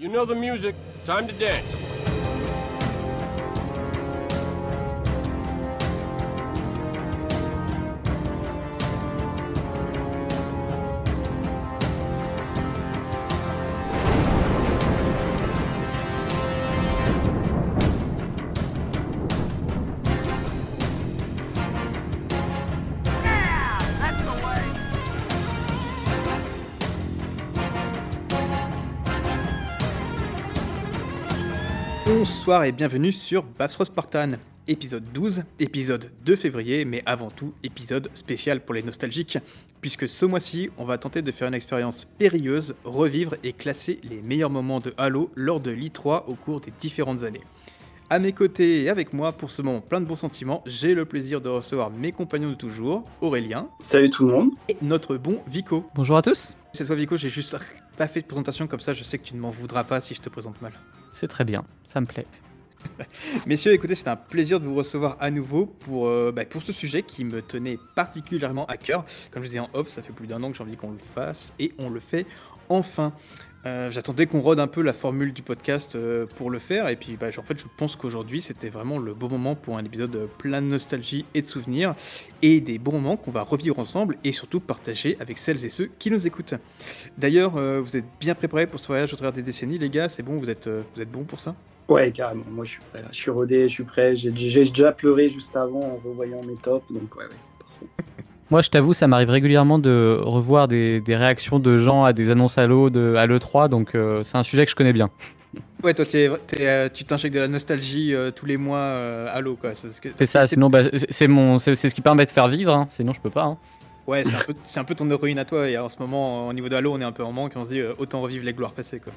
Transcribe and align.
You 0.00 0.06
know 0.06 0.24
the 0.24 0.34
music. 0.36 0.76
Time 1.04 1.26
to 1.26 1.32
dance. 1.32 1.87
Bonsoir 32.48 32.64
et 32.64 32.72
bienvenue 32.72 33.12
sur 33.12 33.42
Bafros 33.42 33.84
Spartan, 33.84 34.30
épisode 34.66 35.04
12, 35.12 35.44
épisode 35.60 36.10
2 36.24 36.34
février, 36.34 36.86
mais 36.86 37.02
avant 37.04 37.30
tout 37.30 37.52
épisode 37.62 38.08
spécial 38.14 38.62
pour 38.62 38.74
les 38.74 38.82
nostalgiques, 38.82 39.36
puisque 39.82 40.08
ce 40.08 40.24
mois-ci 40.24 40.70
on 40.78 40.86
va 40.86 40.96
tenter 40.96 41.20
de 41.20 41.30
faire 41.30 41.48
une 41.48 41.52
expérience 41.52 42.06
périlleuse, 42.06 42.74
revivre 42.84 43.34
et 43.44 43.52
classer 43.52 44.00
les 44.02 44.22
meilleurs 44.22 44.48
moments 44.48 44.80
de 44.80 44.94
Halo 44.96 45.30
lors 45.34 45.60
de 45.60 45.70
l'I3 45.70 46.24
au 46.26 46.36
cours 46.36 46.62
des 46.62 46.72
différentes 46.80 47.22
années. 47.22 47.42
À 48.08 48.18
mes 48.18 48.32
côtés 48.32 48.84
et 48.84 48.88
avec 48.88 49.12
moi 49.12 49.32
pour 49.32 49.50
ce 49.50 49.60
moment 49.60 49.82
plein 49.82 50.00
de 50.00 50.06
bons 50.06 50.16
sentiments, 50.16 50.62
j'ai 50.64 50.94
le 50.94 51.04
plaisir 51.04 51.42
de 51.42 51.50
recevoir 51.50 51.90
mes 51.90 52.12
compagnons 52.12 52.48
de 52.48 52.54
toujours, 52.54 53.04
Aurélien. 53.20 53.68
Salut 53.78 54.08
tout 54.08 54.24
le 54.24 54.32
monde. 54.32 54.50
Et 54.70 54.76
notre 54.80 55.18
bon 55.18 55.42
Vico. 55.46 55.84
Bonjour 55.94 56.16
à 56.16 56.22
tous. 56.22 56.56
Cette 56.72 56.86
fois 56.86 56.96
Vico, 56.96 57.18
j'ai 57.18 57.28
juste 57.28 57.54
pas 57.98 58.08
fait 58.08 58.22
de 58.22 58.26
présentation 58.26 58.66
comme 58.66 58.80
ça, 58.80 58.94
je 58.94 59.04
sais 59.04 59.18
que 59.18 59.24
tu 59.24 59.34
ne 59.34 59.40
m'en 59.40 59.50
voudras 59.50 59.84
pas 59.84 60.00
si 60.00 60.14
je 60.14 60.22
te 60.22 60.30
présente 60.30 60.62
mal. 60.62 60.72
C'est 61.12 61.28
très 61.28 61.44
bien, 61.44 61.64
ça 61.86 62.00
me 62.00 62.06
plaît. 62.06 62.26
Messieurs, 63.46 63.72
écoutez, 63.72 63.94
c'est 63.94 64.08
un 64.08 64.16
plaisir 64.16 64.60
de 64.60 64.66
vous 64.66 64.74
recevoir 64.74 65.16
à 65.20 65.30
nouveau 65.30 65.66
pour, 65.66 66.06
euh, 66.06 66.32
bah, 66.34 66.44
pour 66.44 66.62
ce 66.62 66.72
sujet 66.72 67.02
qui 67.02 67.24
me 67.24 67.42
tenait 67.42 67.78
particulièrement 67.94 68.66
à 68.66 68.76
cœur. 68.76 69.04
Comme 69.30 69.42
je 69.42 69.48
disais 69.48 69.60
en 69.60 69.70
off, 69.72 69.88
ça 69.88 70.02
fait 70.02 70.12
plus 70.12 70.26
d'un 70.26 70.42
an 70.42 70.50
que 70.50 70.56
j'ai 70.56 70.62
envie 70.62 70.76
qu'on 70.76 70.92
le 70.92 70.98
fasse 70.98 71.52
et 71.58 71.72
on 71.78 71.90
le 71.90 72.00
fait 72.00 72.26
enfin. 72.68 73.12
Euh, 73.68 73.90
j'attendais 73.90 74.24
qu'on 74.24 74.40
rôde 74.40 74.60
un 74.60 74.66
peu 74.66 74.80
la 74.80 74.94
formule 74.94 75.34
du 75.34 75.42
podcast 75.42 75.94
euh, 75.94 76.24
pour 76.24 76.50
le 76.50 76.58
faire 76.58 76.88
et 76.88 76.96
puis 76.96 77.18
bah, 77.20 77.26
en 77.36 77.42
fait 77.42 77.58
je 77.58 77.66
pense 77.76 77.96
qu'aujourd'hui 77.96 78.40
c'était 78.40 78.70
vraiment 78.70 78.98
le 78.98 79.12
bon 79.12 79.28
moment 79.28 79.54
pour 79.56 79.76
un 79.76 79.84
épisode 79.84 80.26
plein 80.38 80.62
de 80.62 80.68
nostalgie 80.68 81.26
et 81.34 81.42
de 81.42 81.46
souvenirs 81.46 81.94
et 82.40 82.60
des 82.60 82.78
bons 82.78 82.92
moments 82.92 83.18
qu'on 83.18 83.30
va 83.30 83.42
revivre 83.42 83.78
ensemble 83.78 84.16
et 84.24 84.32
surtout 84.32 84.60
partager 84.60 85.18
avec 85.20 85.36
celles 85.36 85.62
et 85.66 85.68
ceux 85.68 85.90
qui 85.98 86.10
nous 86.10 86.26
écoutent. 86.26 86.54
D'ailleurs, 87.18 87.60
vous 87.82 87.96
êtes 87.96 88.06
bien 88.18 88.34
préparés 88.34 88.66
pour 88.66 88.80
ce 88.80 88.86
voyage 88.86 89.12
au 89.12 89.16
travers 89.16 89.32
des 89.32 89.42
décennies 89.42 89.76
les 89.76 89.90
gars, 89.90 90.08
c'est 90.08 90.22
bon, 90.22 90.38
vous 90.38 90.48
êtes, 90.48 90.68
vous 90.68 91.02
êtes 91.02 91.10
bons 91.10 91.24
pour 91.24 91.40
ça? 91.40 91.54
Ouais, 91.88 92.10
carrément. 92.12 92.44
Moi, 92.50 92.64
je 92.64 92.72
suis 92.72 92.80
prêt. 92.92 93.02
Je 93.10 93.16
suis 93.16 93.30
rodé, 93.30 93.68
je 93.68 93.72
suis 93.72 93.84
prêt. 93.84 94.14
J'ai 94.14 94.30
déjà 94.30 94.92
pleuré 94.92 95.28
juste 95.28 95.56
avant 95.56 95.80
en 95.80 95.96
revoyant 96.04 96.40
mes 96.46 96.56
tops. 96.56 96.86
Donc, 96.90 97.14
ouais, 97.16 97.24
ouais, 97.24 97.30
parfait. 97.58 97.86
Moi, 98.50 98.62
je 98.62 98.70
t'avoue, 98.70 98.94
ça 98.94 99.06
m'arrive 99.06 99.28
régulièrement 99.28 99.78
de 99.78 100.18
revoir 100.22 100.68
des, 100.68 101.00
des, 101.00 101.16
réactions 101.16 101.58
de 101.58 101.76
gens 101.76 102.04
à 102.04 102.14
des 102.14 102.30
annonces 102.30 102.56
Halo 102.56 102.88
de, 102.88 103.14
à 103.16 103.26
l'E3. 103.26 103.68
Donc, 103.68 103.94
euh, 103.94 104.24
c'est 104.24 104.38
un 104.38 104.42
sujet 104.42 104.64
que 104.64 104.70
je 104.70 104.76
connais 104.76 104.94
bien. 104.94 105.10
Ouais, 105.82 105.94
toi, 105.94 106.04
euh, 106.14 106.88
tu 106.92 107.04
t'injectes 107.04 107.34
de 107.34 107.40
la 107.40 107.48
nostalgie 107.48 108.12
euh, 108.12 108.30
tous 108.32 108.46
les 108.46 108.56
mois 108.56 108.78
euh, 108.78 109.28
Halo, 109.32 109.56
quoi. 109.56 109.70
C'est 109.74 110.26
ça, 110.26 110.46
sinon, 110.46 110.68
bah, 110.68 110.80
c'est 111.08 111.28
mon, 111.28 111.58
c'est 111.58 111.74
ce 111.76 111.94
qui 111.94 112.00
permet 112.00 112.26
de 112.26 112.32
faire 112.32 112.48
vivre. 112.48 112.74
Hein. 112.74 112.86
Sinon, 112.90 113.12
je 113.12 113.20
peux 113.20 113.30
pas. 113.30 113.44
Hein. 113.44 113.58
Ouais, 114.06 114.24
c'est 114.24 114.36
un, 114.36 114.44
peu, 114.44 114.54
un 114.76 114.84
peu 114.84 114.94
ton 114.94 115.10
héroïne 115.10 115.38
à 115.38 115.44
toi. 115.44 115.68
Et 115.68 115.78
en 115.78 115.88
ce 115.88 115.98
moment, 116.00 116.48
au 116.48 116.52
niveau 116.52 116.68
de 116.68 116.74
Halo, 116.74 116.92
on 116.92 117.00
est 117.00 117.04
un 117.04 117.12
peu 117.12 117.22
en 117.22 117.32
manque. 117.32 117.52
On 117.54 117.64
se 117.64 117.70
dit, 117.70 117.82
autant 117.98 118.20
revivre 118.20 118.44
les 118.44 118.52
gloires 118.52 118.72
passées, 118.72 119.00
quoi. 119.00 119.12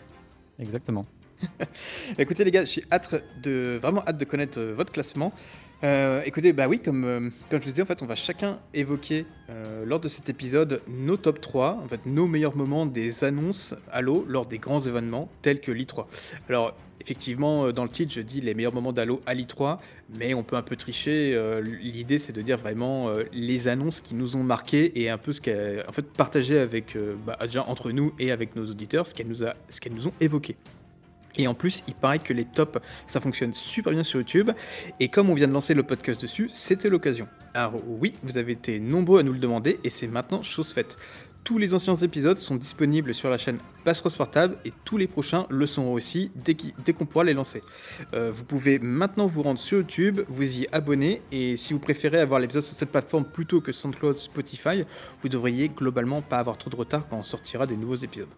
Exactement. 0.59 1.05
écoutez 2.17 2.44
les 2.44 2.52
gars, 2.52 2.66
j'ai 2.66 2.84
hâte 2.92 3.23
de 3.42 3.78
vraiment 3.81 4.03
hâte 4.08 4.17
de 4.17 4.25
connaître 4.25 4.59
euh, 4.59 4.73
votre 4.75 4.92
classement. 4.92 5.34
Euh, 5.83 6.22
écoutez, 6.25 6.53
bah 6.53 6.67
oui, 6.67 6.80
comme, 6.80 7.03
euh, 7.06 7.30
comme 7.50 7.59
je 7.59 7.66
vous 7.66 7.71
disais, 7.71 7.82
en 7.82 7.88
fait, 7.88 8.04
on 8.04 8.05
va 8.05 8.15
chacun 8.15 8.60
évoquer 8.73 9.26
lors 9.83 9.99
de 9.99 10.08
cet 10.08 10.30
épisode 10.30 10.82
nos 10.88 11.17
top 11.17 11.42
3, 11.42 11.82
en 11.83 11.88
fait, 11.89 12.05
nos 12.05 12.26
meilleurs 12.26 12.55
moments 12.55 12.86
des 12.86 13.26
annonces 13.26 13.76
Halo 13.92 14.23
lors 14.30 14.45
des 14.45 14.60
grands 14.60 14.80
événements 14.80 15.27
tels 15.42 15.60
que 15.60 15.73
l'I3. 15.73 16.05
Alors, 16.48 16.73
effectivement, 17.02 17.70
dans 17.73 17.83
le 17.83 17.89
titre, 17.89 18.14
je 18.14 18.21
dis 18.21 18.39
les 18.39 18.54
meilleurs 18.54 18.73
moments 18.73 18.94
d'Halo 18.94 19.21
à 19.26 19.33
l'I3, 19.33 19.80
mais 20.17 20.33
on 20.33 20.44
peut 20.44 20.55
un 20.55 20.61
peu 20.61 20.77
tricher. 20.77 21.38
L'idée, 21.61 22.17
c'est 22.17 22.32
de 22.32 22.42
dire 22.42 22.58
vraiment 22.58 23.10
les 23.33 23.67
annonces 23.67 23.99
qui 23.99 24.15
nous 24.15 24.38
ont 24.38 24.44
marqué 24.44 25.02
et 25.02 25.10
un 25.10 25.17
peu 25.17 25.33
ce 25.33 25.42
qu'elles, 25.42 25.83
en 25.86 25.92
fait, 25.92 26.05
partager 26.05 26.58
avec, 26.58 26.98
bah, 27.26 27.38
déjà 27.42 27.67
entre 27.67 27.92
nous 27.92 28.14
et 28.17 28.32
avec 28.32 28.55
nos 28.55 28.65
auditeurs, 28.65 29.08
ce 29.08 29.14
qu'elles 29.14 29.27
nous 29.27 30.08
ont 30.08 30.14
évoqué. 30.21 30.55
Et 31.37 31.47
en 31.47 31.53
plus, 31.53 31.83
il 31.87 31.95
paraît 31.95 32.19
que 32.19 32.33
les 32.33 32.45
tops, 32.45 32.80
ça 33.08 33.21
fonctionne 33.21 33.53
super 33.53 33.93
bien 33.93 34.03
sur 34.03 34.19
YouTube. 34.19 34.52
Et 34.99 35.09
comme 35.09 35.30
on 35.30 35.33
vient 35.33 35.47
de 35.47 35.53
lancer 35.53 35.73
le 35.73 35.83
podcast 35.83 36.21
dessus, 36.21 36.49
c'était 36.52 36.89
l'occasion. 36.89 37.27
Alors 37.53 37.73
oui, 37.86 38.14
vous 38.23 38.37
avez 38.37 38.53
été 38.53 38.80
nombreux 38.80 39.19
à 39.19 39.23
nous 39.23 39.33
le 39.33 39.39
demander 39.39 39.80
et 39.83 39.89
c'est 39.89 40.08
maintenant 40.08 40.43
chose 40.43 40.71
faite. 40.71 40.97
Tous 41.43 41.58
les 41.58 41.73
anciens 41.73 41.95
épisodes 41.95 42.37
sont 42.37 42.55
disponibles 42.55 43.15
sur 43.15 43.30
la 43.31 43.37
chaîne 43.39 43.58
Passros 43.83 44.11
Portable 44.11 44.58
et 44.64 44.71
tous 44.86 44.97
les 44.97 45.08
prochains 45.08 45.47
le 45.49 45.65
sont 45.65 45.87
aussi 45.87 46.31
dès 46.36 46.93
qu'on 46.93 47.08
pourra 47.08 47.23
les 47.23 47.33
lancer. 47.33 47.61
Euh, 48.14 48.31
vous 48.31 48.45
pouvez 48.45 48.77
maintenant 48.77 49.25
vous 49.25 49.41
rendre 49.41 49.58
sur 49.58 49.80
YouTube, 49.80 50.21
vous 50.27 50.59
y 50.59 50.67
abonner 50.71 51.23
et 51.31 51.58
si 51.58 51.73
vous 51.73 51.80
préférez 51.80 52.20
avoir 52.20 52.39
l'épisode 52.39 52.61
sur 52.61 52.75
cette 52.75 52.91
plateforme 52.91 53.25
plutôt 53.25 53.59
que 53.59 53.71
SoundCloud, 53.71 54.17
Spotify, 54.17 54.86
vous 55.20 55.30
devriez 55.30 55.70
globalement 55.70 56.21
pas 56.21 56.37
avoir 56.37 56.59
trop 56.59 56.70
de 56.70 56.75
retard 56.75 57.08
quand 57.09 57.17
on 57.17 57.23
sortira 57.23 57.65
des 57.65 57.75
nouveaux 57.75 57.95
épisodes. 57.95 58.30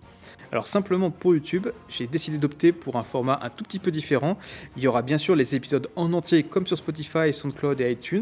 Alors 0.53 0.67
simplement 0.67 1.09
pour 1.09 1.33
YouTube, 1.33 1.67
j'ai 1.89 2.05
décidé 2.05 2.37
d'opter 2.37 2.73
pour 2.73 2.97
un 2.97 3.03
format 3.03 3.39
un 3.41 3.49
tout 3.49 3.63
petit 3.63 3.79
peu 3.79 3.89
différent. 3.89 4.37
Il 4.77 4.83
y 4.83 4.87
aura 4.87 5.01
bien 5.01 5.17
sûr 5.17 5.35
les 5.35 5.55
épisodes 5.55 5.89
en 5.95 6.13
entier 6.13 6.43
comme 6.43 6.67
sur 6.67 6.77
Spotify, 6.77 7.33
SoundCloud 7.33 7.81
et 7.81 7.91
iTunes. 7.91 8.21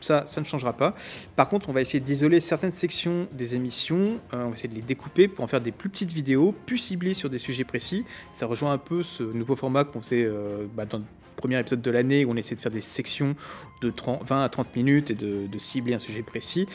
Ça, 0.00 0.22
ça 0.28 0.40
ne 0.40 0.46
changera 0.46 0.74
pas. 0.74 0.94
Par 1.34 1.48
contre, 1.48 1.70
on 1.70 1.72
va 1.72 1.80
essayer 1.80 1.98
d'isoler 1.98 2.38
certaines 2.38 2.70
sections 2.70 3.26
des 3.32 3.56
émissions. 3.56 4.20
Euh, 4.32 4.44
on 4.44 4.50
va 4.50 4.54
essayer 4.54 4.68
de 4.68 4.76
les 4.76 4.80
découper 4.80 5.26
pour 5.26 5.42
en 5.44 5.48
faire 5.48 5.60
des 5.60 5.72
plus 5.72 5.88
petites 5.88 6.12
vidéos, 6.12 6.54
plus 6.66 6.78
ciblées 6.78 7.14
sur 7.14 7.28
des 7.28 7.38
sujets 7.38 7.64
précis. 7.64 8.04
Ça 8.30 8.46
rejoint 8.46 8.72
un 8.72 8.78
peu 8.78 9.02
ce 9.02 9.24
nouveau 9.24 9.56
format 9.56 9.82
qu'on 9.82 10.02
faisait 10.02 10.24
euh, 10.24 10.66
bah, 10.72 10.84
dans 10.84 10.98
le 10.98 11.04
premier 11.34 11.58
épisode 11.58 11.82
de 11.82 11.90
l'année 11.90 12.24
où 12.24 12.30
on 12.30 12.36
essaie 12.36 12.54
de 12.54 12.60
faire 12.60 12.70
des 12.70 12.80
sections 12.80 13.34
de 13.80 13.92
20 14.24 14.44
à 14.44 14.48
30 14.48 14.76
minutes 14.76 15.10
et 15.10 15.14
de 15.14 15.58
cibler 15.58 15.94
un 15.94 15.98
sujet 15.98 16.22
précis. 16.22 16.68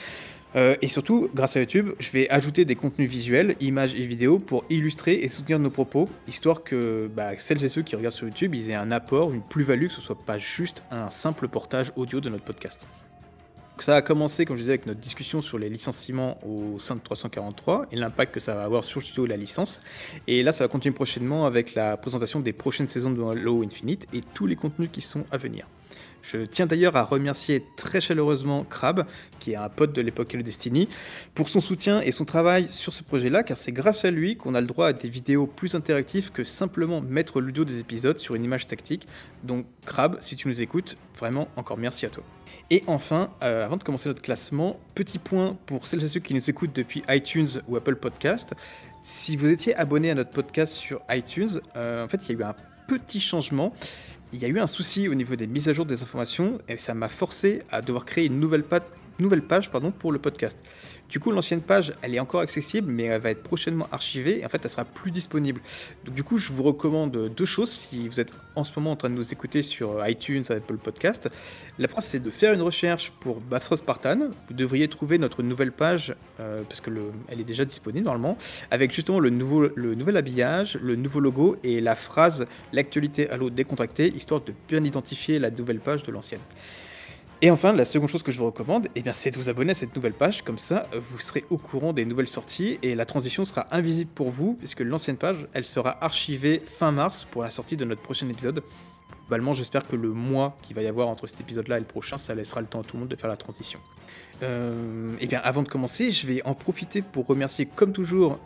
Euh, 0.55 0.75
et 0.81 0.89
surtout, 0.89 1.29
grâce 1.35 1.57
à 1.57 1.59
YouTube, 1.59 1.91
je 1.99 2.11
vais 2.11 2.29
ajouter 2.29 2.65
des 2.65 2.75
contenus 2.75 3.09
visuels, 3.09 3.55
images 3.59 3.93
et 3.95 4.05
vidéos 4.05 4.39
pour 4.39 4.63
illustrer 4.69 5.15
et 5.15 5.29
soutenir 5.29 5.59
nos 5.59 5.69
propos, 5.69 6.09
histoire 6.27 6.63
que 6.63 7.09
bah, 7.13 7.31
celles 7.37 7.63
et 7.63 7.69
ceux 7.69 7.81
qui 7.81 7.95
regardent 7.95 8.15
sur 8.15 8.27
YouTube, 8.27 8.55
ils 8.55 8.69
aient 8.69 8.75
un 8.75 8.91
apport, 8.91 9.33
une 9.33 9.41
plus-value, 9.41 9.87
que 9.87 9.93
ce 9.93 10.01
soit 10.01 10.17
pas 10.17 10.37
juste 10.37 10.83
un 10.89 11.09
simple 11.09 11.47
portage 11.47 11.91
audio 11.95 12.21
de 12.21 12.29
notre 12.29 12.45
podcast. 12.45 12.87
ça 13.79 13.97
a 13.97 14.01
commencé, 14.01 14.45
comme 14.45 14.55
je 14.55 14.61
disais, 14.61 14.71
avec 14.71 14.85
notre 14.85 15.01
discussion 15.01 15.41
sur 15.41 15.59
les 15.59 15.69
licenciements 15.69 16.39
au 16.45 16.79
sein 16.79 16.95
de 16.95 17.01
343 17.01 17.87
et 17.91 17.97
l'impact 17.97 18.33
que 18.33 18.39
ça 18.39 18.55
va 18.55 18.63
avoir 18.63 18.85
sur 18.85 19.01
le 19.17 19.25
la 19.25 19.37
licence. 19.37 19.81
Et 20.27 20.43
là, 20.43 20.51
ça 20.53 20.63
va 20.63 20.69
continuer 20.69 20.95
prochainement 20.95 21.45
avec 21.45 21.75
la 21.75 21.97
présentation 21.97 22.39
des 22.39 22.53
prochaines 22.53 22.87
saisons 22.87 23.11
de 23.11 23.21
Halo 23.21 23.63
Infinite 23.63 24.07
et 24.13 24.21
tous 24.33 24.47
les 24.47 24.55
contenus 24.55 24.89
qui 24.91 25.01
sont 25.01 25.25
à 25.29 25.37
venir. 25.37 25.67
Je 26.29 26.39
tiens 26.39 26.65
d'ailleurs 26.65 26.97
à 26.97 27.03
remercier 27.03 27.63
très 27.77 28.01
chaleureusement 28.01 28.65
Crab, 28.65 29.05
qui 29.39 29.53
est 29.53 29.55
un 29.55 29.69
pote 29.69 29.93
de 29.93 30.01
l'époque 30.01 30.35
de 30.35 30.41
Destiny, 30.41 30.89
pour 31.33 31.47
son 31.47 31.61
soutien 31.61 32.01
et 32.01 32.11
son 32.11 32.25
travail 32.25 32.67
sur 32.69 32.91
ce 32.91 33.01
projet-là, 33.01 33.43
car 33.43 33.55
c'est 33.55 33.71
grâce 33.71 34.03
à 34.03 34.11
lui 34.11 34.35
qu'on 34.35 34.53
a 34.53 34.59
le 34.59 34.67
droit 34.67 34.87
à 34.87 34.93
des 34.93 35.09
vidéos 35.09 35.47
plus 35.47 35.73
interactives 35.73 36.33
que 36.33 36.43
simplement 36.43 36.99
mettre 36.99 37.39
l'audio 37.39 37.63
des 37.63 37.79
épisodes 37.79 38.17
sur 38.17 38.35
une 38.35 38.43
image 38.43 38.67
tactique. 38.67 39.07
Donc 39.45 39.67
Crab, 39.85 40.17
si 40.19 40.35
tu 40.35 40.49
nous 40.49 40.61
écoutes, 40.61 40.97
vraiment 41.17 41.47
encore 41.55 41.77
merci 41.77 42.05
à 42.05 42.09
toi. 42.09 42.23
Et 42.71 42.83
enfin, 42.87 43.31
euh, 43.41 43.63
avant 43.63 43.77
de 43.77 43.83
commencer 43.83 44.09
notre 44.09 44.21
classement, 44.21 44.81
petit 44.95 45.19
point 45.19 45.57
pour 45.65 45.87
celles 45.87 46.03
et 46.03 46.09
ceux 46.09 46.19
qui 46.19 46.33
nous 46.33 46.49
écoutent 46.49 46.75
depuis 46.75 47.03
iTunes 47.07 47.47
ou 47.69 47.77
Apple 47.77 47.95
Podcast. 47.95 48.53
Si 49.01 49.37
vous 49.37 49.47
étiez 49.47 49.73
abonné 49.75 50.11
à 50.11 50.15
notre 50.15 50.31
podcast 50.31 50.73
sur 50.73 50.99
iTunes, 51.09 51.61
euh, 51.77 52.03
en 52.03 52.09
fait, 52.09 52.17
il 52.27 52.33
y 52.33 52.35
a 52.35 52.39
eu 52.41 52.43
un 52.43 52.55
petit 52.87 53.21
changement 53.21 53.73
il 54.33 54.39
y 54.39 54.45
a 54.45 54.47
eu 54.47 54.59
un 54.59 54.67
souci 54.67 55.07
au 55.07 55.15
niveau 55.15 55.35
des 55.35 55.47
mises 55.47 55.69
à 55.69 55.73
jour 55.73 55.85
des 55.85 56.01
informations 56.03 56.59
et 56.67 56.77
ça 56.77 56.93
m'a 56.93 57.09
forcé 57.09 57.61
à 57.69 57.81
devoir 57.81 58.05
créer 58.05 58.25
une 58.25 58.39
nouvelle, 58.39 58.63
page 58.63 59.69
pour 59.99 60.11
le 60.11 60.19
podcast. 60.19 60.63
Du 61.09 61.19
coup, 61.19 61.31
l'ancienne 61.31 61.61
page, 61.61 61.93
elle 62.01 62.15
est 62.15 62.19
encore 62.19 62.41
accessible, 62.41 62.91
mais 62.91 63.03
elle 63.03 63.21
va 63.21 63.29
être 63.29 63.43
prochainement 63.43 63.87
archivée 63.91 64.41
et 64.41 64.45
en 64.45 64.49
fait, 64.49 64.59
elle 64.63 64.69
sera 64.69 64.83
plus 64.83 65.11
disponible. 65.11 65.61
Donc, 66.03 66.15
du 66.15 66.23
coup, 66.23 66.37
je 66.37 66.51
vous 66.51 66.63
recommande 66.63 67.29
deux 67.29 67.45
choses 67.45 67.71
si 67.71 68.07
vous 68.07 68.19
êtes 68.19 68.33
en 68.55 68.63
ce 68.63 68.77
moment 68.77 68.91
en 68.91 68.95
train 68.97 69.09
de 69.09 69.15
nous 69.15 69.31
écouter 69.31 69.61
sur 69.61 70.05
iTunes, 70.07 70.43
Apple 70.49 70.77
Podcast. 70.77 71.29
La 71.79 71.87
première, 71.87 72.03
c'est 72.03 72.19
de 72.19 72.29
faire 72.29 72.53
une 72.53 72.61
recherche 72.61 73.11
pour 73.11 73.39
Bathros 73.39 73.77
Spartan. 73.77 74.31
Vous 74.47 74.53
devriez 74.53 74.87
trouver 74.89 75.17
notre 75.17 75.43
nouvelle 75.43 75.71
page, 75.71 76.13
euh, 76.39 76.63
parce 76.67 76.81
que 76.81 76.89
le, 76.89 77.11
elle 77.29 77.39
est 77.39 77.45
déjà 77.45 77.63
disponible 77.63 78.05
normalement, 78.05 78.37
avec 78.69 78.91
justement 78.91 79.19
le, 79.19 79.29
nouveau, 79.29 79.69
le 79.75 79.95
nouvel 79.95 80.17
habillage, 80.17 80.77
le 80.81 80.95
nouveau 80.95 81.21
logo 81.21 81.55
et 81.63 81.79
la 81.79 81.95
phrase 81.95 82.45
l'actualité 82.73 83.29
Halo 83.29 83.49
décontractée, 83.49 84.13
histoire 84.13 84.41
de 84.41 84.53
bien 84.67 84.83
identifier 84.83 85.39
la 85.39 85.51
nouvelle 85.51 85.79
page 85.79 86.03
de 86.03 86.11
l'ancienne. 86.11 86.41
Et 87.43 87.51
enfin, 87.51 87.71
la 87.71 87.85
seconde 87.85 88.09
chose 88.09 88.23
que 88.23 88.31
je 88.31 88.39
vous 88.39 88.47
recommande, 88.47 88.87
eh 88.95 89.03
c'est 89.11 89.29
de 89.29 89.35
vous 89.35 89.47
abonner 89.47 89.71
à 89.71 89.75
cette 89.75 89.95
nouvelle 89.95 90.13
page. 90.13 90.41
Comme 90.41 90.57
ça, 90.57 90.87
vous 90.93 91.19
serez 91.19 91.45
au 91.51 91.59
courant 91.59 91.93
des 91.93 92.03
nouvelles 92.03 92.27
sorties 92.27 92.79
et 92.81 92.95
la 92.95 93.05
transition 93.05 93.45
sera 93.45 93.67
invisible 93.69 94.09
pour 94.15 94.31
vous, 94.31 94.55
puisque 94.55 94.79
l'ancienne 94.79 95.17
page, 95.17 95.47
elle 95.53 95.65
sera 95.65 96.03
archivée 96.03 96.59
fin 96.65 96.91
mars 96.91 97.27
pour 97.29 97.43
la 97.43 97.51
sortie 97.51 97.77
de 97.77 97.85
notre 97.85 98.01
prochain 98.01 98.27
épisode. 98.29 98.63
Globalement, 99.27 99.53
j'espère 99.53 99.87
que 99.87 99.95
le 99.95 100.09
mois 100.09 100.57
qu'il 100.63 100.75
va 100.75 100.81
y 100.81 100.87
avoir 100.87 101.09
entre 101.09 101.27
cet 101.27 101.39
épisode-là 101.41 101.77
et 101.77 101.81
le 101.81 101.85
prochain, 101.85 102.17
ça 102.17 102.33
laissera 102.33 102.61
le 102.61 102.67
temps 102.67 102.81
à 102.81 102.83
tout 102.83 102.95
le 102.95 103.01
monde 103.01 103.09
de 103.09 103.15
faire 103.15 103.29
la 103.29 103.37
transition. 103.37 103.79
Euh, 104.41 105.13
eh 105.19 105.27
bien, 105.27 105.39
avant 105.43 105.61
de 105.61 105.69
commencer, 105.69 106.11
je 106.11 106.25
vais 106.25 106.41
en 106.43 106.55
profiter 106.55 107.03
pour 107.03 107.27
remercier, 107.27 107.67
comme 107.67 107.91
toujours, 107.91 108.39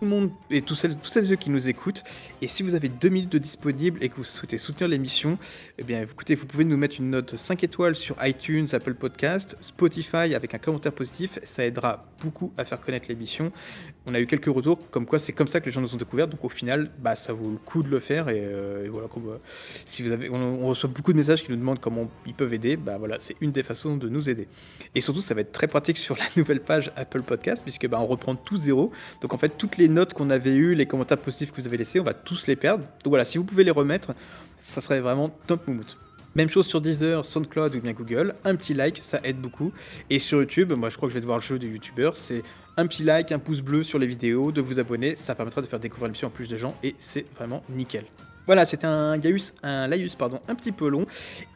le 0.00 0.08
monde 0.08 0.30
et 0.50 0.62
tous 0.62 0.74
celles, 0.74 0.96
tous 0.96 1.10
celles 1.10 1.36
qui 1.36 1.50
nous 1.50 1.68
écoutent. 1.68 2.02
Et 2.42 2.48
si 2.48 2.62
vous 2.62 2.74
avez 2.74 2.88
deux 2.88 3.08
minutes 3.08 3.32
de 3.32 3.38
disponible 3.38 4.02
et 4.02 4.08
que 4.08 4.16
vous 4.16 4.24
souhaitez 4.24 4.58
soutenir 4.58 4.88
l'émission, 4.88 5.38
eh 5.78 5.82
bien, 5.82 6.02
écoutez, 6.02 6.34
vous 6.34 6.46
pouvez 6.46 6.64
nous 6.64 6.76
mettre 6.76 6.96
une 6.98 7.10
note 7.10 7.36
5 7.36 7.64
étoiles 7.64 7.96
sur 7.96 8.16
iTunes, 8.24 8.66
Apple 8.72 8.94
Podcast, 8.94 9.56
Spotify 9.60 10.34
avec 10.34 10.54
un 10.54 10.58
commentaire 10.58 10.92
positif. 10.92 11.38
Ça 11.42 11.64
aidera 11.64 12.06
beaucoup 12.22 12.52
à 12.56 12.64
faire 12.64 12.80
connaître 12.80 13.06
l'émission. 13.08 13.52
On 14.08 14.14
a 14.14 14.20
eu 14.20 14.26
quelques 14.26 14.46
retours 14.46 14.78
comme 14.90 15.04
quoi 15.04 15.18
c'est 15.18 15.32
comme 15.32 15.48
ça 15.48 15.60
que 15.60 15.66
les 15.66 15.70
gens 15.70 15.82
nous 15.82 15.94
ont 15.94 15.98
découvert. 15.98 16.28
Donc 16.28 16.42
au 16.42 16.48
final, 16.48 16.90
bah, 16.98 17.14
ça 17.14 17.34
vaut 17.34 17.50
le 17.50 17.58
coup 17.58 17.82
de 17.82 17.90
le 17.90 18.00
faire. 18.00 18.30
Et, 18.30 18.40
euh, 18.42 18.88
voilà, 18.90 19.06
comme, 19.06 19.28
euh, 19.28 19.36
si 19.84 20.02
vous 20.02 20.12
avez, 20.12 20.30
on, 20.30 20.66
reçoit 20.66 20.88
beaucoup 20.88 21.12
de 21.12 21.18
messages 21.18 21.44
qui 21.44 21.50
nous 21.50 21.58
demandent 21.58 21.78
comment 21.78 22.10
ils 22.26 22.32
peuvent 22.32 22.54
aider. 22.54 22.76
Bah 22.78 22.96
voilà, 22.96 23.16
c'est 23.20 23.36
une 23.42 23.52
des 23.52 23.62
façons 23.62 23.96
de 23.96 24.08
nous 24.08 24.30
aider. 24.30 24.48
Et 24.94 25.02
surtout, 25.02 25.20
ça 25.20 25.34
va 25.34 25.42
être 25.42 25.52
très 25.52 25.66
pratique 25.66 25.98
sur 25.98 26.16
la 26.18 26.24
nouvelle 26.36 26.60
page 26.60 26.90
Apple 26.96 27.22
Podcast 27.22 27.62
puisque 27.62 27.86
bah, 27.86 27.98
on 28.00 28.06
reprend 28.06 28.34
tout 28.34 28.56
zéro. 28.56 28.90
Donc 29.20 29.34
en 29.34 29.36
fait, 29.36 29.50
toutes 29.58 29.76
les 29.76 29.88
notes 29.88 30.14
qu'on 30.14 30.30
avait 30.30 30.54
eues, 30.54 30.74
les 30.74 30.86
commentaires 30.86 31.18
positifs 31.18 31.52
que 31.52 31.60
vous 31.60 31.66
avez 31.68 31.76
laissés, 31.76 32.00
on 32.00 32.04
va 32.04 32.14
tous 32.14 32.46
les 32.46 32.56
perdre. 32.56 32.84
Donc 33.04 33.10
voilà, 33.10 33.26
si 33.26 33.36
vous 33.36 33.44
pouvez 33.44 33.64
les 33.64 33.70
remettre, 33.70 34.14
ça 34.56 34.80
serait 34.80 35.00
vraiment 35.00 35.28
top 35.46 35.68
moumout. 35.68 36.07
Même 36.34 36.48
chose 36.48 36.66
sur 36.66 36.80
Deezer, 36.80 37.24
SoundCloud 37.24 37.74
ou 37.74 37.80
bien 37.80 37.92
Google, 37.92 38.34
un 38.44 38.54
petit 38.54 38.74
like, 38.74 38.98
ça 39.02 39.20
aide 39.24 39.40
beaucoup. 39.40 39.72
Et 40.10 40.18
sur 40.18 40.38
YouTube, 40.38 40.72
moi 40.72 40.90
je 40.90 40.96
crois 40.96 41.08
que 41.08 41.12
je 41.12 41.14
vais 41.14 41.22
devoir 41.22 41.38
le 41.38 41.42
jeu 41.42 41.58
du 41.58 41.68
YouTuber, 41.68 42.10
c'est 42.14 42.42
un 42.76 42.86
petit 42.86 43.02
like, 43.02 43.32
un 43.32 43.38
pouce 43.38 43.60
bleu 43.60 43.82
sur 43.82 43.98
les 43.98 44.06
vidéos, 44.06 44.52
de 44.52 44.60
vous 44.60 44.78
abonner, 44.78 45.16
ça 45.16 45.34
permettra 45.34 45.62
de 45.62 45.66
faire 45.66 45.80
découvrir 45.80 46.06
l'émission 46.06 46.28
en 46.28 46.30
plus 46.30 46.48
de 46.48 46.56
gens 46.56 46.76
et 46.82 46.94
c'est 46.98 47.26
vraiment 47.36 47.64
nickel. 47.70 48.04
Voilà, 48.48 48.64
c'était 48.64 48.86
un 48.86 49.18
Laïus, 49.18 49.52
un 49.62 49.88
Laïus 49.88 50.14
pardon, 50.14 50.40
un 50.48 50.54
petit 50.54 50.72
peu 50.72 50.88
long. 50.88 51.04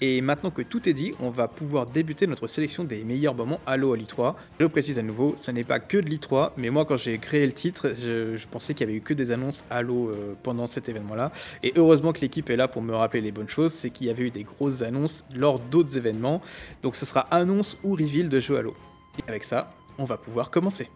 Et 0.03 0.21
maintenant 0.21 0.51
que 0.51 0.61
tout 0.61 0.87
est 0.91 0.93
dit, 0.93 1.15
on 1.21 1.31
va 1.31 1.49
pouvoir 1.49 1.87
débuter 1.87 2.27
notre 2.27 2.47
sélection 2.47 2.85
des 2.85 3.03
meilleurs 3.03 3.35
moments 3.35 3.61
Halo 3.67 3.95
à 3.95 3.97
l'I3. 3.97 4.35
Je 4.61 4.67
précise 4.67 4.99
à 4.99 5.03
nouveau, 5.03 5.33
ça 5.39 5.55
n'est 5.55 5.65
pas 5.65 5.81
que 5.81 5.97
de 5.97 6.07
l'I3, 6.07 6.51
mais 6.59 6.69
moi 6.69 6.85
quand 6.85 6.99
j'ai 6.99 7.17
créé 7.17 7.47
le 7.47 7.53
titre, 7.53 7.95
je, 7.99 8.37
je 8.37 8.47
pensais 8.47 8.75
qu'il 8.75 8.87
y 8.87 8.91
avait 8.91 8.99
eu 8.99 9.01
que 9.01 9.15
des 9.15 9.31
annonces 9.31 9.65
Halo 9.71 10.11
euh, 10.11 10.35
pendant 10.43 10.67
cet 10.67 10.91
événement-là. 10.91 11.33
Et 11.63 11.73
heureusement 11.77 12.13
que 12.13 12.21
l'équipe 12.21 12.51
est 12.51 12.57
là 12.57 12.69
pour 12.69 12.83
me 12.83 12.95
rappeler 12.95 13.23
les 13.23 13.33
bonnes 13.33 13.49
choses, 13.49 13.73
c'est 13.73 13.89
qu'il 13.89 14.09
y 14.09 14.11
avait 14.11 14.25
eu 14.25 14.31
des 14.31 14.45
grosses 14.45 14.83
annonces 14.83 15.25
lors 15.35 15.61
d'autres 15.61 15.97
événements. 15.97 16.43
Donc 16.83 16.97
ce 16.97 17.07
sera 17.07 17.21
annonce 17.31 17.79
ou 17.85 17.93
reveal 17.93 18.29
de 18.29 18.39
jeux 18.39 18.59
Halo. 18.59 18.77
Et 19.19 19.31
avec 19.31 19.45
ça, 19.45 19.73
on 19.97 20.05
va 20.05 20.19
pouvoir 20.19 20.51
commencer. 20.51 20.91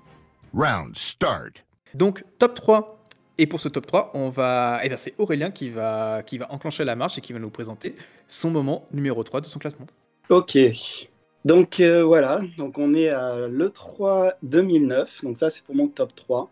Round 0.52 0.94
start. 0.94 1.64
Donc 1.94 2.22
top 2.38 2.54
3 2.54 2.95
et 3.38 3.46
pour 3.46 3.60
ce 3.60 3.68
top 3.68 3.86
3, 3.86 4.12
on 4.14 4.28
va, 4.28 4.80
eh 4.82 4.88
bien, 4.88 4.96
c'est 4.96 5.14
Aurélien 5.18 5.50
qui 5.50 5.70
va, 5.70 6.22
qui 6.24 6.38
va 6.38 6.50
enclencher 6.52 6.84
la 6.84 6.96
marche 6.96 7.18
et 7.18 7.20
qui 7.20 7.32
va 7.32 7.38
nous 7.38 7.50
présenter 7.50 7.94
son 8.26 8.50
moment 8.50 8.86
numéro 8.92 9.22
3 9.22 9.40
de 9.40 9.46
son 9.46 9.58
classement. 9.58 9.86
Ok. 10.30 10.58
Donc 11.44 11.78
euh, 11.78 12.02
voilà, 12.02 12.40
donc 12.58 12.76
on 12.76 12.92
est 12.92 13.08
à 13.08 13.46
l'E3 13.46 14.32
2009, 14.42 15.22
donc 15.22 15.36
ça 15.36 15.48
c'est 15.48 15.62
pour 15.62 15.76
mon 15.76 15.86
top 15.86 16.12
3. 16.16 16.50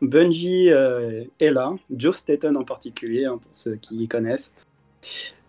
Bungie 0.00 0.70
euh, 0.70 1.24
est 1.40 1.50
là, 1.50 1.74
Joe 1.94 2.16
Staten 2.16 2.56
en 2.56 2.64
particulier, 2.64 3.26
hein, 3.26 3.36
pour 3.36 3.52
ceux 3.54 3.76
qui 3.76 4.08
connaissent. 4.08 4.54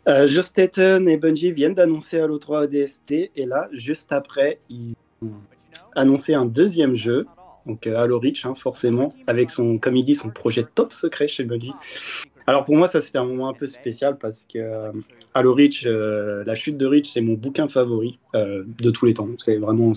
Euh, 0.09 0.27
Joe 0.27 0.45
Staten 0.45 1.07
et 1.07 1.15
Bungie 1.15 1.53
viennent 1.53 1.73
d'annoncer 1.73 2.19
à 2.19 2.27
l'E3 2.27 2.67
DST, 2.67 3.31
et 3.33 3.45
là, 3.45 3.69
juste 3.71 4.11
après, 4.11 4.59
ils 4.69 4.93
ont 5.23 5.31
annoncé 5.95 6.33
un 6.33 6.45
deuxième 6.45 6.95
jeu, 6.95 7.27
donc 7.65 7.87
euh, 7.87 7.97
Halo 7.97 8.19
Reach, 8.19 8.45
hein, 8.45 8.55
forcément, 8.55 9.13
avec 9.27 9.49
son, 9.49 9.77
comme 9.77 9.95
il 9.95 10.03
dit, 10.03 10.15
son 10.15 10.29
projet 10.29 10.65
top 10.75 10.91
secret 10.93 11.27
chez 11.27 11.43
Bungie. 11.43 11.73
Alors 12.47 12.65
pour 12.65 12.75
moi, 12.75 12.87
ça 12.87 13.01
c'était 13.01 13.19
un 13.19 13.25
moment 13.25 13.49
un 13.49 13.53
peu 13.53 13.67
spécial 13.67 14.17
parce 14.17 14.45
que 14.51 14.57
euh, 14.57 14.91
Halo 15.33 15.53
Reach, 15.53 15.85
euh, 15.85 16.43
la 16.45 16.55
chute 16.55 16.77
de 16.77 16.85
Reach, 16.85 17.11
c'est 17.11 17.21
mon 17.21 17.33
bouquin 17.33 17.67
favori 17.67 18.19
de 18.33 18.91
tous 18.91 19.05
les 19.05 19.13
temps. 19.13 19.29
C'est 19.37 19.57
vraiment, 19.57 19.91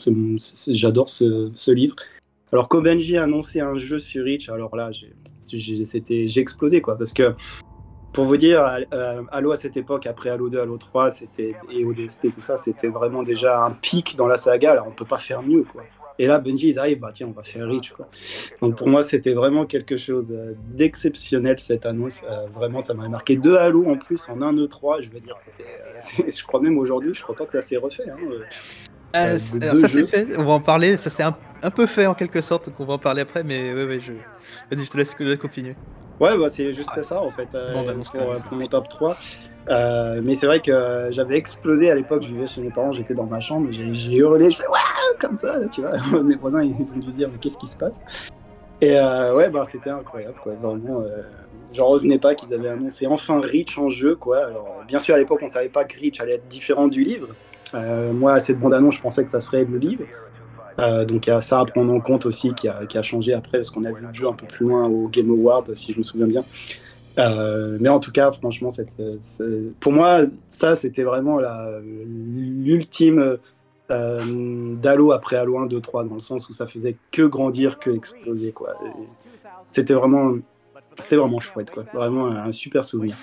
j'adore 0.68 1.08
ce, 1.08 1.70
livre. 1.70 1.96
Alors 2.52 2.68
quand 2.68 2.82
Bungie 2.82 3.16
a 3.16 3.24
annoncé 3.24 3.60
un 3.60 3.74
jeu 3.74 3.98
sur 3.98 4.24
Reach, 4.24 4.48
alors 4.50 4.76
là, 4.76 4.90
j'ai 4.92 6.40
explosé 6.40 6.80
quoi, 6.80 6.96
parce 6.98 7.12
que 7.12 7.34
pour 8.12 8.26
vous 8.26 8.36
dire, 8.36 8.62
Halo 9.32 9.52
à 9.52 9.56
cette 9.56 9.76
époque, 9.76 10.06
après 10.06 10.30
Halo 10.30 10.48
2, 10.50 10.60
Halo 10.60 10.76
3, 10.76 11.10
c'était 11.10 11.56
et 11.72 11.84
ODST, 11.84 12.30
tout 12.30 12.42
ça, 12.42 12.58
c'était 12.58 12.88
vraiment 12.88 13.22
déjà 13.22 13.64
un 13.64 13.72
pic 13.72 14.14
dans 14.16 14.26
la 14.26 14.36
saga. 14.36 14.72
Alors 14.72 14.86
on 14.86 14.92
peut 14.92 15.06
pas 15.06 15.18
faire 15.18 15.42
mieux 15.42 15.64
quoi. 15.64 15.82
Et 16.18 16.26
là, 16.26 16.38
Bungie, 16.38 16.68
ils 16.68 16.78
arrivent, 16.78 17.00
bah 17.00 17.10
tiens, 17.12 17.26
on 17.28 17.32
va 17.32 17.42
faire 17.42 17.66
Reach. 17.66 17.92
Quoi. 17.92 18.08
Donc 18.60 18.76
pour 18.76 18.88
moi, 18.88 19.02
c'était 19.02 19.32
vraiment 19.32 19.66
quelque 19.66 19.96
chose 19.96 20.34
d'exceptionnel 20.72 21.58
cette 21.58 21.86
annonce. 21.86 22.22
Euh, 22.28 22.46
vraiment, 22.54 22.80
ça 22.80 22.94
m'a 22.94 23.08
marqué 23.08 23.36
deux 23.36 23.56
Halo 23.56 23.90
en 23.90 23.96
plus 23.96 24.28
en 24.28 24.40
un 24.40 24.54
E3. 24.54 25.02
Je 25.02 25.10
veux 25.10 25.20
dire, 25.20 25.36
c'était, 25.44 25.68
euh, 25.68 26.30
je 26.36 26.44
crois 26.44 26.60
même 26.60 26.78
aujourd'hui, 26.78 27.14
je 27.14 27.22
crois 27.22 27.34
pas 27.34 27.46
que 27.46 27.52
ça 27.52 27.62
s'est 27.62 27.76
refait. 27.76 28.08
Hein, 28.08 28.16
euh, 29.16 29.38
alors 29.62 29.76
ça 29.76 29.88
s'est 29.88 30.06
fait, 30.06 30.38
on 30.38 30.44
va 30.44 30.52
en 30.54 30.60
parler. 30.60 30.96
Ça 30.96 31.10
s'est 31.10 31.22
un, 31.22 31.36
un, 31.62 31.70
peu 31.70 31.86
fait 31.86 32.06
en 32.06 32.14
quelque 32.14 32.40
sorte, 32.40 32.66
donc 32.66 32.80
on 32.80 32.84
va 32.84 32.94
en 32.94 32.98
parler 32.98 33.22
après. 33.22 33.44
Mais 33.44 33.72
ouais, 33.72 33.84
ouais, 33.84 34.00
je... 34.00 34.12
vas-y, 34.12 34.84
je 34.84 34.90
te 34.90 34.96
laisse, 34.96 35.14
continuer. 35.36 35.76
Ouais, 36.20 36.36
bah, 36.38 36.48
c'est 36.48 36.72
juste 36.72 37.02
ça 37.02 37.20
en 37.20 37.30
fait 37.30 37.48
euh, 37.54 37.72
bon, 37.72 38.02
pour, 38.02 38.42
pour, 38.42 38.56
mon 38.56 38.66
top 38.66 38.88
3. 38.88 39.18
Euh, 39.70 40.20
mais 40.22 40.34
c'est 40.34 40.46
vrai 40.46 40.60
que 40.60 41.08
j'avais 41.10 41.38
explosé 41.38 41.90
à 41.90 41.94
l'époque, 41.94 42.22
je 42.22 42.28
vivais 42.28 42.46
chez 42.46 42.60
mes 42.60 42.70
parents, 42.70 42.92
j'étais 42.92 43.14
dans 43.14 43.24
ma 43.24 43.40
chambre, 43.40 43.68
j'ai 43.70 44.14
hurlé, 44.14 44.50
je 44.50 44.58
fais 44.58 44.66
waouh 44.66 45.18
comme 45.18 45.36
ça, 45.36 45.58
tu 45.72 45.80
vois. 45.80 46.22
mes 46.22 46.36
voisins 46.36 46.62
ils 46.62 46.74
ont 46.92 46.98
dû 46.98 47.10
se 47.10 47.16
dire 47.16 47.30
mais 47.32 47.38
qu'est-ce 47.38 47.56
qui 47.56 47.66
se 47.66 47.76
passe? 47.76 47.94
Et 48.80 48.98
euh, 48.98 49.34
ouais, 49.34 49.48
bah 49.48 49.64
c'était 49.70 49.90
incroyable 49.90 50.34
quoi, 50.42 50.52
vraiment. 50.52 51.00
Euh, 51.00 51.22
J'en 51.72 51.86
revenais 51.86 52.18
pas 52.18 52.34
qu'ils 52.34 52.52
avaient 52.54 52.68
annoncé 52.68 53.06
enfin 53.06 53.40
Reach 53.40 53.78
en 53.78 53.88
jeu 53.88 54.14
quoi. 54.14 54.46
Alors 54.46 54.82
bien 54.86 55.00
sûr 55.00 55.14
à 55.14 55.18
l'époque 55.18 55.40
on 55.42 55.48
savait 55.48 55.68
pas 55.68 55.84
que 55.84 55.98
Reach 55.98 56.20
allait 56.20 56.34
être 56.34 56.46
différent 56.48 56.86
du 56.86 57.02
livre. 57.02 57.28
Moi 57.72 58.32
à 58.32 58.40
cette 58.40 58.60
bande 58.60 58.74
annonce 58.74 58.96
je 58.96 59.00
pensais 59.00 59.24
que 59.24 59.30
ça 59.30 59.40
serait 59.40 59.64
le 59.64 59.78
livre. 59.78 60.04
Donc 60.78 61.26
il 61.26 61.30
y 61.30 61.32
a 61.32 61.40
ça 61.40 61.58
à 61.58 61.64
prendre 61.64 61.92
en 61.92 61.98
compte 61.98 62.26
aussi 62.26 62.54
qui 62.54 62.68
a, 62.68 62.86
qui 62.86 62.96
a 62.96 63.02
changé 63.02 63.32
après 63.32 63.58
parce 63.58 63.70
qu'on 63.70 63.84
a 63.84 63.90
vu 63.90 64.06
le 64.06 64.14
jeu 64.14 64.28
un 64.28 64.34
peu 64.34 64.46
plus 64.46 64.66
loin 64.66 64.84
au 64.86 65.08
Game 65.08 65.30
Award 65.30 65.74
si 65.74 65.92
je 65.92 65.98
me 65.98 66.04
souviens 66.04 66.28
bien. 66.28 66.44
Euh, 67.18 67.78
mais 67.80 67.88
en 67.88 68.00
tout 68.00 68.12
cas, 68.12 68.32
franchement, 68.32 68.70
pour 69.80 69.92
moi, 69.92 70.22
ça 70.50 70.74
c'était 70.74 71.04
vraiment 71.04 71.38
l'ultime 71.84 73.38
euh, 73.90 74.74
d'Halo 74.76 75.12
après 75.12 75.36
Halo 75.36 75.58
1, 75.58 75.66
2, 75.66 75.80
3, 75.80 76.04
dans 76.04 76.14
le 76.14 76.20
sens 76.20 76.48
où 76.48 76.52
ça 76.52 76.66
faisait 76.66 76.96
que 77.12 77.22
grandir, 77.22 77.78
que 77.78 77.90
exploser. 77.90 78.54
C'était 79.70 79.94
vraiment, 79.94 80.34
vraiment 81.10 81.40
chouette, 81.40 81.70
quoi. 81.70 81.84
Vraiment 81.92 82.26
un 82.26 82.52
super 82.52 82.84
souvenir. 82.84 83.16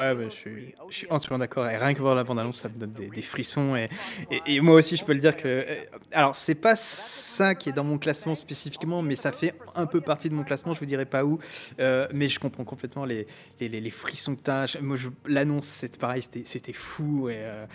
Ouais, 0.00 0.14
bah, 0.14 0.24
je, 0.24 0.30
suis, 0.30 0.74
je 0.88 1.06
entièrement 1.10 1.38
d'accord. 1.38 1.68
Et 1.68 1.76
rien 1.76 1.92
que 1.92 2.00
voir 2.00 2.14
la 2.14 2.24
bande-annonce, 2.24 2.56
ça 2.56 2.70
me 2.70 2.74
donne 2.74 2.92
des, 2.92 3.22
frissons. 3.22 3.76
Et, 3.76 3.90
et, 4.30 4.40
et, 4.46 4.60
moi 4.62 4.76
aussi, 4.76 4.96
je 4.96 5.04
peux 5.04 5.12
le 5.12 5.18
dire 5.18 5.36
que. 5.36 5.66
Alors, 6.12 6.34
c'est 6.34 6.54
pas 6.54 6.74
ça 6.74 7.54
qui 7.54 7.68
est 7.68 7.72
dans 7.72 7.84
mon 7.84 7.98
classement 7.98 8.34
spécifiquement, 8.34 9.02
mais 9.02 9.14
ça 9.14 9.30
fait 9.30 9.54
un 9.74 9.84
peu 9.84 10.00
partie 10.00 10.30
de 10.30 10.34
mon 10.34 10.42
classement. 10.42 10.72
Je 10.72 10.80
vous 10.80 10.86
dirai 10.86 11.04
pas 11.04 11.24
où. 11.26 11.38
Euh, 11.80 12.08
mais 12.14 12.28
je 12.28 12.40
comprends 12.40 12.64
complètement 12.64 13.04
les, 13.04 13.26
les, 13.60 13.68
les 13.68 13.90
frissons 13.90 14.36
que 14.36 14.40
t'as. 14.42 14.74
Moi, 14.80 14.96
l'annonce, 15.26 15.66
c'est 15.66 15.98
pareil, 15.98 16.22
c'était 16.22 16.72
fou. 16.72 17.28
Et, 17.28 17.36
euh, 17.36 17.66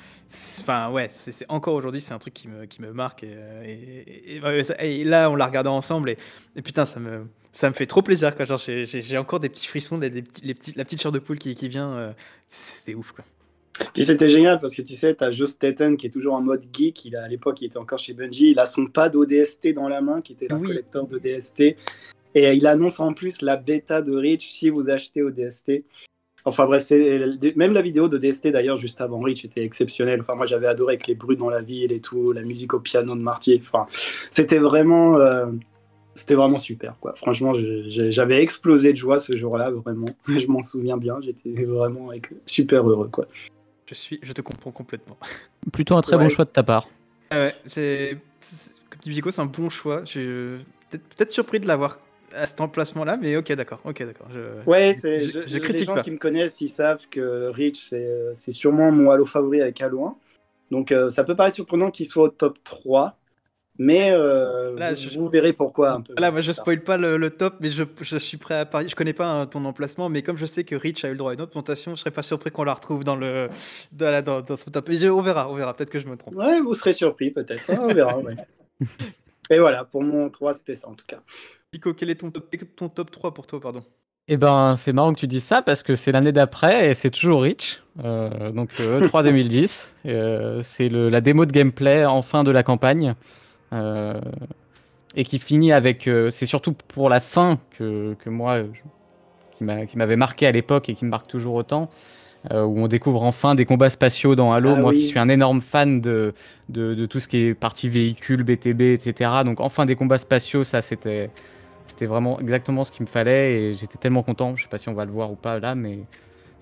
enfin, 0.62 0.90
ouais, 0.90 1.12
c'est 1.14 1.46
encore 1.48 1.76
aujourd'hui, 1.76 2.02
c'est 2.02 2.14
un 2.14 2.20
truc 2.20 2.34
qui 2.34 2.48
me, 2.48 2.66
qui 2.66 2.82
me 2.82 2.92
marque. 2.92 3.24
Et, 3.24 4.40
et 4.80 5.04
là, 5.04 5.30
on 5.30 5.36
l'a 5.36 5.46
regardé 5.46 5.70
ensemble. 5.70 6.10
Et, 6.10 6.62
putain, 6.64 6.86
ça 6.86 7.00
me 7.00 7.28
ça 7.56 7.70
me 7.70 7.74
fait 7.74 7.86
trop 7.86 8.02
plaisir. 8.02 8.36
Quoi. 8.36 8.46
Genre, 8.46 8.60
j'ai 8.60 9.18
encore 9.18 9.40
des 9.40 9.48
petits 9.48 9.66
frissons, 9.66 9.98
les, 9.98 10.10
les 10.10 10.54
petits, 10.54 10.74
la 10.76 10.84
petite 10.84 11.02
chair 11.02 11.12
de 11.14 11.20
poule 11.20 11.40
qui, 11.40 11.56
qui 11.56 11.70
vient. 11.70 11.90
Euh, 11.94 12.12
c'est 12.48 12.94
ouf. 12.94 13.14
Quoi. 13.14 13.24
Puis 13.94 14.04
c'était 14.04 14.28
génial 14.28 14.60
parce 14.60 14.76
que 14.76 14.82
tu 14.82 14.94
sais, 14.94 15.16
tu 15.16 15.24
as 15.24 15.32
Joe 15.32 15.50
Staten 15.50 15.96
qui 15.96 16.08
est 16.08 16.10
toujours 16.10 16.34
en 16.34 16.42
mode 16.42 16.66
geek. 16.74 17.06
Il 17.06 17.16
a, 17.16 17.24
à 17.24 17.28
l'époque, 17.30 17.62
il 17.62 17.68
était 17.68 17.78
encore 17.78 17.98
chez 17.98 18.14
Bungie. 18.14 18.52
Il 18.52 18.60
a 18.60 18.66
son 18.66 18.88
pad 18.88 19.16
ODST 19.16 19.74
dans 19.74 19.88
la 19.88 20.02
main 20.02 20.22
qui 20.22 20.34
était 20.34 20.52
un 20.52 20.60
oui. 20.60 20.68
collecteur 20.68 21.08
de 21.08 21.18
DST. 21.18 21.62
Et 22.36 22.54
il 22.54 22.68
annonce 22.68 23.00
en 23.00 23.14
plus 23.14 23.42
la 23.42 23.56
bêta 23.56 24.02
de 24.02 24.14
Reach 24.14 24.46
si 24.50 24.70
vous 24.70 24.90
achetez 24.90 25.22
ODST. 25.22 25.86
Enfin 26.44 26.66
bref, 26.66 26.92
même 27.56 27.74
la 27.74 27.82
vidéo 27.82 28.10
de 28.10 28.18
DST 28.18 28.50
d'ailleurs 28.50 28.78
juste 28.78 29.00
avant 29.00 29.20
Reach 29.20 29.46
était 29.46 29.64
exceptionnelle. 29.64 30.20
Enfin 30.20 30.36
moi 30.36 30.46
j'avais 30.46 30.68
adoré 30.68 30.96
avec 30.96 31.08
les 31.08 31.16
bruits 31.16 31.38
dans 31.38 31.50
la 31.50 31.62
ville 31.62 31.94
et 31.94 32.02
tout, 32.02 32.34
la 32.34 32.42
musique 32.42 32.74
au 32.74 32.82
piano 32.82 33.16
de 33.16 33.22
Martier. 33.22 33.62
Enfin 33.66 33.88
c'était 34.30 34.60
vraiment 34.60 35.18
euh, 35.18 35.48
c'était 36.16 36.36
vraiment 36.36 36.58
super. 36.58 36.96
Quoi. 37.00 37.14
Franchement, 37.18 37.54
j'avais 37.88 38.42
explosé 38.42 38.94
de 38.94 38.98
joie 38.98 39.20
ce 39.20 39.38
jour-là, 39.38 39.70
vraiment. 39.70 40.08
Je 40.28 40.48
m'en 40.48 40.62
souviens 40.62 40.98
bien, 40.98 41.20
j'étais 41.22 41.52
vraiment 41.66 42.10
super 42.46 42.90
heureux. 42.90 43.10
Quoi. 43.10 43.28
Je, 43.86 43.94
suis, 43.94 44.20
je 44.24 44.34
te 44.34 44.42
comprends 44.42 44.72
complètement. 44.72 45.18
Plutôt 45.72 45.96
un 45.96 46.02
très 46.02 46.16
ouais. 46.16 46.24
bon 46.24 46.30
choix 46.30 46.46
de 46.46 46.50
ta 46.50 46.64
part. 46.64 46.90
Ah 47.30 47.38
ouais, 47.38 47.56
c'est, 47.66 48.18
comme 48.90 49.00
dit 49.02 49.12
Vico, 49.12 49.30
c'est 49.30 49.42
un 49.42 49.46
bon 49.46 49.70
choix. 49.70 50.04
Je 50.06 50.58
peut-être 50.90 51.18
peut 51.18 51.30
surpris 51.30 51.60
de 51.60 51.68
l'avoir 51.68 52.00
à 52.34 52.48
cet 52.48 52.62
emplacement-là, 52.62 53.18
mais 53.18 53.36
ok, 53.36 53.52
d'accord, 53.54 53.80
ok, 53.84 54.04
d'accord. 54.06 54.28
Je, 54.34 54.70
ouais, 54.70 54.96
c'est, 55.00 55.20
je, 55.20 55.42
je, 55.42 55.48
je, 55.48 55.58
critique 55.58 55.82
les 55.82 55.86
gens 55.86 55.94
pas. 55.96 56.02
qui 56.02 56.12
me 56.12 56.18
connaissent, 56.18 56.62
ils 56.62 56.70
savent 56.70 57.08
que 57.10 57.50
Reach, 57.50 57.90
c'est, 57.90 58.10
c'est 58.34 58.52
sûrement 58.52 58.92
mon 58.92 59.12
Halo 59.12 59.26
favori 59.26 59.62
avec 59.62 59.82
Halo 59.82 60.06
1. 60.06 60.16
Donc 60.72 60.92
euh, 60.92 61.10
ça 61.10 61.24
peut 61.24 61.36
paraître 61.36 61.56
surprenant 61.56 61.92
qu'il 61.92 62.06
soit 62.06 62.24
au 62.24 62.30
top 62.30 62.58
3, 62.64 63.18
mais 63.78 64.12
euh, 64.14 64.78
Là, 64.78 64.92
vous, 64.94 64.96
je- 65.00 65.18
vous 65.20 65.28
verrez 65.28 65.54
pourquoi 65.54 65.92
un 65.92 66.02
peu. 66.02 66.14
Là, 66.18 66.32
moi, 66.32 66.42
je 66.42 66.52
spoil 66.52 66.82
pas 66.82 66.98
le, 66.98 67.18
le 67.18 67.30
top, 67.30 67.56
mais 67.60 67.70
je, 67.70 67.84
je 68.02 68.18
suis 68.18 68.38
prêt 68.38 68.56
à 68.56 68.66
parier. 68.66 68.88
Je 68.88 68.96
connais 68.96 69.14
pas 69.14 69.26
hein, 69.26 69.46
ton 69.46 69.66
emplacement, 69.66 70.10
mais 70.10 70.22
comme 70.22 70.38
je 70.38 70.46
sais 70.46 70.64
que 70.64 70.76
Rich 70.76 71.04
a 71.06 71.10
eu 71.10 71.12
le 71.12 71.18
droit 71.18 71.32
à 71.32 71.34
une 71.34 71.42
autre 71.42 71.56
montation, 71.56 71.94
je 71.96 72.00
serais 72.00 72.12
pas 72.12 72.24
surpris 72.24 72.52
qu'on 72.52 72.64
la 72.64 72.74
retrouve 72.74 73.04
dans 73.04 73.16
le 73.16 73.50
dans, 73.92 74.12
la- 74.12 74.22
dans, 74.22 74.42
dans 74.42 74.56
son 74.58 74.72
top. 74.72 74.90
Et 74.90 74.98
je- 74.98 75.08
on 75.08 75.22
verra, 75.22 75.50
on 75.50 75.54
verra. 75.56 75.74
Peut-être 75.74 75.90
que 75.92 76.00
je 76.00 76.08
me 76.08 76.16
trompe. 76.18 76.36
Ouais, 76.36 76.60
vous 76.62 76.74
serez 76.74 76.94
surpris 76.94 77.32
peut-être, 77.32 77.70
hein, 77.72 77.80
on 77.82 77.94
verra. 77.94 78.18
ouais. 78.20 78.36
Et 79.52 79.60
voilà, 79.60 79.84
pour 79.84 80.02
mon 80.04 80.30
3, 80.30 80.54
c'était 80.56 80.74
ça 80.76 80.90
en 80.90 80.94
tout 80.96 81.06
cas. 81.08 81.20
Nico, 81.74 81.94
quel 81.94 82.10
est 82.10 82.16
ton 82.16 82.32
top, 82.32 82.46
ton 82.76 82.90
top 82.90 83.12
3 83.12 83.34
pour 83.34 83.46
toi, 83.46 83.60
pardon? 83.60 83.84
Eh 84.28 84.38
ben, 84.38 84.76
c'est 84.76 84.92
marrant 84.92 85.14
que 85.14 85.20
tu 85.20 85.28
dises 85.28 85.44
ça 85.44 85.62
parce 85.62 85.84
que 85.84 85.96
c'est 85.96 86.12
l'année 86.12 86.32
d'après 86.32 86.90
et 86.90 86.94
c'est 86.96 87.12
toujours 87.12 87.44
Rich. 87.44 87.84
Euh, 88.04 88.50
donc 88.52 88.70
le 88.80 89.02
E3 89.02 89.24
2010. 89.24 89.96
Euh, 90.08 90.62
c'est 90.64 90.88
le- 90.90 91.10
la 91.10 91.22
démo 91.22 91.46
de 91.46 91.52
gameplay 91.52 92.06
en 92.06 92.24
fin 92.24 92.44
de 92.44 92.50
la 92.50 92.64
campagne. 92.64 93.14
Euh, 93.76 94.20
et 95.16 95.24
qui 95.24 95.40
finit 95.40 95.72
avec. 95.72 96.08
euh, 96.08 96.32
c'est 96.32 96.46
surtout 96.46 96.74
pour 96.74 97.10
la 97.10 97.20
fin 97.20 97.60
que, 97.78 98.16
que 98.24 98.30
moi, 98.30 98.60
je- 98.64 98.82
qui 99.58 99.64
m'a- 99.64 99.86
qui 99.86 99.98
m'avait 99.98 100.18
marqué 100.18 100.48
à 100.48 100.52
l'époque 100.52 100.90
et 100.90 100.96
qui 100.96 101.06
me 101.06 101.10
marque 101.10 101.28
toujours 101.28 101.56
autant. 101.56 101.90
euh, 102.52 102.64
où 102.64 102.80
on 102.80 102.88
découvre 102.88 103.24
enfin 103.24 103.56
des 103.56 103.66
combats 103.66 103.90
spatiaux 103.90 104.36
dans 104.36 104.54
Halo. 104.54 104.74
Ah 104.78 104.80
moi 104.82 104.92
qui 104.94 105.00
oui. 105.00 105.06
suis 105.06 105.18
un 105.20 105.30
énorme 105.30 105.62
fan 105.62 106.00
de, 106.00 106.34
de, 106.70 106.94
de 106.94 107.06
tout 107.08 107.20
ce 107.20 107.28
qui 107.28 107.38
est 107.38 107.54
partie 107.56 107.90
véhicule, 107.90 108.44
BTB, 108.44 108.82
etc. 108.94 109.44
Donc 109.44 109.60
enfin 109.60 109.86
des 109.88 109.96
combats 109.96 110.20
spatiaux, 110.20 110.64
ça 110.64 110.82
c'était. 110.84 111.32
C'était 111.88 112.06
vraiment 112.08 112.40
exactement 112.40 112.84
ce 112.84 112.92
qu'il 112.92 113.04
me 113.04 113.08
fallait 113.08 113.54
et 113.54 113.74
j'étais 113.76 113.98
tellement 113.98 114.24
content. 114.24 114.56
Je 114.56 114.64
sais 114.64 114.70
pas 114.70 114.78
si 114.78 114.90
on 114.90 114.94
va 114.94 115.06
le 115.06 115.12
voir 115.12 115.32
ou 115.32 115.36
pas 115.36 115.60
là, 115.60 115.76
mais 115.76 116.00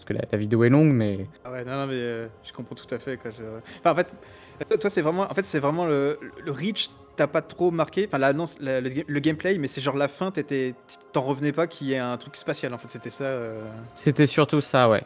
parce 0.03 0.05
que 0.05 0.13
la, 0.13 0.25
la 0.31 0.37
vidéo 0.37 0.63
est 0.63 0.69
longue, 0.69 0.91
mais 0.91 1.27
Ah 1.45 1.51
ouais, 1.51 1.63
non, 1.63 1.71
non, 1.71 1.87
mais 1.87 1.93
euh, 1.95 2.27
je 2.43 2.51
comprends 2.51 2.75
tout 2.75 2.93
à 2.93 2.99
fait. 2.99 3.17
Quoi, 3.17 3.31
je- 3.31 3.43
Enfin, 3.79 3.91
en 3.91 3.95
fait, 3.95 4.77
toi, 4.77 4.89
c'est 4.89 5.01
vraiment, 5.01 5.23
en 5.23 5.33
fait, 5.33 5.45
c'est 5.45 5.59
vraiment 5.59 5.85
le, 5.85 6.19
le 6.43 6.51
Reach. 6.51 6.89
T'as 7.15 7.27
pas 7.27 7.41
trop 7.43 7.69
marqué, 7.69 8.05
enfin 8.07 8.17
l'annonce, 8.17 8.57
la- 8.59 8.81
le, 8.81 8.89
le 9.05 9.19
gameplay, 9.19 9.57
mais 9.59 9.67
c'est 9.67 9.81
genre 9.81 9.95
la 9.95 10.07
fin. 10.07 10.31
T'étais, 10.31 10.73
t'en 11.11 11.21
revenais 11.21 11.51
pas 11.51 11.67
qu'il 11.67 11.87
y 11.87 11.93
ait 11.93 11.99
un 11.99 12.17
truc 12.17 12.35
spatial. 12.35 12.73
En 12.73 12.77
fait, 12.79 12.89
c'était 12.89 13.11
ça. 13.11 13.25
euh. 13.25 13.61
c'était 13.93 14.25
surtout 14.25 14.61
ça, 14.61 14.89
ouais. 14.89 15.03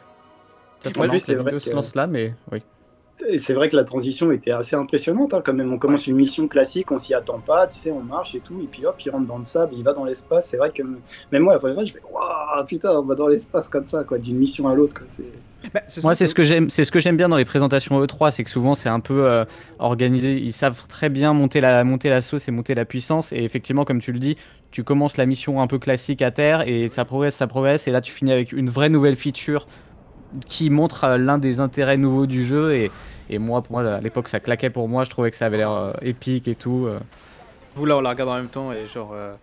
Ça, 0.80 0.90
Ouais, 1.00 1.06
lui, 1.08 1.18
que 1.18 1.24
c'est 1.26 1.32
la 1.34 1.42
vrai 1.42 1.50
vidéo 1.50 1.60
se 1.60 1.68
que- 1.70 1.74
lance 1.74 1.94
là, 1.94 2.06
mais 2.06 2.32
oui. 2.50 2.62
C'est 3.36 3.52
vrai 3.54 3.68
que 3.68 3.76
la 3.76 3.84
transition 3.84 4.30
était 4.30 4.52
assez 4.52 4.76
impressionnante 4.76 5.34
hein, 5.34 5.42
quand 5.44 5.52
même. 5.52 5.72
On 5.72 5.78
commence 5.78 6.06
Ouais, 6.06 6.12
une 6.12 6.16
mission 6.16 6.46
classique, 6.46 6.90
on 6.92 6.98
s'y 6.98 7.14
attend 7.14 7.40
pas, 7.40 7.66
tu 7.66 7.76
sais, 7.78 7.90
on 7.90 8.00
marche 8.00 8.34
et 8.34 8.40
tout, 8.40 8.60
et 8.62 8.66
puis 8.66 8.86
hop, 8.86 8.94
il 9.04 9.10
rentre 9.10 9.26
dans 9.26 9.38
le 9.38 9.42
sable, 9.42 9.74
il 9.76 9.82
va 9.82 9.92
dans 9.92 10.04
l'espace. 10.04 10.46
C'est 10.48 10.56
vrai 10.56 10.70
que 10.70 10.82
même 11.32 11.42
moi, 11.42 11.54
la 11.54 11.58
première 11.58 11.76
fois, 11.76 11.84
je 11.84 11.92
fais 11.92 12.02
waouh, 12.12 12.64
putain, 12.64 12.90
on 12.90 13.02
va 13.02 13.14
dans 13.16 13.26
l'espace 13.26 13.68
comme 13.68 13.86
ça, 13.86 14.04
quoi, 14.04 14.18
d'une 14.18 14.38
mission 14.38 14.68
à 14.68 14.74
l'autre. 14.74 14.94
Bah, 15.74 15.80
Moi, 16.04 16.14
c'est 16.14 16.26
ce 16.26 16.34
que 16.34 16.44
j'aime, 16.44 16.70
c'est 16.70 16.84
ce 16.84 16.92
que 16.92 17.00
j'aime 17.00 17.16
bien 17.16 17.28
dans 17.28 17.36
les 17.36 17.44
présentations 17.44 18.00
E3, 18.04 18.30
c'est 18.30 18.44
que 18.44 18.50
souvent 18.50 18.76
c'est 18.76 18.88
un 18.88 19.00
peu 19.00 19.28
euh, 19.28 19.44
organisé. 19.80 20.38
Ils 20.38 20.52
savent 20.52 20.86
très 20.86 21.08
bien 21.08 21.32
monter 21.32 21.60
la, 21.60 21.82
monter 21.82 22.10
la 22.10 22.20
sauce 22.20 22.46
et 22.46 22.52
monter 22.52 22.74
la 22.74 22.84
puissance. 22.84 23.32
Et 23.32 23.42
effectivement, 23.42 23.84
comme 23.84 24.00
tu 24.00 24.12
le 24.12 24.20
dis, 24.20 24.36
tu 24.70 24.84
commences 24.84 25.16
la 25.16 25.26
mission 25.26 25.60
un 25.60 25.66
peu 25.66 25.78
classique 25.78 26.22
à 26.22 26.30
terre 26.30 26.66
et 26.68 26.88
ça 26.88 27.04
progresse, 27.04 27.34
ça 27.34 27.48
progresse. 27.48 27.88
Et 27.88 27.90
là, 27.90 28.00
tu 28.00 28.12
finis 28.12 28.32
avec 28.32 28.52
une 28.52 28.70
vraie 28.70 28.88
nouvelle 28.88 29.16
feature 29.16 29.66
qui 30.48 30.70
montre 30.70 31.04
euh, 31.04 31.18
l'un 31.18 31.38
des 31.38 31.60
intérêts 31.60 31.96
nouveaux 31.96 32.26
du 32.26 32.44
jeu. 32.44 32.74
Et, 32.74 32.90
et 33.30 33.38
moi, 33.38 33.62
pour 33.62 33.72
moi, 33.72 33.94
à 33.94 34.00
l'époque, 34.00 34.28
ça 34.28 34.40
claquait 34.40 34.70
pour 34.70 34.88
moi. 34.88 35.04
Je 35.04 35.10
trouvais 35.10 35.30
que 35.30 35.36
ça 35.36 35.46
avait 35.46 35.58
l'air 35.58 35.70
euh, 35.72 35.92
épique 36.02 36.48
et 36.48 36.54
tout. 36.54 36.86
euh. 36.86 36.98
Vous 37.74 37.84
là, 37.86 37.96
on 37.96 38.00
la 38.00 38.10
regarde 38.10 38.30
en 38.30 38.36
même 38.36 38.48
temps 38.48 38.72
et 38.72 38.86
genre. 38.92 39.10
euh, 39.14 39.34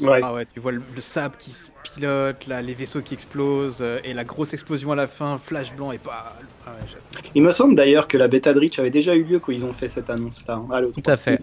Ouais. 0.00 0.20
Ah 0.24 0.34
ouais, 0.34 0.46
tu 0.52 0.58
vois 0.58 0.72
le, 0.72 0.82
le 0.96 1.00
sable 1.00 1.36
qui 1.38 1.52
se 1.52 1.70
pilote, 1.84 2.46
là, 2.48 2.60
les 2.60 2.74
vaisseaux 2.74 3.02
qui 3.02 3.14
explosent 3.14 3.78
euh, 3.82 3.98
et 4.02 4.14
la 4.14 4.24
grosse 4.24 4.52
explosion 4.52 4.90
à 4.90 4.96
la 4.96 5.06
fin, 5.06 5.38
flash 5.38 5.72
blanc 5.76 5.92
et 5.92 5.98
pas. 5.98 6.34
Ah 6.66 6.70
ouais. 6.70 6.98
Il 7.36 7.42
me 7.42 7.52
semble 7.52 7.76
d'ailleurs 7.76 8.08
que 8.08 8.16
la 8.16 8.26
bêta 8.26 8.52
de 8.52 8.58
Reach 8.58 8.80
avait 8.80 8.90
déjà 8.90 9.14
eu 9.14 9.22
lieu 9.22 9.38
quand 9.38 9.52
ils 9.52 9.64
ont 9.64 9.72
fait 9.72 9.88
cette 9.88 10.10
annonce-là. 10.10 10.54
hein, 10.54 10.66
à 10.72 10.80
l'E3. 10.80 11.02
Tout 11.02 11.10
à 11.10 11.16
fait. 11.16 11.38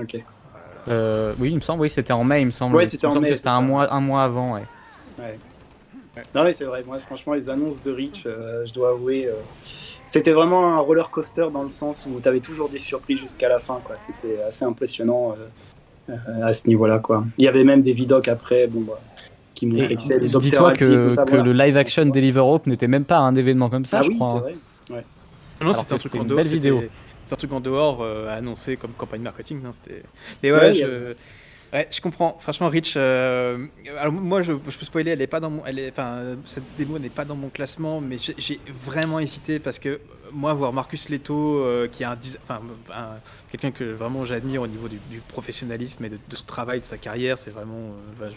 Ok. 0.00 0.16
Euh, 0.88 1.34
oui, 1.38 1.50
il 1.50 1.56
me 1.56 1.60
semble. 1.60 1.82
Oui, 1.82 1.90
c'était 1.90 2.12
en 2.12 2.24
mai, 2.24 2.40
il 2.40 2.46
me 2.46 2.50
semble. 2.52 2.76
Ouais, 2.76 2.86
c'était 2.86 3.06
en 3.06 3.12
semble 3.14 3.26
mai, 3.26 3.36
C'était 3.36 3.48
un 3.48 3.60
mois, 3.60 3.92
un 3.92 4.00
mois 4.00 4.22
avant. 4.24 4.54
Ouais. 4.54 4.62
Non, 6.34 6.44
mais 6.44 6.52
c'est 6.52 6.64
vrai. 6.64 6.82
Moi, 6.86 6.98
franchement, 7.00 7.34
les 7.34 7.48
annonces 7.48 7.82
de 7.82 7.92
Reach, 7.92 8.22
euh, 8.26 8.64
je 8.66 8.72
dois 8.72 8.90
avouer, 8.90 9.26
euh, 9.26 9.32
c'était 10.06 10.32
vraiment 10.32 10.74
un 10.74 10.78
roller 10.78 11.10
coaster 11.10 11.46
dans 11.52 11.62
le 11.62 11.70
sens 11.70 12.04
où 12.06 12.20
tu 12.20 12.28
avais 12.28 12.40
toujours 12.40 12.68
des 12.68 12.78
surprises 12.78 13.18
jusqu'à 13.20 13.48
la 13.48 13.58
fin. 13.58 13.80
quoi. 13.84 13.96
C'était 13.98 14.40
assez 14.42 14.64
impressionnant 14.64 15.34
euh, 16.08 16.14
euh, 16.28 16.46
à 16.46 16.52
ce 16.52 16.66
niveau-là. 16.68 16.98
quoi. 16.98 17.24
Il 17.38 17.44
y 17.44 17.48
avait 17.48 17.64
même 17.64 17.82
des 17.82 17.92
vidocs 17.92 18.28
après, 18.28 18.66
bon, 18.66 18.80
bah, 18.82 19.00
qui 19.54 19.66
montraient 19.66 19.96
que 19.96 20.14
le. 20.14 20.28
Dis-toi 20.28 20.72
que, 20.72 21.10
ça. 21.10 21.24
que 21.24 21.30
voilà. 21.30 21.44
le 21.44 21.52
live 21.52 21.76
action 21.76 22.06
Deliver 22.06 22.40
Hope 22.40 22.66
n'était 22.66 22.86
même 22.88 23.04
pas 23.04 23.18
un 23.18 23.34
événement 23.34 23.68
comme 23.68 23.84
ça, 23.84 23.98
ah 23.98 24.02
je 24.02 24.08
oui, 24.08 24.18
crois. 24.18 24.44
c'est 24.46 24.52
hein. 24.52 24.56
vrai. 24.90 25.04
Non, 25.60 25.72
c'était 25.72 25.94
un 25.94 25.98
truc 25.98 26.14
en 26.14 26.18
une 26.22 26.26
dehors. 26.28 26.36
belle 26.36 26.46
c'était- 26.46 26.56
vidéo. 26.70 26.82
C'est 27.24 27.34
un 27.34 27.36
truc 27.36 27.52
en 27.52 27.60
dehors 27.60 27.98
euh, 28.00 28.26
à 28.28 28.32
annoncer 28.34 28.76
comme 28.78 28.92
campagne 28.92 29.20
marketing. 29.20 29.60
non, 29.62 29.72
c'était- 29.72 30.02
Mais 30.42 30.50
ouais, 30.52 30.58
Ouais, 30.58 30.72
je... 30.72 31.14
ouais, 31.72 31.88
je 31.90 32.00
comprends. 32.00 32.36
Franchement, 32.40 32.68
Rich. 32.68 32.94
euh, 32.96 33.66
Alors 33.98 34.12
moi, 34.12 34.42
je, 34.42 34.52
je 34.52 34.78
peux 34.78 34.84
spoiler. 34.84 35.10
Elle 35.12 35.22
est 35.22 35.26
pas 35.26 35.40
dans 35.40 35.50
mon. 35.50 35.64
Elle 35.66 35.78
est... 35.78 35.90
Enfin, 35.90 36.36
cette 36.44 36.64
démo 36.76 36.98
n'est 36.98 37.08
pas 37.10 37.24
dans 37.24 37.36
mon 37.36 37.48
classement, 37.48 38.00
mais 38.00 38.16
j'ai- 38.18 38.60
vraiment 38.68 39.18
hésité 39.18 39.58
parce 39.58 39.78
que 39.78 40.00
moi, 40.32 40.52
voir 40.54 40.72
Marcus 40.72 41.08
Leto, 41.08 41.60
euh, 41.60 41.88
qui 41.88 42.02
est 42.02 42.06
un, 42.06 42.18
enfin, 42.42 42.60
un- 42.94 43.16
quelqu'un 43.50 43.70
que 43.70 43.84
vraiment 43.84 44.24
j'admire 44.24 44.62
au 44.62 44.66
niveau 44.66 44.88
du, 44.88 44.98
du 45.10 45.20
professionnalisme 45.20 46.04
et 46.04 46.08
de, 46.10 46.18
son 46.34 46.44
travail, 46.44 46.80
de 46.80 46.84
sa 46.84 46.98
carrière, 46.98 47.38
c'est 47.38 47.50
vraiment. 47.50 47.92
euh, 48.22 48.28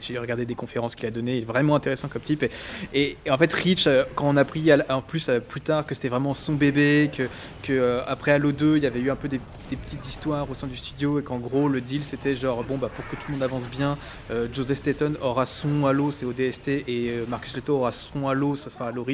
j'ai 0.00 0.18
regardé 0.18 0.46
des 0.46 0.54
conférences 0.54 0.94
qu'il 0.94 1.06
a 1.06 1.10
données, 1.10 1.36
il 1.36 1.42
est 1.42 1.46
vraiment 1.46 1.74
intéressant 1.74 2.08
comme 2.08 2.22
type. 2.22 2.44
Et, 2.94 3.16
en 3.28 3.38
fait, 3.38 3.52
Rich, 3.52 3.86
euh, 3.86 4.04
quand 4.14 4.28
on 4.28 4.36
a 4.36 4.40
appris 4.48 4.70
en 4.88 5.02
plus 5.02 5.28
euh, 5.28 5.40
plus 5.40 5.60
tard 5.60 5.86
que 5.86 5.94
c'était 5.94 6.08
vraiment 6.08 6.34
son 6.34 6.54
bébé, 6.54 7.10
que, 7.12 7.28
euh, 7.70 8.02
après 8.06 8.32
Halo 8.32 8.52
2, 8.52 8.78
il 8.78 8.82
y 8.82 8.86
avait 8.86 9.00
eu 9.00 9.10
un 9.10 9.16
peu 9.16 9.28
des, 9.28 9.40
petites 9.68 10.06
histoires 10.06 10.50
au 10.50 10.54
sein 10.54 10.66
du 10.66 10.76
studio 10.76 11.20
et 11.20 11.22
qu'en 11.22 11.38
gros, 11.38 11.68
le 11.68 11.82
deal 11.82 12.02
c'était 12.02 12.34
genre 12.34 12.64
bon, 12.64 12.78
bah 12.78 12.90
pour 12.94 13.06
que 13.06 13.16
tout 13.16 13.26
le 13.28 13.32
monde 13.34 13.42
avance 13.42 13.68
bien, 13.68 13.98
euh, 14.30 14.48
Joseph 14.50 14.78
Staten 14.78 15.16
aura 15.20 15.44
son 15.44 15.84
Halo, 15.84 16.10
c'est 16.10 16.24
ODST, 16.24 16.68
et 16.88 17.12
Marcus 17.28 17.54
Leto 17.54 17.76
aura 17.76 17.92
son 17.92 18.28
Halo, 18.28 18.56
ça 18.56 18.70
sera 18.70 18.88
Halo. 18.88 19.06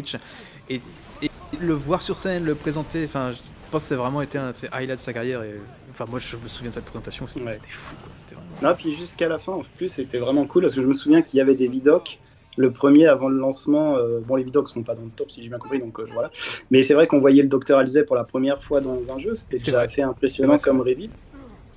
Et, 0.71 0.81
et 1.25 1.31
le 1.61 1.73
voir 1.73 2.03
sur 2.03 2.17
scène, 2.17 2.45
le 2.45 2.55
présenter, 2.55 3.05
enfin, 3.05 3.33
je 3.33 3.39
pense 3.71 3.83
que 3.83 3.89
c'est 3.89 3.95
vraiment 3.97 4.23
été 4.23 4.39
un 4.39 4.51
de 4.51 4.57
ses 4.57 4.69
highlights 4.73 4.99
de 4.99 5.03
sa 5.03 5.13
carrière. 5.13 5.43
Et, 5.43 5.55
enfin, 5.91 6.05
moi, 6.11 6.19
je 6.19 6.37
me 6.37 6.49
souviens 6.49 6.71
de 6.71 6.75
cette 6.75 6.85
présentation, 6.85 7.27
c'était 7.29 7.45
Ouais. 7.47 7.57
fou. 7.69 7.95
Quoi. 8.03 8.13
Vraiment- 8.61 8.75
puis 8.77 8.93
jusqu'à 8.95 9.29
la 9.29 9.39
fin, 9.39 9.53
en 9.53 9.63
plus, 9.77 9.89
c'était 9.89 10.19
vraiment 10.19 10.47
cool 10.47 10.63
parce 10.63 10.75
que 10.75 10.83
je 10.83 10.87
me 10.87 10.95
souviens 10.95 11.23
qu'il 11.23 11.39
y 11.39 11.41
avait 11.41 11.55
des 11.55 11.69
vidocs. 11.69 12.19
Le 12.57 12.71
premier 12.73 13.09
avant 13.09 13.29
le 13.29 13.37
lancement, 13.39 13.97
euh, 13.97 14.21
bon, 14.25 14.37
les 14.37 14.45
vidocs 14.45 14.69
sont 14.69 14.85
pas 14.85 14.95
dans 14.95 15.03
le 15.03 15.11
top 15.11 15.29
si 15.31 15.43
j'ai 15.43 15.49
bien 15.49 15.59
compris, 15.59 15.81
donc 15.81 15.99
euh, 15.99 16.07
voilà. 16.13 16.31
Mais 16.71 16.83
c'est 16.83 16.95
vrai 16.95 17.09
qu'on 17.09 17.19
voyait 17.19 17.43
le 17.43 17.49
docteur 17.49 17.79
Alzey 17.81 18.05
pour 18.05 18.15
la 18.15 18.23
première 18.23 18.63
fois 18.63 18.81
dans 18.81 19.11
un 19.11 19.19
jeu, 19.19 19.35
c'était 19.35 19.57
déjà 19.57 19.81
assez 19.81 20.03
impressionnant 20.03 20.59
comme 20.59 20.81
reveal. 20.81 21.11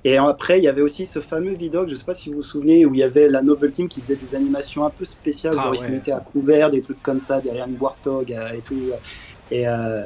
Et 0.04 0.16
après, 0.16 0.58
il 0.58 0.64
y 0.64 0.68
avait 0.68 0.80
aussi 0.80 1.04
ce 1.04 1.18
fameux 1.20 1.54
vidoc, 1.54 1.88
je 1.90 1.96
sais 1.96 2.04
pas 2.04 2.14
si 2.14 2.30
vous 2.30 2.36
vous 2.36 2.42
souvenez, 2.44 2.86
où 2.86 2.94
il 2.94 3.00
y 3.00 3.02
avait 3.02 3.28
la 3.28 3.42
Noble 3.42 3.72
Team 3.72 3.88
qui 3.88 4.00
faisait 4.00 4.14
des 4.14 4.36
animations 4.36 4.86
un 4.86 4.90
peu 4.90 5.04
spéciales, 5.04 5.54
Ah 5.58 5.64
genre 5.64 5.74
ils 5.74 5.78
se 5.78 5.88
mettaient 5.88 6.12
à 6.12 6.20
couvert, 6.20 6.70
des 6.70 6.80
trucs 6.80 7.02
comme 7.02 7.18
ça, 7.18 7.40
derrière 7.40 7.66
une 7.66 7.76
Warthog 7.80 8.32
euh, 8.32 8.52
et 8.52 8.60
tout. 8.60 8.76
Et 9.50 9.66
euh, 9.66 10.02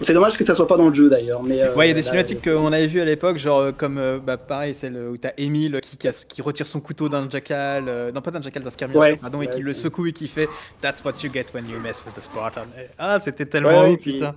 c'est 0.00 0.14
dommage 0.14 0.38
que 0.38 0.44
ça 0.44 0.54
soit 0.54 0.66
pas 0.66 0.76
dans 0.78 0.88
le 0.88 0.94
jeu 0.94 1.10
d'ailleurs. 1.10 1.42
Mais 1.42 1.62
euh, 1.62 1.74
Ouais, 1.74 1.86
il 1.86 1.88
y 1.88 1.90
a 1.90 1.94
des 1.94 2.00
là, 2.00 2.06
cinématiques 2.06 2.42
qu'on 2.42 2.72
avait 2.72 2.86
vues 2.86 3.00
à 3.00 3.04
l'époque, 3.04 3.36
genre 3.36 3.60
euh, 3.60 3.72
comme 3.72 4.00
bah, 4.24 4.36
pareil, 4.38 4.72
celle 4.74 4.96
où 4.96 5.16
t'as 5.16 5.32
Emile 5.36 5.80
qui, 5.82 5.96
casse- 5.98 6.24
qui 6.24 6.40
retire 6.40 6.66
son 6.66 6.80
couteau 6.80 7.08
d'un 7.08 7.28
jackal, 7.28 7.84
non 8.14 8.20
pas 8.22 8.30
d'un 8.30 8.40
jackal, 8.40 8.62
d'un 8.62 8.70
skirmish, 8.70 8.96
Ouais, 8.96 9.16
pardon, 9.16 9.42
et 9.42 9.48
qui 9.48 9.60
le 9.60 9.74
secoue 9.74 10.06
et 10.06 10.12
qui 10.12 10.26
fait 10.28 10.48
That's 10.80 11.04
what 11.04 11.12
you 11.22 11.30
get 11.32 11.46
when 11.54 11.68
you 11.68 11.78
mess 11.80 12.02
with 12.06 12.14
the 12.14 12.22
Spartan. 12.22 12.62
Ah, 12.98 13.18
c'était 13.22 13.46
tellement 13.46 13.82
Ouais, 13.82 13.96
puis- 13.96 14.12
putain. 14.14 14.34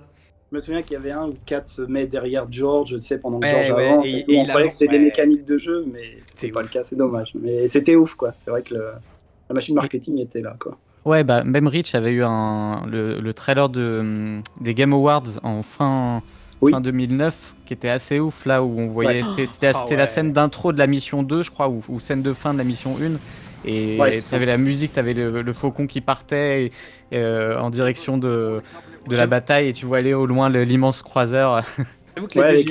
Je 0.50 0.56
me 0.56 0.60
souviens 0.60 0.82
qu'il 0.82 0.92
y 0.92 0.96
avait 0.96 1.12
un 1.12 1.28
où 1.28 1.34
Kat 1.46 1.62
se 1.64 1.80
met 1.80 2.06
derrière 2.06 2.46
George, 2.52 2.90
tu 2.96 3.00
sais, 3.00 3.16
pendant 3.16 3.40
que 3.40 3.46
Ouais, 3.46 3.64
George 3.68 3.80
ouais, 3.80 3.88
avance. 3.88 4.04
et- 4.06 4.10
et 4.28 4.34
et 4.34 4.38
on 4.38 4.44
croyait 4.44 4.66
que 4.66 4.72
c'était 4.74 4.88
des 4.88 4.98
mécaniques 4.98 5.46
de 5.46 5.56
jeu, 5.56 5.82
mais 5.90 6.00
c'était 6.20 6.40
C'était 6.40 6.52
pas 6.52 6.60
ouf. 6.60 6.66
le 6.66 6.72
cas, 6.74 6.82
c'est 6.82 6.94
dommage. 6.96 7.32
Mais 7.40 7.66
c'était 7.68 7.96
ouf, 7.96 8.12
quoi. 8.16 8.34
C'est 8.34 8.50
vrai 8.50 8.60
que 8.60 8.74
le- 8.74 8.90
la 9.48 9.54
machine 9.54 9.74
marketing 9.74 10.18
était 10.18 10.40
là, 10.42 10.54
quoi. 10.60 10.76
Ouais, 11.04 11.24
bah, 11.24 11.42
même 11.44 11.66
Rich 11.66 11.94
avait 11.94 12.12
eu 12.12 12.22
un, 12.22 12.84
le, 12.86 13.18
le 13.20 13.34
trailer 13.34 13.68
de, 13.68 13.98
hum, 14.00 14.42
des 14.60 14.74
Game 14.74 14.92
Awards 14.92 15.24
en 15.42 15.62
fin, 15.62 16.22
Oui. 16.60 16.70
fin 16.72 16.80
2009 16.80 17.54
qui 17.66 17.72
était 17.72 17.88
assez 17.88 18.20
ouf, 18.20 18.46
là 18.46 18.62
où 18.62 18.78
on 18.78 18.86
voyait. 18.86 19.22
Ouais. 19.24 19.46
C'était 19.46 19.72
Ah 19.74 19.84
la 19.90 19.96
ouais. 19.96 20.06
scène 20.06 20.32
d'intro 20.32 20.72
de 20.72 20.78
la 20.78 20.86
mission 20.86 21.22
2, 21.22 21.42
je 21.42 21.50
crois, 21.50 21.68
ou, 21.68 21.82
ou 21.88 21.98
scène 22.00 22.22
de 22.22 22.32
fin 22.32 22.52
de 22.52 22.58
la 22.58 22.64
mission 22.64 22.96
1. 23.00 23.18
Et 23.64 23.98
Ouais, 24.00 24.12
c'est 24.12 24.28
tu 24.30 24.34
avais 24.34 24.46
la 24.46 24.58
musique, 24.58 24.92
tu 24.92 24.98
avais 24.98 25.14
le, 25.14 25.42
le 25.42 25.52
faucon 25.52 25.86
qui 25.86 26.00
partait 26.00 26.66
et- 26.66 26.72
euh, 27.14 27.58
en 27.60 27.70
direction 27.70 28.16
de, 28.18 28.60
de 29.08 29.16
la 29.16 29.26
bataille 29.26 29.68
et 29.68 29.72
tu 29.72 29.86
vois 29.86 29.98
aller 29.98 30.14
au 30.14 30.26
loin 30.26 30.48
l'immense 30.50 31.02
croiseur. 31.02 31.62
J'avoue 32.14 32.28
que 32.28 32.38
Ouais, 32.38 32.52
les 32.52 32.62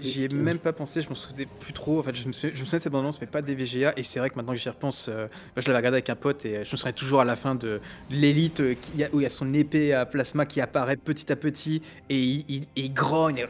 j'y 0.00 0.24
ai, 0.24 0.28
que- 0.28 0.34
même 0.34 0.58
pas 0.58 0.72
pensé, 0.72 1.00
je 1.02 1.08
m'en 1.10 1.14
souvenais 1.14 1.46
plus 1.60 1.72
trop. 1.74 1.98
En 1.98 2.02
fait, 2.02 2.14
je 2.14 2.26
me 2.26 2.32
souviens, 2.32 2.50
je 2.54 2.60
me 2.60 2.64
souviens 2.64 2.78
de 2.78 2.82
cette 2.82 2.92
bande-annonce, 2.92 3.20
mais 3.20 3.26
pas 3.26 3.42
des 3.42 3.54
VGA. 3.54 3.92
Et 3.98 4.02
c'est 4.02 4.18
vrai 4.18 4.30
que 4.30 4.36
maintenant 4.36 4.54
que 4.54 4.58
j'y 4.58 4.68
repense, 4.70 5.08
euh, 5.12 5.26
bah, 5.54 5.60
je 5.62 5.66
l'avais 5.66 5.76
regardé 5.78 5.96
avec 5.96 6.08
un 6.08 6.14
pote 6.16 6.44
et 6.46 6.56
euh, 6.56 6.64
je 6.64 6.72
me 6.72 6.76
souviens 6.78 6.92
toujours 6.92 7.20
à 7.20 7.24
la 7.24 7.36
fin 7.36 7.54
de 7.54 7.80
l'élite 8.10 8.60
euh, 8.60 8.74
où 9.12 9.20
il 9.20 9.22
y 9.24 9.26
a 9.26 9.30
son 9.30 9.52
épée 9.52 9.92
à 9.92 10.06
plasma 10.06 10.46
qui 10.46 10.60
apparaît 10.62 10.96
petit 10.96 11.30
à 11.30 11.36
petit 11.36 11.82
et 12.08 12.16
il, 12.18 12.44
il- 12.48 12.66
il 12.76 12.94
grogne. 12.94 13.38
et- 13.38 13.46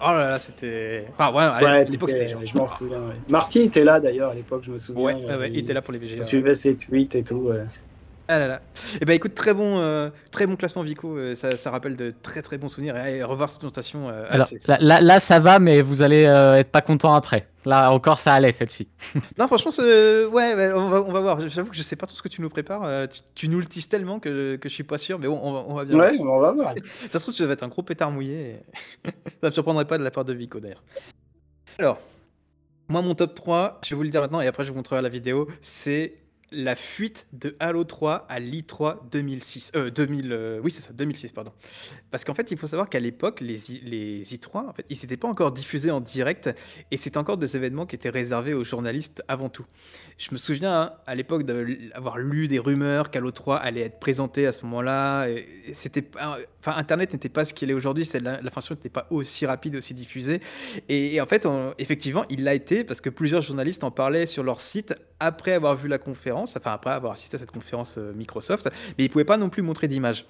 Oh 0.00 0.06
là 0.12 0.30
là, 0.30 0.38
c'était. 0.40 1.04
Enfin, 1.16 1.32
ouais, 1.32 1.44
à 1.44 1.62
Ouais, 1.62 1.84
l'époque, 1.88 2.10
c'était- 2.10 2.28
je 2.28 2.56
m'en 2.56 2.66
souviens. 2.66 2.98
ouais. 3.00 3.14
Marty 3.28 3.60
était 3.60 3.84
là 3.84 4.00
d'ailleurs 4.00 4.30
à 4.30 4.34
l'époque, 4.34 4.62
je 4.66 4.72
me 4.72 4.78
souviens. 4.78 5.02
Ouais, 5.04 5.14
euh, 5.28 5.46
il 5.48 5.58
était 5.58 5.72
là 5.72 5.82
pour 5.82 5.92
les 5.92 5.98
VGA. 6.00 6.22
suivait 6.24 6.54
ses 6.56 6.76
tweets 6.76 7.14
et 7.14 7.22
tout. 7.22 7.50
Ah 8.32 8.38
là 8.38 8.46
là. 8.46 8.60
Eh 9.00 9.04
ben 9.04 9.14
écoute, 9.14 9.34
très 9.34 9.52
bon, 9.54 9.78
euh, 9.80 10.08
très 10.30 10.46
bon 10.46 10.54
classement 10.54 10.84
Vico. 10.84 11.16
euh, 11.16 11.34
ça, 11.34 11.56
ça 11.56 11.72
rappelle 11.72 11.96
de 11.96 12.14
très 12.22 12.42
très 12.42 12.58
bons 12.58 12.68
souvenirs. 12.68 12.96
Et, 12.96 13.24
revoir 13.24 13.48
cette 13.48 13.58
présentation. 13.58 14.08
euh, 14.08 14.24
Alors, 14.30 14.46
là, 14.68 14.78
là, 14.80 15.00
là, 15.00 15.18
ça 15.18 15.40
va, 15.40 15.58
mais 15.58 15.82
vous 15.82 16.00
allez 16.00 16.26
euh, 16.26 16.54
être 16.54 16.70
pas 16.70 16.80
content 16.80 17.12
après. 17.12 17.48
Là, 17.64 17.90
encore, 17.90 18.20
ça 18.20 18.32
allait, 18.32 18.52
celle-ci. 18.52 18.88
Non, 19.38 19.48
franchement, 19.48 19.72
ouais, 19.80 20.54
ouais, 20.54 20.72
on, 20.72 20.88
va, 20.88 21.02
on 21.02 21.10
va 21.10 21.20
voir. 21.20 21.48
J'avoue 21.48 21.70
que 21.70 21.76
je 21.76 21.82
sais 21.82 21.96
pas 21.96 22.06
tout 22.06 22.14
ce 22.14 22.22
que 22.22 22.28
tu 22.28 22.40
nous 22.40 22.48
prépares. 22.48 23.08
tu, 23.08 23.20
tu 23.34 23.48
nous 23.48 23.58
le 23.58 23.66
tises 23.66 23.88
tellement 23.88 24.20
que, 24.20 24.54
que 24.54 24.68
je 24.68 24.74
suis 24.74 24.84
pas 24.84 24.98
sûr. 24.98 25.18
Mais 25.18 25.26
bon, 25.26 25.40
on 25.42 25.52
va, 25.52 25.64
on 25.66 25.74
va 25.74 25.84
bien. 25.84 25.98
voir. 25.98 26.12
Ouais, 26.12 26.18
on 26.20 26.40
va 26.40 26.52
voir. 26.52 26.74
Ça 27.10 27.18
se 27.18 27.24
trouve, 27.24 27.34
ça 27.34 27.46
va 27.46 27.54
être 27.54 27.64
un 27.64 27.68
gros 27.68 27.82
pétard 27.82 28.12
mouillé. 28.12 28.60
et 29.04 29.10
ça 29.42 29.48
me 29.48 29.50
surprendrait 29.50 29.86
pas 29.86 29.98
de 29.98 30.04
la 30.04 30.12
part 30.12 30.24
de 30.24 30.32
Vico 30.32 30.60
d'ailleurs. 30.60 30.84
Alors, 31.80 31.98
moi, 32.88 33.02
mon 33.02 33.14
top 33.16 33.34
3, 33.34 33.80
je 33.84 33.90
vais 33.90 33.96
vous 33.96 34.02
le 34.04 34.08
dire 34.08 34.20
maintenant 34.20 34.40
et 34.40 34.46
après 34.46 34.64
je 34.64 34.70
vous 34.70 34.76
montrerai 34.76 35.02
la 35.02 35.08
vidéo, 35.08 35.48
c'est 35.60 36.14
la 36.52 36.76
fuite 36.76 37.26
de 37.32 37.56
Halo 37.60 37.84
3 37.84 38.26
à 38.28 38.40
l'I3 38.40 38.96
2006. 39.12 39.72
Euh, 39.76 39.90
2000, 39.90 40.32
euh, 40.32 40.60
oui, 40.62 40.70
c'est 40.70 40.82
ça, 40.82 40.92
2006, 40.92 41.32
pardon. 41.32 41.52
Parce 42.10 42.24
qu'en 42.24 42.34
fait, 42.34 42.50
il 42.50 42.58
faut 42.58 42.66
savoir 42.66 42.88
qu'à 42.88 43.00
l'époque, 43.00 43.40
les, 43.40 43.58
les 43.82 44.22
I3, 44.24 44.68
en 44.68 44.72
fait, 44.72 44.84
ils 44.90 44.98
n'étaient 44.98 45.16
pas 45.16 45.28
encore 45.28 45.52
diffusés 45.52 45.90
en 45.90 46.00
direct 46.00 46.50
et 46.90 46.96
c'était 46.96 47.18
encore 47.18 47.36
des 47.36 47.56
événements 47.56 47.86
qui 47.86 47.94
étaient 47.94 48.10
réservés 48.10 48.54
aux 48.54 48.64
journalistes 48.64 49.22
avant 49.28 49.48
tout. 49.48 49.64
Je 50.18 50.28
me 50.32 50.38
souviens 50.38 50.80
hein, 50.80 50.92
à 51.06 51.14
l'époque 51.14 51.44
d'avoir 51.44 52.18
lu 52.18 52.48
des 52.48 52.58
rumeurs 52.58 53.10
qu'Halo 53.10 53.30
3 53.30 53.56
allait 53.56 53.82
être 53.82 54.00
présenté 54.00 54.46
à 54.46 54.52
ce 54.52 54.64
moment-là. 54.64 55.26
C'était 55.74 56.04
enfin 56.60 56.76
Internet 56.76 57.12
n'était 57.12 57.28
pas 57.28 57.44
ce 57.44 57.54
qu'il 57.54 57.70
est 57.70 57.74
aujourd'hui. 57.74 58.08
l'information 58.14 58.74
n'était 58.74 58.88
pas 58.88 59.06
aussi 59.10 59.46
rapide, 59.46 59.76
aussi 59.76 59.94
diffusée. 59.94 60.40
Et, 60.88 61.20
en 61.20 61.26
fait, 61.26 61.46
effectivement, 61.78 62.24
il 62.28 62.44
l'a 62.44 62.54
été 62.54 62.84
parce 62.84 63.00
que 63.00 63.10
plusieurs 63.10 63.42
journalistes 63.42 63.84
en 63.84 63.90
parlaient 63.90 64.26
sur 64.26 64.42
leur 64.42 64.60
site 64.60 64.94
après 65.20 65.52
avoir 65.52 65.76
vu 65.76 65.88
la 65.88 65.98
conférence, 65.98 66.39
après 66.64 66.90
avoir 66.90 67.12
assisté 67.12 67.36
à 67.36 67.40
cette 67.40 67.50
conférence 67.50 67.96
euh, 67.98 68.12
Microsoft, 68.14 68.68
mais 68.98 69.04
ils 69.04 69.08
pouvaient 69.08 69.24
pas 69.24 69.36
non 69.36 69.48
plus 69.48 69.62
montrer 69.62 69.88
d'image. 69.88 70.26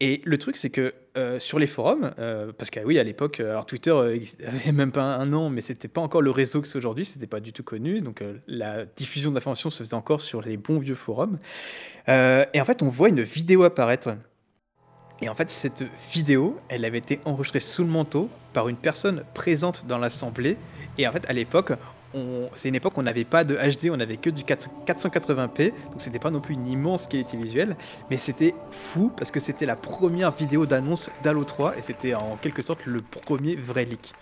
Et 0.00 0.22
le 0.24 0.38
truc, 0.38 0.56
c'est 0.56 0.70
que 0.70 0.94
euh, 1.16 1.40
sur 1.40 1.58
les 1.58 1.66
forums, 1.66 2.12
euh, 2.20 2.52
parce 2.56 2.70
que 2.70 2.78
oui, 2.80 3.00
à 3.00 3.02
l'époque, 3.02 3.40
alors 3.40 3.66
Twitter 3.66 3.90
euh, 3.90 4.20
même 4.72 4.92
pas 4.92 5.02
un 5.02 5.32
an, 5.32 5.50
mais 5.50 5.60
c'était 5.60 5.88
pas 5.88 6.00
encore 6.00 6.22
le 6.22 6.30
réseau 6.30 6.62
que 6.62 6.68
c'est 6.68 6.78
aujourd'hui, 6.78 7.04
c'était 7.04 7.26
pas 7.26 7.40
du 7.40 7.52
tout 7.52 7.64
connu, 7.64 8.00
donc 8.00 8.22
la 8.46 8.86
diffusion 8.86 9.32
d'informations 9.32 9.70
se 9.70 9.82
faisait 9.82 9.94
encore 9.94 10.20
sur 10.20 10.40
les 10.40 10.56
bons 10.56 10.78
vieux 10.78 10.94
forums. 10.94 11.38
Et 12.06 12.60
en 12.60 12.64
fait, 12.64 12.82
on 12.82 12.88
voit 12.88 13.08
une 13.08 13.22
vidéo 13.22 13.64
apparaître. 13.64 14.10
Et 15.20 15.28
en 15.28 15.34
fait, 15.34 15.50
cette 15.50 15.82
vidéo, 16.12 16.60
elle 16.68 16.84
avait 16.84 16.98
été 16.98 17.20
enregistrée 17.24 17.58
sous 17.58 17.82
le 17.82 17.90
manteau 17.90 18.30
par 18.52 18.68
une 18.68 18.76
personne 18.76 19.24
présente 19.34 19.84
dans 19.88 19.98
l'assemblée. 19.98 20.56
Et 20.96 21.08
en 21.08 21.12
fait, 21.12 21.28
à 21.28 21.32
l'époque, 21.32 21.72
c'est 22.54 22.68
une 22.68 22.74
époque 22.74 22.96
où 22.96 23.00
on 23.00 23.04
n'avait 23.04 23.24
pas 23.24 23.44
de 23.44 23.54
HD, 23.54 23.90
on 23.92 24.00
avait 24.00 24.16
que 24.16 24.30
du 24.30 24.42
400 24.44 24.70
480p, 24.86 25.70
donc 25.90 25.96
c'était 25.98 26.18
pas 26.18 26.30
non 26.30 26.40
plus 26.40 26.54
une 26.54 26.66
immense 26.66 27.06
qualité 27.06 27.36
visuelle, 27.36 27.76
mais 28.10 28.16
c'était 28.16 28.54
fou 28.70 29.12
parce 29.16 29.30
que 29.30 29.40
c'était 29.40 29.66
la 29.66 29.76
première 29.76 30.30
vidéo 30.30 30.66
d'annonce 30.66 31.10
d'Halo 31.22 31.44
3 31.44 31.76
et 31.76 31.82
c'était 31.82 32.14
en 32.14 32.36
quelque 32.36 32.62
sorte 32.62 32.86
le 32.86 33.00
premier 33.00 33.56
vrai 33.56 33.84
leak. 33.84 34.12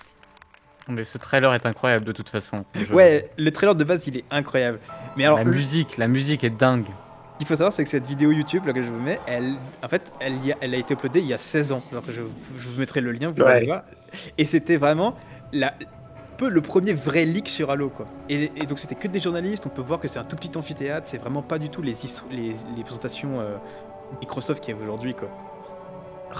Mais 0.88 1.04
ce 1.04 1.18
trailer 1.18 1.52
est 1.54 1.66
incroyable 1.66 2.04
de 2.04 2.12
toute 2.12 2.28
façon. 2.28 2.64
Je- 2.74 2.92
Ouais, 2.92 3.30
le 3.38 3.50
trailer 3.50 3.74
de 3.74 3.82
base 3.84 4.06
il 4.06 4.18
est 4.18 4.24
incroyable. 4.30 4.78
Mais 5.16 5.24
alors, 5.24 5.38
la 5.38 5.44
le- 5.44 5.50
musique, 5.50 5.96
la 5.96 6.06
musique 6.08 6.44
est 6.44 6.50
dingue. 6.50 6.86
Ce 7.34 7.38
qu'il 7.38 7.46
faut 7.48 7.56
savoir, 7.56 7.72
c'est 7.72 7.82
que 7.84 7.90
cette 7.90 8.06
vidéo 8.06 8.30
YouTube 8.30 8.64
là, 8.66 8.72
que 8.72 8.80
je 8.82 8.88
vous 8.88 9.00
mets, 9.00 9.18
elle, 9.26 9.54
en 9.82 9.88
fait, 9.88 10.12
elle, 10.20 10.42
y 10.44 10.52
a, 10.52 10.56
elle 10.60 10.74
a 10.74 10.78
été 10.78 10.94
uploadée 10.94 11.20
il 11.20 11.26
y 11.26 11.34
a 11.34 11.38
16 11.38 11.72
ans. 11.72 11.82
Je, 12.08 12.12
je 12.12 12.68
vous 12.68 12.78
mettrai 12.80 13.00
le 13.00 13.10
lien, 13.12 13.28
vous 13.28 13.34
pourrez 13.34 13.46
Ouais. 13.46 13.56
aller 13.58 13.66
voir. 13.66 13.82
Et 14.38 14.44
c'était 14.44 14.76
vraiment 14.76 15.16
la, 15.52 15.74
peu 16.36 16.48
le 16.48 16.60
premier 16.60 16.92
vrai 16.92 17.24
leak 17.24 17.48
sur 17.48 17.70
Halo. 17.70 17.88
Quoi. 17.88 18.06
Et, 18.28 18.50
et 18.56 18.66
donc, 18.66 18.78
c'était 18.78 18.94
que 18.94 19.08
des 19.08 19.20
journalistes. 19.20 19.64
On 19.66 19.70
peut 19.70 19.82
voir 19.82 19.98
que 20.00 20.08
c'est 20.08 20.18
un 20.18 20.24
tout 20.24 20.36
petit 20.36 20.56
amphithéâtre. 20.56 21.06
C'est 21.10 21.18
vraiment 21.18 21.42
pas 21.42 21.58
du 21.58 21.68
tout 21.70 21.82
les, 21.82 21.96
les, 22.30 22.54
les 22.76 22.82
présentations 22.84 23.40
euh, 23.40 23.56
Microsoft 24.20 24.62
qu'il 24.62 24.74
y 24.74 24.78
a 24.78 24.82
aujourd'hui. 24.82 25.14
Quoi. 25.14 25.28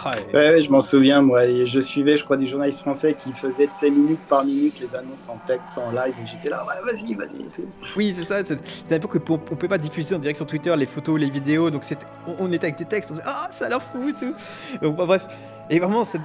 Ah, 0.04 0.10
et- 0.18 0.34
Ouais, 0.36 0.50
ouais, 0.50 0.60
je 0.60 0.70
m'en 0.70 0.80
souviens, 0.82 1.22
moi. 1.22 1.42
Je 1.64 1.80
suivais, 1.80 2.16
je 2.18 2.24
crois, 2.24 2.36
des 2.36 2.46
journalistes 2.46 2.80
français 2.80 3.14
qui 3.14 3.32
faisaient 3.32 3.66
de 3.68 3.72
5 3.72 3.90
minutes 3.90 4.20
par 4.28 4.44
minute 4.44 4.78
les 4.80 4.94
annonces 4.94 5.26
en 5.28 5.38
texte, 5.46 5.78
en 5.78 5.90
live. 5.90 6.14
Et 6.22 6.26
j'étais 6.26 6.50
là, 6.50 6.64
ouais, 6.66 6.92
vas-y, 6.92 7.14
vas-y. 7.14 7.40
et 7.42 7.50
tout. 7.54 7.62
Oui, 7.96 8.12
c'est 8.16 8.24
ça. 8.24 8.44
C'est 8.44 8.58
c'est 8.66 8.92
à 8.92 8.98
l'époque 8.98 9.14
où 9.14 9.32
on 9.32 9.34
ne 9.34 9.38
pouvait 9.38 9.68
pas 9.68 9.78
diffuser 9.78 10.14
en 10.14 10.18
direct 10.18 10.36
sur 10.36 10.46
Twitter 10.46 10.74
les 10.76 10.86
photos, 10.86 11.18
les 11.18 11.30
vidéos. 11.30 11.70
Donc 11.70 11.82
on, 12.26 12.36
on 12.40 12.52
était 12.52 12.66
avec 12.66 12.76
des 12.78 12.84
textes. 12.84 13.10
On 13.10 13.14
disait 13.14 13.26
Ah, 13.26 13.48
ça 13.50 13.66
a 13.66 13.68
l'air 13.70 13.80
fou 13.82 14.06
et 14.08 14.12
tout. 14.12 14.34
Donc, 14.82 14.96
bah, 14.96 15.06
bref. 15.06 15.26
Et 15.68 15.80
vraiment, 15.80 16.04
cette, 16.04 16.20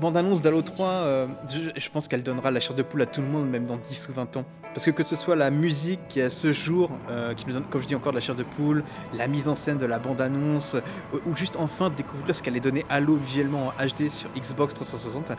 bande-annonce 0.00 0.42
d'Halo 0.42 0.62
3, 0.62 0.86
euh, 0.88 1.26
je, 1.76 1.88
pense 1.88 2.08
qu'elle 2.08 2.24
donnera 2.24 2.50
la 2.50 2.58
chair 2.58 2.74
de 2.74 2.82
poule 2.82 3.02
à 3.02 3.06
tout 3.06 3.20
le 3.20 3.28
monde, 3.28 3.48
même 3.48 3.64
dans 3.64 3.76
10 3.76 4.08
ou 4.08 4.12
20 4.12 4.38
ans. 4.38 4.44
Parce 4.74 4.84
que 4.84 4.90
que 4.90 5.04
ce 5.04 5.14
soit 5.14 5.36
la 5.36 5.52
musique 5.52 6.00
qui, 6.08 6.20
à 6.20 6.30
ce 6.30 6.52
jour, 6.52 6.90
euh, 7.10 7.32
qui 7.34 7.46
nous 7.46 7.52
donne, 7.52 7.64
comme 7.64 7.80
je 7.80 7.86
dis 7.86 7.94
encore, 7.94 8.10
de 8.10 8.16
la 8.16 8.20
chair 8.20 8.34
de 8.34 8.42
poule, 8.42 8.82
la 9.16 9.28
mise 9.28 9.46
en 9.46 9.54
scène 9.54 9.78
de 9.78 9.86
la 9.86 10.00
bande-annonce, 10.00 10.76
ou, 11.14 11.30
ou 11.30 11.36
juste 11.36 11.56
enfin 11.60 11.90
découvrir 11.90 12.34
ce 12.34 12.42
qu'allait 12.42 12.58
donner 12.58 12.84
Halo 12.88 13.14
visuellement 13.14 13.68
en 13.68 13.86
HD 13.86 14.08
sur 14.08 14.28
Xbox 14.36 14.74
360, 14.74 15.30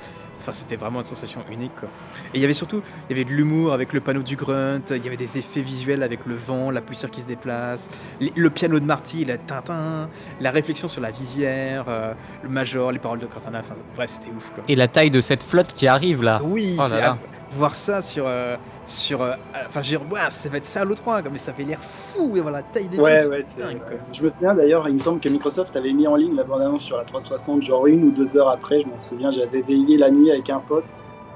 enfin, 0.41 0.51
c'était 0.51 0.75
vraiment 0.75 0.99
une 0.99 1.05
sensation 1.05 1.43
unique. 1.51 1.75
Quoi. 1.79 1.89
Et 2.33 2.37
il 2.37 2.41
y 2.41 2.43
avait 2.43 2.53
surtout 2.53 2.81
il 3.09 3.15
y 3.15 3.19
avait 3.19 3.29
de 3.29 3.35
l'humour 3.35 3.73
avec 3.73 3.93
le 3.93 4.01
panneau 4.01 4.21
du 4.23 4.35
grunt, 4.35 4.81
il 4.89 5.03
y 5.03 5.07
avait 5.07 5.17
des 5.17 5.37
effets 5.37 5.61
visuels 5.61 6.03
avec 6.03 6.25
le 6.25 6.35
vent, 6.35 6.71
la 6.71 6.81
poussière 6.81 7.09
qui 7.11 7.21
se 7.21 7.25
déplace, 7.25 7.87
le 8.35 8.49
piano 8.49 8.79
de 8.79 8.85
Marty, 8.85 9.25
le 9.25 9.37
tintin, 9.37 10.09
la 10.39 10.51
réflexion 10.51 10.87
sur 10.87 11.01
la 11.01 11.11
visière, 11.11 11.85
euh, 11.87 12.13
le 12.43 12.49
major, 12.49 12.91
les 12.91 12.99
paroles 12.99 13.19
de 13.19 13.25
Cortana, 13.27 13.59
enfin 13.59 13.75
bref, 13.95 14.09
c'était 14.09 14.31
ouf 14.35 14.49
quoi. 14.53 14.63
Et 14.67 14.75
la 14.75 14.87
taille 14.87 15.11
de 15.11 15.21
cette 15.21 15.43
flotte 15.43 15.73
qui 15.73 15.87
arrive 15.87 16.21
là. 16.23 16.41
Oui, 16.43 16.75
Oh 16.77 16.81
là 16.83 16.89
c'est- 16.89 17.01
là. 17.01 17.17
Voir 17.53 17.73
ça 17.73 18.01
sur. 18.01 18.25
euh, 18.27 18.55
sur 18.85 19.21
euh, 19.21 19.33
enfin, 19.67 19.81
je 19.81 19.95
veux 19.97 20.03
dire, 20.05 20.17
ça 20.31 20.49
va 20.49 20.57
être 20.57 20.65
ça 20.65 20.81
Halo 20.81 20.95
3, 20.95 21.21
quoi, 21.21 21.31
mais 21.31 21.37
ça 21.37 21.51
avait 21.51 21.63
l'air 21.63 21.79
fou, 21.81 22.35
et 22.35 22.39
voilà, 22.41 22.57
la 22.57 22.63
taille 22.63 22.87
des 22.89 22.99
Ouais, 22.99 23.19
trucs, 23.19 23.31
ouais, 23.31 23.41
c'est 23.43 23.59
c'est. 23.61 23.65
dingue 23.67 23.79
quoi. 23.79 23.97
Je 24.13 24.23
me 24.23 24.29
souviens 24.29 24.55
d'ailleurs, 24.55 24.87
il 24.89 24.95
me 24.95 24.99
semble 24.99 25.19
que 25.19 25.29
Microsoft 25.29 25.75
avait 25.75 25.93
mis 25.93 26.07
en 26.07 26.15
ligne 26.15 26.35
la 26.35 26.43
bande-annonce 26.43 26.81
sur 26.83 26.97
la 26.97 27.03
360, 27.05 27.61
genre 27.61 27.87
une 27.87 28.05
ou 28.05 28.11
deux 28.11 28.35
heures 28.37 28.49
après. 28.49 28.81
Je 28.81 28.87
m'en 28.87 28.97
souviens, 28.97 29.31
j'avais 29.31 29.61
veillé 29.61 29.97
la 29.97 30.09
nuit 30.09 30.31
avec 30.31 30.49
un 30.49 30.59
pote 30.59 30.85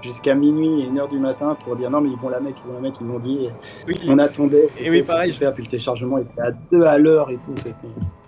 jusqu'à 0.02 0.36
minuit 0.36 0.82
et 0.82 0.86
une 0.86 1.00
heure 1.00 1.08
du 1.08 1.18
matin 1.20 1.56
pour 1.64 1.76
dire 1.76 1.90
non, 1.90 2.02
mais 2.02 2.10
ils 2.10 2.18
vont 2.18 2.30
la 2.30 2.40
mettre, 2.40 2.62
ils 2.66 2.70
vont 2.70 2.76
la 2.76 2.82
mettre, 2.82 3.00
ils 3.02 3.10
ont 3.12 3.20
dit. 3.20 3.50
Oui, 3.88 4.00
On 4.08 4.18
attendait. 4.20 4.70
Et 4.80 4.90
oui, 4.90 5.02
pareil, 5.04 5.32
Faire, 5.34 5.54
puis 5.54 5.64
le 5.64 5.70
téléchargement 5.70 6.18
était 6.20 6.42
à 6.42 6.52
deux 6.52 6.84
à 6.84 6.98
l'heure 6.98 7.30
et 7.30 7.38
tout. 7.38 7.54
C'était. 7.56 7.74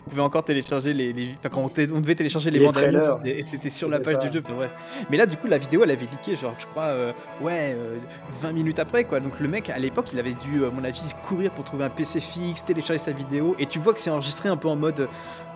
On 0.07 0.09
pouvait 0.09 0.21
encore 0.21 0.43
télécharger 0.43 0.93
les, 0.93 1.11
les- 1.11 1.35
enfin, 1.37 1.49
quand 1.49 1.69
on, 1.93 1.99
devait 1.99 2.15
télécharger 2.15 2.49
les, 2.49 2.59
Les 2.59 2.65
bandes 2.65 2.77
annonces 2.77 3.19
et 3.25 3.43
c'était 3.43 3.69
sur 3.69 3.89
la 3.89 3.99
page 3.99 4.15
ça. 4.15 4.27
du 4.27 4.31
jeu 4.37 4.43
ouais. 4.57 4.69
mais 5.09 5.17
là 5.17 5.25
du 5.25 5.35
coup 5.35 5.47
la 5.47 5.57
vidéo 5.57 5.83
elle 5.83 5.91
avait 5.91 6.05
leaké 6.05 6.37
genre 6.37 6.55
je 6.57 6.65
crois 6.67 6.83
euh, 6.83 7.11
ouais 7.41 7.75
euh, 7.75 7.97
20 8.41 8.53
minutes 8.53 8.79
après 8.79 9.03
quoi 9.03 9.19
donc 9.19 9.39
le 9.41 9.47
mec 9.49 9.69
à 9.69 9.77
l'époque 9.77 10.07
il 10.13 10.19
avait 10.19 10.33
dû 10.33 10.63
à 10.63 10.69
mon 10.69 10.83
avis 10.85 11.01
courir 11.27 11.51
pour 11.51 11.65
trouver 11.65 11.83
un 11.83 11.89
PC 11.89 12.21
fixe 12.21 12.63
télécharger 12.63 13.03
sa 13.03 13.11
vidéo 13.11 13.55
et 13.59 13.65
tu 13.65 13.79
vois 13.79 13.93
que 13.93 13.99
c'est 13.99 14.09
enregistré 14.09 14.47
un 14.47 14.57
peu 14.57 14.69
en 14.69 14.77
mode 14.77 15.01
euh, 15.01 15.07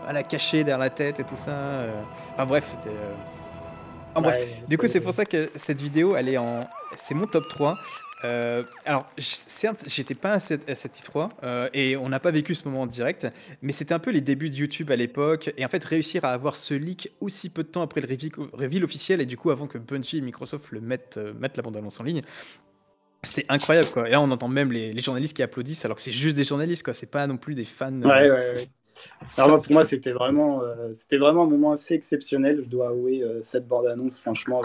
à 0.06 0.12
la 0.12 0.24
cachée 0.24 0.64
derrière 0.66 0.80
la 0.80 0.90
tête 0.90 1.20
et 1.22 1.24
tout 1.24 1.38
ça 1.38 1.52
euh. 1.52 2.02
enfin 2.34 2.46
bref 2.46 2.68
c'était 2.72 2.94
euh, 2.96 3.14
en 4.16 4.22
bref 4.22 4.36
Ouais, 4.42 4.64
du 4.68 4.78
coup, 4.78 4.88
c'est 4.88 5.00
pour 5.00 5.14
ça 5.14 5.24
que 5.24 5.50
cette 5.56 5.80
vidéo, 5.80 6.18
elle 6.18 6.28
est 6.28 6.38
en, 6.38 6.68
c'est 6.98 7.14
mon 7.14 7.28
top 7.28 7.48
3. 7.48 7.78
Euh, 8.24 8.64
alors, 8.86 9.06
certes, 9.18 9.84
j'étais 9.88 10.16
pas 10.16 10.34
à 10.34 10.40
cette, 10.40 10.70
à 10.70 10.76
cette 10.76 10.96
I3 10.98 11.30
euh, 11.44 11.70
et 11.74 11.98
on 11.98 12.10
n'a 12.10 12.20
pas 12.20 12.32
vécu 12.32 12.56
ce 12.56 12.68
moment 12.68 12.82
en 12.82 12.88
direct, 12.88 13.28
mais 13.62 13.72
c'était 13.72 13.94
un 13.94 14.00
peu 14.00 14.12
les 14.12 14.22
débuts 14.22 14.50
de 14.50 14.56
YouTube 14.56 14.92
à 14.92 14.96
l'époque. 14.96 15.54
Et 15.58 15.66
en 15.66 15.70
fait, 15.70 15.84
réussir 15.84 16.26
à 16.26 16.32
avoir 16.32 16.56
ce 16.56 16.74
leak 16.74 17.12
aussi 17.20 17.50
peu 17.50 17.64
de 17.64 17.70
temps 17.70 17.82
après 17.82 18.02
le 18.02 18.08
reveal, 18.54 18.84
officiel 18.84 19.22
et 19.22 19.26
du 19.26 19.38
coup 19.38 19.52
avant 19.52 19.68
que 19.68 19.78
Bungie 19.78 20.18
et 20.18 20.22
Microsoft 20.22 20.72
le 20.72 20.82
mettent, 20.82 21.18
euh, 21.18 21.34
la 21.40 21.64
bande-annonce 21.64 22.00
en 22.00 22.04
ligne, 22.04 22.22
c'était 23.24 23.46
incroyable 23.50 23.90
quoi. 23.90 24.08
Et 24.08 24.12
là, 24.12 24.22
on 24.22 24.32
entend 24.32 24.48
même 24.48 24.72
les, 24.72 25.00
journalistes 25.00 25.36
qui 25.36 25.44
applaudissent 25.44 25.86
alors 25.86 25.96
que 25.96 26.02
c'est 26.02 26.12
juste 26.12 26.36
des 26.36 26.44
journalistes 26.44 26.84
quoi. 26.84 26.94
C'est 26.94 27.10
pas 27.10 27.28
non 27.28 27.38
plus 27.38 27.56
des 27.56 27.66
fans. 27.66 27.92
euh, 28.04 28.08
ouais, 28.08 28.30
ouais. 28.30 28.68
Alors 29.38 29.62
pour 29.62 29.72
moi, 29.72 29.84
c'était 29.84 30.12
vraiment, 30.12 30.64
euh, 30.64 30.92
c'était 30.94 31.18
vraiment 31.18 31.44
un 31.44 31.50
moment 31.50 31.72
assez 31.72 31.94
exceptionnel. 31.94 32.62
Je 32.64 32.70
dois 32.70 32.90
avouer 32.90 33.24
euh, 33.24 33.42
cette 33.42 33.68
bande-annonce. 33.68 34.20
Franchement. 34.20 34.62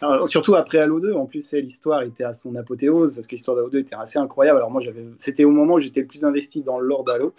Alors, 0.00 0.26
surtout 0.28 0.54
après 0.54 0.78
Halo 0.78 1.00
2, 1.00 1.12
en 1.14 1.26
plus, 1.26 1.52
l'histoire 1.52 2.02
était 2.02 2.24
à 2.24 2.32
son 2.32 2.54
apothéose 2.56 3.14
parce 3.14 3.26
que 3.26 3.32
l'histoire 3.32 3.56
d'Halo 3.56 3.70
2 3.70 3.78
était 3.78 3.96
assez 3.96 4.18
incroyable. 4.18 4.58
Alors 4.58 4.70
moi, 4.70 4.82
j'avais, 4.82 5.04
c'était 5.18 5.44
au 5.44 5.50
moment 5.50 5.74
où 5.74 5.80
j'étais 5.80 6.00
le 6.00 6.06
plus 6.06 6.24
investi 6.24 6.62
dans 6.62 6.78
le 6.78 6.86
lore 6.86 7.04
d'Halo, 7.04 7.32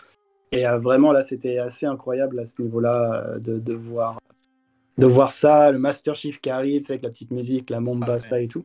et 0.52 0.66
euh, 0.66 0.80
vraiment 0.80 1.12
là, 1.12 1.22
c'était 1.22 1.58
assez 1.58 1.86
incroyable 1.86 2.40
à 2.40 2.46
ce 2.46 2.62
niveau-là 2.62 3.38
de, 3.40 3.60
de 3.60 3.74
voir, 3.74 4.20
de 4.98 5.06
voir 5.06 5.32
ça, 5.32 5.72
le 5.72 5.80
Master 5.80 6.16
Chief 6.16 6.40
qui 6.40 6.50
arrive, 6.50 6.86
avec 6.90 7.04
la 7.04 7.10
petite 7.10 7.32
musique, 7.32 7.70
la 7.70 7.78
Ah, 7.78 7.82
Mombasa 7.82 8.40
et 8.40 8.48
tout. 8.48 8.64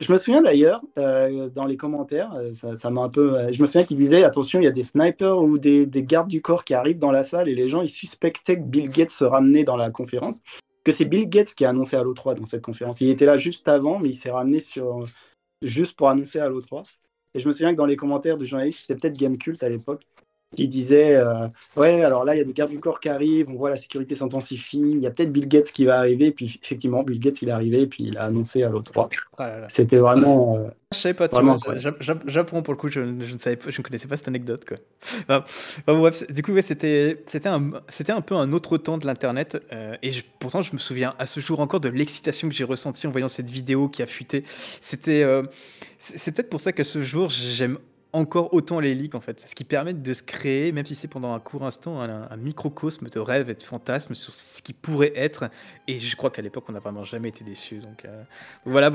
Je 0.00 0.12
me 0.12 0.16
souviens 0.16 0.42
d'ailleurs, 0.42 0.80
euh, 0.96 1.48
dans 1.48 1.66
les 1.66 1.76
commentaires, 1.76 2.32
euh, 2.34 2.52
ça 2.52 2.90
m'a 2.90 3.00
un 3.00 3.08
peu. 3.08 3.36
euh, 3.36 3.52
je 3.52 3.60
me 3.60 3.66
souviens 3.66 3.82
qu'il 3.82 3.96
disait 3.96 4.22
attention, 4.22 4.60
il 4.60 4.64
y 4.64 4.68
a 4.68 4.72
des 4.72 4.84
snipers 4.84 5.38
ou 5.38 5.58
des, 5.58 5.86
des 5.86 6.04
gardes 6.04 6.28
du 6.28 6.40
corps 6.40 6.64
qui 6.64 6.72
arrivent 6.74 7.00
dans 7.00 7.10
la 7.10 7.24
salle 7.24 7.48
et 7.48 7.54
les 7.54 7.68
gens 7.68 7.82
ils 7.82 7.90
suspectaient 7.90 8.56
que 8.56 8.64
Bill 8.64 8.88
Gates 8.90 9.10
se 9.10 9.24
ramenait 9.24 9.64
dans 9.64 9.76
la 9.76 9.90
conférence. 9.90 10.40
Que 10.84 10.92
c'est 10.92 11.04
Bill 11.04 11.28
Gates 11.28 11.52
qui 11.54 11.64
a 11.64 11.70
annoncé 11.70 11.96
Halo 11.96 12.14
3 12.14 12.36
dans 12.36 12.46
cette 12.46 12.62
conférence. 12.62 13.00
Il 13.00 13.10
était 13.10 13.26
là 13.26 13.36
juste 13.36 13.66
avant, 13.66 13.98
mais 13.98 14.10
il 14.10 14.14
s'est 14.14 14.30
ramené 14.30 14.60
sur 14.60 15.04
juste 15.62 15.96
pour 15.96 16.08
annoncer 16.08 16.38
Halo 16.38 16.60
3. 16.60 16.84
Et 17.34 17.40
je 17.40 17.46
me 17.46 17.52
souviens 17.52 17.72
que 17.72 17.76
dans 17.76 17.86
les 17.86 17.96
commentaires 17.96 18.36
de 18.36 18.44
journalistes, 18.44 18.80
c'était 18.86 19.00
peut-être 19.00 19.18
Gamecult 19.18 19.60
à 19.64 19.68
l'époque, 19.68 20.02
qui 20.56 20.66
disait 20.68 21.16
euh, 21.16 21.46
Ouais, 21.76 22.02
alors 22.02 22.24
là, 22.24 22.34
il 22.34 22.38
y 22.38 22.40
a 22.40 22.44
des 22.44 22.52
gardes 22.52 22.70
du 22.70 22.80
corps 22.80 23.00
qui 23.00 23.08
arrivent, 23.08 23.50
on 23.50 23.56
voit 23.56 23.70
la 23.70 23.76
sécurité 23.76 24.14
s'intensifie, 24.14 24.78
il 24.80 25.00
y 25.00 25.06
a 25.06 25.10
peut-être 25.10 25.32
Bill 25.32 25.46
Gates 25.48 25.70
qui 25.72 25.84
va 25.84 25.98
arriver. 25.98 26.30
Puis 26.32 26.58
effectivement, 26.62 27.02
Bill 27.02 27.20
Gates, 27.20 27.42
il 27.42 27.48
est 27.48 27.52
arrivé, 27.52 27.86
puis 27.86 28.04
il 28.04 28.18
a 28.18 28.24
annoncé 28.24 28.62
à 28.62 28.70
l'O3. 28.70 29.08
Ah. 29.38 29.66
C'était 29.68 29.98
vraiment. 29.98 30.56
euh, 30.56 30.68
Je 30.94 30.98
savais 30.98 31.14
pas, 31.14 31.28
tu 31.28 31.34
Vraiment, 31.34 31.56
vois, 31.56 31.74
j'apprends 32.26 32.62
pour 32.62 32.72
le 32.72 32.78
coup, 32.78 32.88
je, 32.88 33.02
je 33.20 33.34
ne 33.34 33.38
savais 33.38 33.56
pas, 33.56 33.70
je 33.70 33.78
ne 33.78 33.84
connaissais 33.84 34.08
pas 34.08 34.16
cette 34.16 34.28
anecdote 34.28 34.64
quoi. 34.64 34.78
Enfin, 35.28 35.44
bref, 35.86 36.26
du 36.32 36.42
coup 36.42 36.52
ouais, 36.52 36.62
c'était 36.62 37.18
un 37.44 37.72
un 38.08 38.20
peu 38.22 38.34
un 38.34 38.52
autre 38.52 38.78
temps 38.78 38.96
de 38.98 39.06
l'internet 39.06 39.62
euh, 39.72 39.96
et 40.02 40.12
je- 40.12 40.24
pourtant 40.40 40.62
je 40.62 40.72
me 40.72 40.78
souviens 40.78 41.14
à 41.18 41.26
ce 41.26 41.40
jour 41.40 41.60
encore 41.60 41.80
de 41.80 41.88
l'excitation 41.90 42.48
que 42.48 42.54
j'ai 42.54 42.64
ressentie 42.64 43.06
en 43.06 43.10
voyant 43.10 43.28
cette 43.28 43.50
vidéo 43.50 43.88
qui 43.88 44.02
a 44.02 44.06
fuité. 44.06 44.44
C'était 44.80 45.22
euh, 45.22 45.42
c'est 45.98 46.18
c'est 46.18 46.32
peut-être 46.32 46.50
pour 46.50 46.60
ça 46.60 46.72
qu'à 46.72 46.84
ce 46.84 47.02
jour 47.02 47.28
j'aime 47.30 47.78
encore 48.12 48.54
autant 48.54 48.80
les 48.80 48.94
leaks 48.94 49.14
en 49.14 49.20
fait, 49.20 49.40
ce 49.40 49.54
qui 49.54 49.64
permet 49.64 49.94
de 49.94 50.12
se 50.14 50.22
créer, 50.22 50.72
même 50.72 50.86
si 50.86 50.94
c'est 50.94 51.08
pendant 51.08 51.34
un 51.34 51.40
court 51.40 51.64
instant, 51.64 52.00
un, 52.00 52.28
un 52.30 52.36
microcosme 52.36 53.08
de 53.08 53.18
rêve 53.20 53.50
et 53.50 53.54
de 53.54 53.62
fantasme 53.62 54.14
sur 54.14 54.32
ce 54.32 54.62
qui 54.62 54.72
pourrait 54.72 55.12
être. 55.14 55.50
Et 55.86 55.98
je 55.98 56.16
crois 56.16 56.30
qu'à 56.30 56.42
l'époque, 56.42 56.64
on 56.68 56.72
n'a 56.72 56.80
vraiment 56.80 57.04
jamais 57.04 57.28
été 57.28 57.44
déçus. 57.44 57.78
Donc, 57.78 58.04
euh, 58.04 58.22
voilà, 58.64 58.90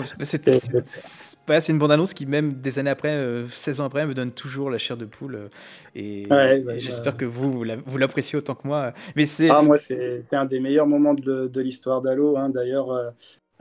c'est 1.60 1.72
une 1.72 1.80
bande-annonce 1.80 2.14
qui, 2.14 2.26
même 2.26 2.54
des 2.56 2.80
années 2.80 2.90
après, 2.90 3.10
euh, 3.12 3.48
16 3.48 3.82
ans 3.82 3.86
après, 3.86 4.06
me 4.06 4.14
donne 4.14 4.32
toujours 4.32 4.70
la 4.70 4.78
chair 4.78 4.98
de 4.98 5.06
poule. 5.06 5.36
euh, 5.36 5.48
et 5.96 6.24
Ouais, 6.30 6.60
et 6.60 6.64
ouais, 6.66 6.80
j'espère 6.80 7.18
que 7.18 7.26
vous, 7.26 7.52
vous 7.52 7.64
la- 7.64 7.78
vous 7.78 7.98
l'appréciez 7.98 8.38
autant 8.38 8.56
que 8.56 8.68
moi. 8.68 8.94
Mais 9.16 9.26
c'est. 9.26 9.50
Ah, 9.50 9.62
moi, 9.62 9.78
c'est 9.78 10.24
c'est 10.24 10.36
un 10.36 10.46
des 10.46 10.60
meilleurs 10.60 10.88
moments 10.88 11.14
de, 11.14 11.48
de 11.48 11.62
l'histoire 11.62 12.02
d'Halo. 12.02 12.38
hein. 12.38 12.50
D'ailleurs, 12.50 13.14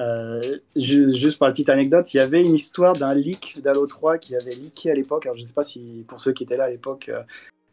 euh, 0.03 0.41
ju- 0.75 1.15
juste 1.15 1.39
par 1.39 1.49
la 1.49 1.53
petite 1.53 1.69
anecdote, 1.69 2.13
il 2.13 2.17
y 2.17 2.21
avait 2.21 2.43
une 2.43 2.55
histoire 2.55 2.95
d'un 2.95 3.15
leak 3.15 3.61
d'Halo 3.63 3.87
3 3.87 4.19
qui 4.19 4.35
avait 4.35 4.51
leaké 4.51 4.91
à 4.91 4.95
l'époque. 4.95 5.27
Alors, 5.27 5.37
je 5.37 5.43
ne 5.43 5.47
sais 5.47 5.53
pas 5.55 5.63
si 5.63 6.05
pour 6.09 6.21
ceux 6.21 6.33
qui 6.33 6.43
étaient 6.45 6.57
là 6.57 6.65
à 6.65 6.71
l'époque 6.71 7.09
euh, 7.09 7.23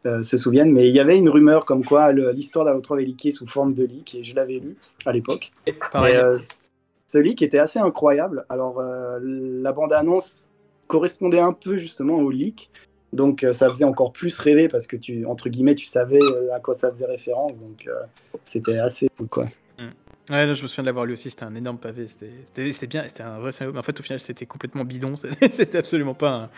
euh, 0.06 0.24
se 0.24 0.38
souviennent, 0.38 0.72
mais 0.72 0.88
il 0.88 0.96
y 0.96 1.00
avait 1.00 1.18
une 1.18 1.30
rumeur 1.30 1.65
comme 1.65 1.84
quoi 1.84 2.12
l'histoire 2.13 2.65
d'Halo 2.65 2.82
3 2.82 2.98
avait 2.98 3.06
leaké 3.06 3.32
sous 3.32 3.48
forme 3.48 3.74
de 3.74 3.84
leak, 3.84 4.15
et 4.15 4.24
je 4.24 4.36
l'avais 4.36 4.60
lu 4.60 4.78
à 5.06 5.12
l'époque. 5.12 5.52
Et, 6.08 6.15
euh, 6.15 6.38
ce 7.08 7.18
leak 7.18 7.42
était 7.42 7.60
assez 7.60 7.80
incroyable. 7.80 8.46
Alors, 8.50 8.82
la 9.22 9.74
bande-annonce 9.74 10.48
correspondait 10.88 11.39
un 11.39 11.54
peu 11.54 11.78
justement 11.78 12.18
au 12.18 12.30
leak. 12.30 12.70
Donc, 13.12 13.44
euh, 13.44 13.54
ça 13.54 13.70
faisait 13.70 13.86
encore 13.86 14.12
plus 14.12 14.38
rêver 14.38 14.70
parce 14.70 14.86
que, 14.86 14.96
tu, 14.96 15.26
entre 15.26 15.50
guillemets, 15.50 15.76
tu 15.76 15.86
savais 15.88 16.22
euh, 16.22 16.54
à 16.54 16.60
quoi 16.60 16.76
ça 16.76 16.92
faisait 16.92 17.08
référence. 17.08 17.58
Donc, 17.58 17.88
euh, 17.88 17.94
c'était 18.44 18.78
assez 18.78 19.10
cool, 19.18 19.28
quoi. 19.28 19.48
Ouais, 20.30 20.46
là, 20.46 20.54
je 20.54 20.62
me 20.62 20.68
souviens 20.68 20.84
de 20.84 20.88
l'avoir 20.88 21.06
lu 21.06 21.13
aussi, 21.13 21.32
c'était 21.32 21.44
un 21.44 21.56
énorme 21.56 21.80
pavé, 21.80 22.08
c'était- 22.08 22.88
bien, 22.88 23.02
c'était 23.08 23.24
un 23.24 23.39
vrai 23.39 23.52
scénario, 23.52 23.74
mais 23.74 23.80
en 23.80 23.84
fait 23.84 24.00
au 24.00 24.04
final 24.04 24.20
c'était 24.20 24.46
complètement 24.46 24.86
bidon, 24.86 25.15
c'était 25.52 25.80
absolument 25.80 26.13
pas 26.13 26.50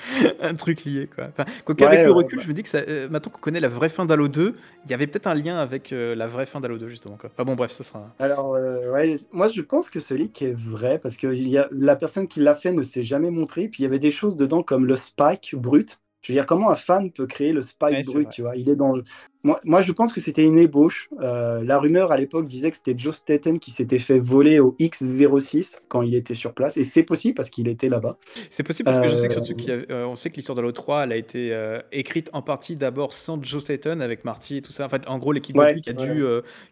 un, 0.41 0.47
un 0.49 0.55
truc 0.55 0.83
lié 0.83 1.07
quoi. 1.13 1.29
Enfin, 1.29 1.45
quoi 1.63 1.75
qu'avec 1.75 1.99
Ouais, 1.99 2.05
le 2.05 2.11
recul, 2.11 2.37
bah. 2.37 2.41
je 2.41 2.49
me 2.49 2.53
dis 2.53 2.63
que 2.63 2.69
ça, 2.69 2.79
euh, 2.79 3.07
maintenant 3.07 3.31
qu'on 3.31 3.39
connaît 3.39 3.61
la 3.61 3.69
vraie 3.69 3.87
fin 3.87 4.05
d'Halo 4.05 4.27
2, 4.27 4.55
il 4.85 4.91
y 4.91 4.93
avait 4.93 5.07
peut-être 5.07 5.27
un 5.27 5.35
lien 5.35 5.57
avec 5.57 5.93
euh, 5.93 6.15
la 6.15 6.27
vraie 6.27 6.45
fin 6.45 6.59
d'Halo 6.59 6.77
2 6.77 6.89
justement 6.89 7.15
quoi. 7.15 7.29
Enfin 7.33 7.45
bon 7.45 7.55
bref, 7.55 7.71
ça 7.71 7.85
sera... 7.85 7.99
un- 7.99 8.13
Alors, 8.19 8.53
euh, 8.55 8.91
ouais, 8.91 9.15
moi, 9.31 9.47
je 9.47 9.61
pense 9.61 9.89
que 9.89 9.99
ce 9.99 10.13
leak 10.13 10.41
est 10.43 10.53
vrai 10.53 10.99
parce 10.99 11.17
que 11.17 11.27
il 11.33 11.47
y 11.49 11.57
a, 11.57 11.67
la 11.71 11.95
personne 11.95 12.27
qui 12.27 12.39
l'a 12.39 12.55
fait 12.55 12.71
ne 12.71 12.83
s'est 12.83 13.03
jamais 13.03 13.31
montrée. 13.31 13.67
Puis, 13.67 13.81
il 13.81 13.83
y 13.83 13.87
avait 13.87 13.99
des 13.99 14.11
choses 14.11 14.35
dedans 14.35 14.61
comme 14.63 14.85
le 14.85 14.95
spike 14.95 15.55
brut. 15.55 15.99
Je 16.21 16.31
veux 16.31 16.35
dire, 16.37 16.45
comment 16.45 16.69
un 16.69 16.75
fan 16.75 17.11
peut 17.11 17.25
créer 17.25 17.51
le 17.51 17.63
spike 17.63 17.93
Ouais, 17.93 18.03
brut, 18.03 18.29
tu 18.29 18.43
vois? 18.43 18.55
Il 18.55 18.69
est 18.69 18.75
dans 18.75 18.95
moi, 19.43 19.59
moi, 19.63 19.81
je 19.81 19.91
pense 19.91 20.13
que 20.13 20.19
c'était 20.21 20.43
une 20.43 20.57
ébauche. 20.59 21.09
Euh, 21.21 21.63
la 21.63 21.79
rumeur 21.79 22.11
à 22.11 22.17
l'époque 22.17 22.45
disait 22.47 22.69
que 22.71 22.77
c'était 22.77 22.93
Joe 22.97 23.15
Staten 23.15 23.59
qui 23.59 23.71
s'était 23.71 23.97
fait 23.99 24.19
voler 24.19 24.59
au 24.59 24.75
X06 24.79 25.79
quand 25.87 26.01
il 26.03 26.13
était 26.15 26.35
sur 26.35 26.53
place. 26.53 26.77
Et 26.77 26.83
c'est 26.83 27.03
possible 27.03 27.33
parce 27.35 27.49
qu'il 27.49 27.67
était 27.67 27.89
là-bas. 27.89 28.17
C'est 28.49 28.63
possible 28.63 28.85
parce 28.85 28.99
que 28.99 29.09
je 29.09 29.15
sais 29.15 29.27
que 29.27 29.33
Euh, 29.39 29.43
surtout 29.43 29.71
avait- 29.71 29.91
euh, 29.91 30.05
on 30.07 30.15
sait 30.15 30.29
que 30.29 30.35
l'histoire 30.35 30.55
d'Halo 30.55 30.71
3 30.71 31.03
elle 31.05 31.11
a 31.11 31.15
été 31.15 31.57
écrite 31.91 32.29
en 32.33 32.41
partie 32.41 32.75
d'abord 32.75 33.13
sans 33.13 33.41
Joe 33.41 33.63
Staten 33.63 34.01
avec 34.01 34.25
Marty 34.25 34.57
et 34.57 34.61
tout 34.61 34.71
ça. 34.71 34.85
En 34.85 34.89
fait, 34.89 35.07
en 35.07 35.17
gros 35.17 35.31
l'équipe 35.31 35.55
Ouais, 35.57 35.75
de 35.75 35.79
qui 35.79 35.89
a 35.89 35.93
ouais. 35.93 36.13
dû 36.13 36.23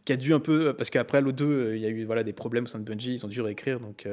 qui 0.05 0.13
a 0.13 0.17
dû 0.17 0.33
un 0.33 0.39
peu 0.39 0.73
parce 0.73 0.89
qu'après 0.89 1.17
Halo 1.19 1.31
2 1.31 1.45
euh, 1.45 1.75
il 1.75 1.81
y 1.81 1.85
a 1.85 1.89
eu 1.89 2.05
voilà 2.05 2.23
des 2.23 2.33
problèmes 2.33 2.65
au 2.65 2.67
sein 2.67 2.79
de 2.79 2.83
Bungie, 2.83 3.13
ils 3.15 3.25
ont 3.25 3.29
dû 3.29 3.41
réécrire 3.41 3.79
donc 3.79 4.07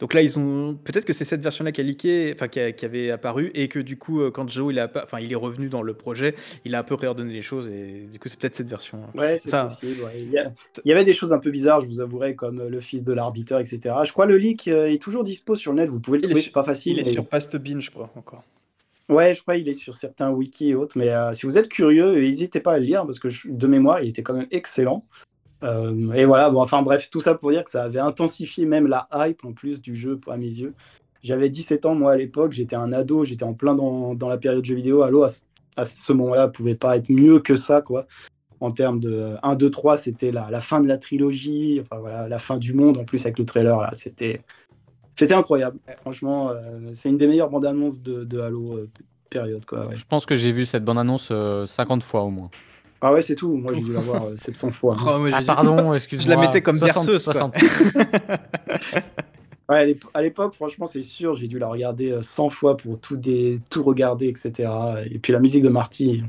donc 0.00 0.14
là 0.14 0.22
ils 0.22 0.38
ont 0.38 0.74
peut-être 0.84 1.04
que 1.04 1.12
c'est 1.12 1.24
cette 1.24 1.42
version 1.42 1.64
là 1.64 1.72
qui 1.72 1.80
a 1.80 1.84
leaké, 1.84 2.32
enfin 2.34 2.48
qui, 2.48 2.60
a- 2.60 2.72
qui 2.72 2.84
avait 2.84 3.10
apparu 3.10 3.50
et 3.54 3.68
que 3.68 3.78
du 3.78 3.96
coup 3.96 4.20
quand 4.30 4.48
Joe 4.48 4.72
il 4.72 4.78
a 4.78 4.90
enfin 5.02 5.18
il 5.20 5.32
est 5.32 5.36
revenu 5.36 5.68
dans 5.68 5.82
le 5.82 5.94
projet, 5.94 6.34
il 6.64 6.74
a 6.74 6.80
un 6.80 6.84
peu 6.84 6.94
réordonné 6.94 7.32
les 7.32 7.42
choses 7.42 7.68
et 7.68 8.01
du 8.10 8.18
coup 8.18 8.28
c'est 8.28 8.38
peut-être 8.38 8.54
cette 8.56 8.68
version. 8.68 8.98
Ouais, 9.14 9.38
c'est 9.38 9.48
Ça- 9.48 9.64
possible. 9.64 10.02
ouais. 10.04 10.12
Il, 10.20 10.30
y 10.30 10.38
a- 10.38 10.52
il 10.84 10.88
y 10.88 10.92
avait 10.92 11.04
des 11.04 11.12
choses 11.12 11.32
un 11.32 11.38
peu 11.38 11.50
bizarres, 11.50 11.80
je 11.80 11.86
vous 11.88 12.00
avouerai, 12.00 12.34
comme 12.34 12.60
euh, 12.60 12.68
le 12.68 12.80
fils 12.80 13.04
de 13.04 13.12
l'arbitre, 13.12 13.58
etc. 13.60 13.94
Je 14.04 14.12
crois 14.12 14.26
le 14.26 14.36
leak 14.36 14.68
euh, 14.68 14.86
est 14.86 15.00
toujours 15.00 15.22
dispo 15.24 15.54
sur 15.54 15.72
le 15.72 15.78
net. 15.78 15.90
Vous 15.90 16.00
pouvez 16.00 16.18
le 16.18 16.24
Il 16.24 16.28
trouver, 16.30 16.42
c'est 16.42 16.52
pas 16.52 16.64
facile. 16.64 16.94
Il 16.94 17.00
est 17.00 17.04
mais- 17.06 17.12
sur 17.12 17.26
Pastebin 17.26 17.80
je 17.80 17.90
crois 17.90 18.10
encore. 18.16 18.44
Ouais, 19.08 19.34
je 19.34 19.42
crois 19.42 19.56
qu'il 19.58 19.68
est 19.68 19.74
sur 19.74 19.94
certains 19.94 20.30
wikis 20.30 20.70
et 20.70 20.74
autres, 20.74 20.96
mais 20.96 21.10
euh, 21.10 21.34
si 21.34 21.44
vous 21.46 21.58
êtes 21.58 21.68
curieux, 21.68 22.14
n'hésitez 22.14 22.60
pas 22.60 22.74
à 22.74 22.78
le 22.78 22.84
lire 22.84 23.04
parce 23.04 23.18
que 23.18 23.28
je- 23.28 23.48
de 23.48 23.66
mémoire, 23.66 24.00
il 24.02 24.08
était 24.08 24.22
quand 24.22 24.34
même 24.34 24.46
excellent. 24.50 25.04
Euh, 25.64 26.12
et 26.12 26.24
voilà, 26.24 26.50
bon, 26.50 26.60
enfin 26.60 26.82
bref, 26.82 27.08
tout 27.10 27.20
ça 27.20 27.34
pour 27.34 27.50
dire 27.50 27.62
que 27.64 27.70
ça 27.70 27.84
avait 27.84 27.98
intensifié 28.00 28.64
même 28.64 28.86
la 28.86 29.06
hype 29.12 29.44
en 29.44 29.52
plus 29.52 29.80
du 29.82 29.94
jeu 29.94 30.18
à 30.28 30.36
mes 30.36 30.46
yeux. 30.46 30.74
J'avais 31.22 31.48
17 31.50 31.86
ans, 31.86 31.94
moi 31.94 32.12
à 32.12 32.16
l'époque, 32.16 32.52
j'étais 32.52 32.74
un 32.74 32.92
ado, 32.92 33.24
j'étais 33.24 33.44
en 33.44 33.54
plein 33.54 33.74
dans, 33.74 34.14
dans 34.16 34.28
la 34.28 34.38
période 34.38 34.64
jeux 34.64 34.74
vidéo. 34.74 35.02
Halo, 35.02 35.22
à, 35.22 35.28
à 35.76 35.84
ce 35.84 36.12
moment-là, 36.12 36.48
pouvait 36.48 36.74
pas 36.74 36.96
être 36.96 37.10
mieux 37.10 37.40
que 37.40 37.56
ça, 37.56 37.80
quoi. 37.80 38.06
En 38.60 38.70
termes 38.70 39.00
de 39.00 39.34
1, 39.42 39.56
2, 39.56 39.70
3, 39.70 39.96
c'était 39.96 40.30
la, 40.30 40.48
la 40.50 40.60
fin 40.60 40.80
de 40.80 40.86
la 40.86 40.98
trilogie, 40.98 41.80
enfin 41.80 42.00
voilà, 42.00 42.28
la 42.28 42.38
fin 42.38 42.56
du 42.56 42.74
monde 42.74 42.96
en 42.98 43.04
plus 43.04 43.22
avec 43.22 43.38
le 43.38 43.44
trailer, 43.44 43.80
là, 43.80 43.90
c'était. 43.94 44.40
C'était 45.14 45.34
incroyable. 45.34 45.78
Franchement, 46.00 46.50
euh, 46.50 46.90
c'est 46.94 47.10
une 47.10 47.18
des 47.18 47.26
meilleures 47.26 47.50
bandes 47.50 47.66
annonces 47.66 48.00
de, 48.00 48.24
de 48.24 48.40
Halo 48.40 48.76
euh, 48.78 48.90
période. 49.28 49.64
Quoi, 49.66 49.86
ouais. 49.86 49.96
Je 49.96 50.06
pense 50.06 50.24
que 50.24 50.36
j'ai 50.36 50.52
vu 50.52 50.64
cette 50.64 50.84
bande-annonce 50.84 51.28
euh, 51.30 51.66
50 51.66 52.02
fois 52.02 52.22
au 52.22 52.30
moins. 52.30 52.50
Ah 53.04 53.12
ouais, 53.12 53.20
c'est 53.20 53.34
tout. 53.34 53.56
Moi, 53.56 53.72
j'ai 53.74 53.80
dû 53.80 53.92
la 53.92 54.00
voir 54.00 54.24
euh, 54.26 54.36
700 54.36 54.70
fois. 54.70 54.96
Oh, 55.06 55.26
Ah 55.32 55.40
pardon, 55.44 55.92
excuse-moi. 55.92 56.24
je 56.34 56.40
la 56.40 56.46
mettais 56.46 56.62
comme 56.62 56.78
60, 56.78 57.06
berceuse, 57.06 57.24
quoi. 57.24 57.32
60. 57.34 57.54
Ouais, 59.72 59.78
à 59.78 59.84
l'ép- 59.86 60.04
à 60.12 60.22
l'époque, 60.22 60.54
franchement, 60.54 60.86
c'est 60.86 61.02
sûr, 61.02 61.34
j'ai 61.34 61.48
dû 61.48 61.58
la 61.58 61.68
regarder 61.68 62.12
euh, 62.12 62.22
100 62.22 62.50
fois 62.50 62.76
pour 62.76 63.00
tout, 63.00 63.16
des... 63.16 63.56
tout 63.70 63.82
regarder, 63.82 64.28
etc. 64.28 64.70
Et 65.10 65.18
puis 65.18 65.32
la 65.32 65.38
musique 65.38 65.62
de 65.62 65.68
Marty, 65.70 66.22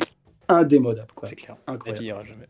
indémodable. 0.47 1.07
C'est 1.23 1.35
clair. 1.35 1.55
Incroyable. 1.67 2.11
Aura 2.13 2.23
jamais. 2.23 2.47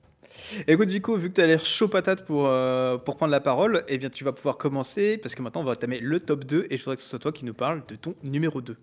Écoute, 0.68 0.90
Vico, 0.90 1.16
vu 1.16 1.30
que 1.30 1.36
tu 1.36 1.42
as 1.42 1.48
l'air 1.48 1.64
chaud 1.64 1.88
patate 1.88 2.26
pour, 2.26 2.48
euh, 2.48 2.98
pour 2.98 3.18
prendre 3.18 3.32
la 3.32 3.40
parole, 3.40 3.84
eh 3.88 3.98
bien, 3.98 4.10
tu 4.10 4.24
vas 4.24 4.34
pouvoir 4.34 4.58
commencer 4.58 5.18
parce 5.18 5.36
que 5.36 5.42
maintenant, 5.42 5.62
on 5.62 5.66
va 5.66 5.76
tamer 5.76 6.00
le 6.00 6.20
top 6.20 6.44
2 6.46 6.68
et 6.70 6.78
je 6.78 6.84
voudrais 6.84 6.96
que 6.98 7.02
ce 7.02 7.10
soit 7.10 7.20
toi 7.20 7.32
qui 7.32 7.46
nous 7.46 7.54
parle 7.54 7.84
de 7.88 7.96
ton 7.96 8.16
numéro 8.24 8.62
2. 8.62 8.78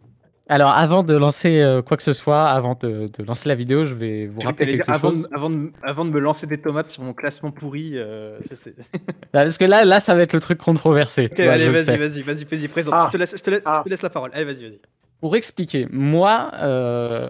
Alors, 0.49 0.71
avant 0.71 1.05
de 1.05 1.15
lancer 1.15 1.61
euh, 1.61 1.81
quoi 1.81 1.97
que 1.97 2.03
ce 2.03 2.13
soit, 2.13 2.49
avant 2.49 2.77
de, 2.81 3.07
de 3.17 3.23
lancer 3.25 3.49
la 3.49 3.55
vidéo, 3.55 3.85
je 3.85 3.95
vais 3.95 4.27
vous 4.27 4.41
rappeler 4.41 4.79
quelque 4.79 4.91
avant, 4.91 5.11
chose. 5.11 5.23
de, 5.23 5.29
avant, 5.33 5.51
de, 5.51 5.71
avant 5.83 6.05
de 6.05 6.11
me 6.11 6.19
lancer 6.19 6.49
des 6.49 6.59
tomates 6.61 6.89
sur 6.89 7.05
mon 7.05 7.13
classement 7.13 7.53
pourri, 7.53 7.93
euh, 7.95 8.37
je 8.51 8.57
sais. 8.57 8.75
Là, 8.77 8.85
Parce 9.45 9.59
que 9.59 9.65
là, 9.65 9.85
là, 9.85 10.01
ça 10.01 10.17
va 10.17 10.23
être 10.23 10.33
le 10.33 10.41
truc 10.41 10.59
controversé. 10.59 11.27
Ok, 11.27 11.35
tu 11.35 11.45
vois, 11.45 11.53
allez, 11.53 11.69
vas-y, 11.69 11.97
vas-y, 11.97 12.23
vas-y, 12.23 12.45
vas-y, 12.45 12.67
présente. 12.69 12.95
Ah. 12.97 13.05
Je, 13.09 13.13
te 13.13 13.17
laisse, 13.19 13.37
je, 13.37 13.43
te 13.43 13.51
laisse, 13.51 13.63
Ah. 13.65 13.77
je 13.79 13.85
te 13.85 13.89
laisse 13.91 14.03
la 14.03 14.11
parole. 14.11 14.31
Allez, 14.35 14.45
vas-y, 14.45 14.65
vas-y. 14.65 14.81
Pour 15.21 15.37
expliquer, 15.37 15.87
moi, 15.93 16.51
euh, 16.57 17.29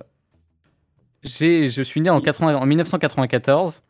j'ai, 1.23 1.69
je 1.69 1.83
suis 1.83 2.01
né 2.01 2.09
en, 2.09 2.21
80 2.23 2.57
en 2.57 2.65
1994. 2.65 3.83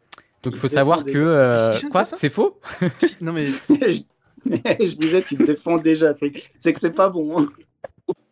Donc, 0.43 0.55
il 0.55 0.59
faut 0.59 0.69
savoir 0.69 1.05
que. 1.05 1.13
euh, 1.17 1.79
quoi? 1.93 2.05
C'est 2.05 2.31
faux? 2.31 2.59
Si, 2.99 3.17
non, 3.21 3.33
mais 3.33 3.47
je... 3.69 4.97
disais, 4.97 5.23
tu 5.23 5.37
te 5.37 5.43
défends 5.45 5.79
déjà. 5.79 6.15
C'est 6.15 6.33
c'est 6.61 6.73
que 6.73 6.81
c'est 6.81 6.91
pas 6.95 7.11
bon. 7.11 7.39
hein. 7.39 7.49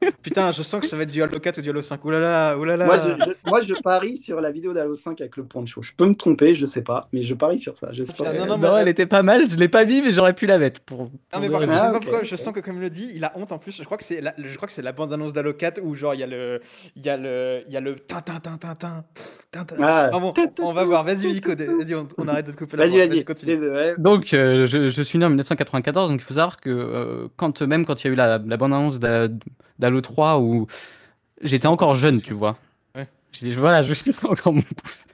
putain, 0.23 0.53
je 0.53 0.63
sens 0.63 0.81
que 0.81 0.87
ça 0.87 0.97
va 0.97 1.03
être 1.03 1.11
du 1.11 1.23
Halo 1.23 1.39
4 1.41 1.59
ou 1.59 1.61
du 1.63 1.71
Halo 1.71 1.83
5. 1.83 2.05
Oulala, 2.05 2.57
oulala. 2.59 2.87
Moi, 2.87 2.99
je, 2.99 3.25
je- 3.25 3.51
moi, 3.51 3.61
je 3.63 3.75
parie 3.83 4.17
sur 4.17 4.41
la 4.41 4.51
vidéo 4.51 4.73
d'Halo 4.73 4.95
5 4.95 5.21
avec 5.21 5.37
le 5.37 5.45
poncho. 5.45 5.83
Je 5.83 5.93
peux 5.97 6.07
me 6.07 6.15
tromper, 6.15 6.55
je 6.55 6.67
sais 6.67 6.83
pas, 6.83 7.09
mais 7.13 7.23
je 7.23 7.35
parie 7.35 7.59
sur 7.59 7.77
ça. 7.77 7.89
Putain, 7.89 8.33
non, 8.35 8.47
Non, 8.47 8.59
non, 8.59 8.75
mais- 8.75 8.83
elle 8.83 8.89
était 8.89 9.07
pas 9.07 9.23
mal. 9.23 9.49
Je 9.49 9.57
l'ai 9.57 9.69
pas 9.69 9.85
mis, 9.85 10.01
mais 10.03 10.13
j'aurais 10.13 10.35
pu 10.35 10.47
la 10.47 10.59
mettre. 10.59 10.81
Pour, 10.83 10.99
Non 11.35 11.41
mais 11.41 11.51
par 11.51 11.61
contre, 11.61 11.73
je 11.73 11.77
sais 11.77 11.83
Ah, 11.85 11.91
pas 11.93 11.99
pourquoi, 12.01 12.23
je 12.25 12.37
sens 12.37 12.53
que 12.55 12.61
comme 12.61 12.77
il 12.77 12.83
le 12.83 12.91
dit, 12.91 13.11
il 13.15 13.25
a 13.25 13.33
honte 13.37 13.51
en 13.53 13.59
plus. 13.59 13.77
Je 13.77 13.85
crois 13.85 13.97
que 13.97 14.05
c'est 14.05 14.21
la, 14.21 14.35
je 14.39 14.55
crois 14.57 14.67
que 14.67 14.73
c'est 14.73 14.83
la 14.83 14.93
bande 14.93 15.13
annonce 15.13 15.33
d'Halo 15.33 15.53
4 15.55 15.81
où 15.83 15.95
genre 15.95 16.15
il 16.15 16.21
y 16.21 16.23
a 16.23 16.27
le 16.27 16.61
il 16.97 17.05
y 17.05 17.09
a 17.09 17.17
le 17.17 17.61
il 17.67 17.73
y 17.73 17.77
a 17.77 17.81
le 17.81 17.95
tin 17.97 18.21
tin 18.21 18.39
tin 18.41 18.57
tin 18.57 18.75
tin 18.75 19.05
tin, 19.51 19.65
tin. 19.65 19.77
Ah. 19.81 20.11
Ah 20.13 20.19
bon, 20.21 20.33
on 20.61 20.73
va 20.73 20.85
voir. 20.85 21.05
Vas-y 21.05 21.27
Nico, 21.29 21.51
vas-y, 21.57 21.95
on, 21.95 22.07
on 22.19 22.29
arrête 22.29 22.47
de 22.47 22.53
te 22.53 22.57
couper 22.57 22.77
la 22.77 22.87
Vas-y, 22.87 22.99
vas-y. 23.09 23.25
continue. 23.25 23.53
Désolé. 23.55 23.95
Donc, 23.99 24.33
euh, 24.35 24.67
je, 24.67 24.89
je 24.89 25.03
suis 25.03 25.19
né 25.19 25.25
en 25.25 25.29
1994, 25.31 26.09
donc 26.11 26.21
il 26.21 26.25
faut 26.25 26.35
savoir 26.35 26.57
que 26.59 26.69
euh, 26.71 27.29
quand, 27.37 27.61
même 27.63 27.85
quand 27.87 28.03
il 28.05 28.07
y 28.07 28.11
a 28.11 28.13
eu 28.13 28.17
la, 28.17 28.39
la 28.39 28.57
bande-annonce 28.57 28.99
d'A- 29.01 29.29
d'Halo 29.89 30.01
3, 30.01 30.39
où 30.41 30.67
j'étais 31.41 31.67
encore 31.67 31.97
jeune, 31.97 32.21
tu 32.21 32.35
vois. 32.35 32.57
Ouais. 32.95 33.07
J'ai- 33.33 33.53
Voilà, 33.55 33.83
je 33.83 33.95
suis 33.95 34.13
encore 34.25 34.53
mon 34.53 34.63
pouce. 34.63 35.07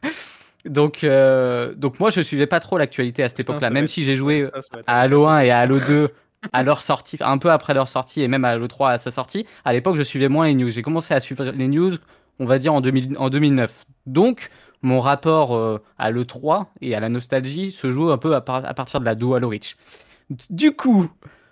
Donc, 0.64 1.04
euh, 1.04 1.74
donc 1.74 2.00
moi, 2.00 2.10
je 2.10 2.20
suivais 2.22 2.46
pas 2.46 2.60
trop 2.60 2.78
l'actualité 2.78 3.22
à 3.22 3.28
cette 3.28 3.40
époque-là, 3.40 3.68
même 3.70 3.86
si 3.88 4.02
j'ai 4.02 4.16
joué 4.16 4.44
Ça, 4.46 4.62
ça 4.62 4.78
à 4.86 5.00
Halo 5.00 5.26
1 5.26 5.40
et 5.40 5.50
à 5.50 5.58
Halo 5.58 5.78
2 5.78 6.08
à 6.52 6.62
leur 6.62 6.82
sortie, 6.82 7.18
un 7.20 7.38
peu 7.38 7.50
après 7.50 7.74
leur 7.74 7.88
sortie 7.88 8.22
et 8.22 8.28
même 8.28 8.44
à 8.44 8.50
Halo 8.50 8.66
3 8.68 8.90
à 8.92 8.98
sa 8.98 9.10
sortie. 9.10 9.46
À 9.64 9.72
l'époque, 9.74 9.96
je 9.96 10.02
suivais 10.02 10.28
moins 10.28 10.46
les 10.46 10.54
news. 10.54 10.70
J'ai 10.70 10.82
commencé 10.82 11.12
à 11.14 11.20
suivre 11.20 11.44
les 11.44 11.68
news, 11.68 11.92
on 12.38 12.46
va 12.46 12.58
dire 12.58 12.72
en, 12.72 12.80
2000 12.80 13.16
en 13.18 13.28
2009. 13.28 13.84
Donc, 14.06 14.48
mon 14.80 15.00
rapport 15.00 15.54
euh, 15.56 15.82
à 15.98 16.10
l'E3 16.10 16.66
et 16.80 16.94
à 16.94 17.00
la 17.00 17.08
nostalgie 17.10 17.70
se 17.72 17.90
joue 17.90 18.10
un 18.10 18.18
peu 18.18 18.34
à, 18.34 18.40
par- 18.40 18.64
à 18.64 18.74
partir 18.74 19.00
de 19.00 19.04
la 19.04 19.14
duo 19.14 19.34
Halo 19.34 19.48
Reach. 19.50 19.76
Du 20.50 20.72
coup, 20.72 21.08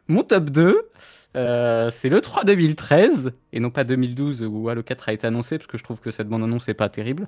mon 0.08 0.22
top 0.22 0.44
2, 0.50 0.88
Euh, 1.34 1.90
c'est 1.90 2.08
le 2.10 2.20
3 2.20 2.44
2013 2.44 3.32
et 3.52 3.60
non 3.60 3.70
pas 3.70 3.84
2012 3.84 4.42
où 4.42 4.68
Halo 4.68 4.82
4 4.82 5.08
a 5.08 5.12
été 5.12 5.26
annoncé 5.26 5.56
parce 5.58 5.66
que 5.66 5.78
je 5.78 5.84
trouve 5.84 6.00
que 6.00 6.10
cette 6.10 6.28
bande 6.28 6.42
annonce 6.42 6.68
est 6.68 6.74
pas 6.74 6.88
terrible. 6.88 7.26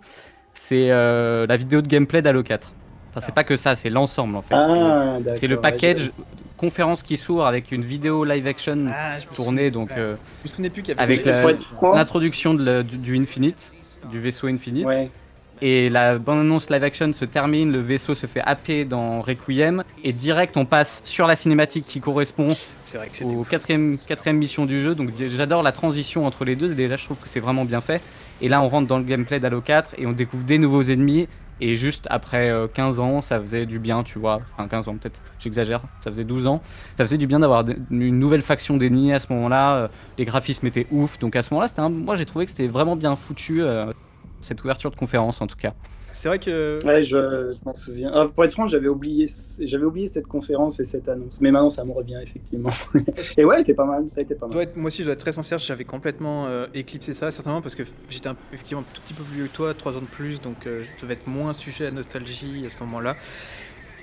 C'est 0.53 0.91
euh, 0.91 1.47
la 1.47 1.57
vidéo 1.57 1.81
de 1.81 1.89
gameplay 1.89 2.21
d'Halo 2.23 2.43
4. 2.43 2.73
Enfin, 3.11 3.21
c'est 3.21 3.35
pas 3.35 3.45
que 3.45 3.57
ça, 3.57 3.77
c'est 3.77 3.91
l'ensemble 3.91 4.37
en 4.37 4.43
fait. 4.43 4.55
C'est- 4.55 4.61
Ah, 4.73 5.19
c'est 5.35 5.47
le 5.47 5.61
package 5.61 6.05
ouais, 6.19 6.25
conférence 6.57 7.03
qui 7.03 7.17
s'ouvre 7.17 7.47
avec 7.47 7.73
une 7.73 7.83
vidéo 7.83 8.25
live 8.25 8.47
action 8.47 8.87
Ah, 8.91 9.17
tournée 9.35 9.71
donc 9.71 9.91
euh, 9.93 10.17
Je 10.43 10.49
me 10.49 10.51
souvenais 10.51 10.71
plus 10.71 10.83
qu'il 10.83 10.95
y 10.95 10.99
avait 11.01 11.15
avec 11.25 11.25
l'introduction 11.95 12.55
du, 12.55 12.83
du 12.99 13.17
Infinite, 13.19 13.73
du 14.11 14.19
vaisseau 14.21 14.49
Infinite. 14.49 14.85
ouais. 14.87 15.11
Et 15.67 15.89
la 15.89 16.19
bande-annonce 16.19 16.69
live 16.69 16.85
action 16.85 17.11
se 17.15 17.25
termine, 17.25 17.73
le 17.73 17.79
vaisseau 17.79 18.15
se 18.15 18.27
fait 18.27 18.43
happer 18.43 18.85
dans 18.85 19.23
Requiem, 19.23 19.83
et 20.03 20.13
direct 20.13 20.59
on 20.59 20.67
passe 20.67 21.01
sur 21.05 21.27
la 21.27 21.37
cinématique 21.37 21.87
qui 21.87 22.01
correspond 22.01 22.49
aux 23.25 23.45
quatrième, 23.45 23.97
quatrième 23.97 24.37
mission 24.37 24.67
du 24.67 24.79
jeu. 24.83 24.95
Donc 24.95 25.09
j'adore 25.17 25.63
la 25.63 25.73
transition 25.73 26.27
entre 26.27 26.45
les 26.45 26.55
deux, 26.55 26.75
déjà 26.75 26.97
je 26.97 27.05
trouve 27.07 27.19
que 27.19 27.31
c'est 27.31 27.41
vraiment 27.41 27.65
bien 27.65 27.81
fait. 27.81 28.03
Et 28.43 28.49
là 28.51 28.61
on 28.61 28.69
rentre 28.69 28.89
dans 28.89 28.99
le 28.99 29.05
gameplay 29.05 29.41
d'Halo 29.41 29.63
4 29.63 29.95
et 29.97 30.07
on 30.07 30.13
découvre 30.13 30.45
des 30.45 30.59
nouveaux 30.59 30.83
ennemis. 30.83 31.29
Et 31.63 31.77
juste 31.77 32.09
après 32.11 32.51
euh, 32.51 32.67
15 32.67 32.99
ans, 32.99 33.23
ça 33.23 33.41
faisait 33.41 33.65
du 33.65 33.79
bien, 33.79 34.03
tu 34.03 34.19
vois. 34.19 34.41
Enfin 34.59 34.69
15 34.69 34.89
ans 34.89 34.97
peut-être, 34.97 35.23
j'exagère, 35.39 35.81
ça 36.01 36.11
faisait 36.11 36.25
12 36.25 36.47
ans. 36.49 36.61
Ça 36.99 37.07
faisait 37.07 37.17
du 37.17 37.27
bien 37.29 37.39
d'avoir 37.39 37.65
une 37.91 38.19
nouvelle 38.19 38.43
faction 38.43 38.77
d'ennemis 38.77 39.13
à 39.13 39.21
ce 39.21 39.33
moment-là. 39.33 39.75
euh, 39.77 39.89
Les 40.19 40.25
graphismes 40.27 40.67
étaient 40.67 40.87
ouf. 40.91 41.19
Donc 41.21 41.37
à 41.37 41.43
ce 41.43 41.55
moment-là, 41.55 41.71
un- 41.79 41.89
moi 41.89 42.17
j'ai 42.17 42.27
trouvé 42.27 42.45
que 42.45 42.51
c'était 42.51 42.67
vraiment 42.67 42.97
bien 42.97 43.15
foutu. 43.17 43.63
Cette 44.45 44.63
ouverture 44.63 44.91
de 44.91 44.97
conférence 44.97 45.41
en 45.41 45.47
tout 45.47 45.57
cas. 45.57 45.75
C'est 46.13 46.29
vrai 46.29 46.39
que. 46.39 46.79
Ouais, 46.87 47.03
je, 47.03 47.17
je 47.55 47.57
m'en 47.65 47.75
souviens. 47.75 48.09
Ah, 48.15 48.27
pour 48.33 48.45
être 48.45 48.53
franc, 48.53 48.69
j'avais 48.69 48.87
oublié, 48.87 49.29
j'avais 49.61 49.85
oublié 49.85 50.07
cette 50.07 50.29
conférence 50.29 50.79
et 50.79 50.85
cette 50.85 51.09
annonce. 51.09 51.41
Mais 51.41 51.51
maintenant, 51.51 51.71
ça 51.71 51.85
me 51.85 51.91
revient 51.91 52.21
effectivement. 52.23 52.71
et 53.37 53.45
ouais, 53.45 53.59
c'était 53.59 53.75
pas 53.75 53.85
mal. 53.85 54.05
Ça 54.11 54.21
a 54.21 54.23
été 54.23 54.37
pas 54.37 54.47
mal. 54.47 54.57
être- 54.61 54.77
moi 54.77 54.87
aussi, 54.87 54.99
je 54.99 55.05
dois 55.05 55.15
être 55.15 55.19
très 55.21 55.33
sincère, 55.33 55.59
j'avais 55.59 55.83
complètement 55.85 56.47
euh, 56.47 56.67
éclipsé 56.73 57.15
ça, 57.15 57.33
certainement 57.33 57.61
parce 57.63 57.75
que 57.75 57.83
j'étais 58.11 58.29
un- 58.29 58.37
effectivement 58.53 58.83
un 58.83 58.95
tout 58.95 59.01
petit 59.03 59.15
peu 59.15 59.25
plus 59.25 59.35
vieux 59.35 59.47
que 59.49 59.53
toi, 59.53 59.75
3 59.75 59.97
ans 59.97 60.03
de 60.03 60.07
plus, 60.07 60.41
donc 60.41 60.69
euh, 60.69 60.85
je 60.85 61.03
devais 61.03 61.15
être 61.15 61.27
moins 61.27 61.53
sujet 61.53 61.87
à 61.87 61.91
nostalgie 61.91 62.63
à 62.65 62.69
ce 62.69 62.77
moment-là. 62.85 63.17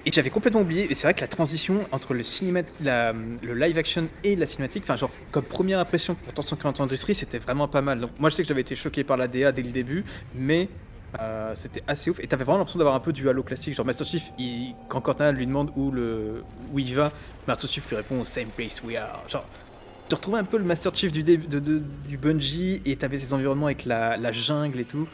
Et 0.05 0.11
j'avais 0.11 0.31
complètement 0.31 0.61
oublié, 0.61 0.91
et 0.91 0.95
c'est 0.95 1.05
vrai 1.05 1.13
que 1.13 1.21
la 1.21 1.27
transition 1.27 1.85
entre 1.91 2.13
le, 2.13 3.53
live 3.53 3.77
action 3.77 4.07
et 4.23 4.35
la 4.35 4.47
cinématique, 4.47 4.83
enfin, 4.83 4.95
genre, 4.95 5.11
comme 5.31 5.43
première 5.43 5.79
impression 5.79 6.15
pour 6.15 6.43
140 6.43 6.81
Industries, 6.81 7.13
c'était 7.13 7.37
vraiment 7.37 7.67
pas 7.67 7.81
mal. 7.81 7.99
Donc, 7.99 8.11
moi, 8.17 8.31
je 8.31 8.35
sais 8.35 8.41
que 8.41 8.47
j'avais 8.47 8.61
été 8.61 8.75
choqué 8.75 9.03
par 9.03 9.17
la 9.17 9.27
DA 9.27 9.51
dès 9.51 9.61
le 9.61 9.71
début, 9.71 10.03
mais 10.33 10.69
euh, 11.19 11.53
c'était 11.55 11.83
assez 11.87 12.09
ouf. 12.09 12.19
Et 12.19 12.27
t'avais 12.27 12.43
vraiment 12.43 12.59
l'impression 12.59 12.79
d'avoir 12.79 12.95
un 12.95 12.99
peu 12.99 13.13
du 13.13 13.29
Halo 13.29 13.43
classique. 13.43 13.75
Genre, 13.75 13.85
Master 13.85 14.07
Chief, 14.07 14.31
quand 14.87 15.01
Cortana 15.01 15.31
lui 15.31 15.45
demande 15.45 15.71
où, 15.75 15.93
il 16.77 16.95
va, 16.95 17.11
Master 17.47 17.69
Chief 17.69 17.87
lui 17.87 17.95
répond 17.95 18.23
Same 18.23 18.49
place 18.49 18.81
we 18.83 18.97
are. 18.97 19.23
Genre, 19.29 19.45
tu 20.09 20.15
retrouvais 20.15 20.39
un 20.39 20.43
peu 20.45 20.57
le 20.57 20.63
Master 20.63 20.95
Chief 20.95 21.11
du, 21.11 21.23
début 21.23 21.45
de, 21.45 21.59
du 22.07 22.17
Bungie 22.17 22.81
et 22.85 22.95
t'avais 22.95 23.19
ces 23.19 23.35
environnements 23.35 23.67
avec 23.67 23.85
la, 23.85 24.31
jungle 24.31 24.79
et 24.79 24.85
tout. 24.85 25.07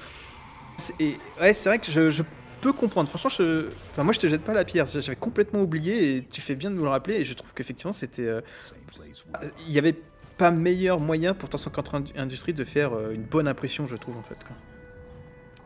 Et 0.99 1.17
ouais, 1.41 1.53
c'est 1.53 1.67
vrai 1.67 1.79
que 1.79 1.91
je 1.91 2.23
peux 2.61 2.73
comprendre. 2.73 3.09
Franchement, 3.09 3.29
je, 3.29 3.69
moi 4.01 4.13
je 4.13 4.19
te 4.19 4.27
jette 4.27 4.43
pas 4.43 4.53
la 4.53 4.65
pierre. 4.65 4.85
J'avais 4.87 5.15
complètement 5.15 5.61
oublié 5.61 6.17
et 6.17 6.23
tu 6.23 6.41
fais 6.41 6.55
bien 6.55 6.69
de 6.69 6.75
nous 6.75 6.83
le 6.83 6.89
rappeler. 6.89 7.15
Et 7.15 7.25
je 7.25 7.33
trouve 7.33 7.53
qu'effectivement, 7.53 7.93
c'était. 7.93 8.23
euh, 8.27 8.41
Il 9.67 9.73
y 9.73 9.79
avait 9.79 9.95
pas 10.37 10.51
meilleur 10.51 10.99
moyen 10.99 11.33
pour 11.33 11.49
150 11.51 12.13
Industries 12.17 12.53
de 12.53 12.63
faire 12.63 12.93
euh, 12.93 13.11
une 13.13 13.23
bonne 13.23 13.47
impression, 13.47 13.87
je 13.87 13.95
trouve 13.95 14.17
en 14.17 14.23
fait. 14.23 14.37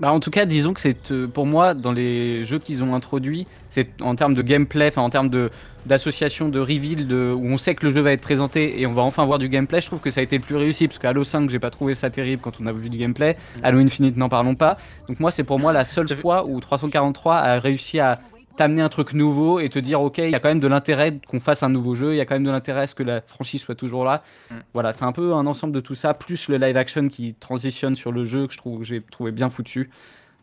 Bah, 0.01 0.11
en 0.11 0.19
tout 0.19 0.31
cas, 0.31 0.45
disons 0.45 0.73
que 0.73 0.79
c'est 0.79 1.11
euh, 1.11 1.27
pour 1.27 1.45
moi 1.45 1.75
dans 1.75 1.91
les 1.91 2.43
jeux 2.43 2.57
qu'ils 2.57 2.81
ont 2.81 2.95
introduits, 2.95 3.45
c'est 3.69 3.87
en 4.01 4.15
termes 4.15 4.33
de 4.33 4.41
gameplay, 4.41 4.87
enfin 4.87 5.03
en 5.03 5.11
termes 5.11 5.29
de 5.29 5.51
d'association, 5.85 6.49
de 6.49 6.59
reveal, 6.59 7.07
de, 7.07 7.31
où 7.35 7.45
on 7.45 7.57
sait 7.57 7.75
que 7.75 7.85
le 7.85 7.91
jeu 7.91 8.01
va 8.01 8.11
être 8.11 8.21
présenté 8.21 8.81
et 8.81 8.87
on 8.87 8.93
va 8.93 9.03
enfin 9.03 9.25
voir 9.25 9.37
du 9.37 9.47
gameplay. 9.47 9.79
Je 9.79 9.87
trouve 9.87 10.01
que 10.01 10.09
ça 10.09 10.19
a 10.19 10.23
été 10.23 10.37
le 10.37 10.43
plus 10.43 10.55
réussi 10.55 10.87
parce 10.87 10.97
que 10.97 11.07
Halo 11.07 11.23
5, 11.23 11.49
j'ai 11.49 11.59
pas 11.59 11.69
trouvé 11.69 11.93
ça 11.93 12.09
terrible 12.09 12.41
quand 12.41 12.53
on 12.59 12.65
a 12.65 12.71
vu 12.71 12.89
du 12.89 12.97
gameplay. 12.97 13.37
Halo 13.61 13.79
Infinite, 13.79 14.17
n'en 14.17 14.29
parlons 14.29 14.55
pas. 14.55 14.77
Donc 15.07 15.19
moi, 15.19 15.31
c'est 15.31 15.43
pour 15.43 15.59
moi 15.59 15.71
la 15.71 15.85
seule 15.85 16.07
fois 16.07 16.45
où 16.45 16.59
343 16.59 17.35
a 17.35 17.59
réussi 17.59 17.99
à 17.99 18.19
t'amener 18.57 18.81
un 18.81 18.89
truc 18.89 19.13
nouveau 19.13 19.59
et 19.59 19.69
te 19.69 19.79
dire 19.79 20.01
ok 20.01 20.17
il 20.19 20.29
y 20.29 20.35
a 20.35 20.39
quand 20.39 20.49
même 20.49 20.59
de 20.59 20.67
l'intérêt 20.67 21.19
qu'on 21.27 21.39
fasse 21.39 21.63
un 21.63 21.69
nouveau 21.69 21.95
jeu 21.95 22.13
il 22.13 22.17
y 22.17 22.21
a 22.21 22.25
quand 22.25 22.35
même 22.35 22.43
de 22.43 22.51
l'intérêt 22.51 22.81
à 22.81 22.87
ce 22.87 22.95
que 22.95 23.03
la 23.03 23.21
franchise 23.21 23.61
soit 23.61 23.75
toujours 23.75 24.03
là 24.05 24.23
Mm. 24.49 24.55
voilà 24.73 24.91
c'est 24.93 25.03
un 25.05 25.11
peu 25.11 25.33
un 25.33 25.45
ensemble 25.47 25.73
de 25.73 25.79
tout 25.79 25.95
ça 25.95 26.13
plus 26.13 26.47
le 26.49 26.57
live 26.57 26.75
action 26.77 27.07
qui 27.09 27.35
transitionne 27.39 27.95
sur 27.95 28.11
le 28.11 28.25
jeu 28.25 28.47
que 28.47 28.53
je 28.53 28.57
trouve 28.57 28.79
que 28.79 28.85
j'ai 28.85 29.01
trouvé 29.01 29.31
bien 29.31 29.49
foutu 29.49 29.89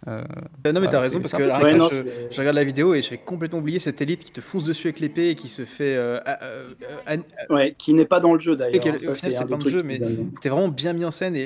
Euh, 0.06 0.22
Euh, 0.64 0.72
non, 0.72 0.80
mais 0.80 0.86
Ouais, 0.86 0.92
t'as 0.92 1.00
raison 1.00 1.18
parce 1.20 1.32
que 1.32 1.42
là, 1.42 1.60
Ouais, 1.60 1.74
non, 1.74 1.88
je, 1.90 2.38
regarde 2.38 2.54
la 2.54 2.62
vidéo 2.62 2.94
et 2.94 3.02
je 3.02 3.10
vais 3.10 3.18
complètement 3.18 3.58
oublier 3.58 3.80
cette 3.80 4.00
élite 4.00 4.24
qui 4.24 4.30
te 4.30 4.40
fonce 4.40 4.62
dessus 4.62 4.86
avec 4.86 5.00
l'épée 5.00 5.30
et 5.30 5.34
qui 5.34 5.48
se 5.48 5.64
fait. 5.64 5.96
euh, 5.96 6.20
euh, 6.28 6.68
euh, 7.10 7.16
Ouais, 7.50 7.74
qui 7.76 7.94
n'est 7.94 8.04
pas 8.06 8.20
dans 8.20 8.32
le 8.32 8.38
jeu 8.38 8.54
d'ailleurs. 8.54 8.74
Et 8.86 8.90
au 9.08 9.14
final, 9.16 9.32
c'est 9.32 9.38
pas 9.38 9.44
dans 9.44 9.64
le 9.64 9.68
jeu, 9.70 9.82
mais- 9.82 10.00
C'était 10.36 10.50
vraiment 10.50 10.68
bien 10.68 10.92
mis 10.92 11.04
en 11.04 11.10
scène 11.10 11.34
et, 11.34 11.42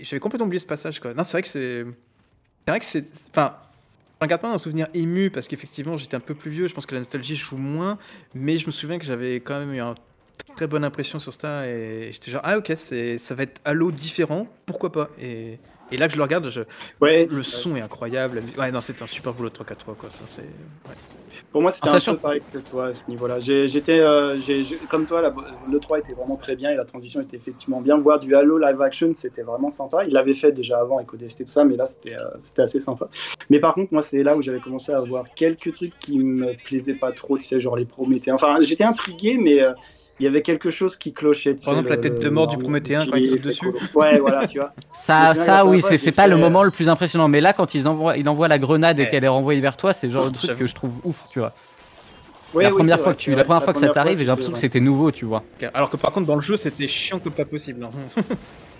et 0.00 0.04
j'avais 0.04 0.20
complètement 0.20 0.46
oublié 0.46 0.60
ce 0.60 0.68
passage 0.68 1.00
quoi. 1.00 1.14
Non, 1.14 1.24
c'est 1.24 1.32
vrai 1.32 1.42
que 1.42 1.48
c'est. 1.48 1.84
C'est 2.64 2.70
vrai 2.70 2.78
que 2.78 2.86
c'est. 2.86 3.04
Enfin. 3.30 3.54
J'en 4.20 4.26
garde 4.26 4.40
pas 4.40 4.52
un 4.52 4.58
souvenir 4.58 4.88
ému 4.94 5.30
parce 5.30 5.46
qu'effectivement 5.46 5.96
j'étais 5.96 6.16
un 6.16 6.20
peu 6.20 6.34
plus 6.34 6.50
vieux, 6.50 6.68
je 6.68 6.74
pense 6.74 6.86
que 6.86 6.94
la 6.94 7.00
nostalgie 7.00 7.36
joue 7.36 7.58
moins, 7.58 7.98
mais 8.34 8.56
je 8.56 8.66
me 8.66 8.70
souviens 8.70 8.98
que 8.98 9.04
j'avais 9.04 9.36
quand 9.36 9.58
même 9.58 9.74
eu 9.74 9.80
une 9.80 9.94
très 10.54 10.66
bonne 10.66 10.84
impression 10.84 11.18
sur 11.18 11.34
ça 11.34 11.66
et 11.66 12.10
j'étais 12.12 12.30
genre 12.30 12.40
ah 12.42 12.56
ok 12.56 12.72
ça 12.76 13.34
va 13.34 13.42
être 13.42 13.60
Halo 13.64 13.90
différent, 13.90 14.48
pourquoi 14.64 14.90
pas? 14.90 15.10
Et, 15.20 15.58
et 15.92 15.96
là 15.96 16.06
que 16.06 16.12
je 16.12 16.16
le 16.18 16.22
regarde, 16.24 16.48
je- 16.50 16.60
Ouais, 17.00 17.26
le 17.30 17.42
son 17.42 17.76
est 17.76 17.80
incroyable, 17.80 18.42
ouais 18.58 18.70
non 18.72 18.80
c'était 18.80 19.02
un 19.02 19.06
super 19.06 19.32
boulot 19.32 19.48
de 19.50 19.54
3-4-3 19.54 19.94
quoi, 19.94 20.10
ça, 20.10 20.18
c'est- 20.28 20.42
ouais. 20.42 20.94
Pour 21.52 21.62
moi, 21.62 21.70
c'était 21.70 21.88
un 21.88 21.92
sachant- 21.92 22.14
peu 22.14 22.20
pareil 22.20 22.40
que 22.52 22.58
toi 22.58 22.86
à 22.88 22.92
ce 22.94 23.02
niveau-là. 23.08 23.40
J'étais, 23.40 24.00
euh, 24.00 24.36
comme 24.90 25.06
toi, 25.06 25.22
la- 25.22 25.32
le 25.70 25.78
3 25.78 25.98
était 25.98 26.12
vraiment 26.12 26.36
très 26.36 26.54
bien 26.56 26.70
et 26.70 26.76
la 26.76 26.84
transition 26.84 27.20
était 27.20 27.36
effectivement 27.36 27.80
bien. 27.80 27.96
Voir 27.98 28.18
du 28.18 28.34
Halo 28.34 28.58
live 28.58 28.80
action, 28.82 29.12
c'était 29.14 29.42
vraiment 29.42 29.70
sympa. 29.70 30.04
Il 30.04 30.12
l'avait 30.12 30.34
fait 30.34 30.52
déjà 30.52 30.78
avant 30.80 30.96
avec 30.98 31.12
ODST 31.14 31.42
et 31.42 31.44
tout 31.44 31.50
ça, 31.52 31.64
mais 31.64 31.76
là, 31.76 31.86
c'était 31.86 32.14
euh, 32.14 32.24
c'était 32.42 32.62
assez 32.62 32.80
sympa. 32.80 33.08
Mais 33.48 33.58
par 33.60 33.72
contre, 33.74 33.92
moi, 33.92 34.02
c'est 34.02 34.22
là 34.22 34.36
où 34.36 34.42
j'avais 34.42 34.60
commencé 34.60 34.92
à 34.92 35.00
voir 35.00 35.24
quelques 35.34 35.72
trucs 35.72 35.98
qui 35.98 36.18
me 36.18 36.54
plaisaient 36.64 36.94
pas 36.94 37.12
trop, 37.12 37.38
tu 37.38 37.46
sais, 37.46 37.60
genre 37.60 37.76
les 37.76 37.86
Prométhéens. 37.86 38.34
Enfin, 38.34 38.58
j'étais 38.60 38.84
intrigué, 38.84 39.38
mais 39.40 39.62
euh, 39.62 39.72
il 40.18 40.24
y 40.24 40.26
avait 40.26 40.42
quelque 40.42 40.70
chose 40.70 40.96
qui 40.96 41.12
clochait. 41.12 41.54
Par 41.64 41.74
exemple, 41.74 41.90
la 41.90 41.96
tête 41.98 42.18
de 42.20 42.28
mort 42.28 42.46
du 42.46 42.56
Prométhéen 42.56 43.06
quand 43.10 43.16
il 43.16 43.26
saute 43.26 43.42
dessus. 43.42 43.66
Ouais, 43.94 44.18
voilà, 44.18 44.46
tu 44.46 44.58
vois. 44.58 44.72
Ça, 44.94 45.34
ça 45.34 45.64
oui, 45.66 45.82
c'est 45.82 46.12
pas 46.12 46.26
le 46.26 46.36
moment 46.36 46.62
le 46.62 46.70
plus 46.70 46.88
impressionnant. 46.88 47.28
Mais 47.28 47.40
là, 47.40 47.52
quand 47.52 47.74
ils 47.74 47.86
envoient, 47.86 48.16
il 48.16 48.28
envoie 48.28 48.48
la 48.48 48.58
grenade 48.58 48.98
et 48.98 49.02
Eh. 49.04 49.10
qu'elle 49.10 49.24
est 49.24 49.28
renvoyée 49.28 49.60
vers 49.60 49.76
toi, 49.76 49.92
c'est 49.92 50.06
le 50.06 50.12
genre 50.14 50.30
de 50.30 50.36
Oh, 50.42 50.46
truc 50.46 50.58
que 50.58 50.66
je 50.66 50.74
trouve 50.74 51.00
ouf, 51.04 51.24
tu 51.30 51.38
vois. 51.38 51.52
La 52.54 52.70
première 52.70 52.98
fois 52.98 53.12
que 53.12 53.18
tu, 53.18 53.34
la 53.34 53.44
première 53.44 53.62
fois 53.62 53.72
que 53.74 53.78
ça 53.78 53.88
t'arrive, 53.90 54.18
j'ai 54.18 54.24
l'impression 54.24 54.52
que 54.52 54.58
c'était 54.58 54.80
nouveau, 54.80 55.10
tu 55.10 55.26
vois. 55.26 55.42
Alors 55.74 55.90
que 55.90 55.96
par 55.98 56.12
contre 56.12 56.26
dans 56.26 56.36
le 56.36 56.40
jeu 56.40 56.56
c'était 56.56 56.88
chiant 56.88 57.18
que 57.18 57.28
pas 57.28 57.44
possible. 57.44 57.86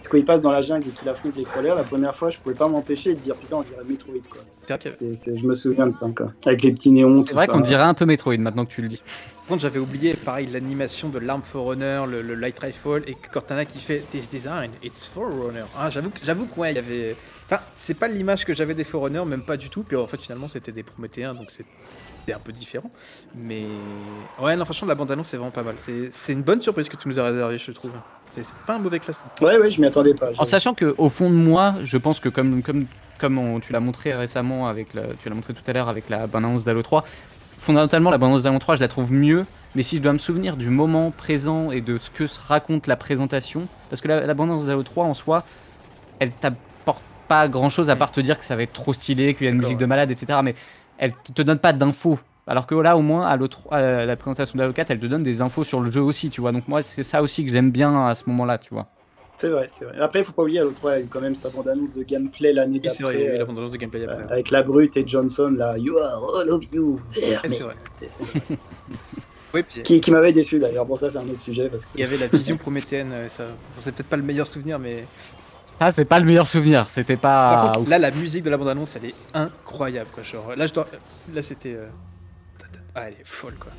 Hein. 0.06 0.08
Quand 0.10 0.16
il 0.18 0.24
passe 0.24 0.42
dans 0.42 0.52
la 0.52 0.62
jungle 0.62 0.88
et 0.88 0.90
qu'il 0.90 1.08
affronte 1.08 1.36
les 1.36 1.44
crawlers, 1.44 1.74
la 1.74 1.82
première 1.84 2.14
fois, 2.14 2.30
je 2.30 2.38
pouvais 2.38 2.54
pas 2.54 2.68
m'empêcher 2.68 3.14
de 3.14 3.18
dire 3.20 3.34
putain, 3.36 3.56
on 3.56 3.62
dirait 3.62 3.84
Metroid 3.88 4.14
quoi. 4.30 4.40
C'est 4.68 4.96
C'est- 4.96 5.14
c'est- 5.14 5.36
je 5.36 5.46
me 5.46 5.54
souviens 5.54 5.86
de 5.86 5.94
ça 5.96 6.06
quoi. 6.16 6.32
Avec 6.44 6.62
les 6.62 6.72
petits 6.72 6.90
néons, 6.90 7.20
tout 7.22 7.28
C'est 7.28 7.34
vrai 7.34 7.46
ça. 7.46 7.52
qu'on 7.52 7.60
dirait 7.60 7.82
un 7.84 7.94
peu 7.94 8.04
Metroid 8.06 8.36
maintenant 8.38 8.64
que 8.64 8.72
tu 8.72 8.82
le 8.82 8.88
dis. 8.88 9.00
Par 9.36 9.46
contre, 9.50 9.62
j'avais 9.62 9.78
oublié, 9.78 10.14
pareil, 10.14 10.48
l'animation 10.48 11.08
de 11.08 11.18
l'arme 11.20 11.42
Forerunner, 11.42 12.02
le, 12.10 12.20
le 12.22 12.34
Light 12.34 12.58
Rifle, 12.58 13.02
et 13.06 13.14
Cortana 13.32 13.64
qui 13.64 13.78
fait 13.78 14.02
This 14.10 14.28
design, 14.28 14.72
it's 14.82 15.06
Forerunner. 15.08 15.64
Ah, 15.78 15.88
j'avoue, 15.88 16.10
que- 16.10 16.18
j'avoue 16.24 16.46
que 16.46 16.58
ouais, 16.58 16.72
il 16.72 16.76
y 16.76 16.78
avait. 16.80 17.14
Enfin, 17.48 17.62
c'est 17.74 17.94
pas 17.94 18.08
l'image 18.08 18.44
que 18.44 18.52
j'avais 18.52 18.74
des 18.74 18.82
Forerunners, 18.82 19.24
même 19.24 19.42
pas 19.42 19.56
du 19.56 19.70
tout. 19.70 19.84
Puis 19.84 19.96
en 19.96 20.06
fait, 20.08 20.20
finalement, 20.20 20.48
c'était 20.48 20.72
des 20.72 20.82
Prométhéens, 20.82 21.32
donc 21.34 21.52
c'était 21.52 22.32
un 22.34 22.40
peu 22.40 22.50
différent. 22.50 22.90
Mais 23.36 23.66
ouais, 24.42 24.56
non, 24.56 24.64
franchement, 24.64 24.88
la 24.88 24.96
bande-annonce, 24.96 25.28
c'est 25.28 25.36
vraiment 25.36 25.52
pas 25.52 25.62
mal. 25.62 25.76
C'est 25.78 26.08
c'est 26.10 26.32
une 26.32 26.42
bonne 26.42 26.60
surprise 26.60 26.88
que 26.88 26.96
tu 26.96 27.06
nous 27.06 27.20
as 27.20 27.22
réservé, 27.22 27.56
je 27.56 27.70
trouve. 27.70 27.92
C'est 28.42 28.54
pas 28.66 28.76
un 28.76 28.78
mauvais 28.78 28.98
classement. 29.00 29.24
Ouais, 29.40 29.58
ouais, 29.58 29.70
je 29.70 29.80
m'y 29.80 29.86
attendais 29.86 30.14
pas. 30.14 30.30
En 30.38 30.44
sachant 30.44 30.74
que 30.74 30.94
au 30.98 31.08
fond 31.08 31.30
de 31.30 31.34
moi, 31.34 31.74
je 31.84 31.96
pense 31.98 32.20
que 32.20 32.28
comme 32.28 32.62
comme 32.62 32.86
comme 33.18 33.38
on- 33.38 33.60
tu 33.60 33.72
l'as 33.72 33.80
montré 33.80 34.12
récemment 34.14 34.68
avec 34.68 34.92
la, 34.94 35.02
tu 35.22 35.28
l'as 35.28 35.34
montré 35.34 35.54
tout 35.54 35.62
à 35.66 35.72
l'heure 35.72 35.88
avec 35.88 36.08
la 36.10 36.26
bande 36.26 36.44
annonce 36.44 36.64
d'Halo 36.64 36.82
3, 36.82 37.04
fondamentalement 37.58 38.10
la 38.10 38.18
bande 38.18 38.30
annonce 38.30 38.42
d'Halo 38.42 38.58
3, 38.58 38.74
je 38.76 38.80
la 38.80 38.88
trouve 38.88 39.10
mieux. 39.12 39.46
Mais 39.74 39.82
si 39.82 39.96
je 39.98 40.02
dois 40.02 40.12
me 40.12 40.18
souvenir 40.18 40.56
du 40.56 40.68
moment 40.70 41.10
présent 41.10 41.70
et 41.70 41.80
de 41.80 41.98
ce 41.98 42.10
que 42.10 42.26
se 42.26 42.38
raconte 42.46 42.86
la 42.86 42.96
présentation, 42.96 43.68
parce 43.90 44.00
que 44.02 44.08
la, 44.08 44.26
la 44.26 44.34
bande 44.34 44.50
annonce 44.50 44.66
d'Halo 44.66 44.82
3 44.82 45.04
en 45.04 45.14
soi, 45.14 45.44
elle 46.18 46.30
t'apporte 46.30 47.02
pas 47.28 47.48
grand 47.48 47.70
chose 47.70 47.90
à 47.90 47.96
part 47.96 48.10
te 48.12 48.20
dire 48.20 48.38
que 48.38 48.44
ça 48.44 48.54
va 48.56 48.62
être 48.62 48.72
trop 48.72 48.92
stylé, 48.92 49.34
qu'il 49.34 49.46
y 49.46 49.48
a 49.48 49.52
une 49.52 49.58
musique 49.60 49.78
de 49.78 49.86
malade, 49.86 50.10
etc. 50.10 50.38
Mais 50.44 50.54
elle 50.98 51.12
te 51.24 51.32
te 51.32 51.42
donne 51.42 51.58
pas 51.58 51.72
d'infos. 51.72 52.18
Alors 52.46 52.66
que 52.66 52.74
là, 52.76 52.96
au 52.96 53.02
moins, 53.02 53.26
à, 53.26 53.36
3, 53.36 54.04
la 54.04 54.16
présentation 54.16 54.56
d'Halo 54.58 54.72
4, 54.72 54.90
elle 54.92 55.00
te 55.00 55.06
donne 55.06 55.22
des 55.22 55.40
infos 55.40 55.64
sur 55.64 55.80
le 55.80 55.90
jeu 55.90 56.00
aussi, 56.00 56.30
tu 56.30 56.40
vois. 56.40 56.52
Donc 56.52 56.68
moi, 56.68 56.82
c'est 56.82 57.02
ça 57.02 57.22
aussi 57.22 57.44
que 57.44 57.52
j'aime 57.52 57.70
bien 57.70 58.06
à 58.06 58.14
ce 58.14 58.24
moment-là, 58.26 58.58
tu 58.58 58.72
vois. 58.72 58.86
C'est 59.38 59.50
vrai, 59.50 59.66
c'est 59.68 59.84
vrai. 59.84 59.98
Après, 60.00 60.20
il 60.20 60.24
faut 60.24 60.32
pas 60.32 60.42
oublier, 60.42 60.60
l'autre, 60.60 60.80
il 60.84 60.88
y 60.88 60.92
a 60.92 61.00
eu 61.00 61.06
quand 61.10 61.20
même 61.20 61.34
sa 61.34 61.50
bande-annonce 61.50 61.92
de 61.92 62.02
gameplay 62.04 62.52
l'année 62.54 62.80
Et 62.82 62.88
c'est 62.88 63.02
vrai, 63.02 63.14
il 63.16 63.20
y 63.20 63.22
a 63.24 63.26
eu 63.26 63.36
d'après. 63.36 63.36
la 63.36 63.42
euh, 63.42 63.46
bande-annonce 63.46 63.72
de 63.72 63.76
gameplay 63.76 64.04
après. 64.04 64.22
euh, 64.22 64.28
avec 64.32 64.50
la 64.50 64.62
brute 64.62 64.96
et 64.96 65.06
Johnson, 65.06 65.54
là, 65.58 65.76
You 65.76 65.98
are 65.98 66.22
all 66.38 66.50
of 66.50 66.62
you, 66.72 66.98
c'est 67.12 67.60
vrai. 67.60 67.74
Oui, 69.54 69.62
puis 69.62 69.82
qui, 69.82 70.00
qui 70.00 70.10
m'avait 70.10 70.32
déçu 70.32 70.58
d'ailleurs. 70.58 70.84
Bon, 70.84 70.96
ça, 70.96 71.08
c'est 71.08 71.18
un 71.18 71.28
autre 71.28 71.40
sujet 71.40 71.68
parce 71.68 71.84
que. 71.86 71.90
il 71.94 72.00
y 72.00 72.04
avait 72.04 72.16
la 72.18 72.26
vision 72.26 72.56
prométhéenne, 72.56 73.10
euh, 73.12 73.28
ça. 73.28 73.44
bon, 73.44 73.54
c'est 73.78 73.94
peut-être 73.94 74.08
pas 74.08 74.16
le 74.16 74.22
meilleur 74.22 74.46
souvenir, 74.46 74.78
mais. 74.78 75.04
Ça, 75.78 75.90
c'est 75.92 76.04
pas 76.04 76.18
le 76.18 76.26
meilleur 76.26 76.46
souvenir. 76.46 76.90
C'était 76.90 77.16
pas. 77.16 77.54
Par 77.54 77.66
contre, 77.68 77.80
ouf. 77.82 77.88
là, 77.88 77.98
la 77.98 78.10
musique 78.10 78.42
de 78.42 78.50
la 78.50 78.56
bande-annonce, 78.56 78.96
elle 78.96 79.06
est 79.10 79.14
incroyable, 79.34 80.08
quoi. 80.12 80.22
Genre, 80.22 80.54
là, 80.56 80.66
je 80.66 80.72
dois... 80.74 80.86
là 81.32 81.42
c'était. 81.42 81.74
euh, 81.74 81.86
Ah, 82.96 83.04
elle 83.08 83.14
est 83.14 83.24
folle, 83.24 83.54
quoi. 83.60 83.70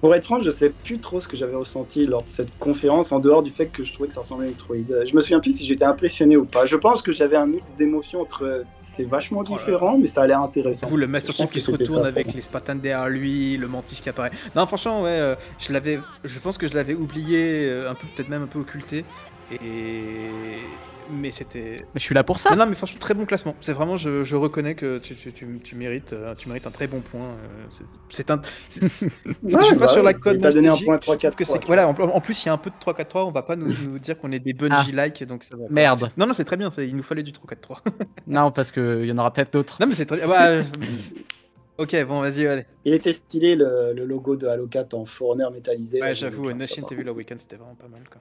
Pour 0.00 0.14
être 0.14 0.24
franc, 0.24 0.38
je 0.38 0.50
sais 0.50 0.70
plus 0.70 1.00
trop 1.00 1.18
ce 1.18 1.26
que 1.26 1.36
j'avais 1.36 1.56
ressenti 1.56 2.06
lors 2.06 2.22
de 2.22 2.28
cette 2.28 2.56
conférence, 2.60 3.10
en 3.10 3.18
dehors 3.18 3.42
du 3.42 3.50
fait 3.50 3.66
que 3.66 3.84
je 3.84 3.92
trouvais 3.92 4.06
que 4.06 4.14
ça 4.14 4.20
ressemblait 4.20 4.46
à 4.46 4.50
Metroid. 4.50 4.76
Je 5.04 5.12
me 5.12 5.20
souviens 5.20 5.40
plus 5.40 5.56
si 5.56 5.66
j'étais 5.66 5.84
impressionné 5.84 6.36
ou 6.36 6.44
pas. 6.44 6.66
Je 6.66 6.76
pense 6.76 7.02
que 7.02 7.10
j'avais 7.10 7.34
un 7.34 7.46
mix 7.46 7.74
d'émotions 7.76 8.20
entre. 8.20 8.64
C'est 8.80 9.02
vachement 9.02 9.42
Oh 9.44 9.56
différent, 9.56 9.98
mais 9.98 10.06
ça 10.06 10.22
a 10.22 10.26
l'air 10.28 10.40
intéressant. 10.40 10.86
Vous, 10.86 10.96
le 10.96 11.08
Master 11.08 11.34
Chief 11.34 11.50
qui 11.50 11.60
se 11.60 11.72
retourne 11.72 12.02
ça, 12.02 12.08
avec 12.08 12.32
les 12.32 12.42
Spartans 12.42 12.76
derrière 12.76 13.08
lui, 13.08 13.56
le 13.56 13.66
Mantis 13.66 14.00
qui 14.00 14.08
apparaît. 14.08 14.30
Non, 14.54 14.68
franchement, 14.68 15.02
ouais, 15.02 15.18
euh, 15.18 15.34
je 15.58 15.72
l'avais, 15.72 15.98
je 16.22 16.38
pense 16.38 16.58
que 16.58 16.68
je 16.68 16.74
l'avais 16.74 16.94
oublié, 16.94 17.66
euh, 17.68 17.90
un 17.90 17.94
peu, 17.94 18.06
peut-être 18.14 18.28
même 18.28 18.42
un 18.42 18.46
peu 18.46 18.60
occulté. 18.60 19.04
Et 19.50 20.30
mais 21.10 21.30
c'était. 21.30 21.76
Mais 21.94 22.00
je 22.00 22.02
suis 22.02 22.14
là 22.14 22.24
pour 22.24 22.38
ça. 22.38 22.50
Non, 22.50 22.56
non, 22.56 22.66
mais 22.66 22.74
franchement, 22.74 22.98
très 22.98 23.14
bon 23.14 23.24
classement. 23.26 23.54
C'est 23.60 23.72
vraiment, 23.72 23.96
je, 23.96 24.24
je 24.24 24.36
reconnais 24.36 24.74
que 24.74 24.98
tu, 24.98 25.14
tu, 25.14 25.32
tu, 25.32 25.60
tu 25.62 25.74
mérites, 25.76 26.12
euh, 26.12 26.34
tu 26.34 26.48
mérites 26.48 26.66
un 26.66 26.70
très 26.70 26.86
bon 26.86 27.00
point. 27.00 27.20
euh, 27.20 27.66
c'est- 28.10 28.30
un. 28.30 28.40
c'est- 28.68 28.86
c'est- 28.88 29.06
Ouais, 29.26 29.32
je 29.42 29.62
suis 29.64 29.74
pas 29.74 29.80
bah 29.86 29.88
sur 29.88 30.02
la 30.02 30.10
ouais, 30.12 30.14
code 30.18 30.36
il 30.36 30.42
t'a 30.42 30.50
donné 30.52 30.68
un 30.68 30.76
point 30.76 30.96
je 30.96 31.00
trouve 31.00 31.16
3-4. 31.16 31.34
que 31.34 31.44
c'est 31.44 31.64
voilà 31.66 31.88
en, 31.88 31.92
en 31.94 32.20
plus 32.20 32.44
il 32.44 32.46
y 32.46 32.50
a 32.50 32.52
un 32.52 32.58
peu 32.58 32.70
de 32.70 32.74
3-4-3 32.76 33.24
on 33.26 33.30
va 33.30 33.42
pas 33.42 33.56
nous, 33.56 33.68
nous 33.84 33.98
dire 33.98 34.18
qu'on 34.18 34.32
est 34.32 34.38
des 34.38 34.52
Bungie 34.54 34.92
like 34.92 35.22
donc 35.24 35.44
ça 35.44 35.56
va. 35.56 35.64
Merde. 35.70 36.10
non 36.16 36.26
non 36.26 36.32
c'est 36.32 36.44
très 36.44 36.56
bien 36.56 36.70
c'est- 36.70 36.86
il 36.88 36.96
nous 36.96 37.02
fallait 37.02 37.22
du 37.22 37.32
3-4-3 37.32 37.78
Non, 38.26 38.50
parce 38.50 38.70
qu'il 38.72 39.04
y 39.04 39.12
en 39.12 39.18
aura 39.18 39.32
peut-être 39.32 39.52
d'autres. 39.52 39.76
non 39.80 39.86
mais 39.86 39.94
c'est 39.94 40.06
très 40.06 40.16
bien 40.18 40.28
Ouais, 40.28 40.36
euh, 40.38 40.62
ok 41.78 42.04
bon 42.06 42.20
vas-y 42.20 42.46
allez 42.46 42.64
Il 42.84 42.92
était 42.94 43.12
stylé 43.12 43.54
le, 43.56 43.92
le 43.94 44.04
logo 44.04 44.36
de 44.36 44.46
Halo 44.46 44.66
4 44.66 44.94
en 44.94 45.04
foreigner 45.04 45.46
métallisé. 45.52 46.00
Ouais, 46.00 46.08
là, 46.08 46.14
j'avoue, 46.14 46.52
Nation 46.52 46.82
par 46.82 46.88
TV 46.90 47.04
la. 47.04 47.12
Weekend, 47.12 47.40
c'était 47.40 47.56
vraiment 47.56 47.74
pas 47.76 47.88
mal. 47.88 48.02
Quoi. 48.10 48.20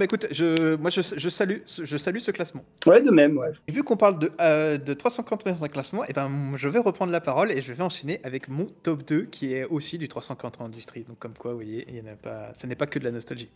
Bah 0.00 0.06
écoute, 0.06 0.26
je, 0.30 0.76
moi 0.76 0.88
je, 0.88 1.02
je 1.02 1.28
salue, 1.28 1.58
je 1.66 1.96
salue 1.98 2.20
ce 2.20 2.30
classement. 2.30 2.64
Ouais, 2.86 3.02
de 3.02 3.10
même, 3.10 3.36
ouais. 3.36 3.52
Et 3.68 3.72
vu 3.72 3.82
qu'on 3.84 3.98
parle 3.98 4.18
de, 4.18 4.32
euh, 4.40 4.78
de 4.78 4.94
343 4.94 5.68
classement, 5.68 6.04
et 6.06 6.14
ben, 6.14 6.30
je 6.56 6.68
vais 6.70 6.78
reprendre 6.78 7.12
la 7.12 7.20
parole 7.20 7.52
et 7.52 7.60
je 7.60 7.70
vais 7.74 7.82
enchaîner 7.84 8.18
avec 8.24 8.48
mon 8.48 8.64
top 8.82 9.04
2 9.06 9.24
qui 9.24 9.52
est 9.54 9.64
aussi 9.66 9.98
du 9.98 10.08
343 10.08 10.64
Industrie. 10.68 11.04
Donc 11.06 11.18
comme 11.18 11.34
quoi, 11.34 11.50
vous 11.50 11.58
voyez, 11.58 11.84
il 11.90 11.96
y 11.96 12.00
en 12.00 12.10
a 12.10 12.16
pas, 12.16 12.50
ce 12.58 12.66
n'est 12.66 12.76
pas 12.76 12.86
que 12.86 12.98
de 12.98 13.04
la 13.04 13.10
nostalgie. 13.10 13.50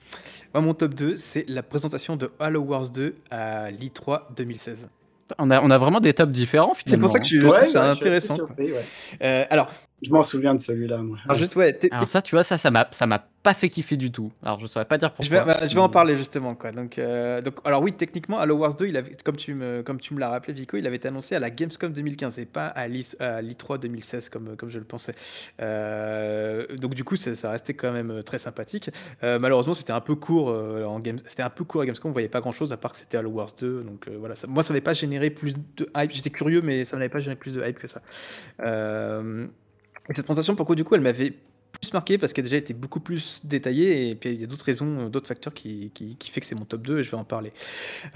Moi, 0.52 0.62
mon 0.62 0.74
top 0.74 0.92
2, 0.92 1.16
c'est 1.16 1.46
la 1.48 1.62
présentation 1.62 2.16
de 2.16 2.30
Halo 2.38 2.61
Wars 2.61 2.90
2 2.90 3.14
à 3.30 3.70
l'E3 3.70 4.35
2016. 4.37 4.90
On 5.38 5.50
a, 5.50 5.62
on 5.62 5.70
a 5.70 5.78
vraiment 5.78 6.00
des 6.00 6.12
tops 6.12 6.30
différents 6.30 6.74
C'est 6.85 6.98
pour 6.98 7.11
ça 7.11 7.18
que 7.20 7.24
hein. 7.24 7.26
je, 7.26 7.40
je 7.40 7.46
Ouais, 7.46 7.52
trouve 7.52 7.62
ouais, 7.62 7.68
ça 7.68 7.94
je 7.94 7.94
suis 7.96 8.09
assez 8.09 8.30
intéressant. 8.30 8.37
surpris, 8.37 8.70
ouais. 8.70 8.85
Euh, 9.22 9.44
alors, 9.48 9.70
Je 10.02 10.11
m'en 10.11 10.22
souviens 10.22 10.54
de 10.54 10.61
celui-là, 10.61 10.98
moi. 10.98 11.18
alors, 11.24 11.37
juste, 11.37 11.57
ouais, 11.57 11.78
Alors 11.90 12.09
ça, 12.09 12.20
tu 12.20 12.35
vois, 12.35 12.42
ça, 12.42 12.59
ça 12.59 12.70
m'a, 12.70 12.87
ça 12.90 13.07
m'a 13.07 13.26
pas 13.42 13.54
fait 13.54 13.68
kiffer 13.68 13.96
du 13.98 14.11
tout. 14.11 14.33
Alors 14.42 14.59
je 14.59 14.66
saurais 14.66 14.87
pas 14.87 14.96
dire 14.96 15.11
pourquoi. 15.12 15.24
Je 15.26 15.30
vais, 15.30 15.44
bah, 15.44 15.66
je 15.68 15.74
vais 15.74 15.80
en 15.80 15.90
parler 15.90 16.16
justement 16.16 16.54
quoi. 16.54 16.72
Donc, 16.72 16.98
euh, 16.98 17.42
donc 17.42 17.57
alors 17.66 17.83
oui 17.83 17.92
techniquement 17.92 18.38
Halo 18.38 18.57
Wars 18.57 18.74
2 18.74 18.87
il 18.87 18.96
avait, 18.96 19.14
comme 19.22 19.37
tu 19.37 19.52
me 19.52 19.83
comme 19.83 20.00
tu 20.00 20.14
me 20.14 20.18
l'as 20.20 20.30
rappelé 20.30 20.54
Vico 20.54 20.78
il 20.78 20.87
avait 20.87 20.96
été 20.96 21.09
annoncé 21.09 21.35
à 21.35 21.40
la 21.40 21.50
Gamescom 21.50 21.92
2015 21.92 22.38
et 22.38 22.46
pas 22.46 22.68
à 22.68 22.88
l'E- 22.88 23.14
à 23.20 23.42
l'E3 23.42 23.78
2016 23.78 24.30
comme 24.30 24.57
comme 24.57 24.70
je 24.70 24.78
le 24.78 24.85
pensais. 24.87 25.14
Euh, 25.61 26.66
donc 26.76 26.94
du 26.94 27.04
coup 27.04 27.16
ça, 27.16 27.35
ça 27.37 27.50
restait 27.50 27.74
quand 27.74 27.92
même 27.92 28.22
très 28.22 28.38
sympathique. 28.38 28.90
Euh, 29.22 29.38
malheureusement 29.38 29.74
c'était 29.74 29.92
un 29.92 30.00
peu 30.00 30.14
court 30.14 30.48
euh, 30.50 30.85
en 30.85 30.98
game 31.00 31.18
c'était 31.26 31.42
un 31.42 31.50
peu 31.50 31.64
court 31.64 31.83
à 31.83 31.85
Gamescom 31.87 32.11
on 32.11 32.12
voyait 32.12 32.28
pas 32.28 32.40
grand 32.40 32.52
chose 32.52 32.72
à 32.72 32.76
part 32.78 32.92
que 32.92 32.96
c'était 32.98 33.18
Halo 33.18 33.30
Wars 33.30 33.50
2 33.61 33.83
donc 33.83 34.09
euh, 34.09 34.16
voilà 34.18 34.37
ça- 34.37 34.46
moi 34.46 34.62
ça 34.62 34.72
n'avait 34.72 34.80
pas 34.80 34.94
généré 34.94 35.28
plus 35.30 35.54
de 35.76 35.87
hype 35.96 36.12
j'étais 36.12 36.30
curieux 36.30 36.62
mais 36.62 36.85
ça 36.87 36.96
n'avait 36.96 37.09
pas 37.11 37.18
généré 37.18 37.37
plus 37.38 37.54
de 37.54 37.66
hype 37.66 37.78
que 37.78 37.88
ça. 37.88 38.00
Euh, 38.61 39.46
et 40.09 40.12
cette 40.12 40.25
présentation 40.27 40.55
pour 40.55 40.67
coup 40.67 40.75
du 40.75 40.85
coup 40.85 40.95
elle 40.95 41.01
m'avait 41.01 41.35
marqué 41.92 42.18
parce 42.18 42.33
qu'elle 42.33 42.44
a 42.44 42.49
déjà 42.49 42.57
été 42.57 42.75
beaucoup 42.75 43.01
plus 43.01 43.40
détaillée 43.44 44.11
et 44.11 44.14
puis 44.14 44.31
il 44.31 44.40
y 44.40 44.44
a 44.44 44.47
d'autres 44.47 44.64
raisons, 44.64 45.07
euh, 45.07 45.09
d'autres 45.09 45.27
facteurs 45.29 45.53
qui, 45.53 45.90
qui, 45.92 46.31
fait 46.31 46.40
que 46.40 46.47
c'est 46.47 46.55
mon 46.55 46.64
top 46.64 46.83
2 46.83 46.99
et 47.01 47.03
je 47.03 47.11
vais 47.11 47.16
en 47.16 47.25
parler. 47.25 47.53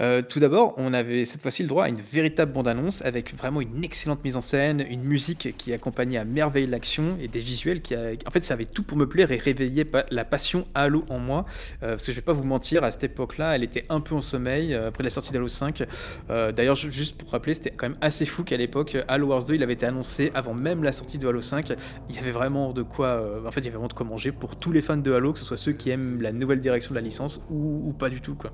Euh, 0.01 0.21
tout 0.21 0.39
d'abord, 0.39 0.73
on 0.77 0.93
avait 0.93 1.25
cette 1.25 1.41
fois-ci 1.41 1.61
le 1.63 1.69
droit 1.69 1.85
à 1.85 1.89
une 1.89 2.01
véritable 2.01 2.51
bande-annonce 2.51 3.01
avec 3.03 3.35
vraiment 3.35 3.61
une 3.61 3.83
excellente 3.83 4.23
mise 4.23 4.35
en 4.35 4.41
scène, 4.41 4.85
une 4.89 5.03
musique 5.03 5.55
qui 5.57 5.73
accompagnait 5.73 6.17
à 6.17 6.25
merveille 6.25 6.67
l'action 6.67 7.17
et 7.21 7.27
des 7.27 7.39
visuels 7.39 7.81
qui, 7.81 7.95
en 7.95 8.31
fait, 8.31 8.43
ça 8.43 8.53
avait 8.55 8.65
tout 8.65 8.83
pour 8.83 8.97
me 8.97 9.07
plaire 9.07 9.31
et 9.31 9.37
réveiller 9.37 9.85
la 10.11 10.25
passion 10.25 10.67
Halo 10.73 11.05
en 11.09 11.19
moi. 11.19 11.45
Euh, 11.83 11.91
parce 11.91 12.05
que 12.05 12.11
je 12.11 12.17
vais 12.17 12.21
pas 12.23 12.33
vous 12.33 12.45
mentir, 12.45 12.83
à 12.83 12.91
cette 12.91 13.03
époque-là, 13.03 13.55
elle 13.55 13.63
était 13.63 13.85
un 13.89 14.01
peu 14.01 14.15
en 14.15 14.21
sommeil 14.21 14.73
après 14.73 15.03
la 15.03 15.09
sortie 15.09 15.31
d'Halo 15.31 15.47
5. 15.47 15.83
Euh, 16.29 16.51
D'ailleurs, 16.51 16.75
ju- 16.75 16.91
juste 16.91 17.17
pour 17.17 17.31
rappeler, 17.31 17.53
c'était 17.53 17.71
quand 17.71 17.87
même 17.89 17.97
assez 18.01 18.25
fou 18.25 18.43
qu'à 18.43 18.57
l'époque, 18.57 18.97
Halo 19.07 19.27
Wars 19.27 19.43
2, 19.45 19.55
il 19.55 19.63
avait 19.63 19.73
été 19.73 19.85
annoncé 19.85 20.31
avant 20.33 20.53
même 20.53 20.83
la 20.83 20.91
sortie 20.91 21.17
de 21.17 21.27
Halo 21.27 21.41
5 21.41 21.73
il 22.09 22.15
y 22.15 22.19
avait 22.19 22.31
vraiment 22.31 22.73
de 22.73 22.81
quoi 22.81 23.23
en 23.45 23.51
fait 23.51 23.58
il 23.59 23.65
y 23.65 23.67
avait 23.67 23.75
vraiment 23.75 23.87
de 23.87 23.93
quoi 23.93 24.05
manger 24.05 24.31
pour 24.31 24.57
tous 24.57 24.71
les 24.71 24.81
fans 24.81 24.97
de 24.97 25.11
Halo 25.11 25.33
que 25.33 25.39
ce 25.39 25.45
soit 25.45 25.57
ceux 25.57 25.71
qui 25.73 25.89
aiment 25.91 26.21
la 26.21 26.31
nouvelle 26.31 26.59
direction 26.59 26.91
de 26.91 26.95
la 26.95 27.01
licence 27.01 27.41
ou, 27.49 27.81
ou 27.87 27.93
pas 27.93 28.09
du 28.09 28.21
tout 28.21 28.35
quoi 28.35 28.49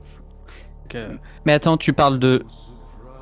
Donc, 0.83 0.95
euh, 0.95 1.13
Mais 1.45 1.53
attends, 1.53 1.77
tu 1.77 1.93
parles 1.93 2.19
de, 2.19 2.43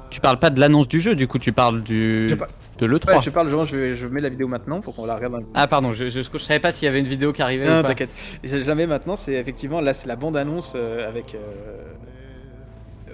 tu 0.10 0.20
parles 0.22 0.40
pas 0.40 0.50
de 0.50 0.60
l'annonce 0.60 0.88
du 0.88 1.00
jeu, 1.00 1.16
du 1.16 1.28
coup, 1.28 1.40
tu 1.40 1.52
parles 1.52 1.84
du 1.84 2.28
Je 2.30 2.36
par- 2.36 2.48
de 2.80 2.86
l'E3. 2.88 3.16
ouais, 3.16 3.22
je 3.22 3.30
parle 3.30 3.50
genre, 3.50 3.66
je, 3.68 3.96
je 3.96 4.08
mets 4.08 4.20
la 4.22 4.30
vidéo 4.30 4.48
maintenant 4.48 4.82
pour 4.82 4.96
qu'on 4.96 5.06
la 5.06 5.16
regarde 5.16 5.36
un- 5.36 5.44
Ah 5.54 5.68
pardon, 5.68 5.94
je, 5.94 6.10
je, 6.10 6.22
je 6.22 6.38
savais 6.40 6.60
pas 6.60 6.72
s'il 6.72 6.86
y 6.86 6.90
avait 6.90 7.00
une 7.00 7.08
vidéo 7.08 7.32
qui 7.32 7.42
arrivait 7.44 7.66
non 7.70 7.84
t'inquiète 7.84 8.10
jamais 8.44 8.88
maintenant 8.88 9.16
c'est 9.16 9.34
effectivement 9.34 9.80
là 9.80 9.94
c'est 9.94 10.08
la 10.08 10.16
bande 10.16 10.36
annonce 10.38 10.76
avec 10.76 11.36
euh, 11.36 11.40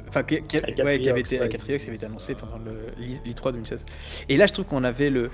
Enfin, 0.07 0.23
qui, 0.23 0.41
qui- 0.47 0.57
Avec 0.57 0.79
ouais, 0.79 0.99
qui 0.99 1.07
avait 1.09 1.19
été, 1.19 1.35
ouais. 1.35 1.41
avec 1.41 1.53
Atriox, 1.53 1.83
qui 1.83 1.89
avait 1.89 1.97
été 1.97 2.07
annoncé 2.07 2.33
pendant 2.33 2.57
le 2.57 2.71
l'E3 3.27 3.51
2016. 3.51 3.85
Et 4.27 4.37
là, 4.37 4.47
je 4.47 4.53
trouve 4.53 4.65
qu'on 4.65 4.83
avait 4.83 5.11
le, 5.11 5.29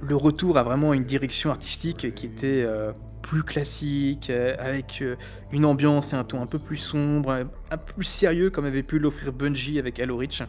le 0.00 0.16
retour 0.16 0.58
à 0.58 0.62
vraiment 0.62 0.92
une 0.92 1.04
direction 1.04 1.50
artistique 1.50 2.14
qui 2.14 2.26
était 2.26 2.62
euh, 2.64 2.92
plus 3.22 3.42
classique, 3.42 4.28
euh, 4.30 4.54
avec 4.58 5.00
euh, 5.00 5.16
une 5.52 5.64
ambiance 5.64 6.12
et 6.12 6.16
un 6.16 6.24
ton 6.24 6.42
un 6.42 6.46
peu 6.46 6.58
plus 6.58 6.76
sombre, 6.76 7.32
un, 7.70 7.76
peu 7.76 7.92
plus 7.94 8.04
sérieux, 8.04 8.50
comme 8.50 8.64
avait 8.64 8.82
pu 8.82 8.98
l'offrir 8.98 9.32
Bungie 9.32 9.78
avec 9.78 9.98
Halo 9.98 10.16
Reach. 10.16 10.42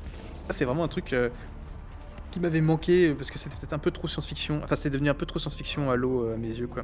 C'est 0.49 0.65
vraiment 0.65 0.83
un 0.83 0.87
truc 0.87 1.15
qui 2.31 2.39
m'avait 2.39 2.61
manqué, 2.61 3.11
parce 3.17 3.31
que 3.31 3.39
c'était 3.39 3.55
peut-être 3.55 3.73
un 3.73 3.79
peu 3.79 3.91
trop 3.91 4.07
science-fiction. 4.07 4.61
Enfin, 4.63 4.75
c'est 4.75 4.89
devenu 4.89 5.09
un 5.09 5.13
peu 5.15 5.25
trop 5.25 5.39
science-fiction 5.39 5.89
Halo 5.89 6.29
à 6.33 6.37
mes 6.37 6.49
yeux, 6.49 6.67
quoi. 6.67 6.83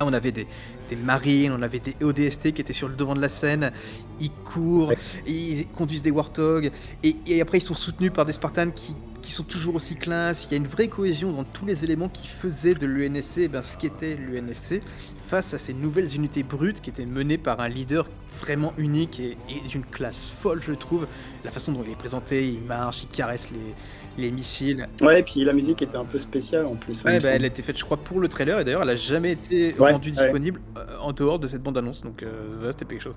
Là, 0.00 0.06
on 0.06 0.12
avait 0.14 0.32
des, 0.32 0.46
des 0.88 0.96
marines, 0.96 1.52
on 1.52 1.60
avait 1.60 1.80
des 1.80 1.94
ODST 2.02 2.52
qui 2.52 2.62
étaient 2.62 2.72
sur 2.72 2.88
le 2.88 2.94
devant 2.94 3.14
de 3.14 3.20
la 3.20 3.28
scène, 3.28 3.72
ils 4.20 4.30
courent, 4.30 4.88
Ouais. 4.88 4.96
ils 5.26 5.66
conduisent 5.68 6.02
des 6.02 6.10
Warthogs, 6.10 6.70
et, 7.02 7.16
et 7.26 7.42
après 7.42 7.58
ils 7.58 7.62
sont 7.62 7.74
soutenus 7.74 8.10
par 8.10 8.24
des 8.24 8.32
Spartans 8.32 8.70
qui, 8.72 8.96
qui 9.22 9.32
sont 9.32 9.44
toujours 9.44 9.76
aussi 9.76 9.96
classe. 9.96 10.44
Il 10.44 10.50
y 10.50 10.54
a 10.54 10.56
une 10.58 10.66
vraie 10.66 10.88
cohésion 10.88 11.32
dans 11.32 11.44
tous 11.44 11.64
les 11.64 11.84
éléments 11.84 12.08
qui 12.08 12.26
faisaient 12.26 12.74
de 12.74 12.86
l'UNSC 12.86 13.38
eh 13.38 13.48
ben, 13.48 13.62
ce 13.62 13.76
qu'était 13.78 14.16
l'UNSC 14.16 14.80
face 15.16 15.54
à 15.54 15.58
ces 15.58 15.72
nouvelles 15.74 16.14
unités 16.14 16.42
brutes 16.42 16.80
qui 16.80 16.90
étaient 16.90 17.06
menées 17.06 17.38
par 17.38 17.60
un 17.60 17.68
leader 17.68 18.08
vraiment 18.40 18.72
unique 18.76 19.20
et, 19.20 19.38
et 19.48 19.68
d'une 19.68 19.84
classe 19.84 20.30
folle, 20.30 20.60
je 20.62 20.72
trouve. 20.72 21.06
La 21.44 21.50
façon 21.50 21.72
dont 21.72 21.82
il 21.86 21.92
est 21.92 21.96
présenté, 21.96 22.48
il 22.48 22.60
marche, 22.60 23.04
il 23.04 23.08
caresse 23.08 23.48
les, 23.50 24.22
les 24.22 24.30
missiles. 24.30 24.88
Ouais, 25.00 25.20
et 25.20 25.22
puis 25.22 25.44
la 25.44 25.52
musique 25.52 25.82
était 25.82 25.96
un 25.96 26.04
peu 26.04 26.18
spéciale 26.18 26.66
en 26.66 26.74
plus. 26.76 27.04
Ouais, 27.04 27.18
bah, 27.20 27.28
elle 27.30 27.44
a 27.44 27.46
été 27.46 27.62
faite, 27.62 27.78
je 27.78 27.84
crois, 27.84 27.96
pour 27.96 28.20
le 28.20 28.28
trailer, 28.28 28.60
et 28.60 28.64
d'ailleurs, 28.64 28.82
elle 28.82 28.90
a 28.90 28.96
jamais 28.96 29.32
été 29.32 29.74
Ouais, 29.78 29.92
rendue 29.92 30.10
ouais. 30.10 30.16
disponible 30.16 30.60
euh, 30.76 30.84
en 31.00 31.12
dehors 31.12 31.38
de 31.38 31.48
cette 31.48 31.62
bande-annonce, 31.62 32.02
donc 32.02 32.22
euh, 32.22 32.54
voilà, 32.58 32.72
c'était 32.72 32.84
quelque 32.84 33.02
chose. 33.02 33.16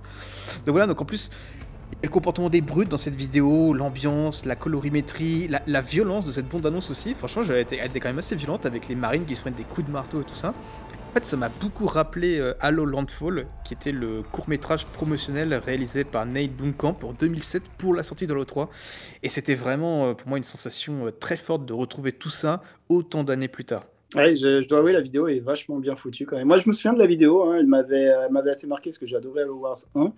Donc 0.65 0.73
voilà, 0.73 0.87
donc 0.87 1.01
en 1.01 1.05
plus, 1.05 1.29
le 2.05 2.11
comportement 2.11 2.49
des 2.49 2.61
brutes 2.61 2.89
dans 2.89 2.97
cette 2.97 3.15
vidéo, 3.15 3.73
l'ambiance, 3.73 4.45
la 4.45 4.55
colorimétrie, 4.55 5.49
la, 5.49 5.81
violence 5.81 6.25
de 6.25 6.31
cette 6.31 6.47
bande-annonce 6.47 6.91
aussi. 6.91 7.15
Franchement, 7.15 7.43
elle 7.49 7.57
était, 7.57 7.99
quand 7.99 8.09
même 8.09 8.19
assez 8.19 8.35
violente 8.35 8.65
avec 8.65 8.87
les 8.87 8.95
marines 8.95 9.25
qui 9.25 9.35
se 9.35 9.41
prennent 9.41 9.55
des 9.55 9.63
coups 9.63 9.87
de 9.87 9.91
marteau 9.91 10.21
et 10.21 10.23
tout 10.23 10.35
ça. 10.35 10.49
En 10.49 11.13
fait, 11.15 11.25
ça 11.25 11.37
m'a 11.37 11.49
beaucoup 11.49 11.87
rappelé 11.87 12.37
euh, 12.37 12.53
Halo 12.59 12.85
Landfall, 12.85 13.47
qui 13.63 13.73
était 13.73 13.91
le 13.91 14.21
court-métrage 14.21 14.85
promotionnel 14.85 15.53
réalisé 15.55 16.03
par 16.03 16.25
Nate 16.25 16.51
Blomkamp 16.51 16.97
en 17.03 17.13
2007 17.13 17.63
pour 17.77 17.95
la 17.95 18.03
sortie 18.03 18.27
de 18.27 18.33
Halo 18.33 18.45
3. 18.45 18.69
Et 19.23 19.29
c'était 19.29 19.55
vraiment 19.55 20.07
euh, 20.07 20.13
pour 20.13 20.27
moi 20.27 20.37
une 20.37 20.43
sensation 20.43 21.07
euh, 21.07 21.11
très 21.11 21.37
forte 21.37 21.65
de 21.65 21.73
retrouver 21.73 22.11
tout 22.11 22.29
ça 22.29 22.61
autant 22.89 23.23
d'années 23.23 23.47
plus 23.47 23.65
tard. 23.65 23.85
Ouais, 24.13 24.35
je, 24.35 24.67
dois 24.67 24.79
avouer, 24.79 24.93
la 24.93 25.01
vidéo 25.01 25.27
est 25.27 25.39
vachement 25.39 25.79
bien 25.79 25.95
foutue 25.95 26.25
quand 26.25 26.35
même. 26.35 26.47
Moi, 26.47 26.57
je 26.57 26.67
me 26.67 26.73
souviens 26.73 26.93
de 26.93 26.99
la 26.99 27.07
vidéo, 27.07 27.43
hein, 27.43 27.57
elle 27.59 27.67
m'avait 27.67 28.49
assez 28.51 28.67
marqué 28.67 28.89
parce 28.91 28.97
que 28.97 29.07
j'adorais 29.07 29.41
Halo 29.41 29.55
Wars 29.55 29.77
1. 29.95 30.13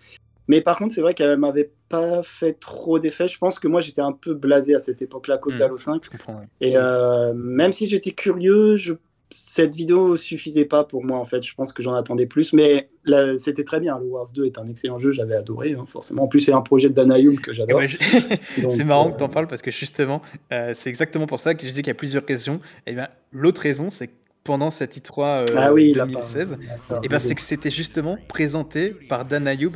Mais 0.48 0.62
par 0.62 0.78
contre, 0.78 0.94
c'est 0.94 1.02
vrai 1.02 1.14
qu'elle 1.14 1.38
m'avait 1.38 1.72
pas 1.90 2.24
fait 2.24 2.54
trop 2.54 3.00
d'effet. 3.00 3.28
Je 3.28 3.38
pense 3.38 3.60
que 3.60 3.68
moi, 3.68 3.82
j'étais 3.82 4.02
un 4.02 4.12
peu 4.14 4.34
blasé 4.34 4.76
à 4.76 4.80
cette 4.80 5.02
époque-là, 5.02 5.38
cause 5.38 5.54
Hmm. 5.56 5.60
d'Halo 5.60 5.78
5. 5.78 6.04
Je 6.06 6.10
comprends. 6.10 6.36
ouais. 6.36 6.48
Et 6.62 6.78
euh, 6.78 7.34
même 7.36 7.74
si 7.74 7.90
j'étais 7.90 8.12
curieux, 8.12 8.76
je... 8.78 8.94
cette 9.30 9.76
vidéo 9.76 10.16
suffisait 10.16 10.64
pas 10.66 10.86
pour 10.86 11.04
moi 11.04 11.18
en 11.20 11.26
fait. 11.26 11.44
Je 11.44 11.54
pense 11.54 11.74
que 11.74 11.84
j'en 11.84 11.94
attendais 11.96 12.26
plus, 12.28 12.54
mais 12.54 12.90
là, 13.04 13.38
c'était 13.38 13.66
très 13.66 13.82
bien. 13.82 13.96
Halo 13.98 14.06
Wars 14.06 14.28
2 14.34 14.46
est 14.46 14.58
un 14.58 14.66
excellent 14.68 15.00
jeu, 15.00 15.12
j'avais 15.12 15.36
adoré 15.36 15.74
hein, 15.74 15.84
forcément. 15.88 16.24
En 16.24 16.28
plus, 16.28 16.40
c'est 16.40 16.54
un 16.54 16.62
projet 16.62 16.88
de 16.88 16.94
Danayoum 16.94 17.38
que 17.40 17.52
j'adore. 17.52 17.80
ouais, 17.80 17.88
je- 17.90 17.98
Donc, 18.62 18.72
c'est 18.72 18.86
marrant 18.86 19.10
euh, 19.10 19.12
que 19.12 19.18
tu 19.18 19.24
en 19.26 19.30
parles 19.30 19.48
parce 19.48 19.62
que 19.62 19.72
justement, 19.72 20.22
euh, 20.54 20.72
c'est 20.76 20.90
exactement 20.90 21.28
pour 21.28 21.42
ça 21.42 21.56
que 21.56 21.64
je 21.64 21.68
disais 21.68 21.82
qu'il 21.82 21.90
y 21.90 21.92
a 21.92 21.96
plusieurs 21.96 22.26
raisons. 22.26 22.62
Et 22.86 22.94
bien, 22.94 23.10
l'autre 23.34 23.62
raison, 23.62 23.90
c'est 23.90 24.08
que 24.08 24.14
pendant 24.46 24.72
cette 24.72 24.96
I3 24.98 25.20
euh, 25.42 25.46
ah 25.58 25.74
oui, 25.74 25.90
il 25.90 26.00
a 26.00 26.06
2016, 26.06 26.52
pas- 26.52 26.56
d'accord, 26.56 26.78
et 27.04 27.10
ben, 27.10 27.18
désolé. 27.18 27.20
c'est 27.20 27.36
que 27.36 27.42
c'était 27.42 27.70
justement 27.70 28.18
présenté 28.30 28.92
par 29.10 29.26
Dan 29.26 29.46
Ayoub, 29.46 29.74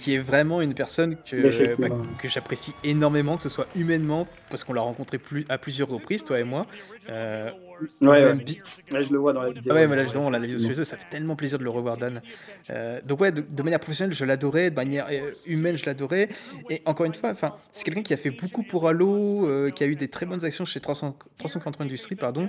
qui 0.00 0.14
est 0.14 0.18
vraiment 0.18 0.62
une 0.62 0.72
personne 0.72 1.14
que, 1.14 1.78
bah, 1.78 1.94
que 2.18 2.26
j'apprécie 2.26 2.72
énormément, 2.84 3.36
que 3.36 3.42
ce 3.42 3.50
soit 3.50 3.66
humainement, 3.76 4.26
parce 4.48 4.64
qu'on 4.64 4.72
l'a 4.72 4.80
rencontré 4.80 5.18
plus, 5.18 5.44
à 5.50 5.58
plusieurs 5.58 5.88
reprises, 5.88 6.24
toi 6.24 6.40
et 6.40 6.44
moi. 6.44 6.66
Euh, 7.10 7.50
Ouais, 8.00 8.24
ouais. 8.24 8.34
Ouais, 8.92 9.04
je 9.04 9.12
le 9.12 9.18
vois 9.18 9.32
dans 9.32 9.42
la 9.42 9.50
vidéo. 9.50 9.64
Ah 9.70 9.74
ouais, 9.74 9.86
mais 9.86 9.96
là, 9.96 10.04
justement, 10.04 10.30
la 10.30 10.38
vidéo 10.38 10.58
sur 10.58 10.68
les 10.70 10.84
ça 10.84 10.96
fait 10.96 11.08
tellement 11.10 11.36
plaisir 11.36 11.58
de 11.58 11.64
le 11.64 11.70
revoir, 11.70 11.96
Dan. 11.96 12.20
Euh, 12.70 13.00
donc, 13.04 13.20
ouais, 13.20 13.32
de, 13.32 13.42
de 13.48 13.62
manière 13.62 13.80
professionnelle, 13.80 14.14
je 14.14 14.24
l'adorais, 14.24 14.70
de 14.70 14.76
manière 14.76 15.06
euh, 15.10 15.30
humaine, 15.46 15.76
je 15.76 15.86
l'adorais. 15.86 16.28
Et 16.68 16.82
encore 16.84 17.06
une 17.06 17.14
fois, 17.14 17.30
enfin, 17.30 17.54
c'est 17.72 17.84
quelqu'un 17.84 18.02
qui 18.02 18.14
a 18.14 18.16
fait 18.16 18.30
beaucoup 18.30 18.62
pour 18.62 18.88
Halo, 18.88 19.46
euh, 19.48 19.70
qui 19.70 19.84
a 19.84 19.86
eu 19.86 19.96
des 19.96 20.08
très 20.08 20.26
bonnes 20.26 20.44
actions 20.44 20.64
chez 20.64 20.80
300, 20.80 21.16
343 21.38 21.86
Industries, 21.86 22.16
pardon. 22.16 22.48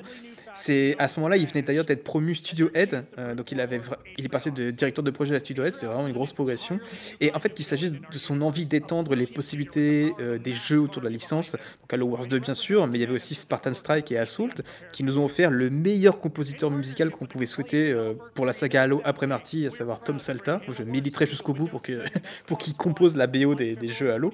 C'est 0.53 0.95
à 0.99 1.07
ce 1.07 1.17
moment-là, 1.21 1.37
il 1.37 1.47
venait 1.47 1.61
d'ailleurs 1.61 1.85
d'être 1.85 2.03
promu 2.03 2.35
Studio 2.35 2.69
Head, 2.73 3.05
euh, 3.17 3.35
donc 3.35 3.53
il 3.53 3.59
avait, 3.61 3.79
vra- 3.79 3.97
il 4.17 4.25
est 4.25 4.29
passé 4.29 4.51
de 4.51 4.69
directeur 4.69 5.01
de 5.01 5.09
projet 5.09 5.33
à 5.35 5.39
Studio 5.39 5.63
Head, 5.63 5.73
c'était 5.73 5.85
vraiment 5.85 6.05
une 6.07 6.13
grosse 6.13 6.33
progression. 6.33 6.77
Et 7.21 7.33
en 7.33 7.39
fait, 7.39 7.53
qu'il 7.53 7.63
s'agisse 7.63 7.93
de 7.93 8.17
son 8.17 8.41
envie 8.41 8.65
d'étendre 8.65 9.15
les 9.15 9.27
possibilités 9.27 10.11
euh, 10.19 10.37
des 10.37 10.53
jeux 10.53 10.81
autour 10.81 11.01
de 11.01 11.07
la 11.07 11.13
licence, 11.13 11.53
donc 11.53 11.93
Halo 11.93 12.05
Wars 12.07 12.27
2 12.27 12.39
bien 12.39 12.53
sûr, 12.53 12.85
mais 12.87 12.97
il 12.97 13.01
y 13.01 13.03
avait 13.05 13.13
aussi 13.13 13.33
Spartan 13.33 13.73
Strike 13.73 14.11
et 14.11 14.17
Assault, 14.17 14.49
qui 14.91 15.03
nous 15.05 15.17
ont 15.17 15.20
offert 15.25 15.51
le 15.51 15.69
meilleur 15.69 16.19
compositeur 16.19 16.71
musical 16.71 17.09
qu'on 17.09 17.25
pouvait 17.25 17.45
souhaiter 17.45 17.91
euh, 17.91 18.13
pour 18.33 18.45
la 18.45 18.53
saga 18.53 18.83
Halo 18.83 19.01
après 19.03 19.27
Marty, 19.27 19.65
à 19.65 19.69
savoir 19.69 20.01
Tom 20.01 20.19
Salta. 20.19 20.61
Je 20.69 20.83
militerai 20.83 21.25
jusqu'au 21.25 21.53
bout 21.53 21.67
pour 21.67 21.81
que 21.81 21.93
pour 22.45 22.57
qu'il 22.57 22.73
compose 22.75 23.15
la 23.15 23.27
BO 23.27 23.55
des, 23.55 23.77
jeux 23.87 24.11
Halo. 24.11 24.33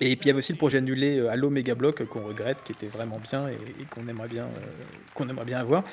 Et 0.00 0.16
puis 0.16 0.24
il 0.24 0.26
y 0.26 0.30
avait 0.30 0.38
aussi 0.38 0.52
le 0.52 0.58
projet 0.58 0.78
annulé 0.78 1.18
euh, 1.18 1.30
Halo 1.30 1.50
Mega 1.50 1.74
Block 1.74 2.00
euh, 2.00 2.06
qu'on 2.06 2.24
regrette, 2.24 2.62
qui 2.64 2.72
était 2.72 2.86
vraiment 2.86 3.18
bien 3.18 3.48
et, 3.48 3.84
qu'on 3.90 4.06
aimerait 4.08 4.28
bien 4.28 4.46
qu'on 5.14 5.28
aimerait 5.28 5.44
bien 5.44 5.58
avoir. 5.58 5.84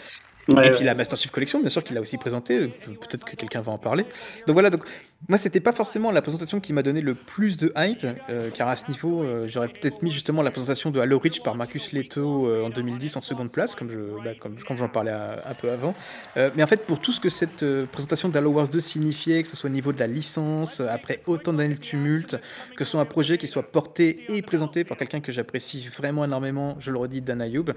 Ouais, 0.49 0.67
et 0.67 0.69
puis 0.71 0.79
ouais. 0.79 0.85
la 0.85 0.95
Master 0.95 1.17
Chief 1.17 1.31
Collection, 1.31 1.59
bien 1.61 1.69
sûr, 1.69 1.83
qu'il 1.83 1.97
a 1.97 2.01
aussi 2.01 2.17
présenté. 2.17 2.67
Pe- 2.67 2.91
Peut-être 2.91 3.23
que 3.23 3.35
quelqu'un 3.35 3.61
va 3.61 3.71
en 3.71 3.77
parler. 3.77 4.03
Donc 4.45 4.53
voilà, 4.55 4.69
donc 4.69 4.83
moi, 5.29 5.37
c'était 5.37 5.61
pas 5.61 5.71
forcément 5.71 6.11
la 6.11 6.21
présentation 6.21 6.59
qui 6.59 6.73
m'a 6.73 6.83
donné 6.83 6.99
le 6.99 7.15
plus 7.15 7.55
de 7.57 7.71
hype, 7.77 8.05
euh, 8.29 8.49
car 8.53 8.67
à 8.67 8.75
ce 8.75 8.89
niveau, 8.91 9.23
euh, 9.23 9.47
j'aurais 9.47 9.69
peut-être 9.69 10.01
mis 10.01 10.11
justement 10.11 10.41
la 10.41 10.51
présentation 10.51 10.91
de 10.91 10.99
Halo 10.99 11.17
Reach 11.17 11.41
par 11.43 11.55
Marcus 11.55 11.93
Leto 11.93 12.47
euh, 12.47 12.65
en 12.65 12.69
2010 12.69 13.15
en 13.15 13.21
seconde 13.21 13.51
place, 13.53 13.73
comme 13.75 13.89
je, 13.89 13.97
bah, 14.21 14.31
comme, 14.37 14.57
comme 14.59 14.77
j'en 14.77 14.89
parlais 14.89 15.11
à- 15.11 15.43
un 15.45 15.53
peu 15.53 15.71
avant. 15.71 15.93
Euh, 16.35 16.49
mais 16.55 16.63
en 16.63 16.67
fait, 16.67 16.85
pour 16.85 16.99
tout 16.99 17.13
ce 17.13 17.21
que 17.21 17.29
cette 17.29 17.63
euh, 17.63 17.85
présentation 17.85 18.27
d'Halo 18.27 18.49
Wars 18.51 18.67
2 18.67 18.81
signifiait, 18.81 19.41
que 19.43 19.47
ce 19.47 19.55
soit 19.55 19.69
au 19.69 19.73
niveau 19.73 19.93
de 19.93 19.99
la 19.99 20.07
licence, 20.07 20.81
euh, 20.81 20.87
après 20.89 21.21
autant 21.25 21.53
d'années 21.53 21.75
de 21.75 21.79
tumulte, 21.79 22.37
que 22.75 22.83
ce 22.83 22.91
soit 22.91 22.99
un 23.01 23.05
projet 23.05 23.37
qui 23.37 23.47
soit 23.47 23.63
porté 23.63 24.25
et 24.27 24.41
présenté 24.41 24.83
par 24.83 24.97
quelqu'un 24.97 25.21
que 25.21 25.31
j'apprécie 25.31 25.87
vraiment 25.87 26.25
énormément, 26.25 26.75
je 26.79 26.91
le 26.91 26.97
redis, 26.97 27.21
Dan 27.21 27.41
Ayoub. 27.41 27.69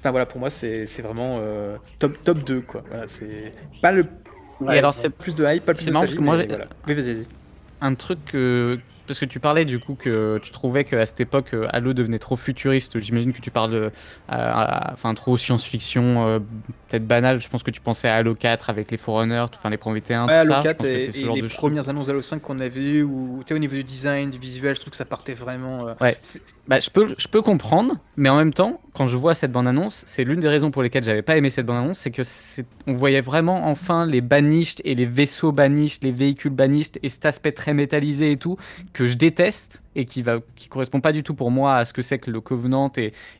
Enfin 0.00 0.10
voilà, 0.10 0.26
pour 0.26 0.40
moi, 0.40 0.50
c'est 0.50 0.86
c'est 0.86 1.02
vraiment 1.02 1.38
euh, 1.40 1.76
top, 2.00 2.24
top 2.24 2.38
2, 2.44 2.60
quoi. 2.62 2.82
Voilà, 2.88 3.06
c'est 3.06 3.52
pas 3.80 3.92
le 3.92 4.06
Ouais, 4.60 4.74
Et 4.74 4.78
alors, 4.78 4.92
c'est 4.92 5.08
plus 5.08 5.36
de 5.36 5.44
hype, 5.46 5.64
pas 5.64 5.72
le 5.72 5.76
plus 5.76 5.84
C'est 5.84 5.90
de 5.90 5.92
marrant 5.94 6.04
nostalgie, 6.04 6.06
parce 6.06 6.14
que 6.16 6.20
moi, 6.22 6.36
mais 6.36 6.42
j'ai- 6.42 6.48
voilà. 6.48 6.66
Oui, 6.86 6.94
vas-y, 6.94 7.14
vas-y. 7.14 7.26
un 7.80 7.94
truc 7.94 8.18
que. 8.26 8.78
Parce 9.06 9.18
que 9.18 9.24
tu 9.24 9.40
parlais 9.40 9.64
du 9.64 9.80
coup 9.80 9.96
que 9.96 10.38
tu 10.40 10.52
trouvais 10.52 10.84
qu'à 10.84 11.04
cette 11.04 11.18
époque, 11.20 11.52
euh, 11.54 11.66
Halo 11.70 11.94
devenait 11.94 12.20
trop 12.20 12.36
futuriste. 12.36 13.00
J'imagine 13.00 13.32
que 13.32 13.40
tu 13.40 13.50
parles 13.50 13.72
de. 13.72 13.90
Enfin, 14.28 15.14
trop 15.14 15.36
science-fiction, 15.36 16.28
euh, 16.28 16.38
peut-être 16.88 17.06
banal. 17.08 17.40
Je 17.40 17.48
pense 17.48 17.64
que 17.64 17.72
tu 17.72 17.80
pensais 17.80 18.06
à 18.08 18.14
Halo 18.16 18.36
4 18.36 18.70
avec 18.70 18.90
les 18.92 18.96
Forerunners, 18.98 19.46
enfin 19.52 19.68
les 19.70 19.78
Pro 19.78 19.92
21, 19.92 20.26
Ouais, 20.26 20.26
tout 20.28 20.32
Halo 20.32 20.50
ça. 20.52 20.58
Je 20.60 20.62
4 20.62 20.76
pense 20.76 20.86
que 20.86 20.92
et, 20.92 20.98
c'est 21.06 21.12
ce 21.12 21.18
et 21.18 21.24
genre 21.24 21.34
les 21.34 21.42
de 21.42 21.48
choses. 21.48 21.56
premières 21.56 21.88
annonces 21.88 22.06
d'Halo 22.06 22.22
5 22.22 22.40
qu'on 22.40 22.58
avait 22.60 22.80
eues, 22.80 23.02
où 23.02 23.38
tu 23.40 23.48
sais, 23.48 23.54
au 23.54 23.58
niveau 23.58 23.74
du 23.74 23.82
design, 23.84 24.30
du 24.30 24.38
visuel, 24.38 24.76
je 24.76 24.80
trouve 24.80 24.90
que 24.92 24.96
ça 24.96 25.04
partait 25.04 25.34
vraiment. 25.34 25.88
euh, 25.88 25.94
Ouais. 26.00 26.16
Bah, 26.68 26.78
je, 26.78 26.90
peux, 26.90 27.14
je 27.18 27.26
peux 27.26 27.42
comprendre, 27.42 27.96
mais 28.16 28.28
en 28.28 28.36
même 28.36 28.52
temps, 28.54 28.80
quand 29.00 29.06
je 29.06 29.16
vois 29.16 29.34
cette 29.34 29.50
bande-annonce, 29.50 30.02
c'est 30.06 30.24
l'une 30.24 30.40
des 30.40 30.48
raisons 30.48 30.70
pour 30.70 30.82
lesquelles 30.82 31.04
j'avais 31.04 31.22
pas 31.22 31.34
aimé 31.34 31.48
cette 31.48 31.64
bande-annonce, 31.64 31.96
c'est 31.96 32.10
que 32.10 32.20
on 32.86 32.92
voyait 32.92 33.22
vraiment 33.22 33.66
enfin 33.66 34.04
les 34.04 34.20
banished 34.20 34.82
et 34.84 34.94
les 34.94 35.06
vaisseaux 35.06 35.52
banished, 35.52 36.00
les 36.02 36.12
véhicules 36.12 36.52
banished 36.52 36.98
et 37.02 37.08
cet 37.08 37.24
aspect 37.24 37.52
très 37.52 37.72
métallisé 37.72 38.32
et 38.32 38.36
tout 38.36 38.58
que 38.92 39.06
je 39.06 39.16
déteste 39.16 39.82
et 39.96 40.04
qui 40.04 40.20
va 40.22 40.40
qui 40.54 40.68
correspond 40.68 41.00
pas 41.00 41.12
du 41.12 41.22
tout 41.22 41.32
pour 41.32 41.50
moi 41.50 41.76
à 41.76 41.86
ce 41.86 41.94
que 41.94 42.02
c'est 42.02 42.18
que 42.18 42.30
le 42.30 42.42
Covenant 42.42 42.92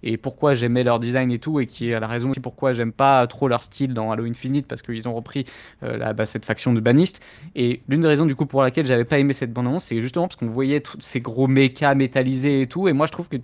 et, 0.03 0.17
pourquoi 0.17 0.55
j'aimais 0.55 0.83
leur 0.83 0.99
design 0.99 1.31
et 1.31 1.39
tout 1.39 1.61
et 1.61 1.67
qui 1.67 1.91
est 1.91 2.01
la 2.01 2.07
raison 2.07 2.31
aussi 2.31 2.41
pourquoi 2.41 2.73
j'aime 2.73 2.93
pas 2.93 3.27
trop 3.27 3.47
leur 3.47 3.63
style 3.63 3.93
dans 3.93 4.11
Halo 4.11 4.25
Infinite 4.25 4.67
parce 4.67 4.81
qu'ils 4.81 5.07
ont 5.09 5.15
repris 5.15 5.45
euh, 5.83 5.99
la- 5.99 6.15
bah, 6.15 6.25
cette 6.25 6.47
faction 6.47 6.73
de 6.73 6.81
banished 6.81 7.19
et 7.55 7.83
l'une 7.87 8.01
des 8.01 8.09
raisons 8.09 8.25
du 8.25 8.35
coup 8.35 8.47
pour 8.47 8.63
laquelle 8.63 8.87
j'avais 8.87 9.05
pas 9.05 9.19
aimé 9.19 9.35
cette 9.35 9.53
bande-annonce, 9.53 9.85
c'est 9.85 10.01
justement 10.01 10.27
parce 10.27 10.37
qu'on 10.37 10.47
voyait 10.47 10.83
ces 11.01 11.21
gros 11.21 11.47
mechas 11.49 11.95
métallisés 11.95 12.63
et 12.63 12.67
tout. 12.67 12.89
Et 12.89 12.93
moi, 12.93 13.07
je 13.07 13.13
trouve 13.13 13.29
que, 13.29 13.37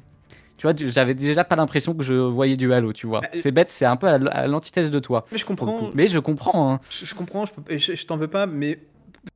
tu 0.57 0.67
vois, 0.67 0.75
j'avais 0.77 1.15
déjà 1.15 1.45
pas 1.45 1.57
l'impression 1.57 1.95
que 1.95 2.03
je 2.03 2.15
voyais 2.15 2.57
du 2.57 2.73
Halo, 2.73 2.93
tu 2.93 3.07
vois. 3.07 3.21
Bah, 3.21 3.29
C'est 3.41 3.53
bête, 3.53 3.71
c'est 3.71 3.85
un 3.87 3.97
peu 3.97 4.07
à 4.09 4.47
l'antithèse 4.47 4.91
de 4.91 4.99
toi. 4.99 5.27
Mais 5.33 5.39
je 5.39 5.45
comprends. 5.47 5.91
Mais 5.95 6.09
je 6.09 6.19
comprends. 6.19 6.73
hein. 6.75 6.81
je, 6.91 7.05
je 7.05 7.15
comprends, 7.15 7.47
je, 7.47 7.53
peux- 7.53 7.73
et 7.73 7.79
je, 7.79 7.95
je 7.95 8.07
t'en 8.07 8.17
veux 8.17 8.29
pas, 8.29 8.47
mais 8.47 8.79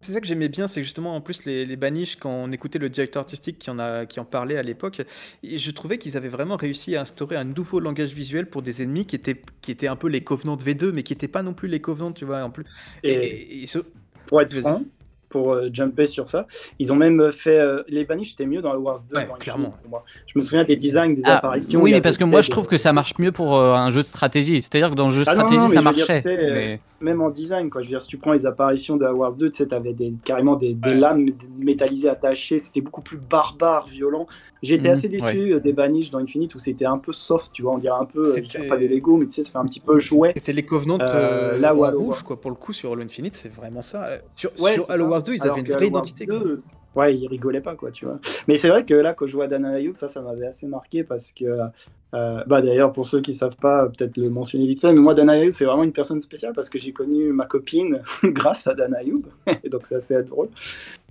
c'est 0.01 0.13
ça 0.13 0.21
que 0.21 0.27
j'aimais 0.27 0.49
bien, 0.49 0.69
c'est 0.69 0.83
justement 0.85 1.17
en 1.17 1.21
plus 1.21 1.45
les, 1.45 1.67
les 1.67 1.77
Banish, 1.77 2.15
quand 2.17 2.31
on 2.33 2.51
écoutait 2.53 2.79
le 2.79 2.89
directeur 2.89 3.21
artistique 3.21 3.59
qui 3.59 3.71
en, 3.71 3.79
a, 3.81 4.07
qui 4.07 4.21
en 4.21 4.25
parlait 4.25 4.57
à 4.57 4.63
l'époque, 4.63 5.03
et 5.43 5.59
je 5.59 5.71
trouvais 5.73 5.99
qu'ils 5.99 6.17
avaient 6.17 6.29
vraiment 6.29 6.57
réussi 6.57 6.95
à 6.95 7.01
instaurer 7.03 7.35
un 7.37 7.45
nouveau 7.45 7.81
langage 7.81 8.11
visuel 8.15 8.47
pour 8.49 8.63
des 8.63 8.83
ennemis 8.83 9.05
qui 9.05 9.17
étaient, 9.17 9.43
qui 9.61 9.73
étaient 9.73 9.89
un 9.89 9.97
peu 9.97 10.07
les 10.09 10.23
Covenants 10.23 10.57
de 10.57 10.63
V2, 10.63 10.93
mais 10.93 11.03
qui 11.03 11.13
n'étaient 11.13 11.27
pas 11.29 11.43
non 11.43 11.55
plus 11.55 11.67
les 11.69 11.81
Covenants, 11.81 12.13
tu 12.13 12.25
vois. 12.25 12.43
En 12.45 12.51
plus. 12.51 12.65
Et, 13.03 13.11
Et- 13.13 13.27
et- 13.59 13.63
et 13.65 13.67
ce- 13.67 13.81
Pour 14.27 14.41
être 14.41 14.55
franc, 14.61 14.83
pour 15.31 15.53
euh, 15.55 15.71
jumper 15.73 16.07
sur 16.07 16.29
ça, 16.29 16.47
ils 16.79 16.93
ont 16.93 16.97
même 16.97 17.33
fait. 17.33 17.59
euh, 17.59 17.83
les 17.89 18.05
Banish 18.05 18.33
étaient 18.35 18.45
mieux 18.47 18.61
dans 18.61 18.73
le 18.75 18.79
Wars 18.79 18.99
2. 19.09 19.17
Ouais, 19.17 19.23
dans 19.23 19.29
Infinite, 19.35 19.43
clairement. 19.43 19.75
moi. 19.89 20.05
Je 20.27 20.39
me 20.39 20.43
souviens 20.43 20.65
des 20.65 20.77
designs, 20.77 21.15
des 21.15 21.23
Ah, 21.25 21.39
apparitions. 21.39 21.81
oui, 21.81 21.93
mais 21.93 22.01
parce 22.03 22.19
que 22.19 22.25
moi, 22.25 22.43
je 22.43 22.51
trouve 22.51 22.67
que 22.69 22.77
ça 22.77 22.93
marche 22.93 23.15
mieux 23.19 23.33
pour 23.33 23.57
euh, 23.57 23.73
un 23.73 23.91
jeu 23.91 24.03
de 24.03 24.07
stratégie. 24.07 24.61
C'est-à-dire 24.63 24.91
que 24.91 24.95
dans 24.97 25.07
le 25.09 25.15
jeu 25.15 25.25
de 25.25 25.29
Ah 25.31 25.33
stratégie, 25.33 25.57
non, 25.61 25.69
ça 25.69 25.73
dire, 25.75 25.83
marchait. 25.83 26.23
euh, 26.27 26.55
mais- 26.55 26.81
Même 27.03 27.23
en 27.23 27.31
design, 27.31 27.71
quoi. 27.71 27.81
Je 27.81 27.87
veux 27.87 27.91
dire, 27.93 28.01
si 28.03 28.09
tu 28.09 28.19
prends 28.19 28.33
les 28.35 28.45
apparitions 28.45 28.99
de 28.99 29.07
Wars 29.07 29.35
2, 29.35 29.49
tu 29.49 29.57
sais, 29.57 29.67
t'avais 29.67 29.95
des, 29.95 30.13
carrément 30.23 30.55
des, 30.57 30.75
des 30.75 30.91
Ouais. 30.91 30.97
lames 30.97 31.25
métallisées 31.65 32.11
attachées. 32.11 32.59
C'était 32.59 32.83
beaucoup 32.83 33.01
plus 33.01 33.17
barbare, 33.17 33.87
violent. 33.87 34.27
Été 34.63 34.77
Mhm, 34.89 34.93
assez 34.93 35.09
déçu 35.09 35.55
euh, 35.55 35.61
des 35.61 35.73
Banish 35.73 36.11
dans 36.11 36.19
Infinite 36.19 36.55
où 36.55 36.59
c'était 36.59 36.85
un 36.85 36.99
peu 36.99 37.13
soft, 37.15 37.53
tu 37.55 37.63
vois. 37.63 37.73
On 37.73 37.79
dirait 37.79 37.97
un 37.99 38.05
peu, 38.05 38.21
euh, 38.27 38.69
pas 38.69 38.77
des 38.77 38.87
Lego, 38.89 39.17
mais 39.17 39.25
tu 39.27 39.33
sais, 39.37 39.45
ça 39.45 39.53
fait 39.53 39.57
un 39.59 39.65
petit 39.65 39.81
peu 39.81 39.99
jouet. 39.99 40.33
C'était 40.37 40.53
les 40.53 40.63
Covenants 40.63 40.99
Euh, 41.01 41.55
euh, 41.55 41.59
là 41.59 41.75
où 41.75 41.79
rouge, 41.87 42.07
Wars- 42.09 42.25
quoi. 42.25 42.39
Pour 42.39 42.51
le 42.51 42.57
coup, 42.57 42.75
sur 42.75 42.93
Halo 42.93 43.01
Infinite, 43.03 43.35
c'est 43.37 43.51
vraiment 43.53 43.81
ça. 43.81 44.05
Euh, 44.05 44.19
Sur, 44.37 44.51
Halo 44.91 45.05
ça. 45.09 45.09
Wars 45.21 45.25
2, 45.25 45.35
ils 45.35 45.43
Alors 45.43 45.55
avaient 45.55 45.67
une 45.67 45.73
vraie 45.73 45.87
identité. 45.87 46.27
2, 46.27 46.39
quoi. 46.39 47.03
ouais, 47.03 47.17
ils 47.17 47.27
rigolaient 47.29 47.61
pas, 47.61 47.75
quoi, 47.75 47.91
tu 47.91 48.05
vois. 48.05 48.19
Mais 48.49 48.57
c'est 48.57 48.69
vrai 48.69 48.85
que 48.85 48.95
là, 48.95 49.15
quand 49.15 49.27
je 49.27 49.37
vois 49.37 49.47
Dan 49.47 49.65
Ayoub, 49.65 49.95
ça, 49.95 50.09
ça 50.09 50.21
m'avait 50.21 50.47
assez 50.47 50.67
marqué 50.67 51.05
parce 51.05 51.33
que, 51.33 51.45
euh, 52.15 52.45
bah 52.47 52.63
d'ailleurs, 52.63 52.93
pour 52.93 53.07
ceux 53.07 53.21
qui 53.21 53.33
savent 53.33 53.57
pas, 53.57 53.89
peut-être 53.89 54.17
le 54.17 54.31
mentionner 54.31 54.67
vite 54.67 54.81
fait, 54.81 54.93
mais 54.93 55.01
moi, 55.01 55.15
Dan 55.15 55.31
Ayoub, 55.31 55.53
c'est 55.53 55.65
vraiment 55.65 55.85
une 55.85 55.93
personne 55.93 56.21
spéciale 56.21 56.53
parce 56.55 56.69
que 56.69 56.79
j'ai 56.79 56.93
connu 56.93 57.33
ma 57.33 57.47
copine 57.47 58.03
grâce 58.25 58.67
à 58.67 58.75
Dan 58.75 58.95
Ayoub, 58.95 59.23
donc 59.71 59.87
c'est 59.87 59.97
assez 59.97 60.23
drôle. 60.23 60.49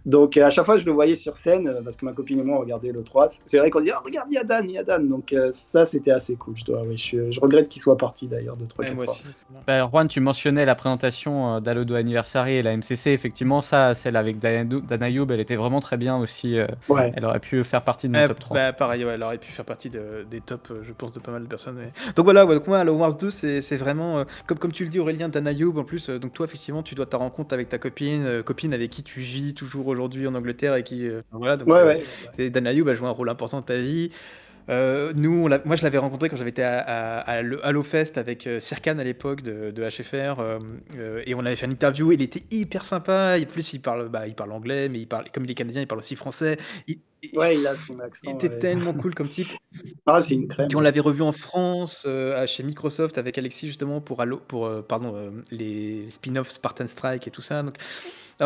Donc 0.10 0.38
euh, 0.38 0.44
à 0.46 0.50
chaque 0.50 0.66
fois, 0.66 0.78
je 0.80 0.86
le 0.86 0.92
voyais 0.92 1.14
sur 1.16 1.36
scène 1.38 1.68
euh, 1.68 1.82
parce 1.84 1.96
que 1.96 2.04
ma 2.04 2.14
copine 2.14 2.40
et 2.40 2.44
moi 2.44 2.58
on 2.58 2.62
regardait 2.62 2.92
le 2.92 3.04
3. 3.04 3.30
C'est 3.46 3.60
vrai 3.60 3.70
qu'on 3.70 3.80
dit, 3.80 3.92
ah, 3.92 4.02
regarde, 4.04 4.28
il 4.32 4.34
y 4.34 4.38
a 4.40 4.44
Dan, 4.44 4.66
il 4.68 4.74
y 4.74 4.78
a 4.80 4.84
Dan. 4.84 5.08
Donc 5.08 5.32
euh, 5.34 5.52
ça, 5.54 5.86
c'était 5.86 6.12
assez 6.12 6.36
cool, 6.36 6.56
je 6.58 6.66
dois, 6.66 6.82
oui. 6.82 6.98
Je, 6.98 7.32
je 7.32 7.40
regrette 7.40 7.70
qu'il 7.70 7.80
soit 7.82 7.96
parti 7.98 8.28
d'ailleurs 8.28 8.58
de 8.58 8.66
3 8.66 8.86
Ouais, 8.86 8.94
moi 8.96 9.04
aussi. 9.04 9.28
Bah, 9.68 9.88
Juan, 9.88 10.08
tu 10.08 10.20
mentionnais 10.20 10.66
la 10.66 10.74
présentation 10.76 11.62
2 11.62 11.96
Anniversary 11.96 12.56
et 12.56 12.64
la 12.64 12.76
MCC. 12.76 13.08
Effectivement, 13.12 13.62
ça, 13.62 13.94
celle 13.94 14.16
avec 14.16 14.40
Dan 14.40 14.68
Dan 14.68 15.04
Ayoub, 15.04 15.28
elle 15.32 15.40
était 15.40 15.56
vraiment 15.56 15.80
très 15.80 15.98
bien 15.98 16.18
aussi. 16.18 16.58
Ouais. 16.88 17.12
Elle 17.16 17.26
aurait 17.26 17.40
pu 17.40 17.64
faire 17.64 17.84
partie 17.84 18.08
de 18.10 18.14
mon 18.14 18.20
Euh, 18.20 18.28
top 18.30 18.40
3. 18.40 18.56
bah, 18.56 18.74
pareil, 18.74 19.06
ouais, 19.06 19.14
elle 19.14 19.24
aurait 19.24 19.38
pu 19.38 19.52
faire 19.52 19.66
partie 19.66 19.92
de- 19.92 20.26
des 20.30 20.42
tops, 20.42 20.72
je 20.82 20.92
pense, 20.94 21.12
de 21.14 21.20
pas 21.20 21.32
mal 21.32 21.44
de 21.44 21.48
personnes. 21.48 21.78
Donc 22.16 22.24
voilà, 22.26 22.46
ouais, 22.48 22.56
donc 22.56 22.66
moi, 22.68 22.80
Halo 22.80 22.96
Wars 22.96 23.16
2, 23.16 23.30
c'est 23.30 23.78
vraiment, 23.78 24.20
euh, 24.20 24.24
comme, 24.48 24.58
comme 24.58 24.72
tu 24.72 24.86
le 24.86 24.90
dis, 24.90 24.98
Aurélien, 25.00 25.30
Dan 25.30 25.46
Ayoub, 25.48 25.78
en 25.78 25.84
plus, 25.84 26.10
donc 26.10 26.34
toi, 26.34 26.48
effectivement, 26.48 26.82
tu 26.82 26.96
dois 26.96 27.06
ta 27.06 27.18
rencontre 27.18 27.54
avec 27.54 27.70
ta 27.70 27.78
copine, 27.78 28.24
euh, 28.26 28.42
copine 28.42 28.74
avec 28.74 28.90
qui 28.90 29.04
tu 29.04 29.20
vis 29.20 29.54
toujours 29.54 29.86
aujourd'hui 29.88 29.99
en 30.02 30.36
Angleterre 30.36 30.76
et 30.76 30.84
qui. 30.84 31.08
euh, 31.08 31.22
voilà, 31.32 31.58
donc 31.58 31.68
Ouais, 31.68 31.84
ouais. 31.84 32.04
et 32.38 32.50
Dan 32.50 32.68
Ayoub 32.68 32.88
a 32.90 32.96
joué 32.96 33.08
un 33.08 33.12
rôle 33.12 33.30
important 33.30 33.58
dans 33.58 33.64
ta 33.64 33.78
vie. 33.78 34.10
Euh, 34.70 35.14
nous, 35.16 35.46
on 35.46 35.50
moi, 35.66 35.76
je 35.76 35.84
l'avais 35.84 35.98
rencontré 35.98 36.30
quand 36.30 36.36
j'avais 36.38 36.52
été 36.52 36.62
à, 36.64 36.78
à, 36.80 37.20
à 37.22 37.42
le 37.42 37.66
Halo 37.66 37.82
Fest 37.82 38.20
avec 38.20 38.46
euh, 38.46 38.60
Sirkan 38.60 39.00
à 39.00 39.04
l'époque 39.04 39.42
de, 39.42 39.72
de 39.72 39.84
HFR, 39.84 40.40
euh, 40.40 40.60
euh, 40.96 41.24
et 41.26 41.34
on 41.34 41.40
avait 41.40 41.56
fait 41.56 41.66
une 41.66 41.72
interview. 41.72 42.12
Il 42.12 42.22
était 42.22 42.44
hyper 42.52 42.86
sympa. 42.86 43.40
Et 43.40 43.48
plus, 43.48 43.74
il 43.74 43.80
parle, 43.80 44.10
bah, 44.10 44.28
il 44.28 44.36
parle 44.36 44.52
anglais, 44.52 44.88
mais 44.88 45.00
il 45.00 45.08
parle, 45.08 45.26
comme 45.34 45.46
il 45.46 45.52
est 45.52 45.56
canadien, 45.56 45.82
il 45.82 45.88
parle 45.88 46.00
aussi 46.00 46.16
français. 46.16 46.58
Il, 46.88 47.00
Ouais, 47.34 47.58
il 47.58 47.68
a 47.68 47.76
son 47.76 48.00
accent. 48.00 48.22
il 48.24 48.30
était 48.36 48.48
ouais. 48.48 48.60
tellement 48.60 48.94
cool 48.94 49.14
comme 49.14 49.28
type. 49.28 49.50
Ah, 50.06 50.22
c'est 50.22 50.36
une 50.36 50.48
crème. 50.48 50.68
Puis 50.70 50.78
on 50.78 50.82
l'avait 50.82 51.02
revu 51.02 51.22
en 51.22 51.32
France, 51.34 52.08
chez 52.48 52.64
Microsoft, 52.64 53.18
avec 53.18 53.38
Alexis 53.38 53.68
justement 53.68 54.00
pour, 54.02 54.22
Halo, 54.22 54.38
pour 54.38 54.72
pardon, 54.88 55.34
les 55.52 56.06
spin-offs 56.10 56.50
Spartan 56.50 56.88
Strike 56.88 57.28
et 57.28 57.32
tout 57.32 57.42
ça. 57.42 57.62
Donc 57.62 57.76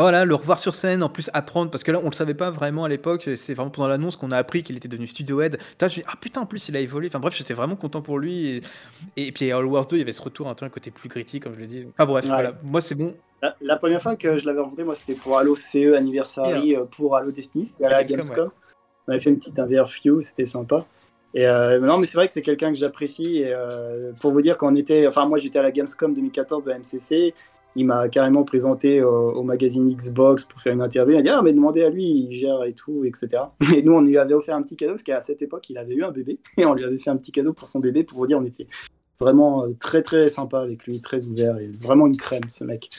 voilà, 0.01 0.25
le 0.25 0.35
revoir 0.35 0.59
sur 0.59 0.73
scène, 0.73 1.03
en 1.03 1.09
plus 1.09 1.29
apprendre, 1.33 1.69
parce 1.69 1.83
que 1.83 1.91
là 1.91 1.99
on 2.01 2.07
le 2.07 2.13
savait 2.13 2.33
pas 2.33 2.49
vraiment 2.49 2.83
à 2.85 2.89
l'époque, 2.89 3.29
c'est 3.35 3.53
vraiment 3.53 3.69
pendant 3.69 3.87
l'annonce 3.89 4.15
qu'on 4.17 4.31
a 4.31 4.37
appris 4.37 4.63
qu'il 4.63 4.75
était 4.75 4.87
devenu 4.87 5.05
studio 5.07 5.41
head. 5.41 5.57
Je 5.79 5.85
me 5.85 5.89
dis, 5.89 6.03
ah 6.07 6.13
putain, 6.19 6.41
en 6.41 6.45
plus 6.45 6.67
il 6.69 6.75
a 6.75 6.79
évolué. 6.79 7.07
Enfin 7.09 7.19
bref, 7.19 7.35
j'étais 7.37 7.53
vraiment 7.53 7.75
content 7.75 8.01
pour 8.01 8.17
lui. 8.19 8.61
Et, 9.17 9.27
et 9.27 9.31
puis 9.31 9.51
à 9.51 9.57
All 9.57 9.65
Wars 9.65 9.85
2, 9.85 9.95
il 9.95 9.99
y 9.99 10.01
avait 10.01 10.11
ce 10.11 10.21
retour 10.21 10.47
un 10.49 10.55
peu 10.55 10.65
un 10.65 10.69
côté 10.69 10.89
plus 10.91 11.09
gritty, 11.09 11.39
comme 11.39 11.53
je 11.53 11.59
l'ai 11.59 11.67
dit. 11.67 11.87
Ah 11.97 12.05
bref, 12.05 12.25
Ouais. 12.25 12.31
voilà, 12.31 12.53
moi 12.63 12.81
c'est 12.81 12.95
bon. 12.95 13.13
La, 13.41 13.55
la 13.61 13.75
première 13.75 14.01
fois 14.01 14.15
que 14.15 14.37
je 14.37 14.45
l'avais 14.45 14.61
rencontré, 14.61 14.83
moi, 14.85 14.95
c'était 14.95 15.15
pour 15.15 15.37
Halo 15.37 15.55
CE 15.55 15.93
Anniversary, 15.95 16.75
euh, 16.77 16.85
pour 16.85 17.17
Halo 17.17 17.31
Destiny. 17.31 17.65
C'était 17.65 17.85
à 17.85 17.89
la 17.89 18.03
Gamescom. 18.05 18.49
On 19.07 19.11
avait 19.11 19.19
fait 19.19 19.29
une 19.31 19.37
petite 19.37 19.59
interview, 19.59 20.21
c'était 20.21 20.45
sympa. 20.45 20.85
Et 21.33 21.45
euh, 21.45 21.79
non, 21.79 21.97
mais 21.97 22.05
c'est 22.05 22.15
vrai 22.15 22.27
que 22.27 22.33
c'est 22.33 22.41
quelqu'un 22.41 22.71
que 22.71 22.77
j'apprécie. 22.79 23.43
Euh, 23.45 24.13
pour 24.21 24.31
vous 24.31 24.39
dire, 24.39 24.57
quand 24.57 24.71
on 24.71 24.75
était. 24.77 25.07
Enfin, 25.07 25.25
moi, 25.25 25.37
j'étais 25.39 25.59
à 25.59 25.61
la 25.61 25.71
Gamescom 25.71 26.13
2014 26.13 26.63
de 26.63 26.69
la 26.71 26.77
MCC. 26.79 27.33
Il 27.75 27.85
m'a 27.85 28.07
carrément 28.09 28.43
présenté 28.43 29.01
au, 29.01 29.31
au 29.31 29.43
magazine 29.43 29.89
Xbox 29.95 30.43
pour 30.45 30.61
faire 30.61 30.73
une 30.73 30.81
interview. 30.81 31.15
Il 31.15 31.19
a 31.19 31.21
dit 31.23 31.29
Ah, 31.29 31.41
mais 31.41 31.53
demandez 31.53 31.83
à 31.83 31.89
lui, 31.89 32.05
il 32.05 32.31
gère 32.31 32.63
et 32.63 32.73
tout, 32.73 33.03
etc. 33.05 33.27
Et 33.75 33.81
nous, 33.81 33.93
on 33.93 34.01
lui 34.01 34.17
avait 34.17 34.33
offert 34.35 34.55
un 34.55 34.61
petit 34.61 34.75
cadeau 34.75 34.91
parce 34.93 35.03
qu'à 35.03 35.21
cette 35.21 35.41
époque, 35.41 35.69
il 35.69 35.77
avait 35.77 35.95
eu 35.95 36.03
un 36.03 36.11
bébé. 36.11 36.39
Et 36.57 36.65
on 36.65 36.73
lui 36.73 36.83
avait 36.83 36.97
fait 36.99 37.09
un 37.09 37.17
petit 37.17 37.31
cadeau 37.31 37.53
pour 37.53 37.67
son 37.67 37.79
bébé 37.79 38.03
pour 38.03 38.17
vous 38.19 38.27
dire, 38.27 38.37
on 38.39 38.45
était 38.45 38.67
Vraiment 39.19 39.63
euh, 39.63 39.69
très 39.79 40.01
très 40.01 40.27
sympa 40.27 40.59
avec 40.59 40.85
lui, 40.85 40.99
très 40.99 41.27
ouvert 41.27 41.57
et 41.57 41.69
vraiment 41.79 42.07
une 42.07 42.17
crème 42.17 42.41
ce 42.49 42.63
mec. 42.65 42.89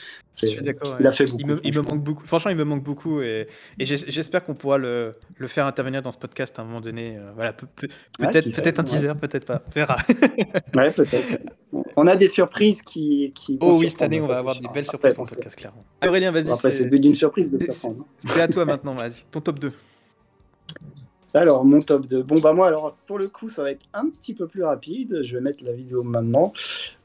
Je 0.41 0.47
suis 0.47 0.61
d'accord. 0.61 0.95
Il 0.99 1.05
a 1.05 1.11
fait 1.11 1.25
beaucoup. 1.25 1.37
Il 1.41 1.45
me, 1.47 1.59
il 1.63 1.67
me 1.67 1.73
franchement. 1.73 1.91
manque 1.95 2.03
beaucoup. 2.03 2.25
Franchement, 2.25 2.51
il 2.51 2.57
me 2.57 2.63
manque 2.63 2.83
beaucoup 2.83 3.21
et, 3.21 3.47
et 3.77 3.85
j'es- 3.85 4.09
j'espère 4.09 4.43
qu'on 4.43 4.55
pourra 4.55 4.77
le, 4.79 5.11
le 5.37 5.47
faire 5.47 5.67
intervenir 5.67 6.01
dans 6.01 6.11
ce 6.11 6.17
podcast 6.17 6.57
à 6.57 6.63
un 6.63 6.65
moment 6.65 6.81
donné. 6.81 7.17
euh, 7.17 7.31
voilà, 7.35 7.53
peut-être 7.53 8.79
un 8.79 8.83
ouais. 8.83 8.89
teaser, 8.89 9.11
peut-être 9.21 9.45
pas. 9.45 9.61
On 9.67 9.71
verra. 9.71 9.97
Ouais, 10.73 10.89
peut-être. 10.91 11.39
On 11.97 12.07
a 12.07 12.15
des 12.15 12.27
surprises 12.27 12.81
qui. 12.81 13.31
qui 13.33 13.57
Oh 13.61 13.77
oui, 13.79 13.89
cette 13.89 14.01
année, 14.01 14.19
on 14.21 14.27
va 14.27 14.37
avoir 14.37 14.55
des 14.55 14.61
belles 14.61 14.69
Après, 14.69 14.83
surprises 14.83 15.13
pour 15.13 15.23
le 15.25 15.29
podcast, 15.29 15.55
clairement. 15.55 15.83
Aurélien, 16.05 16.31
vas-y, 16.31 16.51
Après, 16.51 16.71
c'est 16.71 16.83
le 16.83 16.89
but 16.89 16.99
d'une 16.99 17.15
surprise 17.15 17.49
de 17.49 17.59
surprendre. 17.71 18.01
hein. 18.01 18.29
c'est 18.33 18.41
à 18.41 18.47
toi 18.47 18.65
maintenant, 18.65 18.95
vas-y. 18.95 19.23
Ton 19.31 19.41
top 19.41 19.59
2. 19.59 19.71
Alors, 21.33 21.65
mon 21.65 21.81
top 21.81 22.07
2. 22.07 22.23
Bon, 22.23 22.39
bah, 22.39 22.53
moi, 22.53 22.67
alors, 22.67 22.95
pour 23.07 23.19
le 23.19 23.27
coup, 23.27 23.49
ça 23.49 23.61
va 23.61 23.71
être 23.71 23.85
un 23.93 24.07
petit 24.09 24.33
peu 24.33 24.47
plus 24.47 24.63
rapide. 24.63 25.19
Je 25.23 25.35
vais 25.35 25.41
mettre 25.41 25.65
la 25.65 25.73
vidéo 25.73 26.01
maintenant. 26.01 26.53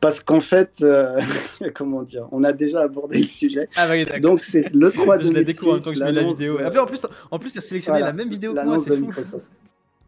Parce 0.01 0.21
qu'en 0.21 0.41
fait, 0.41 0.71
euh, 0.83 1.21
comment 1.75 2.03
dire, 2.05 2.29
on 2.31 2.45
a 2.45 2.53
déjà 2.53 2.83
abordé 2.83 3.19
le 3.19 3.25
sujet. 3.25 3.69
Ah, 3.75 3.89
bah 3.89 3.95
oui, 3.95 4.05
d'accord. 4.05 4.21
Donc, 4.21 4.45
c'est 4.45 4.73
le 4.73 4.91
3 4.93 5.19
je 5.19 5.25
la 5.25 5.31
2006, 5.33 5.45
découvre 5.45 5.75
en 5.75 5.79
temps 5.81 5.91
que 5.91 5.97
je 5.99 6.05
mets 6.05 6.13
la 6.13 6.23
vidéo. 6.23 6.59
de- 6.59 6.63
Ah, 6.65 6.71
puis 6.71 6.79
en 6.79 6.87
plus, 6.87 7.05
en 7.31 7.39
plus, 7.41 7.53
t'as 7.53 7.61
sélectionné 7.61 7.99
Voilà, 7.99 8.13
la 8.13 8.17
même 8.17 8.29
vidéo 8.31 8.55
que 8.55 8.65
moi, 8.65 8.79
c'est 8.79 8.91
de 8.91 8.95
fou. 8.97 9.01
Microsoft. 9.07 9.47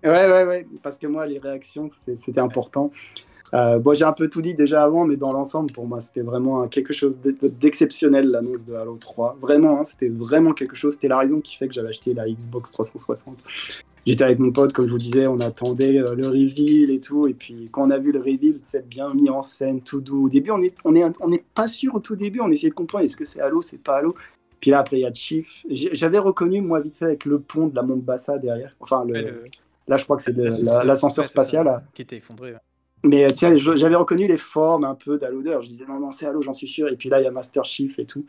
Ouais, 0.05 0.11
ouais, 0.11 0.45
ouais, 0.45 0.67
parce 0.85 0.99
que 0.99 1.07
moi, 1.09 1.27
les 1.27 1.39
réactions, 1.39 1.89
c'était 2.25 2.41
important. 2.41 2.93
Euh, 3.55 3.79
bon, 3.79 3.93
j'ai 3.95 4.05
un 4.05 4.13
peu 4.13 4.29
tout 4.29 4.41
dit 4.41 4.55
déjà 4.55 4.83
avant, 4.83 5.05
mais 5.05 5.17
dans 5.17 5.31
l'ensemble, 5.33 5.71
pour 5.73 5.87
moi, 5.87 6.01
c'était 6.01 6.23
vraiment 6.23 6.67
quelque 6.69 6.95
chose 6.95 7.19
d'e- 7.21 7.37
d'exceptionnel, 7.61 8.29
l'annonce 8.31 8.65
de 8.67 8.75
Halo 8.75 8.97
3. 8.99 9.37
Vraiment, 9.41 9.81
hein, 9.81 9.85
c'était 9.85 10.09
vraiment 10.09 10.53
quelque 10.55 10.75
chose. 10.75 10.95
C'était 10.95 11.09
la 11.09 11.19
raison 11.19 11.41
qui 11.41 11.57
fait 11.57 11.69
que 11.69 11.75
j'avais 11.75 11.89
acheté 11.91 12.15
la 12.15 12.29
Xbox 12.29 12.73
360. 12.73 13.37
J'étais 14.07 14.25
avec 14.25 14.39
mon 14.41 14.51
pote, 14.51 14.73
comme 14.73 14.87
je 14.87 14.91
vous 14.93 14.99
disais, 14.99 15.27
on 15.27 15.39
attendait 15.39 15.99
euh, 15.99 16.15
le 16.15 16.27
reveal 16.27 16.91
et 16.91 16.99
tout. 17.01 17.29
Et 17.29 17.35
puis, 17.35 17.69
quand 17.71 17.87
on 17.87 17.91
a 17.91 17.99
vu 17.99 18.11
le 18.11 18.19
reveal, 18.21 18.59
c'est 18.63 18.89
bien 18.89 19.13
mis 19.15 19.29
en 19.31 19.43
scène, 19.43 19.81
tout 19.83 20.01
doux. 20.01 20.27
Au 20.27 20.29
début, 20.29 20.51
on 20.51 20.59
n'est 20.59 20.73
on 20.85 20.95
est, 20.97 21.05
on 21.21 21.31
est 21.31 21.45
pas 21.55 21.69
sûr 21.69 21.95
au 21.95 22.01
tout 22.01 22.17
début. 22.17 22.41
On 22.41 22.51
essayait 22.51 22.71
de 22.71 22.75
comprendre 22.75 23.05
est-ce 23.05 23.17
que 23.17 23.25
c'est 23.25 23.41
Halo, 23.41 23.61
c'est 23.63 23.83
pas 23.83 23.99
Halo? 23.99 24.15
Puis 24.61 24.71
là, 24.71 24.79
après, 24.81 24.97
il 24.99 25.03
y 25.03 25.07
a 25.07 25.13
Chief. 25.13 25.65
J'avais 25.71 26.19
reconnu, 26.19 26.61
moi, 26.63 26.81
vite 26.81 26.97
fait, 26.97 27.05
avec 27.05 27.25
le 27.27 27.39
pont 27.39 27.67
de 27.67 27.77
la 27.77 27.83
Mombasa 27.83 28.39
derrière. 28.39 28.75
Enfin, 28.81 29.05
le, 29.05 29.13
Ouais, 29.13 29.23
le- 29.23 29.45
là, 29.89 29.97
je 29.99 30.05
crois 30.05 30.17
que 30.17 30.23
c'est 30.23 30.37
le- 30.37 30.45
l'ascenseur- 30.85 31.25
la- 31.25 31.29
spatial. 31.29 31.65
là. 31.67 31.83
Qui 31.95 32.03
était 32.03 32.17
effondré. 32.17 32.53
ouais. 32.53 32.59
Mais 33.05 33.25
euh, 33.25 33.31
tiens, 33.33 33.57
j'avais 33.57 33.95
reconnu 33.97 34.27
les 34.29 34.37
formes 34.37 34.85
un 34.85 34.95
peu 34.95 35.19
d'Halo 35.19 35.43
Je 35.63 35.69
disais 35.69 35.85
non, 35.87 35.99
non, 35.99 36.11
c'est 36.13 36.27
Halo, 36.27 36.41
j'en 36.43 36.55
suis 36.55 36.69
sûr. 36.69 36.89
Et 36.89 36.97
puis 36.97 37.09
là, 37.09 37.21
il 37.21 37.25
y 37.25 37.27
a 37.27 37.31
Master 37.33 37.65
Chief 37.65 37.99
et 37.99 38.07
tout. 38.07 38.25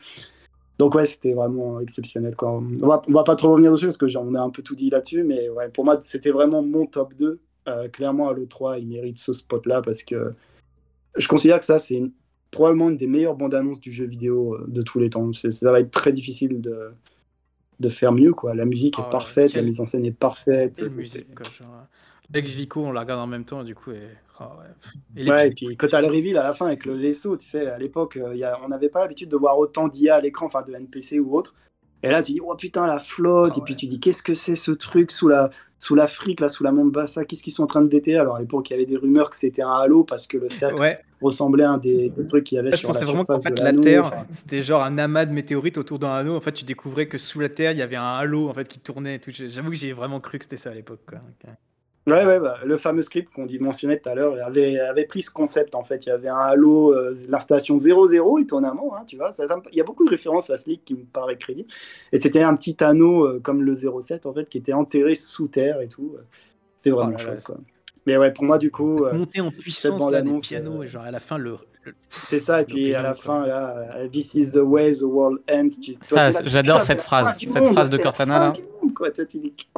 Donc 0.80 0.95
ouais, 0.95 1.05
c'était 1.05 1.34
vraiment 1.34 1.80
exceptionnel. 1.80 2.36
Quoi. 2.36 2.51
On, 2.53 2.88
va, 2.88 3.01
on 3.07 3.11
va 3.11 3.24
pas 3.24 3.36
trop 3.36 3.51
revenir 3.51 3.71
dessus 3.71 3.86
parce 3.86 3.97
que 3.97 4.17
on 4.17 4.34
a 4.34 4.41
un 4.41 4.49
peu 4.49 4.63
tout 4.63 4.76
dit 4.76 4.89
là-dessus. 4.89 5.24
Mais 5.24 5.47
ouais, 5.49 5.69
pour 5.69 5.86
moi, 5.86 5.99
c'était 6.01 6.32
vraiment 6.32 6.63
mon 6.63 6.86
top 6.88 7.13
2. 7.15 7.39
Euh, 7.67 7.88
clairement, 7.89 8.30
Halo 8.30 8.45
3, 8.45 8.80
il 8.80 8.88
mérite 8.88 9.17
ce 9.19 9.32
spot-là 9.34 9.82
parce 9.84 10.01
que 10.03 10.34
je 11.15 11.28
considère 11.28 11.59
que 11.59 11.65
ça, 11.65 11.78
c'est 11.78 12.01
probablement 12.49 12.89
une 12.89 12.97
des 12.97 13.07
meilleures 13.07 13.36
bandes 13.36 13.53
annonces 13.53 13.80
du 13.80 13.91
jeu 13.91 14.05
vidéo 14.05 14.55
euh, 14.55 14.65
de 14.67 14.82
tous 14.82 14.99
les 14.99 15.09
temps. 15.11 15.32
Ça 15.34 15.71
va 15.71 15.80
être 15.80 15.91
très 15.91 16.11
difficile 16.11 16.59
de, 16.59 16.91
de 17.80 17.89
faire 17.89 18.11
mieux. 18.11 18.34
Quoi. 18.34 18.55
La 18.55 18.65
musique 18.65 18.95
Ah 18.97 19.01
est 19.01 19.05
ouais, 19.05 19.11
parfaite, 19.11 19.51
quelle- 19.53 19.61
la 19.61 19.67
mise 19.67 19.80
en 19.80 19.86
scène 19.86 20.05
est 20.05 20.11
parfaite. 20.11 20.76
Quelle 20.78 20.89
C'est- 20.91 20.97
musique, 20.97 21.36
quoi. 21.36 21.45
Genre, 21.45 21.86
Lex 22.34 22.53
Vico, 22.55 22.81
on 22.86 22.91
la 22.91 23.01
regarde 23.01 23.21
en 23.21 23.27
même 23.27 23.45
temps, 23.45 23.63
du 23.63 23.75
coup. 23.75 23.91
Et... 23.91 24.09
oh, 24.39 24.43
ouais. 24.59 24.67
Et 25.15 25.23
les 25.23 25.31
Ouais, 25.31 25.47
et 25.47 25.51
pubs. 25.51 25.53
puis 25.53 25.77
quand 25.77 25.88
t'as 25.88 26.01
le 26.01 26.07
reveal 26.07 26.38
à 26.38 26.43
la 26.43 26.53
fin 26.53 26.67
avec 26.67 26.86
le 26.86 26.95
vaisseau, 26.97 27.38
tu 27.38 27.47
sais, 27.47 27.67
à 27.67 27.77
l'époque, 27.77 28.17
euh, 28.17 28.41
a- 28.43 28.59
on 28.61 28.67
n'avait 28.67 28.89
pas 28.89 28.99
l'habitude 29.01 29.29
de 29.29 29.38
voir 29.38 29.57
autant 29.57 29.88
d'IA 29.88 30.15
à 30.15 30.21
l'écran, 30.21 30.47
enfin 30.47 30.63
de 30.63 30.73
NPC 30.73 31.19
ou 31.19 31.34
autre. 31.38 31.55
Et 32.03 32.09
là, 32.09 32.21
tu 32.21 32.34
dis, 32.34 32.41
oh 32.41 32.53
putain, 32.55 32.86
la 32.86 32.99
flotte. 32.99 33.57
Ah 33.57 33.57
et 33.57 33.61
puis 33.61 33.75
tu 33.77 33.88
dis, 33.88 33.99
qu'est-ce 34.01 34.21
que 34.21 34.34
c'est 34.34 34.57
ce 34.57 34.71
truc 34.71 35.11
sous 35.11 35.29
la 35.29 35.49
sous 35.77 35.95
l'Afrique, 35.95 36.39
là, 36.41 36.49
sous 36.49 36.63
la 36.63 36.73
Mombasa? 36.73 37.23
Qu'est-ce 37.25 37.41
qu'ils 37.43 37.53
sont 37.53 37.63
en 37.63 37.67
train 37.67 37.81
de 37.81 37.88
déterrer? 37.88 38.19
Alors 38.19 38.36
à 38.36 38.39
l'époque, 38.41 38.69
il 38.69 38.73
y 38.73 38.75
avait 38.75 38.86
des 38.86 38.97
rumeurs 38.97 39.29
que 39.29 39.36
c'était 39.38 39.61
un 39.61 39.71
halo 39.71 40.03
parce 40.03 40.27
que 40.27 40.38
le 40.38 40.49
cercle 40.49 40.75
Ouais, 40.75 41.05
ressemblait 41.21 41.63
à 41.63 41.71
un 41.71 41.77
des, 41.77 42.09
des 42.09 42.25
trucs 42.25 42.43
qu'il 42.45 42.57
y 42.57 42.59
avait 42.59 42.71
je 42.71 42.77
sur 42.77 42.91
la 42.91 42.99
pensais 42.99 43.05
vraiment 43.05 43.25
qu'en 43.25 43.39
fait 43.39 43.59
la 43.59 43.71
Terre, 43.73 44.05
enfin. 44.05 44.25
c'était 44.31 44.61
genre 44.63 44.84
un 44.84 44.97
amas 44.97 45.25
de 45.25 45.31
météorites 45.31 45.77
autour 45.77 45.99
d'un 45.99 46.11
anneau. 46.11 46.36
En 46.36 46.41
fait, 46.41 46.51
tu 46.53 46.65
découvrais 46.65 47.07
que 47.07 47.17
sous 47.17 47.39
la 47.39 47.49
Terre, 47.49 47.71
il 47.71 47.77
y 47.77 47.81
avait 47.81 47.95
un 47.95 48.03
halo 48.03 48.49
en 48.49 48.53
fait 48.53 48.67
qui 48.67 48.79
tournait. 48.79 49.19
J'avoue 49.27 49.69
que 49.69 49.75
j'ai 49.75 49.93
vraiment 49.93 50.19
cru 50.19 50.39
que 50.39 50.45
c'était 50.45 50.57
ça 50.57 50.71
à 50.71 50.73
l'époque. 50.73 51.01
Ouais, 52.05 52.25
ouais, 52.25 52.39
bah, 52.39 52.57
le 52.65 52.77
fameux 52.77 53.01
script 53.01 53.31
qu'on 53.33 53.45
dit 53.45 53.59
mentionnait 53.59 53.97
tout 53.97 54.09
à 54.09 54.15
l'heure 54.15 54.35
avait, 54.45 54.77
avait 54.77 55.05
pris 55.05 55.21
ce 55.21 55.29
concept 55.31 55.73
en 55.73 55.85
fait. 55.85 56.05
Il 56.05 56.09
y 56.09 56.11
avait 56.11 56.27
un 56.27 56.35
Halo, 56.35 56.93
euh, 56.93 57.13
l'installation 57.29 57.79
00, 57.79 58.39
étonnamment, 58.39 58.93
hein, 58.95 59.03
tu 59.07 59.15
vois. 59.15 59.31
Ça- 59.31 59.47
ça 59.47 59.55
me- 59.55 59.61
il 59.71 59.77
y 59.77 59.81
a 59.81 59.85
beaucoup 59.85 60.03
de 60.03 60.09
références 60.09 60.49
à 60.49 60.57
ce 60.57 60.69
leak 60.69 60.83
qui 60.83 60.95
me 60.95 61.05
paraît 61.05 61.37
crédible. 61.37 61.69
Et 62.11 62.19
c'était 62.19 62.41
un 62.43 62.55
petit 62.55 62.83
anneau 62.83 63.25
euh, 63.25 63.39
comme 63.41 63.63
le 63.63 63.73
07 63.73 64.25
en 64.25 64.33
fait, 64.33 64.49
qui 64.49 64.57
était 64.57 64.73
enterré 64.73 65.15
sous 65.15 65.47
terre 65.47 65.79
et 65.79 65.87
tout. 65.87 66.17
C'était 66.75 66.89
vraiment 66.89 67.11
Oh 67.15 67.17
là 67.17 67.23
là, 67.23 67.31
chouette, 67.31 67.43
quoi. 67.45 67.57
Mais 68.05 68.17
ouais, 68.17 68.33
pour 68.33 68.43
moi, 68.43 68.57
du 68.57 68.69
coup, 68.69 69.05
euh, 69.05 69.13
Monter 69.13 69.39
en 69.39 69.51
puissance 69.51 70.11
là, 70.11 70.21
des 70.21 70.33
pianos, 70.33 70.81
euh, 70.81 70.83
et 70.83 70.87
genre 70.87 71.03
à 71.03 71.11
la 71.11 71.21
fin 71.21 71.37
le. 71.37 71.55
C'est 72.09 72.39
ça. 72.39 72.61
Et 72.61 72.65
puis 72.65 72.93
à 72.95 73.01
la 73.01 73.13
fin, 73.13 73.45
là, 73.45 73.75
euh, 73.97 74.07
This 74.07 74.34
is 74.34 74.51
the 74.51 74.57
way 74.57 74.93
the 74.95 75.01
world 75.03 75.39
ends. 75.51 75.69
Tu, 75.81 75.93
j'adore 76.45 76.81
cette 76.81 77.01
phrase, 77.01 77.38
cette 77.39 77.55
monde, 77.55 77.73
phrase 77.73 77.89
de 77.89 77.97
Cortana, 77.97 78.53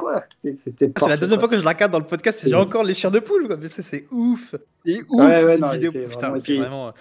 Ah, 0.08 0.22
c'est 0.42 1.08
la 1.08 1.16
deuxième 1.16 1.38
quoi. 1.38 1.48
fois 1.48 1.56
que 1.56 1.58
je 1.58 1.64
la 1.64 1.70
regarde 1.72 1.92
dans 1.92 1.98
le 1.98 2.06
podcast 2.06 2.44
et 2.44 2.48
j'ai 2.50 2.54
encore 2.54 2.84
les 2.84 2.94
chiens 2.94 3.10
de 3.10 3.18
poule. 3.18 3.46
Quoi. 3.46 3.56
Mais 3.56 3.66
c'est 3.68 4.06
ouf. 4.10 4.54
C'est 4.84 5.00
ouf. 5.10 5.20
Ouais, 5.20 5.44
ouais, 5.44 5.58
non, 5.58 5.68
il 5.72 5.80
vidéo. 5.80 5.92
Putain, 5.92 6.28
vraiment- 6.28 6.42
puis- 6.42 6.58
vraiment. 6.58 6.92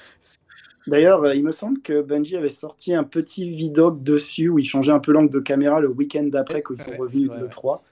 D'ailleurs, 0.88 1.24
euh, 1.24 1.34
il 1.34 1.44
me 1.44 1.52
semble 1.52 1.82
que 1.82 2.02
Bungie 2.04 2.36
avait 2.38 2.48
sorti 2.50 2.94
un 2.94 3.04
petit 3.04 3.50
vidoc 3.50 4.04
dessus 4.04 4.50
où 4.50 4.60
ils 4.60 4.66
changeaient 4.68 4.92
un 4.92 5.00
peu 5.00 5.12
l'angle 5.14 5.32
de 5.32 5.40
caméra 5.40 5.80
le 5.80 5.88
week-end 5.90 6.26
d'après 6.26 6.62
quand 6.62 6.76
ils 6.76 6.82
sont 6.84 6.92
Ouais, 6.92 6.98
revenus 6.98 7.30
de 7.30 7.34
ouais. 7.36 7.50
3. 7.50 7.78
3. 7.78 7.84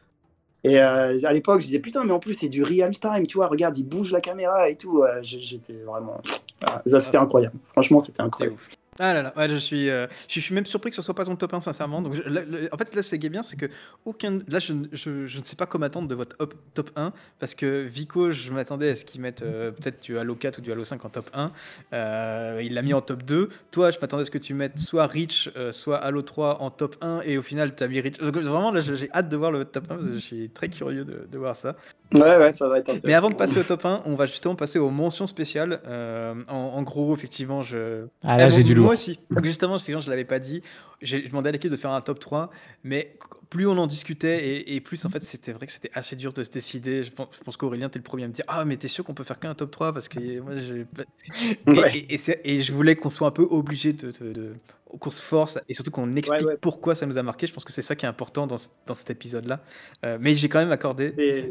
Et 0.66 0.80
euh, 0.80 1.18
à 1.24 1.34
l'époque, 1.34 1.62
je 1.62 1.66
disais 1.66 1.80
putain, 1.80 2.04
mais 2.04 2.12
en 2.12 2.20
plus 2.20 2.36
c'est 2.36 2.50
du 2.50 2.64
real 2.64 2.98
time, 2.98 3.26
tu 3.28 3.38
vois, 3.38 3.48
regarde, 3.48 3.76
il 3.80 3.84
bouge 3.84 4.12
la 4.12 4.22
caméra 4.22 4.70
et 4.70 4.76
tout. 4.76 5.02
Euh, 5.04 5.20
J'étais 5.24 5.74
vraiment. 5.86 6.22
Ah, 6.66 6.82
ça, 6.86 7.00
c'était 7.00 7.18
c'est- 7.18 7.24
incroyable. 7.24 7.56
Franchement, 7.72 8.00
c'était 8.00 8.22
incroyable. 8.22 8.58
Ah 9.00 9.12
là 9.12 9.24
là, 9.24 9.34
ouais, 9.36 9.50
je 9.50 9.56
suis, 9.56 9.90
euh, 9.90 10.06
je, 10.28 10.40
suis 10.40 10.54
même 10.54 10.68
surpris 10.68 10.92
que 10.92 10.96
ce 10.96 11.02
soit 11.02 11.16
pas 11.16 11.26
ton 11.26 11.36
top 11.36 11.52
1, 11.56 11.60
sincèrement. 11.62 12.00
Donc, 12.04 12.14
je- 12.14 12.22
là, 12.30 12.42
le- 12.48 12.70
en 12.72 12.78
fait, 12.78 12.94
là, 12.94 13.02
ce 13.02 13.16
qui 13.16 13.26
est 13.26 13.30
bien, 13.30 13.42
c'est 13.42 13.56
que 13.58 13.66
aucun, 14.06 14.42
là, 14.48 14.60
je, 14.60 14.74
ne- 14.74 14.86
je, 14.92 15.26
je 15.26 15.40
ne 15.40 15.44
sais 15.44 15.56
pas 15.56 15.66
quoi 15.66 15.80
m'attendre 15.80 16.08
de 16.08 16.14
votre 16.14 16.38
top 16.76 16.92
1, 16.96 17.12
parce 17.40 17.56
que 17.56 17.82
Vico, 17.82 18.30
je 18.30 18.52
m'attendais 18.52 18.92
à 18.92 18.96
ce 18.96 19.04
qu'il 19.04 19.20
mette 19.22 19.42
euh, 19.42 19.72
peut-être 19.72 20.04
du 20.04 20.20
Halo 20.20 20.36
4 20.36 20.60
ou 20.60 20.62
du 20.62 20.72
Halo 20.72 20.84
5 20.84 21.04
en 21.06 21.10
top 21.10 21.28
1. 21.34 21.52
Euh, 21.94 22.62
il 22.64 22.76
l'a 22.76 22.84
mis 22.84 22.94
en 22.94 23.02
top 23.02 23.24
2. 23.24 23.50
Toi, 23.72 23.90
je 23.90 23.98
m'attendais 24.00 24.22
à 24.22 24.26
ce 24.26 24.32
que 24.32 24.38
tu 24.38 24.54
mettes 24.54 24.78
soit 24.78 25.08
Reach, 25.08 25.50
euh, 25.58 25.72
soit 25.72 25.98
Halo 25.98 26.22
3 26.22 26.62
en 26.62 26.70
top 26.70 26.96
1, 27.02 27.22
et 27.26 27.40
au 27.40 27.42
final, 27.42 27.76
tu 27.76 27.84
as 27.84 27.88
mis 27.88 28.00
Reach. 28.00 28.20
Donc, 28.20 28.36
vraiment, 28.38 28.72
là, 28.72 28.82
j'ai 28.82 29.10
hâte 29.12 29.28
de 29.28 29.36
voir 29.38 29.50
le 29.52 29.66
top 29.66 29.86
1, 29.90 29.96
parce 29.96 30.06
que 30.08 30.14
je 30.14 30.20
suis 30.20 30.50
très 30.52 30.70
curieux 30.70 31.04
de, 31.04 31.28
de 31.32 31.38
voir 31.40 31.56
ça. 31.56 31.76
Ouais, 32.14 32.38
ouais, 32.38 32.54
ça 32.54 32.68
va 32.68 32.78
être 32.80 32.90
intéressant. 32.90 33.08
Mais 33.08 33.14
avant 33.14 33.30
de 33.30 33.36
passer 33.36 33.60
au 33.60 33.64
top 33.64 33.86
1, 33.86 34.02
on 34.06 34.16
va 34.16 34.26
justement 34.26 34.56
passer 34.56 34.80
aux 34.80 34.90
mentions 34.90 35.28
spéciales. 35.28 35.80
Euh, 35.88 36.34
en, 36.48 36.56
en 36.56 36.82
gros, 36.84 37.14
effectivement, 37.16 37.62
je. 37.62 38.06
Ah 38.24 38.38
là, 38.38 38.48
Eh, 38.48 38.52
j'ai 38.52 38.62
bon, 38.62 38.68
du 38.68 38.76
Moi 38.76 38.84
lourd. 38.84 38.92
aussi. 38.94 39.20
Donc, 39.32 39.46
justement, 39.46 39.78
je 39.78 39.92
ne 39.92 40.10
l'avais 40.10 40.26
pas 40.26 40.40
dit. 40.40 40.62
J'ai 41.04 41.22
je 41.24 41.28
demandais 41.30 41.50
à 41.50 41.52
l'équipe 41.52 41.70
de 41.72 41.78
faire 41.78 41.92
un 41.92 42.02
top 42.02 42.20
3. 42.20 42.50
Mais 42.84 43.16
plus 43.50 43.68
on 43.68 43.78
en 43.78 43.86
discutait 43.86 44.44
et, 44.48 44.76
et 44.76 44.82
plus, 44.82 45.06
en 45.06 45.10
fait, 45.10 45.22
c'était 45.22 45.52
vrai 45.54 45.68
que 45.68 45.72
c'était 45.72 45.92
assez 45.94 46.16
dur 46.16 46.34
de 46.34 46.44
se 46.44 46.50
décider. 46.50 47.04
Je 47.04 47.12
pense, 47.12 47.28
pense 47.46 47.56
qu'Aurélien, 47.58 47.90
t'es 47.90 48.00
le 48.00 48.04
premier 48.04 48.24
à 48.24 48.28
me 48.28 48.34
dire 48.34 48.46
Ah, 48.48 48.66
mais 48.66 48.78
t'es 48.78 48.88
sûr 48.88 49.04
qu'on 49.06 49.14
peut 49.14 49.24
faire 49.24 49.40
qu'un 49.40 49.54
top 49.54 49.70
3 49.72 49.94
Parce 49.94 50.10
que 50.10 50.40
moi, 50.40 50.54
j'ai. 50.58 50.86
Et, 51.68 51.70
Ouais. 51.80 51.98
et- 51.98 52.14
et 52.16 52.18
c'est- 52.18 52.42
et 52.44 52.62
je 52.62 52.74
voulais 52.74 52.96
qu'on 52.96 53.10
soit 53.12 53.28
un 53.28 53.32
peu 53.32 53.44
obligé 53.50 53.94
de. 53.94 54.12
de- 54.12 54.34
de- 54.34 54.54
qu'on 55.00 55.10
se 55.10 55.24
force 55.24 55.58
et 55.68 55.74
surtout 55.74 55.90
qu'on 55.90 56.16
explique 56.16 56.46
ouais. 56.46 56.56
pourquoi 56.62 56.94
ça 56.94 57.08
nous 57.08 57.18
a 57.18 57.24
marqué. 57.24 57.48
Je 57.48 57.54
pense 57.54 57.66
que 57.66 57.72
c'est 57.72 57.82
ça 57.82 57.96
qui 57.96 58.06
est 58.06 58.08
important 58.08 58.46
dans, 58.46 58.58
dans 58.86 58.94
cet 58.94 59.10
épisode-là. 59.10 59.60
Euh, 60.06 60.20
mais 60.22 60.36
j'ai 60.36 60.50
quand 60.50 60.60
même 60.60 60.72
accordé. 60.72 61.10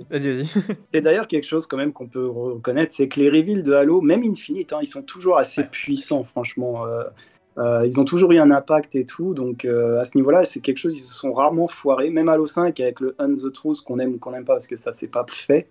Vas-y, 0.08 0.32
vas-y. 0.32 0.46
C'est 0.90 1.00
d'ailleurs 1.00 1.26
quelque 1.26 1.42
chose 1.48 1.66
quand 1.66 1.76
même 1.76 1.92
qu'on 1.92 2.06
peut 2.06 2.24
reconnaître, 2.28 2.94
c'est 2.94 3.08
que 3.08 3.18
les 3.18 3.28
reveals 3.28 3.64
de 3.64 3.72
Halo, 3.72 4.00
même 4.00 4.22
Infinite, 4.22 4.72
hein, 4.72 4.78
ils 4.80 4.86
sont 4.86 5.02
toujours 5.02 5.38
assez 5.38 5.64
puissants, 5.66 6.22
franchement. 6.22 6.86
Euh, 6.86 7.02
euh, 7.58 7.86
ils 7.86 8.00
ont 8.00 8.04
toujours 8.04 8.32
eu 8.32 8.38
un 8.38 8.50
impact 8.50 8.94
et 8.94 9.04
tout, 9.04 9.34
donc 9.34 9.64
euh, 9.64 10.00
à 10.00 10.04
ce 10.04 10.16
niveau-là, 10.16 10.44
c'est 10.44 10.60
quelque 10.60 10.78
chose, 10.78 10.96
ils 10.96 11.02
se 11.02 11.14
sont 11.14 11.32
rarement 11.32 11.68
foirés. 11.68 12.10
Même 12.10 12.28
Halo 12.28 12.46
5 12.46 12.78
avec 12.80 13.00
le 13.00 13.14
On 13.18 13.32
the 13.32 13.52
Truth 13.52 13.82
qu'on 13.82 13.98
aime 13.98 14.14
ou 14.14 14.18
qu'on 14.18 14.32
n'aime 14.32 14.44
pas 14.44 14.54
parce 14.54 14.66
que 14.66 14.76
ça 14.76 14.92
c'est 14.92 15.08
pas 15.08 15.24
fait, 15.28 15.68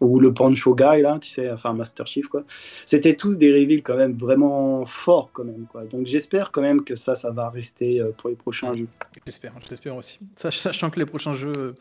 ou 0.00 0.20
le 0.20 0.32
Pancho 0.32 0.74
Guy 0.74 1.02
là, 1.02 1.18
tu 1.20 1.28
sais, 1.28 1.50
enfin 1.50 1.72
Master 1.72 2.06
Chief 2.06 2.28
quoi. 2.28 2.44
C'était 2.86 3.14
tous 3.14 3.38
des 3.38 3.52
reveals 3.52 3.82
quand 3.82 3.96
même 3.96 4.16
vraiment 4.16 4.84
forts 4.84 5.30
quand 5.32 5.44
même 5.44 5.66
quoi. 5.70 5.84
Donc 5.84 6.06
j'espère 6.06 6.50
quand 6.52 6.62
même 6.62 6.84
que 6.84 6.94
ça, 6.94 7.14
ça 7.14 7.30
va 7.30 7.48
rester 7.50 8.00
euh, 8.00 8.10
pour 8.16 8.28
les 8.30 8.36
prochains 8.36 8.74
jeux. 8.74 8.86
J'espère, 9.26 9.52
j'espère 9.68 9.96
aussi. 9.96 10.18
Sach- 10.36 10.58
Sachant 10.58 10.90
que 10.90 11.00
les 11.00 11.06
prochains 11.06 11.32
jeux. 11.34 11.52
euh, 11.56 11.72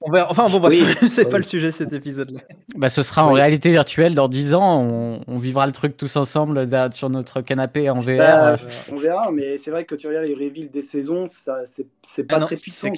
On 0.00 0.10
verra. 0.10 0.30
Enfin, 0.30 0.48
bon, 0.50 0.68
Oui. 0.68 0.84
c'est 1.10 1.28
pas 1.30 1.38
le 1.38 1.44
sujet 1.44 1.70
cet 1.70 1.92
épisode-là. 1.92 2.40
Bah, 2.76 2.88
ce 2.88 3.02
sera 3.02 3.24
en 3.26 3.32
Oui. 3.32 3.40
réalité 3.40 3.70
virtuelle 3.70 4.14
dans 4.14 4.28
10 4.28 4.54
ans. 4.54 4.82
On, 4.82 5.20
on 5.26 5.36
vivra 5.36 5.66
le 5.66 5.72
truc 5.72 5.96
tous 5.96 6.16
ensemble 6.16 6.68
sur 6.92 7.08
notre 7.10 7.40
canapé 7.40 7.88
en 7.88 7.98
VR. 8.00 8.16
Bah, 8.18 8.52
euh, 8.54 8.56
on 8.92 8.96
verra, 8.96 9.30
mais 9.32 9.56
c'est 9.58 9.70
vrai 9.70 9.84
que 9.84 9.94
quand 9.94 9.98
tu 10.00 10.08
regardes 10.08 10.26
les 10.26 10.34
reveals 10.34 10.70
des 10.70 10.82
saisons, 10.82 11.26
ça, 11.26 11.64
c'est, 11.64 11.86
c'est 12.02 12.24
pas 12.24 12.36
Ah 12.36 12.40
non, 12.40 12.46
très 12.46 12.56
puissant. 12.56 12.88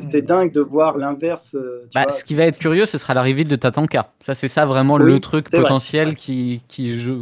c'est, 0.00 0.22
dingue 0.22 0.52
de 0.52 0.60
voir 0.60 0.96
l'inverse. 0.96 1.50
tu 1.52 1.58
Bah, 1.94 2.04
vois. 2.04 2.12
ce 2.12 2.24
qui 2.24 2.34
va 2.34 2.44
être 2.44 2.58
curieux, 2.58 2.86
ce 2.86 2.98
sera 2.98 3.12
la 3.14 3.22
reveal 3.26 3.48
de 3.48 3.56
Tatanka. 3.56 4.12
Ça, 4.20 4.34
c'est 4.34 4.48
ça 4.48 4.64
vraiment 4.66 4.94
Oui, 4.94 5.04
le 5.12 5.20
truc 5.20 5.50
vrai. 5.50 5.60
potentiel 5.62 6.14
qui, 6.14 6.62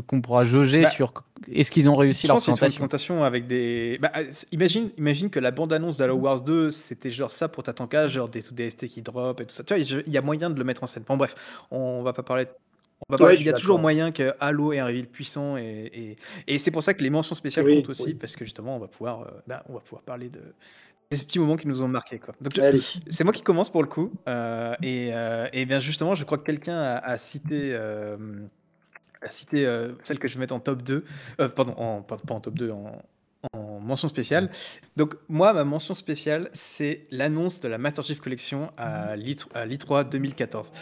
qu'on 0.07 0.21
pourra 0.21 0.45
jauger 0.45 0.83
Bah, 0.83 0.91
sur 0.91 1.13
est-ce 1.53 1.71
qu'ils 1.71 1.89
ont 1.91 1.95
réussi 1.95 2.23
Je 2.23 2.29
leur 2.29 2.37
pense 2.37 2.47
une 2.49 2.55
présentation. 2.57 3.23
avec 3.25 3.47
des. 3.47 3.99
Bah, 4.01 4.11
imagine, 4.53 4.91
imagine 4.97 5.29
que 5.31 5.41
la 5.41 5.51
bande-annonce 5.51 5.99
d'Halo 5.99 6.15
Wars 6.17 6.41
2, 6.41 6.71
c'était 6.71 7.11
genre 7.11 7.31
ça 7.31 7.49
pour 7.49 7.63
Tatanka, 7.63 8.07
genre 8.07 8.29
des 8.29 8.41
sous-DST 8.41 8.89
qui 8.89 9.03
drop 9.03 9.41
et 9.41 9.45
tout 9.45 9.55
ça. 9.55 9.63
Tu 9.65 9.75
vois, 9.75 9.83
il 10.07 10.13
y 10.13 10.17
a 10.17 10.23
moyen 10.23 10.49
de 10.51 10.59
le 10.59 10.65
mettre 10.65 10.83
en 10.83 10.87
scène. 10.87 11.03
Bon, 11.07 11.17
bref, 11.17 11.35
on 11.71 12.03
va 12.03 12.13
pas 12.15 12.23
parler. 12.23 12.47
On 13.09 13.13
va 13.13 13.19
parler- 13.19 13.35
Ouais, 13.35 13.41
il 13.41 13.45
y 13.45 13.51
a 13.51 13.53
toujours 13.53 13.79
moyen 13.79 14.13
que 14.13 14.33
Halo 14.41 14.73
ait 14.73 14.79
un 14.79 14.87
reveal 14.87 15.07
puissant 15.07 15.59
et, 15.59 15.91
et, 15.93 16.17
et 16.55 16.59
c'est 16.59 16.71
pour 16.71 16.83
ça 16.83 16.95
que 16.95 17.03
les 17.03 17.11
mentions 17.11 17.35
spéciales 17.35 17.67
Oui, 17.67 17.77
comptent 17.77 17.91
aussi 17.91 18.05
oui. 18.05 18.15
parce 18.15 18.35
que 18.37 18.45
justement 18.47 18.77
on 18.77 18.79
va 18.79 18.87
pouvoir, 18.87 19.23
euh, 19.23 19.31
bah, 19.47 19.63
on 19.69 19.75
va 19.75 19.81
pouvoir 19.81 20.01
parler 20.03 20.31
de 20.31 20.41
de 21.11 21.17
ces 21.17 21.25
petits 21.25 21.39
moments 21.39 21.57
qui 21.57 21.69
nous 21.69 21.83
ont 21.83 21.89
marqués 21.89 22.19
quoi. 22.19 22.35
Donc 22.41 22.53
c'est 23.11 23.25
moi 23.25 23.33
qui 23.33 23.43
commence 23.43 23.71
pour 23.71 23.83
le 23.83 23.89
coup 23.89 24.11
euh, 24.29 24.75
et, 24.83 25.11
euh, 25.13 25.47
et 25.53 25.65
bien 25.67 25.79
justement 25.79 26.15
je 26.15 26.25
crois 26.25 26.39
que 26.39 26.45
quelqu'un 26.45 26.77
a, 26.81 26.97
a 26.99 27.19
cité 27.19 27.73
euh, 27.75 28.17
a 29.23 29.29
cité 29.31 29.67
euh, 29.67 29.93
celle 30.01 30.19
que 30.19 30.29
je 30.29 30.35
vais 30.35 30.41
mettre 30.41 30.55
en 30.55 30.61
top 30.61 30.83
2 30.83 31.05
euh, 31.41 31.49
pardon 31.49 31.75
en, 31.77 32.03
pas, 32.03 32.17
en 32.31 32.41
top 32.41 32.55
2 32.55 32.71
en, 32.71 32.99
en 33.53 33.81
mention 33.81 34.09
spéciale. 34.09 34.51
Donc 34.97 35.15
moi 35.29 35.53
ma 35.53 35.65
mention 35.65 35.95
spéciale 35.95 36.49
c'est 36.53 37.07
l'annonce 37.11 37.61
de 37.61 37.69
la 37.69 37.79
Master 37.79 38.05
Chief 38.05 38.21
Collection 38.21 38.71
à 38.77 39.17
l'E3 39.17 39.47
à 39.55 39.67
l'E3 39.67 40.09
2014. 40.09 40.73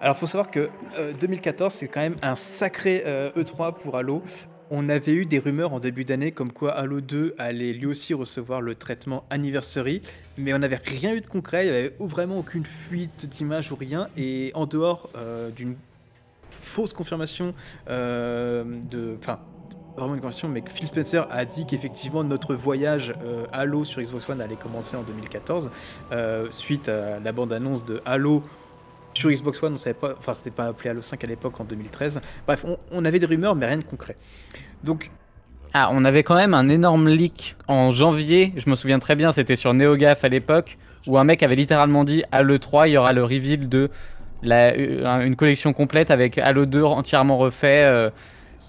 Alors, 0.00 0.18
faut 0.18 0.26
savoir 0.26 0.50
que 0.50 0.68
euh, 0.98 1.14
2014, 1.14 1.72
c'est 1.72 1.88
quand 1.88 2.00
même 2.00 2.16
un 2.20 2.36
sacré 2.36 3.04
euh, 3.06 3.30
E3 3.30 3.72
pour 3.74 3.96
Halo. 3.96 4.22
On 4.70 4.88
avait 4.88 5.12
eu 5.12 5.26
des 5.26 5.38
rumeurs 5.38 5.72
en 5.72 5.80
début 5.80 6.04
d'année 6.04 6.32
comme 6.32 6.52
quoi 6.52 6.72
Halo 6.72 7.00
2 7.00 7.34
allait 7.38 7.72
lui 7.72 7.86
aussi 7.86 8.14
recevoir 8.14 8.60
le 8.60 8.74
traitement 8.74 9.24
Anniversary, 9.30 10.00
mais 10.38 10.54
on 10.54 10.58
n'avait 10.58 10.80
rien 10.84 11.14
eu 11.14 11.20
de 11.20 11.26
concret, 11.26 11.66
il 11.66 11.72
n'y 11.72 11.78
avait 11.78 11.94
vraiment 12.00 12.38
aucune 12.38 12.64
fuite 12.64 13.26
d'image 13.26 13.72
ou 13.72 13.76
rien, 13.76 14.08
et 14.16 14.52
en 14.54 14.66
dehors 14.66 15.10
euh, 15.16 15.50
d'une 15.50 15.76
fausse 16.50 16.92
confirmation 16.92 17.54
euh, 17.88 18.80
de... 18.90 19.16
Enfin, 19.20 19.40
vraiment 19.96 20.14
une 20.14 20.20
confirmation, 20.20 20.48
mais 20.48 20.62
Phil 20.66 20.86
Spencer 20.86 21.26
a 21.30 21.44
dit 21.44 21.66
qu'effectivement 21.66 22.24
notre 22.24 22.54
voyage 22.54 23.12
euh, 23.22 23.44
Halo 23.52 23.84
sur 23.84 24.00
Xbox 24.02 24.28
One 24.28 24.40
allait 24.40 24.56
commencer 24.56 24.96
en 24.96 25.02
2014, 25.02 25.70
euh, 26.12 26.46
suite 26.50 26.88
à 26.88 27.20
la 27.20 27.32
bande-annonce 27.32 27.84
de 27.84 28.00
Halo 28.04 28.42
sur 29.14 29.30
Xbox 29.30 29.62
One, 29.62 29.74
on 29.74 29.76
savait 29.78 29.94
pas, 29.94 30.14
enfin 30.18 30.34
c'était 30.34 30.50
pas 30.50 30.66
appelé 30.66 30.90
Halo 30.90 31.02
5 31.02 31.22
à 31.22 31.26
l'époque 31.26 31.58
en 31.60 31.64
2013. 31.64 32.20
Bref, 32.46 32.64
on, 32.90 33.04
avait 33.04 33.18
des 33.18 33.26
rumeurs, 33.26 33.54
mais 33.54 33.66
rien 33.66 33.78
de 33.78 33.84
concret. 33.84 34.16
Donc, 34.82 35.10
Ah, 35.72 35.90
on 35.92 36.04
avait 36.04 36.22
quand 36.22 36.36
même 36.36 36.54
un 36.54 36.68
énorme 36.68 37.08
leak 37.08 37.56
en 37.68 37.90
janvier, 37.90 38.52
je 38.56 38.68
me 38.70 38.74
souviens 38.76 38.98
très 38.98 39.14
bien, 39.16 39.32
c'était 39.32 39.56
sur 39.56 39.74
NeoGaf 39.74 40.24
à 40.24 40.28
l'époque, 40.28 40.78
où 41.06 41.18
un 41.18 41.24
mec 41.24 41.42
avait 41.42 41.56
littéralement 41.56 42.04
dit 42.04 42.22
à 42.32 42.42
l'E3, 42.42 42.88
il 42.88 42.92
y 42.92 42.96
aura 42.96 43.12
le 43.12 43.24
reveal 43.24 43.68
de 43.68 43.90
la, 44.42 44.72
euh, 44.72 45.20
une 45.24 45.36
collection 45.36 45.72
complète 45.72 46.10
avec 46.10 46.38
Halo 46.38 46.66
2 46.66 46.82
entièrement 46.82 47.38
refait. 47.38 47.84
euh, 47.84 48.10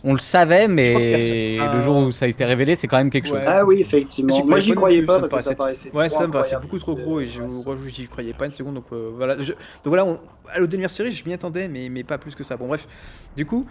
on 0.05 0.13
le 0.13 0.19
savait, 0.19 0.67
mais 0.67 1.57
le 1.57 1.81
jour 1.81 1.97
où 1.97 2.11
ça 2.11 2.25
a 2.25 2.27
été 2.27 2.45
révélé, 2.45 2.75
c'est 2.75 2.87
quand 2.87 2.97
même 2.97 3.09
quelque 3.09 3.25
Ouais. 3.29 3.39
chose. 3.39 3.47
Ah 3.47 3.65
oui, 3.65 3.81
effectivement. 3.81 4.45
Moi, 4.45 4.59
j'y 4.59 4.71
croyais 4.71 5.03
croyais 5.03 5.03
pas 5.03 5.19
parce 5.19 5.31
ça 5.31 5.37
que 5.37 5.43
me 5.43 5.49
ça 5.49 5.55
paraissait- 5.55 5.89
paraissait 5.89 5.97
ouais, 5.97 6.07
trop 6.09 6.19
ça 6.19 6.27
me 6.27 6.31
paraissait 6.31 6.55
beaucoup 6.61 6.79
trop 6.79 6.95
gros 6.95 7.19
et 7.19 7.25
je 7.27 7.41
j'y 7.87 8.07
croyais 8.07 8.33
pas 8.33 8.45
une 8.45 8.51
seconde. 8.51 8.75
Donc 8.75 8.85
euh, 8.93 9.11
voilà, 9.15 9.35
je- 9.41 9.51
donc 9.53 9.57
voilà, 9.85 10.05
on, 10.05 10.19
Halo 10.53 10.67
dernière 10.67 10.89
série, 10.91 11.11
je 11.11 11.25
m'y 11.25 11.33
attendais, 11.33 11.67
mais, 11.67 11.89
mais 11.89 12.03
pas 12.03 12.17
plus 12.17 12.35
que 12.35 12.43
ça. 12.43 12.55
Bon, 12.55 12.67
bref, 12.67 12.87
du 13.35 13.45
coup, 13.45 13.65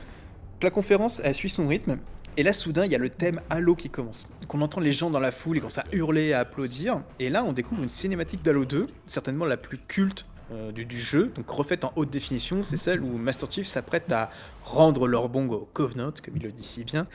la 0.63 0.71
conférence, 0.71 1.21
elle 1.25 1.35
suit 1.35 1.49
son 1.51 1.69
rythme. 1.69 1.99
Et 2.37 2.43
là, 2.43 2.53
soudain, 2.53 2.85
il 2.85 2.91
y 2.91 2.97
a 2.97 2.99
le 2.99 3.11
thème 3.11 3.41
Halo 3.49 3.77
qui 3.77 3.89
commence. 3.91 4.27
Donc, 4.41 4.53
on 4.57 4.61
entend 4.61 4.81
les 4.81 4.93
gens 4.93 5.09
dans 5.09 5.21
la 5.21 5.31
foule, 5.31 5.59
ils 5.59 5.61
commencent 5.61 5.79
à 5.79 5.85
hurler, 5.93 6.33
à 6.33 6.41
applaudir. 6.41 7.01
Et 7.21 7.31
là, 7.31 7.45
on 7.45 7.53
découvre 7.53 7.85
une 7.85 7.89
cinématique 7.89 8.43
d'Halo 8.43 8.65
2, 8.65 8.87
certainement 9.07 9.45
la 9.45 9.57
plus 9.57 9.79
culte 9.79 10.27
euh, 10.53 10.73
du, 10.73 10.85
du 10.85 10.99
jeu, 11.01 11.33
donc 11.35 11.49
refaite 11.49 11.85
en 11.85 11.93
haute 11.97 12.11
définition. 12.11 12.63
C'est 12.63 12.77
celle 12.77 13.03
où 13.03 13.17
Master 13.17 13.51
Chief 13.51 13.67
s'apprête 13.67 14.11
à 14.13 14.31
rendre 14.65 15.07
leur 15.09 15.29
bong 15.29 15.51
au 15.53 15.69
Covenant, 15.73 16.13
comme 16.25 16.37
il 16.37 16.43
le 16.43 16.53
dit 16.53 16.65
si 16.65 16.85
bien. 16.85 17.07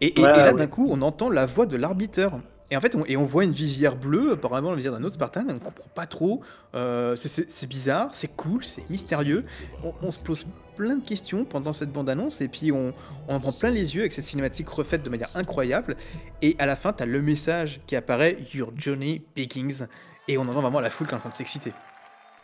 Et, 0.00 0.18
et- 0.18 0.22
Ouais, 0.22 0.30
et 0.30 0.36
là, 0.36 0.46
ouais. 0.52 0.54
d'un 0.58 0.66
coup, 0.66 0.88
on 0.90 1.02
entend 1.02 1.28
la 1.30 1.46
voix 1.46 1.66
de 1.66 1.76
l'arbitre. 1.76 2.30
Et 2.72 2.76
en 2.76 2.80
fait, 2.80 2.94
on, 2.94 3.04
et 3.06 3.16
on 3.16 3.24
voit 3.24 3.42
une 3.42 3.50
visière 3.50 3.96
bleue, 3.96 4.30
apparemment 4.32 4.70
la 4.70 4.76
visière 4.76 4.92
d'un 4.92 5.02
autre 5.02 5.16
Spartan, 5.16 5.44
on 5.48 5.58
comprend 5.58 5.88
pas 5.92 6.06
trop. 6.06 6.40
Euh, 6.76 7.16
c'est- 7.16 7.66
bizarre, 7.66 8.10
c'est 8.12 8.34
cool, 8.36 8.64
c'est 8.64 8.88
mystérieux. 8.88 9.44
On, 9.82 9.92
on 10.02 10.12
se 10.12 10.20
pose 10.20 10.46
plein 10.76 10.94
de 10.96 11.04
questions 11.04 11.44
pendant 11.44 11.72
cette 11.72 11.92
bande-annonce, 11.92 12.40
et 12.40 12.46
puis 12.46 12.70
on, 12.70 12.94
on 13.26 13.34
en 13.34 13.40
prend 13.40 13.50
plein 13.52 13.70
les 13.70 13.96
yeux 13.96 14.02
avec 14.02 14.12
cette 14.12 14.26
cinématique 14.26 14.68
refaite 14.68 15.02
de 15.02 15.10
manière 15.10 15.28
incroyable. 15.34 15.96
Et 16.42 16.54
à 16.60 16.66
la 16.66 16.76
fin, 16.76 16.92
tu 16.92 17.02
as 17.02 17.06
le 17.06 17.20
message 17.20 17.80
qui 17.88 17.96
apparaît 17.96 18.38
Your 18.54 18.70
Johnny 18.76 19.18
Pickings. 19.34 19.82
Et 20.28 20.38
on 20.38 20.42
entend 20.42 20.62
vraiment 20.62 20.78
la 20.80 20.90
foule 20.90 21.08
qui 21.08 21.12
est 21.12 21.16
en 21.16 21.20
train 21.20 21.30
de 21.30 21.34
s'exciter. 21.34 21.72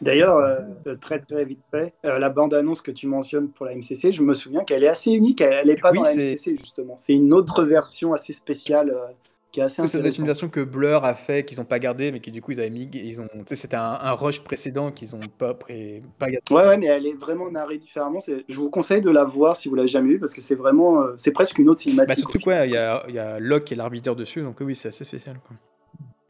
D'ailleurs, 0.01 0.37
euh, 0.37 0.95
très 1.01 1.19
très 1.21 1.45
vite 1.45 1.61
fait, 1.71 1.95
euh, 2.05 2.19
la 2.19 2.29
bande-annonce 2.29 2.83
que 2.83 2.91
tu 2.91 3.07
mentionnes 3.07 3.49
pour 3.49 3.67
la 3.67 3.73
MCC, 3.75 4.13
je 4.13 4.23
me 4.23 4.35
souviens 4.35 4.63
qu'elle 4.65 4.85
est 4.85 4.89
assez 4.89 5.11
unique. 5.13 5.41
Elle 5.41 5.69
n'est 5.69 5.77
pas 5.77 5.91
Oui, 5.91 5.99
dans 5.99 6.05
la 6.05 6.15
MCC 6.15 6.57
justement. 6.59 6.97
C'est 6.99 7.15
une 7.15 7.33
autre 7.33 7.65
version 7.65 8.13
assez 8.13 8.35
spéciale 8.35 8.91
euh, 8.91 9.07
qui 9.53 9.61
est 9.61 9.63
assez 9.63 9.87
Ça 9.87 9.99
doit 9.99 10.09
être 10.09 10.19
une 10.19 10.27
version 10.27 10.51
que 10.51 10.61
Blur 10.61 11.05
a 11.07 11.15
fait, 11.15 11.47
qu'ils 11.47 11.63
ont 11.63 11.65
pas 11.65 11.79
gardé, 11.79 12.13
mais 12.13 12.21
qui 12.21 12.31
du 12.31 12.43
coup 12.43 12.51
ils 12.53 12.61
avaient 12.61 12.69
mis, 12.69 12.91
ils 12.93 13.23
ont, 13.23 13.29
c'était 13.47 13.77
un, 13.77 13.99
un 14.03 14.13
rush 14.13 14.41
précédent 14.45 14.93
qu'ils 14.93 15.17
ont 15.17 15.21
pas, 15.39 15.55
pré- 15.55 16.03
pas 16.19 16.31
gardé. 16.31 16.45
Ouais, 16.55 16.69
ouais, 16.69 16.77
mais 16.77 16.87
elle 16.87 17.07
est 17.07 17.15
vraiment 17.15 17.51
narrée 17.51 17.79
différemment. 17.79 18.19
Je 18.27 18.57
vous 18.57 18.69
conseille 18.69 19.01
de 19.01 19.11
la 19.11 19.25
voir 19.25 19.57
si 19.57 19.71
vous 19.71 19.77
l'avez 19.77 19.89
jamais 19.89 20.11
vue 20.11 20.19
parce 20.19 20.35
que 20.35 20.43
c'est 20.43 20.57
vraiment, 20.57 21.05
c'est 21.17 21.33
presque 21.33 21.59
une 21.59 21.71
autre 21.71 21.81
cinématique. 21.81 22.09
Bah, 22.09 22.15
surtout 22.17 22.39
quoi, 22.41 22.67
il 22.67 22.73
y 22.73 22.77
a, 22.77 23.03
y 23.09 23.19
a 23.19 23.39
Locke 23.41 23.65
qui 23.65 23.73
est 23.73 23.77
l'arbitre 23.79 24.15
dessus, 24.15 24.43
donc 24.43 24.57
oui, 24.61 24.75
c'est 24.75 24.89
assez 24.89 25.05
spécial. 25.05 25.39
quoi. 25.47 25.57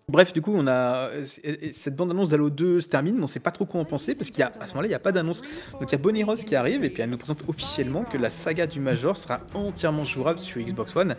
Bref, 0.08 0.32
du 0.32 0.40
coup, 0.40 0.54
on 0.54 0.68
a 0.68 1.08
et 1.42 1.72
cette 1.72 1.96
bande-annonce 1.96 2.28
d'Halo 2.28 2.48
2 2.48 2.80
se 2.80 2.88
termine, 2.88 3.16
mais 3.16 3.24
on 3.24 3.26
sait 3.26 3.40
pas 3.40 3.50
trop 3.50 3.64
quoi 3.64 3.80
en 3.80 3.84
penser 3.84 4.14
parce 4.14 4.30
qu'à 4.30 4.52
ce 4.64 4.68
moment-là, 4.68 4.86
il 4.86 4.90
n'y 4.90 4.94
a 4.94 5.00
pas 5.00 5.10
d'annonce. 5.10 5.42
Donc 5.72 5.88
il 5.88 5.92
y 5.92 5.94
a 5.96 5.98
Bonnie 5.98 6.22
Ross 6.22 6.44
qui 6.44 6.54
arrive 6.54 6.84
et 6.84 6.90
puis 6.90 7.02
elle 7.02 7.10
nous 7.10 7.18
présente 7.18 7.42
officiellement 7.48 8.04
que 8.04 8.16
la 8.16 8.30
saga 8.30 8.68
du 8.68 8.78
Major 8.78 9.16
sera 9.16 9.40
entièrement 9.52 10.04
jouable 10.04 10.38
sur 10.38 10.62
Xbox 10.62 10.94
One. 10.94 11.16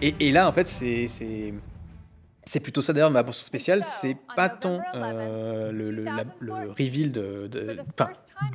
Et 0.00 0.30
là, 0.30 0.48
en 0.48 0.52
fait, 0.52 0.68
c'est 0.68 1.54
c'est 2.46 2.60
plutôt 2.60 2.82
ça 2.82 2.92
d'ailleurs 2.92 3.10
ma 3.10 3.22
mention 3.22 3.42
spéciale, 3.44 3.82
c'est 4.00 4.16
pas 4.36 4.48
tant 4.48 4.80
euh, 4.94 5.72
le, 5.72 5.90
le, 5.90 6.04
la- 6.04 6.24
le 6.40 6.52
reveal 6.70 7.10
de, 7.12 7.46
de- 7.48 7.76
enfin, 7.98 8.10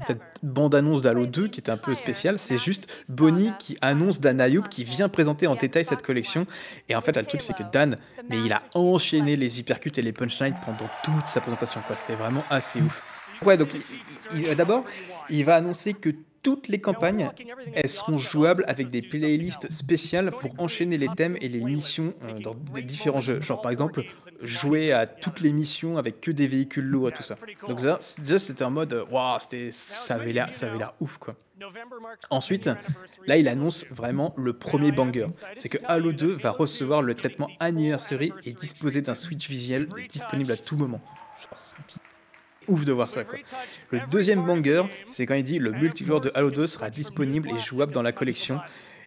cette 0.06 0.22
bande-annonce 0.44 1.02
d'Halo 1.02 1.26
2 1.26 1.48
qui 1.48 1.60
était 1.60 1.72
un 1.72 1.78
peu 1.78 1.94
spéciale, 1.96 2.38
c'est 2.40 2.58
juste 2.58 3.04
Bonnie 3.10 3.52
qui 3.60 3.78
annonce 3.82 4.20
Dan 4.20 4.40
Ayoub 4.42 4.64
qui 4.70 4.84
vient 4.84 5.10
présenter 5.10 5.48
en 5.48 5.56
détail 5.56 5.86
cette 5.86 6.02
collection. 6.02 6.46
Et 6.88 6.96
en 6.96 7.02
fait, 7.02 7.14
là, 7.16 7.22
le 7.22 7.28
truc, 7.28 7.42
c'est 7.42 7.56
que 7.56 7.64
Dan, 7.72 7.98
mais 8.30 8.38
il 8.40 8.54
a 8.54 8.62
enchaîné 8.74 9.36
les 9.36 9.60
hypercutes 9.60 9.98
et 9.98 10.02
les 10.02 10.14
punchlines 10.14 10.56
pendant 10.66 10.90
toute 11.04 11.26
sa 11.28 11.42
présentation, 11.42 11.82
quoi. 11.86 11.96
C'était 11.96 12.16
vraiment 12.16 12.44
assez 12.50 12.82
ouf. 12.82 13.04
Ouais, 13.44 13.56
donc 13.58 13.70
d'abord, 14.58 14.84
il 15.30 15.46
va 15.46 15.56
annoncer 15.56 15.94
que 15.94 16.10
toutes 16.42 16.68
les 16.68 16.80
campagnes, 16.80 17.32
elles 17.74 17.90
seront 17.90 18.18
jouables 18.18 18.64
avec 18.68 18.90
des 18.90 19.02
playlists 19.02 19.72
spéciales 19.72 20.32
pour 20.32 20.52
enchaîner 20.58 20.98
les 20.98 21.10
thèmes 21.10 21.38
et 21.42 21.50
les 21.50 21.64
missions 21.64 22.14
euh, 22.24 22.40
dans 22.40 22.56
différents 22.84 23.22
jeux. 23.22 23.42
Genre 23.42 23.62
par 23.62 23.72
exemple, 23.72 24.04
jouer 24.42 24.92
à 24.92 25.08
toutes 25.08 25.42
les 25.42 25.52
missions 25.52 25.98
avec 25.98 26.22
que 26.22 26.32
des 26.32 26.48
véhicules 26.48 26.86
lourds 26.86 27.12
tout 27.12 27.24
ça. 27.24 27.36
Donc 27.68 27.82
ça, 27.82 28.00
déjà 28.20 28.40
c'était 28.40 28.64
en 28.64 28.72
mode, 28.72 29.06
waouh, 29.12 29.40
c'était, 29.40 29.70
ça 29.72 30.16
avait 30.16 30.34
l'air, 30.34 30.54
ça 30.54 30.72
avait 30.72 30.86
ouf 31.00 31.18
quoi. 31.18 31.36
Ensuite, 32.30 32.70
là 33.26 33.38
il 33.38 33.48
annonce 33.48 33.86
vraiment 33.90 34.34
le 34.38 34.54
premier 34.54 34.92
banger. 34.92 35.28
C'est 35.58 35.70
que 35.70 35.78
Halo 35.86 36.14
2 36.14 36.28
va 36.36 36.52
recevoir 36.52 37.02
le 37.02 37.16
traitement 37.16 37.50
Anniversary 37.60 38.32
et 38.46 38.54
disposer 38.54 39.02
d'un 39.02 39.16
switch 39.16 39.50
visuel 39.50 39.90
disponible 40.10 40.52
à 40.52 40.58
tout 40.58 40.78
moment. 40.78 41.02
Ouf 42.70 42.86
de 42.86 42.92
voir 42.94 43.10
ça 43.10 43.24
quoi. 43.24 43.38
Le 43.92 44.00
deuxième 44.12 44.46
banger, 44.46 44.84
c'est 45.10 45.26
quand 45.26 45.36
il 45.36 45.44
dit 45.44 45.60
le 45.60 45.72
multijoueur 45.72 46.22
de 46.22 46.32
Halo 46.36 46.52
2 46.52 46.68
sera 46.68 46.90
disponible 46.90 47.50
et 47.50 47.58
jouable 47.60 47.92
dans 47.92 48.02
la 48.04 48.12
collection. 48.12 48.60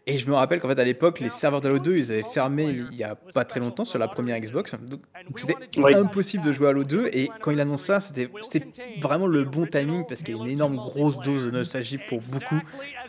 Et 0.05 0.19
je 0.19 0.29
me 0.29 0.35
rappelle 0.35 0.59
qu'en 0.59 0.67
fait 0.69 0.81
à 0.81 0.85
l'époque, 0.85 1.21
les 1.21 1.29
serveurs 1.29 1.61
d'Halo 1.61 1.79
2, 1.79 1.97
ils 1.97 2.11
avaient 2.11 2.25
fermé 2.25 2.65
il 2.91 2.99
y 2.99 3.05
a 3.05 3.15
pas 3.15 3.45
très 3.45 3.61
longtemps 3.61 3.85
sur 3.85 4.01
la 4.01 4.09
première 4.09 4.37
Xbox. 4.41 4.75
Donc 4.89 5.39
c'était 5.39 5.55
Oui. 5.77 5.95
impossible 5.95 6.45
de 6.45 6.53
jouer 6.53 6.67
à 6.67 6.71
Halo 6.71 6.83
2. 6.83 7.11
Et 7.13 7.31
quand 7.41 7.53
il 7.53 7.61
annonce 7.61 7.83
ça, 7.83 8.01
c'était 8.01 8.29
vraiment 9.01 9.29
le 9.29 9.45
bon 9.45 9.65
timing 9.65 10.05
parce 10.09 10.25
qu'il 10.25 10.35
y 10.35 10.39
a 10.39 10.43
une 10.43 10.49
énorme 10.51 10.75
grosse 10.75 11.21
dose 11.21 11.47
de 11.47 11.53
nostalgie 11.53 11.99
pour 12.09 12.19
beaucoup 12.19 12.61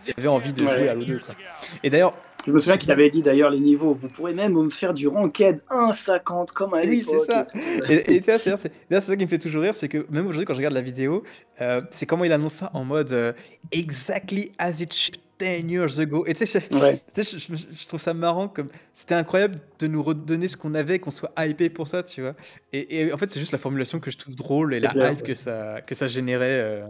qui 0.06 0.14
avaient 0.16 0.28
envie 0.28 0.54
de 0.54 0.60
jouer 0.62 0.88
à 0.88 0.92
Halo 0.92 1.04
2. 1.04 1.18
quoi. 1.18 1.34
Et 1.82 1.90
d'ailleurs, 1.90 2.14
Je 2.46 2.52
me 2.52 2.60
souviens 2.60 2.78
qu'il 2.78 2.92
avait 2.92 3.10
dit 3.10 3.22
d'ailleurs 3.22 3.50
les 3.50 3.60
niveaux. 3.60 3.94
Vous 3.94 4.10
pourrez 4.10 4.34
même 4.34 4.54
me 4.54 4.70
faire 4.70 4.94
du 4.94 5.08
ranked 5.08 5.62
1,50 5.70 6.52
comme 6.52 6.74
à 6.74 6.82
Oui, 6.82 7.04
c'est 7.08 7.20
ça. 7.20 7.46
et. 7.90 7.94
Et, 7.94 8.16
et 8.16 8.22
c'est- 8.22 8.38
c'est 8.38 8.50
d'ailleurs, 8.50 8.60
c'est 8.90 9.02
ça 9.02 9.16
qui 9.16 9.24
me 9.24 9.30
fait 9.30 9.40
toujours 9.40 9.64
rire, 9.64 9.76
c'est 9.76 9.88
que 9.90 10.06
même 10.10 10.28
aujourd'hui, 10.28 10.46
quand 10.46 10.54
je 10.54 10.58
regarde 10.60 10.74
la 10.74 10.82
vidéo, 10.82 11.24
euh, 11.62 11.82
c'est 11.90 12.06
comment 12.06 12.24
il 12.26 12.34
annonce 12.34 12.54
ça 12.56 12.70
en 12.74 12.84
mode 12.84 13.12
euh, 13.14 13.32
exactly 13.72 14.52
as 14.58 14.82
it 14.82 14.94
shipped 14.94 15.20
10 15.40 15.70
years 15.70 16.00
ago. 16.00 16.26
Et 16.28 16.34
tu 16.34 16.46
sais, 16.46 16.62
je- 16.72 16.78
Ouais. 16.78 17.02
tu 17.14 17.24
sais, 17.24 17.38
je, 17.38 17.56
je- 17.56 17.64
je 17.72 17.88
trouve 17.88 18.00
ça 18.00 18.14
marrant, 18.14 18.48
comme 18.48 18.68
c'était 18.94 19.16
incroyable 19.16 19.56
de 19.80 19.88
nous 19.88 20.02
redonner 20.04 20.48
ce 20.48 20.56
qu'on 20.58 20.74
avait, 20.74 21.00
qu'on 21.00 21.12
soit 21.12 21.32
hypé 21.38 21.70
pour 21.70 21.88
ça, 21.88 22.04
tu 22.04 22.22
vois. 22.22 22.34
Et, 22.72 23.02
et 23.08 23.14
en 23.14 23.18
fait, 23.18 23.30
c'est 23.32 23.40
juste 23.40 23.52
la 23.52 23.58
formulation 23.58 24.00
que 24.00 24.12
je 24.12 24.18
trouve 24.18 24.36
drôle 24.36 24.74
et 24.74 24.80
la 24.80 24.92
hype 24.92 24.98
ouais. 24.98 25.16
que 25.24 25.34
ça, 25.36 25.82
que 25.86 25.96
ça 25.96 26.08
générait. 26.08 26.62
euh. 26.62 26.86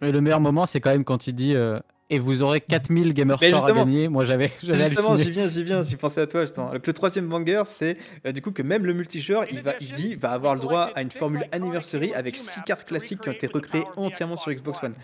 Mais 0.00 0.12
le 0.12 0.20
meilleur 0.20 0.40
moment, 0.40 0.64
c'est 0.66 0.80
quand 0.80 0.90
même 0.90 1.04
quand 1.04 1.26
il 1.26 1.32
dit 1.34 1.54
euh, 1.56 1.80
Et 2.10 2.18
vous 2.18 2.40
aurez 2.42 2.60
4000 2.60 3.12
Gamer 3.12 3.42
Score 3.42 3.66
à 3.66 3.72
gagner. 3.72 4.08
Moi, 4.08 4.24
j'avais 4.24 4.50
Justement, 4.62 5.14
j'y 5.16 5.30
viens, 5.30 5.46
j'y 5.46 5.62
viens, 5.62 5.82
j'y 5.82 5.96
pensais 5.96 6.22
à 6.22 6.26
toi 6.26 6.42
justement. 6.42 6.72
Donc, 6.72 6.86
le 6.86 6.92
troisième 6.92 7.26
banger, 7.26 7.62
c'est 7.66 7.98
euh, 8.26 8.32
du 8.32 8.40
coup 8.40 8.50
que 8.50 8.62
même 8.62 8.86
le 8.86 8.94
multijoueur, 8.94 9.44
il 9.50 9.62
va, 9.62 9.74
il 9.80 9.92
dit, 9.92 10.14
va 10.14 10.30
avoir 10.30 10.54
le 10.54 10.60
droit 10.60 10.90
à 10.94 11.02
une 11.02 11.10
formule 11.10 11.44
anniversary 11.52 12.14
avec 12.14 12.36
six 12.36 12.62
cartes 12.62 12.86
classiques 12.86 13.20
qui 13.20 13.28
ont 13.28 13.32
été 13.32 13.46
recréées 13.46 13.84
entièrement 13.96 14.36
sur 14.36 14.52
Xbox 14.52 14.82
One. 14.82 14.94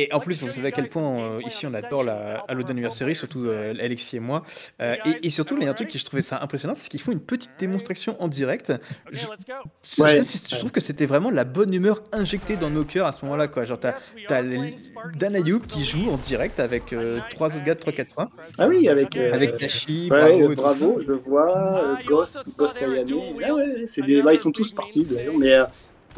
Et 0.00 0.12
en 0.12 0.20
plus, 0.20 0.40
vous 0.42 0.50
savez 0.50 0.68
à 0.68 0.70
quel 0.70 0.88
point 0.88 1.02
euh, 1.20 1.40
ici 1.46 1.66
on 1.66 1.74
adore 1.74 2.04
la 2.04 2.44
Halo 2.48 2.62
Anniversary, 2.68 3.14
surtout 3.16 3.46
euh, 3.46 3.74
Alexis 3.80 4.16
et 4.16 4.20
moi. 4.20 4.44
Euh, 4.80 4.94
et, 5.04 5.26
et 5.26 5.30
surtout, 5.30 5.56
il 5.58 5.64
y 5.64 5.66
a 5.66 5.70
un 5.70 5.74
truc 5.74 5.88
qui 5.88 5.98
je 5.98 6.04
trouvais 6.04 6.22
ça 6.22 6.40
impressionnant, 6.42 6.74
c'est 6.76 6.88
qu'ils 6.88 7.00
font 7.00 7.12
une 7.12 7.20
petite 7.20 7.50
démonstration 7.58 8.14
en 8.22 8.28
direct. 8.28 8.72
Je, 9.10 9.18
je- 9.20 10.02
Ouais. 10.02 10.20
je- 10.22 10.56
trouve 10.58 10.70
que 10.70 10.80
c'était 10.80 11.06
vraiment 11.06 11.30
la 11.30 11.44
bonne 11.44 11.72
humeur 11.74 12.02
injectée 12.12 12.56
dans 12.56 12.70
nos 12.70 12.84
cœurs 12.84 13.06
à 13.06 13.12
ce 13.12 13.24
moment-là. 13.24 13.48
quoi. 13.48 13.64
Genre, 13.64 13.80
t'as 13.80 13.94
t'as 14.28 14.40
les- 14.42 14.76
Dan 15.16 15.34
Ayoub 15.34 15.60
qui 15.66 15.84
joue 15.84 16.10
en 16.10 16.16
direct 16.16 16.60
avec 16.60 16.92
euh, 16.92 17.18
trois 17.30 17.48
autres 17.48 17.64
gars 17.64 17.74
de 17.74 17.80
3-4 17.80 18.28
Ah 18.58 18.68
oui, 18.68 18.88
avec. 18.88 19.16
euh, 19.16 19.32
avec 19.32 19.60
Nashi, 19.60 20.08
Ouais, 20.10 20.18
Bravo, 20.18 20.50
euh, 20.50 20.54
bravo, 20.54 21.00
je 21.00 21.06
le 21.08 21.14
vois, 21.14 21.82
euh, 21.82 21.94
Ghost, 22.06 22.38
Ghost 22.56 22.76
Ayane. 22.76 23.12
Ouais, 23.12 23.50
ouais, 23.50 23.52
ouais, 23.52 23.86
c'est 23.86 24.02
des... 24.02 24.22
bah, 24.22 24.32
ils 24.32 24.38
sont 24.38 24.52
tous 24.52 24.72
partis 24.72 25.04
d'ailleurs, 25.04 25.34
mais 25.38 25.52
euh, 25.52 25.64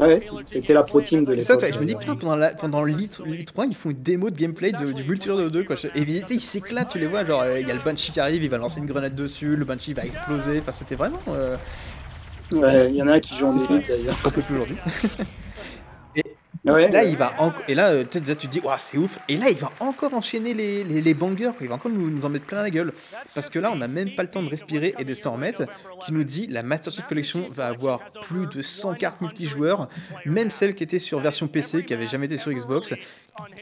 ouais, 0.06 0.20
c'était 0.46 0.72
la 0.74 0.82
pro 0.82 1.00
team 1.00 1.24
de 1.24 1.36
C'est 1.36 1.42
ça, 1.44 1.54
l'époque. 1.54 1.74
je 1.74 1.78
me 1.80 1.84
dis, 1.84 1.94
putain, 1.94 2.16
pendant, 2.16 2.36
la, 2.36 2.50
pendant 2.54 2.82
l'Elite 2.84 3.20
Elite 3.26 3.52
3, 3.52 3.66
ils 3.66 3.74
font 3.74 3.90
une 3.90 4.02
démo 4.02 4.30
de 4.30 4.36
gameplay 4.36 4.72
de- 4.72 4.92
du 4.92 5.04
multijoueur 5.04 5.38
de 5.38 5.48
2, 5.48 5.64
quoi. 5.64 5.76
Et 5.94 6.02
ils 6.02 6.40
s'éclatent, 6.40 6.90
tu 6.90 6.98
les 6.98 7.06
vois, 7.06 7.24
genre, 7.24 7.42
euh, 7.42 7.60
il 7.60 7.66
y 7.66 7.70
a 7.70 7.74
le 7.74 7.80
Banshee 7.80 8.12
qui 8.12 8.20
arrive, 8.20 8.42
il 8.42 8.50
va 8.50 8.58
lancer 8.58 8.78
une 8.80 8.86
grenade 8.86 9.14
dessus, 9.14 9.56
le 9.56 9.64
Banshee 9.64 9.92
va 9.94 10.04
exploser, 10.04 10.58
enfin, 10.60 10.72
c'était 10.72 10.94
vraiment... 10.96 11.18
Euh, 11.28 11.56
Ouais, 12.52 12.90
il 12.90 12.96
y 12.96 13.02
en 13.02 13.06
a 13.06 13.12
un 13.12 13.20
qui 13.20 13.36
joue 13.36 13.46
en 13.46 13.56
élite 13.70 13.86
d'ailleurs. 13.88 14.16
on 14.24 14.30
peut 14.30 14.40
plus 14.42 14.54
aujourd'hui. 14.56 14.76
Ouais, 16.62 16.90
Là, 16.90 17.00
ouais. 17.02 17.10
il 17.10 17.16
va. 17.16 17.32
Et 17.68 17.74
là, 17.74 17.88
euh, 17.90 18.04
déjà, 18.04 18.34
tu 18.34 18.46
te 18.46 18.52
dis, 18.52 18.60
waouh, 18.60 18.74
c'est 18.76 18.98
ouf. 18.98 19.18
Et 19.28 19.36
là, 19.38 19.48
il 19.48 19.56
va 19.56 19.72
encore 19.80 20.12
enchaîner 20.12 20.52
les, 20.52 20.84
les, 20.84 21.00
les 21.00 21.14
bangers. 21.14 21.52
Il 21.62 21.68
va 21.68 21.76
encore 21.76 21.90
nous, 21.90 22.10
nous 22.10 22.24
en 22.24 22.28
mettre 22.28 22.44
plein 22.44 22.62
la 22.62 22.68
gueule. 22.70 22.92
Parce 23.34 23.48
que 23.48 23.58
là, 23.58 23.70
on 23.72 23.76
n'a 23.76 23.88
même 23.88 24.14
pas 24.14 24.22
le 24.22 24.30
temps 24.30 24.42
de 24.42 24.48
respirer 24.50 24.94
et 24.98 25.04
de 25.04 25.14
s'en 25.14 25.32
remettre. 25.32 25.64
Qui 26.04 26.12
nous 26.12 26.24
dit, 26.24 26.46
la 26.48 26.62
Master 26.62 26.92
Chief 26.92 27.06
Collection 27.06 27.48
va 27.50 27.68
avoir 27.68 28.00
plus 28.22 28.46
de 28.46 28.60
100 28.60 28.94
cartes 28.94 29.20
multijoueurs, 29.22 29.88
même 30.26 30.50
celles 30.50 30.74
qui 30.74 30.82
étaient 30.84 30.98
sur 30.98 31.18
version 31.20 31.48
PC, 31.48 31.84
qui 31.84 31.94
n'avaient 31.94 32.06
jamais 32.08 32.26
été 32.26 32.36
sur 32.36 32.52
Xbox. 32.52 32.92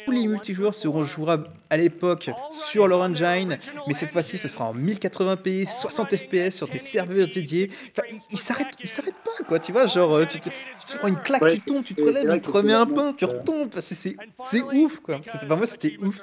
Tous 0.04 0.10
les 0.12 0.26
multijoueurs 0.26 0.74
seront 0.74 1.02
jouables 1.04 1.48
à 1.70 1.76
l'époque 1.76 2.30
sur 2.50 2.88
leur 2.88 3.00
engine, 3.00 3.58
mais 3.86 3.94
cette 3.94 4.10
fois-ci, 4.10 4.36
ce 4.38 4.48
sera 4.48 4.64
en 4.64 4.74
1080p, 4.74 5.66
60 5.70 6.16
fps 6.16 6.50
sur 6.56 6.68
des 6.68 6.78
serveurs 6.80 7.28
dédiés. 7.28 7.70
Enfin, 7.96 8.06
il, 8.10 8.18
il 8.32 8.38
s'arrête, 8.38 8.66
il 8.82 8.88
s'arrête 8.88 9.14
pas, 9.24 9.44
quoi. 9.46 9.60
Tu 9.60 9.70
vois, 9.70 9.86
genre, 9.86 10.16
euh, 10.16 10.24
tu, 10.24 10.40
tu- 10.40 10.50
prends 10.98 11.08
une 11.08 11.20
claque, 11.20 11.42
Ouais, 11.42 11.54
tu 11.54 11.60
tombes, 11.60 11.84
tu 11.84 11.94
te 11.94 12.02
relèves, 12.02 12.28
il 12.34 12.40
te 12.40 12.50
remet 12.50 12.72
un 12.72 12.86
tu 13.16 13.24
euh, 13.24 13.28
retombes. 13.28 13.68
Enfin, 13.68 13.80
c'est- 13.80 14.16
ouf, 14.74 15.00
quoi. 15.00 15.20
C'était- 15.26 15.46
Pour 15.46 15.56
moi, 15.56 15.66
c'était 15.66 15.96
ouf. 16.02 16.22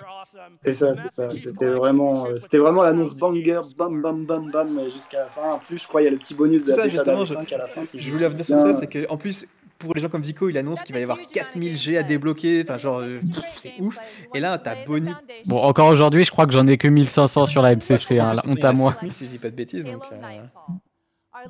C'est 0.61 0.73
ça, 0.73 0.93
c'est 0.95 1.01
ça. 1.15 1.29
C'était 1.31 1.69
vraiment, 1.69 2.25
euh, 2.27 2.37
c'était 2.37 2.57
vraiment 2.57 2.81
l'annonce 2.83 3.15
banger, 3.15 3.61
bam, 3.77 4.01
bam, 4.01 4.25
bam, 4.25 4.51
bam, 4.51 4.79
jusqu'à 4.93 5.19
la 5.19 5.27
fin. 5.27 5.53
En 5.53 5.59
plus, 5.59 5.77
je 5.77 5.87
crois 5.87 6.01
qu'il 6.01 6.05
y 6.05 6.09
a 6.09 6.11
le 6.13 6.19
petit 6.19 6.33
bonus 6.35 6.65
de 6.65 6.71
la 6.71 6.75
Ça, 6.77 6.87
justement, 6.89 7.25
je- 7.25 7.33
5 7.33 7.51
à 7.53 7.57
la 7.57 7.67
fin. 7.67 7.85
si 7.85 8.01
Je 8.01 8.09
me 8.09 8.13
voulais 8.15 8.27
revenir 8.27 8.45
sur 8.45 8.57
ça, 8.57 8.73
c'est 8.73 8.87
que 8.87 9.05
en 9.09 9.17
plus, 9.17 9.47
pour 9.77 9.93
les 9.93 10.01
gens 10.01 10.07
comme 10.09 10.21
Vico, 10.21 10.47
il 10.49 10.57
annonce 10.57 10.81
qu'il 10.83 10.93
va 10.93 10.99
y 10.99 11.03
avoir 11.03 11.19
4000 11.33 11.77
G 11.77 11.97
à 11.97 12.03
débloquer. 12.03 12.63
Enfin, 12.63 12.77
genre, 12.77 12.99
euh, 12.99 13.19
c'est 13.57 13.73
ouf. 13.79 13.97
Et 14.33 14.39
là, 14.39 14.57
t'as 14.57 14.85
Bonnie. 14.85 15.11
Bon, 15.45 15.57
encore 15.61 15.89
aujourd'hui, 15.89 16.23
je 16.23 16.31
crois 16.31 16.45
que 16.47 16.53
j'en 16.53 16.65
ai 16.67 16.77
que 16.77 16.87
1500 16.87 17.45
sur 17.45 17.61
la 17.61 17.71
MCC, 17.75 18.19
hein, 18.19 18.33
la 18.33 18.43
honte 18.49 18.63
à 18.63 18.71
il 18.71 18.77
moi. 18.77 18.91
5000, 18.93 19.13
si 19.13 19.25
je 19.25 19.29
dis 19.31 19.37
pas 19.37 19.49
de 19.49 19.55
bêtises. 19.55 19.83
Donc, 19.85 20.03
euh, 20.11 20.15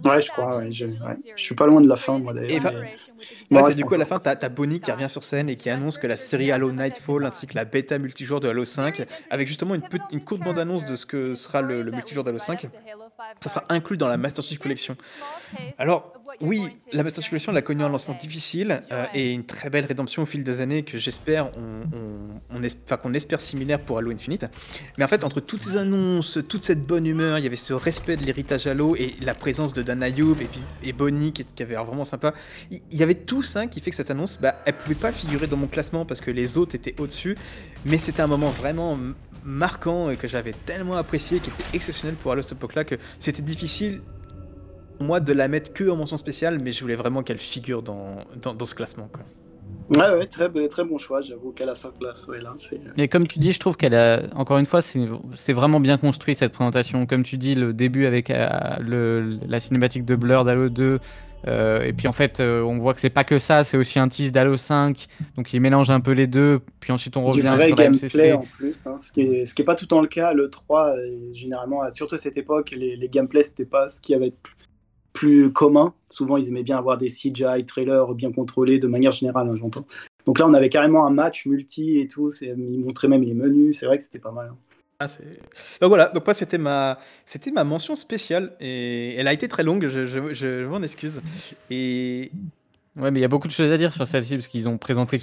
Ouais, 0.04 0.22
je 0.22 0.32
crois, 0.32 0.58
ouais, 0.58 0.72
je, 0.72 0.86
ouais. 0.86 0.94
Je 1.36 1.44
suis 1.44 1.56
pas 1.56 1.68
loin 1.68 1.82
de 1.82 1.88
la 1.88 1.96
fin, 1.96 2.20
moi 2.20 2.34
d'ailleurs. 2.34 2.50
Mais- 3.52 3.60
du 3.76 3.86
coup, 3.86 3.94
à 3.94 3.98
la 3.98 4.06
fin, 4.06 4.20
t'as 4.20 4.36
t'as 4.36 4.50
Bonnie 4.50 4.80
qui 4.80 4.92
revient 4.92 5.10
sur 5.10 5.24
scène 5.24 5.50
et 5.50 5.56
qui 5.56 5.70
annonce 5.70 5.98
que 5.98 6.08
la 6.08 6.18
série 6.18 6.52
Halo 6.52 6.72
Nightfall 6.72 7.26
ainsi 7.26 7.48
que 7.48 7.56
la 7.56 7.66
bêta 7.66 7.98
multijoueur 7.98 8.40
de 8.40 8.50
Halo 8.50 8.66
5, 8.66 9.04
avec 9.30 9.48
justement 9.48 9.76
une, 9.76 9.82
petite- 9.82 10.02
une 10.12 10.22
courte 10.24 10.42
bande-annonce 10.42 10.86
de 10.86 10.96
ce 10.96 11.06
que 11.06 11.36
sera 11.36 11.62
le, 11.62 11.82
le 11.82 11.92
multijoueur 11.92 12.24
d'Halo 12.24 12.40
5, 12.40 12.68
ça 13.40 13.50
sera 13.50 13.64
inclus 13.70 13.98
dans 13.98 14.08
la 14.08 14.18
Master 14.18 14.44
Chief 14.44 14.58
Collection. 14.60 14.96
Alors, 15.78 16.14
oui, 16.42 16.68
la 16.92 17.04
Master 17.04 17.24
Chief 17.24 17.30
Collection 17.30 17.52
elle 17.52 17.58
a 17.58 17.62
connu 17.62 17.84
un 17.84 17.90
lancement 17.90 18.16
difficile 18.20 18.82
euh, 18.92 19.06
et 19.14 19.32
une 19.32 19.46
très 19.46 19.70
belle 19.70 19.86
rédemption 19.86 20.24
au 20.24 20.26
fil 20.26 20.44
des 20.44 20.60
années 20.60 20.84
que 20.84 20.98
j'espère 20.98 21.52
on, 21.58 22.60
qu'on 22.98 23.14
espère 23.14 23.40
similaire 23.40 23.80
pour 23.80 23.98
Halo 23.98 24.12
Infinite. 24.12 24.46
Mais 24.98 25.04
en 25.04 25.08
fait, 25.08 25.24
entre 25.24 25.40
toutes 25.40 25.64
ces 25.64 25.78
annonces, 25.78 26.40
toute 26.48 26.64
cette 26.64 26.86
bonne 26.86 27.06
humeur, 27.06 27.38
il 27.38 27.44
y 27.44 27.48
avait 27.48 27.56
ce 27.56 27.74
respect 27.74 28.16
de 28.16 28.24
l'héritage 28.24 28.68
Halo 28.68 28.96
et 28.96 29.16
la 29.22 29.34
présence 29.34 29.74
de 29.74 29.82
Dan 29.82 30.04
Ayoub 30.04 30.36
et, 30.42 30.46
puis, 30.46 30.62
et 30.84 30.94
Bonnie 30.94 31.32
qui, 31.32 31.46
qui 31.46 31.64
avait 31.64 31.74
l'air 31.74 31.86
vraiment 31.86 32.06
sympa. 32.06 32.34
Il 32.72 32.82
y 32.92 33.04
avait 33.04 33.16
tout 33.16 33.44
ça 33.44 33.68
qui 33.68 33.80
fait 33.80 33.92
que 33.92 33.96
cette 33.96 34.12
annonce, 34.12 34.40
bah, 34.40 34.62
elle 34.66 34.76
pouvait 34.76 34.96
pas 34.96 35.12
figurer 35.12 35.48
dans 35.48 35.58
mon 35.58 35.68
classement 35.68 36.06
parce 36.06 36.22
que 36.22 36.32
les 36.32 36.58
autres 36.58 36.76
étaient 36.76 37.00
au-dessus, 37.00 37.38
mais 37.86 37.98
c'était 37.98 38.22
un 38.22 38.28
moment 38.28 38.50
vraiment 38.50 38.98
marquant 39.46 40.10
et 40.10 40.18
que 40.18 40.28
j'avais 40.28 40.54
tellement 40.66 40.96
apprécié, 40.96 41.40
qui 41.40 41.50
était 41.50 41.78
exceptionnel 41.78 42.16
pour 42.16 42.32
Halo 42.32 42.40
à 42.40 42.44
cette 42.44 42.58
époque-là, 42.58 42.84
que 42.84 42.96
c'était 43.20 43.44
difficile 43.44 44.02
pour 44.98 45.08
moi 45.08 45.20
de 45.20 45.34
la 45.34 45.48
mettre 45.48 45.74
que 45.74 45.90
en 45.90 45.96
mention 45.96 46.18
spéciale, 46.18 46.60
mais 46.62 46.72
je 46.72 46.82
voulais 46.82 46.96
vraiment 46.96 47.24
qu'elle 47.24 47.40
figure 47.40 47.82
dans, 47.84 48.12
dans, 48.42 48.54
dans 48.54 48.66
ce 48.66 48.76
classement. 48.76 49.10
Quoi. 49.12 49.24
Ouais, 49.90 50.18
ouais, 50.18 50.28
très, 50.28 50.50
très 50.68 50.84
bon 50.84 50.98
choix. 50.98 51.22
J'avoue 51.22 51.52
qu'elle 51.52 51.70
a 51.70 51.76
sa 51.76 51.90
place. 51.90 52.28
Ouais, 52.28 52.42
là, 52.42 52.54
c'est. 52.58 52.80
Et 52.98 53.08
comme 53.08 53.28
tu 53.28 53.38
dis, 53.38 53.52
je 53.52 53.60
trouve 53.60 53.78
qu'elle 53.78 53.94
a, 53.94 54.24
encore 54.36 54.58
une 54.58 54.66
fois, 54.66 54.82
c'est 54.82 55.08
c'est 55.36 55.54
vraiment 55.54 55.80
bien 55.80 55.98
construit 55.98 56.34
cette 56.34 56.54
présentation. 56.54 57.06
Comme 57.06 57.24
tu 57.24 57.38
dis, 57.38 57.54
le 57.54 57.72
début 57.72 58.06
avec 58.06 58.32
euh, 58.32 58.48
le, 58.80 59.38
la 59.48 59.60
cinématique 59.60 60.06
de 60.06 60.16
Blur 60.16 60.44
d'Halo 60.44 60.70
2. 60.70 61.00
Euh, 61.48 61.84
et 61.84 61.94
puis 61.94 62.08
en 62.08 62.12
fait, 62.12 62.40
euh, 62.40 62.62
on 62.62 62.78
voit 62.78 62.94
que 62.94 63.02
c'est 63.02 63.10
pas 63.10 63.24
que 63.24 63.40
ça, 63.40 63.64
c'est 63.64 63.78
aussi 63.78 64.00
un 64.00 64.08
tease 64.08 64.32
d'Halo 64.32 64.58
5. 64.58 65.08
Donc 65.38 65.54
il 65.54 65.62
mélange 65.62 65.90
un 65.92 66.00
peu 66.00 66.12
les 66.12 66.28
deux. 66.28 66.62
Puis 66.80 66.92
ensuite, 66.92 67.18
on 67.18 67.24
du 67.24 67.30
revient 67.30 67.42
vrai 67.56 67.68
sur 67.68 67.76
la 67.76 67.84
gameplay 67.84 68.32
en 68.34 68.42
plus, 68.42 68.88
hein, 68.88 68.98
ce 69.00 69.12
qui 69.12 69.22
est 69.22 69.46
ce 69.46 69.54
qui 69.54 69.62
est 69.62 69.66
pas 69.66 69.76
tout 69.76 69.86
le 69.86 69.90
temps 69.90 70.02
le 70.02 70.08
cas. 70.08 70.34
Le 70.34 70.50
3, 70.50 70.96
euh, 70.98 71.32
généralement, 71.34 71.90
surtout 71.92 72.16
à 72.16 72.18
cette 72.18 72.38
époque, 72.38 72.72
les, 72.72 72.96
les 72.96 73.10
gameplays 73.10 73.44
c'était 73.44 73.66
pas 73.66 73.90
ce 73.90 74.02
qui 74.02 74.14
avait 74.16 74.34
plus, 75.14 75.52
commun. 75.52 75.94
Souvent, 76.10 76.36
ils 76.38 76.50
aimaient 76.50 76.64
bien 76.64 76.78
avoir 76.78 76.98
des 76.98 77.08
CGI 77.08 77.66
trailers 77.66 78.14
bien 78.16 78.32
contrôlés 78.32 78.80
de 78.80 78.88
manière 78.88 79.12
générale, 79.12 79.48
hein, 79.50 79.56
j'entends. 79.58 79.86
Donc 80.26 80.40
là, 80.40 80.48
on 80.48 80.54
avait 80.54 80.70
carrément 80.70 81.06
un 81.06 81.12
match 81.12 81.46
multi 81.46 82.00
et 82.00 82.08
tout. 82.08 82.30
Ils 82.42 82.84
montraient 82.84 83.08
même 83.08 83.24
les 83.24 83.34
menus. 83.34 83.80
C'est 83.80 83.86
vrai 83.86 83.98
que 83.98 84.04
c'était 84.04 84.20
pas 84.20 84.32
mal. 84.32 84.50
hein. 84.52 84.58
Ah, 85.00 85.08
donc 85.82 85.90
voilà, 85.90 86.08
donc 86.08 86.24
c'était 86.34 86.58
ma, 86.58 87.00
c'était 87.26 87.52
ma 87.52 87.66
mention 87.66 87.98
spéciale 87.98 88.56
et 88.62 89.16
elle 89.18 89.28
a 89.28 89.34
été 89.34 89.50
très 89.50 89.62
longue, 89.64 89.88
je, 89.88 90.06
je, 90.06 90.34
je 90.34 90.66
m'en 90.66 90.82
excuse. 90.82 91.20
Et 91.70 92.32
Ouais, 92.98 93.12
mais 93.12 93.20
il 93.20 93.22
y 93.22 93.26
a 93.26 93.28
beaucoup 93.28 93.50
de 93.50 93.54
choses 93.54 93.72
à 93.72 93.78
dire 93.78 93.94
sur 93.94 94.08
celle-ci 94.08 94.36
parce 94.36 94.48
qu'ils 94.48 94.70
ont 94.70 94.78
présenté 94.78 95.20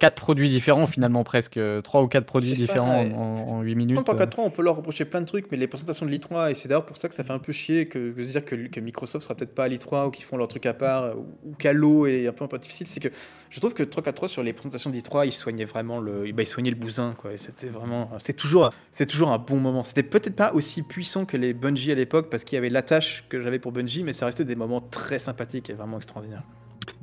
quatre 0.00 0.16
produits 0.16 0.48
différents 0.48 0.86
finalement 0.86 1.22
presque 1.22 1.56
euh, 1.56 1.80
trois 1.80 2.02
ou 2.02 2.08
quatre 2.08 2.26
produits 2.26 2.56
ça, 2.56 2.66
différents 2.66 3.00
en, 3.00 3.58
en 3.58 3.62
8 3.62 3.74
minutes. 3.76 3.98
En 3.98 4.02
tant 4.02 4.14
euh. 4.14 4.26
qu'à 4.26 4.40
on 4.40 4.50
peut 4.50 4.62
leur 4.62 4.74
reprocher 4.74 5.04
plein 5.04 5.20
de 5.20 5.26
trucs, 5.26 5.46
mais 5.52 5.56
les 5.56 5.68
présentations 5.68 6.04
de 6.04 6.10
l'I3, 6.10 6.50
et 6.50 6.56
c'est 6.56 6.66
d'ailleurs 6.66 6.84
pour 6.84 6.96
ça 6.96 7.08
que 7.08 7.14
ça 7.14 7.22
fait 7.22 7.32
un 7.32 7.38
peu 7.38 7.52
chier 7.52 7.86
que, 7.86 8.12
de 8.12 8.22
se 8.24 8.32
dire 8.32 8.44
que, 8.44 8.56
que 8.56 8.80
Microsoft 8.80 9.24
sera 9.24 9.36
peut-être 9.36 9.54
pas 9.54 9.64
à 9.64 9.68
l'I3 9.68 10.08
ou 10.08 10.10
qu'ils 10.10 10.24
font 10.24 10.36
leur 10.36 10.48
truc 10.48 10.66
à 10.66 10.74
part, 10.74 11.16
ou, 11.16 11.54
qu'Halo 11.54 12.06
est 12.06 12.26
un 12.26 12.32
peu, 12.32 12.44
un 12.44 12.48
peu 12.48 12.58
difficile, 12.58 12.88
c'est 12.88 12.98
que 12.98 13.10
je 13.50 13.60
trouve 13.60 13.74
que 13.74 13.84
343 13.84 14.28
sur 14.28 14.42
les 14.42 14.52
présentations 14.52 14.90
de 14.90 14.96
l'I3, 14.96 15.24
ils 15.24 15.32
soignaient 15.32 15.64
vraiment 15.64 16.00
le, 16.00 16.32
bah, 16.32 16.42
ils 16.42 16.46
soignaient 16.46 16.70
le 16.70 16.76
bousin, 16.76 17.14
quoi. 17.16 17.30
C'était 17.36 17.68
vraiment, 17.68 18.10
c'est 18.18 18.34
toujours, 18.34 18.70
c'est 18.90 19.06
toujours 19.06 19.30
un 19.30 19.38
bon 19.38 19.58
moment. 19.58 19.84
C'était 19.84 20.02
peut-être 20.02 20.34
pas 20.34 20.52
aussi 20.54 20.82
puissant 20.82 21.24
que 21.24 21.36
les 21.36 21.54
Bungie 21.54 21.92
à 21.92 21.94
l'époque, 21.94 22.30
parce 22.30 22.42
qu'il 22.42 22.56
y 22.56 22.58
avait 22.58 22.68
l'attache 22.68 23.24
que 23.28 23.40
j'avais 23.40 23.60
pour 23.60 23.70
Bungie, 23.70 24.02
mais 24.02 24.12
ça 24.12 24.26
restait 24.26 24.44
des 24.44 24.56
moments 24.56 24.80
très 24.80 25.20
sympathiques 25.20 25.70
et 25.70 25.74
vraiment 25.74 25.98
extraordinaires. 25.98 26.42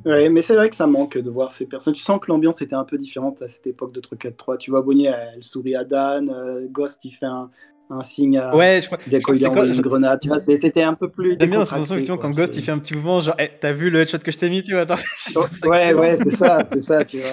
Ouais, 0.06 0.30
mais 0.30 0.42
c'est 0.42 0.56
vrai 0.56 0.70
que 0.70 0.76
ça 0.76 0.88
manque 0.88 1.18
de 1.18 1.30
voir 1.30 1.52
ces 1.52 1.66
personnes. 1.66 1.94
Tu 1.94 2.04
sens 2.04 2.20
que 2.22 2.28
l'ambiance 2.32 2.62
était 2.62 2.76
un 2.76 2.86
peu 2.86 2.98
différente 2.98 3.42
à 3.42 3.48
cette 3.48 3.68
époque 3.68 3.94
de 3.94 4.00
Truc 4.00 4.28
3. 4.38 4.58
Tu 4.58 4.72
vois, 4.72 4.82
Bonnie, 4.82 5.08
elle 5.08 5.44
sourit 5.44 5.76
à 5.76 5.84
Dan. 5.84 6.30
euh, 6.30 6.68
Ghost, 6.70 7.04
il 7.04 7.12
fait 7.12 7.26
un, 7.26 7.50
un 7.90 8.04
signe 8.04 8.38
à. 8.38 8.56
Ouais, 8.56 8.80
je 8.82 8.88
crois. 8.88 8.98
Dès 9.08 9.20
qu'il 9.20 9.46
a 9.46 9.66
une 9.66 9.82
grenade, 9.82 10.20
tu 10.22 10.30
vois, 10.30 10.40
c'était 10.40 10.84
un 10.84 10.94
peu 10.94 11.10
plus. 11.10 11.36
J'aime 11.40 11.50
bien 11.50 11.66
cette 11.66 11.78
sensation 11.80 12.18
quand 12.18 12.30
Ghost 12.30 12.56
il 12.56 12.64
fait 12.64 12.72
un 12.72 12.80
petit 12.80 12.94
mouvement 12.94 13.20
genre 13.20 13.36
Eh, 13.40 13.50
t'as 13.60 13.74
vu 13.74 13.90
le 13.90 14.00
headshot 14.00 14.20
que 14.20 14.32
je 14.32 14.38
t'ai 14.38 14.50
mis 14.50 14.64
tu 14.64 14.74
vois 14.74 14.86
genre, 14.88 14.98
ça 15.16 15.68
Ouais, 15.68 15.94
ouais, 15.94 16.18
c'est 16.18 16.36
ça, 16.36 16.66
c'est 16.72 16.82
ça, 16.82 17.04
tu 17.04 17.18
vois. 17.22 17.32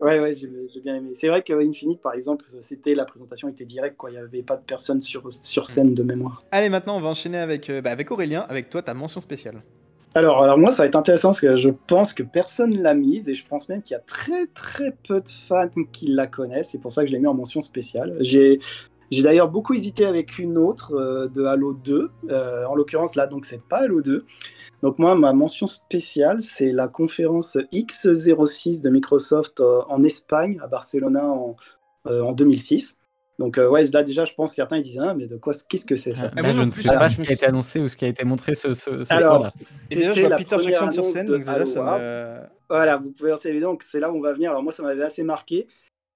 Ouais, 0.00 0.20
ouais, 0.20 0.34
j'ai 0.34 0.48
bien 0.80 0.96
aimé. 0.96 1.10
C'est 1.14 1.28
vrai 1.28 1.42
que 1.42 1.52
Infinite, 1.54 2.00
par 2.00 2.14
exemple, 2.14 2.44
c'était 2.60 2.94
la 2.94 3.04
présentation 3.04 3.48
était 3.48 3.64
directe, 3.64 3.96
quoi. 3.96 4.10
Il 4.10 4.14
n'y 4.14 4.18
avait 4.18 4.42
pas 4.42 4.56
de 4.56 4.62
personne 4.62 5.00
sur, 5.00 5.32
sur 5.32 5.66
scène 5.66 5.94
de 5.94 6.02
mémoire. 6.02 6.44
Allez 6.50 6.68
maintenant 6.68 6.96
on 6.96 7.00
va 7.00 7.08
enchaîner 7.08 7.38
avec, 7.38 7.70
euh, 7.70 7.80
bah, 7.80 7.90
avec 7.90 8.10
Aurélien 8.10 8.44
avec 8.48 8.68
toi 8.68 8.82
ta 8.82 8.92
mention 8.92 9.20
spéciale. 9.20 9.62
Alors, 10.16 10.42
alors 10.42 10.58
moi, 10.58 10.70
ça 10.70 10.84
va 10.84 10.86
être 10.86 10.96
intéressant 10.96 11.28
parce 11.30 11.40
que 11.40 11.56
je 11.56 11.70
pense 11.70 12.12
que 12.12 12.22
personne 12.22 12.76
l'a 12.76 12.94
mise 12.94 13.28
et 13.28 13.34
je 13.34 13.44
pense 13.44 13.68
même 13.68 13.82
qu'il 13.82 13.94
y 13.94 13.96
a 13.96 14.00
très 14.00 14.46
très 14.46 14.96
peu 15.08 15.20
de 15.20 15.28
fans 15.28 15.68
qui 15.92 16.06
la 16.06 16.28
connaissent. 16.28 16.70
C'est 16.70 16.80
pour 16.80 16.92
ça 16.92 17.02
que 17.02 17.08
je 17.08 17.12
l'ai 17.12 17.18
mis 17.18 17.26
en 17.26 17.34
mention 17.34 17.60
spéciale. 17.60 18.16
J'ai 18.20 18.60
j'ai 19.10 19.22
d'ailleurs 19.22 19.48
beaucoup 19.48 19.74
hésité 19.74 20.06
avec 20.06 20.38
une 20.38 20.56
autre 20.56 20.94
euh, 20.94 21.28
de 21.28 21.44
Halo 21.44 21.74
2. 21.74 22.10
Euh, 22.30 22.64
en 22.64 22.74
l'occurrence, 22.74 23.16
là, 23.16 23.26
donc 23.26 23.44
c'est 23.44 23.62
pas 23.62 23.78
Halo 23.78 24.02
2. 24.02 24.24
Donc 24.82 24.98
moi, 24.98 25.14
ma 25.14 25.32
mention 25.32 25.66
spéciale, 25.66 26.40
c'est 26.40 26.72
la 26.72 26.88
conférence 26.88 27.56
X06 27.72 28.82
de 28.82 28.90
Microsoft 28.90 29.60
euh, 29.60 29.82
en 29.88 30.02
Espagne, 30.02 30.58
à 30.62 30.66
Barcelona 30.66 31.24
en, 31.26 31.56
en 32.06 32.32
2006. 32.32 32.96
Donc 33.38 33.58
euh, 33.58 33.68
ouais, 33.68 33.84
là 33.86 34.02
déjà, 34.02 34.24
je 34.24 34.32
pense 34.34 34.50
que 34.50 34.56
certains 34.56 34.76
ils 34.76 34.82
disent 34.82 35.00
ah 35.02 35.14
mais 35.14 35.26
de 35.26 35.36
quoi, 35.36 35.52
qu'est-ce 35.68 35.84
que 35.84 35.96
c'est 35.96 36.14
ça 36.14 36.30
Ah, 36.36 36.42
là, 36.42 36.50
je 36.52 36.56
non 36.56 36.66
ne 36.66 36.70
sais 36.72 36.82
pas 36.84 37.08
je 37.08 37.14
ce 37.16 37.22
qui 37.22 37.30
a 37.30 37.32
été 37.32 37.46
annoncé 37.46 37.80
ou 37.80 37.88
ce 37.88 37.96
qui 37.96 38.04
a 38.04 38.08
été 38.08 38.24
montré 38.24 38.54
ce, 38.54 38.74
ce, 38.74 39.02
cette 39.02 39.12
Alors. 39.12 39.50
Et 39.90 39.96
déjà 39.96 40.08
je 40.08 40.14
c'était 40.14 40.20
vois 40.20 40.28
la 40.30 40.36
Peter 40.36 40.56
première 40.56 40.80
Jackson 40.80 40.90
sur 40.90 41.04
scène 41.04 41.26
de 41.26 41.36
donc 41.36 41.44
déjà 41.44 41.66
ça 41.66 41.82
me... 41.82 42.38
Voilà, 42.68 42.96
vous 42.96 43.10
pouvez 43.10 43.32
observer 43.32 43.60
donc 43.60 43.82
c'est 43.82 44.00
là 44.00 44.10
où 44.10 44.16
on 44.16 44.20
va 44.20 44.32
venir. 44.32 44.50
Alors 44.50 44.62
moi 44.62 44.72
ça 44.72 44.82
m'avait 44.82 45.02
assez 45.02 45.24
marqué. 45.24 45.66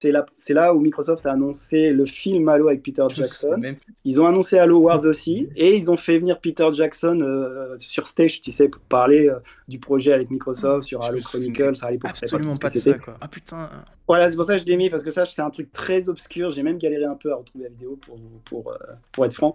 C'est 0.01 0.11
là, 0.11 0.25
c'est 0.37 0.53
là 0.53 0.73
où 0.73 0.79
Microsoft 0.79 1.25
a 1.25 1.33
annoncé 1.33 1.89
le 1.89 2.05
film 2.05 2.47
Halo 2.47 2.69
avec 2.69 2.83
Peter 2.83 3.05
Jackson. 3.13 3.61
Ils 4.05 4.21
ont 4.21 4.25
annoncé 4.25 4.57
Halo 4.57 4.79
Wars 4.79 5.05
aussi, 5.05 5.49
et 5.57 5.75
ils 5.75 5.91
ont 5.91 5.97
fait 5.97 6.19
venir 6.19 6.39
Peter 6.39 6.67
Jackson 6.71 7.19
euh, 7.21 7.75
sur 7.77 8.07
stage, 8.07 8.39
tu 8.39 8.53
sais, 8.53 8.69
pour 8.69 8.81
parler 8.83 9.27
euh, 9.27 9.39
du 9.67 9.77
projet 9.77 10.13
avec 10.13 10.31
Microsoft 10.31 10.87
sur 10.87 11.03
Halo 11.03 11.19
Chronicles. 11.19 11.73
À 11.81 11.91
l'époque, 11.91 12.11
Absolument 12.11 12.57
pas 12.57 12.69
de 12.69 12.77
ça, 12.77 12.93
quoi. 12.93 13.17
Ah 13.19 13.27
putain. 13.27 13.69
Voilà, 14.07 14.31
c'est 14.31 14.37
pour 14.37 14.45
ça 14.45 14.55
que 14.55 14.61
je 14.61 14.67
l'ai 14.67 14.77
mis, 14.77 14.89
parce 14.89 15.03
que 15.03 15.09
ça, 15.09 15.25
c'est 15.25 15.41
un 15.41 15.49
truc 15.49 15.73
très 15.73 16.07
obscur. 16.07 16.49
J'ai 16.49 16.63
même 16.63 16.77
galéré 16.77 17.03
un 17.03 17.15
peu 17.15 17.33
à 17.33 17.35
retrouver 17.35 17.65
la 17.65 17.69
vidéo, 17.69 17.99
pour, 18.01 18.17
pour, 18.45 18.71
euh, 18.71 18.77
pour 19.11 19.25
être 19.25 19.33
franc. 19.33 19.53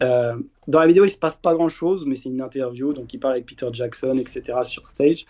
Dans 0.00 0.80
la 0.80 0.86
vidéo, 0.86 1.06
il 1.06 1.10
se 1.10 1.16
passe 1.16 1.36
pas 1.36 1.54
grand-chose, 1.54 2.04
mais 2.04 2.14
c'est 2.14 2.28
une 2.28 2.42
interview, 2.42 2.92
donc 2.92 3.14
il 3.14 3.18
parle 3.18 3.34
avec 3.34 3.46
Peter 3.46 3.68
Jackson, 3.72 4.18
etc., 4.18 4.58
sur 4.64 4.84
stage. 4.84 5.24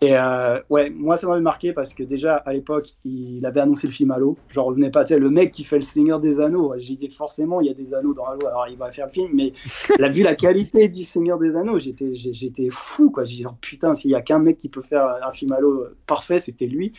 Et 0.00 0.16
euh, 0.16 0.60
ouais, 0.70 0.90
moi, 0.90 1.16
ça 1.16 1.26
m'avait 1.26 1.40
marqué 1.40 1.72
parce 1.72 1.92
que 1.92 2.04
déjà, 2.04 2.36
à 2.36 2.52
l'époque, 2.52 2.90
il 3.04 3.44
avait 3.44 3.60
annoncé 3.60 3.88
le 3.88 3.92
film 3.92 4.12
Halo. 4.12 4.36
J'en 4.48 4.64
revenais 4.64 4.90
pas, 4.90 5.02
tu 5.04 5.14
sais, 5.14 5.18
le 5.18 5.28
mec 5.28 5.50
qui 5.50 5.64
fait 5.64 5.76
le 5.76 5.82
Seigneur 5.82 6.20
des 6.20 6.38
Anneaux. 6.38 6.72
J'ai 6.78 6.94
dit, 6.94 7.08
forcément, 7.08 7.60
il 7.60 7.66
y 7.66 7.70
a 7.70 7.74
des 7.74 7.92
anneaux 7.94 8.14
dans 8.14 8.24
Halo, 8.24 8.46
alors 8.46 8.66
il 8.70 8.76
va 8.76 8.92
faire 8.92 9.06
le 9.06 9.12
film, 9.12 9.30
mais 9.34 9.52
la 9.98 10.08
vu 10.08 10.22
la 10.22 10.36
qualité 10.36 10.88
du 10.88 11.02
Seigneur 11.02 11.36
des 11.38 11.56
Anneaux, 11.56 11.80
j'étais 11.80 12.68
fou, 12.70 13.10
quoi. 13.10 13.24
J'ai 13.24 13.36
dit, 13.38 13.46
oh, 13.46 13.54
putain, 13.60 13.96
s'il 13.96 14.12
y 14.12 14.14
a 14.14 14.22
qu'un 14.22 14.38
mec 14.38 14.56
qui 14.58 14.68
peut 14.68 14.82
faire 14.82 15.16
un 15.26 15.32
film 15.32 15.50
Halo 15.52 15.80
euh, 15.82 15.96
parfait, 16.06 16.38
c'était 16.38 16.66
lui. 16.66 16.92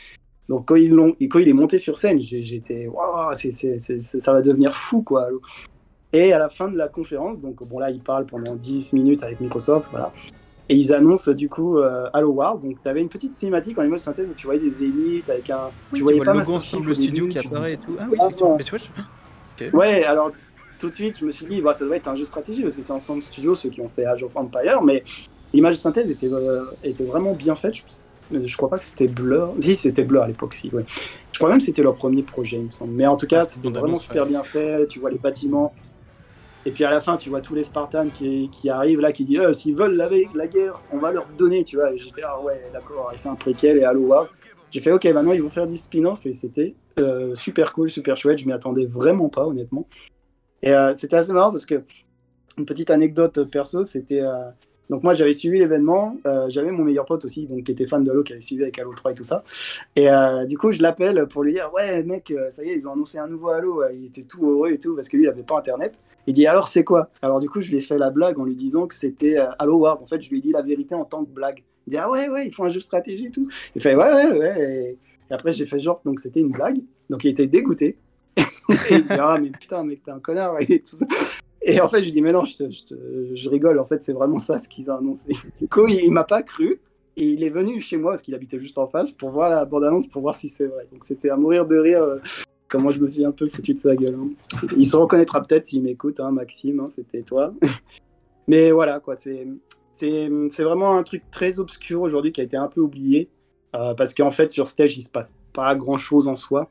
Donc 0.49 0.65
quand, 0.65 0.75
ils 0.75 0.91
l'ont- 0.91 1.15
et 1.21 1.29
quand 1.29 1.39
il 1.39 1.47
est 1.47 1.53
monté 1.53 1.77
sur 1.77 1.97
scène, 1.97 2.19
j'étais, 2.19 2.87
waouh, 2.87 3.33
ça 3.33 4.33
va 4.33 4.41
devenir 4.41 4.73
fou, 4.73 5.03
quoi. 5.03 5.27
Halo. 5.27 5.41
Et 6.11 6.33
à 6.33 6.39
la 6.39 6.49
fin 6.49 6.67
de 6.67 6.75
la 6.75 6.89
conférence, 6.89 7.39
donc 7.39 7.63
bon 7.63 7.79
là, 7.79 7.91
il 7.91 7.99
parle 8.01 8.25
pendant 8.25 8.55
10 8.55 8.91
minutes 8.93 9.23
avec 9.23 9.39
Microsoft, 9.39 9.89
voilà. 9.91 10.11
Et 10.71 10.75
ils 10.75 10.93
annoncent 10.93 11.31
du 11.31 11.49
coup 11.49 11.77
euh, 11.79 12.07
Halo 12.13 12.29
Wars. 12.29 12.59
Donc 12.59 12.81
tu 12.81 12.87
avais 12.87 13.01
une 13.01 13.09
petite 13.09 13.33
cinématique 13.33 13.77
en 13.79 13.83
image 13.83 14.01
synthèse 14.01 14.29
où 14.29 14.33
tu 14.33 14.45
voyais 14.45 14.61
des 14.61 14.83
élites 14.83 15.29
avec 15.29 15.49
un. 15.49 15.65
Oui, 15.91 15.97
tu 15.97 16.03
voyais 16.03 16.17
vois 16.19 16.25
pas 16.25 16.33
le 16.33 16.39
logo 16.39 16.53
Master 16.53 16.79
au 16.79 16.93
studio 16.93 17.25
début, 17.25 17.29
qui 17.29 17.39
tu 17.39 17.47
apparaît 17.47 17.73
et 17.73 17.77
tout. 17.77 17.95
Ah 17.99 18.05
oui, 18.09 18.17
Ah, 18.19 18.23
effectivement. 18.25 18.51
ouais. 18.51 18.57
Mais 18.59 18.63
tu 18.63 18.69
vois, 18.69 18.79
je- 19.59 19.75
Ouais, 19.75 20.03
alors 20.05 20.31
tout 20.79 20.89
de 20.89 20.93
suite, 20.93 21.19
je 21.19 21.25
me 21.25 21.31
suis 21.31 21.45
dit, 21.45 21.59
bah, 21.59 21.73
ça 21.73 21.83
doit 21.85 21.97
être 21.97 22.07
un 22.07 22.15
jeu 22.15 22.23
stratégie 22.23 22.61
parce 22.61 22.75
que 22.75 22.81
c'est 22.81 22.93
Ensemble 22.93 23.21
Studio, 23.21 23.55
ceux 23.55 23.69
qui 23.69 23.81
ont 23.81 23.89
fait 23.89 24.05
Age 24.05 24.23
of 24.23 24.31
Empire, 24.35 24.81
mais 24.83 25.03
l'image 25.53 25.75
synthèse 25.77 26.09
était, 26.09 26.31
euh, 26.31 26.63
était 26.83 27.03
vraiment 27.03 27.33
bien 27.33 27.55
faite. 27.55 27.73
Je, 28.31 28.45
je 28.45 28.55
crois 28.57 28.69
pas 28.69 28.77
que 28.77 28.83
c'était 28.85 29.07
Blur. 29.07 29.53
Si, 29.59 29.75
c'était 29.75 30.03
Blur 30.03 30.21
à 30.23 30.27
l'époque, 30.27 30.53
si, 30.53 30.69
ouais. 30.69 30.85
Je 31.33 31.37
crois 31.39 31.49
même 31.49 31.57
que 31.57 31.65
c'était 31.65 31.81
leur 31.83 31.95
premier 31.95 32.21
projet, 32.23 32.57
il 32.57 32.67
me 32.67 32.71
semble. 32.71 32.93
Mais 32.93 33.05
en 33.07 33.17
tout 33.17 33.27
cas, 33.27 33.41
Ah, 33.41 33.43
c'était 33.43 33.69
vraiment 33.69 33.97
super 33.97 34.23
ouais. 34.23 34.29
bien 34.29 34.43
fait. 34.43 34.87
Tu 34.87 34.99
vois 34.99 35.09
les 35.09 35.17
bâtiments. 35.17 35.73
Et 36.69 36.71
puis 36.71 36.83
à 36.83 36.91
la 36.91 37.01
fin, 37.01 37.17
tu 37.17 37.31
vois 37.31 37.41
tous 37.41 37.55
les 37.55 37.63
Spartans 37.63 38.11
qui, 38.11 38.47
qui 38.51 38.69
arrivent 38.69 38.99
là, 38.99 39.11
qui 39.11 39.25
disent 39.25 39.39
Euh, 39.39 39.53
s'ils 39.53 39.75
veulent 39.75 39.95
la, 39.95 40.07
la 40.35 40.45
guerre, 40.45 40.79
on 40.93 40.99
va 40.99 41.11
leur 41.11 41.27
donner, 41.29 41.63
tu 41.63 41.77
vois. 41.77 41.91
Et 41.91 41.97
j'étais 41.97 42.21
ah 42.21 42.39
ouais, 42.39 42.61
d'accord, 42.71 43.11
c'est 43.15 43.27
un 43.27 43.33
préquel 43.33 43.79
et 43.79 43.83
Halo 43.83 44.01
Wars. 44.01 44.27
J'ai 44.69 44.79
fait 44.79 44.91
ok, 44.91 45.03
maintenant 45.05 45.31
ils 45.31 45.41
vont 45.41 45.49
faire 45.49 45.65
des 45.65 45.77
spin-offs 45.77 46.27
et 46.27 46.33
c'était 46.33 46.75
euh, 46.99 47.33
super 47.33 47.73
cool, 47.73 47.89
super 47.89 48.17
chouette. 48.17 48.37
Je 48.37 48.45
m'y 48.45 48.51
attendais 48.51 48.85
vraiment 48.85 49.29
pas, 49.29 49.47
honnêtement. 49.47 49.87
Et 50.61 50.71
euh, 50.71 50.93
c'était 50.95 51.15
assez 51.15 51.33
marrant 51.33 51.49
parce 51.49 51.65
que 51.65 51.81
une 52.59 52.67
petite 52.67 52.91
anecdote 52.91 53.49
perso, 53.49 53.83
c'était 53.83 54.21
euh, 54.21 54.51
donc 54.91 55.01
moi 55.01 55.15
j'avais 55.15 55.33
suivi 55.33 55.57
l'événement, 55.57 56.17
j'avais 56.49 56.69
mon 56.69 56.83
meilleur 56.83 57.05
pote 57.05 57.25
aussi, 57.25 57.47
donc 57.47 57.63
qui 57.63 57.71
était 57.71 57.87
fan 57.87 58.03
de 58.03 58.11
Halo, 58.11 58.21
qui 58.21 58.33
avait 58.33 58.41
suivi 58.41 58.61
avec 58.61 58.77
Halo 58.77 58.93
3 58.93 59.11
et 59.11 59.15
tout 59.15 59.23
ça. 59.23 59.43
Et 59.95 60.07
du 60.47 60.55
coup 60.55 60.71
je 60.71 60.83
l'appelle 60.83 61.25
pour 61.31 61.41
lui 61.43 61.53
dire 61.53 61.71
ouais 61.73 62.03
mec, 62.03 62.31
ça 62.51 62.63
y 62.63 62.69
est, 62.69 62.75
ils 62.75 62.87
ont 62.87 62.93
annoncé 62.93 63.17
un 63.17 63.27
nouveau 63.27 63.49
Halo. 63.49 63.83
Il 63.91 64.05
était 64.05 64.23
tout 64.23 64.47
heureux 64.47 64.71
et 64.71 64.77
tout 64.77 64.93
parce 64.95 65.07
que 65.09 65.17
lui 65.17 65.23
il 65.25 65.29
avait 65.29 65.41
pas 65.41 65.57
internet. 65.57 65.95
Il 66.27 66.33
dit 66.33 66.47
alors 66.47 66.67
c'est 66.67 66.83
quoi? 66.83 67.09
Alors 67.21 67.39
du 67.39 67.49
coup 67.49 67.61
je 67.61 67.71
lui 67.71 67.77
ai 67.77 67.81
fait 67.81 67.97
la 67.97 68.09
blague 68.09 68.39
en 68.39 68.43
lui 68.43 68.55
disant 68.55 68.87
que 68.87 68.95
c'était 68.95 69.37
euh, 69.37 69.47
Halo 69.57 69.77
Wars. 69.77 70.01
En 70.01 70.05
fait 70.05 70.21
je 70.21 70.29
lui 70.29 70.37
ai 70.37 70.41
dit 70.41 70.51
la 70.51 70.61
vérité 70.61 70.95
en 70.95 71.05
tant 71.05 71.23
que 71.23 71.29
blague. 71.29 71.63
Il 71.87 71.91
dit 71.91 71.97
ah 71.97 72.09
ouais 72.09 72.29
ouais 72.29 72.47
ils 72.47 72.53
font 72.53 72.65
un 72.65 72.69
jeu 72.69 72.79
stratégie 72.79 73.27
et 73.27 73.31
tout. 73.31 73.47
Il 73.75 73.81
fait 73.81 73.95
ouais 73.95 74.13
ouais 74.13 74.31
ouais. 74.31 74.97
Et, 75.29 75.33
après 75.33 75.53
j'ai 75.53 75.65
fait 75.65 75.79
genre 75.79 76.01
donc 76.05 76.19
c'était 76.19 76.39
une 76.39 76.51
blague. 76.51 76.79
Donc 77.09 77.23
il 77.23 77.29
était 77.29 77.47
dégoûté. 77.47 77.97
et 78.37 78.43
il 78.91 79.01
dit 79.03 79.13
ah 79.17 79.37
mais 79.41 79.49
putain 79.49 79.83
mec 79.83 80.03
t'es 80.03 80.11
un 80.11 80.19
connard 80.19 80.57
et 80.61 80.79
tout 80.81 80.95
ça. 80.95 81.05
Et 81.61 81.81
en 81.81 81.87
fait 81.87 81.99
je 81.99 82.05
lui 82.05 82.11
dis 82.11 82.21
mais 82.21 82.31
non 82.31 82.43
je 82.45 83.49
rigole 83.49 83.79
en 83.79 83.85
fait 83.85 84.03
c'est 84.03 84.13
vraiment 84.13 84.39
ça 84.39 84.59
ce 84.59 84.69
qu'ils 84.69 84.91
ont 84.91 84.97
annoncé. 84.97 85.35
Du 85.59 85.67
coup 85.67 85.87
il, 85.87 86.03
il 86.03 86.11
m'a 86.11 86.23
pas 86.23 86.43
cru. 86.43 86.79
Et 87.19 87.33
il 87.33 87.43
est 87.43 87.49
venu 87.49 87.81
chez 87.81 87.97
moi 87.97 88.11
parce 88.11 88.21
qu'il 88.21 88.33
habitait 88.33 88.59
juste 88.59 88.77
en 88.77 88.87
face 88.87 89.11
pour 89.11 89.31
voir 89.31 89.49
la 89.49 89.65
bande-annonce 89.65 90.07
pour 90.07 90.21
voir 90.21 90.35
si 90.35 90.47
c'est 90.47 90.67
vrai. 90.67 90.87
Donc 90.89 91.03
c'était 91.03 91.29
à 91.29 91.35
mourir 91.35 91.65
de 91.65 91.77
rire 91.77 92.01
euh, 92.01 92.19
comment 92.69 92.91
je 92.91 93.01
me 93.01 93.07
suis 93.09 93.25
un 93.25 93.31
peu 93.31 93.47
foutu 93.49 93.73
de 93.73 93.79
sa 93.79 93.95
gueule. 93.95 94.15
hein. 94.15 94.29
Il 94.77 94.85
se 94.85 94.95
reconnaîtra 94.95 95.41
peut-être 95.43 95.65
s'il 95.65 95.83
m'écoute, 95.83 96.19
hein, 96.19 96.31
Maxime, 96.31 96.79
hein, 96.79 96.87
c'était 96.89 97.23
toi. 97.23 97.53
Mais 98.47 98.71
voilà, 98.71 98.99
quoi, 98.99 99.15
c'est 99.15 99.47
c'est 99.91 100.29
c'est 100.49 100.63
vraiment 100.63 100.97
un 100.97 101.03
truc 101.03 101.23
très 101.31 101.59
obscur 101.59 102.01
aujourd'hui 102.01 102.31
qui 102.31 102.41
a 102.41 102.43
été 102.43 102.57
un 102.57 102.67
peu 102.67 102.81
oublié. 102.81 103.29
euh, 103.75 103.93
parce 103.93 104.13
qu'en 104.13 104.31
fait, 104.31 104.51
sur 104.51 104.67
stage, 104.67 104.97
il 104.97 105.01
se 105.01 105.09
passe 105.11 105.35
pas 105.53 105.75
grand 105.75 105.97
chose 105.97 106.27
en 106.27 106.35
soi. 106.35 106.69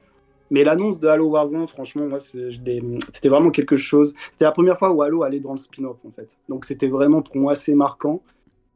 Mais 0.51 0.65
l'annonce 0.65 0.99
de 0.99 1.07
Halo 1.09 1.27
Wars 1.29 1.55
1, 1.55 1.67
franchement, 1.67 2.07
moi, 2.07 2.19
c'était 2.21 3.29
vraiment 3.29 3.51
quelque 3.51 3.77
chose. 3.77 4.15
C'était 4.33 4.47
la 4.47 4.53
première 4.53 4.79
fois 4.79 4.91
où 4.91 5.03
Halo 5.03 5.23
allait 5.23 5.41
dans 5.41 5.53
le 5.53 5.59
spin-off, 5.59 5.99
en 6.07 6.11
fait. 6.11 6.39
Donc, 6.49 6.65
c'était 6.65 6.89
vraiment 6.89 7.21
pour 7.23 7.37
moi 7.37 7.53
assez 7.53 7.75
marquant. 7.75 8.23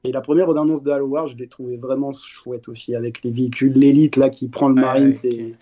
Et 0.04 0.12
la 0.12 0.20
première 0.20 0.50
annonce 0.50 0.82
de 0.82 0.90
Halo 0.90 1.06
Wars, 1.06 1.28
je 1.28 1.36
l'ai 1.36 1.48
trouvé 1.48 1.76
vraiment 1.78 2.12
chouette 2.12 2.68
aussi, 2.68 2.94
avec 2.94 3.22
les 3.24 3.30
véhicules, 3.30 3.72
l'élite 3.72 4.16
là 4.16 4.28
qui 4.30 4.48
prend 4.48 4.68
le 4.68 4.74
Marine, 4.74 5.06
ouais, 5.06 5.12
c'est 5.12 5.28
ok. 5.28 5.34
et 5.34 5.56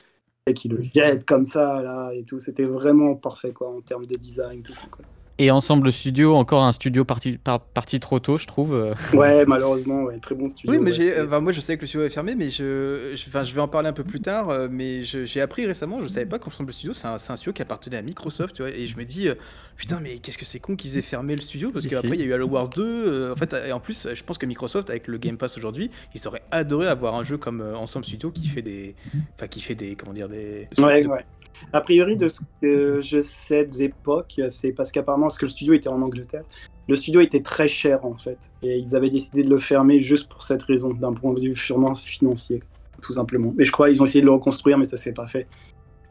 qui 0.54 0.68
le 0.68 0.82
jette 0.82 1.24
comme 1.24 1.44
ça 1.44 1.82
là 1.82 2.12
et 2.12 2.24
tout. 2.24 2.38
C'était 2.40 2.64
vraiment 2.64 3.14
parfait 3.14 3.52
quoi 3.52 3.70
en 3.70 3.80
termes 3.80 4.06
de 4.06 4.16
design, 4.16 4.62
tout 4.62 4.74
ça. 4.74 4.86
Quoi. 4.90 5.04
Et 5.42 5.50
Ensemble 5.50 5.90
Studio, 5.90 6.34
encore 6.36 6.64
un 6.64 6.72
studio 6.72 7.06
parti, 7.06 7.38
par- 7.38 7.60
parti 7.60 7.98
trop 7.98 8.18
tôt, 8.18 8.36
je 8.36 8.46
trouve. 8.46 8.74
euh. 8.74 8.92
Ouais, 9.14 9.46
malheureusement, 9.46 10.02
ouais, 10.02 10.18
très 10.18 10.34
bon 10.34 10.50
studio. 10.50 10.70
Oui, 10.70 10.78
mais 10.82 10.90
ouais, 10.98 11.14
enfin, 11.24 11.40
moi 11.40 11.50
je 11.52 11.60
sais 11.60 11.76
que 11.76 11.80
le 11.80 11.86
studio 11.86 12.04
est 12.06 12.10
fermé, 12.10 12.34
mais 12.34 12.50
je, 12.50 13.12
je, 13.14 13.24
enfin, 13.26 13.42
je 13.42 13.54
vais 13.54 13.62
en 13.62 13.66
parler 13.68 13.88
un 13.88 13.94
peu 13.94 14.04
plus 14.04 14.20
tard. 14.20 14.50
euh, 14.50 14.68
Mais 14.70 15.00
j'ai 15.00 15.40
appris 15.40 15.64
récemment, 15.64 16.02
je 16.02 16.08
savais 16.08 16.26
pas 16.26 16.38
qu'Ensemble 16.38 16.74
Studio 16.74 16.92
c'est 16.92 17.06
un, 17.06 17.16
studio 17.18 17.54
qui 17.54 17.62
appartenait 17.62 17.96
à 17.96 18.02
Microsoft, 18.02 18.54
tu 18.56 18.60
vois. 18.62 18.70
Et 18.70 18.84
je 18.86 18.98
me 18.98 19.04
dis, 19.04 19.28
euh, 19.28 19.34
putain, 19.78 19.98
mais 20.02 20.18
qu'est-ce 20.18 20.36
que 20.36 20.44
c'est 20.44 20.60
con 20.60 20.76
qu'ils 20.76 20.98
aient 20.98 21.02
fermé 21.02 21.34
le 21.36 21.40
studio 21.40 21.70
parce 21.70 21.86
qu'après 21.86 22.10
il 22.10 22.20
y 22.20 22.22
a 22.22 22.26
eu 22.26 22.32
Halo 22.34 22.46
Wars 22.46 22.68
2. 22.68 22.82
euh, 22.84 23.32
en 23.32 23.36
fait, 23.36 23.56
et 23.66 23.72
en 23.72 23.80
plus, 23.80 24.08
je 24.12 24.22
pense 24.22 24.36
que 24.36 24.44
Microsoft 24.44 24.90
avec 24.90 25.08
le 25.08 25.16
Game 25.16 25.38
Pass 25.38 25.56
aujourd'hui, 25.56 25.90
ils 26.14 26.28
auraient 26.28 26.42
adoré 26.50 26.86
avoir 26.86 27.14
un 27.14 27.22
jeu 27.24 27.38
comme 27.38 27.62
Ensemble 27.76 28.04
Studio 28.04 28.30
qui 28.30 28.46
fait 28.46 28.60
des, 28.62 28.94
enfin, 29.36 29.46
qui 29.48 29.62
fait 29.62 29.74
des, 29.74 29.96
comment 29.96 30.12
dire, 30.12 30.28
des. 30.28 30.68
Ouais, 30.78 31.00
de- 31.02 31.08
ouais. 31.08 31.24
A 31.72 31.80
priori, 31.80 32.16
de 32.16 32.28
ce 32.28 32.40
que 32.60 33.00
je 33.02 33.20
sais 33.20 33.64
de 33.64 33.76
l'époque, 33.76 34.40
c'est 34.48 34.72
parce 34.72 34.92
qu'apparemment, 34.92 35.26
parce 35.26 35.38
que 35.38 35.46
le 35.46 35.50
studio 35.50 35.74
était 35.74 35.88
en 35.88 36.00
Angleterre, 36.00 36.44
le 36.88 36.96
studio 36.96 37.20
était 37.20 37.42
très 37.42 37.68
cher 37.68 38.04
en 38.04 38.16
fait. 38.16 38.50
Et 38.62 38.78
ils 38.78 38.96
avaient 38.96 39.10
décidé 39.10 39.42
de 39.42 39.50
le 39.50 39.58
fermer 39.58 40.00
juste 40.02 40.28
pour 40.28 40.42
cette 40.42 40.62
raison, 40.62 40.92
d'un 40.92 41.12
point 41.12 41.32
de 41.32 41.40
vue 41.40 41.52
purement 41.52 41.94
financier, 41.94 42.62
tout 43.02 43.12
simplement. 43.12 43.54
Et 43.58 43.64
je 43.64 43.72
crois 43.72 43.88
qu'ils 43.88 44.02
ont 44.02 44.04
essayé 44.04 44.20
de 44.20 44.26
le 44.26 44.32
reconstruire, 44.32 44.78
mais 44.78 44.84
ça 44.84 44.96
s'est 44.96 45.12
pas 45.12 45.26
fait. 45.26 45.46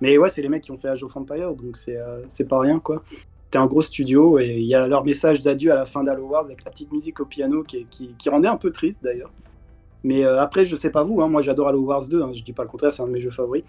Mais 0.02 0.18
ouais, 0.18 0.30
c'est 0.30 0.42
les 0.42 0.50
mecs 0.50 0.64
qui 0.64 0.72
ont 0.72 0.78
fait 0.78 0.88
Age 0.88 1.04
of 1.04 1.16
Empire, 1.16 1.54
donc 1.54 1.76
c'est 1.76 1.98
euh, 1.98 2.22
pas 2.48 2.60
rien 2.60 2.80
quoi. 2.80 3.04
C'était 3.46 3.58
un 3.58 3.66
gros 3.66 3.82
studio 3.82 4.40
et 4.40 4.58
il 4.60 4.68
y 4.68 4.76
a 4.76 4.88
leur 4.88 5.04
message 5.04 5.40
d'adieu 5.40 5.72
à 5.72 5.76
la 5.76 5.86
fin 5.86 6.04
d'Halo 6.04 6.28
Wars 6.28 6.46
avec 6.46 6.64
la 6.64 6.72
petite 6.72 6.92
musique 6.92 7.20
au 7.20 7.26
piano 7.26 7.64
qui 7.64 8.30
rendait 8.30 8.48
un 8.48 8.58
peu 8.58 8.72
triste 8.72 9.00
d'ailleurs. 9.04 9.32
Mais 10.04 10.24
euh, 10.26 10.40
après, 10.40 10.66
je 10.66 10.76
sais 10.76 10.90
pas 10.92 11.04
vous, 11.04 11.22
hein, 11.22 11.28
moi 11.28 11.42
j'adore 11.42 11.68
Halo 11.68 11.82
Wars 11.82 12.08
2, 12.08 12.22
hein, 12.22 12.32
je 12.34 12.42
dis 12.44 12.54
pas 12.54 12.64
le 12.64 12.70
contraire, 12.70 12.92
c'est 12.92 13.02
un 13.02 13.08
de 13.08 13.12
mes 13.12 13.20
jeux 13.20 13.32
favoris. 13.32 13.64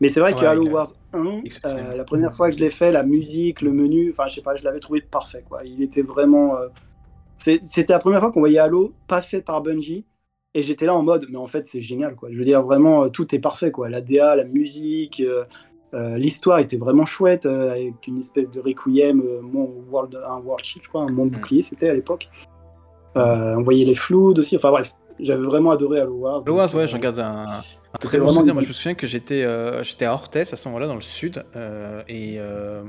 Mais 0.00 0.08
c'est 0.08 0.20
vrai 0.20 0.32
que 0.32 0.38
Ouais, 0.40 0.46
Halo 0.46 0.62
il 0.64 0.68
a- 0.70 0.72
Wars 0.72 0.86
1, 1.12 1.40
exceptionnel. 1.44 1.86
euh, 1.92 1.96
la 1.96 2.04
première 2.04 2.32
fois 2.32 2.48
que 2.48 2.54
je 2.56 2.60
l'ai 2.60 2.70
fait, 2.70 2.90
la 2.90 3.02
musique, 3.02 3.60
le 3.60 3.70
menu, 3.72 4.10
enfin 4.10 4.26
je 4.28 4.36
sais 4.36 4.40
pas, 4.42 4.54
je 4.56 4.64
l'avais 4.64 4.80
trouvé 4.80 5.00
parfait 5.02 5.44
quoi. 5.48 5.62
Il 5.64 5.82
était 5.82 6.02
vraiment. 6.02 6.56
euh, 6.56 6.68
C'était 7.36 7.92
la 7.92 7.98
première 7.98 8.20
fois 8.20 8.30
qu'on 8.32 8.40
voyait 8.40 8.58
Halo 8.58 8.92
pas 9.08 9.20
fait 9.20 9.42
par 9.42 9.60
Bungie. 9.62 10.04
Et 10.56 10.62
j'étais 10.62 10.86
là 10.86 10.94
en 10.94 11.02
mode, 11.02 11.26
mais 11.30 11.36
en 11.36 11.46
fait 11.48 11.66
c'est 11.66 11.82
génial 11.82 12.14
quoi. 12.14 12.30
Je 12.32 12.38
veux 12.38 12.44
dire, 12.44 12.62
vraiment, 12.62 13.08
tout 13.10 13.34
est 13.34 13.40
parfait 13.40 13.70
quoi. 13.72 13.88
La 13.88 14.00
DA, 14.00 14.36
la 14.36 14.44
musique. 14.44 15.22
L'histoire 16.16 16.58
était 16.58 16.76
vraiment 16.76 17.04
chouette, 17.04 17.46
avec 17.46 18.06
une 18.08 18.18
espèce 18.18 18.50
de 18.50 18.60
requiem, 18.60 19.22
mon 19.42 19.70
world, 19.90 20.18
un 20.28 20.38
world 20.40 20.64
shield, 20.64 20.82
je 20.84 20.88
crois, 20.88 21.02
un 21.02 21.12
monde 21.12 21.28
Mm. 21.28 21.34
bouclier, 21.36 21.62
c'était 21.62 21.88
à 21.88 21.94
l'époque. 21.94 22.28
On 23.14 23.62
voyait 23.62 23.84
les 23.84 23.94
flous 23.94 24.32
aussi, 24.36 24.56
enfin 24.56 24.70
bref, 24.70 24.92
j'avais 25.20 25.42
vraiment 25.44 25.70
adoré 25.72 26.00
Halo 26.00 26.14
Wars. 26.14 26.42
Halo 26.42 26.56
Wars, 26.56 26.74
ouais, 26.74 26.82
euh, 26.82 26.86
j'en 26.86 26.98
garde 26.98 27.18
un, 27.18 27.46
très 28.00 28.18
bon 28.18 28.28
souvenir. 28.28 28.48
une- 28.48 28.52
Moi, 28.54 28.62
je 28.62 28.68
me 28.68 28.72
souviens 28.72 28.94
que 28.94 29.06
j'étais 29.06 29.44
euh, 29.44 29.82
j'étais 29.84 30.04
à 30.06 30.12
Orthez 30.12 30.40
à 30.40 30.44
ce 30.56 30.68
moment-là, 30.68 30.86
dans 30.86 30.94
le 30.94 31.00
sud, 31.00 31.42
euh, 31.56 32.02
et, 32.08 32.36
euh, 32.38 32.82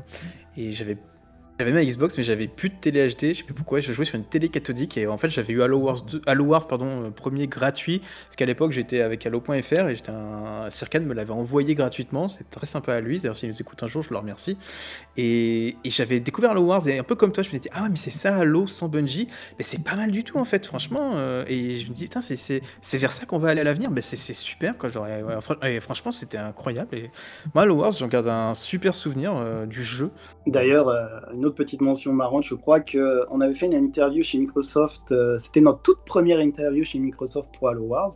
et 0.57 0.71
j'avais 0.71 0.97
j'avais 1.59 1.71
ma 1.71 1.85
Xbox, 1.85 2.17
mais 2.17 2.23
j'avais 2.23 2.47
plus 2.47 2.69
de 2.69 2.75
télé 2.75 3.07
HD. 3.09 3.29
Je 3.29 3.33
sais 3.33 3.43
plus 3.43 3.53
pourquoi. 3.53 3.79
Je 3.79 3.91
jouais 3.93 4.05
sur 4.05 4.15
une 4.15 4.25
télé 4.25 4.49
cathodique, 4.49 4.97
et 4.97 5.07
en 5.07 5.17
fait, 5.17 5.29
j'avais 5.29 5.53
eu 5.53 5.61
Halo 5.61 5.77
Wars 5.77 6.01
2, 6.03 6.21
Halo 6.25 6.43
Wars, 6.43 6.67
pardon, 6.67 6.87
euh, 7.05 7.09
premier 7.11 7.47
gratuit, 7.47 7.99
parce 7.99 8.35
qu'à 8.35 8.45
l'époque, 8.45 8.71
j'étais 8.73 9.01
avec 9.01 9.25
Halo.fr 9.25 9.87
et 9.87 9.95
j'étais 9.95 10.09
un 10.11 10.67
me 10.99 11.13
l'avait 11.13 11.31
envoyé 11.31 11.75
gratuitement. 11.75 12.27
C'est 12.27 12.49
très 12.49 12.65
sympa 12.65 12.93
à 12.93 12.99
lui. 13.01 13.17
D'ailleurs, 13.19 13.35
s'il 13.35 13.49
nous 13.49 13.61
écoute 13.61 13.81
un 13.83 13.87
jour, 13.87 14.01
je 14.03 14.09
le 14.11 14.17
remercie. 14.17 14.57
Et, 15.17 15.75
j'avais 15.85 16.19
découvert 16.19 16.51
Halo 16.51 16.61
Wars, 16.63 16.87
et 16.87 16.99
un 16.99 17.03
peu 17.03 17.15
comme 17.15 17.31
toi, 17.31 17.43
je 17.43 17.49
me 17.49 17.57
disais, 17.57 17.69
ah 17.73 17.87
mais 17.89 17.95
c'est 17.95 18.09
ça 18.09 18.35
Halo 18.35 18.67
sans 18.67 18.89
Bungie. 18.89 19.27
Mais 19.57 19.63
c'est 19.63 19.83
pas 19.83 19.95
mal 19.95 20.11
du 20.11 20.23
tout, 20.23 20.37
en 20.37 20.45
fait, 20.45 20.65
franchement. 20.65 21.13
euh, 21.15 21.45
et 21.47 21.77
je 21.77 21.89
me 21.89 21.93
dis, 21.93 22.05
putain, 22.05 22.21
c'est- 22.21 22.61
vers 22.97 23.11
ça 23.11 23.25
qu'on 23.25 23.39
va 23.39 23.49
aller 23.49 23.61
à 23.61 23.63
l'avenir. 23.63 23.91
Mais 23.91 24.01
c'est 24.01 24.33
super, 24.33 24.77
quoi. 24.77 24.89
Genre, 24.89 25.07
et 25.63 25.79
franchement, 25.79 26.11
c'était 26.11 26.37
incroyable. 26.37 26.95
Et 26.95 27.11
moi, 27.53 27.63
Halo 27.63 27.75
Wars, 27.75 27.91
j'en 27.93 28.07
garde 28.07 28.27
un 28.27 28.53
super 28.53 28.95
souvenir 28.95 29.35
euh, 29.35 29.65
du 29.65 29.83
jeu. 29.83 30.11
D'ailleurs, 30.47 30.89
euh, 30.89 31.05
une 31.45 31.49
autre 31.49 31.57
petite 31.57 31.81
mention 31.81 32.11
marrante, 32.11 32.43
je 32.43 32.55
crois 32.55 32.79
qu'on 32.79 33.39
avait 33.39 33.53
fait 33.53 33.67
une 33.67 33.73
interview 33.73 34.23
chez 34.23 34.39
Microsoft, 34.39 35.11
euh, 35.11 35.37
c'était 35.37 35.61
notre 35.61 35.81
toute 35.81 36.03
première 36.03 36.39
interview 36.41 36.83
chez 36.83 36.97
Microsoft 36.97 37.49
pour 37.57 37.69
Halo 37.69 37.83
Wars. 37.83 38.13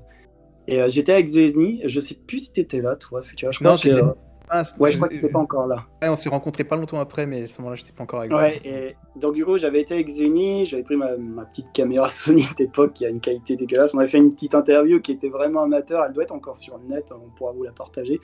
Et 0.68 0.82
euh, 0.82 0.90
j'étais 0.90 1.14
avec 1.14 1.28
Zezni, 1.28 1.82
je 1.86 2.00
sais 2.00 2.16
plus 2.16 2.40
si 2.40 2.54
t'étais 2.54 2.82
là, 2.82 2.96
toi, 2.96 3.22
Futura. 3.22 3.52
Je 3.52 3.60
crois 3.60 3.72
Non, 3.72 3.78
que, 3.78 3.90
euh, 3.90 4.14
Ah, 4.50 4.64
Ouais, 4.80 4.92
je 4.92 4.98
crois 4.98 5.08
que 5.10 5.16
c'était 5.16 5.30
pas 5.30 5.40
encore 5.40 5.68
là. 5.68 5.86
Ouais, 6.02 6.10
on 6.10 6.16
s'est 6.16 6.30
rencontrés 6.30 6.64
pas 6.64 6.76
longtemps 6.76 7.00
après, 7.00 7.28
mais 7.28 7.44
à 7.44 7.48
ce 7.48 7.62
moment-là, 7.62 7.76
j'étais 7.76 7.92
pas 7.92 8.04
encore 8.04 8.22
avec 8.22 8.34
Ouais, 8.34 8.60
et 8.66 8.96
donc 9.16 9.36
du 9.36 9.46
coup, 9.46 9.58
j'avais 9.58 9.82
été 9.82 9.94
avec 9.94 10.08
Zeni, 10.10 10.66
j'avais 10.66 10.84
pris 10.84 10.96
ma, 10.96 11.16
ma 11.18 11.46
petite 11.46 11.72
caméra 11.72 12.10
Sony 12.10 12.46
d'époque 12.58 12.94
qui 12.94 13.06
a 13.06 13.10
une 13.10 13.20
qualité 13.20 13.56
dégueulasse. 13.56 13.94
On 13.94 14.00
avait 14.00 14.08
fait 14.08 14.18
une 14.18 14.32
petite 14.32 14.56
interview 14.56 15.02
qui 15.02 15.12
était 15.12 15.30
vraiment 15.30 15.62
amateur, 15.64 16.04
elle 16.04 16.14
doit 16.14 16.24
être 16.24 16.34
encore 16.34 16.56
sur 16.56 16.80
le 16.80 16.88
net, 16.88 17.12
on 17.12 17.30
pourra 17.38 17.52
vous 17.52 17.64
la 17.64 17.72
partager. 17.74 18.20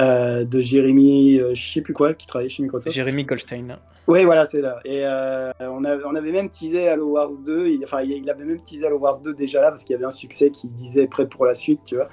Euh, 0.00 0.44
de 0.44 0.60
Jérémy, 0.60 1.38
euh, 1.38 1.54
je 1.54 1.72
sais 1.72 1.80
plus 1.80 1.92
quoi, 1.92 2.14
qui 2.14 2.26
travaillait 2.26 2.48
chez 2.48 2.62
Microsoft. 2.62 2.94
Jérémy 2.94 3.24
Goldstein. 3.24 3.76
Oui, 4.06 4.24
voilà, 4.24 4.44
c'est 4.46 4.60
là. 4.60 4.80
Et 4.84 5.04
euh, 5.04 5.52
on, 5.60 5.84
avait, 5.84 6.02
on 6.04 6.14
avait 6.16 6.32
même 6.32 6.48
teasé 6.48 6.88
Halo 6.88 7.10
Wars 7.10 7.30
2. 7.44 7.68
Il, 7.68 7.84
enfin, 7.84 8.00
il 8.02 8.28
avait 8.28 8.44
même 8.44 8.60
teasé 8.60 8.86
Halo 8.86 8.98
Wars 8.98 9.20
2 9.20 9.34
déjà 9.34 9.60
là 9.60 9.68
parce 9.70 9.84
qu'il 9.84 9.94
y 9.94 9.96
avait 9.96 10.06
un 10.06 10.10
succès 10.10 10.50
qui 10.50 10.68
disait 10.68 11.06
prêt 11.06 11.28
pour 11.28 11.46
la 11.46 11.54
suite, 11.54 11.80
tu 11.84 11.96
vois. 11.96 12.08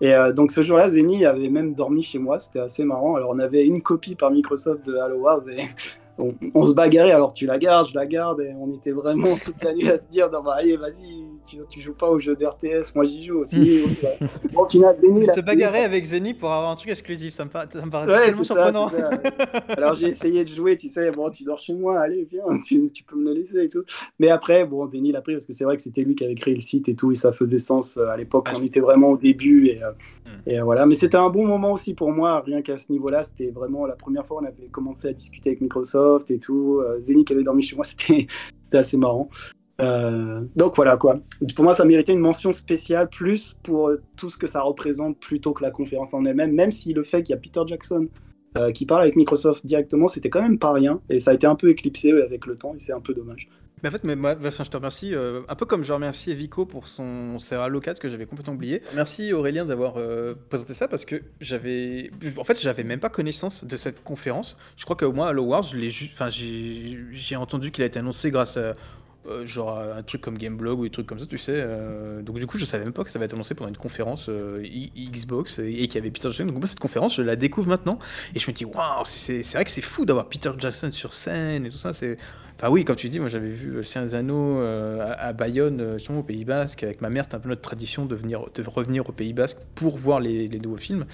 Et 0.00 0.14
euh, 0.14 0.32
donc 0.32 0.50
ce 0.50 0.62
jour-là, 0.62 0.88
Zeni 0.88 1.26
avait 1.26 1.48
même 1.48 1.72
dormi 1.72 2.02
chez 2.02 2.18
moi. 2.18 2.38
C'était 2.38 2.60
assez 2.60 2.84
marrant. 2.84 3.16
Alors 3.16 3.30
on 3.34 3.38
avait 3.38 3.66
une 3.66 3.82
copie 3.82 4.14
par 4.14 4.30
Microsoft 4.30 4.86
de 4.86 4.96
Halo 4.96 5.16
Wars 5.16 5.40
et 5.48 5.64
on, 6.18 6.34
on 6.54 6.62
se 6.62 6.72
bagarrait. 6.72 7.12
Alors 7.12 7.32
tu 7.32 7.46
la 7.46 7.58
gardes, 7.58 7.88
je 7.88 7.94
la 7.94 8.06
garde. 8.06 8.40
Et 8.40 8.52
on 8.58 8.70
était 8.70 8.92
vraiment 8.92 9.34
toute 9.44 9.62
la 9.64 9.74
nuit 9.74 9.90
à 9.90 9.98
se 9.98 10.08
dire 10.08 10.30
non, 10.30 10.42
bah, 10.42 10.54
allez, 10.58 10.76
vas-y, 10.76 11.24
tu, 11.48 11.56
tu 11.70 11.80
joues 11.80 11.94
pas 11.94 12.08
au 12.10 12.18
jeu 12.18 12.36
de 12.36 12.44
RTS. 12.46 12.94
Moi 12.94 13.04
j'y 13.04 13.24
joue 13.24 13.38
aussi. 13.38 13.82
Bon, 14.52 14.62
au 14.64 14.68
final, 14.68 14.96
Zeni. 14.98 15.24
Se 15.24 15.40
bagarrer 15.40 15.80
avec 15.84 16.04
Zeni 16.04 16.34
pour 16.34 16.50
avoir 16.52 16.70
un 16.70 16.76
truc 16.76 16.90
exclusif, 16.90 17.32
ça 17.32 17.44
me, 17.44 17.50
paraît- 17.50 17.66
ça 17.72 17.84
me 17.86 17.90
paraît 17.90 18.12
Ouais, 18.12 18.26
tellement 18.26 18.42
surprenant. 18.44 18.88
ça. 18.88 19.10
Alors 19.76 19.94
j'ai 19.94 20.08
essayé 20.08 20.44
de 20.44 20.48
jouer, 20.50 20.76
tu 20.76 20.88
sais, 20.88 21.10
bon, 21.10 21.28
tu 21.30 21.44
dors 21.44 21.58
chez 21.58 21.74
moi, 21.74 22.00
allez, 22.00 22.26
viens, 22.30 22.42
tu, 22.66 22.90
tu 22.90 23.04
peux 23.04 23.16
me 23.16 23.24
le 23.24 23.40
laisser 23.40 23.64
et 23.64 23.68
tout. 23.68 23.82
Mais 24.18 24.28
après, 24.28 24.64
bon, 24.64 24.86
Zeni 24.88 25.12
l'a 25.12 25.20
pris 25.22 25.32
parce 25.34 25.46
que 25.46 25.52
c'est 25.52 25.64
vrai 25.64 25.76
que 25.76 25.82
c'était 25.82 26.02
lui 26.02 26.14
qui 26.14 26.24
avait 26.24 26.34
créé 26.34 26.54
le 26.54 26.60
site 26.60 26.88
et 26.88 26.94
tout, 26.94 27.12
et 27.12 27.14
ça 27.16 27.32
faisait 27.32 27.58
sens 27.58 27.96
euh, 27.96 28.06
à 28.08 28.16
l'époque, 28.16 28.46
Ah, 28.50 28.54
on 28.56 28.60
je- 28.60 28.64
était 28.64 28.80
vraiment 28.80 29.10
au 29.10 29.16
début. 29.16 29.68
Et, 29.68 29.82
euh, 29.82 29.90
Hmm. 30.26 30.48
et 30.50 30.60
voilà. 30.60 30.86
Mais 30.86 30.94
c'était 30.94 31.16
un 31.16 31.30
bon 31.30 31.46
moment 31.46 31.72
aussi 31.72 31.94
pour 31.94 32.10
moi, 32.12 32.40
rien 32.40 32.62
qu'à 32.62 32.76
ce 32.76 32.92
niveau-là, 32.92 33.22
c'était 33.22 33.50
vraiment 33.50 33.86
la 33.86 33.94
première 33.96 34.26
fois 34.26 34.36
où 34.38 34.40
on 34.44 34.46
avait 34.46 34.68
commencé 34.70 35.08
à 35.08 35.12
discuter 35.12 35.50
avec 35.50 35.60
Microsoft 35.60 36.30
et 36.30 36.38
tout. 36.38 36.80
Euh, 36.80 37.00
Zeni 37.00 37.24
qui 37.24 37.32
avait 37.32 37.42
dormi 37.42 37.62
chez 37.62 37.74
moi, 37.76 37.84
c'était 37.84 38.26
assez 38.72 38.96
marrant. 38.96 39.28
Euh, 39.80 40.42
donc 40.56 40.76
voilà 40.76 40.96
quoi. 40.96 41.20
Pour 41.54 41.64
moi, 41.64 41.74
ça 41.74 41.84
méritait 41.84 42.12
une 42.12 42.20
mention 42.20 42.52
spéciale, 42.52 43.08
plus 43.08 43.56
pour 43.62 43.88
euh, 43.88 44.02
tout 44.16 44.30
ce 44.30 44.36
que 44.36 44.46
ça 44.46 44.60
représente 44.60 45.18
plutôt 45.18 45.52
que 45.52 45.62
la 45.62 45.70
conférence 45.70 46.14
en 46.14 46.24
elle-même, 46.24 46.52
même 46.52 46.70
si 46.70 46.92
le 46.92 47.02
fait 47.02 47.22
qu'il 47.22 47.34
y 47.34 47.38
a 47.38 47.40
Peter 47.40 47.62
Jackson 47.66 48.08
euh, 48.56 48.72
qui 48.72 48.86
parle 48.86 49.02
avec 49.02 49.16
Microsoft 49.16 49.64
directement, 49.64 50.08
c'était 50.08 50.30
quand 50.30 50.42
même 50.42 50.58
pas 50.58 50.72
rien, 50.72 51.00
et 51.08 51.18
ça 51.18 51.30
a 51.30 51.34
été 51.34 51.46
un 51.46 51.54
peu 51.54 51.70
éclipsé 51.70 52.12
avec 52.12 52.46
le 52.46 52.56
temps, 52.56 52.74
et 52.74 52.78
c'est 52.78 52.92
un 52.92 53.00
peu 53.00 53.14
dommage. 53.14 53.48
Mais 53.82 53.88
en 53.88 53.92
fait, 53.92 54.04
mais 54.04 54.14
moi, 54.14 54.36
je 54.38 54.62
te 54.62 54.76
remercie, 54.76 55.14
un 55.14 55.54
peu 55.54 55.64
comme 55.64 55.84
je 55.84 55.92
remercie 55.94 56.34
Vico 56.34 56.66
pour 56.66 56.86
son 56.86 57.38
Halo 57.50 57.80
4 57.80 57.98
que 57.98 58.10
j'avais 58.10 58.26
complètement 58.26 58.52
oublié. 58.52 58.82
Merci 58.94 59.32
Aurélien 59.32 59.64
d'avoir 59.64 59.94
présenté 60.50 60.74
ça 60.74 60.86
parce 60.86 61.06
que 61.06 61.22
j'avais, 61.40 62.10
en 62.36 62.44
fait, 62.44 62.60
j'avais 62.60 62.84
même 62.84 63.00
pas 63.00 63.08
connaissance 63.08 63.64
de 63.64 63.78
cette 63.78 64.04
conférence. 64.04 64.58
Je 64.76 64.84
crois 64.84 64.96
qu'au 64.96 65.14
moins 65.14 65.34
enfin, 65.34 66.28
j'ai 66.28 66.98
j'ai 67.10 67.36
entendu 67.36 67.70
qu'il 67.70 67.82
a 67.82 67.86
été 67.86 67.98
annoncé 67.98 68.30
grâce 68.30 68.58
à 68.58 68.74
euh, 69.30 69.46
genre 69.46 69.78
à 69.78 69.96
un 69.96 70.02
truc 70.02 70.20
comme 70.20 70.36
Gameblog 70.38 70.80
ou 70.80 70.84
des 70.84 70.90
trucs 70.90 71.06
comme 71.06 71.18
ça, 71.18 71.26
tu 71.26 71.38
sais. 71.38 71.52
euh, 71.54 72.22
donc 72.22 72.38
du 72.38 72.46
coup, 72.46 72.58
je 72.58 72.64
savais 72.64 72.84
même 72.84 72.92
pas 72.92 73.04
que 73.04 73.10
ça 73.10 73.18
va 73.18 73.24
être 73.24 73.34
annoncé 73.34 73.54
pendant 73.54 73.68
une 73.70 73.76
conférence 73.76 74.28
euh, 74.28 74.62
Xbox 74.96 75.58
et, 75.58 75.72
qu'il 75.88 75.94
y 75.94 75.98
avait 75.98 76.10
Peter 76.10 76.28
Jackson. 76.28 76.46
Donc 76.46 76.58
moi, 76.58 76.66
cette 76.66 76.80
conférence, 76.80 77.16
je 77.16 77.22
la 77.22 77.36
découvre 77.36 77.68
maintenant 77.68 77.98
et 78.34 78.40
je 78.40 78.50
me 78.50 78.54
dis 78.54 78.64
waouh, 78.64 79.04
c'est- 79.04 79.42
vrai 79.54 79.64
que 79.64 79.70
c'est 79.70 79.82
fou 79.82 80.04
d'avoir 80.04 80.28
Peter 80.28 80.50
Jackson 80.58 80.90
sur 80.90 81.12
scène 81.12 81.66
et 81.66 81.70
tout 81.70 81.78
ça. 81.78 81.92
C'est 81.92 82.16
Enfin 82.62 82.70
oui, 82.70 82.84
comme 82.84 82.96
tu 82.96 83.08
dis, 83.08 83.18
moi 83.20 83.30
j'avais 83.30 83.48
vu 83.48 83.70
Le 83.70 83.82
Seigneur 83.82 84.10
des 84.22 84.30
euh, 84.60 85.14
à, 85.16 85.32
Bayonne, 85.32 85.80
euh, 85.80 85.98
au 86.18 86.22
Pays 86.22 86.44
Basque. 86.44 86.82
Avec 86.82 87.00
ma 87.00 87.08
mère, 87.08 87.24
c'était 87.24 87.36
un 87.36 87.40
peu 87.40 87.48
notre 87.48 87.62
tradition 87.62 88.04
de, 88.04 88.14
venir, 88.14 88.44
de 88.54 88.62
revenir 88.62 89.08
au 89.08 89.12
Pays 89.12 89.32
Basque 89.32 89.56
pour 89.74 89.96
voir 89.96 90.20
les 90.20 90.46
nouveaux 90.58 90.76
films. 90.76 91.06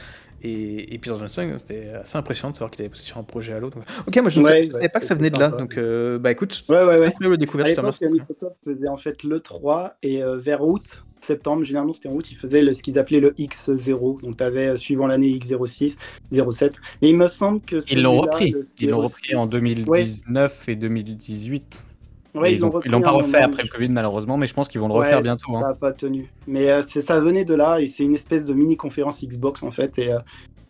Et, 0.42 0.94
et 0.94 0.98
Peter 0.98 1.14
Jackson, 1.18 1.52
c'était 1.56 1.88
assez 1.90 2.16
impressionnant 2.16 2.50
de 2.50 2.56
savoir 2.56 2.70
qu'il 2.70 2.82
avait 2.82 2.88
bossé 2.90 3.02
sur 3.04 3.18
un 3.18 3.22
projet 3.22 3.52
à 3.54 3.58
l'autre. 3.60 3.78
Ok, 4.06 4.16
moi 4.20 4.30
je 4.30 4.38
ne 4.40 4.44
Ouais, 4.44 4.62
savais, 4.70 4.74
ouais, 4.82 4.88
pas 4.88 5.00
que 5.00 5.06
ça 5.06 5.14
venait 5.14 5.30
de 5.30 5.38
là. 5.38 5.46
sympa. 5.50 5.58
Donc 5.62 5.78
euh, 5.78 6.18
bah 6.18 6.30
écoute, 6.30 6.62
Ouais, 6.68 6.84
ouais, 6.84 6.98
ouais. 6.98 7.36
découverte, 7.38 7.68
À 7.68 7.70
je 7.70 7.74
te 7.76 7.80
l'époque, 7.80 7.96
remercie. 8.00 8.04
Microsoft 8.10 8.56
faisait 8.64 8.88
en 8.88 8.96
fait 8.96 9.22
le 9.24 9.40
3, 9.40 9.96
et 10.02 10.22
euh, 10.22 10.36
vers 10.36 10.62
août, 10.66 11.02
septembre, 11.20 11.64
généralement 11.64 11.92
c'était 11.92 12.08
en 12.08 12.12
août, 12.12 12.30
ils 12.30 12.36
faisaient 12.36 12.62
le- 12.62 12.72
ce 12.74 12.82
qu'ils 12.82 12.98
appelaient 12.98 13.18
le 13.20 13.32
X0. 13.32 14.22
Donc 14.22 14.36
tu 14.36 14.44
avais, 14.44 14.76
suivant 14.76 15.06
l'année, 15.06 15.28
X06, 15.30 15.96
07. 16.30 16.74
Et 17.02 17.08
il 17.08 17.16
me 17.16 17.26
semble 17.26 17.60
que. 17.62 17.76
Ils 17.90 18.02
l'ont 18.02 18.20
repris. 18.20 18.54
Ils 18.78 18.90
l'ont 18.90 19.00
06, 19.08 19.14
repris 19.14 19.34
en 19.34 19.46
2019 19.46 20.68
et 20.68 20.76
2018. 20.76 21.85
Ouais, 22.36 22.52
Et 22.52 22.54
ils 22.54 22.62
ils 22.84 22.90
l'ont 22.90 23.00
pas 23.00 23.10
refait 23.10 23.40
moment, 23.40 23.44
après 23.46 23.62
le 23.62 23.68
Covid 23.68 23.88
malheureusement, 23.88 24.36
mais 24.36 24.46
je 24.46 24.54
pense 24.54 24.68
qu'ils 24.68 24.80
vont 24.80 24.88
le 24.88 24.94
Ouais, 24.94 25.00
refaire 25.00 25.20
bientôt. 25.22 25.52
Ça 25.52 25.58
hein. 25.58 25.68
n'a 25.68 25.74
pas 25.74 25.92
tenu. 25.92 26.30
Mais 26.46 26.70
euh, 26.70 26.82
ça 26.82 27.20
venait 27.20 27.44
de 27.44 27.54
là 27.54 27.80
et 27.80 27.86
c'est 27.86 28.04
une 28.04 28.14
espèce 28.14 28.46
de 28.46 28.54
mini 28.54 28.76
conférence 28.76 29.24
Xbox 29.24 29.62
en 29.62 29.70
fait. 29.70 29.98
Et 29.98 30.12
euh, 30.12 30.18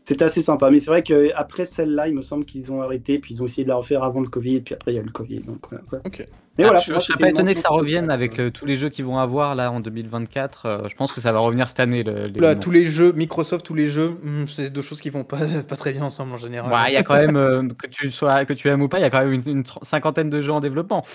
c'était 0.04 0.24
assez 0.24 0.42
sympa. 0.42 0.70
Mais 0.70 0.78
c'est 0.78 0.90
vrai 0.90 1.02
qu'après 1.02 1.64
celle-là, 1.64 2.08
il 2.08 2.14
me 2.14 2.22
semble 2.22 2.44
qu'ils 2.44 2.70
ont 2.70 2.80
arrêté. 2.80 3.18
Puis 3.18 3.34
ils 3.34 3.42
ont 3.42 3.46
essayé 3.46 3.64
de 3.64 3.68
la 3.68 3.76
refaire 3.76 4.02
avant 4.02 4.20
le 4.20 4.28
Covid. 4.28 4.60
Puis 4.60 4.74
après, 4.74 4.92
il 4.92 4.94
y 4.94 4.98
a 4.98 5.02
eu 5.02 5.06
le 5.06 5.10
Covid. 5.10 5.40
Donc. 5.40 5.66
Ok. 6.04 6.28
Mais 6.58 6.64
Ah, 6.64 6.68
voilà, 6.68 6.80
je 6.80 6.92
ne 6.94 6.98
serais 6.98 7.18
pas 7.18 7.28
étonné 7.28 7.52
que 7.54 7.60
ça 7.60 7.68
revienne 7.68 8.10
avec 8.10 8.38
le- 8.38 8.50
tous 8.50 8.64
les 8.64 8.76
jeux 8.76 8.88
qu'ils 8.88 9.04
vont 9.04 9.18
avoir 9.18 9.54
là 9.54 9.70
en 9.70 9.80
2024. 9.80 10.66
euh, 10.66 10.88
je 10.88 10.94
pense 10.96 11.12
que 11.12 11.20
ça 11.20 11.30
va 11.32 11.38
revenir 11.40 11.68
cette 11.68 11.80
année. 11.80 12.02
Le, 12.02 12.12
Là, 12.12 12.26
l'événement. 12.28 12.60
tous 12.60 12.70
les 12.70 12.86
jeux, 12.86 13.12
Microsoft, 13.12 13.66
tous 13.66 13.74
les 13.74 13.86
jeux, 13.86 14.18
hmm, 14.22 14.46
c'est 14.48 14.70
deux 14.70 14.80
choses 14.82 15.00
qui 15.00 15.10
vont 15.10 15.24
pas, 15.24 15.38
pas 15.68 15.76
très 15.76 15.92
bien 15.92 16.02
ensemble 16.02 16.32
en 16.32 16.38
général. 16.38 16.72
Ouais, 16.72 16.90
il 16.90 16.94
y 16.94 16.96
a 16.96 17.02
quand 17.02 17.14
même, 17.18 17.36
euh, 17.36 17.68
que, 17.68 17.86
tu 17.88 18.10
sois, 18.10 18.44
que 18.46 18.54
tu 18.54 18.68
aimes 18.68 18.80
ou 18.82 18.88
pas, 18.88 18.98
il 18.98 19.02
y 19.02 19.04
a 19.04 19.10
quand 19.10 19.24
même 19.24 19.38
une, 19.46 19.64
cinquantaine 19.82 20.30
de 20.30 20.40
jeux 20.40 20.52
en 20.52 20.60
développement. 20.60 21.04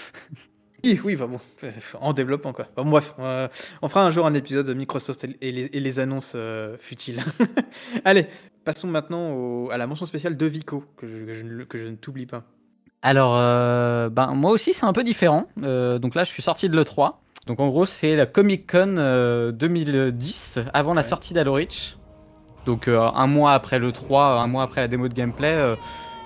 Oui, 0.84 1.00
oui, 1.04 1.16
bah 1.16 1.28
bon, 1.28 1.40
en 2.00 2.12
développement 2.12 2.54
quoi. 2.54 2.66
Bon, 2.76 2.86
bref, 2.90 3.14
euh, 3.20 3.48
on 3.84 3.88
fera 3.88 4.04
un 4.04 4.10
jour 4.10 4.26
un 4.26 4.34
épisode 4.34 4.66
de 4.66 4.74
Microsoft 4.74 5.24
et 5.40 5.52
les, 5.52 5.70
et 5.72 5.80
les 5.80 6.00
annonces 6.00 6.34
euh, 6.36 6.76
futiles. 6.80 7.20
Allez, 8.04 8.26
passons 8.66 8.88
maintenant 8.88 9.32
au- 9.32 9.70
à 9.70 9.78
la 9.78 9.86
mention 9.86 10.08
spéciale 10.08 10.38
de 10.38 10.46
Vico, 10.48 10.84
que 10.98 11.08
je, 11.08 11.18
que 11.24 11.34
je 11.36 11.44
ne- 11.44 11.64
que 11.66 11.78
je 11.78 11.86
ne 11.86 11.96
t'oublie 11.98 12.26
pas. 12.26 12.46
Alors, 13.02 13.36
euh, 13.36 14.10
ben, 14.10 14.34
moi 14.36 14.52
aussi, 14.52 14.74
c'est 14.74 14.86
un 14.86 14.94
peu 14.94 15.04
différent. 15.04 15.46
Euh, 15.64 15.98
donc 16.00 16.16
là, 16.16 16.24
je 16.24 16.30
suis 16.30 16.44
sorti 16.44 16.70
de 16.70 16.76
l'E3. 16.76 17.14
Donc 17.48 17.60
en 17.60 17.68
gros, 17.70 17.88
c'est 17.88 18.16
la 18.16 18.28
Comic 18.28 18.70
Con 18.72 18.96
euh, 19.00 19.52
2010, 19.52 20.60
avant 20.74 20.94
la 20.94 21.02
Ouais. 21.02 21.08
sortie 21.08 21.34
d'Halo 21.34 21.54
Reach. 21.54 21.98
Donc 22.68 22.88
euh, 22.88 23.02
un 23.02 23.26
mois 23.26 23.54
après 23.54 23.80
l'E3, 23.80 24.40
un 24.40 24.46
mois 24.48 24.62
après 24.64 24.82
la 24.82 24.88
démo 24.88 25.08
de 25.08 25.14
gameplay, 25.16 25.52
euh, 25.56 25.76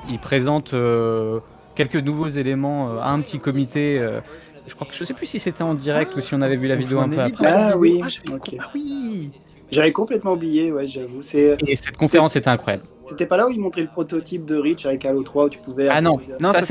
ils 0.10 0.20
présentent 0.20 0.74
euh, 0.74 1.40
quelques 1.76 1.96
nouveaux 1.96 2.28
éléments 2.28 2.90
euh, 2.90 3.00
à 3.00 3.10
un 3.12 3.22
petit 3.22 3.40
comité. 3.40 3.98
euh, 4.00 4.20
je 4.68 4.76
crois 4.76 4.86
que 4.88 4.94
je 4.94 5.04
sais 5.06 5.14
plus 5.14 5.28
si 5.28 5.40
c'était 5.40 5.62
en 5.64 5.74
direct 5.76 6.14
ou 6.18 6.22
si 6.22 6.34
on 6.36 6.42
avait 6.42 6.58
vu 6.58 6.68
la 6.68 6.76
vidéo 6.76 7.00
un 7.00 7.08
peu 7.08 7.22
après. 7.22 7.48
Ah 7.48 7.78
oui, 7.78 8.02
Ah, 8.04 8.08
ok. 8.34 8.40
com- 8.40 8.60
ah 8.60 8.70
oui 8.76 9.32
J'avais 9.72 9.92
complètement 9.92 10.34
oublié, 10.34 10.72
ouais, 10.72 10.88
j'avoue. 10.88 11.22
C'est- 11.22 11.58
Et 11.68 11.76
cette 11.76 11.98
conférence 11.98 12.36
était 12.36 12.50
incroyable. 12.50 12.84
C'était 13.04 13.26
pas 13.26 13.38
là 13.38 13.48
où 13.48 13.50
ils 13.52 13.60
montraient 13.60 13.82
le 13.82 13.88
prototype 13.88 14.46
de 14.46 14.56
Reach 14.58 14.86
avec 14.86 15.06
Halo 15.06 15.24
3 15.24 15.46
où 15.46 15.50
tu 15.50 15.60
pouvais. 15.60 15.88
Ah 15.90 16.02
non, 16.02 16.20
Non, 16.40 16.54
ça 16.54 16.60
ça, 16.62 16.66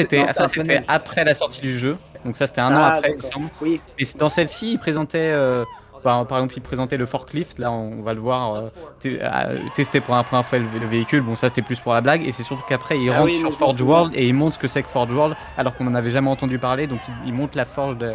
c'était 0.49 0.83
après 0.89 1.25
la 1.25 1.35
sortie 1.35 1.61
du 1.61 1.77
jeu. 1.77 1.97
Donc 2.25 2.37
ça 2.37 2.47
c'était 2.47 2.61
un 2.63 2.73
an 2.75 2.79
Ah, 2.81 2.93
après, 2.95 3.11
il 3.13 3.17
me 3.17 3.23
semble. 3.23 3.49
Oui, 3.61 3.81
Et 3.99 4.05
c'est- 4.05 4.17
dans 4.19 4.29
celle-ci, 4.31 4.73
il 4.73 4.79
présentait, 4.79 5.19
euh, 5.33 5.65
par, 6.03 6.27
par 6.27 6.39
exemple, 6.39 6.55
il 6.57 6.61
présentait 6.63 6.97
le 6.97 7.05
forklift. 7.07 7.59
Là, 7.59 7.71
on 7.73 8.01
va 8.03 8.15
le 8.15 8.21
voir 8.21 8.55
euh, 8.55 8.69
euh, 9.07 9.59
tester 9.75 10.01
pour 10.01 10.15
la 10.15 10.23
première 10.23 10.47
fois 10.47 10.59
le, 10.59 10.67
le 10.81 10.87
véhicule. 10.87 11.21
Bon, 11.21 11.37
ça 11.37 11.49
c'était 11.49 11.63
plus 11.63 11.81
pour 11.81 11.93
la 11.93 12.01
blague. 12.01 12.27
Et 12.27 12.33
c'est 12.33 12.43
surtout 12.43 12.65
qu'après, 12.69 12.99
il 12.99 13.11
Ah 13.11 13.19
rentre 13.19 13.27
oui, 13.27 13.33
mais 13.43 13.51
sur 13.51 13.53
Forge. 13.59 13.83
World 13.83 14.13
et 14.15 14.27
il 14.27 14.35
montre 14.35 14.55
ce 14.55 14.59
que 14.61 14.69
c'est 14.69 14.83
que 14.83 14.89
Forge 14.89 15.13
World, 15.13 15.37
alors 15.59 15.77
qu'on 15.77 15.87
en 15.87 15.95
avait 15.95 16.11
jamais 16.11 16.31
entendu 16.31 16.59
parler. 16.59 16.87
Donc, 16.87 17.01
il, 17.25 17.29
il 17.29 17.35
monte 17.35 17.55
la 17.57 17.65
forge 17.67 17.99
de 17.99 18.13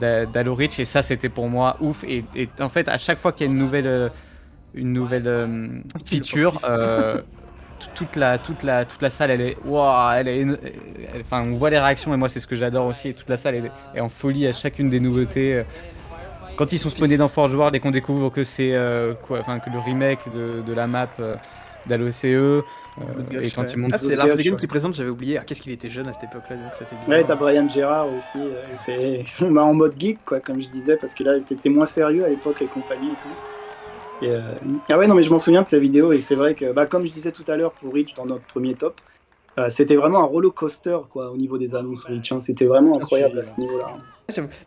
Reach 0.00 0.78
et 0.78 0.84
ça 0.84 1.02
c'était 1.02 1.28
pour 1.28 1.48
moi 1.48 1.76
ouf. 1.80 2.04
Et, 2.04 2.24
et 2.34 2.48
en 2.60 2.68
fait 2.68 2.88
à 2.88 2.98
chaque 2.98 3.18
fois 3.18 3.32
qu'il 3.32 3.46
y 3.46 3.48
a 3.48 3.52
une 3.52 3.58
nouvelle 3.58 3.86
euh, 3.86 4.08
une 4.74 4.92
nouvelle 4.92 5.26
euh, 5.26 5.68
feature 6.04 6.60
euh, 6.64 7.16
toute 7.94 8.16
la 8.16 8.38
toute 8.38 8.62
la 8.62 8.84
toute 8.84 9.02
la 9.02 9.10
salle 9.10 9.30
elle 9.30 9.40
est 9.40 9.56
waouh 9.64 10.12
elle 10.14 10.28
est 10.28 10.46
enfin 11.20 11.42
on 11.42 11.54
voit 11.54 11.70
les 11.70 11.78
réactions 11.78 12.12
et 12.12 12.16
moi 12.16 12.28
c'est 12.28 12.40
ce 12.40 12.46
que 12.46 12.54
j'adore 12.54 12.86
aussi 12.86 13.08
et 13.08 13.14
toute 13.14 13.28
la 13.28 13.36
salle 13.36 13.54
est, 13.54 13.72
est 13.94 14.00
en 14.00 14.08
folie 14.08 14.46
à 14.46 14.52
chacune 14.52 14.90
des 14.90 15.00
nouveautés 15.00 15.64
quand 16.60 16.72
ils 16.72 16.78
sont 16.78 16.90
spawnés 16.90 17.16
dans 17.16 17.28
Forge 17.28 17.54
World 17.54 17.74
et 17.74 17.80
qu'on 17.80 17.90
découvre 17.90 18.28
que 18.28 18.44
c'est 18.44 18.74
euh, 18.74 19.14
quoi 19.14 19.40
enfin 19.40 19.60
que 19.60 19.70
le 19.70 19.78
remake 19.78 20.30
de, 20.30 20.60
de 20.60 20.72
la 20.74 20.86
map 20.86 21.08
euh, 21.18 21.34
d'Halo 21.86 22.12
CE 22.12 22.62
euh, 23.00 23.40
et 23.40 23.50
quand 23.50 23.62
Ah, 23.92 23.98
c'est 23.98 24.16
Lars 24.16 24.26
Vegan 24.28 24.54
ouais. 24.54 24.58
qui 24.60 24.66
présente, 24.66 24.94
j'avais 24.94 25.08
oublié. 25.10 25.38
Ah, 25.38 25.42
qu'est-ce 25.44 25.62
qu'il 25.62 25.72
était 25.72 25.90
jeune 25.90 26.08
à 26.08 26.12
cette 26.12 26.24
époque-là, 26.24 26.56
donc 26.56 26.74
ça 26.74 26.84
fait 26.86 26.96
bizarre. 26.96 27.08
Ouais, 27.18 27.24
t'as 27.24 27.34
Brian 27.36 27.68
Gerard 27.68 28.08
aussi. 28.08 28.38
euh, 28.38 28.62
c'est- 28.84 29.20
Ils 29.20 29.26
sont 29.26 29.54
en 29.56 29.74
mode 29.74 29.94
geek, 29.98 30.18
quoi, 30.24 30.40
comme 30.40 30.60
je 30.60 30.68
disais, 30.68 30.96
parce 30.96 31.14
que 31.14 31.22
là, 31.24 31.40
c'était 31.40 31.68
moins 31.68 31.84
sérieux 31.86 32.24
à 32.24 32.28
l'époque, 32.28 32.60
les 32.60 32.66
compagnies 32.66 33.08
et 33.08 33.22
tout. 33.22 34.24
Et, 34.26 34.30
euh, 34.30 34.38
Ah 34.90 34.98
ouais, 34.98 35.06
non, 35.06 35.14
mais 35.14 35.22
je 35.22 35.30
m'en 35.30 35.38
souviens 35.38 35.62
de 35.62 35.68
ces 35.68 35.80
vidéos, 35.80 36.12
et 36.12 36.18
c'est 36.18 36.34
vrai 36.34 36.54
que, 36.54 36.72
bah, 36.72 36.86
comme 36.86 37.06
je 37.06 37.10
disais 37.12 37.32
tout 37.32 37.44
à 37.48 37.56
l'heure 37.56 37.72
pour 37.72 37.92
Reach 37.94 38.14
dans 38.14 38.26
notre 38.26 38.44
premier 38.44 38.74
top, 38.74 39.00
euh, 39.58 39.68
c'était 39.70 39.96
vraiment 39.96 40.20
un 40.20 40.26
roller 40.26 40.52
coaster, 40.52 40.98
quoi, 41.10 41.30
au 41.30 41.36
niveau 41.36 41.58
des 41.58 41.74
annonces 41.74 42.04
Reach. 42.04 42.30
hein. 42.32 42.38
C'était 42.40 42.66
vraiment 42.66 42.92
Ah, 42.94 42.98
incroyable 43.02 43.38
à 43.38 43.44
ce 43.44 43.58
niveau-là. 43.60 43.96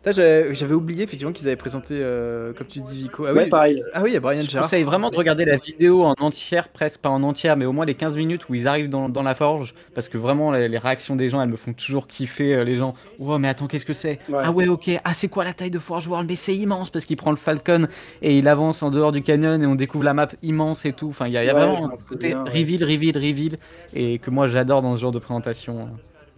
J'avais 0.04 0.74
oublié 0.74 1.02
effectivement 1.04 1.32
qu'ils 1.32 1.46
avaient 1.46 1.56
présenté, 1.56 1.94
euh, 2.00 2.52
comme 2.52 2.66
tu 2.66 2.80
dis, 2.80 2.98
Vico. 2.98 3.26
Ah 3.26 3.32
Ouais, 3.32 3.44
oui, 3.44 3.48
pareil. 3.48 3.82
ah 3.92 4.02
oui, 4.02 4.10
il 4.10 4.14
y 4.14 4.16
a 4.16 4.20
Brian 4.20 4.46
Je 4.46 4.50
Gerard. 4.50 4.64
conseille 4.64 4.84
vraiment 4.84 5.10
de 5.10 5.16
regarder 5.16 5.44
la 5.44 5.56
vidéo 5.56 6.04
en 6.04 6.14
entière, 6.18 6.68
presque 6.68 7.00
pas 7.00 7.08
en 7.10 7.22
entière, 7.22 7.56
mais 7.56 7.64
au 7.66 7.72
moins 7.72 7.84
les 7.86 7.94
15 7.94 8.16
minutes 8.16 8.48
où 8.48 8.54
ils 8.54 8.68
arrivent 8.68 8.88
dans, 8.90 9.08
dans 9.08 9.22
la 9.22 9.34
forge, 9.34 9.74
parce 9.94 10.08
que 10.08 10.18
vraiment 10.18 10.52
les, 10.52 10.68
les 10.68 10.78
réactions 10.78 11.16
des 11.16 11.28
gens, 11.30 11.40
elles 11.42 11.48
me 11.48 11.56
font 11.56 11.72
toujours 11.72 12.06
kiffer. 12.06 12.54
euh, 12.54 12.64
les 12.64 12.74
gens, 12.76 12.94
oh 13.18 13.38
mais 13.38 13.48
attends, 13.48 13.66
qu'est-ce 13.66 13.84
que 13.84 13.92
c'est? 13.92 14.20
Ouais. 14.28 14.40
Ah 14.42 14.50
ouais, 14.52 14.68
ok. 14.68 14.90
Ah 15.04 15.14
c'est 15.14 15.28
quoi 15.28 15.44
la 15.44 15.52
taille 15.54 15.70
de 15.70 15.78
Forge 15.78 16.06
World? 16.06 16.28
Mais 16.28 16.36
c'est 16.36 16.54
immense 16.56 16.90
parce 16.90 17.04
qu'il 17.06 17.16
prend 17.16 17.30
le 17.30 17.36
Falcon 17.36 17.86
et 18.22 18.38
il 18.38 18.48
avance 18.48 18.82
en 18.82 18.90
dehors 18.90 19.12
du 19.12 19.22
canyon 19.22 19.62
et 19.62 19.66
on 19.66 19.74
découvre 19.74 20.04
la 20.04 20.14
map 20.14 20.28
immense 20.42 20.84
et 20.84 20.92
tout. 20.92 21.08
Enfin, 21.08 21.26
il 21.26 21.32
y 21.32 21.36
a, 21.38 21.44
il 21.44 21.46
y 21.46 21.50
a 21.50 21.54
Ouais, 21.54 21.60
je 21.60 21.66
vraiment 21.66 21.82
m'en 21.82 21.90
un 21.92 21.96
côté 22.08 22.34
ouais. 22.34 22.42
reveal, 22.44 22.84
reveal, 22.84 23.16
reveal, 23.16 23.58
et 23.94 24.18
que 24.18 24.30
moi 24.30 24.46
j'adore 24.46 24.82
dans 24.82 24.94
ce 24.96 25.00
genre 25.00 25.12
de 25.12 25.18
présentation. 25.18 25.88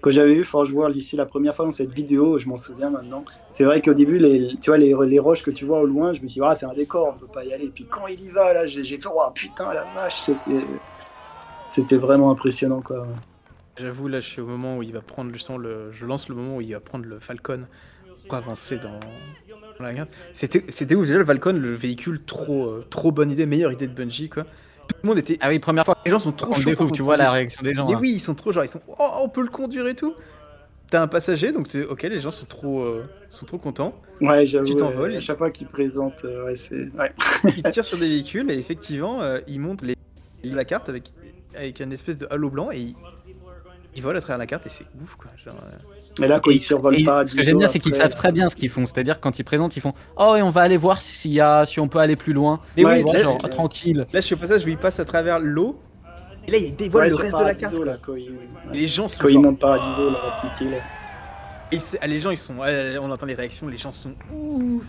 Quand 0.07 0.13
j'avais 0.13 0.37
vu 0.37 0.45
Forge 0.45 0.73
World 0.73 0.95
ici 0.95 1.17
la 1.17 1.27
première 1.27 1.57
fois 1.57 1.65
dans 1.65 1.73
cette 1.73 1.91
vidéo, 1.91 2.39
je 2.39 2.49
m'en 2.49 2.57
souviens 2.57 2.91
maintenant. 2.91 3.25
C'est 3.51 3.65
vrai 3.65 3.83
qu'au 3.83 3.93
début, 3.93 4.19
les, 4.19 4.55
tu 4.61 4.71
vois, 4.71 4.79
les, 4.79 4.95
les 5.05 5.19
roches 5.19 5.43
que 5.43 5.51
tu 5.51 5.65
vois 5.65 5.81
au 5.81 5.85
loin, 5.85 6.13
je 6.13 6.23
me 6.23 6.29
suis 6.29 6.41
dit, 6.41 6.47
ah, 6.47 6.55
c'est 6.55 6.65
un 6.65 6.75
décor, 6.75 7.13
on 7.13 7.19
peut 7.19 7.27
pas 7.27 7.45
y 7.45 7.53
aller. 7.53 7.73
Puis 7.75 7.87
quand 7.91 8.07
il 8.07 8.21
y 8.21 8.29
va, 8.29 8.53
là, 8.53 8.67
j'ai 8.67 8.85
fait, 8.85 9.09
oh 9.13 9.21
putain, 9.35 9.73
la 9.75 9.83
vache, 9.97 10.31
c'était- 11.71 11.97
vraiment 11.97 12.31
impressionnant, 12.31 12.81
quoi. 12.83 13.05
J'avoue, 13.81 14.07
là, 14.07 14.21
je 14.21 14.29
suis 14.29 14.41
au 14.41 14.47
moment 14.47 14.77
où 14.77 14.85
il 14.85 14.93
va 14.93 15.01
prendre 15.01 15.33
justement 15.33 15.59
le. 15.59 15.91
Je 15.91 16.07
lance 16.07 16.29
le 16.29 16.37
moment 16.37 16.59
où 16.59 16.61
il 16.61 16.73
va 16.73 16.79
prendre 16.79 17.05
le 17.05 17.19
Falcon 17.19 17.67
pour 18.29 18.37
avancer 18.37 18.79
dans, 18.79 19.01
la 19.81 19.93
guerre. 19.93 20.07
C'était 20.33 20.95
où 20.95 21.05
déjà 21.05 21.19
le 21.19 21.25
Falcon, 21.25 21.55
le 21.55 21.75
véhicule 21.75 22.23
trop, 22.23 22.69
euh, 22.69 22.87
trop 22.91 23.11
bonne 23.11 23.33
idée, 23.33 23.45
meilleure 23.45 23.73
idée 23.73 23.89
de 23.89 23.93
Bungie, 23.93 24.29
quoi. 24.29 24.45
Tout 24.89 24.95
le 25.03 25.09
monde 25.09 25.19
était. 25.19 25.37
Ah 25.41 25.49
oui, 25.49 25.59
première 25.59 25.85
fois 25.85 25.97
Les 26.05 26.11
gens 26.11 26.19
sont 26.19 26.33
trop 26.33 26.55
chauds. 26.55 26.71
découvre, 26.71 26.93
tu 26.93 27.03
vois 27.03 27.17
la 27.17 27.31
réaction 27.31 27.63
des 27.63 27.75
gens. 27.75 27.87
Mais 27.87 27.95
hein. 27.95 27.99
oui, 28.01 28.13
ils 28.15 28.21
sont 28.21 28.35
trop 28.35 28.53
genre, 28.53 28.65
ils 28.65 28.69
sont. 28.69 28.81
Oh, 28.99 29.11
on 29.25 29.29
peut 29.29 29.43
le 29.43 29.49
conduire 29.49 29.87
et 29.87 29.95
tout. 29.95 30.15
T'as 30.89 31.03
un 31.03 31.09
passager, 31.09 31.51
donc 31.51 31.67
ok, 31.89 32.03
les 32.05 32.21
gens 32.21 32.31
sont 32.31 32.47
trop, 32.47 32.83
euh, 32.83 33.05
sont 33.29 33.45
trop 33.45 33.59
contents. 33.59 34.01
Ouais, 34.21 34.47
j'avoue. 34.47 34.67
Tu 34.67 34.77
t'envoles 34.77 35.11
euh, 35.11 35.15
et- 35.15 35.17
À 35.17 35.21
chaque 35.21 35.39
fois 35.39 35.51
qu'il 35.51 35.67
présente, 35.67 36.25
euh, 36.25 36.45
ouais, 36.47 36.55
c'est. 36.55 36.89
Ouais. 36.97 37.13
Ils 37.57 37.63
tirent 37.65 37.85
sur 37.85 37.99
des 37.99 38.09
véhicules 38.09 38.49
et 38.51 38.55
effectivement, 38.55 39.21
euh, 39.21 39.41
ils 39.49 39.59
montent 39.61 39.83
les, 39.83 39.97
la 40.45 40.65
carte 40.65 40.89
avec, 40.89 41.13
avec 41.57 41.81
une 41.81 41.93
espèce 41.93 42.19
de 42.19 42.29
halo 42.31 42.51
blanc 42.51 42.71
et 42.71 42.79
ils, 42.79 42.95
ils 43.97 44.03
volent 44.03 44.19
à 44.19 44.21
travers 44.21 44.39
la 44.39 44.47
carte 44.47 44.67
et 44.67 44.71
c'est 44.71 44.87
ouf 45.03 45.17
quoi. 45.17 45.33
Genre, 45.45 45.57
euh, 45.65 45.96
Mais 46.19 46.29
là, 46.29 46.41
quand 46.41 46.51
Et 46.51 46.55
il 46.55 46.57
ils- 46.57 46.61
survole 46.61 47.01
et 47.01 47.05
pas. 47.05 47.27
Ce 47.27 47.35
que 47.35 47.43
j'aime 47.43 47.59
bien, 47.59 47.69
c'est 47.69 47.79
qu'ils 47.79 47.95
savent 47.95 48.15
très 48.15 48.33
bien 48.33 48.49
ce 48.49 48.57
qu'ils 48.57 48.71
font. 48.71 48.87
C'est-à-dire 48.87 49.21
quand 49.21 49.39
ils 49.39 49.45
présentent, 49.45 49.77
ils 49.77 49.81
font 49.81 49.93
Oh, 50.17 50.35
et 50.37 50.43
on 50.43 50.51
va 50.51 50.63
aller 50.63 50.77
voir 50.77 51.01
s'il 51.01 51.33
y 51.33 51.41
a, 51.41 51.67
si 51.67 51.79
on 51.81 51.89
peut 51.89 51.99
aller 51.99 52.17
plus 52.17 52.33
loin. 52.33 52.61
Mais 52.77 52.85
Ouais, 52.85 52.91
oui, 52.93 52.97
Tu 52.99 53.03
vois, 53.05 53.13
là, 53.15 53.19
genre 53.21 53.39
là- 53.43 53.49
tranquille. 53.49 53.99
là, 54.13 54.21
je 54.21 54.25
suis 54.27 54.35
au 54.35 54.39
passage 54.39 54.65
où 54.65 54.69
il 54.69 54.79
passe 54.79 54.99
à 55.01 55.05
travers 55.05 55.39
l'eau 55.39 55.79
et 56.47 56.51
là 56.53 56.59
il 56.59 56.75
dévoile 56.77 57.09
le 57.11 57.15
reste 57.17 57.39
de 57.39 57.45
la 57.45 57.55
carte. 57.55 57.75
Là, 57.79 57.85
quoi. 57.85 57.97
quand 58.07 58.15
il, 58.17 58.31
ouais. 58.31 58.39
Et 58.73 58.79
les 58.79 58.89
gens 58.89 59.09
sont 59.09 59.23
quand 59.23 59.29
il 59.29 59.35
genre- 59.35 59.43
monte 59.43 59.59
Paradiso, 59.59 60.11
la 60.11 60.41
petite 60.51 60.61
île. 60.63 60.77
et 61.73 61.79
c'est- 61.79 61.99
ah, 62.01 62.07
les 62.07 62.21
gens 62.21 62.31
ils 62.31 62.39
sont, 62.39 62.57
ouais, 62.59 62.97
on 63.01 63.11
entend 63.11 63.27
les 63.27 63.35
réactions, 63.35 63.69
les 63.69 63.77
gens 63.77 63.93
sont 63.93 64.13
ouf. 64.33 64.87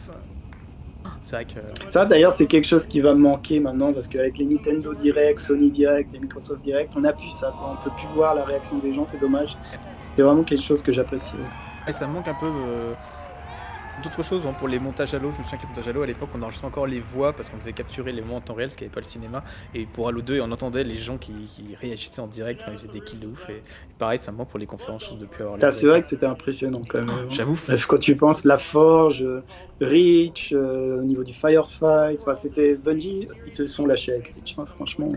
C'est 1.22 1.36
vrai 1.36 1.46
que 1.46 1.60
Ça, 1.90 2.06
d'ailleurs, 2.06 2.32
c'est 2.32 2.46
quelque 2.48 2.68
chose 2.68 2.86
qui 2.86 3.02
va 3.02 3.14
me 3.14 3.20
manquer 3.20 3.60
maintenant 3.60 3.92
parce 3.92 4.08
qu'avec 4.08 4.38
les 4.38 4.46
Nintendo 4.46 4.94
Direct, 4.94 5.40
Sony 5.40 5.72
Direct 5.72 6.14
et 6.14 6.20
Microsoft 6.20 6.62
Direct, 6.62 6.94
on 6.98 7.04
a 7.06 7.12
plus 7.14 7.30
ça. 7.30 7.52
quoi. 7.58 7.78
On 7.80 7.84
peut 7.84 7.94
plus 7.98 8.08
voir 8.16 8.36
la 8.36 8.44
réaction 8.46 8.78
des 8.78 8.94
gens, 8.94 9.04
c'est 9.04 9.20
dommage. 9.20 9.58
C'était 10.18 10.26
vraiment 10.26 10.44
quelque 10.44 10.64
chose 10.64 10.82
que 10.82 10.92
j'appréciais. 10.92 11.38
ouais, 11.86 11.94
ça 11.94 12.08
manque 12.08 12.28
un 12.28 12.34
peu 12.34 12.48
euh, 12.48 12.92
d'autres 14.04 14.24
choses 14.24 14.42
bon, 14.42 14.52
pour 14.52 14.68
les 14.68 14.80
montages 14.80 15.14
à 15.14 15.20
l'eau. 15.20 15.32
Je 15.32 15.38
me 15.38 15.44
souviens 15.44 15.60
que 15.60 15.64
les 15.66 15.70
montages 15.70 15.88
à 15.88 15.94
l'eau 15.94 16.02
à 16.02 16.08
l'époque 16.08 16.30
on 16.34 16.42
enregistrait 16.42 16.66
encore 16.66 16.88
les 16.88 17.00
voix 17.00 17.34
parce 17.34 17.52
qu'on 17.52 17.58
devait 17.58 17.74
capturer 17.74 18.12
les 18.12 18.22
moments 18.22 18.38
en 18.38 18.42
temps 18.42 18.56
réel, 18.56 18.72
ce 18.72 18.78
qui 18.78 18.84
n'avait 18.84 18.96
pas 18.96 19.00
le 19.02 19.06
cinéma. 19.06 19.44
Et 19.76 19.86
pour 19.86 20.08
Halo 20.08 20.24
2, 20.24 20.42
on 20.42 20.52
entendait 20.52 20.84
les 20.84 20.98
gens 20.98 21.20
qui, 21.20 21.34
qui 21.56 21.76
réagissaient 21.80 22.20
en 22.20 22.26
direct 22.26 22.64
quand 22.66 22.72
ils 22.72 22.80
faisaient 22.80 22.92
des 22.92 23.02
kills 23.02 23.20
de 23.20 23.28
ouf. 23.28 23.48
Et, 23.52 23.58
et 23.58 23.62
pareil, 24.00 24.18
ça 24.18 24.32
manque 24.32 24.50
pour 24.50 24.58
les 24.58 24.66
conférences, 24.66 25.16
depuis 25.20 25.44
avoir 25.44 25.60
Ah, 25.62 25.72
C'est 25.72 25.86
vrai 25.86 26.02
que 26.02 26.08
c'était 26.08 26.26
impressionnant 26.26 26.82
quand 26.90 26.98
même. 26.98 27.30
J'avoue, 27.30 27.56
quand 27.88 28.00
tu 28.00 28.16
penses 28.16 28.44
la 28.44 28.58
Forge, 28.58 29.22
euh, 29.22 29.44
Reach, 29.82 30.52
euh, 30.52 31.00
au 31.02 31.04
niveau 31.04 31.24
du 31.24 31.34
Firefight, 31.34 32.26
c'était 32.34 32.74
Bungie, 32.74 33.28
ils 33.46 33.52
se 33.52 33.68
sont 33.68 33.86
lâchés 33.86 34.14
avec 34.14 34.34
Reach, 34.36 34.56
hein, 34.58 34.66
franchement. 34.66 35.12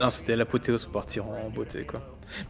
Non, 0.00 0.08
c'était 0.08 0.34
l'apothéose 0.34 0.84
pour 0.84 0.92
partir 0.92 1.26
en 1.26 1.50
beauté, 1.50 1.84
quoi. 1.84 2.00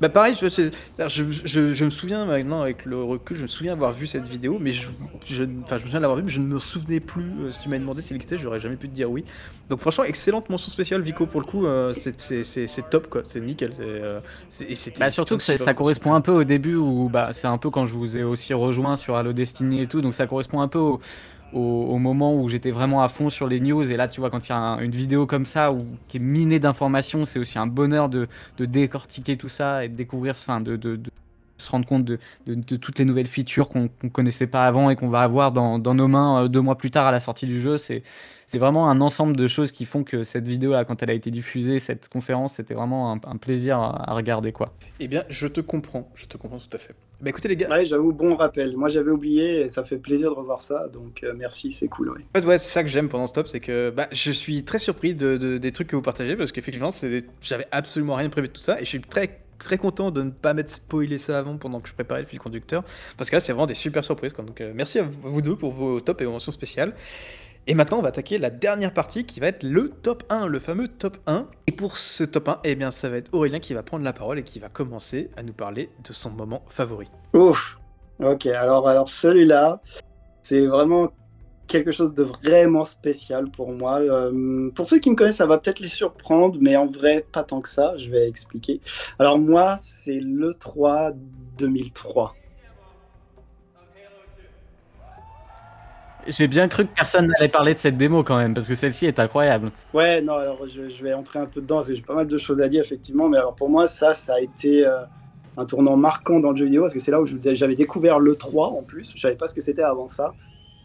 Bah 0.01 0.11
pareil, 0.11 0.35
je, 0.41 0.47
c'est- 0.49 0.71
je, 1.09 1.25
je- 1.33 1.73
je 1.73 1.85
me 1.87 1.91
souviens 1.91 2.27
maintenant 2.27 2.61
avec 2.63 2.85
le 2.85 3.03
recul, 3.03 3.37
je 3.39 3.43
me 3.43 3.47
souviens 3.49 3.73
avoir 3.73 3.93
vu 3.93 4.07
cette 4.07 4.27
vidéo, 4.27 4.59
mais 4.61 4.73
je, 4.73 4.91
je, 5.25 5.45
enfin, 5.65 5.79
je 5.79 5.83
me 5.85 5.87
souviens 5.89 6.01
l'avoir 6.01 6.19
vu, 6.19 6.23
mais 6.25 6.31
je 6.31 6.39
ne 6.39 6.45
me 6.47 6.59
souvenais 6.59 7.01
plus. 7.01 7.25
euh, 7.41 7.51
si 7.51 7.63
tu 7.63 7.69
m'avais 7.71 7.81
demandé 7.81 8.03
s'il 8.03 8.15
existait, 8.15 8.37
j'aurais 8.37 8.61
jamais 8.61 8.77
pu 8.77 8.89
te 8.89 8.95
dire 8.95 9.11
oui. 9.11 9.25
Donc 9.71 9.81
franchement, 9.81 10.05
excellente 10.05 10.51
mention 10.51 10.71
spéciale, 10.71 11.01
Vico, 11.01 11.27
pour 11.27 11.41
le 11.41 11.47
coup, 11.47 11.67
euh, 11.67 11.95
c'est- 11.95 12.91
top, 12.91 13.09
quoi. 13.09 13.23
C'est 13.25 13.41
nickel. 13.41 13.73
euh, 13.81 14.21
et 14.61 14.75
Bah, 14.99 15.11
surtout 15.11 15.37
que 15.39 15.43
ça, 15.43 15.57
ça 15.57 15.75
correspond 15.75 16.13
un 16.15 16.21
peu 16.21 16.33
au 16.33 16.45
début 16.45 16.75
où 16.77 17.09
bah, 17.09 17.31
c'est 17.33 17.47
un 17.47 17.59
peu 17.59 17.71
quand 17.71 17.87
je 17.87 17.95
vous 17.95 18.17
ai 18.19 18.23
aussi 18.23 18.53
rejoint 18.55 18.97
sur 18.97 19.17
Halo 19.17 19.33
Destiny 19.33 19.81
et 19.83 19.87
tout, 19.89 20.03
donc 20.03 20.15
ça 20.15 20.27
correspond 20.27 20.61
un 20.61 20.69
peu 20.69 20.79
au, 20.79 21.01
au- 21.53 21.99
moment 21.99 22.35
où 22.41 22.49
j'étais 22.49 22.71
vraiment 22.71 23.03
à 23.03 23.09
fond 23.09 23.31
sur 23.31 23.47
les 23.49 23.61
news. 23.61 23.91
Et 23.91 23.97
là, 23.97 24.09
tu 24.09 24.21
vois, 24.21 24.31
quand 24.31 24.47
il 24.47 24.51
y 24.51 24.53
a 24.53 24.57
un- 24.59 24.81
une 24.81 24.91
vidéo 24.93 25.27
comme 25.27 25.45
ça 25.45 25.73
où, 25.73 25.85
qui 26.09 26.17
est 26.19 26.21
minée 26.21 26.59
d'informations, 26.59 27.25
c'est 27.25 27.39
aussi 27.39 27.59
un 27.59 27.67
bonheur 27.67 28.09
de, 28.09 28.29
de 28.59 28.65
décortiquer 28.65 29.37
tout 29.37 29.49
ça 29.49 29.85
et 29.85 29.89
de 29.89 29.95
découvrir, 29.97 30.33
enfin, 30.33 30.61
de 30.61 30.77
se 31.61 31.71
rendre 31.71 31.87
compte 31.87 32.05
de, 32.05 32.19
de- 32.47 32.55
de 32.55 32.77
toutes 32.77 32.99
les 32.99 33.05
nouvelles 33.05 33.27
features 33.27 33.69
qu'on 33.69 33.89
qu'on 33.89 34.09
connaissait 34.09 34.47
pas 34.47 34.65
avant 34.67 34.91
et 34.91 34.97
qu'on 34.97 35.09
va 35.09 35.21
avoir 35.21 35.53
dans, 35.53 35.79
dans 35.79 35.95
nos 35.95 36.09
mains 36.09 36.45
euh, 36.45 36.49
deux 36.49 36.61
mois 36.61 36.77
plus 36.77 36.91
tard 36.91 37.07
à 37.07 37.11
la 37.13 37.21
sortie 37.21 37.47
du 37.47 37.61
jeu. 37.61 37.79
C'est 37.79 38.03
c'est 38.47 38.59
vraiment 38.59 38.91
un 38.91 39.01
ensemble 39.01 39.37
de 39.37 39.47
choses 39.47 39.71
qui 39.71 39.85
font 39.87 40.03
que 40.03 40.25
cette 40.25 40.49
vidéo 40.49 40.73
là, 40.73 40.85
quand 40.85 41.01
elle 41.05 41.11
a 41.11 41.13
été 41.13 41.31
diffusée, 41.31 41.79
cette 41.79 42.09
conférence, 42.09 42.55
c'était 42.55 42.75
vraiment 42.75 43.13
un, 43.13 43.21
un 43.25 43.37
plaisir 43.37 43.79
à, 43.79 44.11
à 44.11 44.15
regarder 44.15 44.51
quoi. 44.51 44.73
Eh 44.99 45.07
bien, 45.07 45.23
je 45.29 45.47
te 45.47 45.61
comprends, 45.61 46.11
je 46.17 46.27
te 46.27 46.37
comprends 46.37 46.59
tout 46.59 46.67
à 46.77 46.79
fait. 46.79 46.95
Bah 47.21 47.31
écoutez, 47.31 47.47
les 47.49 47.55
gars, 47.57 47.69
Ouais, 47.69 47.85
j'avoue, 47.85 48.13
bon 48.13 48.35
rappel. 48.35 48.77
Moi, 48.77 48.89
j'avais 48.89 49.11
oublié 49.13 49.61
et 49.61 49.69
ça 49.69 49.85
fait 49.85 49.99
plaisir 49.99 50.31
de 50.31 50.35
revoir 50.35 50.61
ça, 50.63 50.89
donc 50.89 51.23
euh, 51.23 51.33
merci, 51.37 51.71
c'est 51.71 51.87
cool. 51.87 52.09
ouais. 52.11 52.21
En 52.35 52.41
fait, 52.41 52.47
ouais, 52.47 52.59
c'est 52.59 52.71
ça 52.71 52.83
que 52.83 52.89
j'aime 52.89 53.09
pendant 53.09 53.29
ce 53.29 53.35
top, 53.35 53.47
c'est 53.47 53.61
que 53.61 53.91
bah, 53.91 54.09
je 54.11 54.33
suis 54.33 54.65
très 54.65 54.79
surpris 54.81 55.15
de, 55.15 55.37
de- 55.37 55.59
des 55.59 55.71
trucs 55.71 55.87
que 55.89 55.95
vous 55.97 56.03
partagez 56.03 56.35
parce 56.35 56.51
qu'effectivement, 56.51 56.91
j'avais 57.43 57.67
absolument 57.71 58.15
rien 58.17 58.31
prévu 58.31 58.49
de 58.49 58.53
tout 58.53 58.63
ça 58.63 58.79
et 58.81 58.85
je 58.85 58.89
suis 58.89 59.01
très 59.01 59.39
très 59.61 59.79
content 59.79 60.11
de 60.11 60.23
ne 60.23 60.31
pas 60.31 60.55
m'être 60.55 60.71
spoilé 60.71 61.19
ça 61.19 61.39
avant 61.39 61.57
pendant 61.57 61.79
que 61.79 61.89
je 61.89 61.95
préparais 61.95 62.23
le 62.23 62.27
fil 62.27 62.41
conducteur 62.41 62.83
parce 63.17 63.31
que 63.31 63.37
là, 63.37 63.41
c'est 63.41 63.53
vraiment 63.53 63.67
des 63.67 63.75
super 63.75 64.03
surprises. 64.03 64.33
Donc, 64.33 64.61
euh, 64.61 64.73
merci 64.75 64.99
à 64.99 65.05
vous 65.05 65.43
deux 65.43 65.57
pour 65.57 65.71
vos 65.71 66.01
tops 66.01 66.21
et 66.23 66.25
vos 66.25 66.33
mentions 66.33 66.53
spéciales. 66.53 66.95
Et 67.67 67.75
maintenant, 67.75 67.99
on 67.99 68.03
va 68.03 68.09
attaquer 68.09 68.39
la 68.39 68.51
dernière 68.51 68.93
partie 68.93 69.25
qui 69.25 69.39
va 69.39 69.49
être 69.49 69.63
le 69.63 69.91
top 69.91 70.25
1, 70.31 70.47
le 70.47 70.59
fameux 70.59 70.89
top 70.89 71.19
1. 71.27 71.47
Et 71.67 71.73
pour 71.73 71.99
ce 71.99 72.25
top 72.25 72.49
1, 72.49 72.61
eh 72.65 72.75
bien, 72.75 72.91
ça 72.91 73.09
va 73.11 73.19
être 73.19 73.33
Aurélien 73.35 73.61
qui 73.61 73.75
va 73.75 73.83
prendre 73.83 74.05
la 74.05 74.13
parole 74.13 74.39
et 74.39 74.43
qui 74.43 74.59
va 74.59 74.69
commencer 74.69 75.31
à 75.37 75.43
nous 75.43 75.53
parler 75.53 75.91
de 76.03 76.13
son 76.13 76.31
moment 76.31 76.63
favori. 76.67 77.09
Ouf. 77.35 77.79
Ok, 78.19 78.47
alors, 78.47 78.89
alors 78.89 79.09
celui-là, 79.09 79.81
c'est 80.43 80.67
vraiment 80.67 81.13
quelque 81.71 81.93
chose 81.93 82.15
de 82.15 82.25
vraiment 82.25 82.85
spécial 82.85 83.51
pour 83.51 83.73
moi. 83.73 84.01
Euh, 84.01 84.71
pour 84.75 84.87
ceux 84.87 84.99
qui 84.99 85.11
me 85.11 85.15
connaissent, 85.15 85.37
ça 85.37 85.47
va 85.47 85.57
peut-être 85.57 85.81
les 85.81 85.89
surprendre, 85.89 86.59
mais 86.61 86.77
en 86.77 86.87
vrai, 86.87 87.25
pas 87.33 87.45
tant 87.45 87.61
que 87.61 87.69
ça. 87.69 87.95
Je 87.97 88.11
vais 88.11 88.29
expliquer. 88.29 88.81
Alors 89.19 89.39
moi, 89.39 89.77
c'est 89.79 90.21
le 90.21 90.53
3 90.55 91.13
2003. 91.59 92.35
J'ai 96.27 96.49
bien 96.49 96.69
cru 96.69 96.85
que 96.85 96.95
personne 96.95 97.27
n'allait 97.27 97.49
parler 97.49 97.73
de 97.73 97.79
cette 97.79 97.97
démo 97.97 98.23
quand 98.23 98.37
même, 98.37 98.53
parce 98.53 98.69
que 98.69 98.75
celle-ci 98.75 99.07
est 99.07 99.19
incroyable. 99.19 99.71
Ouais, 99.95 100.21
non, 100.21 100.35
alors 100.35 100.67
je, 100.69 100.91
je 100.91 101.03
vais 101.03 101.15
entrer 101.15 101.39
un 101.39 101.47
peu 101.47 101.63
dedans 101.63 101.77
parce 101.77 101.89
que 101.89 101.95
j'ai 101.95 102.03
pas 102.03 102.15
mal 102.15 102.27
de 102.27 102.39
choses 102.39 102.61
à 102.61 102.69
dire, 102.69 102.85
effectivement. 102.85 103.29
Mais 103.29 103.39
alors 103.39 103.55
pour 103.55 103.71
moi, 103.71 103.87
ça, 103.87 104.13
ça 104.13 104.35
a 104.35 104.41
été 104.41 104.87
euh, 104.87 105.01
un 105.57 105.65
tournant 105.65 105.97
marquant 105.97 106.41
dans 106.41 106.51
le 106.51 106.57
jeu 106.57 106.67
vidéo 106.67 106.83
parce 106.83 106.93
que 106.93 107.01
c'est 107.01 107.11
là 107.11 107.23
où 107.23 107.27
j'avais 107.27 107.77
découvert 107.77 108.19
le 108.19 108.37
3 108.37 108.69
en 108.69 108.83
plus. 108.83 109.13
Je 109.15 109.21
savais 109.21 109.37
pas 109.37 109.47
ce 109.47 109.55
que 109.55 109.63
c'était 109.63 109.83
avant 109.83 110.09
ça. 110.09 110.35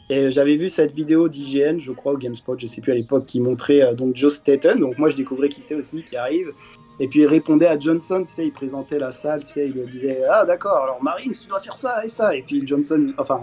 Et 0.09 0.29
j'avais 0.29 0.55
vu 0.55 0.69
cette 0.69 0.93
vidéo 0.93 1.27
d'IGN, 1.27 1.79
je 1.79 1.91
crois, 1.91 2.13
au 2.13 2.17
GameSpot, 2.17 2.59
je 2.59 2.67
sais 2.67 2.81
plus 2.81 2.91
à 2.91 2.95
l'époque, 2.95 3.25
qui 3.25 3.39
montrait 3.39 3.81
euh, 3.81 3.93
donc 3.93 4.15
Joe 4.15 4.33
Staten. 4.33 4.79
Donc 4.79 4.97
moi, 4.97 5.09
je 5.09 5.15
découvrais 5.15 5.49
qui 5.49 5.61
c'est 5.61 5.75
aussi, 5.75 6.03
qui 6.03 6.15
arrive. 6.15 6.51
Et 6.99 7.07
puis 7.07 7.21
il 7.21 7.27
répondait 7.27 7.67
à 7.67 7.77
Johnson, 7.77 8.23
tu 8.25 8.31
sais, 8.31 8.45
il 8.45 8.51
présentait 8.51 8.99
la 8.99 9.11
salle, 9.11 9.43
tu 9.43 9.51
sais, 9.51 9.67
il 9.67 9.85
disait 9.85 10.21
Ah 10.31 10.45
d'accord, 10.45 10.77
alors 10.77 11.03
Marine, 11.03 11.33
tu 11.33 11.47
dois 11.47 11.59
faire 11.59 11.75
ça 11.75 12.05
et 12.05 12.07
ça. 12.07 12.35
Et 12.35 12.41
puis 12.41 12.65
Johnson, 12.65 13.13
enfin, 13.17 13.41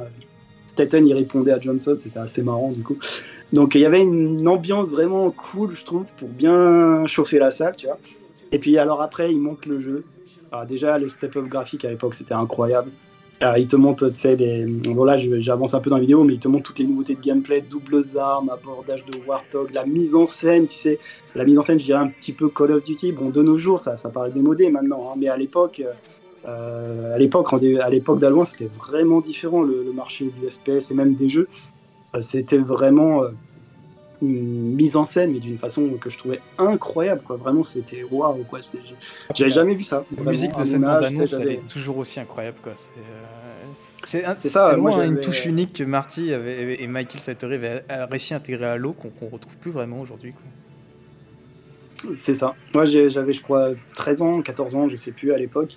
Staten, 0.66 1.06
il 1.06 1.14
répondait 1.14 1.52
à 1.52 1.60
Johnson, 1.60 1.96
c'était 1.98 2.18
assez 2.18 2.42
marrant 2.42 2.70
du 2.70 2.82
coup. 2.82 2.96
Donc 3.52 3.74
il 3.74 3.82
y 3.82 3.84
avait 3.84 4.00
une 4.00 4.48
ambiance 4.48 4.88
vraiment 4.88 5.30
cool, 5.30 5.76
je 5.76 5.84
trouve, 5.84 6.06
pour 6.16 6.28
bien 6.28 7.06
chauffer 7.06 7.38
la 7.38 7.50
salle, 7.50 7.76
tu 7.76 7.86
vois. 7.86 7.98
Et 8.52 8.58
puis 8.58 8.78
alors 8.78 9.02
après, 9.02 9.30
il 9.30 9.38
monte 9.38 9.66
le 9.66 9.80
jeu. 9.80 10.04
Alors 10.50 10.64
déjà, 10.64 10.98
le 10.98 11.10
step-up 11.10 11.46
graphique 11.46 11.84
à 11.84 11.90
l'époque, 11.90 12.14
c'était 12.14 12.34
incroyable. 12.34 12.90
Alors, 13.42 13.58
il 13.58 13.66
te 13.66 13.74
montre, 13.74 14.08
tu 14.08 14.16
sais, 14.18 14.36
les... 14.36 14.64
bon 14.66 15.02
là, 15.02 15.18
j'avance 15.18 15.74
un 15.74 15.80
peu 15.80 15.90
dans 15.90 15.96
la 15.96 16.02
vidéo, 16.02 16.22
mais 16.22 16.34
il 16.34 16.38
te 16.38 16.46
montre 16.46 16.62
toutes 16.62 16.78
les 16.78 16.84
nouveautés 16.84 17.16
de 17.16 17.20
gameplay, 17.20 17.60
doubles 17.60 18.04
armes, 18.16 18.48
abordage 18.50 19.04
de 19.04 19.18
Warthog, 19.26 19.72
la 19.72 19.84
mise 19.84 20.14
en 20.14 20.26
scène, 20.26 20.68
tu 20.68 20.76
sais, 20.76 21.00
la 21.34 21.44
mise 21.44 21.58
en 21.58 21.62
scène, 21.62 21.80
je 21.80 21.86
dirais 21.86 21.98
un 21.98 22.06
petit 22.06 22.32
peu 22.32 22.48
Call 22.48 22.70
of 22.70 22.84
Duty. 22.84 23.10
Bon, 23.10 23.30
de 23.30 23.42
nos 23.42 23.56
jours, 23.56 23.80
ça, 23.80 23.98
ça 23.98 24.10
paraît 24.10 24.30
démodé 24.30 24.70
maintenant, 24.70 25.10
hein, 25.10 25.16
mais 25.18 25.26
à 25.26 25.36
l'époque, 25.36 25.82
euh, 26.46 27.14
à 27.16 27.18
l'époque, 27.18 27.52
à 27.52 27.90
l'époque 27.90 28.20
d'Alwan, 28.20 28.44
c'était 28.44 28.70
vraiment 28.78 29.20
différent 29.20 29.62
le, 29.62 29.92
marché 29.92 30.26
du 30.26 30.48
FPS 30.48 30.92
et 30.92 30.94
même 30.94 31.14
des 31.14 31.28
jeux. 31.28 31.48
Euh, 32.14 32.20
C'était 32.20 32.58
vraiment 32.58 33.24
euh, 33.24 33.30
une 34.22 34.74
mise 34.74 34.96
en 34.96 35.04
scène, 35.04 35.32
mais 35.32 35.40
d'une 35.40 35.58
façon 35.58 35.86
que 36.00 36.08
je 36.08 36.16
trouvais 36.16 36.40
incroyable, 36.56 37.20
quoi. 37.26 37.36
Vraiment, 37.36 37.62
c'était 37.62 38.04
waouh, 38.10 38.44
quoi. 38.44 38.60
J'avais 39.34 39.50
jamais 39.50 39.74
vu 39.74 39.84
ça. 39.84 40.04
La 40.10 40.16
Vraiment, 40.16 40.30
musique 40.30 40.56
de 40.56 40.64
cette 40.64 40.80
bande-annonce, 40.80 41.32
elle 41.34 41.50
est 41.52 41.68
toujours 41.68 41.98
aussi 41.98 42.20
incroyable, 42.20 42.56
quoi. 42.62 42.72
C'est, 42.76 44.24
euh, 44.24 44.34
C'est 44.38 44.56
un- 44.56 44.70
tellement 44.70 44.96
moi, 44.96 45.04
une 45.04 45.20
touche 45.20 45.44
unique 45.46 45.74
que 45.74 45.84
Marty 45.84 46.32
avait- 46.32 46.82
et 46.82 46.86
Michael 46.86 47.20
Satori 47.20 47.54
avaient 47.54 47.84
euh, 47.90 48.06
réussi 48.06 48.34
à 48.34 48.38
intégrer 48.38 48.66
à 48.66 48.72
Halo 48.72 48.92
qu'on 48.94 49.10
qu'on 49.10 49.28
retrouve 49.28 49.56
plus 49.58 49.70
vraiment 49.70 50.00
aujourd'hui. 50.00 50.34
C'est 52.14 52.34
ça. 52.34 52.54
Moi, 52.74 52.84
j'avais, 52.84 53.32
je 53.32 53.42
crois, 53.42 53.70
13 53.94 54.22
ans, 54.22 54.42
14 54.42 54.74
ans, 54.74 54.88
je 54.88 54.96
sais 54.96 55.12
plus 55.12 55.32
à 55.32 55.36
l'époque. 55.36 55.76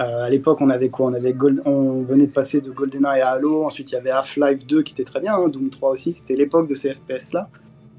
Euh, 0.00 0.24
à 0.24 0.30
l'époque, 0.30 0.60
on 0.60 0.70
avait 0.70 0.88
quoi? 0.88 1.06
On, 1.06 1.12
avait 1.14 1.32
Gold... 1.34 1.60
on 1.66 2.02
venait 2.02 2.26
de 2.26 2.32
passer 2.32 2.60
de 2.62 2.70
GoldenEye 2.70 3.20
à 3.20 3.30
Halo. 3.32 3.64
Ensuite, 3.64 3.90
il 3.92 3.94
y 3.94 3.98
avait 3.98 4.10
Half-Life 4.10 4.66
2 4.66 4.82
qui 4.82 4.92
était 4.94 5.04
très 5.04 5.20
bien, 5.20 5.34
hein, 5.34 5.48
Doom 5.48 5.68
3 5.70 5.90
aussi. 5.90 6.14
C'était 6.14 6.34
l'époque 6.34 6.68
de 6.68 6.74
ces 6.74 6.94
FPS-là. 6.94 7.48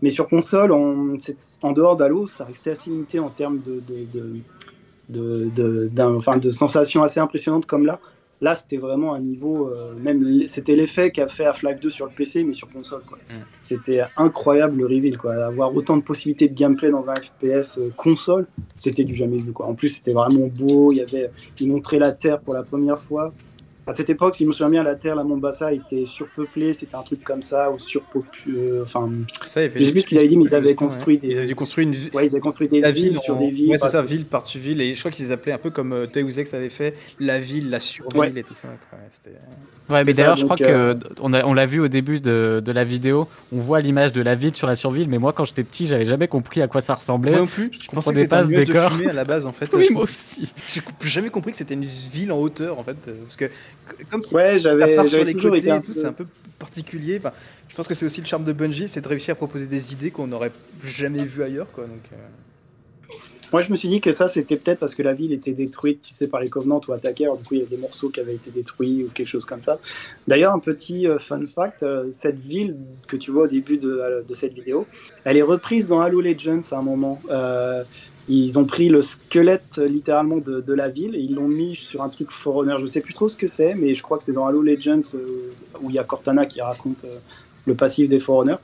Mais 0.02 0.10
sur 0.10 0.28
console, 0.28 0.72
en 0.72 1.72
dehors 1.72 1.96
d'Halo, 1.96 2.28
ça 2.28 2.46
restait 2.46 2.72
assez 2.72 2.90
limité 2.90 3.20
en 3.20 3.30
termes 3.30 3.60
de, 3.66 3.82
de, 3.88 5.50
de, 5.50 5.90
de, 5.90 6.02
enfin, 6.02 6.40
sensations 6.52 7.04
assez 7.04 7.20
impressionnantes 7.20 7.66
comme 7.66 7.86
là. 7.86 8.00
Là, 8.40 8.54
c'était 8.54 8.78
vraiment 8.78 9.16
un 9.16 9.20
niveau, 9.20 9.68
euh, 9.68 9.96
même 10.00 10.48
c'était 10.48 10.76
l'effet 10.76 11.10
qu'a 11.10 11.28
fait 11.28 11.46
Half-Life 11.46 11.80
2 11.82 11.90
sur 11.90 12.06
le 12.06 12.12
PC, 12.12 12.44
mais 12.44 12.54
sur 12.54 12.70
console. 12.70 13.02
quoi. 13.08 13.18
Mm. 13.32 13.38
C'était 13.62 14.02
incroyable 14.16 14.78
le 14.78 14.86
reveal, 14.86 15.18
quoi. 15.18 15.34
Avoir 15.44 15.76
autant 15.76 15.98
de 15.98 16.04
possibilités 16.04 16.48
de 16.48 16.54
gameplay 16.54 16.92
dans 16.92 17.10
un 17.10 17.16
FPS 17.16 17.80
euh, 17.80 17.90
console, 17.98 18.46
c'était 18.76 19.06
du 19.06 19.16
jamais 19.16 19.38
vu, 19.38 19.54
quoi. 19.54 19.66
En 19.66 19.74
plus, 19.74 19.90
c'était 19.90 20.14
vraiment 20.14 20.52
beau. 20.56 20.92
Il 20.92 20.98
y 20.98 21.02
avait, 21.02 21.32
ils 21.60 21.72
montraient 21.72 21.98
la 21.98 22.12
Terre 22.12 22.40
pour 22.40 22.54
la 22.54 22.62
première 22.62 23.00
fois. 23.00 23.34
À 23.88 23.96
cette 23.96 24.10
époque, 24.10 24.36
si 24.36 24.44
je 24.44 24.48
me 24.50 24.54
souviens 24.54 24.70
bien, 24.70 24.84
la 24.84 24.96
Terre, 24.96 25.16
la 25.16 25.24
Mombasa 25.24 25.72
était 25.72 26.06
surpeuplée, 26.06 26.74
c'était 26.74 26.96
un 26.96 27.04
truc 27.04 27.24
comme 27.24 27.42
ça, 27.42 27.72
ou 27.72 27.80
surpopulé. 27.80 28.82
Enfin, 28.82 29.10
Ça, 29.42 29.62
Je 29.68 29.84
sais 29.84 29.92
plus 29.92 30.02
ce 30.02 30.08
qu'ils 30.08 30.18
avaient 30.18 30.28
dit, 30.28 30.36
mais 30.38 30.44
ils 30.44 30.56
avaient 30.56 30.68
Ouais. 30.70 30.76
construit 30.76 31.18
des- 31.18 31.28
Ils 31.30 31.38
avaient 31.38 31.48
dû 31.48 31.56
construire 31.56 31.88
une 31.88 31.94
vi- 31.94 32.12
ouais, 32.14 32.26
ils 32.26 32.32
avaient 32.32 32.40
construit 32.42 32.68
des 32.68 32.82
la 32.82 32.92
villes 32.92 33.10
ville 33.12 33.20
sur 33.20 33.36
en- 33.38 33.40
des 33.40 33.50
villes. 33.50 33.70
Ouais, 33.72 33.78
c'est 33.80 33.90
ça, 33.90 34.02
ville 34.02 34.26
par-dessus 34.26 34.60
ville. 34.60 34.82
Et 34.82 34.94
je 34.94 35.00
crois 35.00 35.12
qu'ils 35.12 35.26
les 35.26 35.32
appelaient 35.32 35.54
un 35.54 35.58
peu 35.58 35.70
comme 35.70 35.94
euh, 35.94 36.06
Deus 36.06 36.38
Ex 36.40 36.54
avait 36.54 36.68
fait, 36.70 36.96
la 37.20 37.40
ville, 37.40 37.70
la 37.70 37.80
surville 37.80 38.20
Ouais. 38.20 38.34
et 38.36 38.44
tout 38.44 38.54
ça. 38.54 38.68
quoi. 38.90 39.00
Ouais, 39.90 40.04
mais 40.04 40.14
d'ailleurs, 40.14 40.36
je 40.36 40.44
crois 40.44 40.58
euh, 40.62 40.96
que 40.96 41.00
on 41.22 41.32
a- 41.32 41.46
on 41.46 41.54
l'a 41.54 41.66
vu 41.66 41.80
au 41.80 41.88
début 41.88 42.20
de, 42.20 42.62
de 42.64 42.72
la 42.74 42.84
vidéo. 42.84 43.28
On 43.54 43.60
voit 43.60 43.80
l'image 43.80 44.12
de 44.12 44.22
la 44.22 44.36
ville 44.36 44.54
sur 44.54 44.68
la 44.68 44.76
surville, 44.76 45.08
mais 45.08 45.18
moi, 45.18 45.32
quand 45.32 45.46
j'étais 45.46 45.64
petit, 45.64 45.88
j'avais 45.88 46.04
jamais 46.04 46.28
compris 46.28 46.62
à 46.62 46.68
quoi 46.68 46.82
ça 46.82 46.96
ressemblait. 46.96 47.32
Moi 47.32 47.40
non 47.42 47.48
plus, 47.48 47.72
je 47.72 47.78
pensais 47.88 47.96
comprenais 47.96 48.14
que 48.16 48.20
c'était 48.20 48.28
pas 48.30 48.40
un 48.40 48.44
ce 48.44 48.50
nuage 48.50 48.66
de 48.66 48.74
décor. 48.74 48.92
fumée 48.92 49.10
à 49.10 49.14
la 49.14 49.24
base 49.24 49.46
en 49.46 49.54
fait. 49.54 49.70
Oui, 49.74 49.86
Je- 49.88 49.94
moi 49.94 50.04
aussi. 50.04 50.52
J'ai 50.68 50.82
jamais 51.10 51.30
compris 51.30 51.52
que 51.52 51.58
c'était 51.58 51.76
une 51.76 51.84
ville 51.86 52.32
en 52.34 52.40
hauteur 52.40 52.78
en 52.80 52.84
fait. 52.84 52.98
euh, 53.08 53.16
Parce 53.24 53.36
que 53.38 53.46
comme 54.10 54.24
ça 54.24 54.36
Ouais, 54.36 54.52
ça 54.54 54.58
j'avais 54.58 54.96
part 54.96 55.08
sur 55.08 55.24
les 55.24 55.34
côtés 55.34 55.70
et 55.70 55.82
tout, 55.82 55.94
c'est 55.94 56.06
un 56.06 56.14
peu 56.14 56.26
particulier. 56.60 57.18
Enfin, 57.18 57.32
je 57.68 57.76
pense 57.76 57.88
que 57.88 57.94
c'est 57.94 58.08
aussi 58.08 58.22
le 58.22 58.28
charme 58.28 58.44
de 58.44 58.54
Bungie, 58.54 58.88
c'est 58.88 59.02
de 59.02 59.08
réussir 59.08 59.34
à 59.34 59.36
proposer 59.36 59.68
des 59.68 59.94
idées 59.94 60.10
qu'on 60.10 60.28
n'aurait 60.28 60.52
jamais 60.84 61.24
vues 61.24 61.44
ailleurs. 61.44 61.68
Quoi, 61.72 61.84
donc, 61.84 62.02
euh, 62.12 63.14
Moi, 63.54 63.62
je 63.62 63.70
me 63.70 63.76
suis 63.76 63.88
dit 63.88 64.02
que 64.02 64.12
ça, 64.12 64.28
c'était 64.28 64.56
peut-être 64.56 64.80
parce 64.80 64.96
que 64.96 65.04
la 65.04 65.14
ville 65.14 65.32
était 65.32 65.52
détruite, 65.52 66.02
tu 66.02 66.12
sais, 66.12 66.28
par 66.28 66.40
les 66.40 66.50
Covenants 66.50 66.82
ou 66.88 66.94
attaqués. 66.94 67.26
Alors, 67.26 67.38
du 67.38 67.44
coup, 67.44 67.54
il 67.54 67.60
y 67.60 67.64
a 67.64 67.68
des 67.68 67.78
morceaux 67.78 68.10
qui 68.10 68.20
avaient 68.20 68.34
été 68.34 68.50
détruits 68.50 69.04
ou 69.04 69.10
quelque 69.10 69.28
chose 69.28 69.46
comme 69.46 69.62
ça. 69.62 69.80
D'ailleurs, 70.28 70.54
un 70.54 70.60
petit 70.60 71.08
euh, 71.08 71.20
fun 71.20 71.46
fact 71.46 71.84
euh, 71.84 72.08
cette 72.12 72.40
ville 72.40 72.78
que 73.08 73.16
tu 73.16 73.30
vois 73.30 73.44
au 73.44 73.48
début 73.48 73.78
de, 73.78 74.26
de 74.28 74.34
cette 74.34 74.54
vidéo, 74.54 74.88
elle 75.24 75.38
est 75.38 75.44
reprise 75.44 75.88
dans 75.88 76.02
Halo 76.02 76.20
Legends 76.20 76.64
à 76.72 76.78
un 76.78 76.82
moment. 76.82 77.22
Ils 78.30 78.60
ont 78.60 78.66
pris 78.66 78.90
le 78.90 79.02
squelette 79.02 79.78
euh, 79.78 79.88
littéralement 79.88 80.38
de, 80.38 80.74
la 80.74 80.90
ville 80.90 81.16
et 81.16 81.20
ils 81.20 81.36
l'ont 81.36 81.48
mis 81.48 81.76
sur 81.76 82.04
un 82.04 82.10
truc 82.10 82.30
Forerunner. 82.32 82.76
Je 82.80 82.86
sais 82.86 83.00
plus 83.00 83.14
trop 83.14 83.30
ce 83.30 83.38
que 83.38 83.48
c'est, 83.48 83.74
mais 83.74 83.96
je 83.96 84.04
crois 84.04 84.18
que 84.18 84.24
c'est 84.24 84.34
dans 84.34 84.46
Halo 84.46 84.62
Legends 84.62 85.00
euh, 85.14 85.54
où 85.82 85.90
il 85.90 85.96
y 85.96 86.00
a 86.00 86.04
Cortana 86.04 86.46
qui 86.46 86.62
raconte 86.62 87.06
euh, 87.06 87.18
le 87.66 87.74
passif 87.74 88.10
des 88.10 88.20
Forerunners. 88.20 88.58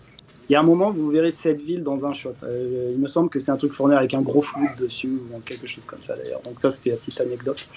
Il 0.49 0.53
y 0.53 0.55
a 0.55 0.59
un 0.59 0.63
moment, 0.63 0.91
vous 0.91 1.09
verrez 1.09 1.31
cette 1.31 1.61
ville 1.61 1.83
dans 1.83 2.05
un 2.05 2.13
shot. 2.13 2.33
Il 2.43 2.99
me 2.99 3.07
semble 3.07 3.29
que 3.29 3.39
c'est 3.39 3.51
un 3.51 3.55
truc 3.55 3.71
fourni 3.71 3.95
avec 3.95 4.13
un 4.13 4.21
gros 4.21 4.41
flou 4.41 4.67
dessus 4.77 5.07
ou 5.07 5.39
quelque 5.39 5.67
chose 5.67 5.85
comme 5.85 6.03
ça 6.03 6.17
d'ailleurs. 6.17 6.41
Donc 6.41 6.59
ça, 6.59 6.69
c'était 6.69 6.89
la 6.89 6.97
petite 6.97 7.21
anecdote. 7.21 7.69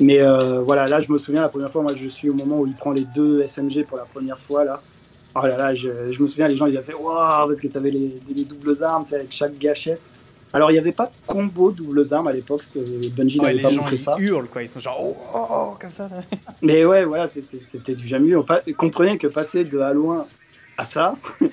Mais 0.00 0.20
voilà, 0.60 0.86
là, 0.86 1.00
je 1.00 1.10
me 1.10 1.18
souviens 1.18 1.42
la 1.42 1.48
première 1.48 1.72
fois, 1.72 1.82
moi, 1.82 1.92
je 1.96 2.08
suis 2.08 2.30
au 2.30 2.34
moment 2.34 2.60
où 2.60 2.68
il 2.68 2.74
prend 2.74 2.92
les 2.92 3.04
deux 3.16 3.42
SMG 3.42 3.84
pour 3.84 3.98
la 3.98 4.04
première 4.04 4.38
fois 4.38 4.64
là. 4.64 4.80
Oh 5.34 5.44
là 5.44 5.56
là, 5.56 5.74
je, 5.74 6.22
me 6.22 6.28
souviens, 6.28 6.46
les 6.46 6.56
gens 6.56 6.66
ils 6.66 6.76
avaient 6.76 6.86
fait 6.86 6.94
waouh 6.94 7.48
parce 7.48 7.60
que 7.60 7.66
tu 7.66 7.76
avais 7.76 7.90
les 7.90 8.44
doubles 8.44 8.84
armes, 8.84 9.04
c'est 9.04 9.16
avec 9.16 9.32
chaque 9.32 9.58
gâchette. 9.58 10.00
Alors 10.54 10.70
il 10.70 10.74
n'y 10.74 10.78
avait 10.78 10.92
pas 10.92 11.06
de 11.06 11.12
combo 11.26 11.70
doubles 11.72 12.06
armes 12.12 12.28
à 12.28 12.32
l'époque, 12.32 12.62
Bungie 13.16 13.38
ouais, 13.38 13.44
n'avait 13.46 13.54
les 13.56 13.62
pas 13.62 13.70
gens 13.70 13.76
montré 13.78 13.96
ils 13.96 13.98
ça. 13.98 14.14
hurlent 14.18 14.48
quoi, 14.48 14.62
ils 14.62 14.68
sont 14.68 14.80
genre 14.80 14.98
oh, 15.02 15.16
oh, 15.34 15.46
oh, 15.50 15.76
comme 15.80 15.90
ça. 15.90 16.08
Mais 16.62 16.84
ouais, 16.84 17.04
voilà, 17.04 17.26
c'était 17.28 17.94
du 17.94 18.06
jamais 18.06 18.28
vu. 18.28 18.36
On 18.36 18.44
comprenez 18.76 19.16
que 19.16 19.28
passer 19.28 19.64
de 19.64 19.78
Halo 19.78 20.10
1 20.10 20.26
à 20.78 20.84
ça, 20.84 21.16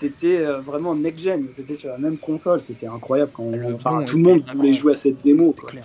c'était 0.00 0.38
euh, 0.38 0.58
vraiment 0.60 0.94
next-gen. 0.94 1.46
C'était 1.56 1.76
sur 1.76 1.88
la 1.88 1.98
même 1.98 2.18
console. 2.18 2.60
C'était 2.60 2.86
incroyable. 2.86 3.30
Quand 3.32 3.44
on- 3.44 3.74
enfin, 3.74 4.02
tout 4.04 4.16
le 4.18 4.22
monde 4.22 4.42
voulait 4.54 4.74
jouer 4.74 4.92
à 4.92 4.96
cette 4.96 5.22
démo. 5.22 5.52
Quoi. 5.52 5.70
clair. 5.70 5.84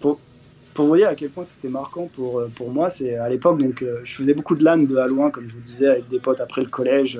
Pour 0.00 0.86
vous 0.86 0.96
dire 0.96 1.08
à 1.08 1.14
quel 1.14 1.28
point 1.30 1.44
c'était 1.44 1.70
marquant 1.72 2.08
pour, 2.16 2.40
euh, 2.40 2.50
pour 2.56 2.68
moi, 2.72 2.90
c'est 2.90 3.14
à 3.16 3.28
l'époque, 3.28 3.60
donc 3.60 3.80
euh, 3.82 4.00
je 4.02 4.12
faisais 4.12 4.34
beaucoup 4.34 4.56
de 4.56 4.64
LAN 4.64 4.78
de 4.78 4.96
Halo 4.96 5.22
1, 5.22 5.30
comme 5.30 5.48
je 5.48 5.54
vous 5.54 5.60
disais, 5.60 5.86
avec 5.86 6.08
des 6.08 6.18
potes 6.18 6.40
après 6.40 6.62
le 6.62 6.68
collège. 6.68 7.16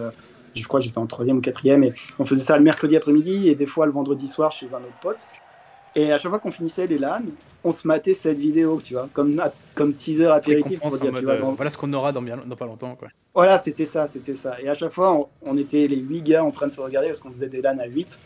Je 0.62 0.66
crois 0.68 0.80
que 0.80 0.86
j'étais 0.86 0.98
en 0.98 1.06
troisième 1.06 1.38
ou 1.38 1.40
quatrième, 1.40 1.84
et 1.84 1.92
on 2.18 2.24
faisait 2.26 2.44
ça 2.44 2.56
le 2.56 2.62
mercredi 2.64 2.96
après-midi 2.96 3.48
et 3.48 3.54
des 3.54 3.66
fois 3.66 3.86
le 3.86 3.92
vendredi 3.92 4.28
soir 4.28 4.52
chez 4.52 4.72
un 4.74 4.78
autre 4.78 4.98
pote. 5.02 5.18
Et 5.96 6.12
à 6.12 6.18
chaque 6.18 6.30
fois 6.30 6.40
qu'on 6.40 6.50
finissait 6.50 6.88
les 6.88 6.98
LAN, 6.98 7.20
on 7.62 7.70
se 7.70 7.86
matait 7.86 8.14
cette 8.14 8.36
vidéo, 8.38 8.80
tu 8.82 8.94
vois, 8.94 9.08
comme, 9.12 9.40
comme 9.76 9.92
teaser 9.94 10.26
apéritif 10.26 10.80
pour 10.80 10.90
dire, 10.90 11.12
tu 11.14 11.24
vois, 11.24 11.34
euh, 11.34 11.40
dans- 11.40 11.52
voilà 11.52 11.70
ce 11.70 11.78
qu'on 11.78 11.92
aura 11.92 12.10
dans, 12.10 12.20
bien, 12.20 12.36
dans 12.44 12.56
pas 12.56 12.66
longtemps. 12.66 12.96
Quoi. 12.96 13.06
Voilà, 13.32 13.58
c'était 13.58 13.84
ça, 13.86 14.08
c'était 14.12 14.34
ça. 14.34 14.60
Et 14.60 14.68
à 14.68 14.74
chaque 14.74 14.90
fois, 14.92 15.12
on, 15.14 15.28
on 15.52 15.56
était 15.56 15.86
les 15.86 15.96
8 15.98 16.22
gars 16.22 16.44
en 16.44 16.50
train 16.50 16.66
de 16.66 16.72
se 16.72 16.80
regarder 16.80 17.08
parce 17.08 17.20
qu'on 17.20 17.30
faisait 17.30 17.48
des 17.48 17.62
LAN 17.62 17.78
à 17.78 17.86
8. 17.86 18.18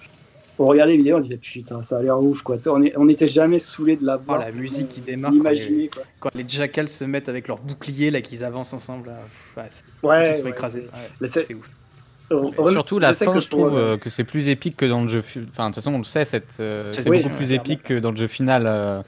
On 0.60 0.66
regardait 0.66 0.92
les 0.92 0.98
vidéos, 0.98 1.18
on 1.18 1.20
disait 1.20 1.36
putain, 1.36 1.82
ça 1.82 1.98
a 1.98 2.02
l'air 2.02 2.18
ouf 2.20 2.40
quoi. 2.42 2.56
On 2.66 2.82
est- 2.82 2.96
n'était 2.96 3.28
jamais 3.28 3.58
saoulés 3.60 3.96
de 3.96 4.04
la 4.06 4.16
Oh, 4.16 4.22
voir. 4.26 4.38
la 4.40 4.50
musique 4.50 4.88
qui 4.88 5.00
démarre. 5.02 5.30
D'imaginer 5.30 5.88
quoi. 5.88 6.02
Quand 6.20 6.34
les 6.34 6.48
jackals 6.48 6.88
se 6.88 7.04
mettent 7.04 7.28
avec 7.28 7.46
leurs 7.48 7.60
boucliers, 7.60 8.10
là, 8.10 8.22
qu'ils 8.22 8.42
avancent 8.42 8.72
ensemble, 8.72 9.08
là, 9.08 9.18
pff, 9.26 9.56
ouais, 10.02 10.08
Ouais, 10.08 10.24
qu'ils 10.24 10.34
se 10.36 10.42
font 10.42 10.48
ouais, 10.48 10.84
Ouais, 11.20 11.28
c'est- 11.32 11.44
c'est 11.44 11.54
ouf. 11.54 11.70
Euh, 12.30 12.50
Et 12.68 12.72
surtout 12.72 12.98
la 12.98 13.14
fin, 13.14 13.32
que 13.32 13.40
je 13.40 13.48
trouve 13.48 13.76
euh, 13.76 13.96
que 13.96 14.10
c'est 14.10 14.24
plus 14.24 14.48
épique 14.48 14.76
que 14.76 14.84
dans 14.86 15.02
le 15.02 15.08
jeu. 15.08 15.20
fi- 15.22 15.40
Enfin, 15.48 15.70
de 15.70 15.74
toute 15.74 15.82
façon, 15.82 15.94
on 15.94 15.98
le 15.98 16.04
sait, 16.04 16.24
euh, 16.60 16.92
c'est 16.92 17.08
Oui, 17.08 17.22
beaucoup 17.22 17.34
plus 17.36 17.52
épique 17.52 17.82
que 17.84 17.98
dans 17.98 18.10
le 18.10 18.16
jeu 18.16 18.26
final 18.26 18.64
euh, 18.66 19.00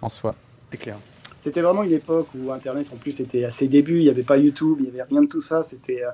en 0.00 0.08
soi. 0.08 0.34
C'est 0.70 0.78
clair. 0.78 0.96
C'était 1.38 1.60
vraiment 1.60 1.82
une 1.82 1.92
époque 1.92 2.28
où 2.34 2.50
Internet 2.52 2.88
en 2.92 2.96
plus 2.96 3.20
était 3.20 3.44
à 3.44 3.50
ses 3.50 3.68
débuts, 3.68 3.98
il 3.98 4.04
n'y 4.04 4.10
avait 4.10 4.22
pas 4.22 4.36
YouTube, 4.38 4.76
il 4.80 4.84
n'y 4.84 4.88
avait 4.90 5.02
rien 5.08 5.22
de 5.22 5.28
tout 5.28 5.40
ça. 5.42 5.62
C'était, 5.62 6.02
euh, 6.02 6.08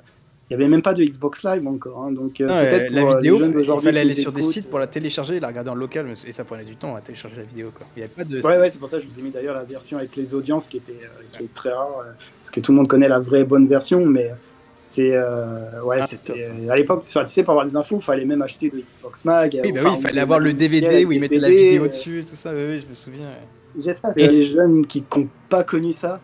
il 0.51 0.57
n'y 0.57 0.63
avait 0.63 0.69
même 0.71 0.83
pas 0.83 0.93
de 0.93 1.03
Xbox 1.03 1.43
Live 1.45 1.67
encore. 1.67 2.03
hein. 2.05 2.13
donc 2.13 2.41
euh, 2.41 2.47
Non, 2.47 2.59
peut-être 2.59 2.91
euh, 2.93 2.95
la 2.95 3.01
pour 3.03 3.17
vidéo, 3.17 3.39
il 3.77 3.81
fallait 3.81 4.01
aller 4.01 4.15
sur 4.15 4.33
des 4.33 4.43
sites 4.43 4.69
pour 4.69 4.79
la 4.79 4.87
télécharger 4.87 5.41
la 5.41 5.49
regarder 5.49 5.71
en 5.71 5.75
local, 5.75 6.05
mais- 6.07 6.29
et 6.29 6.33
ça 6.33 6.45
prenait 6.45 6.65
du 6.65 6.77
temps 6.77 6.95
à 6.97 7.01
télécharger 7.01 7.37
la 7.39 7.43
vidéo. 7.45 7.71
Quoi. 7.75 7.87
Il 7.97 8.01
n'y 8.01 8.05
avait 8.05 8.13
pas 8.13 8.25
de. 8.25 8.41
Ouais, 8.43 8.59
ouais, 8.59 8.69
c'est 8.69 8.79
pour 8.79 8.91
ça 8.91 8.99
que 8.99 9.05
je 9.05 9.09
vous 9.09 9.19
ai 9.19 9.23
mis 9.23 9.31
d'ailleurs 9.31 9.55
la 9.55 9.63
version 9.65 9.97
avec 9.99 10.15
les 10.17 10.35
audiences 10.35 10.69
qui 10.69 10.77
était 10.77 10.93
euh, 10.93 11.23
qui 11.33 11.45
est 11.45 11.55
très 11.55 11.71
rare, 11.73 11.97
euh, 12.01 12.11
parce 12.41 12.51
que 12.51 12.61
tout 12.61 12.73
le 12.73 12.77
monde 12.77 12.89
connaît 12.89 13.09
la 13.09 13.21
vraie 13.21 13.45
bonne 13.45 13.67
version, 13.67 14.05
mais 14.05 14.31
c'est 14.95 15.11
euh, 15.15 15.83
ouais, 15.83 15.99
Ah, 16.01 16.07
c'était 16.07 16.47
euh, 16.49 16.71
à 16.71 16.77
l'époque, 16.77 17.05
tu 17.05 17.19
sais, 17.27 17.43
pour 17.43 17.53
avoir 17.53 17.67
des 17.67 17.77
infos, 17.77 17.97
il 17.97 18.05
fallait 18.05 18.25
même 18.25 18.43
acheter 18.43 18.71
le 18.73 18.81
Xbox 18.81 19.25
Mag. 19.25 19.59
Oui, 19.63 19.73
bah 19.73 19.81
enfin, 19.81 19.91
oui, 19.91 19.97
il 19.99 20.03
fallait 20.03 20.21
avoir 20.21 20.39
le 20.39 20.53
DVD 20.53 21.05
où 21.05 21.13
ils 21.13 21.21
mettaient 21.21 21.39
la 21.39 21.49
vidéo 21.49 21.85
euh, 21.85 21.89
dessus 21.89 22.21
et 22.21 22.25
tout 22.25 22.37
ça. 22.37 22.51
Oui, 22.53 22.63
oui, 22.69 22.83
je 22.85 22.91
me 22.91 22.95
souviens. 22.95 23.27
ouais. 23.27 23.83
J'espère 23.83 24.15
que 24.15 24.21
Et 24.21 24.29
les 24.29 24.47
jeunes 24.47 24.87
qui 24.87 25.03
n'ont 25.17 25.29
pas 25.49 25.65
connu 25.65 25.93
ça, 25.93 26.21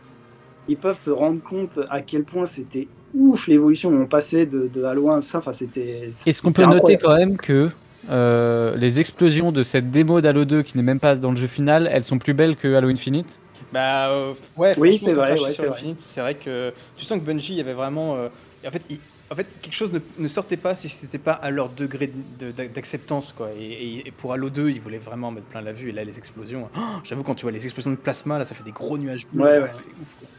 ils 0.69 0.77
peuvent 0.77 0.99
se 0.99 1.11
rendre 1.11 1.43
compte 1.43 1.81
à 1.91 2.01
quel 2.01 2.23
point 2.23 2.47
c'était 2.47 2.87
ouf 3.15 3.49
l'évolution. 3.49 3.91
On 3.91 4.07
passait 4.07 4.47
de, 4.47 4.71
de 4.73 4.85
Halo 4.85 5.11
1 5.11 5.19
à 5.19 5.23
ça, 5.23 5.39
enfin 5.39 5.53
c'était. 5.53 6.11
Est-ce 6.27 6.41
qu'on 6.41 6.53
peut 6.53 6.65
noter 6.65 6.97
quand 6.97 7.17
même 7.17 7.37
que 7.37 7.71
euh, 8.09 8.77
les 8.77 9.01
explosions 9.01 9.51
de 9.51 9.65
cette 9.65 9.91
démo 9.91 10.21
d'Halo 10.21 10.45
2 10.45 10.63
qui 10.63 10.77
n'est 10.77 10.85
même 10.85 11.01
pas 11.01 11.17
dans 11.17 11.31
le 11.31 11.37
jeu 11.37 11.49
final, 11.49 11.89
elles 11.93 12.05
sont 12.05 12.19
plus 12.19 12.35
belles 12.35 12.57
que 12.57 12.73
Halo 12.73 12.89
Infinite? 12.89 13.39
Bah 13.73 14.09
euh, 14.11 14.33
ouais, 14.57 14.75
Oui, 14.79 14.99
c'est 14.99 15.13
vrai, 15.13 15.39
ouais, 15.41 15.53
c'est 15.55 15.67
vrai. 15.67 15.95
Vrai 16.17 16.35
que 16.35 16.73
tu 16.97 17.05
sens 17.05 17.19
que 17.19 17.25
Bungie 17.25 17.53
il 17.55 17.59
y 17.59 17.61
avait 17.61 17.73
vraiment. 17.75 18.17
euh, 18.17 18.29
en 18.67 18.71
fait, 18.71 18.83
il- 18.91 18.99
en 19.33 19.37
fait, 19.37 19.47
quelque 19.63 19.75
chose 19.75 19.93
ne, 19.93 20.01
ne 20.19 20.27
sortait 20.27 20.57
pas 20.57 20.75
si 20.75 20.89
c'était 20.89 21.17
pas 21.19 21.33
à 21.33 21.51
leur 21.51 21.69
degré 21.69 22.11
de- 22.41 22.51
de- 22.51 22.67
d'acceptance 22.67 23.33
quoi. 23.33 23.49
Et, 23.59 23.99
et- 24.07 24.11
pour 24.11 24.33
Halo 24.33 24.51
2, 24.51 24.71
ils 24.71 24.81
voulaient 24.81 24.99
vraiment 24.99 25.31
mettre 25.31 25.47
plein 25.47 25.61
la 25.61 25.73
vue. 25.73 25.91
Et 25.91 25.93
là, 25.93 26.03
les 26.03 26.19
explosions. 26.19 26.69
oh, 26.77 26.81
J'avoue, 27.05 27.23
quand 27.23 27.37
tu 27.37 27.43
vois 27.43 27.53
les 27.53 27.63
explosions 27.65 27.93
de 27.93 27.97
plasma, 27.97 28.39
là, 28.39 28.45
ça 28.45 28.55
fait 28.57 28.65
des 28.65 28.73
gros 28.73 28.99
nuages 28.99 29.27
bleus. 29.33 29.45
Ouais, 29.45 29.61
là, 29.61 29.67
ouais. 29.67 29.71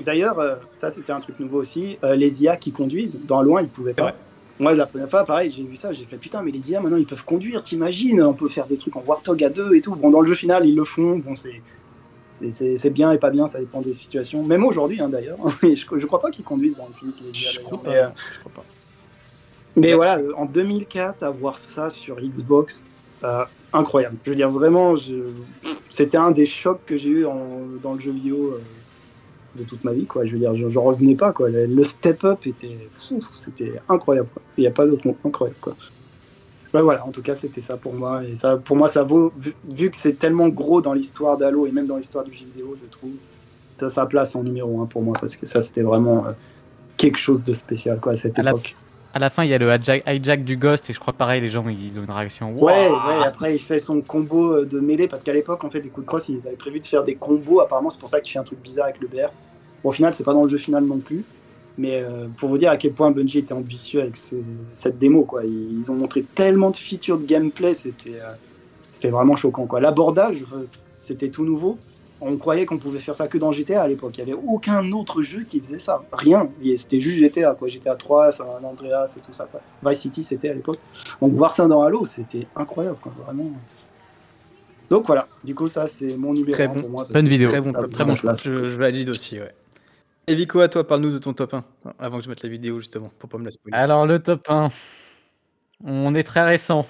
D'ailleurs, 0.04 0.40
euh, 0.40 0.56
ça 0.80 0.92
c'était 0.92 1.12
un 1.14 1.22
truc 1.22 1.40
nouveau 1.40 1.60
aussi. 1.60 1.98
euh, 2.04 2.16
les 2.16 2.44
IA 2.44 2.58
qui 2.58 2.72
conduisent, 2.72 3.18
dans 3.26 3.42
loin 3.42 3.62
ils 3.62 3.68
pouvaient 3.70 3.94
pas. 3.94 4.06
Ouais. 4.08 4.14
Moi, 4.60 4.74
la 4.76 4.86
première 4.86 5.10
fois, 5.10 5.26
pareil, 5.26 5.50
j'ai 5.50 5.64
vu 5.64 5.76
ça, 5.78 5.92
j'ai 5.94 6.06
fait 6.06 6.18
putain, 6.18 6.44
mais 6.44 6.52
les 6.52 6.70
IA 6.72 6.82
maintenant 6.82 6.98
ils 6.98 7.08
peuvent 7.08 7.24
conduire, 7.26 7.64
t'imagines 7.64 8.22
On 8.22 8.34
peut 8.34 8.50
faire 8.50 8.68
des 8.68 8.78
trucs 8.78 8.96
en 8.96 9.04
Warthog 9.06 9.44
à 9.44 9.50
deux 9.50 9.74
et 9.74 9.82
tout. 9.82 9.96
Bon, 9.96 10.12
dans 10.12 10.22
le 10.22 10.28
jeu 10.28 10.36
final, 10.36 10.68
ils 10.68 10.76
le 10.76 10.84
font. 10.84 11.18
Bon, 11.18 11.34
c'est. 11.36 11.62
C'est- 12.32 12.90
bien 12.90 13.12
et 13.12 13.18
pas 13.18 13.30
bien, 13.30 13.48
ça 13.48 13.60
dépend 13.60 13.82
des 13.82 13.94
situations. 13.94 14.44
Même 14.44 14.64
aujourd'hui, 14.66 15.00
hein, 15.02 15.10
d'ailleurs. 15.10 15.38
Je, 15.64 15.76
je 15.98 16.06
crois 16.06 16.20
pas 16.20 16.32
qu'ils 16.32 16.46
conduisent 16.46 16.76
dans 16.78 16.88
les 17.04 17.08
IA. 17.10 17.52
Je 17.52 17.60
crois 17.62 17.80
Mais, 17.86 17.98
euh, 17.98 18.08
Je 18.34 18.40
crois 18.40 18.52
pas. 18.56 18.64
Mais 19.76 19.90
Ouais. 19.90 19.96
voilà, 19.96 20.20
en 20.38 20.46
2004, 20.46 21.24
avoir 21.24 21.58
ça 21.60 21.90
sur 21.90 22.18
Xbox, 22.20 22.84
euh, 23.24 23.44
incroyable. 23.74 24.18
Je 24.26 24.32
veux 24.32 24.36
dire, 24.36 24.50
vraiment, 24.50 24.96
je- 24.98 25.14
c'était 25.90 26.18
un 26.18 26.32
des 26.32 26.46
chocs 26.46 26.82
que 26.86 26.98
j'ai 26.98 27.10
eu 27.10 27.26
en- 27.26 27.62
dans 27.82 27.94
le 27.94 28.00
jeu 28.00 28.12
vidéo 28.12 28.54
euh, 28.56 28.62
de 29.60 29.64
toute 29.64 29.84
ma 29.84 29.94
vie. 29.94 30.06
Quoi. 30.06 30.26
Je 30.26 30.34
veux 30.34 30.40
dire, 30.40 30.56
je- 30.56 30.70
j'en 30.70 30.82
revenais 30.84 31.16
pas. 31.16 31.32
Quoi. 31.32 31.50
Le, 31.50 31.66
le 31.68 31.84
step-up 31.84 32.46
était, 32.48 32.78
c'était 33.38 33.74
incroyable. 33.88 34.28
Il 34.58 34.62
n'y 34.62 34.68
a 34.68 34.72
pas 34.72 34.86
d'autre 34.86 35.06
mot, 35.08 35.16
incroyable. 35.24 35.60
Quoi. 35.62 35.74
Ouais, 36.74 36.82
voilà, 36.82 37.06
en 37.06 37.12
tout 37.12 37.22
cas, 37.22 37.36
c'était 37.36 37.62
ça 37.62 37.76
pour 37.76 37.94
moi. 37.94 38.24
Et 38.24 38.36
ça, 38.36 38.58
pour 38.58 38.78
moi, 38.78 38.88
ça 38.88 39.04
vaut, 39.04 39.34
vu, 39.38 39.54
vu 39.70 39.92
que 39.92 39.98
c'est 39.98 40.18
tellement 40.18 40.48
gros 40.48 40.82
dans 40.82 40.94
l'histoire 40.94 41.38
d'Halo 41.38 41.68
et 41.68 41.72
même 41.72 41.88
dans 41.88 41.98
l'histoire 41.98 42.24
du 42.24 42.32
jeu 42.32 42.46
vidéo, 42.46 42.76
je 42.82 42.90
trouve, 42.90 43.12
mérite 43.82 43.94
sa 43.94 44.06
place 44.06 44.36
en 44.36 44.44
numéro 44.44 44.82
1 44.82 44.86
pour 44.86 45.02
moi 45.02 45.16
parce 45.20 45.36
que 45.36 45.46
ça 45.46 45.62
c'était 45.62 45.82
vraiment 45.82 46.26
euh, 46.26 46.32
quelque 46.98 47.18
chose 47.18 47.44
de 47.44 47.54
spécial 47.54 48.00
quoi 48.00 48.14
à 48.14 48.16
cette 48.16 48.38
À 48.38 48.44
la 48.44 48.52
époque. 48.52 48.76
À 49.14 49.20
la 49.20 49.30
fin, 49.30 49.44
il 49.44 49.50
y 49.50 49.54
a 49.54 49.58
le 49.58 49.70
hijack, 49.70 50.04
hijack 50.08 50.46
du 50.46 50.56
Ghost 50.56 50.90
et 50.90 50.94
je 50.94 51.00
crois 51.00 51.12
que 51.12 51.18
pareil, 51.18 51.42
les 51.42 51.50
gens 51.50 51.66
ils 51.68 52.00
ont 52.00 52.04
une 52.04 52.12
réaction. 52.12 52.56
Ouais, 52.56 52.88
ouais, 52.88 53.26
après 53.26 53.54
il 53.54 53.60
fait 53.60 53.80
son 53.80 54.00
combo 54.02 54.54
euh, 54.54 54.66
de 54.66 54.80
mêlée 54.80 55.10
parce 55.10 55.22
qu'à 55.22 55.34
l'époque 55.34 55.64
en 55.66 55.70
fait 55.70 55.82
les 55.82 55.90
coups 55.90 56.06
de 56.06 56.08
crosse 56.08 56.30
ils 56.30 56.48
avaient 56.48 56.56
prévu 56.56 56.80
de 56.80 56.86
faire 56.86 57.04
des 57.04 57.16
combos 57.16 57.60
apparemment 57.60 57.90
c'est 57.90 58.00
pour 58.00 58.10
ça 58.10 58.22
qu'il 58.22 58.32
fait 58.32 58.40
un 58.40 58.44
truc 58.44 58.62
bizarre 58.62 58.86
avec 58.86 59.02
le 59.02 59.08
BR. 59.08 59.30
Bon, 59.84 59.90
au 59.90 59.92
final 59.92 60.14
c'est 60.14 60.24
pas 60.24 60.34
dans 60.34 60.44
le 60.44 60.50
jeu 60.50 60.58
final 60.58 60.86
non 60.86 61.00
plus 61.00 61.26
mais 61.78 62.02
euh, 62.02 62.28
pour 62.38 62.50
vous 62.50 62.58
dire 62.58 62.72
à 62.72 62.78
quel 62.78 62.92
point 62.94 63.12
Bungie 63.12 63.40
était 63.40 63.54
ambitieux 63.54 64.02
avec 64.02 64.18
ce- 64.18 64.36
cette 64.74 65.00
démo 65.00 65.24
quoi. 65.24 65.44
Ils, 65.46 65.80
ils 65.80 65.92
ont 65.92 65.96
montré 65.96 66.22
tellement 66.24 66.70
de 66.72 66.76
features 66.78 67.18
de 67.20 67.26
gameplay 67.26 67.74
c'était 67.74 68.20
euh, 68.22 68.34
c'était 68.92 69.10
vraiment 69.10 69.36
choquant 69.36 69.66
quoi. 69.68 69.80
L'abordage 69.82 70.44
euh, 70.54 70.66
c'était 71.02 71.30
tout 71.30 71.46
nouveau. 71.46 71.78
On 72.24 72.38
croyait 72.38 72.68
qu'on 72.68 72.78
pouvait 72.78 73.00
faire 73.00 73.16
ça 73.16 73.28
que 73.28 73.40
dans 73.40 73.52
GTA 73.52 73.82
à 73.82 73.88
l'époque. 73.88 74.16
Il 74.20 74.24
n'y 74.26 74.32
avait 74.32 74.40
aucun 74.46 74.92
autre 74.92 75.24
jeu 75.24 75.42
qui 75.42 75.60
faisait 75.60 75.80
ça. 75.80 76.04
Rien. 76.14 76.48
C'était 76.78 77.02
juste 77.02 77.18
GTA, 77.18 77.56
quoi. 77.56 77.68
GTA 77.68 77.96
3, 77.96 78.32
San 78.32 78.46
Andreas 78.64 79.16
et 79.18 79.22
tout 79.22 79.34
ça. 79.34 79.48
Quoi. 79.52 79.60
Vice 79.84 80.02
City, 80.02 80.24
c'était 80.24 80.50
à 80.50 80.54
l'époque. 80.54 80.78
Donc 81.20 81.34
voir 81.34 81.56
ça 81.56 81.66
dans 81.66 81.82
Halo, 81.82 82.06
c'était 82.06 82.46
incroyable, 82.56 82.98
quoi. 83.02 83.12
Vraiment. 83.26 83.50
Donc 84.92 85.08
voilà. 85.08 85.28
Du 85.44 85.56
coup, 85.56 85.68
ça, 85.68 85.88
c'est 85.88 86.16
mon 86.16 86.34
numéro 86.34 86.52
Très 86.52 86.66
1 86.68 86.74
bon. 86.74 86.82
pour 86.82 86.90
moi. 86.92 87.08
Bonne 87.12 87.28
vidéo. 87.28 87.48
Très 87.50 87.62
bon, 87.62 87.72
très 87.72 88.06
bon 88.06 88.16
sa 88.16 88.22
place. 88.22 88.44
Je, 88.44 88.68
je 88.70 88.76
valide 88.78 89.10
aussi, 89.10 89.40
ouais. 89.40 89.52
Et 90.28 90.36
Vico, 90.36 90.60
à 90.60 90.70
toi, 90.70 90.86
parle-nous 90.86 91.12
de 91.12 91.18
ton 91.18 91.34
top 91.34 91.54
1, 91.56 91.64
avant 92.00 92.18
que 92.20 92.24
je 92.24 92.30
mette 92.30 92.44
la 92.44 92.50
vidéo, 92.50 92.80
justement, 92.80 93.12
pour 93.20 93.28
pas 93.30 93.38
me 93.38 93.46
la 93.46 93.52
spoiler. 93.52 93.76
Alors, 93.78 94.06
le 94.06 94.20
top 94.20 94.50
1. 94.50 94.70
On 95.84 96.14
est 96.14 96.24
très 96.24 96.44
récent. 96.44 96.88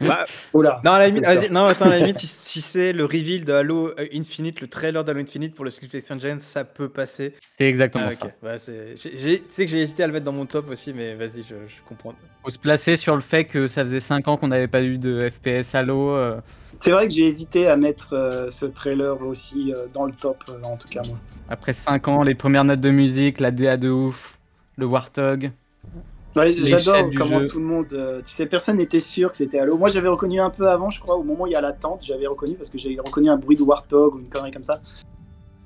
Bah, 0.00 0.26
Oh 0.52 0.60
là. 0.62 0.80
non, 0.84 0.92
à 0.92 0.98
la 0.98 1.06
limite, 1.08 1.50
non, 1.52 1.66
attends, 1.66 1.84
à 1.86 1.90
la 1.90 1.98
limite, 2.00 2.18
si, 2.18 2.26
si 2.26 2.60
c'est 2.60 2.92
le 2.92 3.04
reveal 3.04 3.44
de 3.44 3.52
Halo 3.52 3.88
euh, 3.98 4.06
Infinite, 4.12 4.60
le 4.60 4.66
trailer 4.66 5.04
d'Halo 5.04 5.20
Infinite 5.20 5.54
pour 5.54 5.64
le 5.64 5.70
Sleepless 5.70 6.10
Engine, 6.10 6.40
ça 6.40 6.64
peut 6.64 6.88
passer. 6.88 7.34
C'est 7.38 7.66
exactement 7.66 8.08
Ah, 8.10 8.14
ça. 8.14 8.58
c'est- 8.58 8.96
j'ai- 8.96 9.40
Tu 9.40 9.46
sais 9.50 9.64
que 9.64 9.70
j'ai 9.70 9.78
hésité 9.80 10.02
à 10.02 10.08
le 10.08 10.12
mettre 10.12 10.24
dans 10.24 10.32
mon 10.32 10.46
top 10.46 10.68
aussi, 10.70 10.92
mais 10.92 11.14
vas-y, 11.14 11.44
je, 11.44 11.54
je 11.68 11.76
comprends. 11.86 12.14
Faut 12.42 12.50
se 12.50 12.58
placer 12.58 12.96
sur 12.96 13.14
le 13.14 13.20
fait 13.22 13.44
que 13.44 13.68
ça 13.68 13.82
faisait 13.82 14.00
5 14.00 14.26
ans 14.26 14.36
qu'on 14.36 14.48
n'avait 14.48 14.68
pas 14.68 14.82
eu 14.82 14.98
de 14.98 15.28
FPS 15.30 15.74
Halo. 15.76 16.10
euh, 16.10 16.40
C'est 16.80 16.92
vrai 16.92 17.08
que 17.08 17.14
j'ai 17.14 17.24
hésité 17.24 17.66
à 17.66 17.76
mettre 17.76 18.12
euh, 18.12 18.50
ce 18.50 18.66
trailer 18.66 19.20
aussi 19.22 19.72
euh, 19.72 19.86
dans 19.92 20.04
le 20.04 20.12
top, 20.12 20.44
euh, 20.48 20.62
en 20.64 20.76
tout 20.76 20.88
cas 20.88 21.02
moi. 21.08 21.18
après 21.48 21.72
5 21.72 22.06
ans, 22.08 22.22
les 22.22 22.34
premières 22.34 22.64
notes 22.64 22.80
de 22.80 22.90
musique, 22.90 23.40
la 23.40 23.50
DA 23.50 23.76
de 23.76 23.90
ouf, 23.90 24.38
le 24.76 24.86
Warthog. 24.86 25.50
Ouais, 26.36 26.54
J'adore 26.62 27.10
comment 27.16 27.40
jeu. 27.40 27.46
tout 27.46 27.58
le 27.58 27.64
monde. 27.64 28.22
tu 28.24 28.32
sais, 28.32 28.46
personne 28.46 28.76
n'était 28.76 29.00
sûr 29.00 29.30
que 29.30 29.36
c'était 29.36 29.58
Halo. 29.58 29.76
Moi, 29.76 29.88
j'avais 29.88 30.08
reconnu 30.08 30.40
un 30.40 30.50
peu 30.50 30.68
avant, 30.68 30.88
je 30.88 31.00
crois, 31.00 31.16
au 31.16 31.24
moment 31.24 31.44
où 31.44 31.46
il 31.48 31.52
y 31.52 31.56
a 31.56 31.60
l'attente, 31.60 32.02
j'avais 32.04 32.28
reconnu 32.28 32.54
parce 32.54 32.70
que 32.70 32.78
j'ai 32.78 32.96
reconnu 33.04 33.28
un 33.28 33.36
bruit 33.36 33.56
de 33.56 33.62
Warthog 33.62 34.14
ou 34.14 34.18
une 34.20 34.28
connerie 34.28 34.52
comme 34.52 34.62
ça. 34.62 34.78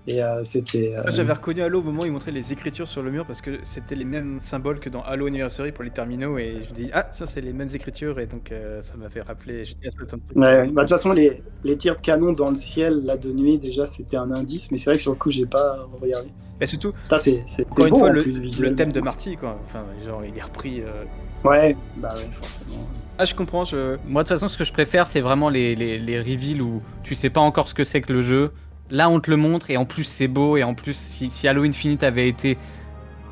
Et 0.09 0.21
euh, 0.23 0.43
c'était. 0.45 0.95
euh, 0.97 1.05
J'avais 1.13 1.33
reconnu 1.33 1.63
Halo 1.63 1.79
au 1.79 1.83
moment 1.85 2.03
où 2.03 2.07
ils 2.07 2.11
montraient 2.13 2.33
les 2.33 2.53
écritures 2.53 2.89
sur 2.89 3.03
le 3.03 3.13
mur 3.13 3.25
parce 3.25 3.41
que 3.41 3.61
c'était 3.63 3.95
les 3.95 4.05
mêmes 4.05 4.41
symboles 4.41 4.81
que 4.81 4.89
dans 4.89 5.03
Halo 5.03 5.27
Anniversary 5.29 5.71
pour 5.71 5.85
les 5.85 5.91
terminaux 5.91 6.39
et 6.39 6.57
je 6.65 6.71
me 6.71 6.75
dis 6.75 6.91
ah 6.93 7.07
ça 7.13 7.27
c'est 7.29 7.41
les 7.41 7.53
mêmes 7.53 7.69
écritures 7.73 8.19
et 8.19 8.27
donc 8.27 8.51
euh, 8.51 8.83
ça 8.83 8.95
m'avait 8.97 9.21
rappelé. 9.21 9.65
Je 9.65 9.75
dis, 9.75 9.81
ah, 9.87 10.05
ça. 10.09 10.17
Ouais. 10.35 10.67
Bah, 10.67 10.83
de 10.83 10.89
toute 10.89 10.89
façon, 10.89 11.13
les, 11.13 11.41
les 11.63 11.77
tirs 11.77 11.95
de 11.95 12.01
canon 12.01 12.33
dans 12.33 12.51
le 12.51 12.57
ciel, 12.57 13.05
là, 13.05 13.17
de 13.17 13.31
nuit, 13.31 13.59
déjà, 13.59 13.87
c'était 13.87 14.17
un 14.17 14.33
indice, 14.33 14.73
mais 14.73 14.77
c'est 14.77 14.87
vrai 14.87 14.97
que 14.97 15.03
sur 15.03 15.13
le 15.13 15.19
coup, 15.19 15.31
j'ai 15.31 15.47
pas 15.47 15.87
regardé. 16.01 16.29
Et 16.61 16.67
surtout 16.67 16.93
c'est 17.19 17.45
encore 17.71 17.87
une 17.87 17.97
fois 17.97 18.11
le, 18.11 18.23
plus, 18.23 18.61
le 18.61 18.75
thème 18.75 18.93
de 18.93 19.01
Marty 19.01 19.37
quoi. 19.37 19.59
Enfin 19.65 19.85
genre 20.05 20.25
il 20.25 20.37
est 20.37 20.43
repris. 20.43 20.81
euh. 20.81 21.05
Ouais, 21.45 21.77
bah 21.97 22.09
ouais, 22.17 22.29
forcément. 22.41 22.89
Ah 23.19 23.25
je 23.25 23.35
comprends. 23.35 23.65
Je... 23.65 23.97
Moi, 24.07 24.23
de 24.23 24.29
toute 24.29 24.37
façon, 24.37 24.49
ce 24.49 24.57
que 24.57 24.65
je 24.65 24.73
préfère, 24.73 25.07
c'est 25.07 25.21
vraiment 25.21 25.49
les, 25.49 25.75
les, 25.75 25.99
les 25.99 26.19
reveals 26.21 26.63
où 26.63 26.83
tu 27.03 27.15
sais 27.15 27.31
pas 27.31 27.41
encore 27.41 27.69
ce 27.69 27.75
que 27.75 27.85
c'est 27.85 28.01
que 28.01 28.13
le 28.13 28.23
jeu. 28.23 28.53
Là, 28.93 29.09
on 29.09 29.19
te 29.21 29.31
le 29.31 29.37
montre 29.37 29.71
et 29.71 29.77
en 29.77 29.85
plus, 29.87 30.05
c'est 30.05 30.29
beau. 30.29 30.57
Et 30.57 30.63
en 30.63 30.75
plus, 30.75 30.97
si, 30.97 31.31
si 31.31 31.49
Halo 31.49 31.65
Infinite 31.65 32.03
avait 32.03 32.29
été 32.29 32.59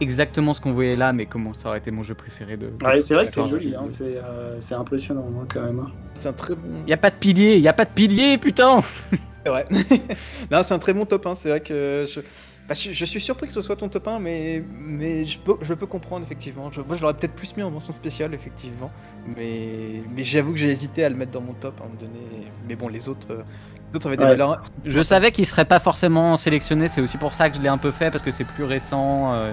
exactement 0.01 0.55
ce 0.55 0.61
qu'on 0.61 0.73
voyait 0.73 0.97
là, 0.97 1.13
mais 1.13 1.27
comment 1.27 1.53
ça 1.53 1.69
aurait 1.69 1.79
été 1.79 1.91
mon 1.91 2.03
jeu 2.03 2.15
préféré 2.15 2.57
de. 2.57 2.73
Ouais, 2.83 3.01
c'est 3.03 3.15
vrai 3.15 3.27
que 3.27 3.33
c'est 3.33 3.47
joli, 3.47 3.75
hein, 3.75 3.83
vidéo. 3.87 3.89
c'est 3.89 4.17
euh, 4.17 4.57
c'est 4.61 4.75
impressionnant, 4.75 5.27
hein, 5.41 5.47
quand 5.53 5.63
même. 5.63 5.81
hein. 5.81 5.91
C'est 6.15 6.29
un 6.29 6.33
très 6.33 6.55
bon. 6.55 6.69
Y 6.87 6.93
a 6.93 6.97
pas 6.97 7.11
de 7.11 7.17
pilier, 7.17 7.59
y 7.59 7.69
a 7.69 7.73
pas 7.75 7.85
de 7.85 7.91
pilier, 7.91 8.39
putain 8.39 8.81
C'est 9.45 9.51
vrai. 9.51 9.67
non, 10.51 10.63
c'est 10.63 10.75
un 10.75 10.79
très 10.79 10.93
bon 10.95 11.05
top 11.07 11.27
1. 11.27 11.35
C'est 11.35 11.49
vrai 11.51 11.61
que 11.61 12.05
je... 12.09 12.21
bah, 12.69 12.75
je, 12.75 12.93
je 12.93 13.05
suis 13.05 13.21
surpris 13.21 13.47
que 13.47 13.53
ce 13.55 13.61
soit 13.63 13.77
ton 13.77 13.89
top 13.89 14.09
1, 14.09 14.19
mais, 14.19 14.63
mais 14.79 15.25
je, 15.25 15.39
peux, 15.39 15.55
je 15.63 15.75
peux 15.75 15.87
comprendre 15.87 16.25
effectivement. 16.25 16.71
Je- 16.71 16.81
moi, 16.83 16.97
je 16.97 17.03
l'aurais 17.03 17.15
peut-être 17.15 17.35
plus 17.35 17.57
mis 17.57 17.63
en 17.63 17.71
mention 17.71 17.93
spéciale, 17.93 18.35
effectivement. 18.35 18.91
Mais, 19.27 20.03
mais 20.15 20.25
j'avoue 20.25 20.53
que 20.53 20.59
j'ai 20.59 20.69
hésité 20.71 21.05
à 21.05 21.09
le 21.11 21.17
mettre 21.17 21.33
dans 21.33 21.41
mon 21.43 21.55
top 21.55 21.81
à 21.81 21.85
un 21.85 21.87
moment 21.89 22.01
donné. 22.01 22.21
Mais 22.69 22.77
bon, 22.77 22.89
les 22.89 23.09
autres, 23.09 23.31
euh, 23.31 23.43
les 23.91 23.97
autres 23.97 24.07
avaient 24.07 24.17
des 24.17 24.25
Ouais. 24.25 24.31
valeurs. 24.31 24.61
Je 24.85 25.01
savais 25.03 25.33
qu'il 25.33 25.47
serait 25.47 25.65
pas 25.65 25.79
forcément 25.81 26.37
sélectionné, 26.37 26.89
c'est 26.89 27.01
aussi 27.01 27.19
pour 27.19 27.35
ça 27.35 27.51
que 27.51 27.57
je 27.57 27.61
l'ai 27.63 27.69
un 27.69 27.79
peu 27.79 27.91
fait, 27.91 28.11
parce 28.11 28.23
que 28.23 28.31
c'est 28.31 28.45
plus 28.45 28.65
récent. 28.65 29.33
euh, 29.35 29.53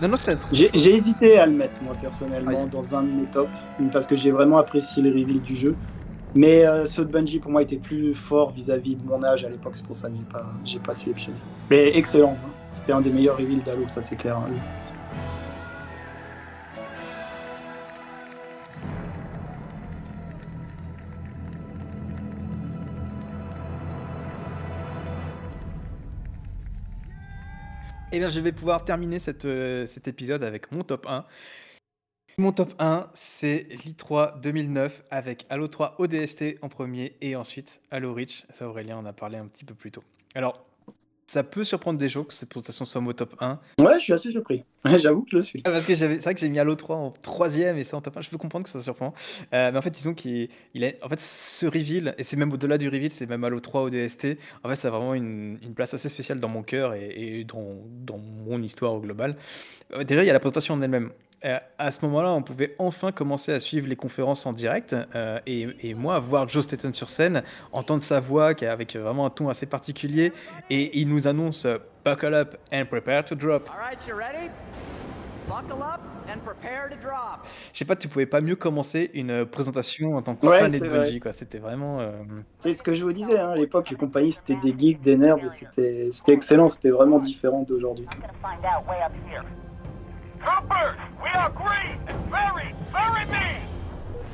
Non, 0.00 0.08
non, 0.08 0.16
J'ai 0.52 0.94
hésité 0.94 1.38
à 1.38 1.46
le 1.46 1.52
mettre, 1.52 1.80
moi, 1.82 1.94
personnellement, 2.00 2.62
Aïe. 2.62 2.68
dans 2.70 2.94
un 2.94 3.02
de 3.02 3.08
mes 3.10 3.24
tops, 3.26 3.50
parce 3.92 4.06
que 4.06 4.14
j'ai 4.16 4.30
vraiment 4.30 4.58
apprécié 4.58 5.02
les 5.02 5.10
reveals 5.10 5.42
du 5.42 5.56
jeu. 5.56 5.74
Mais 6.36 6.64
euh, 6.64 6.86
ceux 6.86 7.04
de 7.04 7.10
Bungie, 7.10 7.40
pour 7.40 7.50
moi, 7.50 7.60
étaient 7.62 7.74
plus 7.76 8.14
forts 8.14 8.52
vis-à-vis 8.52 8.94
de 8.94 9.04
mon 9.04 9.20
âge 9.24 9.44
à 9.44 9.48
l'époque, 9.48 9.72
c'est 9.74 9.84
pour 9.84 9.96
ça 9.96 10.08
que 10.08 10.14
j'ai 10.64 10.78
pas, 10.78 10.84
pas 10.86 10.94
sélectionné. 10.94 11.36
Mais 11.70 11.88
excellent, 11.96 12.36
hein. 12.40 12.50
c'était 12.70 12.92
un 12.92 13.00
des 13.00 13.10
meilleurs 13.10 13.36
reveals 13.36 13.64
d'Halo, 13.64 13.82
ça 13.88 14.00
c'est 14.00 14.14
clair. 14.14 14.36
hein. 14.36 14.50
Eh 28.12 28.18
bien, 28.18 28.28
je 28.28 28.40
vais 28.40 28.50
pouvoir 28.50 28.84
terminer 28.84 29.18
euh, 29.44 29.86
cet 29.86 30.08
épisode 30.08 30.42
avec 30.42 30.72
mon 30.72 30.82
top 30.82 31.06
1. 31.08 31.24
Mon 32.38 32.50
top 32.50 32.74
1, 32.80 33.08
c'est 33.14 33.68
l'I3 33.84 34.40
2009 34.40 35.04
avec 35.10 35.46
Halo 35.48 35.68
3 35.68 35.94
ODST 35.98 36.56
en 36.62 36.68
premier 36.68 37.16
et 37.20 37.36
ensuite 37.36 37.80
Halo 37.92 38.12
Reach. 38.12 38.46
Ça, 38.50 38.68
Aurélien 38.68 38.96
en 38.96 39.06
a 39.06 39.12
parlé 39.12 39.38
un 39.38 39.46
petit 39.46 39.64
peu 39.64 39.74
plus 39.74 39.92
tôt. 39.92 40.02
Alors, 40.34 40.66
ça 41.28 41.44
peut 41.44 41.62
surprendre 41.62 42.00
des 42.00 42.08
gens 42.08 42.24
que 42.24 42.34
cette 42.34 42.48
présentation 42.48 42.84
soit 42.84 43.00
mon 43.00 43.12
top 43.12 43.36
1. 43.38 43.60
Ouais, 43.78 43.94
je 44.00 44.04
suis 44.04 44.12
assez 44.12 44.32
surpris. 44.32 44.64
J'avoue 44.84 45.22
que 45.22 45.30
je 45.30 45.36
le 45.36 45.42
suis. 45.42 45.62
Ah, 45.64 45.70
Parce 45.70 45.84
que 45.84 45.94
c'est 45.94 46.16
vrai 46.16 46.34
que 46.34 46.40
j'ai 46.40 46.48
mis 46.48 46.58
Halo 46.58 46.74
3 46.74 46.96
en 46.96 47.10
troisième 47.10 47.76
et 47.76 47.84
ça 47.84 47.96
en 47.96 48.00
top 48.00 48.16
1. 48.16 48.22
Je 48.22 48.30
peux 48.30 48.38
comprendre 48.38 48.64
que 48.64 48.70
ça 48.70 48.82
surprend. 48.82 49.12
Euh, 49.52 49.70
mais 49.72 49.78
en 49.78 49.82
fait, 49.82 49.90
disons 49.90 50.14
qu'il 50.14 50.48
il 50.74 50.94
en 51.02 51.08
fait, 51.08 51.20
ce 51.20 51.66
reveal, 51.66 52.14
et 52.16 52.24
c'est 52.24 52.36
même 52.36 52.52
au-delà 52.52 52.78
du 52.78 52.88
reveal, 52.88 53.12
c'est 53.12 53.26
même 53.26 53.44
Halo 53.44 53.60
3 53.60 53.82
ODST. 53.82 54.38
En 54.64 54.68
fait, 54.68 54.76
ça 54.76 54.88
a 54.88 54.90
vraiment 54.90 55.14
une, 55.14 55.58
place 55.74 55.94
assez 55.94 56.08
spéciale 56.08 56.40
dans 56.40 56.48
mon 56.48 56.62
cœur 56.62 56.94
et, 56.94 57.44
dans, 57.44 58.18
mon 58.18 58.58
histoire 58.58 58.94
au 58.94 59.00
global. 59.00 59.34
Euh, 59.92 60.04
déjà, 60.04 60.22
il 60.22 60.26
y 60.26 60.30
a 60.30 60.32
la 60.32 60.40
présentation 60.40 60.74
en 60.74 60.82
elle-même. 60.82 61.10
Euh, 61.44 61.58
à 61.78 61.90
ce 61.90 62.04
moment-là, 62.04 62.32
on 62.32 62.42
pouvait 62.42 62.74
enfin 62.78 63.12
commencer 63.12 63.52
à 63.52 63.60
suivre 63.60 63.88
les 63.88 63.96
conférences 63.96 64.44
en 64.44 64.52
direct 64.52 64.94
euh, 65.14 65.38
et, 65.46 65.94
moi 65.94 66.18
voir 66.18 66.46
Joe 66.48 66.62
Staten 66.62 66.92
sur 66.92 67.08
scène, 67.08 67.42
entendre 67.72 68.02
sa 68.02 68.20
voix 68.20 68.52
qui 68.52 68.66
avec 68.66 68.94
vraiment 68.94 69.24
un 69.24 69.30
ton 69.30 69.48
assez 69.48 69.64
particulier 69.64 70.32
et 70.68 70.98
il 71.00 71.08
nous 71.08 71.28
annonce 71.28 71.66
Buckle 72.04 72.34
up 72.34 72.56
and 72.72 72.86
prepare 72.86 73.22
to 73.24 73.34
drop. 73.34 73.68
All 73.70 73.76
right, 73.78 73.98
you 74.08 74.14
ready? 74.16 74.50
Buckle 75.48 75.82
up 75.82 76.00
and 76.28 76.38
prepare 76.44 76.88
to 76.88 76.96
drop. 76.96 77.46
Je 77.72 77.78
sais 77.78 77.84
pas, 77.84 77.96
tu 77.96 78.08
pouvais 78.08 78.26
pas 78.26 78.40
mieux 78.40 78.56
commencer 78.56 79.10
une 79.14 79.44
présentation 79.44 80.14
en 80.16 80.22
tant 80.22 80.34
que 80.36 80.46
Ouais, 80.46 80.60
fan 80.60 80.70
de 80.72 80.78
Bungie, 80.78 81.10
vrai. 81.10 81.18
quoi. 81.20 81.32
C'était 81.32 81.58
vraiment. 81.58 82.00
euh, 82.00 82.12
C'est 82.62 82.74
ce 82.74 82.82
que 82.82 82.94
je 82.94 83.04
vous 83.04 83.12
disais, 83.12 83.38
hein, 83.38 83.50
à 83.50 83.56
l'époque, 83.56 83.90
les 83.90 83.96
compagnies 83.96 84.32
c'était 84.32 84.54
des 84.56 84.74
geeks, 84.78 85.00
des 85.02 85.16
nerds, 85.16 85.44
et 85.44 85.50
c'était 85.50 86.08
c'était 86.10 86.32
excellent, 86.32 86.68
c'était 86.68 86.90
vraiment 86.90 87.18
différent 87.18 87.62
d'aujourd'hui. 87.62 88.06
Troopers, 90.40 90.96
we 91.22 91.30
are 91.34 91.52
green 91.52 91.98
and 92.08 92.30
very, 92.30 92.74
very 92.92 93.26
mean. 93.30 93.60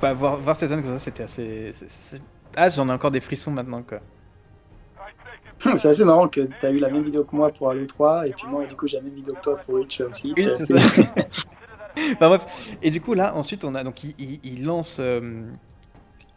bah, 0.01 0.15
voir, 0.15 0.37
voir 0.37 0.55
cette 0.55 0.69
scène 0.69 0.83
comme 0.83 0.93
ça, 0.93 0.99
c'était 1.01 1.25
assez. 1.25 1.73
Ah, 2.57 2.69
j'en 2.69 2.89
ai 2.89 2.93
encore 2.93 3.11
des 3.11 3.21
frissons 3.21 3.51
maintenant, 3.51 3.83
quoi. 3.83 3.99
C'est 5.77 5.89
assez 5.89 6.05
marrant 6.05 6.29
que 6.29 6.41
tu 6.43 6.67
as 6.67 6.71
eu 6.71 6.79
la 6.79 6.91
même 6.91 7.03
vidéo 7.03 7.25
que 7.25 7.35
moi 7.35 7.51
pour 7.51 7.71
Halo 7.71 7.87
3, 7.87 8.29
et 8.29 8.33
puis 8.33 8.47
moi, 8.47 8.67
du 8.67 8.77
coup, 8.77 8.87
j'ai 8.87 8.99
la 8.99 9.03
même 9.03 9.15
vidéo 9.15 9.35
que 9.35 9.41
toi 9.41 9.57
pour 9.65 9.77
Reach 9.77 10.01
aussi. 10.01 10.33
Oui, 10.37 10.49
C'est 10.57 10.67
ça. 10.67 10.75
Enfin, 10.77 11.07
bref. 12.21 12.77
Et 12.83 12.91
du 12.91 13.01
coup, 13.01 13.15
là, 13.15 13.35
ensuite, 13.37 13.65
on 13.65 13.75
a. 13.75 13.83
Donc, 13.85 14.05
il, 14.05 14.15
il- 14.19 14.41
il 14.45 14.65
lance. 14.65 14.99
euh, 15.01 15.43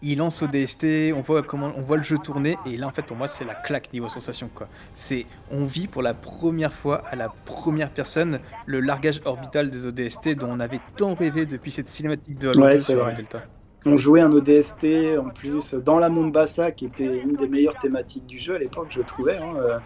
il 0.02 0.18
lance 0.20 0.42
ODST, 0.42 1.14
on 1.14 1.22
voit 1.22 1.44
comment 1.44 1.74
on 1.76 1.82
voit 1.82 1.98
le 1.98 2.04
jeu 2.04 2.18
tourner 2.20 2.58
et 2.66 2.78
là 2.78 2.88
en 2.88 2.92
fait 2.92 3.02
pour 3.02 3.18
moi 3.18 3.28
c'est 3.28 3.44
la 3.44 3.54
claque 3.54 3.92
niveau 3.92 4.08
sensation 4.08 4.50
quoi. 4.54 4.70
C'est 4.94 5.26
on 5.52 5.66
vit 5.66 5.88
pour 5.88 6.02
la 6.02 6.14
première 6.14 6.72
fois 6.74 7.00
à 7.08 7.18
la 7.18 7.28
première 7.46 7.92
personne 7.92 8.40
le 8.66 8.80
largage 8.80 9.20
orbital 9.26 9.70
des 9.70 9.86
ODST 9.86 10.36
dont 10.36 10.48
on 10.52 10.62
avait 10.62 10.80
tant 10.96 11.16
rêvé 11.16 11.46
depuis 11.46 11.72
cette 11.72 11.90
cinématique 11.90 12.38
de 12.40 12.48
Halo 12.48 12.64
Ouais, 12.64 12.78
2 12.78 12.82
c'est 12.82 12.94
sur. 12.94 13.12
Delta. 13.12 13.44
On 13.86 13.96
jouait 13.96 14.20
un 14.22 14.32
ODST 14.34 15.18
en 15.18 15.30
plus 15.30 15.74
dans 15.74 16.00
la 16.00 16.10
Mombasa, 16.10 16.72
qui 16.72 16.86
était 16.86 17.06
une 17.06 17.36
des 17.38 17.48
meilleures 17.48 17.78
thématiques 17.78 18.26
du 18.26 18.38
jeu 18.38 18.56
à 18.56 18.60
l'époque, 18.60 18.88
je 18.90 19.02
trouvais. 19.02 19.38
hein, 19.38 19.54
euh, 19.58 19.80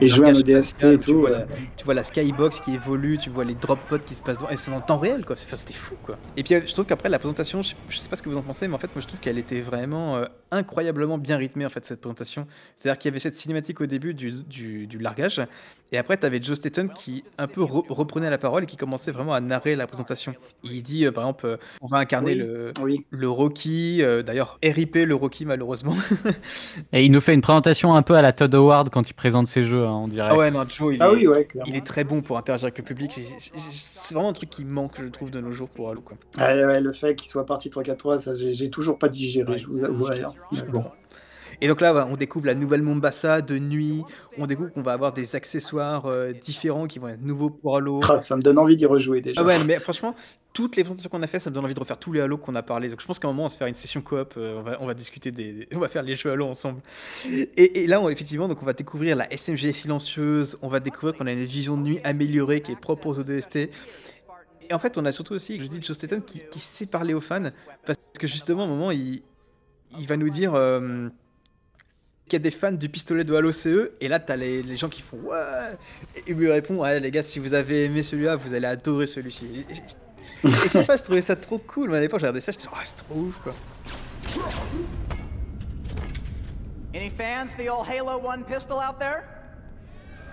Et 0.00 0.08
jouer 0.08 0.28
un 0.28 0.34
ODST 0.34 0.84
et 0.84 0.98
tu 0.98 1.12
tout. 1.12 1.20
vois, 1.20 1.30
la, 1.30 1.46
tu 1.76 1.84
vois 1.84 1.94
la 1.94 2.04
skybox 2.04 2.60
qui 2.60 2.74
évolue, 2.74 3.16
tu 3.18 3.30
vois 3.30 3.44
les 3.44 3.54
drop 3.54 3.86
pods 3.88 4.00
qui 4.00 4.14
se 4.14 4.22
passent 4.22 4.38
devant, 4.38 4.50
et 4.50 4.56
c'est 4.56 4.70
en 4.72 4.82
temps 4.82 4.98
réel 4.98 5.24
quoi. 5.24 5.36
Enfin, 5.38 5.56
c'était 5.56 5.72
fou 5.72 5.96
quoi. 6.02 6.18
Et 6.36 6.42
puis 6.42 6.54
euh, 6.54 6.60
je 6.66 6.72
trouve 6.72 6.84
qu'après 6.86 7.08
la 7.08 7.18
présentation, 7.18 7.62
je, 7.62 7.74
je 7.88 7.98
sais 7.98 8.08
pas 8.10 8.16
ce 8.16 8.22
que 8.22 8.28
vous 8.28 8.36
en 8.36 8.42
pensez, 8.42 8.68
mais 8.68 8.74
en 8.74 8.78
fait 8.78 8.94
moi 8.94 9.00
je 9.00 9.06
trouve 9.06 9.20
qu'elle 9.20 9.38
était 9.38 9.60
vraiment 9.62 10.16
euh, 10.16 10.24
incroyablement 10.50 11.16
bien 11.18 11.36
rythmé 11.38 11.64
en 11.64 11.70
fait 11.70 11.84
cette 11.86 12.00
présentation. 12.00 12.46
C'est-à-dire 12.76 12.98
qu'il 12.98 13.08
y 13.08 13.12
avait 13.12 13.20
cette 13.20 13.36
cinématique 13.36 13.80
au 13.80 13.86
début 13.86 14.12
du, 14.14 14.32
du, 14.32 14.86
du 14.86 14.98
largage, 14.98 15.40
et 15.92 15.98
après 15.98 16.16
tu 16.16 16.26
avais 16.26 16.42
Joe 16.42 16.56
Staton 16.56 16.88
qui 16.94 17.24
un 17.38 17.46
peu 17.46 17.62
re- 17.62 17.84
reprenait 17.88 18.30
la 18.30 18.38
parole 18.38 18.64
et 18.64 18.66
qui 18.66 18.76
commençait 18.76 19.12
vraiment 19.12 19.34
à 19.34 19.40
narrer 19.40 19.76
la 19.76 19.86
présentation. 19.86 20.34
Il 20.62 20.82
dit 20.82 21.06
euh, 21.06 21.12
par 21.12 21.24
exemple, 21.24 21.46
euh, 21.46 21.56
on 21.80 21.86
va 21.88 21.98
incarner 21.98 22.32
Oui, 22.32 22.38
le, 22.38 22.72
oui. 22.82 23.06
le 23.10 23.28
Rocky, 23.28 24.02
euh, 24.02 24.22
d'ailleurs 24.22 24.58
RIP 24.62 24.96
le 24.96 25.14
Rocky 25.14 25.44
malheureusement. 25.46 25.94
Et 26.92 27.04
il 27.04 27.10
nous 27.12 27.20
fait 27.20 27.34
une 27.34 27.40
présentation 27.40 27.94
un 27.94 28.02
peu 28.02 28.14
à 28.14 28.22
la 28.22 28.32
Todd 28.32 28.54
Howard 28.54 28.90
quand 28.90 29.08
il 29.10 29.14
présente 29.14 29.46
ses 29.46 29.62
jeux, 29.62 29.84
hein, 29.86 29.92
on 30.04 30.08
dirait. 30.08 30.28
ah 30.30 30.36
ouais 30.36 30.50
non 30.50 30.64
Joe 30.68 30.94
il, 30.94 31.02
Ah 31.02 31.08
est, 31.08 31.14
oui, 31.16 31.26
ouais, 31.26 31.44
clairement. 31.44 31.70
il 31.70 31.76
est 31.76 31.86
très 31.86 32.04
bon 32.04 32.22
pour 32.22 32.38
interagir 32.38 32.64
avec 32.66 32.78
le 32.78 32.84
public. 32.84 33.12
C'est- 33.12 34.14
vraiment 34.14 34.30
un 34.30 34.34
truc 34.34 34.50
qui 34.50 34.64
manque 34.64 34.92
je 35.00 35.06
trouve 35.08 35.30
de 35.30 35.40
nos 35.40 35.52
jours 35.52 35.68
pour 35.68 35.90
Halo 35.90 36.00
quoi. 36.00 36.16
Ah, 36.38 36.54
ouais, 36.54 36.80
le 36.80 36.92
fait 36.92 37.14
qu'il 37.14 37.30
soit 37.30 37.46
parti 37.46 37.68
3-4-3, 37.70 38.18
ça 38.20 38.32
j'ai 38.34 38.70
toujours 38.70 38.98
pas 38.98 39.08
digéré, 39.08 39.52
Ouais. 39.52 39.58
je 39.58 39.66
vous 39.66 39.84
avoue. 39.84 40.06
hein. 40.06 40.32
Bon. 40.72 40.84
Et 41.60 41.68
donc 41.68 41.80
là, 41.80 42.06
on 42.10 42.16
découvre 42.16 42.46
la 42.46 42.54
nouvelle 42.54 42.82
Mombasa 42.82 43.42
de 43.42 43.58
nuit. 43.58 44.02
On 44.38 44.46
découvre 44.46 44.72
qu'on 44.72 44.82
va 44.82 44.92
avoir 44.92 45.12
des 45.12 45.36
accessoires 45.36 46.06
euh, 46.06 46.32
différents 46.32 46.86
qui 46.86 46.98
vont 46.98 47.08
être 47.08 47.22
nouveaux 47.22 47.50
pour 47.50 47.76
Halo. 47.76 48.00
Ah, 48.08 48.18
ça 48.18 48.36
me 48.36 48.40
donne 48.40 48.58
envie 48.58 48.76
d'y 48.76 48.86
rejouer 48.86 49.20
déjà. 49.20 49.40
Ah 49.40 49.44
ouais, 49.44 49.62
mais 49.64 49.78
franchement, 49.78 50.14
toutes 50.52 50.76
les 50.76 50.82
présentations 50.84 51.10
qu'on 51.10 51.22
a 51.22 51.26
fait, 51.26 51.38
ça 51.38 51.50
me 51.50 51.54
donne 51.54 51.64
envie 51.64 51.74
de 51.74 51.80
refaire 51.80 51.98
tous 51.98 52.12
les 52.12 52.20
Halo 52.20 52.38
qu'on 52.38 52.54
a 52.54 52.62
parlé. 52.62 52.88
Donc 52.88 53.00
je 53.00 53.06
pense 53.06 53.18
qu'à 53.18 53.28
un 53.28 53.30
moment, 53.30 53.44
on 53.44 53.46
va 53.46 53.52
se 53.52 53.58
faire 53.58 53.66
une 53.66 53.74
session 53.74 54.00
coop. 54.00 54.34
euh, 54.36 54.58
on, 54.58 54.62
va, 54.62 54.78
on 54.80 54.86
va 54.86 54.94
discuter 54.94 55.30
des, 55.30 55.68
on 55.74 55.78
va 55.78 55.88
faire 55.88 56.02
les 56.02 56.14
jeux 56.14 56.30
Halo 56.30 56.46
ensemble. 56.46 56.80
Et, 57.28 57.82
et 57.82 57.86
là, 57.86 58.00
on, 58.00 58.08
effectivement, 58.08 58.48
donc 58.48 58.62
on 58.62 58.66
va 58.66 58.72
découvrir 58.72 59.16
la 59.16 59.30
SMG 59.30 59.72
silencieuse. 59.72 60.58
On 60.62 60.68
va 60.68 60.80
découvrir 60.80 61.14
qu'on 61.14 61.26
a 61.26 61.32
une 61.32 61.44
vision 61.44 61.76
de 61.76 61.82
nuit 61.82 62.00
améliorée 62.04 62.62
qui 62.62 62.72
est 62.72 62.80
propre 62.80 63.06
aux 63.06 63.18
ODST. 63.18 63.56
Et 64.70 64.74
en 64.74 64.78
fait, 64.78 64.96
on 64.98 65.04
a 65.04 65.12
surtout 65.12 65.34
aussi, 65.34 65.58
je 65.60 65.66
dis 65.66 65.82
Joe 65.82 65.96
Staten, 65.96 66.22
qui, 66.22 66.40
qui 66.50 66.60
sait 66.60 66.86
parler 66.86 67.12
aux 67.12 67.20
fans. 67.20 67.50
Parce 67.84 67.98
que 68.18 68.26
justement, 68.26 68.62
à 68.62 68.66
un 68.66 68.68
moment, 68.68 68.90
il, 68.92 69.22
il 69.98 70.06
va 70.06 70.16
nous 70.16 70.30
dire 70.30 70.54
euh, 70.54 71.08
qu'il 72.30 72.38
y 72.38 72.42
a 72.42 72.44
des 72.44 72.52
fans 72.52 72.70
du 72.70 72.88
pistolet 72.88 73.24
de 73.24 73.34
Halo 73.34 73.50
CE. 73.50 73.90
Et 74.00 74.06
là, 74.06 74.20
t'as 74.20 74.36
les, 74.36 74.62
les 74.62 74.76
gens 74.76 74.88
qui 74.88 75.02
font 75.02 75.18
Ouais 75.18 75.76
Et 76.26 76.32
lui 76.32 76.50
répond 76.50 76.76
Ouais, 76.76 77.00
les 77.00 77.10
gars, 77.10 77.24
si 77.24 77.40
vous 77.40 77.54
avez 77.54 77.86
aimé 77.86 78.02
celui-là, 78.04 78.36
vous 78.36 78.54
allez 78.54 78.68
adorer 78.68 79.06
celui-ci. 79.06 79.66
Et, 79.68 79.74
je 80.44 80.68
sais 80.68 80.84
pas, 80.84 80.96
je 80.96 81.02
trouvais 81.02 81.20
ça 81.22 81.34
trop 81.34 81.58
cool. 81.58 81.90
Mais 81.90 81.98
à 81.98 82.00
l'époque, 82.00 82.20
j'ai 82.20 82.26
regardé 82.26 82.40
ça, 82.40 82.52
j'étais 82.52 82.64
genre, 82.64 82.76
Ah, 82.76 82.82
c'est 82.84 82.96
trop 82.98 83.16
ouf, 83.16 83.36
quoi. 83.42 83.54
Any 86.94 87.10
fans 87.10 87.48
the 87.58 87.68
old 87.68 87.86
Halo 87.88 88.20
1 88.20 88.42
pistol 88.44 88.78
out 88.78 88.98
there? 88.98 89.24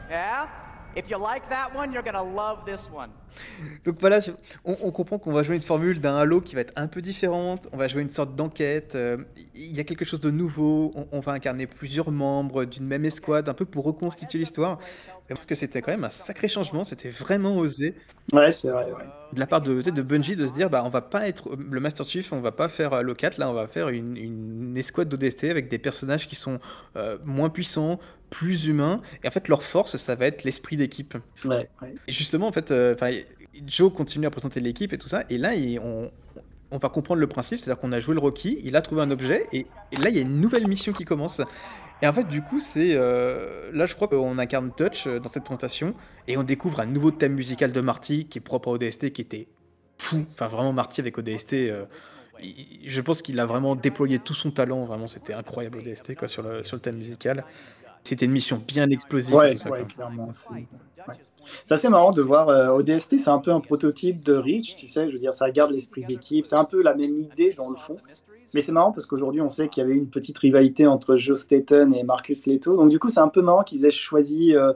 Yeah? 0.09 0.47
If 0.95 1.09
you 1.09 1.17
like 1.17 1.49
that 1.49 1.75
one, 1.75 1.91
you're 1.91 2.03
gonna 2.03 2.23
love 2.23 2.65
this 2.65 2.89
one. 2.91 3.09
Donc 3.85 3.97
voilà, 3.99 4.19
on, 4.65 4.77
on 4.81 4.91
comprend 4.91 5.19
qu'on 5.19 5.31
va 5.33 5.43
jouer 5.43 5.55
une 5.55 5.61
formule 5.61 5.99
d'un 6.01 6.15
Halo 6.17 6.41
qui 6.41 6.55
va 6.55 6.61
être 6.61 6.73
un 6.75 6.87
peu 6.87 7.01
différente. 7.01 7.67
On 7.71 7.77
va 7.77 7.87
jouer 7.87 8.01
une 8.01 8.09
sorte 8.09 8.35
d'enquête. 8.35 8.95
euh, 8.95 9.17
Il 9.55 9.75
y 9.75 9.79
a 9.79 9.83
quelque 9.83 10.05
chose 10.05 10.21
de 10.21 10.31
nouveau. 10.31 10.91
On, 10.95 11.07
on 11.11 11.19
va 11.19 11.33
incarner 11.33 11.67
plusieurs 11.67 12.11
membres 12.11 12.65
d'une 12.65 12.87
même 12.87 13.05
escouade, 13.05 13.49
un 13.49 13.53
peu 13.53 13.65
pour 13.65 13.85
reconstituer 13.85 14.39
l'histoire. 14.39 14.79
Je 15.29 15.35
trouve 15.35 15.45
que 15.47 15.55
c'était 15.55 15.81
quand 15.81 15.91
même 15.91 16.03
un 16.05 16.09
sacré 16.09 16.47
changement. 16.47 16.83
C'était 16.83 17.09
vraiment 17.09 17.57
osé 17.57 17.95
Ouais, 18.33 18.51
c'est 18.51 18.69
vrai. 18.69 18.91
ouais. 18.91 19.05
de 19.33 19.39
la 19.39 19.47
part 19.47 19.61
de, 19.61 19.81
de 19.81 20.01
Bungie 20.01 20.35
de 20.35 20.47
se 20.47 20.53
dire 20.53 20.69
bah 20.69 20.83
on 20.85 20.89
va 20.89 21.01
pas 21.01 21.27
être 21.27 21.55
le 21.57 21.79
Master 21.79 22.05
Chief, 22.05 22.31
on 22.33 22.39
va 22.41 22.51
pas 22.53 22.69
faire 22.69 22.93
Halo 22.93 23.13
4, 23.13 23.37
là 23.37 23.49
on 23.49 23.53
va 23.53 23.67
faire 23.67 23.89
une, 23.89 24.15
une 24.17 24.77
escouade 24.77 25.09
d'ODST 25.09 25.45
avec 25.49 25.67
des 25.69 25.79
personnages 25.79 26.27
qui 26.27 26.35
sont 26.35 26.59
euh, 26.95 27.17
moins 27.25 27.49
puissants, 27.49 27.99
plus 28.29 28.67
humains. 28.67 29.01
Et 29.23 29.27
en 29.27 29.31
fait, 29.31 29.47
leur 29.49 29.63
force, 29.63 29.97
ça 29.97 30.15
va 30.15 30.27
être 30.27 30.43
l'esprit 30.43 30.77
d'équipe. 30.77 31.15
Ouais, 31.43 31.69
ouais. 31.81 31.97
Et 32.07 32.13
justement, 32.13 32.47
en 32.47 32.51
fait, 32.53 32.71
euh, 32.71 32.95
Joe 33.65 33.91
continue 33.93 34.25
à 34.27 34.29
présenter 34.29 34.59
l'équipe 34.59 34.93
et 34.93 34.97
tout 34.97 35.07
ça, 35.07 35.23
et 35.29 35.37
là, 35.37 35.55
il- 35.55 35.79
on, 35.79 36.11
on 36.71 36.77
va 36.77 36.89
comprendre 36.89 37.21
le 37.21 37.27
principe, 37.27 37.59
c'est-à-dire 37.59 37.79
qu'on 37.79 37.91
a 37.93 37.99
joué 37.99 38.13
le 38.13 38.19
Rocky, 38.19 38.59
il 38.63 38.75
a 38.75 38.81
trouvé 38.81 39.01
un 39.01 39.11
objet, 39.11 39.45
et, 39.53 39.65
et 39.91 39.95
là, 39.97 40.09
il 40.09 40.15
y 40.15 40.19
a 40.19 40.21
une 40.21 40.39
nouvelle 40.41 40.67
mission 40.67 40.91
qui 40.93 41.05
commence. 41.05 41.41
Et 42.01 42.07
en 42.07 42.13
fait, 42.13 42.27
du 42.27 42.41
coup, 42.41 42.59
c'est 42.59 42.93
euh, 42.93 43.71
là, 43.73 43.85
je 43.87 43.95
crois 43.95 44.07
qu'on 44.07 44.37
incarne 44.37 44.71
Touch 44.75 45.07
euh, 45.07 45.19
dans 45.19 45.29
cette 45.29 45.43
présentation, 45.45 45.93
et 46.27 46.37
on 46.37 46.43
découvre 46.43 46.79
un 46.81 46.85
nouveau 46.85 47.09
thème 47.11 47.33
musical 47.33 47.71
de 47.71 47.81
Marty 47.81 48.25
qui 48.25 48.37
est 48.39 48.41
propre 48.41 48.69
à 48.69 48.71
ODST, 48.73 49.11
qui 49.11 49.21
était 49.21 49.47
fou. 49.97 50.25
Enfin, 50.33 50.47
vraiment, 50.47 50.73
Marty 50.73 51.01
avec 51.01 51.17
ODST. 51.17 51.53
euh, 51.71 51.85
il- 52.43 52.81
je 52.85 53.01
pense 53.01 53.21
qu'il 53.23 53.39
a 53.39 53.45
vraiment 53.47 53.75
déployé 53.75 54.19
tout 54.19 54.35
son 54.35 54.51
talent, 54.51 54.83
vraiment, 54.85 55.07
c'était 55.07 55.33
incroyable 55.33 55.79
ODST 55.79 56.15
quoi, 56.15 56.27
sur, 56.27 56.43
le, 56.43 56.63
sur 56.63 56.75
le 56.75 56.81
thème 56.81 56.97
musical. 56.97 57.45
C'était 58.03 58.25
une 58.25 58.31
mission 58.31 58.61
bien 58.65 58.89
explosive. 58.89 59.35
Ouais, 59.35 59.53
tout 59.53 59.57
ça, 59.57 59.69
ouais, 59.71 59.79
quoi. 59.79 59.87
clairement. 59.89 60.29
ouais. 60.51 60.67
C'est 61.65 61.73
assez 61.73 61.89
marrant 61.89 62.11
de 62.11 62.21
voir 62.21 62.49
euh, 62.49 62.69
ODST, 62.69 63.19
c'est 63.19 63.29
un 63.29 63.39
peu 63.39 63.51
un 63.51 63.59
prototype 63.59 64.23
de 64.23 64.33
Reach, 64.33 64.75
tu 64.75 64.87
sais, 64.87 65.07
je 65.07 65.13
veux 65.13 65.19
dire, 65.19 65.33
ça 65.33 65.49
garde 65.51 65.71
l'esprit 65.71 66.03
d'équipe, 66.03 66.45
c'est 66.45 66.55
un 66.55 66.65
peu 66.65 66.81
la 66.81 66.93
même 66.93 67.17
idée 67.17 67.53
dans 67.57 67.69
le 67.69 67.77
fond. 67.77 67.95
Mais 68.53 68.61
c'est 68.61 68.71
marrant 68.71 68.91
parce 68.91 69.05
qu'aujourd'hui, 69.05 69.41
on 69.41 69.49
sait 69.49 69.67
qu'il 69.67 69.83
y 69.83 69.85
avait 69.85 69.95
une 69.95 70.07
petite 70.07 70.37
rivalité 70.37 70.87
entre 70.87 71.15
Joe 71.15 71.39
Staten 71.39 71.93
et 71.93 72.03
Marcus 72.03 72.47
Leto. 72.47 72.77
Donc, 72.77 72.89
du 72.89 72.99
coup, 72.99 73.09
c'est 73.09 73.19
un 73.19 73.27
peu 73.27 73.41
marrant 73.41 73.63
qu'ils 73.63 73.85
aient 73.85 73.91
choisi 73.91 74.55
euh, 74.55 74.71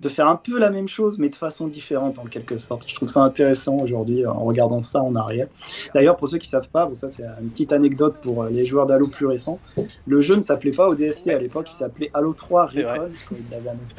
de 0.00 0.08
faire 0.08 0.26
un 0.26 0.36
peu 0.36 0.58
la 0.58 0.70
même 0.70 0.88
chose, 0.88 1.18
mais 1.18 1.28
de 1.28 1.36
façon 1.36 1.68
différente 1.68 2.18
en 2.18 2.24
quelque 2.24 2.56
sorte. 2.56 2.88
Je 2.88 2.94
trouve 2.94 3.08
ça 3.08 3.20
intéressant 3.20 3.78
aujourd'hui 3.78 4.24
euh, 4.24 4.30
en 4.30 4.44
regardant 4.44 4.80
ça 4.80 5.02
en 5.02 5.14
arrière. 5.14 5.46
D'ailleurs, 5.94 6.16
pour 6.16 6.26
ceux 6.28 6.38
qui 6.38 6.48
ne 6.48 6.50
savent 6.50 6.68
pas, 6.68 6.86
bon, 6.86 6.96
ça 6.96 7.08
c'est 7.08 7.24
une 7.40 7.50
petite 7.50 7.72
anecdote 7.72 8.16
pour 8.20 8.44
les 8.44 8.64
joueurs 8.64 8.86
d'Halo 8.86 9.06
plus 9.08 9.26
récents, 9.26 9.60
le 10.06 10.20
jeu 10.20 10.34
ne 10.34 10.42
s'appelait 10.42 10.72
pas 10.72 10.88
ODST 10.88 11.28
à 11.28 11.38
l'époque, 11.38 11.70
il 11.70 11.76
s'appelait 11.76 12.10
Halo 12.14 12.32
3 12.32 12.70
C'est 12.74 12.82
vrai. 12.82 12.98
Recon, 12.98 13.12
quand 13.28 13.36
il 13.36 13.50
l'avait 13.50 13.68
annoncé. 13.70 13.94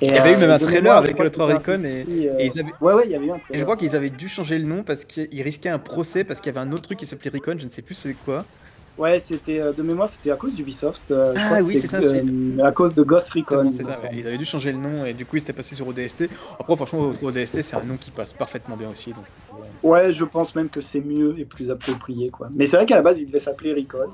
Il 0.00 0.08
y 0.08 0.18
avait 0.18 0.34
eu 0.34 0.36
même 0.36 0.50
un 0.50 0.58
trailer 0.58 0.96
avec 0.96 1.10
je 1.10 1.14
crois 1.14 1.24
Halo 1.24 1.30
que 1.30 1.34
3 1.34 1.58
c'était 1.58 1.70
un 1.72 1.74
Recon 1.76 1.84
et- 1.84 2.28
euh, 2.28 2.34
et 2.38 2.46
ils 2.46 2.60
avaient- 2.60 2.72
Ouais, 2.80 2.92
ouais, 2.94 3.02
il 3.06 3.10
y 3.12 3.14
avait 3.14 3.26
eu 3.26 3.30
un 3.30 3.36
Et 3.36 3.40
trailer. 3.40 3.58
je 3.60 3.64
crois 3.64 3.76
qu'ils 3.76 3.96
avaient 3.96 4.10
dû 4.10 4.28
changer 4.28 4.58
le 4.58 4.64
nom 4.64 4.82
parce 4.82 5.04
qu'ils 5.04 5.42
risquaient 5.42 5.68
un 5.68 5.78
procès 5.78 6.24
parce 6.24 6.40
qu'il 6.40 6.52
y 6.52 6.56
avait 6.56 6.66
un 6.66 6.72
autre 6.72 6.82
truc 6.82 6.98
qui 6.98 7.06
s'appelait 7.06 7.30
Recon, 7.32 7.56
je 7.58 7.66
ne 7.66 7.70
sais 7.70 7.82
plus 7.82 7.94
c'est 7.94 8.14
quoi. 8.24 8.44
Ouais, 8.96 9.18
c'était 9.18 9.58
euh, 9.58 9.72
de 9.72 9.82
mémoire, 9.82 10.08
c'était 10.08 10.30
à 10.30 10.36
cause 10.36 10.54
d'Ubisoft. 10.54 11.10
euh, 11.10 11.34
Ah 11.36 11.58
oui, 11.64 11.78
c'est 11.80 11.88
ça, 11.88 11.98
euh, 11.98 12.62
à 12.64 12.70
cause 12.70 12.94
de 12.94 13.02
Ghost 13.02 13.28
Recon. 13.32 13.68
ça, 13.72 13.82
ouais. 13.82 14.10
Ils 14.12 14.26
avaient 14.26 14.38
dû 14.38 14.44
changer 14.44 14.70
le 14.70 14.78
nom 14.78 15.04
et 15.04 15.14
du 15.14 15.26
coup 15.26 15.34
ils 15.36 15.40
s'étaient 15.40 15.52
passés 15.52 15.74
sur 15.74 15.88
ODST. 15.88 16.28
Après 16.60 16.76
franchement 16.76 17.12
ODST 17.20 17.60
c'est 17.62 17.74
un 17.76 17.82
nom 17.82 17.96
qui 17.96 18.12
passe 18.12 18.32
parfaitement 18.32 18.76
bien 18.76 18.88
aussi. 18.90 19.10
Donc, 19.10 19.24
euh, 19.52 19.56
Ouais, 19.82 20.12
je 20.12 20.24
pense 20.24 20.54
même 20.54 20.68
que 20.68 20.80
c'est 20.80 21.00
mieux 21.00 21.34
et 21.38 21.44
plus 21.44 21.70
approprié, 21.72 22.30
quoi. 22.30 22.48
Mais 22.54 22.66
c'est 22.66 22.76
vrai 22.76 22.86
qu'à 22.86 22.94
la 22.96 23.02
base, 23.02 23.18
il 23.20 23.26
devait 23.26 23.38
s'appeler 23.40 23.74
Recon. 23.74 24.10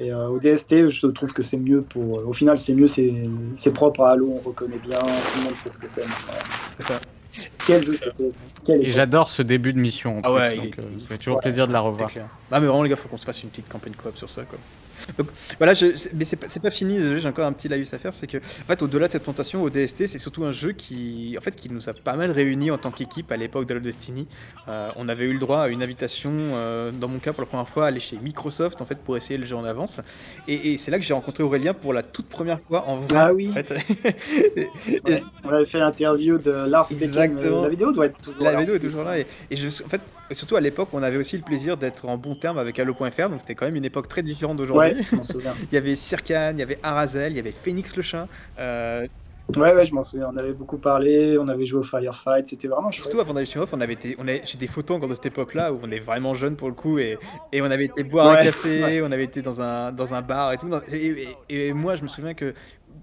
Et 0.00 0.12
euh, 0.12 0.28
au 0.28 0.38
DST, 0.38 0.88
je 0.88 1.06
trouve 1.08 1.32
que 1.32 1.42
c'est 1.42 1.56
mieux 1.56 1.82
pour. 1.82 2.26
Au 2.28 2.32
final, 2.32 2.58
c'est 2.58 2.74
mieux, 2.74 2.86
c'est 2.86 3.12
c'est 3.56 3.72
propre 3.72 4.02
à 4.02 4.10
Halo, 4.12 4.40
on 4.44 4.48
reconnaît 4.48 4.78
bien, 4.78 4.98
tout 4.98 5.06
le 5.38 5.44
monde 5.44 5.54
sait 5.62 5.70
ce 5.70 5.78
que 5.78 5.88
c'est. 5.88 6.02
maintenant. 6.02 6.34
c'est 6.78 6.86
ça. 6.86 7.00
Quel 7.66 7.84
jeu 7.84 7.98
Et 8.68 8.90
j'adore 8.90 9.28
ce 9.28 9.42
début 9.42 9.72
de 9.72 9.78
mission. 9.78 10.18
En 10.18 10.20
Ah 10.24 10.28
plus, 10.30 10.34
ouais, 10.38 10.56
donc, 10.56 10.78
euh, 10.78 10.82
il- 10.94 11.00
ça 11.02 11.08
fait 11.08 11.18
toujours 11.18 11.36
ouais, 11.36 11.42
plaisir 11.42 11.66
de 11.68 11.72
la 11.72 11.80
revoir. 11.80 12.10
Ah 12.50 12.60
mais 12.60 12.66
vraiment 12.66 12.82
les 12.82 12.88
gars, 12.90 12.96
faut 12.96 13.08
qu'on 13.08 13.16
se 13.16 13.24
fasse 13.26 13.42
une 13.42 13.50
petite 13.50 13.68
campagne 13.68 13.92
coop 13.92 14.16
sur 14.16 14.30
ça 14.30 14.42
quoi. 14.44 14.58
Donc 15.16 15.28
voilà, 15.58 15.74
je, 15.74 15.86
mais 16.14 16.24
c'est 16.24 16.36
pas, 16.36 16.46
pas 16.62 16.70
fini, 16.70 16.98
désolé, 16.98 17.20
j'ai 17.20 17.28
encore 17.28 17.46
un 17.46 17.52
petit 17.52 17.68
laïus 17.68 17.92
à 17.94 17.98
faire, 17.98 18.12
c'est 18.12 18.26
que 18.26 18.38
en 18.38 18.66
fait 18.66 18.82
au-delà 18.82 19.06
de 19.06 19.12
cette 19.12 19.22
présentation, 19.22 19.62
ODST 19.62 20.06
c'est 20.06 20.18
surtout 20.18 20.44
un 20.44 20.52
jeu 20.52 20.72
qui 20.72 21.34
en 21.38 21.40
fait 21.40 21.56
qui 21.56 21.70
nous 21.72 21.88
a 21.88 21.92
pas 21.94 22.14
mal 22.14 22.30
réunis 22.30 22.70
en 22.70 22.78
tant 22.78 22.90
qu'équipe 22.90 23.32
à 23.32 23.36
l'époque 23.36 23.66
de 23.66 23.72
Halo 23.72 23.80
Destiny. 23.80 24.28
Euh, 24.68 24.90
on 24.96 25.08
avait 25.08 25.24
eu 25.24 25.32
le 25.32 25.38
droit 25.38 25.60
à 25.62 25.68
une 25.68 25.82
invitation, 25.82 26.30
euh, 26.32 26.90
dans 26.92 27.08
mon 27.08 27.18
cas 27.18 27.32
pour 27.32 27.42
la 27.42 27.46
première 27.46 27.68
fois, 27.68 27.84
à 27.84 27.88
aller 27.88 28.00
chez 28.00 28.18
Microsoft 28.18 28.80
en 28.82 28.84
fait 28.84 28.96
pour 28.98 29.16
essayer 29.16 29.38
le 29.38 29.46
jeu 29.46 29.56
en 29.56 29.64
avance. 29.64 30.00
Et, 30.46 30.72
et 30.72 30.78
c'est 30.78 30.90
là 30.90 30.98
que 30.98 31.04
j'ai 31.04 31.14
rencontré 31.14 31.42
Aurélien 31.42 31.74
pour 31.74 31.92
la 31.94 32.02
toute 32.02 32.26
première 32.26 32.60
fois 32.60 32.84
en 32.86 32.96
vrai. 32.96 33.18
Ah 33.18 33.32
oui. 33.32 33.48
en 33.50 33.54
fait. 33.54 33.72
Ouais, 35.06 35.22
On 35.44 35.48
avait 35.50 35.66
fait 35.66 35.78
l'interview 35.78 36.38
de 36.38 36.50
Lars 36.50 36.88
Becken. 36.90 37.08
Exactement. 37.08 37.58
euh, 37.60 37.62
La 37.62 37.68
vidéo 37.68 37.92
doit 37.92 38.06
être 38.06 38.18
toujours 38.18 38.42
La 38.44 38.52
là, 38.52 38.58
vidéo 38.60 38.74
en 38.74 38.76
est 38.76 38.80
toujours 38.80 39.04
là. 39.04 39.18
Et, 39.18 39.26
et 39.50 39.56
je, 39.56 39.66
en 39.84 39.88
fait, 39.88 40.00
surtout 40.32 40.56
à 40.56 40.60
l'époque, 40.60 40.88
on 40.92 41.02
avait 41.02 41.16
aussi 41.16 41.36
le 41.36 41.42
plaisir 41.42 41.76
d'être 41.76 42.04
en 42.06 42.16
bon 42.18 42.34
terme 42.34 42.58
avec 42.58 42.78
Halo.fr, 42.78 43.28
donc 43.30 43.40
c'était 43.40 43.54
quand 43.54 43.66
même 43.66 43.76
une 43.76 43.84
époque 43.84 44.08
très 44.08 44.22
différente 44.22 44.56
d'aujourd'hui. 44.56 44.94
Ouais. 44.94 44.97
Il 45.72 45.74
y 45.74 45.76
avait 45.78 45.94
Sirkan, 45.94 46.52
il 46.54 46.58
y 46.60 46.62
avait 46.62 46.78
Arazel, 46.82 47.32
il 47.32 47.36
y 47.36 47.40
avait 47.40 47.52
Phoenix 47.52 47.96
le 47.96 48.02
chat. 48.02 48.28
Euh, 48.58 49.06
Ouais, 49.56 49.72
ouais, 49.72 49.86
je 49.86 49.94
m'en 49.94 50.02
souviens. 50.02 50.28
On 50.30 50.36
avait 50.36 50.52
beaucoup 50.52 50.76
parlé, 50.76 51.38
on 51.38 51.48
avait 51.48 51.64
joué 51.64 51.80
au 51.80 51.82
Firefight, 51.82 52.46
c'était 52.46 52.68
vraiment 52.68 52.90
chouette. 52.90 53.00
surtout 53.04 53.18
avant 53.18 53.32
d'aller 53.32 53.46
chez 53.46 53.58
Off, 53.58 53.70
on 53.72 53.80
avait 53.80 53.94
été, 53.94 54.14
on 54.18 54.28
avait, 54.28 54.42
j'ai 54.44 54.58
des 54.58 54.66
photos 54.66 54.98
encore 54.98 55.08
de 55.08 55.14
cette 55.14 55.24
époque-là 55.24 55.72
où 55.72 55.80
on 55.82 55.90
est 55.90 56.00
vraiment 56.00 56.34
jeune 56.34 56.54
pour 56.54 56.68
le 56.68 56.74
coup 56.74 56.98
et, 56.98 57.16
et 57.50 57.62
on 57.62 57.70
avait 57.70 57.86
été 57.86 58.02
boire 58.04 58.28
un 58.28 58.42
café, 58.42 58.82
ouais. 58.84 59.02
on 59.02 59.10
avait 59.10 59.24
été 59.24 59.40
dans 59.40 59.62
un, 59.62 59.90
dans 59.90 60.12
un 60.12 60.20
bar 60.20 60.52
et 60.52 60.58
tout. 60.58 60.68
Dans- 60.68 60.82
Et, 60.92 61.34
et- 61.48 61.68
et 61.68 61.72
moi, 61.72 61.96
je 61.96 62.02
me 62.02 62.08
souviens 62.08 62.34
que 62.34 62.52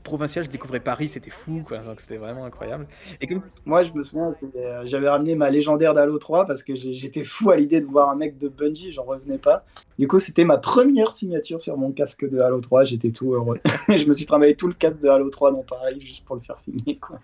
provincial, 0.06 0.46
je 0.46 0.50
découvrais 0.50 0.80
Paris, 0.80 1.10
c'était 1.10 1.32
fou, 1.32 1.62
quoi. 1.68 1.80
Donc 1.80 2.00
c'était 2.00 2.18
vraiment 2.18 2.46
incroyable. 2.46 2.88
Et 3.20 3.28
comme 3.28 3.42
Moi, 3.66 3.84
je 3.84 3.92
me 3.92 4.02
souviens, 4.02 4.32
euh, 4.56 4.82
j'avais 4.86 5.10
ramené 5.10 5.36
ma 5.36 5.50
légendaire 5.50 5.94
d'Halo 5.94 6.18
3 6.18 6.46
parce 6.46 6.64
que 6.64 6.76
j'étais 6.76 7.26
fou 7.26 7.50
à 7.52 7.58
l'idée 7.58 7.82
de 7.82 7.86
voir 7.86 8.10
un 8.10 8.16
mec 8.16 8.38
de 8.38 8.48
Bungie, 8.48 8.94
j'en 8.94 9.04
revenais 9.04 9.38
pas. 9.38 9.66
Du 10.00 10.08
coup, 10.08 10.20
c'était 10.20 10.46
ma 10.46 10.58
première 10.58 11.12
signature 11.12 11.60
sur 11.60 11.76
mon 11.76 11.92
casque 11.92 12.30
de 12.30 12.40
Halo 12.40 12.62
3, 12.62 12.86
j'étais 12.86 13.12
tout 13.12 13.34
heureux. 13.34 13.58
je 13.90 14.06
me 14.06 14.14
suis 14.14 14.26
travaillé 14.26 14.56
tout 14.56 14.68
le 14.68 14.74
casque 14.74 15.02
de 15.02 15.10
Halo 15.10 15.30
3 15.30 15.52
dans 15.52 15.64
Paris 15.64 16.00
juste 16.00 16.24
pour 16.24 16.36
le 16.36 16.42
faire 16.42 16.58
signer. 16.58 16.98
Quoi. 16.98 17.20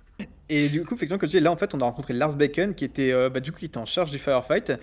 Et 0.54 0.68
du 0.68 0.84
coup, 0.84 0.96
effectivement, 0.96 1.18
comme 1.18 1.30
je 1.30 1.38
disais, 1.38 1.40
là, 1.40 1.50
en 1.50 1.56
fait, 1.56 1.74
on 1.74 1.80
a 1.80 1.86
rencontré 1.86 2.14
Lars 2.14 2.36
Bacon, 2.36 2.76
qui 2.76 2.84
était, 2.84 3.14
euh, 3.14 3.30
bah, 3.30 3.40
du 3.40 3.54
coup, 3.54 3.60
qui 3.60 3.66
était 3.68 3.78
en 3.78 3.86
charge 3.86 4.12
du 4.12 4.20
firefight. 4.20 4.74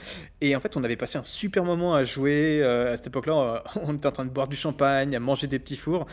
Et 0.40 0.56
en 0.56 0.60
fait, 0.60 0.78
on 0.78 0.82
avait 0.82 0.96
passé 0.96 1.18
un 1.18 1.24
super 1.24 1.62
moment 1.62 1.94
à 1.94 2.04
jouer. 2.04 2.62
euh, 2.62 2.90
à 2.90 2.96
cette 2.96 3.08
époque-là, 3.08 3.62
euh, 3.76 3.80
on 3.82 3.94
était 3.94 4.06
en 4.06 4.12
train 4.12 4.24
de 4.24 4.30
boire 4.30 4.48
du 4.48 4.56
champagne, 4.56 5.14
à 5.14 5.20
manger 5.20 5.46
des 5.46 5.58
petits 5.58 5.76
fours. 5.76 6.06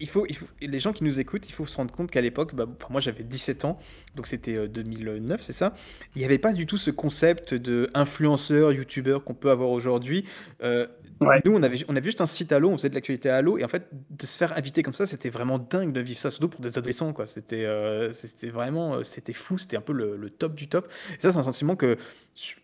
Il 0.00 0.08
faut, 0.08 0.24
il 0.30 0.36
faut, 0.36 0.46
les 0.62 0.78
gens 0.78 0.94
qui 0.94 1.04
nous 1.04 1.20
écoutent, 1.20 1.46
il 1.46 1.52
faut 1.52 1.66
se 1.66 1.76
rendre 1.76 1.92
compte 1.92 2.10
qu'à 2.10 2.22
l'époque, 2.22 2.54
bah, 2.54 2.64
moi, 2.88 3.02
j'avais 3.02 3.22
17 3.22 3.66
ans, 3.66 3.76
donc 4.16 4.26
c'était 4.26 4.56
euh, 4.56 4.66
2009, 4.66 5.42
c'est 5.42 5.52
ça. 5.52 5.74
Il 6.16 6.20
n'y 6.20 6.24
avait 6.24 6.38
pas 6.38 6.54
du 6.54 6.64
tout 6.64 6.78
ce 6.78 6.90
concept 6.90 7.52
de 7.52 7.90
influenceur, 7.92 8.72
youtubeur 8.72 9.24
qu'on 9.24 9.34
peut 9.34 9.50
avoir 9.50 9.68
aujourd'hui. 9.68 10.24
Euh, 10.62 10.86
Ouais. 11.26 11.40
Nous, 11.44 11.54
on 11.54 11.62
avait, 11.62 11.78
on 11.88 11.96
avait 11.96 12.04
juste 12.04 12.20
un 12.20 12.26
site 12.26 12.52
Halo, 12.52 12.70
on 12.70 12.76
faisait 12.76 12.88
de 12.88 12.94
l'actualité 12.94 13.30
à 13.30 13.36
Halo, 13.36 13.58
et 13.58 13.64
en 13.64 13.68
fait, 13.68 13.88
de 13.92 14.26
se 14.26 14.36
faire 14.36 14.56
inviter 14.56 14.82
comme 14.82 14.94
ça, 14.94 15.06
c'était 15.06 15.30
vraiment 15.30 15.58
dingue 15.58 15.92
de 15.92 16.00
vivre 16.00 16.18
ça, 16.18 16.30
surtout 16.30 16.48
pour 16.48 16.60
des 16.60 16.78
adolescents, 16.78 17.12
quoi. 17.12 17.26
C'était 17.26 17.64
euh, 17.64 18.10
c'était 18.10 18.50
vraiment, 18.50 18.94
euh, 18.94 19.02
c'était 19.02 19.32
fou, 19.32 19.58
c'était 19.58 19.76
un 19.76 19.80
peu 19.82 19.92
le, 19.92 20.16
le 20.16 20.30
top 20.30 20.54
du 20.54 20.68
top. 20.68 20.86
Et 21.10 21.20
ça, 21.20 21.30
c'est 21.30 21.38
un 21.38 21.42
sentiment 21.42 21.76
que, 21.76 21.96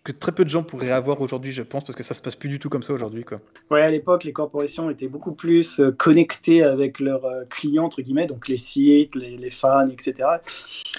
que 0.04 0.12
très 0.12 0.32
peu 0.32 0.44
de 0.44 0.48
gens 0.48 0.62
pourraient 0.62 0.90
avoir 0.90 1.20
aujourd'hui, 1.20 1.52
je 1.52 1.62
pense, 1.62 1.84
parce 1.84 1.96
que 1.96 2.02
ça 2.02 2.14
se 2.14 2.22
passe 2.22 2.36
plus 2.36 2.48
du 2.48 2.58
tout 2.58 2.68
comme 2.68 2.82
ça 2.82 2.92
aujourd'hui, 2.92 3.24
quoi. 3.24 3.38
Ouais, 3.70 3.82
à 3.82 3.90
l'époque, 3.90 4.24
les 4.24 4.32
corporations 4.32 4.90
étaient 4.90 5.08
beaucoup 5.08 5.32
plus 5.32 5.80
euh, 5.80 5.92
connectées 5.92 6.62
avec 6.62 7.00
leurs 7.00 7.26
clients, 7.48 7.84
entre 7.84 8.02
guillemets, 8.02 8.26
donc 8.26 8.48
les 8.48 8.56
sites, 8.56 9.14
les, 9.14 9.36
les 9.36 9.50
fans, 9.50 9.88
etc. 9.88 10.28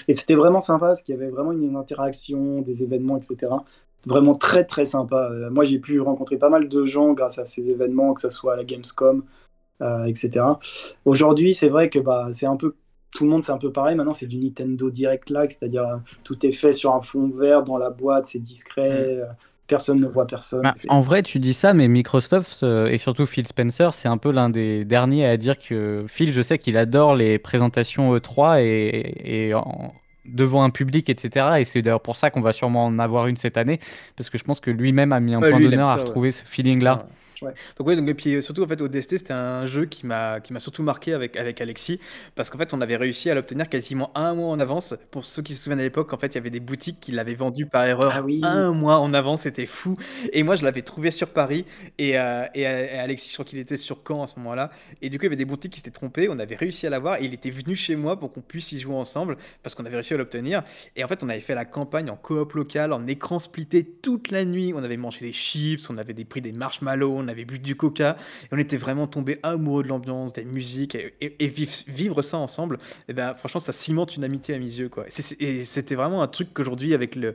Et 0.08 0.12
c'était 0.12 0.34
vraiment 0.34 0.60
sympa 0.60 0.86
parce 0.86 1.02
qu'il 1.02 1.14
y 1.14 1.18
avait 1.18 1.30
vraiment 1.30 1.52
une, 1.52 1.64
une 1.64 1.76
interaction, 1.76 2.62
des 2.62 2.82
événements, 2.82 3.16
etc. 3.16 3.52
Vraiment 4.06 4.34
très, 4.34 4.64
très 4.64 4.84
sympa. 4.84 5.28
Euh, 5.30 5.50
moi, 5.50 5.64
j'ai 5.64 5.78
pu 5.78 6.00
rencontrer 6.00 6.38
pas 6.38 6.48
mal 6.48 6.68
de 6.68 6.84
gens 6.86 7.12
grâce 7.12 7.38
à 7.38 7.44
ces 7.44 7.70
événements, 7.70 8.14
que 8.14 8.20
ce 8.20 8.30
soit 8.30 8.54
à 8.54 8.56
la 8.56 8.64
Gamescom, 8.64 9.24
euh, 9.82 10.04
etc. 10.04 10.60
Aujourd'hui, 11.04 11.54
c'est 11.54 11.68
vrai 11.68 11.90
que 11.90 11.98
bah, 11.98 12.28
c'est 12.32 12.46
un 12.46 12.56
peu. 12.56 12.74
Tout 13.12 13.24
le 13.24 13.30
monde, 13.30 13.42
c'est 13.42 13.52
un 13.52 13.58
peu 13.58 13.72
pareil. 13.72 13.96
Maintenant, 13.96 14.12
c'est 14.12 14.26
du 14.26 14.38
Nintendo 14.38 14.88
Direct 14.90 15.30
Lag, 15.30 15.50
c'est-à-dire 15.50 15.82
euh, 15.82 15.96
tout 16.24 16.46
est 16.46 16.52
fait 16.52 16.72
sur 16.72 16.94
un 16.94 17.02
fond 17.02 17.28
vert 17.28 17.62
dans 17.64 17.76
la 17.76 17.90
boîte, 17.90 18.26
c'est 18.26 18.38
discret, 18.38 19.18
euh, 19.18 19.24
personne 19.66 20.00
ne 20.00 20.06
voit 20.06 20.26
personne. 20.26 20.62
Bah, 20.62 20.72
en 20.88 21.00
vrai, 21.00 21.22
tu 21.22 21.38
dis 21.40 21.54
ça, 21.54 21.74
mais 21.74 21.88
Microsoft 21.88 22.62
et 22.62 22.98
surtout 22.98 23.26
Phil 23.26 23.46
Spencer, 23.46 23.92
c'est 23.94 24.08
un 24.08 24.16
peu 24.18 24.30
l'un 24.30 24.48
des 24.48 24.84
derniers 24.84 25.26
à 25.26 25.36
dire 25.36 25.58
que 25.58 26.04
Phil, 26.08 26.32
je 26.32 26.40
sais 26.42 26.58
qu'il 26.58 26.76
adore 26.76 27.16
les 27.16 27.38
présentations 27.38 28.14
E3 28.16 28.62
et, 28.62 29.48
et 29.48 29.54
en- 29.54 29.92
devant 30.32 30.62
un 30.64 30.70
public, 30.70 31.08
etc. 31.10 31.60
Et 31.60 31.64
c'est 31.64 31.82
d'ailleurs 31.82 32.00
pour 32.02 32.16
ça 32.16 32.30
qu'on 32.30 32.40
va 32.40 32.52
sûrement 32.52 32.86
en 32.86 32.98
avoir 32.98 33.26
une 33.26 33.36
cette 33.36 33.56
année, 33.56 33.78
parce 34.16 34.30
que 34.30 34.38
je 34.38 34.44
pense 34.44 34.60
que 34.60 34.70
lui-même 34.70 35.12
a 35.12 35.20
mis 35.20 35.34
un 35.34 35.40
Ouais, 35.40 35.50
point 35.50 35.60
d'honneur 35.60 35.88
à 35.88 35.96
ouais. 35.96 36.02
retrouver 36.02 36.30
ce 36.30 36.44
feeling-là. 36.44 36.94
Ouais. 36.96 37.02
Donc 37.78 37.86
ouais, 37.86 37.96
donc 37.96 38.08
et 38.08 38.14
puis 38.14 38.34
euh, 38.34 38.40
surtout 38.40 38.62
en 38.62 38.68
fait 38.68 38.80
ODST 38.80 39.18
c'était 39.18 39.32
un 39.32 39.66
jeu 39.66 39.86
qui 39.86 40.06
m'a 40.06 40.40
qui 40.40 40.52
m'a 40.52 40.60
surtout 40.60 40.82
marqué 40.82 41.14
avec 41.14 41.36
avec 41.36 41.60
Alexis 41.60 42.00
parce 42.34 42.50
qu'en 42.50 42.58
fait 42.58 42.72
on 42.74 42.80
avait 42.80 42.96
réussi 42.96 43.30
à 43.30 43.34
l'obtenir 43.34 43.68
quasiment 43.68 44.10
un 44.14 44.34
mois 44.34 44.48
en 44.48 44.60
avance. 44.60 44.94
Pour 45.10 45.24
ceux 45.24 45.42
qui 45.42 45.54
se 45.54 45.62
souviennent 45.62 45.80
à 45.80 45.84
l'époque, 45.84 46.12
en 46.12 46.18
fait 46.18 46.28
il 46.28 46.34
y 46.34 46.38
avait 46.38 46.50
des 46.50 46.60
boutiques 46.60 47.00
qui 47.00 47.12
l'avaient 47.12 47.34
vendu 47.34 47.66
par 47.66 47.84
erreur 47.84 48.12
Ah 48.14 48.22
oui. 48.22 48.40
un 48.42 48.72
mois 48.72 48.98
en 48.98 49.14
avance, 49.14 49.42
c'était 49.42 49.66
fou. 49.66 49.96
Et 50.32 50.42
moi 50.42 50.56
je 50.56 50.64
l'avais 50.64 50.82
trouvé 50.82 51.10
sur 51.10 51.30
Paris 51.30 51.64
et, 51.98 52.18
euh, 52.18 52.44
et, 52.54 52.66
euh, 52.66 52.86
et 52.92 52.98
Alexis 52.98 53.30
je 53.30 53.34
crois 53.34 53.44
qu'il 53.44 53.58
était 53.58 53.76
sur 53.76 54.02
Caen 54.06 54.22
à 54.22 54.26
ce 54.26 54.38
moment-là. 54.38 54.70
Et 55.02 55.08
du 55.08 55.18
coup 55.18 55.24
il 55.24 55.26
y 55.26 55.28
avait 55.28 55.36
des 55.36 55.44
boutiques 55.44 55.72
qui 55.72 55.78
s'étaient 55.78 55.90
trompées. 55.90 56.28
On 56.28 56.38
avait 56.38 56.56
réussi 56.56 56.86
à 56.86 56.90
l'avoir 56.90 57.20
et 57.20 57.24
il 57.24 57.34
était 57.34 57.50
venu 57.50 57.74
chez 57.74 57.96
moi 57.96 58.18
pour 58.18 58.32
qu'on 58.32 58.40
puisse 58.42 58.72
y 58.72 58.78
jouer 58.78 58.94
ensemble 58.94 59.36
parce 59.62 59.74
qu'on 59.74 59.84
avait 59.86 59.96
réussi 59.96 60.14
à 60.14 60.16
l'obtenir. 60.16 60.62
Et 60.96 61.04
en 61.04 61.08
fait 61.08 61.22
on 61.22 61.28
avait 61.28 61.40
fait 61.40 61.54
la 61.54 61.64
campagne 61.64 62.10
en 62.10 62.16
coop 62.16 62.52
local, 62.54 62.92
en 62.92 63.06
écran 63.06 63.38
splitté 63.38 63.84
toute 63.84 64.30
la 64.30 64.44
nuit. 64.44 64.72
On 64.74 64.82
avait 64.84 64.96
mangé 64.96 65.20
des 65.20 65.32
chips, 65.32 65.88
on 65.90 65.96
avait 65.96 66.14
des 66.14 66.24
pris 66.24 66.40
des 66.40 66.52
marshmallows, 66.52 67.14
on 67.16 67.28
avait 67.30 67.44
bu 67.44 67.58
du 67.58 67.76
coca. 67.76 68.16
Et 68.44 68.48
on 68.52 68.58
était 68.58 68.76
vraiment 68.76 69.06
tombé 69.06 69.38
amoureux 69.42 69.82
de 69.82 69.88
l'ambiance, 69.88 70.32
des 70.32 70.44
musiques, 70.44 70.94
et, 70.94 71.14
et- 71.20 71.50
vivre, 71.86 72.22
ça 72.22 72.38
ensemble, 72.38 72.78
et 73.08 73.12
ben, 73.12 73.34
franchement, 73.34 73.60
ça 73.60 73.72
cimente 73.72 74.16
une 74.16 74.24
amitié 74.24 74.54
à 74.54 74.58
mes 74.58 74.64
yeux. 74.64 74.88
Quoi. 74.88 75.06
Et 75.38 75.64
c'était 75.64 75.94
vraiment 75.94 76.22
un 76.22 76.28
truc 76.28 76.52
qu'aujourd'hui, 76.54 76.94
avec 76.94 77.14
le 77.14 77.34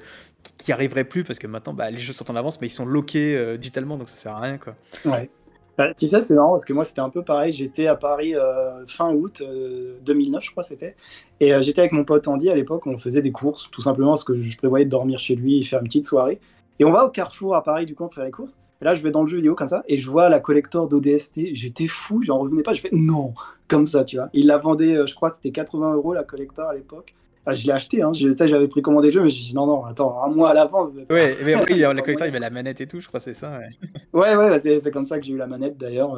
qui, 0.57 0.72
arriverait 0.72 1.05
plus, 1.05 1.23
parce 1.23 1.39
que 1.39 1.47
maintenant, 1.47 1.73
bah, 1.73 1.89
les 1.89 1.97
jeux 1.97 2.13
sont 2.13 2.30
en 2.30 2.35
avance, 2.35 2.61
mais 2.61 2.67
ils 2.67 2.72
sont 2.72 2.85
loqués 2.85 3.35
euh, 3.35 3.57
digitalement, 3.57 3.97
donc 3.97 4.09
ça 4.09 4.15
sert 4.15 4.31
à 4.34 4.41
rien. 4.41 4.57
Quoi. 4.57 4.76
Ouais. 5.05 5.30
Bah, 5.77 5.93
tu 5.93 6.07
c'est 6.07 6.30
marrant 6.31 6.51
parce 6.51 6.63
que 6.63 6.72
moi, 6.72 6.85
c'était 6.85 7.01
un 7.01 7.09
peu 7.09 7.22
pareil. 7.22 7.51
J'étais 7.51 7.88
à 7.88 7.95
Paris 7.95 8.34
euh, 8.35 8.85
fin 8.88 9.13
août 9.13 9.41
euh, 9.41 9.97
2009, 10.05 10.43
je 10.43 10.51
crois, 10.51 10.63
c'était. 10.63 10.95
Et 11.41 11.53
euh, 11.53 11.61
j'étais 11.61 11.81
avec 11.81 11.91
mon 11.91 12.05
pote 12.05 12.27
Andy 12.27 12.49
à 12.49 12.55
l'époque. 12.55 12.88
On 12.88 12.97
faisait 12.97 13.22
des 13.22 13.31
courses, 13.31 13.69
tout 13.72 13.81
simplement 13.81 14.11
parce 14.11 14.23
que 14.23 14.39
je 14.39 14.57
prévoyais 14.57 14.85
de 14.85 14.89
dormir 14.89 15.19
chez 15.19 15.35
lui 15.35 15.59
et 15.59 15.61
faire 15.63 15.80
une 15.81 15.88
petite 15.88 16.05
soirée. 16.05 16.39
Et 16.80 16.85
on 16.85 16.91
va 16.91 17.05
au 17.05 17.09
Carrefour 17.09 17.55
à 17.55 17.63
Paris, 17.63 17.85
du 17.85 17.93
coup, 17.93 18.07
faire 18.09 18.23
les 18.23 18.31
courses. 18.31 18.57
Et 18.81 18.85
là, 18.85 18.93
je 18.93 19.02
vais 19.02 19.11
dans 19.11 19.22
le 19.22 19.27
jeu 19.27 19.38
vidéo 19.38 19.56
comme 19.56 19.68
ça 19.68 19.84
et 19.88 19.99
je 19.99 20.10
vois 20.10 20.30
la 20.30 20.39
collector 20.39 20.88
d'ODST. 20.88 21.53
J'étais 21.53 21.88
fou, 21.88 22.22
j'en 22.23 22.39
revenais 22.39 22.61
pas. 22.64 22.73
Je 22.73 22.81
fais 22.81 22.89
non, 22.91 23.34
comme 23.68 23.85
ça, 23.85 24.03
tu 24.03 24.18
vois. 24.18 24.30
Il 24.34 24.47
la 24.47 24.57
vendait, 24.57 24.97
euh, 24.97 25.06
je 25.06 25.15
crois, 25.15 25.30
c'était 25.30 25.52
80 25.52 25.93
euros 25.93 26.14
la 26.14 26.23
collector 26.23 26.68
à 26.69 26.73
l'époque. 26.73 27.14
Ah, 27.45 27.53
je 27.53 27.65
l'ai 27.68 27.73
acheté, 27.73 28.02
hein. 28.02 28.11
J'avais 28.14 28.68
précommandé 28.68 29.07
le 29.07 29.14
jeu, 29.14 29.22
mais 29.22 29.30
j'ai 29.30 29.43
dit 29.43 29.53
non, 29.56 29.68
non, 29.68 29.85
attends, 29.85 30.23
un 30.23 30.30
mois 30.30 30.49
à 30.49 30.53
l'avance. 30.53 30.89
Ouais, 31.11 31.38
mais 31.43 31.56
oui, 31.56 31.77
la 31.80 31.93
collector, 31.93 32.26
il 32.26 32.30
avait 32.31 32.39
la 32.39 32.49
manette 32.49 32.81
et 32.81 32.88
tout, 32.88 32.99
je 32.99 33.07
crois, 33.07 33.19
c'est 33.19 33.35
ça. 33.35 33.60
ouais. 33.60 33.69
Ouais, 34.14 34.35
ouais, 34.35 34.60
c'est 34.60 34.80
c'est 34.80 34.91
comme 34.91 35.06
ça 35.06 35.19
que 35.19 35.26
j'ai 35.26 35.34
eu 35.34 35.38
la 35.38 35.45
manette 35.45 35.77
d'ailleurs. 35.77 36.18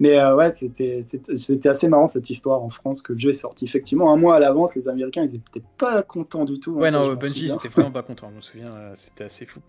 Mais 0.00 0.18
euh, 0.18 0.34
ouais, 0.34 0.52
c'était 0.52 1.68
assez 1.68 1.88
marrant 1.88 2.08
cette 2.08 2.28
histoire 2.28 2.62
en 2.62 2.70
France 2.70 3.00
que 3.00 3.12
le 3.12 3.18
jeu 3.18 3.30
est 3.30 3.32
sorti 3.32 3.64
effectivement 3.64 4.12
un 4.12 4.16
mois 4.16 4.36
à 4.36 4.40
l'avance. 4.40 4.74
Les 4.74 4.88
Américains, 4.88 5.22
ils 5.24 5.36
étaient 5.36 5.62
pas 5.78 6.02
contents 6.02 6.44
du 6.44 6.58
tout. 6.58 6.72
hein, 6.78 6.80
Ouais, 6.82 6.90
ça, 6.90 6.98
non, 6.98 7.14
Bungie, 7.14 7.48
c'était 7.48 7.68
vraiment 7.68 7.92
pas 7.92 8.02
content, 8.02 8.28
je 8.30 8.36
me 8.36 8.40
souviens, 8.40 8.74
euh, 8.74 8.92
c'était 8.96 9.24
assez 9.24 9.46
fou. 9.46 9.60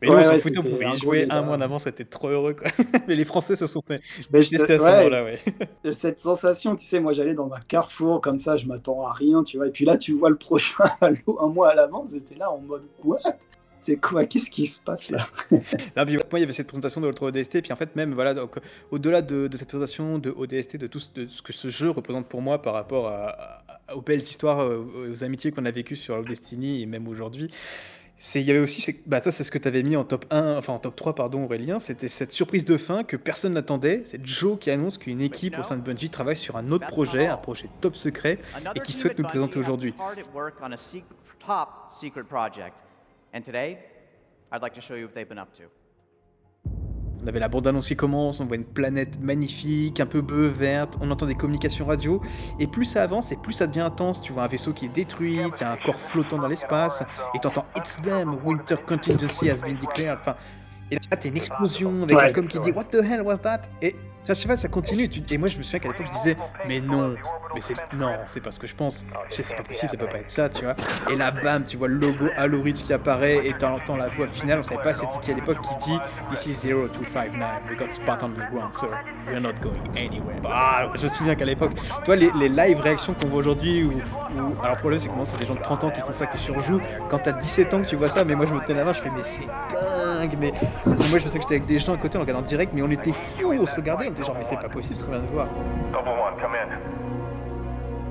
Mais 0.00 0.08
Ouais, 0.08 0.16
nous, 0.16 0.20
on 0.20 0.24
s'en 0.24 0.36
foutait, 0.38 0.58
on 0.58 0.62
pouvait 0.62 0.88
y 0.90 0.96
jouer 0.96 1.26
un 1.30 1.42
mois 1.42 1.56
en 1.56 1.60
avance, 1.60 1.84
c'était 1.84 2.04
trop 2.06 2.28
heureux. 2.28 2.54
Quoi. 2.54 2.68
mais 3.08 3.14
les 3.14 3.24
Français 3.24 3.56
se 3.56 3.66
sont 3.66 3.82
fait 3.86 4.00
Mais 4.30 4.42
je 4.42 4.50
te- 4.50 4.54
détester 4.56 4.74
à 4.74 4.78
ce 4.78 4.84
ouais, 4.84 4.90
moment-là, 4.96 5.24
ouais. 5.24 5.38
cette 6.00 6.20
sensation, 6.20 6.76
tu 6.76 6.86
sais, 6.86 7.00
moi 7.00 7.12
j'allais 7.12 7.34
dans 7.34 7.52
un 7.52 7.60
carrefour 7.60 8.20
comme 8.20 8.38
ça, 8.38 8.56
je 8.56 8.66
m'attends 8.66 9.00
à 9.06 9.12
rien, 9.12 9.42
tu 9.42 9.58
vois. 9.58 9.66
Et 9.68 9.70
puis 9.70 9.84
là, 9.84 9.96
tu 9.98 10.12
vois 10.14 10.30
le 10.30 10.36
prochain 10.36 10.84
Halo 11.00 11.38
un 11.40 11.48
mois 11.48 11.70
à 11.70 11.74
l'avance, 11.74 12.12
j'étais 12.12 12.34
là 12.36 12.50
en 12.50 12.58
mode 12.58 12.84
what? 13.04 13.18
C'est 13.84 13.96
quoi? 13.96 14.24
Qu'est-ce 14.24 14.48
qui 14.50 14.66
se 14.66 14.80
passe 14.80 15.10
là? 15.10 15.26
Non, 15.50 16.04
puis, 16.06 16.16
moi, 16.16 16.24
il 16.34 16.40
y 16.40 16.42
avait 16.44 16.52
cette 16.54 16.66
présentation 16.68 17.00
de 17.00 17.06
l'autre 17.06 17.22
ODST, 17.26 17.60
puis 17.62 17.72
en 17.72 17.76
fait, 17.76 17.94
même, 17.96 18.14
voilà, 18.14 18.32
donc, 18.32 18.56
au-delà 18.90 19.20
de, 19.20 19.46
de 19.46 19.56
cette 19.56 19.68
présentation 19.68 20.18
de 20.18 20.30
ODST, 20.30 20.76
de 20.78 20.86
tout 20.86 20.98
ce, 21.00 21.08
de 21.14 21.26
ce 21.26 21.42
que 21.42 21.52
ce 21.52 21.68
jeu 21.68 21.90
représente 21.90 22.26
pour 22.26 22.40
moi 22.40 22.62
par 22.62 22.72
rapport 22.74 23.08
à- 23.08 23.36
à- 23.88 23.94
aux 23.94 24.00
belles 24.02 24.22
histoires, 24.22 24.60
euh, 24.64 25.10
aux 25.12 25.22
amitiés 25.24 25.50
qu'on 25.52 25.66
a 25.66 25.70
vécues 25.70 25.96
sur 25.96 26.22
Destiny 26.24 26.80
et 26.82 26.86
même 26.86 27.06
aujourd'hui, 27.08 27.50
c'est 28.16 28.40
il 28.40 28.46
y 28.46 28.50
avait 28.52 28.60
aussi, 28.60 28.80
c'est- 28.80 29.06
bah, 29.06 29.20
ça, 29.22 29.30
c'est 29.30 29.44
ce 29.44 29.50
que 29.50 29.58
tu 29.58 29.68
avais 29.68 29.82
mis 29.82 29.96
en 29.96 30.04
top 30.04 30.24
1, 30.30 30.56
enfin 30.56 30.72
en 30.72 30.78
top 30.78 30.96
3, 30.96 31.14
pardon, 31.14 31.44
Aurélien, 31.44 31.78
c'était 31.78 32.08
cette 32.08 32.32
surprise 32.32 32.64
de 32.64 32.78
fin 32.78 33.04
que 33.04 33.16
personne 33.18 33.52
n'attendait. 33.52 34.00
C'est 34.06 34.24
Joe 34.24 34.58
qui 34.58 34.70
annonce 34.70 34.96
qu'une 34.96 35.20
équipe 35.20 35.58
au 35.58 35.62
sein 35.64 35.76
de 35.76 35.82
Bungie 35.82 36.08
travaille 36.08 36.36
sur 36.36 36.56
un 36.56 36.70
autre 36.70 36.86
projet, 36.86 37.26
un 37.26 37.36
projet 37.36 37.68
top 37.82 37.96
secret, 37.96 38.38
et 38.74 38.80
qui 38.80 38.92
souhaite 38.92 39.18
nous 39.18 39.24
le 39.24 39.28
présenter 39.28 39.58
aujourd'hui. 39.58 39.92
And 43.34 43.42
today, 43.42 43.78
I'd 44.52 44.62
like 44.62 44.74
to 44.74 44.80
show 44.80 44.94
you 44.94 45.06
what 45.06 45.14
they've 45.14 45.28
been 45.28 45.38
up 45.40 45.52
to. 45.56 45.64
On 47.22 47.26
avait 47.26 47.40
la 47.40 47.48
bande-annonce 47.48 47.88
qui 47.88 47.96
commence, 47.96 48.38
on 48.40 48.44
voit 48.44 48.56
une 48.56 48.64
planète 48.66 49.18
magnifique, 49.18 49.98
un 49.98 50.06
peu 50.06 50.20
bleue, 50.20 50.46
verte, 50.46 50.98
on 51.00 51.10
entend 51.10 51.26
des 51.26 51.34
communications 51.34 51.86
radio, 51.86 52.20
et 52.60 52.66
plus 52.66 52.84
ça 52.84 53.02
avance 53.02 53.32
et 53.32 53.36
plus 53.36 53.54
ça 53.54 53.66
devient 53.66 53.80
intense. 53.80 54.20
Tu 54.20 54.32
vois 54.32 54.44
un 54.44 54.46
vaisseau 54.46 54.72
qui 54.74 54.84
est 54.86 54.90
détruit, 54.90 55.36
il 55.36 55.60
y 55.60 55.64
a 55.64 55.72
un 55.72 55.76
corps 55.78 55.96
flottant 55.98 56.38
dans 56.38 56.48
l'espace, 56.48 57.02
et 57.34 57.38
t'entends 57.38 57.64
It's 57.76 58.00
them, 58.02 58.36
Winter 58.44 58.76
Contingency 58.86 59.48
has 59.50 59.62
been 59.62 59.76
declared. 59.76 60.18
Enfin, 60.20 60.34
et 60.90 60.96
là, 60.96 61.16
t'as 61.18 61.28
une 61.28 61.36
explosion 61.38 62.02
avec 62.02 62.16
Ouais. 62.16 62.28
un 62.28 62.32
com 62.32 62.46
qui 62.46 62.58
dit 62.60 62.72
What 62.72 62.84
the 62.84 63.02
hell 63.02 63.22
was 63.22 63.38
that? 63.38 63.62
Et 63.80 63.96
ça, 64.24 64.32
je 64.32 64.40
sais 64.40 64.48
pas, 64.48 64.56
ça 64.56 64.68
continue. 64.68 65.08
Et 65.30 65.38
moi, 65.38 65.48
je 65.48 65.58
me 65.58 65.62
souviens 65.62 65.80
qu'à 65.80 65.88
l'époque, 65.88 66.06
je 66.06 66.16
disais 66.16 66.36
Mais 66.66 66.80
non, 66.80 67.14
mais 67.54 67.60
c'est 67.60 67.74
non, 67.94 68.14
c'est 68.26 68.40
pas 68.40 68.50
ce 68.50 68.58
que 68.58 68.66
je 68.66 68.74
pense. 68.74 69.04
C'est 69.28 69.54
pas 69.54 69.62
possible, 69.62 69.90
ça 69.90 69.96
peut 69.96 70.06
pas 70.06 70.18
être 70.18 70.30
ça, 70.30 70.48
tu 70.48 70.64
vois. 70.64 70.74
Et 71.10 71.16
là, 71.16 71.30
bam, 71.30 71.64
tu 71.64 71.76
vois 71.76 71.88
le 71.88 71.96
logo 71.96 72.26
Halo 72.36 72.62
Reach 72.62 72.82
qui 72.84 72.92
apparaît 72.92 73.46
et 73.46 73.52
t'entends 73.52 73.96
la 73.96 74.08
voix 74.08 74.26
finale. 74.26 74.60
On 74.60 74.62
savait 74.62 74.82
pas 74.82 74.94
c'était 74.94 75.18
qui 75.20 75.30
à 75.30 75.34
l'époque 75.34 75.58
qui 75.60 75.90
dit 75.90 75.98
This 76.30 76.46
is 76.46 76.68
0259. 76.68 77.48
We 77.68 77.78
got 77.78 77.90
spot 77.90 78.22
on 78.22 78.30
the 78.30 78.50
ground, 78.50 78.72
sir. 78.72 78.88
We're 79.26 79.40
not 79.40 79.54
going 79.60 79.74
anywhere. 79.96 80.40
Ah, 80.46 80.90
je 80.94 81.04
me 81.04 81.12
souviens 81.12 81.34
qu'à 81.34 81.44
l'époque, 81.44 81.72
toi, 82.04 82.16
les, 82.16 82.30
les 82.38 82.48
live 82.48 82.80
réactions 82.80 83.14
qu'on 83.14 83.28
voit 83.28 83.40
aujourd'hui, 83.40 83.84
ou, 83.84 83.92
alors 84.62 84.74
le 84.74 84.80
problème, 84.80 84.98
c'est 84.98 85.08
que 85.08 85.12
maintenant, 85.12 85.24
c'est 85.24 85.38
des 85.38 85.46
gens 85.46 85.54
de 85.54 85.60
30 85.60 85.84
ans 85.84 85.90
qui 85.90 86.00
font 86.00 86.12
ça, 86.12 86.26
qui 86.26 86.38
surjouent. 86.38 86.80
Quand 87.08 87.18
t'as 87.18 87.32
17 87.32 87.74
ans 87.74 87.82
que 87.82 87.86
tu 87.86 87.96
vois 87.96 88.08
ça, 88.08 88.24
mais 88.24 88.34
moi, 88.34 88.46
je 88.46 88.54
me 88.54 88.60
tenais 88.60 88.78
la 88.78 88.84
main, 88.84 88.92
je 88.92 89.00
fais 89.00 89.10
Mais 89.10 89.22
c'est 89.22 89.46
dingue. 89.46 90.36
Mais 90.40 90.52
moi, 90.86 90.96
je 91.18 91.18
souviens 91.18 91.20
que 91.20 91.42
j'étais 91.42 91.54
avec 91.56 91.66
des 91.66 91.78
gens 91.78 91.94
à 91.94 91.98
côté, 91.98 92.16
on 92.16 92.22
regardait 92.22 92.42
en 92.42 92.44
direct, 92.44 92.72
mais 92.74 92.82
on 92.82 92.90
était 92.90 93.12
fous, 93.12 93.52
on 93.52 93.66
se 93.66 93.74
regardait, 93.74 94.10
c'est 94.42 94.60
pas 94.60 94.68
possible 94.68 94.96
ce 94.96 95.04
qu'on 95.04 95.12
vient. 95.12 95.20
Noble 95.20 96.08
One, 96.08 96.38
come 96.40 96.54
in. 96.54 96.68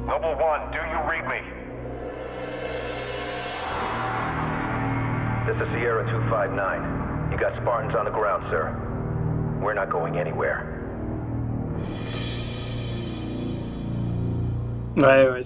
Noble 0.06 0.36
One, 0.42 0.72
do 0.72 0.80
you 0.80 1.00
read 1.10 1.26
me? 1.28 1.40
This 5.48 5.56
is 5.62 5.68
Sierra 5.76 6.04
259. 6.10 7.32
You 7.32 7.38
got 7.38 7.54
Spartans 7.62 7.96
on 7.96 8.06
the 8.06 8.12
ground, 8.12 8.44
sir. 8.50 8.76
We're 9.62 9.74
not 9.74 9.90
going 9.90 10.18
anywhere. 10.18 10.70
Ouais, 14.96 15.28
ouais, 15.28 15.42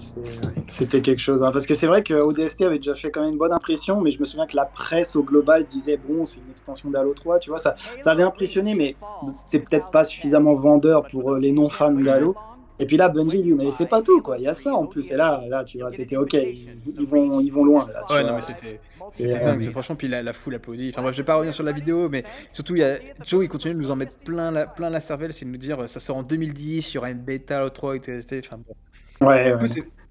c'était 0.68 1.00
quelque 1.00 1.20
chose. 1.20 1.42
hein. 1.42 1.50
Parce 1.52 1.66
que 1.66 1.72
c'est 1.72 1.86
vrai 1.86 2.02
que 2.02 2.12
ODST 2.12 2.62
avait 2.66 2.78
déjà 2.78 2.94
fait 2.94 3.10
quand 3.10 3.22
même 3.22 3.30
une 3.32 3.38
bonne 3.38 3.52
impression, 3.52 4.00
mais 4.00 4.10
je 4.10 4.20
me 4.20 4.26
souviens 4.26 4.46
que 4.46 4.54
la 4.56 4.66
presse 4.66 5.16
au 5.16 5.22
global 5.22 5.64
disait 5.66 5.96
bon, 5.96 6.26
c'est 6.26 6.40
une 6.40 6.50
extension 6.50 6.90
d'Halo 6.90 7.14
3, 7.14 7.38
tu 7.38 7.48
vois, 7.48 7.58
ça, 7.58 7.74
ça 7.98 8.10
avait 8.12 8.24
impressionné, 8.24 8.74
mais 8.74 8.96
c'était 9.26 9.60
peut-être 9.64 9.90
pas 9.90 10.04
suffisamment 10.04 10.54
vendeur 10.54 11.06
pour 11.06 11.32
euh, 11.32 11.38
les 11.38 11.52
non-fans 11.52 11.92
d'Halo. 11.92 12.36
Et 12.80 12.86
puis 12.86 12.96
là, 12.96 13.08
Bungie 13.08 13.42
dit, 13.42 13.54
mais 13.54 13.70
c'est 13.72 13.86
pas 13.86 14.02
tout, 14.02 14.20
quoi, 14.22 14.38
il 14.38 14.44
y 14.44 14.48
a 14.48 14.54
ça 14.54 14.72
en 14.74 14.86
plus. 14.86 15.10
Et 15.10 15.16
là, 15.16 15.42
là 15.48 15.64
tu 15.64 15.78
vois, 15.78 15.90
c'était 15.92 16.16
ok, 16.16 16.34
ils, 16.34 16.78
ils 16.96 17.08
vont, 17.08 17.40
ils 17.40 17.50
vont 17.50 17.64
loin. 17.64 17.90
Là, 17.92 18.04
tu 18.06 18.14
Ouais, 18.14 18.20
vois. 18.20 18.30
non, 18.30 18.34
mais 18.34 18.40
c'était. 18.42 18.80
C'était 19.10 19.36
euh, 19.38 19.40
dingue, 19.40 19.70
franchement, 19.70 19.96
puis 19.96 20.06
la, 20.06 20.22
la 20.22 20.32
foule 20.34 20.54
applaudit. 20.56 20.90
Enfin, 20.92 21.00
moi, 21.02 21.12
je 21.12 21.16
vais 21.18 21.24
pas 21.24 21.36
revenir 21.36 21.54
sur 21.54 21.64
la 21.64 21.72
vidéo, 21.72 22.08
mais 22.10 22.24
surtout, 22.52 22.76
il 22.76 22.80
y 22.80 22.84
a 22.84 22.98
Joe, 23.24 23.42
il 23.44 23.48
continue 23.48 23.72
de 23.74 23.78
nous 23.78 23.90
en 23.90 23.96
mettre 23.96 24.12
plein 24.24 24.50
la, 24.50 24.66
plein 24.66 24.90
la 24.90 25.00
cervelle, 25.00 25.32
c'est 25.32 25.46
de 25.46 25.50
nous 25.50 25.56
dire, 25.56 25.80
euh, 25.82 25.86
ça 25.88 25.98
sort 25.98 26.18
en 26.18 26.22
2010, 26.22 26.92
il 26.92 26.94
y 26.94 26.98
aura 26.98 27.10
une 27.10 27.18
bêta, 27.22 27.58
Halo 27.60 27.70
3, 27.70 27.96
etc. 27.96 28.42
Enfin, 28.46 28.58
bon. 28.58 28.74
Ouais, 29.20 29.54
coup, 29.58 29.66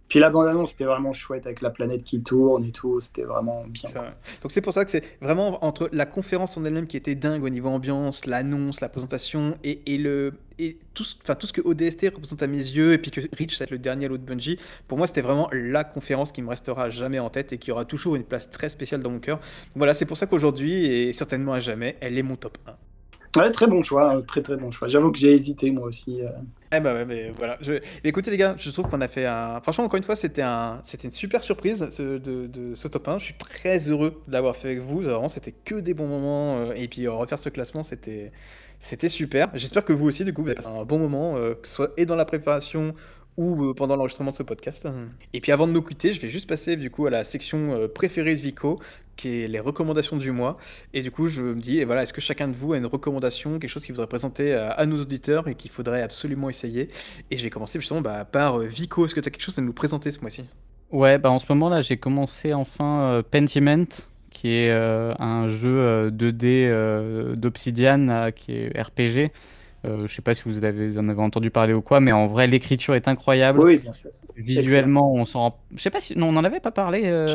Puis 0.10 0.20
la 0.20 0.30
bande-annonce, 0.30 0.72
c'était 0.72 0.86
vraiment 0.86 1.12
chouette 1.14 1.46
avec 1.46 1.62
la 1.62 1.70
planète 1.70 2.04
qui 2.04 2.22
tourne 2.24 2.64
et 2.64 2.72
tout. 2.72 3.00
C'était 3.00 3.24
vraiment 3.24 3.66
bien. 3.68 3.90
Ça. 3.90 4.16
Donc 4.42 4.52
c'est 4.52 4.62
pour 4.62 4.72
ça 4.74 4.86
que 4.86 4.92
c'est 4.92 5.04
vraiment 5.22 5.64
entre 5.66 5.90
la 5.92 6.06
conférence 6.06 6.56
en 6.58 6.64
elle-même 6.64 6.88
qui 6.88 6.96
était 6.98 7.16
dingue 7.16 7.44
au 7.44 7.50
niveau 7.50 7.70
ambiance, 7.70 8.26
l'annonce, 8.26 8.80
la 8.82 8.90
présentation 8.90 9.58
et, 9.64 9.82
et 9.94 9.98
le 9.98 10.34
et 10.60 10.80
tout 10.94 11.04
ce, 11.04 11.16
enfin 11.22 11.36
tout 11.36 11.46
ce 11.46 11.54
que 11.54 11.62
ODST 11.62 12.06
représente 12.16 12.42
à 12.42 12.48
mes 12.48 12.58
yeux 12.58 12.94
et 12.94 12.98
puis 12.98 13.12
que 13.12 13.22
Rich 13.36 13.58
c'est 13.58 13.70
le 13.70 13.78
dernier 13.80 14.06
Halo 14.06 14.18
de 14.18 14.24
Bungie. 14.24 14.58
Pour 14.88 14.98
moi 14.98 15.08
c'était 15.08 15.22
vraiment 15.22 15.50
la 15.52 15.84
conférence 15.84 16.32
qui 16.32 16.42
me 16.42 16.50
restera 16.50 16.90
jamais 16.90 17.20
en 17.20 17.30
tête 17.30 17.54
et 17.54 17.58
qui 17.58 17.72
aura 17.72 17.86
toujours 17.86 18.16
une 18.16 18.24
place 18.24 18.50
très 18.50 18.70
spéciale 18.70 19.02
dans 19.02 19.12
mon 19.12 19.20
cœur. 19.20 19.40
Voilà 19.76 19.94
c'est 19.94 20.06
pour 20.06 20.18
ça 20.18 20.26
qu'aujourd'hui 20.26 20.86
et 20.86 21.14
certainement 21.14 21.54
à 21.54 21.60
jamais 21.60 21.98
elle 22.02 22.18
est 22.18 22.24
mon 22.24 22.38
top 22.38 22.58
1. 22.66 22.76
Ouais, 23.36 23.52
très 23.52 23.68
bon 23.68 23.84
choix, 23.84 24.12
hein, 24.14 24.22
très 24.22 24.42
très 24.42 24.58
bon 24.58 24.72
choix. 24.72 24.88
J'avoue 24.88 25.12
que 25.12 25.18
j'ai 25.20 25.32
hésité 25.34 25.72
moi 25.72 25.88
aussi. 25.88 26.22
euh. 26.22 26.30
Eh 26.74 26.80
bah 26.82 26.94
ouais, 26.94 27.06
mais 27.06 27.32
voilà. 27.38 27.58
Écoutez 28.04 28.30
les 28.30 28.38
gars, 28.38 28.56
je 28.58 28.70
trouve 28.72 28.88
qu'on 28.90 29.00
a 29.00 29.08
fait 29.08 29.26
un. 29.26 29.62
Franchement, 29.62 29.86
encore 29.86 29.98
une 29.98 30.04
fois, 30.04 30.18
c'était 30.18 30.42
un, 30.42 30.82
une 31.04 31.12
super 31.12 31.44
surprise 31.44 31.80
de 31.80 32.76
ce 32.76 32.88
top 32.90 33.08
1. 33.08 33.20
Je 33.20 33.26
suis 33.26 33.34
très 33.36 33.78
heureux 33.90 34.22
de 34.28 34.34
l'avoir 34.34 34.56
fait 34.56 34.70
avec 34.70 34.80
vous. 34.80 35.02
Vraiment, 35.02 35.30
c'était 35.30 35.54
que 35.54 35.76
des 35.76 35.94
bons 35.94 36.08
moments. 36.08 36.58
euh, 36.58 36.74
Et 36.76 36.88
puis 36.90 37.08
euh, 37.08 37.12
refaire 37.14 37.40
ce 37.40 37.48
classement, 37.50 37.84
c'était, 37.84 38.34
c'était 38.80 39.08
super. 39.10 39.50
J'espère 39.54 39.86
que 39.86 39.94
vous 39.94 40.08
aussi, 40.08 40.26
du 40.26 40.34
coup, 40.34 40.42
vous 40.44 40.50
avez 40.50 40.56
passé 40.56 40.68
un 40.68 40.84
bon 40.84 41.00
moment, 41.00 41.38
euh, 41.38 41.54
que 41.56 41.68
ce 41.68 41.74
soit 41.76 41.92
et 41.96 42.06
dans 42.06 42.16
la 42.18 42.26
préparation 42.26 42.94
ou 43.38 43.66
euh, 43.66 43.74
pendant 43.74 43.96
l'enregistrement 43.96 44.32
de 44.32 44.36
ce 44.36 44.44
podcast. 44.44 44.88
Et 45.34 45.42
puis 45.42 45.52
avant 45.52 45.68
de 45.68 45.72
nous 45.72 45.82
quitter, 45.82 46.14
je 46.14 46.22
vais 46.22 46.30
juste 46.30 46.50
passer 46.50 46.76
du 46.76 46.90
coup 46.90 47.06
à 47.06 47.10
la 47.10 47.24
section 47.24 47.74
euh, 47.74 47.88
préférée 47.88 48.36
de 48.36 48.42
Vico, 48.42 48.80
qui 49.16 49.44
est 49.44 49.48
les 49.48 49.60
recommandations 49.60 50.18
du 50.18 50.32
mois. 50.32 50.58
Et 50.94 51.02
du 51.02 51.12
coup, 51.12 51.28
je 51.28 51.42
me 51.42 51.60
dis, 51.60 51.80
et 51.80 51.86
voilà, 51.86 52.04
est-ce 52.04 52.14
que 52.14 52.22
chacun 52.22 52.48
de 52.48 52.56
vous 52.56 52.74
a 52.74 52.78
une 52.78 52.86
recommandation, 52.86 53.60
quelque 53.60 53.70
chose 53.70 53.84
qui 53.84 53.92
voudrait 53.92 54.08
présenter 54.08 54.54
à, 54.54 54.72
à 54.72 54.86
nos 54.86 54.98
auditeurs 54.98 55.48
et 55.48 55.56
qu'il 55.56 55.72
faudrait 55.72 56.02
absolument 56.02 56.50
essayer? 56.50 56.90
Et 57.32 57.38
je 57.38 57.44
vais 57.44 57.50
commencer 57.50 57.80
justement 57.80 58.02
bah, 58.02 58.26
par 58.26 58.60
euh, 58.60 58.66
Vico. 58.66 59.06
Est-ce 59.06 59.16
que 59.16 59.22
tu 59.22 59.28
as 59.28 59.32
quelque 59.32 59.44
chose 59.44 59.60
à 59.60 59.62
nous 59.62 59.74
présenter 59.74 60.12
ce 60.12 60.20
mois-ci? 60.22 60.46
Ouais, 60.92 61.18
bah 61.18 61.30
en 61.30 61.40
ce 61.40 61.46
moment 61.50 61.68
là, 61.68 61.82
j'ai 61.82 61.98
commencé 61.98 62.54
enfin 62.54 63.22
Pentiment, 63.30 63.84
qui 64.38 64.50
est 64.50 64.72
un 64.72 65.50
jeu 65.50 65.80
euh, 65.80 66.12
2D 66.12 66.44
euh, 66.44 67.36
d'Obsidian, 67.36 68.32
qui 68.36 68.54
est 68.54 68.80
RPG. 68.80 69.32
Euh, 69.86 70.08
je 70.08 70.16
sais 70.16 70.22
pas 70.22 70.34
si 70.34 70.44
vous 70.46 70.64
avez, 70.64 70.98
en 70.98 71.08
avez 71.08 71.22
entendu 71.22 71.52
parler 71.52 71.74
ou 71.74 71.82
quoi, 71.82 72.00
mais 72.00 72.12
en 72.12 72.28
vrai, 72.28 72.48
l'écriture 72.48 72.96
est 72.96 73.08
incroyable. 73.08 73.60
Oui, 73.60 73.78
bien 73.78 73.94
sûr. 73.94 74.10
Visuellement, 74.36 75.14
on 75.14 75.26
s'en 75.26 75.40
rend. 75.42 75.60
Je 75.76 75.82
sais 75.82 75.90
pas 75.90 76.00
si. 76.02 76.18
Non, 76.18 76.30
on 76.30 76.32
n'en 76.32 76.44
avait 76.44 76.60
pas 76.60 76.72
parlé. 76.72 77.04
euh, 77.06 77.26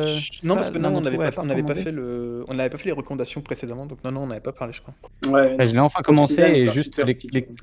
Non, 0.45 0.55
parce 0.55 0.71
que 0.71 0.79
non, 0.79 0.95
on 0.95 1.01
n'avait 1.01 1.17
ouais, 1.17 1.31
pas, 1.31 1.43
on 1.43 1.47
n'avait 1.47 1.63
pas 1.63 1.75
recommandé. 1.75 1.83
fait 1.83 1.93
le, 1.93 2.45
on 2.49 2.55
n'avait 2.55 2.71
pas 2.71 2.79
fait 2.79 2.87
les 2.87 2.93
recommandations 2.93 3.41
précédemment, 3.41 3.87
donc 3.87 4.03
non, 4.05 4.13
non, 4.13 4.23
on 4.23 4.27
n'avait 4.27 4.41
pas 4.41 4.53
parlé, 4.53 4.73
je 4.73 4.83
crois. 4.83 4.95
Ouais, 5.27 5.57
Bah, 5.57 5.67
je 5.67 5.73
l'ai 5.73 5.79
enfin 5.81 6.03
commencé 6.03 6.43
et 6.43 6.69
juste 6.69 7.01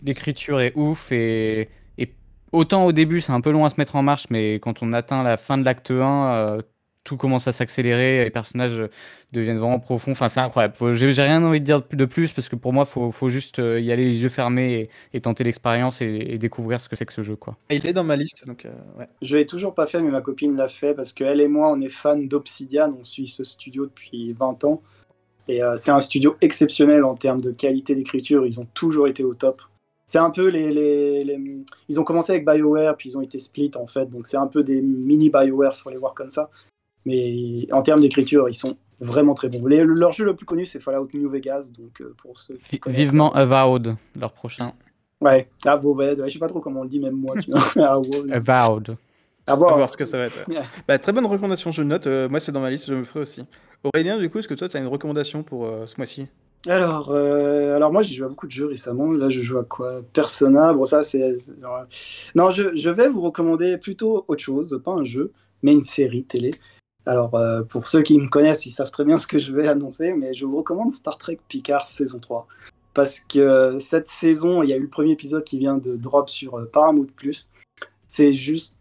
l'écriture 0.02 0.60
est 0.62 0.74
ouf 0.76 1.12
et, 1.12 1.70
et 1.98 2.14
autant 2.52 2.86
au 2.86 2.92
début 2.92 3.22
c'est 3.22 3.32
un 3.32 3.42
peu 3.42 3.52
long 3.52 3.66
à 3.66 3.70
se 3.70 3.76
mettre 3.78 3.96
en 3.96 4.02
marche 4.04 4.26
mais 4.30 4.56
quand 4.56 4.82
on 4.82 4.94
atteint 4.94 5.24
la 5.24 5.38
fin 5.38 5.58
de 5.58 5.64
l'acte 5.66 5.92
1 5.92 5.96
euh, 6.36 6.62
tout 7.10 7.18
commence 7.18 7.48
à 7.48 7.52
s'accélérer 7.52 8.23
les 8.23 8.30
personnages 8.30 8.77
euh, 8.80 8.88
deviennent 9.31 9.57
vraiment 9.57 9.80
profonds 9.80 10.11
enfin 10.11 10.30
c'est 10.30 10.40
incroyable 10.40 10.76
j'ai 10.94 11.23
rien 11.23 11.44
envie 11.44 11.60
de 11.60 11.65
dire 11.65 11.81
de 11.91 12.06
plus 12.06 12.31
parce 12.31 12.49
que 12.49 12.56
pour 12.56 12.72
moi 12.72 12.86
faut, 12.86 13.10
faut 13.11 13.30
juste 13.30 13.57
euh, 13.60 13.80
y 13.80 13.91
aller 13.91 14.06
les 14.06 14.22
yeux 14.22 14.30
fermés 14.30 14.73
et, 15.14 15.18
et 15.18 15.22
tenter 15.22 15.44
l'expérience 15.44 16.02
et, 16.02 16.06
et 16.06 16.38
découvrir 16.38 16.80
ce 16.80 16.88
que 16.88 16.95
c'est 16.95 17.06
que 17.06 17.14
ce 17.14 17.23
jeu 17.23 17.36
quoi. 17.36 17.57
Il 17.72 17.86
est 17.88 17.94
dans 17.94 18.03
ma 18.03 18.15
liste, 18.15 18.45
donc 18.45 18.65
euh, 18.65 18.72
ouais. 18.98 19.07
Je 19.23 19.38
l'ai 19.38 19.45
toujours 19.45 19.73
pas 19.73 19.88
fait, 19.88 20.02
mais 20.02 20.11
ma 20.11 20.22
copine 20.22 20.56
l'a 20.56 20.68
fait 20.68 20.94
parce 20.94 21.14
qu'elle 21.14 21.41
et 21.41 21.48
moi, 21.48 21.72
on 21.72 21.80
est 21.80 21.90
fans 21.90 22.15
d'Obsidian. 22.18 22.95
On 22.99 23.03
suit 23.03 23.27
ce 23.27 23.44
studio 23.44 23.86
depuis 23.86 24.34
20 24.34 24.64
ans. 24.65 24.81
Et 25.48 25.64
euh, 25.64 25.76
c'est 25.77 25.91
un 25.91 25.99
studio 25.99 26.36
exceptionnel 26.41 27.03
en 27.03 27.15
termes 27.15 27.41
de 27.41 27.52
qualité 27.52 27.95
d'écriture. 27.95 28.45
Ils 28.45 28.60
ont 28.60 28.68
toujours 28.73 29.07
été 29.07 29.23
au 29.23 29.34
top. 29.34 29.61
C'est 30.06 30.19
un 30.19 30.30
peu 30.31 30.48
les, 30.48 30.72
les, 30.72 31.23
les- 31.23 31.40
Ils 31.88 31.99
ont 31.99 32.03
commencé 32.03 32.31
avec 32.31 32.45
BioWare, 32.45 32.98
puis 32.98 33.10
ils 33.10 33.18
ont 33.18 33.22
été 33.22 33.38
split 33.38 33.72
en 33.76 33.88
fait. 33.88 34.06
Donc 34.10 34.27
c'est 34.27 34.38
un 34.38 34.48
peu 34.48 34.64
des 34.64 34.81
mini 34.81 35.30
BioWare, 35.30 35.76
faut 35.76 35.90
les 35.90 35.98
voir 35.98 36.14
comme 36.14 36.31
ça. 36.31 36.49
Mais 37.06 37.68
en 37.72 37.82
termes 37.82 38.02
d'écriture, 38.02 38.50
ils 38.50 38.54
sont 38.54 38.78
vraiment 39.00 39.34
très 39.34 39.50
bons. 39.50 39.66
Les- 39.68 39.84
leur 39.84 40.12
jeu 40.12 40.26
le 40.26 40.36
plus 40.36 40.46
connu, 40.46 40.66
c'est 40.66 40.80
Fallout 40.80 41.08
New 41.14 41.30
Vegas. 41.30 41.72
Donc 41.78 42.02
euh, 42.02 42.14
pour 42.22 42.38
ceux 42.40 42.58
qui 42.70 42.80
vivement 42.88 43.34
Avowed 43.34 43.96
leur 44.20 44.34
prochain. 44.34 44.74
Ouais, 45.22 45.50
ah, 45.66 45.74
Avowed. 45.74 46.20
Ouais, 46.20 46.28
je 46.28 46.34
sais 46.34 46.40
pas 46.40 46.48
trop 46.48 46.60
comment 46.62 46.82
on 46.82 46.84
le 46.84 46.90
dit, 46.90 47.00
même 47.00 47.16
moi. 47.16 47.36
Tu. 47.38 47.52
Avowed. 47.82 48.98
À 49.48 49.56
On 49.56 49.58
voir. 49.58 49.72
va 49.72 49.78
voir 49.78 49.90
ce 49.90 49.98
que 49.98 50.06
ça 50.06 50.18
va 50.20 50.26
être. 50.26 50.46
Bah, 50.88 51.00
très 51.00 51.12
bonne 51.12 51.26
recommandation, 51.26 51.72
je 51.72 51.82
note. 51.82 52.06
Euh, 52.06 52.30
moi, 52.30 52.40
c'est 52.40 52.52
dans 52.52 52.60
ma 52.60 52.70
liste, 52.70 52.86
je 52.88 52.94
me 52.94 53.00
le 53.00 53.04
ferai 53.04 53.22
aussi. 53.22 53.46
Aurélien, 53.84 54.20
du 54.20 54.30
coup, 54.30 54.38
est-ce 54.38 54.48
que 54.48 54.54
toi, 54.54 54.70
tu 54.70 54.78
as 54.78 54.80
une 54.80 54.86
recommandation 54.86 55.42
pour 55.42 55.66
euh, 55.66 55.88
ce 55.88 55.96
mois-ci? 55.98 56.28
Alors, 56.68 57.10
euh, 57.12 57.76
alors 57.76 57.92
moi 57.92 58.04
j'ai 58.04 58.14
joué 58.16 58.26
à 58.26 58.30
beaucoup 58.30 58.46
de 58.46 58.52
jeux 58.52 58.66
récemment. 58.68 59.10
Là 59.12 59.30
je 59.30 59.42
joue 59.42 59.58
à 59.58 59.64
quoi? 59.64 60.02
Persona. 60.14 60.74
Bon 60.74 60.84
ça 60.84 61.04
c'est. 61.04 61.38
c'est- 61.38 61.54
Non, 62.36 62.50
je, 62.52 62.76
je 62.76 62.90
vais 62.90 63.08
vous 63.08 63.22
recommander 63.22 63.78
plutôt 63.78 64.26
autre 64.28 64.44
chose, 64.44 64.80
pas 64.84 64.92
un 64.92 65.06
jeu, 65.06 65.32
mais 65.64 65.72
une 65.74 65.84
série 65.84 66.26
télé. 66.26 66.52
Alors 67.10 67.34
euh, 67.34 67.64
pour 67.64 67.88
ceux 67.88 68.03
qui 68.03 68.19
me 68.19 68.30
connaissent, 68.30 68.68
ils 68.68 68.72
savent 68.72 68.91
très 68.91 69.03
bien 69.03 69.18
ce 69.18 69.26
que 69.26 69.40
je 69.40 69.52
vais 69.52 69.68
annoncer, 69.68 70.14
mais 70.14 70.36
je 70.36 70.45
vous 70.45 70.57
recommande 70.57 70.91
Star 70.91 71.18
Trek 71.18 71.40
Picard 71.48 71.88
saison 71.88 72.19
3. 72.19 72.45
Parce 72.94 73.19
que 73.19 73.80
cette 73.80 74.11
saison, 74.11 74.61
il 74.61 74.69
y 74.69 74.73
a 74.73 74.76
eu 74.76 74.81
le 74.81 74.90
premier 74.90 75.14
épisode 75.14 75.44
qui 75.44 75.57
vient 75.57 75.80
de 75.80 75.95
drop 75.95 76.30
sur 76.30 76.60
euh, 76.60 76.69
Paramount+. 76.72 77.07
C'est 78.06 78.34
juste 78.36 78.77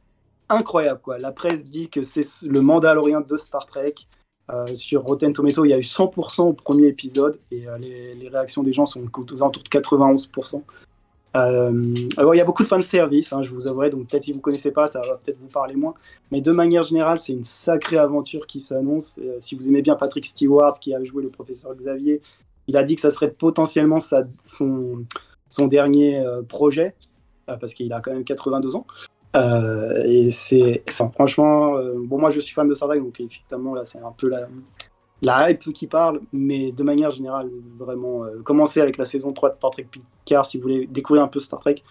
incroyable 0.51 1.01
quoi. 1.03 1.17
La 1.17 1.33
presse 1.33 1.65
dit 1.65 1.89
que 1.89 2.03
c'est 2.03 2.21
le 2.47 2.61
Mandalorian 2.61 3.23
de 3.23 3.37
Star 3.39 3.65
Trek. 3.65 3.95
Euh, 4.51 4.67
sur 4.75 5.05
Rotten 5.05 5.33
Tomato, 5.33 5.65
il 5.65 5.71
y 5.71 5.75
a 5.75 5.79
eu 5.79 5.83
100% 5.83 6.43
au 6.43 6.53
premier 6.53 6.89
épisode 6.89 7.39
et 7.51 7.67
euh, 7.67 7.79
les, 7.79 8.15
les 8.15 8.29
réactions 8.29 8.63
des 8.63 8.75
gens 8.75 8.85
sont 8.85 9.01
aux 9.01 9.43
alentours 9.43 9.63
de 9.63 9.69
91%. 9.69 10.63
Euh, 11.47 11.95
alors, 12.17 12.35
il 12.35 12.39
y 12.39 12.41
a 12.41 12.45
beaucoup 12.45 12.63
de 12.63 12.69
fans 12.69 12.79
de 12.79 12.83
service, 12.83 13.33
hein, 13.33 13.43
je 13.43 13.51
vous 13.51 13.67
avouerai, 13.67 13.91
donc 13.91 14.09
peut-être 14.09 14.23
si 14.23 14.33
vous 14.33 14.39
ne 14.39 14.43
connaissez 14.43 14.71
pas, 14.71 14.87
ça 14.87 15.01
va 15.01 15.17
peut-être 15.17 15.39
vous 15.39 15.49
parler 15.49 15.75
moins. 15.75 15.95
Mais 16.31 16.41
de 16.41 16.53
manière 16.53 16.83
générale, 16.83 17.19
c'est 17.19 17.33
une 17.33 17.45
sacrée 17.45 17.99
aventure 17.99 18.47
qui 18.47 18.61
s'annonce. 18.61 19.19
Euh, 19.19 19.37
si 19.39 19.55
vous 19.55 19.69
aimez 19.69 19.83
bien 19.83 19.97
Patrick 19.97 20.27
Stewart, 20.27 20.79
qui 20.81 20.95
a 20.95 21.03
joué 21.05 21.23
le 21.23 21.31
professeur 21.31 21.75
Xavier, 21.75 22.21
il 22.67 22.77
a 22.77 22.83
dit 22.83 22.95
que 22.95 23.01
ça 23.01 23.11
serait 23.11 23.31
potentiellement 23.31 23.99
son, 24.01 25.07
dernier 25.67 26.19
euh, 26.19 26.43
projet, 26.43 26.95
parce 27.47 27.73
qu'il 27.73 27.93
a 27.93 28.01
quand 28.01 28.13
même 28.13 28.25
82 28.25 28.77
ans. 28.77 28.87
Et 30.05 30.31
c'est 30.31 30.83
franchement, 30.89 31.79
bon, 31.97 32.19
moi 32.19 32.31
je 32.31 32.41
suis 32.41 32.55
fan 32.55 32.69
de 32.69 32.75
Star 32.75 32.89
donc 32.89 33.21
effectivement, 33.21 33.75
là, 33.75 33.85
c'est 33.85 34.01
un 34.01 34.13
peu 34.17 34.29
la, 34.29 34.49
la 35.23 35.51
hype 35.51 35.73
qui 35.73 35.87
parle, 35.87 36.21
mais 36.33 36.73
de 36.73 36.83
manière 36.83 37.11
générale, 37.11 37.51
vraiment, 37.79 38.25
euh, 38.25 38.41
commencez 38.43 38.81
avec 38.81 38.97
la 38.99 39.05
saison 39.05 39.33
3 39.33 39.51
de 39.51 39.55
Star 39.57 39.71
Trek 39.71 39.87
Picard 40.25 40.47
si 40.47 40.59
vous 40.59 40.63
voulez 40.63 40.87
découvrir 40.87 41.25
un 41.25 41.29
peu 41.29 41.41
Star 41.41 41.59
Trek. 41.61 41.83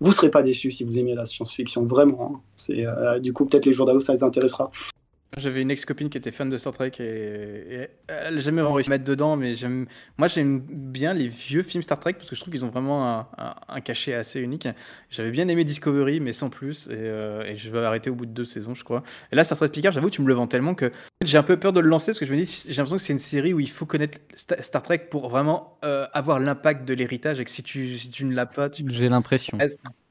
Vous 0.00 0.12
serez 0.12 0.30
pas 0.30 0.42
déçus 0.42 0.70
si 0.70 0.84
vous 0.84 0.96
aimez 0.98 1.14
la 1.14 1.24
science-fiction, 1.24 1.84
vraiment. 1.84 2.32
hein. 2.34 2.40
Euh, 2.70 3.18
du 3.18 3.32
coup, 3.32 3.46
peut-être 3.46 3.66
les 3.66 3.72
jours 3.72 3.90
ça 4.00 4.12
les 4.12 4.22
intéressera. 4.22 4.70
J'avais 5.36 5.60
une 5.60 5.70
ex-copine 5.70 6.08
qui 6.08 6.16
était 6.16 6.30
fan 6.30 6.48
de 6.48 6.56
Star 6.56 6.72
Trek 6.72 6.92
et, 6.98 7.02
et 7.02 7.88
elle 8.08 8.36
n'a 8.36 8.40
jamais 8.40 8.62
vraiment 8.62 8.74
réussi 8.74 8.90
à 8.90 8.94
me 8.94 8.98
mettre 8.98 9.04
dedans, 9.10 9.36
mais 9.36 9.54
j'aime, 9.54 9.86
moi 10.18 10.28
j'aime 10.28 10.60
bien 10.60 11.12
les 11.12 11.26
vieux 11.28 11.62
films 11.62 11.82
Star 11.82 11.98
Trek 11.98 12.14
parce 12.14 12.30
que 12.30 12.36
je 12.36 12.40
trouve 12.40 12.52
qu'ils 12.54 12.64
ont 12.64 12.70
vraiment 12.70 13.06
un, 13.18 13.28
un- 13.36 13.54
un 13.68 13.80
cachet 13.80 14.14
assez 14.14 14.40
unique. 14.40 14.68
J'avais 15.10 15.30
bien 15.30 15.48
aimé 15.48 15.64
Discovery, 15.64 16.20
mais 16.20 16.32
sans 16.32 16.48
plus, 16.48 16.86
et, 16.86 16.92
euh, 16.94 17.42
et 17.44 17.56
je 17.56 17.68
vais 17.70 17.80
arrêter 17.80 18.08
au 18.08 18.14
bout 18.14 18.24
de 18.24 18.30
deux 18.30 18.44
saisons, 18.44 18.74
je 18.74 18.84
crois. 18.84 19.02
Et 19.32 19.36
là, 19.36 19.44
Star 19.44 19.58
Trek 19.58 19.68
Picard, 19.68 19.92
j'avoue, 19.92 20.10
tu 20.10 20.22
me 20.22 20.28
le 20.28 20.34
vends 20.34 20.46
tellement 20.46 20.74
que 20.74 20.90
j'ai 21.22 21.36
un 21.36 21.42
peu 21.42 21.58
peur 21.58 21.72
de 21.72 21.80
le 21.80 21.88
lancer 21.88 22.12
parce 22.12 22.20
que 22.20 22.26
je 22.26 22.32
me 22.32 22.38
dis, 22.38 22.44
j'ai 22.68 22.74
l'impression 22.74 22.96
que 22.96 23.02
c'est 23.02 23.12
une 23.12 23.18
série 23.18 23.52
où 23.52 23.60
il 23.60 23.68
faut 23.68 23.84
connaître 23.84 24.18
Sta- 24.36 24.62
Star 24.62 24.82
Trek 24.82 25.08
pour 25.10 25.28
vraiment 25.28 25.76
euh, 25.84 26.06
avoir 26.12 26.38
l'impact 26.38 26.86
de 26.86 26.94
l'héritage 26.94 27.40
et 27.40 27.44
que 27.44 27.50
si 27.50 27.62
tu, 27.62 27.98
si 27.98 28.10
tu 28.10 28.24
ne 28.24 28.34
l'as 28.34 28.46
pas, 28.46 28.70
tu. 28.70 28.84
J'ai 28.88 29.08
l'impression. 29.08 29.58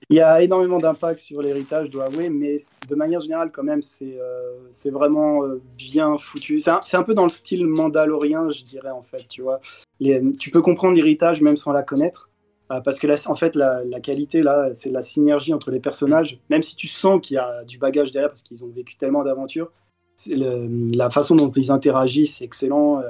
Il 0.10 0.18
y 0.18 0.22
a 0.22 0.42
énormément 0.42 0.78
d'impact 0.78 1.20
sur 1.20 1.42
l'héritage, 1.42 1.88
je 1.88 1.92
dois 1.92 2.06
avouer, 2.06 2.30
mais 2.30 2.58
de 2.88 2.96
manière 2.96 3.22
générale, 3.22 3.52
quand 3.52 3.64
même, 3.64 3.82
c'est 3.82 4.20
euh, 4.20 4.92
vraiment 4.92 5.44
euh, 5.44 5.62
bien 5.78 6.18
foutu. 6.18 6.60
C'est 6.60 6.70
un, 6.70 6.82
un 6.94 7.04
peu 7.04 7.16
dans 7.16 7.24
le 7.24 7.30
style 7.30 7.66
mandalorien, 7.66 8.50
je 8.52 8.64
dirais, 8.64 8.92
en 8.92 9.02
fait, 9.02 9.28
tu 9.28 9.42
vois. 9.42 9.60
Tu 10.40 10.52
peux 10.52 10.62
comprendre 10.62 10.96
l'héritage 10.96 11.42
même 11.42 11.58
sans 11.58 11.72
la 11.72 11.82
connaître, 11.82 12.30
euh, 12.72 12.82
parce 12.82 13.00
que 13.00 13.08
en 13.30 13.36
fait, 13.36 13.56
la, 13.56 13.84
la 13.84 14.00
qualité, 14.00 14.44
là, 14.44 14.70
c'est 14.76 14.92
la 14.92 15.02
synergie 15.02 15.54
entre 15.54 15.72
les 15.72 15.80
personnages, 15.80 16.40
même 16.52 16.62
si 16.62 16.76
tu 16.76 16.88
sens 16.88 17.20
qu'il 17.22 17.36
y 17.36 17.40
a 17.40 17.64
du 17.64 17.80
bagage 17.80 18.12
derrière, 18.12 18.30
parce 18.30 18.44
qu'ils 18.44 18.64
ont 18.64 18.70
vécu 18.70 18.96
tellement 18.98 19.24
d'aventures, 19.24 19.72
la 20.28 21.10
façon 21.10 21.36
dont 21.36 21.50
ils 21.50 21.72
interagissent, 21.72 22.38
c'est 22.38 22.46
excellent. 22.46 23.02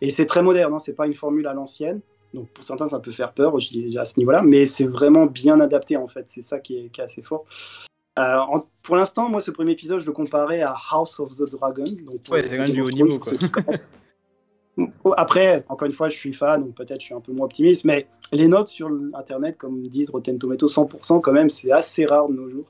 et 0.00 0.10
c'est 0.10 0.26
très 0.26 0.42
moderne, 0.42 0.74
hein, 0.74 0.78
c'est 0.78 0.94
pas 0.94 1.06
une 1.06 1.14
formule 1.14 1.46
à 1.46 1.54
l'ancienne. 1.54 2.00
Donc 2.34 2.48
pour 2.50 2.62
certains, 2.64 2.86
ça 2.86 3.00
peut 3.00 3.10
faire 3.12 3.32
peur 3.32 3.58
je 3.58 3.98
à 3.98 4.04
ce 4.04 4.18
niveau-là, 4.18 4.42
mais 4.42 4.66
c'est 4.66 4.86
vraiment 4.86 5.26
bien 5.26 5.60
adapté 5.60 5.96
en 5.96 6.06
fait. 6.06 6.28
C'est 6.28 6.42
ça 6.42 6.60
qui 6.60 6.76
est, 6.76 6.88
qui 6.90 7.00
est 7.00 7.04
assez 7.04 7.22
fort. 7.22 7.44
Euh, 8.18 8.36
en- 8.38 8.64
pour 8.82 8.96
l'instant, 8.96 9.28
moi, 9.28 9.40
ce 9.40 9.50
premier 9.50 9.72
épisode, 9.72 10.00
je 10.00 10.06
le 10.06 10.12
comparais 10.12 10.62
à 10.62 10.74
House 10.92 11.18
of 11.20 11.30
the 11.36 11.50
Dragon. 11.50 11.84
Donc, 11.84 12.20
Ouais, 12.30 12.42
c'est 12.42 12.48
quand 12.50 12.62
même 12.64 12.68
du 12.72 12.80
haut 12.82 12.90
niveau, 12.90 13.18
quoi. 13.18 13.32
Après, 15.16 15.64
encore 15.68 15.86
une 15.86 15.92
fois, 15.92 16.08
je 16.08 16.16
suis 16.18 16.32
fan, 16.32 16.62
donc 16.64 16.74
peut-être 16.74 17.00
je 17.00 17.06
suis 17.06 17.14
un 17.14 17.20
peu 17.20 17.32
moins 17.32 17.44
optimiste, 17.46 17.84
mais 17.84 18.06
les 18.32 18.48
notes 18.48 18.68
sur 18.68 18.90
Internet, 19.14 19.56
comme 19.58 19.86
disent 19.88 20.10
Rotten 20.10 20.38
Tomato, 20.38 20.68
100% 20.68 21.20
quand 21.20 21.32
même, 21.32 21.50
c'est 21.50 21.70
assez 21.70 22.06
rare 22.06 22.28
de 22.28 22.34
nos 22.34 22.48
jours. 22.48 22.64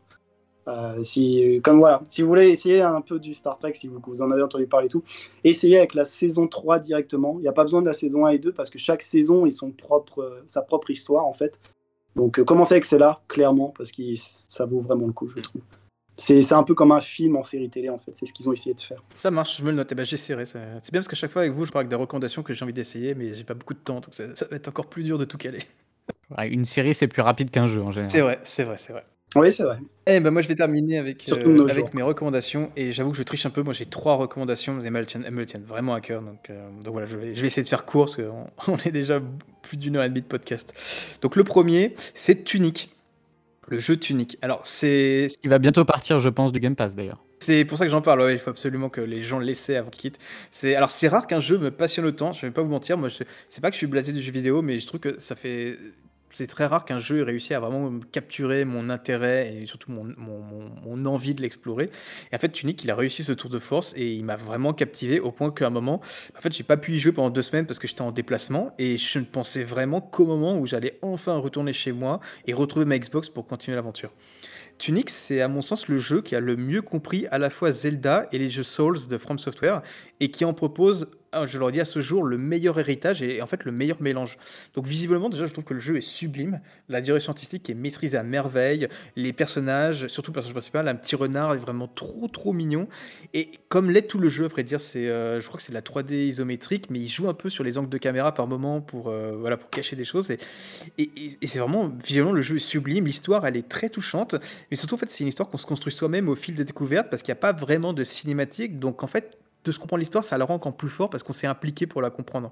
Euh, 0.71 1.03
si, 1.03 1.61
comme 1.65 1.79
voilà, 1.81 2.03
si 2.09 2.23
vous 2.23 2.29
voulez 2.29 2.49
essayer 2.51 2.81
un 2.81 3.01
peu 3.01 3.19
du 3.19 3.35
Star 3.35 3.57
Trek, 3.57 3.73
si 3.75 3.89
vous, 3.89 4.01
vous 4.07 4.23
en 4.23 4.31
avez 4.31 4.43
entendu 4.43 4.67
parler 4.67 4.87
et 4.87 4.91
tout, 4.91 5.03
essayez 5.43 5.79
avec 5.79 5.95
la 5.95 6.05
saison 6.05 6.47
3 6.47 6.79
directement. 6.79 7.35
Il 7.39 7.43
n'y 7.43 7.49
a 7.49 7.53
pas 7.53 7.65
besoin 7.65 7.83
de 7.83 7.87
la 7.87 7.93
saison 7.93 8.27
1 8.27 8.31
et 8.31 8.39
2 8.39 8.53
parce 8.53 8.71
que 8.71 8.79
chaque 8.79 9.03
saison 9.03 9.45
a 9.47 9.51
son 9.51 9.73
propre, 9.73 10.21
euh, 10.23 10.43
sa 10.47 10.63
propre 10.63 10.91
histoire 10.91 11.27
en 11.27 11.33
fait. 11.35 11.59
Donc 12.15 12.39
euh, 12.39 12.45
commencez 12.45 12.75
avec 12.75 12.85
celle-là, 12.85 13.21
clairement, 13.29 13.73
parce 13.77 13.91
que 13.93 14.03
ça 14.17 14.65
vaut 14.67 14.81
vraiment 14.81 15.07
le 15.07 15.13
coup, 15.13 15.29
je 15.29 15.41
trouve. 15.41 15.63
C'est 16.17 16.43
c'est 16.43 16.55
un 16.55 16.63
peu 16.65 16.75
comme 16.75 16.93
un 16.93 17.01
film 17.01 17.37
en 17.37 17.43
série 17.43 17.71
télé, 17.71 17.89
en 17.89 17.99
fait. 17.99 18.11
C'est 18.15 18.27
ce 18.27 18.33
qu'ils 18.35 18.47
ont 18.49 18.53
essayé 18.53 18.75
de 18.75 18.81
faire. 18.81 19.03
Ça 19.15 19.31
marche, 19.31 19.57
je 19.59 19.65
me 19.65 19.71
le 19.71 19.77
note. 19.77 19.89
Eh 19.91 19.95
ben, 19.95 20.05
j'essaierai. 20.05 20.45
ça- 20.45 20.59
C'est 20.83 20.93
bien 20.93 21.01
parce 21.01 21.09
qu'à 21.09 21.17
chaque 21.17 21.31
fois 21.31 21.43
avec 21.43 21.55
vous, 21.55 21.65
je 21.65 21.73
parle 21.73 21.85
avec 21.85 21.89
des 21.91 21.97
recommandations 21.97 22.43
que 22.43 22.53
j'ai 22.53 22.63
envie 22.63 22.75
d'essayer, 22.75 23.15
mais 23.15 23.33
j'ai 23.33 23.45
pas 23.45 23.55
beaucoup 23.55 23.73
de 23.73 23.79
temps, 23.79 24.01
donc 24.01 24.13
ça, 24.13 24.37
ça 24.37 24.47
va 24.51 24.57
être 24.57 24.69
encore 24.69 24.87
plus 24.87 25.03
dur 25.05 25.17
de 25.17 25.25
tout 25.25 25.39
caler. 25.39 25.61
Ouais, 26.37 26.49
une 26.51 26.65
série, 26.67 26.95
c'est 26.95 27.09
plus 27.09 27.23
rapide 27.23 27.51
qu'un 27.51 27.67
jeu 27.67 27.81
en 27.83 27.91
général. 27.91 28.11
C'est 28.11 28.21
vrai, 28.21 28.39
c'est 28.43 28.65
vrai, 28.65 28.77
c'est 28.77 28.93
vrai. 28.93 29.05
Oui, 29.37 29.53
c'est 29.53 29.63
vrai. 29.63 29.79
Eh 30.07 30.19
ben 30.19 30.33
moi 30.33 30.43
je 30.43 30.49
vais 30.49 30.57
terminer 30.57 30.99
avec, 30.99 31.29
euh, 31.31 31.69
avec 31.69 31.95
mes 31.95 32.03
recommandations 32.03 32.73
et 32.75 32.93
j'avoue 32.93 33.13
que 33.13 33.17
je 33.17 33.23
triche 33.23 33.47
un 33.47 33.51
peu. 33.51 33.63
Moi 33.63 33.73
j'ai 33.73 33.87
trois 33.87 34.15
recommandations, 34.17 34.75
mais 34.75 34.85
elles 34.85 34.91
me 34.93 34.99
le 34.99 35.07
tiennent, 35.07 35.23
elles 35.25 35.33
me 35.33 35.39
le 35.41 35.47
tiennent 35.47 35.63
vraiment 35.65 35.95
à 35.95 36.01
cœur. 36.01 36.21
Donc, 36.23 36.51
euh, 36.51 36.69
donc 36.83 36.93
voilà, 36.93 37.07
je 37.07 37.17
vais, 37.17 37.37
je 37.37 37.41
vais 37.41 37.47
essayer 37.47 37.63
de 37.63 37.69
faire 37.69 37.85
court 37.85 38.07
parce 38.07 38.17
qu'on 38.17 38.47
on 38.73 38.77
est 38.79 38.91
déjà 38.91 39.21
plus 39.63 39.77
d'une 39.77 39.97
heure 39.97 40.03
et 40.03 40.09
demie 40.09 40.23
de 40.23 40.27
podcast. 40.27 40.75
Donc 41.23 41.37
le 41.37 41.45
premier, 41.45 41.95
c'est 42.13 42.43
Tunic. 42.43 42.91
Le 43.69 43.79
jeu 43.79 43.97
Tunic. 43.97 44.37
Alors 44.43 44.67
c'est 44.67 45.29
Il 45.45 45.51
va 45.51 45.61
bientôt 45.61 45.85
partir, 45.85 46.19
je 46.19 46.29
pense, 46.29 46.51
du 46.51 46.59
Game 46.59 46.75
Pass 46.75 46.97
d'ailleurs. 46.97 47.23
c'est 47.39 47.65
pour 47.65 47.79
ça 47.79 47.85
que 47.85 47.91
j'en 47.93 48.03
parle. 48.03 48.23
ouais, 48.23 48.33
il 48.35 48.41
faut 48.41 48.51
absolument 48.51 48.89
que 48.89 49.01
les 49.01 49.23
gens 49.23 49.39
l'essaient 49.39 49.77
avant 49.77 49.91
qu'ils 49.91 50.11
quittent. 50.11 50.19
C'est 50.51 50.75
alors 50.75 50.91
c'est 50.91 51.07
rare 51.07 51.29
qu'un 51.29 51.39
jeu 51.39 51.57
me 51.59 51.71
passionne 51.71 52.07
autant. 52.07 52.33
Je 52.33 52.47
vais 52.47 52.51
pas 52.53 52.63
vous 52.63 52.69
mentir. 52.71 52.99
Moi, 52.99 53.09
je- 53.11 53.23
c'est 53.49 53.61
pas 53.61 53.69
que 53.69 53.75
je 53.75 53.79
suis 53.79 53.87
blasé 53.87 54.13
du 54.13 54.21
jeu 54.21 54.33
vidéo, 54.33 54.61
mais 54.61 54.81
je 54.81 54.89
trouve 54.89 54.99
que 54.99 55.21
ça 55.21 55.37
fait. 55.37 55.79
C'est 56.33 56.47
très 56.47 56.67
rare 56.67 56.85
qu'un 56.85 56.99
jeu 56.99 57.21
ait 57.21 57.23
réussi 57.25 57.55
à 57.55 57.61
vraiment 57.61 57.91
me 57.91 58.05
capturer 58.05 58.65
mon 58.65 58.89
intérêt 58.89 59.53
et 59.55 59.67
surtout 59.67 59.91
mon, 59.91 61.05
envie 61.05 61.35
de 61.35 61.43
l'explorer. 61.43 61.91
Et 62.31 62.37
en 62.37 62.39
fait, 62.39 62.51
Tunic, 62.51 62.83
il 62.85 62.91
a 62.91 62.95
réussi 62.95 63.25
ce 63.25 63.33
tour 63.33 63.51
de 63.51 63.59
force 63.59 63.93
et 63.97 64.13
il 64.13 64.25
m'a 64.25 64.37
vraiment 64.37 64.73
captivé 64.73 65.19
au 65.19 65.33
point 65.33 65.51
qu'à 65.51 65.67
un 65.67 65.71
moment, 65.71 66.01
en 66.37 66.41
fait, 66.41 66.53
j'ai 66.53 66.63
pas 66.63 66.77
pu 66.77 66.93
y 66.93 66.99
jouer 66.99 67.13
pendant 67.13 67.31
deux 67.31 67.43
semaines 67.43 67.67
parce 67.67 67.79
que 67.79 67.89
j'étais 67.89 68.03
en 68.03 68.13
déplacement 68.13 68.73
et 68.79 68.97
je 68.97 69.19
ne 69.19 69.25
pensais 69.25 69.65
vraiment 69.65 70.01
qu'au 70.01 70.27
moment 70.27 70.59
où 70.59 70.67
j'allais 70.67 70.99
enfin 71.03 71.37
retourner 71.37 71.73
chez 71.73 71.93
moi 71.93 72.21
et 72.47 72.53
retrouver 72.53 72.85
ma 72.85 72.99
Xbox 72.99 73.29
pour 73.29 73.47
continuer 73.47 73.75
l'aventure. 73.75 74.13
Tunic, 74.81 75.11
c'est 75.11 75.43
à 75.43 75.49
mon 75.49 75.61
sens 75.61 75.89
le 75.89 75.99
jeu 75.99 76.23
qui 76.23 76.35
a 76.35 76.41
le 76.41 76.57
mieux 76.57 76.81
compris 76.81 77.27
à 77.31 77.39
la 77.39 77.51
fois 77.51 77.71
Zelda 77.71 78.27
et 78.33 78.39
les 78.39 78.49
jeux 78.49 78.63
Souls 78.63 79.09
de 79.09 79.19
From 79.19 79.39
Software 79.39 79.83
et 80.21 80.31
qui 80.31 80.47
en 80.47 80.55
propose, 80.55 81.09
je 81.45 81.59
leur 81.59 81.73
dis 81.73 81.81
à 81.81 81.85
ce 81.85 82.01
jour, 82.01 82.25
le 82.25 82.39
meilleur 82.39 82.79
héritage 82.79 83.23
et 83.23 83.43
en 83.43 83.47
fait 83.47 83.65
le 83.65 83.73
meilleur 83.73 84.01
mélange. 84.01 84.37
Donc 84.75 84.87
visiblement 84.87 85.29
déjà 85.29 85.47
je 85.47 85.53
trouve 85.53 85.65
que 85.65 85.75
le 85.75 85.81
jeu 85.81 85.97
est 85.97 86.01
sublime, 86.01 86.61
la 86.89 87.01
direction 87.01 87.31
artistique 87.31 87.69
est 87.71 87.75
maîtrisée 87.75 88.17
à 88.17 88.23
merveille, 88.23 88.89
les 89.17 89.33
personnages, 89.33 90.07
surtout 90.09 90.31
le 90.31 90.35
personnage 90.35 90.55
principal, 90.55 90.89
un 90.89 90.95
petit 90.95 91.17
renard 91.17 91.55
est 91.55 91.59
vraiment 91.59 91.89
trop 91.89 92.29
trop 92.29 92.53
mignon. 92.53 92.89
Et 93.35 93.51
comme 93.69 93.91
l'est 93.91 94.03
tout 94.03 94.19
le 94.19 94.29
jeu, 94.29 94.45
à 94.45 94.49
vrai 94.49 94.63
dire, 94.63 94.79
euh, 94.97 95.41
je 95.41 95.47
crois 95.47 95.59
que 95.59 95.63
c'est 95.63 95.73
de 95.73 95.75
la 95.75 95.83
3D 95.83 96.15
isométrique, 96.15 96.91
mais 96.91 96.99
il 96.99 97.09
joue 97.09 97.29
un 97.29 97.35
peu 97.35 97.49
sur 97.49 97.65
les 97.65 97.79
angles 97.79 97.89
de 97.89 97.99
caméra 97.99 98.33
par 98.35 98.47
moment 98.47 98.81
pour, 98.81 99.09
euh, 99.09 99.37
voilà, 99.39 99.57
pour 99.57 99.71
cacher 99.71 99.97
des 99.97 100.05
choses. 100.05 100.31
Et, 100.31 100.39
c'est 101.47 101.59
vraiment 101.59 101.89
visuellement 102.05 102.33
le 102.33 102.43
jeu 102.43 102.57
est 102.57 102.59
sublime, 102.59 103.07
l'histoire 103.07 103.47
elle 103.47 103.57
est 103.57 103.69
très 103.69 103.89
touchante. 103.89 104.37
Mais 104.71 104.77
surtout, 104.77 104.95
en 104.95 104.99
fait, 104.99 105.11
c'est 105.11 105.25
une 105.25 105.29
histoire 105.29 105.49
qu'on 105.49 105.59
se 105.59 105.67
construit 105.67 105.93
soi-même 105.93 106.29
au 106.29 106.37
fil 106.37 106.55
des 106.55 106.65
découvertes 106.65 107.09
parce 107.11 107.23
qu'il 107.23 107.33
n'y 107.33 107.39
a 107.39 107.41
pas 107.41 107.53
vraiment 107.53 107.93
de 107.93 108.05
cinématique. 108.05 108.79
Donc, 108.79 109.03
en 109.03 109.07
fait, 109.07 109.39
de 109.65 109.73
se 109.73 109.79
comprendre 109.79 110.01
l'histoire, 110.01 110.25
ça 110.25 110.39
la 110.39 110.45
rend 110.45 110.55
encore 110.55 110.77
plus 110.77 110.89
fort 110.89 111.11
parce 111.11 111.23
qu'on 111.23 111.33
s'est 111.33 111.47
impliqué 111.47 111.87
pour 111.87 112.03
la 112.03 112.11
comprendre. 112.11 112.51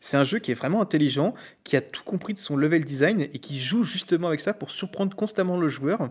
C'est 0.00 0.16
un 0.16 0.24
jeu 0.24 0.38
qui 0.38 0.50
est 0.50 0.54
vraiment 0.54 0.80
intelligent, 0.80 1.34
qui 1.64 1.76
a 1.76 1.80
tout 1.80 2.04
compris 2.04 2.34
de 2.34 2.38
son 2.38 2.56
level 2.56 2.84
design 2.84 3.20
et 3.20 3.38
qui 3.38 3.58
joue 3.58 3.82
justement 3.82 4.28
avec 4.28 4.40
ça 4.40 4.54
pour 4.54 4.70
surprendre 4.70 5.14
constamment 5.16 5.56
le 5.56 5.68
joueur. 5.68 6.10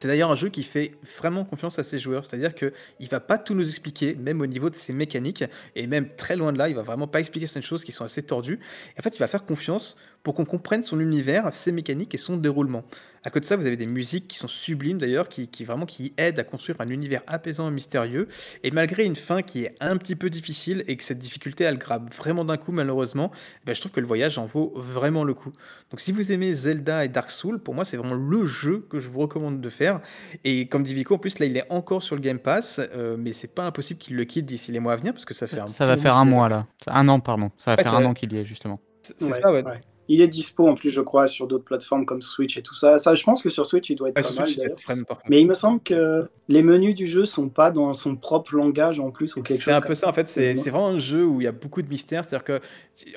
C'est 0.00 0.06
d'ailleurs 0.06 0.30
un 0.30 0.36
jeu 0.36 0.48
qui 0.48 0.62
fait 0.62 0.92
vraiment 1.18 1.44
confiance 1.44 1.80
à 1.80 1.84
ses 1.84 1.98
joueurs, 1.98 2.24
c'est-à-dire 2.24 2.54
que 2.54 2.72
il 3.00 3.08
va 3.08 3.18
pas 3.18 3.36
tout 3.36 3.54
nous 3.54 3.68
expliquer, 3.68 4.14
même 4.14 4.40
au 4.40 4.46
niveau 4.46 4.70
de 4.70 4.76
ses 4.76 4.92
mécaniques, 4.92 5.44
et 5.74 5.88
même 5.88 6.14
très 6.14 6.36
loin 6.36 6.52
de 6.52 6.58
là, 6.58 6.68
il 6.68 6.76
va 6.76 6.82
vraiment 6.82 7.08
pas 7.08 7.18
expliquer 7.18 7.48
certaines 7.48 7.64
choses 7.64 7.84
qui 7.84 7.90
sont 7.90 8.04
assez 8.04 8.22
tordues. 8.22 8.60
Et 8.96 9.00
en 9.00 9.02
fait, 9.02 9.16
il 9.16 9.18
va 9.18 9.26
faire 9.26 9.42
confiance 9.42 9.96
pour 10.22 10.34
qu'on 10.34 10.44
comprenne 10.44 10.82
son 10.82 11.00
univers, 11.00 11.52
ses 11.54 11.72
mécaniques 11.72 12.14
et 12.14 12.18
son 12.18 12.36
déroulement. 12.36 12.82
À 13.24 13.30
côté 13.30 13.40
de 13.40 13.46
ça, 13.46 13.56
vous 13.56 13.66
avez 13.66 13.76
des 13.76 13.86
musiques 13.86 14.28
qui 14.28 14.38
sont 14.38 14.46
sublimes 14.48 14.98
d'ailleurs, 14.98 15.28
qui, 15.28 15.48
qui 15.48 15.64
vraiment 15.64 15.86
qui 15.86 16.12
aident 16.16 16.38
à 16.38 16.44
construire 16.44 16.80
un 16.80 16.86
univers 16.88 17.22
apaisant 17.26 17.68
et 17.68 17.72
mystérieux. 17.72 18.28
Et 18.62 18.70
malgré 18.70 19.04
une 19.04 19.16
fin 19.16 19.42
qui 19.42 19.64
est 19.64 19.74
un 19.80 19.96
petit 19.96 20.14
peu 20.16 20.30
difficile 20.30 20.84
et 20.86 20.96
que 20.96 21.02
cette 21.02 21.18
difficulté 21.18 21.64
elle 21.64 21.78
grabe 21.78 22.08
vraiment 22.14 22.44
d'un 22.44 22.56
coup 22.56 22.70
malheureusement, 22.72 23.30
ben, 23.64 23.74
je 23.74 23.80
trouve 23.80 23.92
que 23.92 24.00
le 24.00 24.06
voyage 24.06 24.38
en 24.38 24.46
vaut 24.46 24.72
vraiment 24.76 25.24
le 25.24 25.34
coup. 25.34 25.50
Donc 25.90 26.00
si 26.00 26.12
vous 26.12 26.30
aimez 26.32 26.52
Zelda 26.52 27.04
et 27.04 27.08
Dark 27.08 27.30
Souls, 27.30 27.58
pour 27.58 27.74
moi 27.74 27.84
c'est 27.84 27.96
vraiment 27.96 28.14
le 28.14 28.44
jeu 28.46 28.86
que 28.88 29.00
je 29.00 29.08
vous 29.08 29.20
recommande 29.20 29.60
de 29.60 29.70
faire. 29.70 30.00
Et 30.44 30.68
comme 30.68 30.84
dit 30.84 30.94
Vico, 30.94 31.14
en 31.14 31.18
plus 31.18 31.38
là 31.40 31.46
il 31.46 31.56
est 31.56 31.70
encore 31.72 32.02
sur 32.02 32.14
le 32.14 32.22
Game 32.22 32.38
Pass, 32.38 32.80
euh, 32.94 33.16
mais 33.18 33.32
c'est 33.32 33.52
pas 33.52 33.64
impossible 33.64 33.98
qu'il 33.98 34.16
le 34.16 34.24
quitte 34.24 34.46
d'ici 34.46 34.70
les 34.72 34.80
mois 34.80 34.92
à 34.92 34.96
venir 34.96 35.12
parce 35.12 35.24
que 35.24 35.34
ça 35.34 35.48
fait 35.48 35.58
un 35.58 35.66
Ça 35.66 35.84
petit 35.84 35.88
va 35.90 35.96
faire 35.96 36.16
un 36.16 36.24
mois 36.24 36.48
là. 36.48 36.66
Un 36.86 37.08
an, 37.08 37.18
pardon. 37.20 37.50
Ça 37.58 37.72
va 37.72 37.76
Ouais, 37.78 37.82
faire 37.82 37.94
un 37.94 38.04
an 38.04 38.14
qu'il 38.14 38.32
y 38.32 38.38
est 38.38 38.44
justement. 38.44 38.80
C'est 39.02 39.18
c'est 39.18 39.24
Ouais, 39.24 39.40
ça, 39.42 39.52
ouais. 39.52 39.64
ouais. 39.64 39.80
Il 40.08 40.20
est 40.20 40.28
dispo 40.28 40.66
en 40.68 40.74
plus, 40.74 40.90
je 40.90 41.00
crois, 41.00 41.26
sur 41.26 41.46
d'autres 41.46 41.64
plateformes 41.64 42.06
comme 42.06 42.22
Switch 42.22 42.56
et 42.56 42.62
tout 42.62 42.74
ça. 42.74 42.98
Ça, 42.98 43.14
je 43.14 43.22
pense 43.22 43.42
que 43.42 43.48
sur 43.48 43.66
Switch, 43.66 43.90
il 43.90 43.96
doit 43.96 44.08
être 44.08 44.16
Ouais, 44.16 44.36
pas 44.36 44.94
mal. 44.94 45.04
Mais 45.28 45.40
il 45.40 45.46
me 45.46 45.54
semble 45.54 45.80
que 45.80 46.28
les 46.48 46.62
menus 46.62 46.94
du 46.94 47.06
jeu 47.06 47.26
sont 47.26 47.48
pas 47.48 47.70
dans 47.70 47.92
son 47.94 48.16
propre 48.16 48.54
langage 48.56 49.00
en 49.00 49.10
plus 49.10 49.36
ou 49.36 49.42
quelque 49.42 49.62
C'est 49.62 49.72
un 49.72 49.80
peu 49.80 49.94
ça 49.94 50.08
en 50.08 50.12
fait, 50.12 50.28
c'est 50.28 50.54
vraiment 50.54 50.88
un 50.88 50.98
jeu 50.98 51.24
où 51.24 51.40
il 51.40 51.44
y 51.44 51.48
a 51.48 51.52
beaucoup 51.52 51.82
de 51.82 51.88
mystères, 51.88 52.24
c'est-à-dire 52.24 52.44
que 52.44 52.60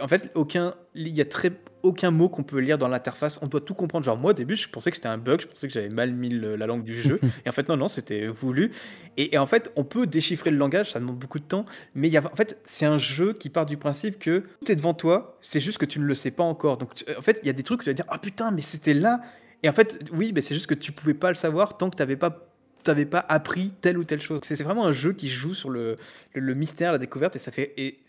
en 0.01 0.07
fait 0.07 0.31
aucun 0.35 0.73
il 0.93 1.07
y 1.07 1.21
a 1.21 1.25
très 1.25 1.51
aucun 1.83 2.11
mot 2.11 2.27
qu'on 2.29 2.43
peut 2.43 2.59
lire 2.59 2.77
dans 2.77 2.87
l'interface, 2.87 3.39
on 3.41 3.47
doit 3.47 3.61
tout 3.61 3.73
comprendre. 3.73 4.05
Genre 4.05 4.17
moi 4.17 4.31
au 4.31 4.33
début 4.33 4.55
je 4.55 4.67
pensais 4.69 4.91
que 4.91 4.97
c'était 4.97 5.07
un 5.09 5.17
bug, 5.17 5.41
je 5.41 5.47
pensais 5.47 5.67
que 5.67 5.73
j'avais 5.73 5.89
mal 5.89 6.11
mis 6.13 6.29
le- 6.29 6.55
la 6.55 6.67
langue 6.67 6.83
du 6.83 6.95
jeu 6.95 7.19
et 7.45 7.49
en 7.49 7.51
fait 7.51 7.67
non 7.69 7.77
non, 7.77 7.87
c'était 7.87 8.27
voulu 8.27 8.71
et, 9.17 9.33
et 9.35 9.37
en 9.37 9.47
fait 9.47 9.71
on 9.75 9.83
peut 9.83 10.05
déchiffrer 10.05 10.51
le 10.51 10.57
langage, 10.57 10.91
ça 10.91 10.99
demande 10.99 11.17
beaucoup 11.17 11.39
de 11.39 11.45
temps, 11.45 11.65
mais 11.95 12.07
il 12.07 12.13
y 12.13 12.17
a 12.17 12.23
en 12.31 12.35
fait 12.35 12.59
c'est 12.63 12.85
un 12.85 12.97
jeu 12.97 13.33
qui 13.33 13.49
part 13.49 13.65
du 13.65 13.77
principe 13.77 14.19
que 14.19 14.39
tout 14.63 14.71
est 14.71 14.75
devant 14.75 14.93
toi, 14.93 15.37
c'est 15.41 15.59
juste 15.61 15.77
que 15.77 15.85
tu 15.85 15.99
ne 15.99 16.05
le 16.05 16.13
sais 16.15 16.31
pas 16.31 16.43
encore. 16.43 16.77
Donc 16.77 16.93
tu- 16.93 17.05
en 17.17 17.21
fait, 17.21 17.39
il 17.43 17.47
y 17.47 17.49
a 17.49 17.53
des 17.53 17.63
trucs 17.63 17.79
que 17.79 17.85
tu 17.85 17.89
vas 17.89 17.93
dire 17.95 18.05
ah 18.09 18.19
putain, 18.19 18.51
mais 18.51 18.61
c'était 18.61 18.93
là 18.93 19.21
et 19.63 19.69
en 19.69 19.73
fait 19.73 19.99
oui, 20.11 20.31
mais 20.35 20.41
c'est 20.41 20.53
juste 20.55 20.67
que 20.67 20.73
tu 20.75 20.91
pouvais 20.91 21.13
pas 21.15 21.29
le 21.29 21.35
savoir 21.35 21.77
tant 21.77 21.89
que 21.89 21.95
tu 21.95 22.01
n'avais 22.01 22.15
pas 22.17 22.47
t'avais 22.83 23.05
pas 23.05 23.23
appris 23.29 23.71
telle 23.79 23.97
ou 23.99 24.03
telle 24.03 24.19
chose. 24.21 24.39
C'est 24.43 24.61
vraiment 24.63 24.87
un 24.87 24.91
jeu 24.91 25.13
qui 25.13 25.29
joue 25.29 25.53
sur 25.53 25.69
le, 25.69 25.97
le, 26.33 26.41
le 26.41 26.53
mystère, 26.55 26.91
la 26.91 26.97
découverte, 26.97 27.35
et 27.35 27.39
ça 27.39 27.51
fait. 27.51 27.73
Et 27.77 27.99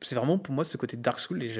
c'est 0.00 0.14
vraiment 0.14 0.38
pour 0.38 0.54
moi 0.54 0.64
ce 0.64 0.76
côté 0.76 0.96
Dark 0.96 1.18
Souls. 1.18 1.42
Et. 1.42 1.50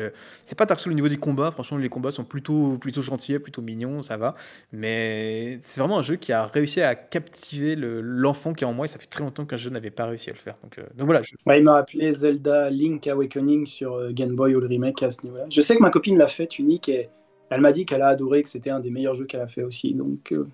C'est 0.45 0.57
pas 0.57 0.65
Dark 0.67 0.81
Souls 0.81 0.93
au 0.93 0.95
niveau 0.95 1.09
des 1.09 1.17
combats, 1.17 1.51
franchement, 1.51 1.79
les 1.79 1.89
combats 1.89 2.11
sont 2.11 2.25
plutôt, 2.25 2.79
plutôt 2.79 3.03
gentils, 3.03 3.39
plutôt 3.39 3.63
mignons, 3.63 4.03
ça 4.03 4.17
va. 4.17 4.33
Mais 4.73 5.59
c'est 5.63 5.81
vraiment 5.81 5.99
un 5.99 6.03
jeu 6.03 6.17
qui 6.17 6.33
a 6.33 6.47
réussi 6.47 6.81
à 6.81 6.95
captiver 6.95 7.75
le- 7.77 8.01
l'enfant 8.01 8.53
qui 8.53 8.65
est 8.65 8.67
en 8.67 8.73
moi, 8.73 8.85
et 8.85 8.89
ça 8.89 8.99
fait 8.99 9.07
très 9.07 9.23
longtemps 9.25 9.45
qu'un 9.45 9.57
jeu 9.57 9.71
n'avait 9.71 9.91
pas 9.91 10.07
réussi 10.07 10.31
à 10.31 10.33
le 10.33 10.39
faire. 10.39 10.57
Donc, 10.63 10.79
euh, 10.79 10.85
voilà, 10.99 11.21
Ouais, 11.47 11.59
il 11.59 11.65
m'a 11.65 11.73
rappelé 11.73 12.15
Zelda 12.15 12.71
Link 12.71 13.07
Awakening 13.07 13.67
sur 13.67 13.95
euh, 13.95 14.13
Game 14.13 14.35
Boy 14.35 14.55
ou 14.55 14.61
le 14.61 14.67
remake 14.67 15.03
à 15.03 15.11
ce 15.11 15.23
niveau-là. 15.25 15.47
Je 15.51 15.61
sais 15.61 15.77
que 15.77 15.83
ma 15.83 15.91
copine 15.91 16.19
l'a 16.19 16.29
fait 16.29 16.59
unique 16.59 16.89
et 16.89 17.09
elle 17.51 17.61
m'a 17.61 17.73
dit 17.73 17.87
qu'elle 17.87 18.03
a 18.03 18.09
adoré, 18.09 18.43
que 18.43 18.49
c'était 18.49 18.71
un 18.71 18.81
des 18.81 18.91
meilleurs 18.91 19.15
jeux 19.15 19.25
qu'elle 19.25 19.41
a 19.41 19.49
fait 19.49 19.63
aussi. 19.63 19.95
Donc, 19.95 20.33
euh, 20.33 20.47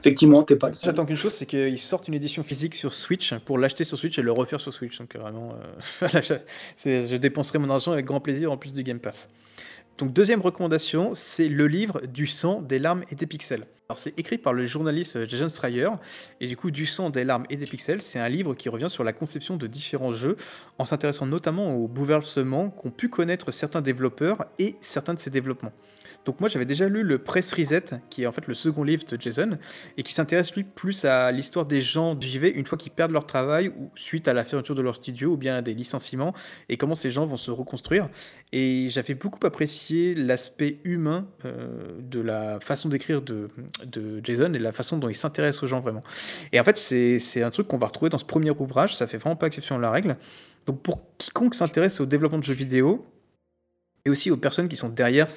effectivement, 0.00 0.42
t'es 0.42 0.56
pas 0.56 0.68
le 0.68 0.74
seul. 0.74 0.86
J'attends 0.86 1.04
qu'une 1.04 1.16
chose, 1.16 1.32
c'est 1.32 1.46
qu'ils 1.46 1.78
sortent 1.78 2.08
une 2.08 2.14
édition 2.14 2.42
physique 2.42 2.74
sur 2.74 2.94
Switch 2.94 3.34
pour 3.44 3.58
l'acheter 3.58 3.84
sur 3.84 3.98
Switch 3.98 4.18
et 4.18 4.22
le 4.22 4.32
refaire 4.32 4.60
sur 4.60 4.72
Switch. 4.72 4.98
Donc 4.98 5.16
euh, 5.16 5.18
vraiment, 5.18 5.54
euh, 6.02 6.22
je 6.84 7.16
dépenserai 7.16 7.58
mon 7.58 7.70
argent 7.70 7.92
avec 7.92 8.04
grand 8.04 8.20
plaisir 8.20 8.52
en 8.52 8.56
plus 8.56 8.72
du 8.74 8.82
Game 8.82 9.00
Pass. 9.00 9.28
Donc 9.98 10.12
deuxième 10.12 10.40
recommandation, 10.40 11.10
c'est 11.14 11.48
le 11.48 11.66
livre 11.66 12.00
Du 12.06 12.26
sang, 12.26 12.60
des 12.62 12.78
larmes 12.78 13.02
et 13.10 13.14
des 13.14 13.26
pixels. 13.26 13.66
Alors 13.92 13.98
c'est 13.98 14.18
écrit 14.18 14.38
par 14.38 14.54
le 14.54 14.64
journaliste 14.64 15.28
Jason 15.28 15.48
Schreier 15.48 15.90
et 16.40 16.46
du 16.46 16.56
coup 16.56 16.70
Du 16.70 16.86
sang, 16.86 17.10
des 17.10 17.24
larmes 17.24 17.44
et 17.50 17.58
des 17.58 17.66
pixels, 17.66 18.00
c'est 18.00 18.18
un 18.18 18.28
livre 18.30 18.54
qui 18.54 18.70
revient 18.70 18.88
sur 18.88 19.04
la 19.04 19.12
conception 19.12 19.58
de 19.58 19.66
différents 19.66 20.14
jeux 20.14 20.38
en 20.78 20.86
s'intéressant 20.86 21.26
notamment 21.26 21.74
aux 21.76 21.88
bouleversements 21.88 22.70
qu'ont 22.70 22.90
pu 22.90 23.10
connaître 23.10 23.52
certains 23.52 23.82
développeurs 23.82 24.46
et 24.58 24.76
certains 24.80 25.12
de 25.12 25.18
ces 25.18 25.28
développements. 25.28 25.72
Donc 26.24 26.40
moi 26.40 26.48
j'avais 26.48 26.64
déjà 26.64 26.88
lu 26.88 27.02
le 27.02 27.18
Press 27.18 27.52
Reset, 27.52 27.84
qui 28.08 28.22
est 28.22 28.26
en 28.26 28.32
fait 28.32 28.46
le 28.46 28.54
second 28.54 28.84
livre 28.84 29.04
de 29.04 29.20
Jason, 29.20 29.58
et 29.96 30.02
qui 30.02 30.12
s'intéresse 30.12 30.54
lui 30.54 30.64
plus 30.64 31.04
à 31.04 31.32
l'histoire 31.32 31.66
des 31.66 31.82
gens 31.82 32.18
JV 32.18 32.50
une 32.54 32.66
fois 32.66 32.78
qu'ils 32.78 32.92
perdent 32.92 33.10
leur 33.10 33.26
travail 33.26 33.68
ou 33.68 33.90
suite 33.94 34.28
à 34.28 34.32
la 34.32 34.44
fermeture 34.44 34.74
de 34.74 34.82
leur 34.82 34.96
studio 34.96 35.32
ou 35.32 35.36
bien 35.36 35.56
à 35.56 35.62
des 35.62 35.74
licenciements 35.74 36.32
et 36.68 36.76
comment 36.76 36.94
ces 36.94 37.10
gens 37.10 37.26
vont 37.26 37.36
se 37.36 37.50
reconstruire. 37.50 38.08
Et 38.52 38.88
j'avais 38.90 39.14
beaucoup 39.14 39.44
apprécié 39.46 40.14
l'aspect 40.14 40.78
humain 40.84 41.26
euh, 41.44 41.98
de 42.00 42.20
la 42.20 42.60
façon 42.60 42.88
d'écrire 42.88 43.22
de, 43.22 43.48
de 43.86 44.20
Jason 44.22 44.52
et 44.54 44.58
la 44.58 44.72
façon 44.72 44.96
dont 44.96 45.08
il 45.08 45.14
s'intéresse 45.14 45.62
aux 45.62 45.66
gens 45.66 45.80
vraiment. 45.80 46.02
Et 46.52 46.60
en 46.60 46.64
fait 46.64 46.76
c'est 46.76 47.42
un 47.42 47.50
truc 47.50 47.68
qu'on 47.68 47.78
va 47.78 47.86
retrouver 47.86 48.10
dans 48.10 48.18
ce 48.18 48.24
premier 48.24 48.50
ouvrage, 48.50 48.96
ça 48.96 49.06
fait 49.06 49.18
vraiment 49.18 49.36
pas 49.36 49.46
exception 49.46 49.76
à 49.76 49.78
la 49.78 49.90
règle. 49.90 50.16
Donc 50.66 50.82
pour 50.82 51.00
quiconque 51.18 51.54
s'intéresse 51.54 52.00
au 52.00 52.06
développement 52.06 52.38
de 52.38 52.44
jeux 52.44 52.54
vidéo, 52.54 53.04
et 54.04 54.10
aussi 54.10 54.30
aux 54.30 54.36
personnes 54.36 54.68
qui 54.68 54.74
sont 54.76 54.88
derrière 54.88 55.28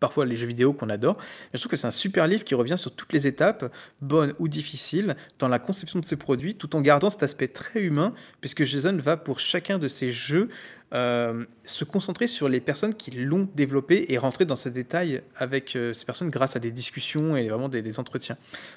parfois 0.00 0.26
les 0.26 0.34
jeux 0.34 0.48
vidéo 0.48 0.72
qu'on 0.72 0.88
adore. 0.88 1.16
Je 1.54 1.60
trouve 1.60 1.70
que 1.70 1.76
c'est 1.76 1.86
un 1.86 1.92
super 1.92 2.26
livre 2.26 2.42
qui 2.42 2.56
revient 2.56 2.76
sur 2.76 2.92
toutes 2.94 3.12
les 3.12 3.26
étapes, 3.26 3.72
bonnes 4.00 4.34
ou 4.40 4.48
difficiles, 4.48 5.14
dans 5.38 5.46
la 5.46 5.60
conception 5.60 6.00
de 6.00 6.04
ses 6.04 6.16
produits, 6.16 6.56
tout 6.56 6.74
en 6.74 6.80
gardant 6.80 7.08
cet 7.08 7.22
aspect 7.22 7.48
très 7.48 7.82
humain, 7.82 8.12
puisque 8.40 8.64
Jason 8.64 8.96
va 8.96 9.16
pour 9.16 9.38
chacun 9.38 9.78
de 9.78 9.86
ses 9.86 10.10
jeux 10.10 10.48
euh, 10.92 11.44
se 11.62 11.84
concentrer 11.84 12.26
sur 12.26 12.48
les 12.48 12.60
personnes 12.60 12.94
qui 12.94 13.12
l'ont 13.12 13.48
développé 13.54 14.06
et 14.08 14.18
rentrer 14.18 14.44
dans 14.44 14.56
ces 14.56 14.72
détails 14.72 15.22
avec 15.36 15.76
euh, 15.76 15.92
ces 15.92 16.04
personnes 16.04 16.30
grâce 16.30 16.56
à 16.56 16.58
des 16.58 16.72
discussions 16.72 17.36
et 17.36 17.48
vraiment 17.48 17.68
des, 17.68 17.80
des 17.80 18.00
entretiens. 18.00 18.36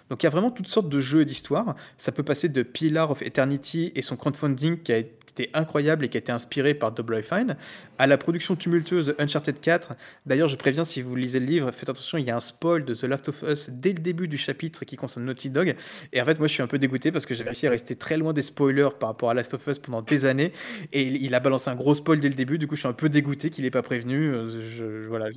Donc 0.09 0.21
il 0.21 0.25
y 0.25 0.27
a 0.27 0.29
vraiment 0.29 0.51
toutes 0.51 0.67
sortes 0.67 0.89
de 0.89 0.99
jeux 0.99 1.21
et 1.21 1.25
d'histoires. 1.25 1.73
Ça 1.97 2.11
peut 2.11 2.21
passer 2.23 2.49
de 2.49 2.61
Pillar 2.61 3.09
of 3.09 3.21
Eternity 3.23 3.91
et 3.95 4.01
son 4.03 4.15
crowdfunding 4.15 4.83
qui 4.83 4.93
a 4.93 5.01
été 5.33 5.49
incroyable 5.53 6.05
et 6.05 6.09
qui 6.09 6.17
a 6.17 6.19
été 6.19 6.31
inspiré 6.31 6.73
par 6.73 6.91
Double 6.91 7.21
Fine, 7.23 7.57
à 7.97 8.07
la 8.07 8.17
production 8.17 8.55
tumultueuse 8.55 9.07
de 9.07 9.15
Uncharted 9.19 9.59
4. 9.59 9.95
D'ailleurs, 10.25 10.47
je 10.47 10.55
préviens 10.55 10.85
si 10.85 11.01
vous 11.01 11.15
lisez 11.15 11.39
le 11.39 11.45
livre, 11.45 11.71
faites 11.71 11.89
attention, 11.89 12.17
il 12.17 12.25
y 12.25 12.31
a 12.31 12.35
un 12.35 12.39
spoil 12.39 12.85
de 12.85 12.93
The 12.93 13.03
Last 13.03 13.29
of 13.29 13.43
Us 13.43 13.69
dès 13.71 13.93
le 13.93 13.99
début 13.99 14.27
du 14.27 14.37
chapitre 14.37 14.85
qui 14.85 14.95
concerne 14.95 15.25
Naughty 15.25 15.49
Dog. 15.49 15.75
Et 16.11 16.21
en 16.21 16.25
fait, 16.25 16.37
moi, 16.39 16.47
je 16.47 16.53
suis 16.53 16.63
un 16.63 16.67
peu 16.67 16.79
dégoûté 16.79 17.11
parce 17.11 17.25
que 17.25 17.33
j'ai 17.33 17.43
réussi 17.43 17.67
à 17.67 17.71
rester 17.71 17.95
très 17.95 18.17
loin 18.17 18.33
des 18.33 18.41
spoilers 18.41 18.89
par 18.99 19.09
rapport 19.09 19.29
à 19.29 19.33
Last 19.33 19.53
of 19.53 19.65
Us 19.67 19.79
pendant 19.79 20.01
des 20.01 20.25
années. 20.25 20.51
Et 20.91 21.03
il 21.03 21.33
a 21.35 21.39
balancé 21.39 21.69
un 21.69 21.75
gros 21.75 21.95
spoil 21.95 22.19
dès 22.19 22.29
le 22.29 22.35
début. 22.35 22.57
Du 22.57 22.67
coup, 22.67 22.75
je 22.75 22.81
suis 22.81 22.89
un 22.89 22.93
peu 22.93 23.09
dégoûté 23.09 23.49
qu'il 23.49 23.63
n'ait 23.63 23.71
pas 23.71 23.81
prévenu. 23.81 24.29
Euh, 24.33 24.61
Je, 24.61 25.07
voilà. 25.07 25.27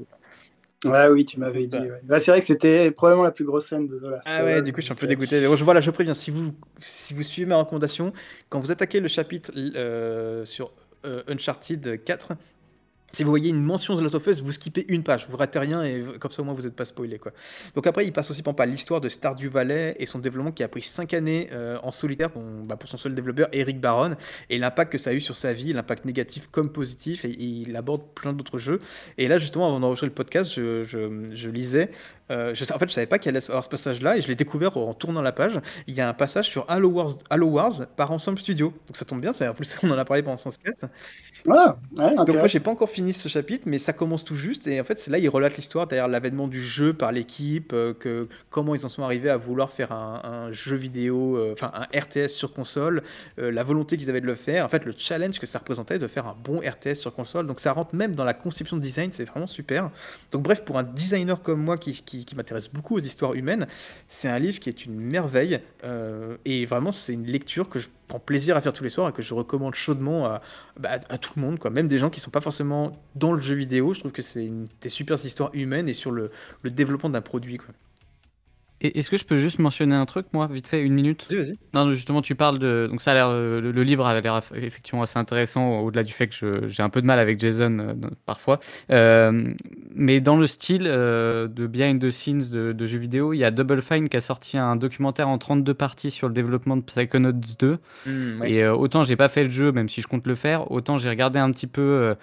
Ouais, 0.84 1.08
oui, 1.08 1.24
tu 1.24 1.40
m'avais 1.40 1.66
dit. 1.66 1.76
ouais. 1.76 2.00
Bah, 2.02 2.18
c'est 2.18 2.30
vrai 2.30 2.40
que 2.40 2.46
c'était 2.46 2.90
probablement 2.90 3.24
la 3.24 3.32
plus 3.32 3.44
grosse 3.44 3.66
scène 3.66 3.86
de 3.86 3.98
Last 4.08 4.26
Ah 4.26 4.44
ouais, 4.44 4.62
du 4.62 4.72
coup, 4.72 4.80
je 4.80 4.86
suis 4.86 4.92
un 4.92 4.96
peu 4.96 5.06
euh, 5.06 5.08
dégoûté. 5.08 5.40
Mais 5.40 5.56
je, 5.56 5.64
voilà, 5.64 5.80
je 5.80 5.90
préviens, 5.90 6.14
si 6.14 6.30
vous, 6.30 6.52
si 6.80 7.14
vous 7.14 7.22
suivez 7.22 7.48
ma 7.48 7.56
recommandation, 7.56 8.12
quand 8.48 8.60
vous 8.60 8.70
attaquez 8.70 9.00
le 9.00 9.08
chapitre 9.08 9.50
euh, 9.56 10.44
sur 10.44 10.72
euh, 11.04 11.22
Uncharted 11.28 12.02
4, 12.04 12.32
si 13.16 13.24
vous 13.24 13.30
voyez 13.30 13.48
une 13.48 13.62
mention 13.62 13.94
de 13.94 14.00
The 14.00 14.02
Last 14.02 14.14
of 14.16 14.26
Us, 14.26 14.42
vous 14.42 14.52
skippez 14.52 14.84
une 14.88 15.02
page, 15.02 15.26
vous 15.26 15.38
ratez 15.38 15.58
rien 15.58 15.82
et 15.82 16.04
comme 16.20 16.30
ça 16.30 16.42
au 16.42 16.44
moins 16.44 16.52
vous 16.52 16.64
n'êtes 16.64 16.76
pas 16.76 16.84
spoilé. 16.84 17.18
Quoi. 17.18 17.32
Donc 17.74 17.86
après, 17.86 18.04
il 18.04 18.12
passe 18.12 18.30
aussi 18.30 18.42
par 18.42 18.66
l'histoire 18.66 19.00
de 19.00 19.08
Stardew 19.08 19.48
Valley 19.48 19.96
et 19.98 20.04
son 20.04 20.18
développement 20.18 20.52
qui 20.52 20.62
a 20.62 20.68
pris 20.68 20.82
5 20.82 21.14
années 21.14 21.48
euh, 21.52 21.78
en 21.82 21.92
solitaire 21.92 22.30
pour, 22.30 22.42
bah, 22.42 22.76
pour 22.76 22.90
son 22.90 22.98
seul 22.98 23.14
développeur, 23.14 23.48
Eric 23.52 23.80
Baron, 23.80 24.16
et 24.50 24.58
l'impact 24.58 24.92
que 24.92 24.98
ça 24.98 25.10
a 25.10 25.12
eu 25.14 25.22
sur 25.22 25.34
sa 25.34 25.54
vie, 25.54 25.72
l'impact 25.72 26.04
négatif 26.04 26.48
comme 26.50 26.70
positif, 26.70 27.24
et, 27.24 27.30
il 27.30 27.74
aborde 27.74 28.02
plein 28.14 28.34
d'autres 28.34 28.58
jeux. 28.58 28.80
Et 29.16 29.28
là, 29.28 29.38
justement, 29.38 29.66
avant 29.66 29.80
d'enregistrer 29.80 30.08
le 30.08 30.12
podcast, 30.12 30.52
je 30.54 31.48
lisais. 31.48 31.90
Euh, 32.30 32.54
je, 32.54 32.64
en 32.72 32.78
fait, 32.78 32.88
je 32.88 32.94
savais 32.94 33.06
pas 33.06 33.18
qu'il 33.18 33.28
allait 33.30 33.44
avoir 33.48 33.64
ce 33.64 33.68
passage-là 33.68 34.16
et 34.16 34.20
je 34.20 34.28
l'ai 34.28 34.34
découvert 34.34 34.76
en 34.76 34.94
tournant 34.94 35.22
la 35.22 35.32
page. 35.32 35.60
Il 35.86 35.94
y 35.94 36.00
a 36.00 36.08
un 36.08 36.14
passage 36.14 36.48
sur 36.48 36.64
Halo 36.68 36.88
Wars, 36.88 37.12
Halo 37.30 37.46
Wars 37.46 37.86
par 37.96 38.10
Ensemble 38.10 38.38
Studio. 38.38 38.72
Donc 38.86 38.96
ça 38.96 39.04
tombe 39.04 39.20
bien, 39.20 39.32
c'est 39.32 39.46
en 39.46 39.54
plus 39.54 39.78
on 39.82 39.90
en 39.90 39.98
a 39.98 40.04
parlé 40.04 40.22
pendant 40.22 40.36
son 40.36 40.50
cast. 40.50 40.86
Ah, 41.48 41.76
ouais, 41.96 42.14
Donc 42.16 42.34
moi 42.34 42.48
j'ai 42.48 42.58
pas 42.58 42.72
encore 42.72 42.90
fini 42.90 43.12
ce 43.12 43.28
chapitre, 43.28 43.68
mais 43.68 43.78
ça 43.78 43.92
commence 43.92 44.24
tout 44.24 44.34
juste 44.34 44.66
et 44.66 44.80
en 44.80 44.84
fait 44.84 44.98
c'est 44.98 45.12
là 45.12 45.18
il 45.18 45.28
relate 45.28 45.56
l'histoire 45.56 45.86
derrière 45.86 46.08
l'avènement 46.08 46.48
du 46.48 46.60
jeu 46.60 46.92
par 46.92 47.12
l'équipe, 47.12 47.72
euh, 47.72 47.94
que 47.94 48.28
comment 48.50 48.74
ils 48.74 48.84
en 48.84 48.88
sont 48.88 49.04
arrivés 49.04 49.30
à 49.30 49.36
vouloir 49.36 49.70
faire 49.70 49.92
un, 49.92 50.20
un 50.24 50.52
jeu 50.52 50.74
vidéo, 50.74 51.36
euh, 51.36 51.52
enfin 51.52 51.70
un 51.74 51.86
RTS 51.96 52.30
sur 52.30 52.52
console, 52.52 53.02
la 53.36 53.62
volonté 53.62 53.96
qu'ils 53.96 54.10
avaient 54.10 54.20
de 54.20 54.26
le 54.26 54.34
faire, 54.34 54.64
en 54.64 54.68
fait 54.68 54.84
le 54.84 54.92
challenge 54.96 55.38
que 55.38 55.46
ça 55.46 55.58
représentait 55.58 55.98
de 55.98 56.06
faire 56.06 56.26
un 56.26 56.36
bon 56.42 56.60
RTS 56.60 56.96
sur 56.96 57.14
console. 57.14 57.46
Donc 57.46 57.60
ça 57.60 57.72
rentre 57.72 57.94
même 57.94 58.14
dans 58.16 58.24
la 58.24 58.34
conception 58.34 58.76
de 58.76 58.82
design, 58.82 59.10
c'est 59.12 59.24
vraiment 59.24 59.46
super. 59.46 59.90
Donc 60.32 60.42
bref 60.42 60.64
pour 60.64 60.78
un 60.78 60.82
designer 60.82 61.40
comme 61.40 61.62
moi 61.62 61.78
qui, 61.78 61.92
qui, 62.02 62.15
qui 62.24 62.34
m'intéresse 62.36 62.68
beaucoup 62.68 62.96
aux 62.96 63.00
histoires 63.00 63.34
humaines, 63.34 63.66
c'est 64.08 64.28
un 64.28 64.38
livre 64.38 64.58
qui 64.58 64.68
est 64.68 64.84
une 64.84 64.98
merveille 64.98 65.58
euh, 65.84 66.36
et 66.44 66.66
vraiment 66.66 66.92
c'est 66.92 67.14
une 67.14 67.26
lecture 67.26 67.68
que 67.68 67.78
je 67.78 67.88
prends 68.08 68.18
plaisir 68.18 68.56
à 68.56 68.60
faire 68.60 68.72
tous 68.72 68.84
les 68.84 68.90
soirs 68.90 69.08
et 69.08 69.12
que 69.12 69.22
je 69.22 69.34
recommande 69.34 69.74
chaudement 69.74 70.26
à, 70.26 70.42
bah, 70.78 70.98
tout 70.98 71.32
le 71.36 71.42
monde, 71.42 71.58
quoi. 71.58 71.70
même 71.70 71.88
des 71.88 71.98
gens 71.98 72.10
qui 72.10 72.20
sont 72.20 72.30
pas 72.30 72.40
forcément 72.40 72.92
dans 73.14 73.32
le 73.32 73.40
jeu 73.40 73.54
vidéo. 73.54 73.92
Je 73.92 74.00
trouve 74.00 74.12
que 74.12 74.22
c'est 74.22 74.50
des 74.80 74.88
super 74.88 75.16
histoires 75.24 75.50
humaines 75.52 75.88
et 75.88 75.92
sur 75.92 76.10
le, 76.10 76.30
le 76.62 76.70
développement 76.70 77.10
d'un 77.10 77.20
produit. 77.20 77.58
Quoi. 77.58 77.74
Et 78.82 78.98
est-ce 78.98 79.10
que 79.10 79.16
je 79.16 79.24
peux 79.24 79.36
juste 79.36 79.58
mentionner 79.58 79.94
un 79.94 80.04
truc, 80.04 80.26
moi, 80.34 80.46
vite 80.52 80.66
fait, 80.66 80.82
une 80.82 80.92
minute? 80.92 81.26
Vas-y, 81.30 81.38
vas-y. 81.40 81.58
Non, 81.72 81.90
justement, 81.94 82.20
tu 82.20 82.34
parles 82.34 82.58
de. 82.58 82.86
Donc, 82.90 83.00
ça 83.00 83.12
a 83.12 83.14
l'air. 83.14 83.28
euh, 83.30 83.60
Le, 83.60 83.72
le 83.72 83.82
livre 83.82 84.04
a 84.06 84.20
l'air 84.20 84.40
effectivement 84.54 85.02
assez 85.02 85.18
intéressant, 85.18 85.80
au-delà 85.80 86.02
du 86.02 86.12
fait 86.12 86.26
que 86.28 86.34
je- 86.34 86.68
j'ai 86.68 86.82
un 86.82 86.90
peu 86.90 87.00
de 87.00 87.06
mal 87.06 87.18
avec 87.18 87.40
Jason 87.40 87.78
euh, 87.78 87.94
parfois. 88.26 88.58
Euh, 88.90 89.54
mais 89.94 90.20
dans 90.20 90.36
le 90.36 90.46
style 90.46 90.84
euh, 90.86 91.48
de 91.48 91.66
behind 91.66 92.00
the 92.02 92.10
scenes 92.10 92.50
de, 92.52 92.72
de 92.72 92.86
jeux 92.86 92.98
vidéo, 92.98 93.32
il 93.32 93.38
y 93.38 93.44
a 93.44 93.50
Double 93.50 93.80
Fine 93.80 94.08
qui 94.10 94.16
a 94.18 94.20
sorti 94.20 94.58
un 94.58 94.76
documentaire 94.76 95.28
en 95.28 95.38
32 95.38 95.72
parties 95.72 96.10
sur 96.10 96.28
le 96.28 96.34
développement 96.34 96.76
de 96.76 96.82
Psychonauts 96.82 97.32
2. 97.32 97.78
Mm, 98.06 98.40
ouais. 98.42 98.50
Et 98.52 98.68
autant 98.68 99.04
j'ai 99.04 99.16
pas 99.16 99.28
fait 99.28 99.44
le 99.44 99.50
jeu, 99.50 99.72
même 99.72 99.88
si 99.88 100.02
je 100.02 100.06
compte 100.06 100.26
le 100.26 100.34
faire, 100.34 100.70
autant 100.70 100.98
j'ai 100.98 101.08
regardé 101.08 101.38
un 101.38 101.50
petit 101.50 101.66
peu 101.66 102.14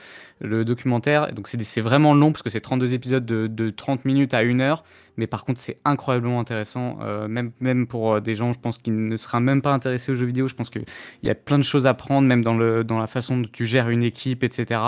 le 0.43 0.63
documentaire. 0.65 1.33
Donc 1.33 1.47
c'est 1.47 1.81
vraiment 1.81 2.13
long 2.13 2.31
parce 2.31 2.43
que 2.43 2.49
c'est 2.49 2.61
32 2.61 2.93
épisodes 2.93 3.25
de, 3.25 3.47
de 3.47 3.69
30 3.69 4.05
minutes 4.05 4.33
à 4.33 4.39
1 4.39 4.59
heure. 4.59 4.83
Mais 5.15 5.27
par 5.27 5.45
contre, 5.45 5.59
c'est 5.59 5.77
incroyablement 5.85 6.39
intéressant, 6.39 6.97
euh, 7.01 7.27
même, 7.27 7.51
même 7.59 7.85
pour 7.85 8.15
euh, 8.15 8.19
des 8.19 8.33
gens, 8.33 8.51
je 8.51 8.59
pense, 8.59 8.79
qui 8.79 8.89
ne 8.89 9.15
seraient 9.15 9.39
même 9.39 9.61
pas 9.61 9.71
intéressés 9.71 10.11
aux 10.11 10.15
jeux 10.15 10.25
vidéo. 10.25 10.47
Je 10.47 10.55
pense 10.55 10.71
qu'il 10.71 10.85
y 11.21 11.29
a 11.29 11.35
plein 11.35 11.59
de 11.59 11.63
choses 11.63 11.85
à 11.85 11.93
prendre, 11.93 12.27
même 12.27 12.43
dans, 12.43 12.55
le, 12.57 12.83
dans 12.83 12.97
la 12.97 13.05
façon 13.05 13.37
dont 13.37 13.47
tu 13.51 13.67
gères 13.67 13.89
une 13.89 14.01
équipe, 14.01 14.43
etc. 14.43 14.81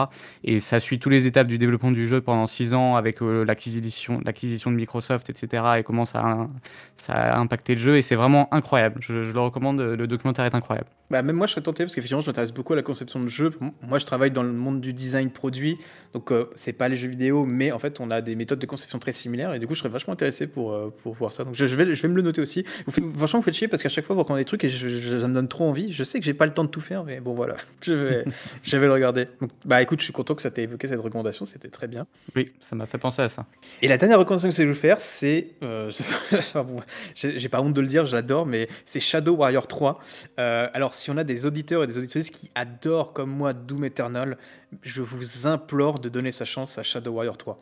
Et 0.43 0.59
ça 0.59 0.79
suit 0.79 0.97
toutes 0.97 1.11
les 1.11 1.27
étapes 1.27 1.45
du 1.45 1.59
développement 1.59 1.91
du 1.91 2.07
jeu 2.07 2.21
pendant 2.21 2.47
6 2.47 2.73
ans 2.73 2.95
avec 2.95 3.21
euh, 3.21 3.45
l'acquisition 3.45 4.71
de 4.71 4.75
Microsoft, 4.75 5.29
etc. 5.29 5.63
Et 5.77 5.83
comment 5.83 6.05
ça 6.05 6.21
a, 6.21 6.47
ça 6.95 7.13
a 7.13 7.37
impacté 7.37 7.75
le 7.75 7.81
jeu. 7.81 7.97
Et 7.97 8.01
c'est 8.01 8.15
vraiment 8.15 8.51
incroyable. 8.53 8.97
Je, 9.01 9.13
le 9.31 9.39
recommande, 9.39 9.79
le 9.79 10.07
documentaire 10.07 10.45
est 10.45 10.55
incroyable. 10.55 10.87
Bah, 11.11 11.21
même 11.21 11.35
moi, 11.35 11.45
je 11.45 11.51
serais 11.51 11.61
tenté 11.61 11.83
parce 11.83 11.93
qu'effectivement, 11.93 12.21
je 12.21 12.27
m'intéresse 12.27 12.51
beaucoup 12.51 12.73
à 12.73 12.75
la 12.75 12.81
conception 12.81 13.19
de 13.19 13.27
jeux. 13.27 13.51
M- 13.61 13.71
Moi, 13.83 13.99
je 13.99 14.05
travaille 14.05 14.31
dans 14.31 14.41
le 14.41 14.51
monde 14.51 14.81
du 14.81 14.91
design 14.91 15.29
produit, 15.45 15.77
donc 16.13 16.31
euh, 16.31 16.45
c'est 16.55 16.73
pas 16.73 16.89
les 16.89 16.95
jeux 16.95 17.07
vidéo, 17.09 17.45
mais 17.45 17.71
en 17.71 17.77
fait, 17.79 17.99
on 17.99 18.09
a 18.09 18.21
des 18.21 18.35
méthodes 18.35 18.57
de 18.59 18.65
conception 18.65 18.97
très 18.99 19.11
similaires 19.11 19.53
et 19.53 19.59
du 19.59 19.67
coup, 19.67 19.75
je 19.75 19.79
serais 19.79 19.89
vachement 19.89 20.13
intéressé 20.13 20.47
pour, 20.47 20.73
euh, 20.73 20.91
pour 21.03 21.13
voir 21.13 21.31
ça. 21.31 21.43
Donc, 21.43 21.53
je, 21.55 21.67
je 21.67 21.75
vais, 21.75 21.93
je 21.93 22.01
vais 22.01 22.07
me 22.07 22.15
le 22.15 22.21
noter 22.23 22.41
aussi. 22.41 22.63
Vous 22.85 22.91
faites, 22.91 23.03
franchement, 23.15 23.39
vous 23.39 23.45
faites 23.45 23.53
chier 23.53 23.67
parce 23.67 23.83
qu'à 23.83 23.89
chaque 23.89 24.05
fois, 24.05 24.15
vous 24.15 24.21
recommandez 24.23 24.41
des 24.43 24.47
trucs 24.47 24.63
et 24.63 24.69
je, 24.69 24.89
je- 24.89 25.19
ça 25.19 25.27
me 25.27 25.33
donne 25.35 25.47
trop 25.47 25.65
envie. 25.65 25.93
Je 25.93 26.03
sais 26.03 26.19
que 26.19 26.25
j'ai 26.25 26.33
pas 26.33 26.45
le 26.47 26.53
temps 26.53 26.63
de 26.63 26.69
tout 26.69 26.81
faire, 26.81 27.03
mais 27.03 27.19
bon, 27.19 27.35
voilà, 27.35 27.55
je 27.81 27.93
vais, 27.93 28.25
je 28.63 28.77
vais 28.77 28.87
le 28.87 28.93
regarder. 28.93 29.27
Donc, 29.41 29.51
bah, 29.65 29.81
écoute, 29.81 29.99
je 29.99 30.05
suis 30.05 30.13
content 30.13 30.33
que 30.35 30.41
ça 30.41 30.49
t'ait 30.51 30.63
évoqué 30.63 30.87
cette 30.87 30.99
recommandation, 31.01 31.45
c'était 31.45 31.69
très 31.69 31.87
bien. 31.87 32.07
Oui, 32.35 32.45
ça 32.61 32.75
m'a 32.75 32.85
fait 32.87 32.97
penser 32.97 33.21
à 33.21 33.29
ça. 33.29 33.45
Et 33.81 33.87
la 33.87 33.97
dernière 33.97 34.17
recommandation 34.19 34.49
que 34.49 34.55
je 34.55 34.61
vais 34.63 34.67
vous 34.67 34.73
faire, 34.79 34.99
c'est. 35.01 35.49
euh, 35.63 35.91
enfin 36.33 36.63
bon, 36.63 36.77
j'ai 37.13 37.37
j'ai 37.37 37.49
pas 37.49 37.61
honte 37.61 37.73
de 37.73 37.81
le 37.81 37.87
dire, 37.87 38.05
j'adore, 38.05 38.45
mais 38.45 38.67
c'est 38.85 38.99
Shadow 38.99 39.35
Warrior 39.35 39.67
3. 39.67 39.99
Euh, 40.39 40.67
alors, 40.73 40.93
si 40.93 41.11
on 41.11 41.17
a 41.17 41.23
des 41.23 41.45
auditeurs 41.45 41.83
et 41.83 41.87
des 41.87 41.97
auditrices 41.97 42.31
qui 42.31 42.49
adorent, 42.55 43.13
comme 43.13 43.29
moi, 43.29 43.53
Doom 43.53 43.83
Eternal, 43.85 44.37
je 44.81 45.01
vous 45.01 45.47
implore 45.47 45.99
de 45.99 46.09
donner 46.09 46.31
sa 46.31 46.45
chance 46.45 46.77
à 46.77 46.83
Shadow 46.83 47.11
Warrior 47.11 47.37
3. 47.37 47.59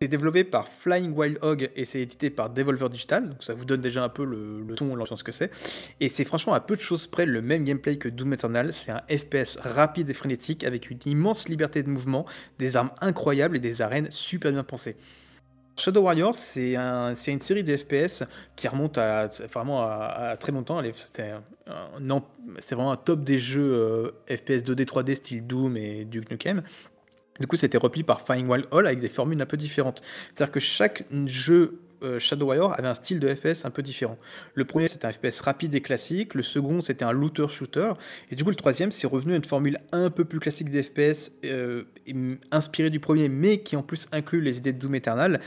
C'est 0.00 0.08
développé 0.08 0.44
par 0.44 0.68
Flying 0.68 1.12
Wild 1.12 1.38
Hog 1.42 1.70
et 1.74 1.84
c'est 1.84 2.00
édité 2.00 2.30
par 2.30 2.50
Devolver 2.50 2.88
Digital, 2.88 3.28
donc 3.28 3.42
ça 3.42 3.54
vous 3.54 3.64
donne 3.64 3.80
déjà 3.80 4.04
un 4.04 4.08
peu 4.08 4.24
le, 4.24 4.74
ton, 4.74 4.94
l'ambiance 4.94 5.22
que 5.22 5.32
c'est. 5.32 5.50
Et 6.00 6.08
c'est 6.08 6.24
franchement 6.24 6.52
à 6.52 6.60
peu 6.60 6.76
de 6.76 6.80
choses 6.80 7.06
près 7.06 7.26
le 7.26 7.42
même 7.42 7.64
gameplay 7.64 7.96
que 7.98 8.08
Doom 8.08 8.32
Eternal. 8.32 8.72
C'est 8.72 8.92
un 8.92 9.02
FPS 9.08 9.58
rapide 9.60 10.10
et 10.10 10.14
frénétique 10.14 10.64
avec 10.64 10.90
une 10.90 10.98
immense 11.06 11.48
liberté 11.48 11.82
de 11.82 11.88
mouvement, 11.88 12.26
des 12.58 12.76
armes 12.76 12.90
incroyables 13.00 13.56
et 13.56 13.60
des 13.60 13.82
arènes 13.82 14.10
super 14.10 14.52
bien 14.52 14.64
pensées. 14.64 14.96
Shadow 15.80 16.02
Warrior, 16.02 16.34
c'est 16.34 16.76
un, 16.76 17.14
c'est 17.14 17.32
une 17.32 17.40
série 17.40 17.64
de 17.64 17.76
FPS 17.76 18.24
qui 18.54 18.68
remonte 18.68 18.98
à, 18.98 19.28
vraiment 19.52 19.82
à, 19.82 20.36
très 20.38 20.52
longtemps. 20.52 20.82
C'était 20.94 21.32
vraiment 22.74 22.92
un 22.92 22.96
top 22.96 23.24
des 23.24 23.38
jeux 23.38 24.14
FPS 24.28 24.62
2D, 24.62 24.84
3D 24.84 25.14
style 25.14 25.46
Doom 25.46 25.76
et 25.76 26.04
Duke 26.04 26.30
Nukem. 26.30 26.62
Du 27.40 27.46
coup, 27.46 27.56
c'était 27.56 27.78
repris 27.78 28.02
par 28.02 28.20
Flying 28.20 28.46
Wild 28.46 28.66
Hall 28.70 28.86
avec 28.86 29.00
des 29.00 29.08
formules 29.08 29.40
un 29.40 29.46
peu 29.46 29.56
différentes. 29.56 30.02
C'est-à-dire 30.34 30.52
que 30.52 30.60
chaque 30.60 31.04
jeu 31.24 31.80
Shadow 32.18 32.46
Warrior 32.46 32.74
avait 32.78 32.88
un 32.88 32.94
style 32.94 33.20
de 33.20 33.34
FPS 33.34 33.64
un 33.64 33.70
peu 33.70 33.82
différent. 33.82 34.18
Le 34.54 34.64
premier, 34.64 34.88
c'était 34.88 35.06
un 35.06 35.12
FPS 35.12 35.40
rapide 35.40 35.74
et 35.74 35.80
classique. 35.80 36.34
Le 36.34 36.42
second, 36.42 36.80
c'était 36.80 37.04
un 37.04 37.12
looter-shooter. 37.12 37.92
Et 38.30 38.36
du 38.36 38.44
coup, 38.44 38.50
le 38.50 38.56
troisième, 38.56 38.90
c'est 38.90 39.06
revenu 39.06 39.34
à 39.34 39.36
une 39.36 39.44
formule 39.44 39.78
un 39.92 40.10
peu 40.10 40.24
plus 40.24 40.40
classique 40.40 40.70
des 40.70 40.82
FPS, 40.82 41.32
euh, 41.44 41.84
inspirée 42.50 42.90
du 42.90 43.00
premier, 43.00 43.28
mais 43.28 43.58
qui 43.58 43.76
en 43.76 43.82
plus 43.82 44.06
inclut 44.12 44.40
les 44.40 44.58
idées 44.58 44.72
de 44.72 44.78
Doom 44.78 44.94
Eternal. 44.94 45.40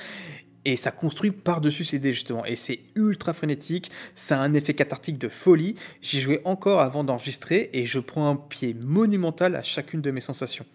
Et 0.65 0.77
ça 0.77 0.91
construit 0.91 1.31
par-dessus 1.31 1.83
ces 1.83 1.97
idées, 1.97 2.13
justement. 2.13 2.45
Et 2.45 2.55
c'est 2.55 2.79
ultra 2.95 3.33
frénétique. 3.33 3.91
Ça 4.15 4.39
a 4.39 4.43
un 4.43 4.53
effet 4.53 4.73
cathartique 4.73 5.17
de 5.17 5.27
folie. 5.27 5.75
J'y 6.01 6.19
jouais 6.19 6.41
encore 6.45 6.79
avant 6.79 7.03
d'enregistrer 7.03 7.69
et 7.73 7.85
je 7.85 7.99
prends 7.99 8.29
un 8.29 8.35
pied 8.37 8.73
monumental 8.73 9.55
à 9.57 9.63
chacune 9.63 10.01
de 10.01 10.11
mes 10.11 10.21
sensations. 10.21 10.65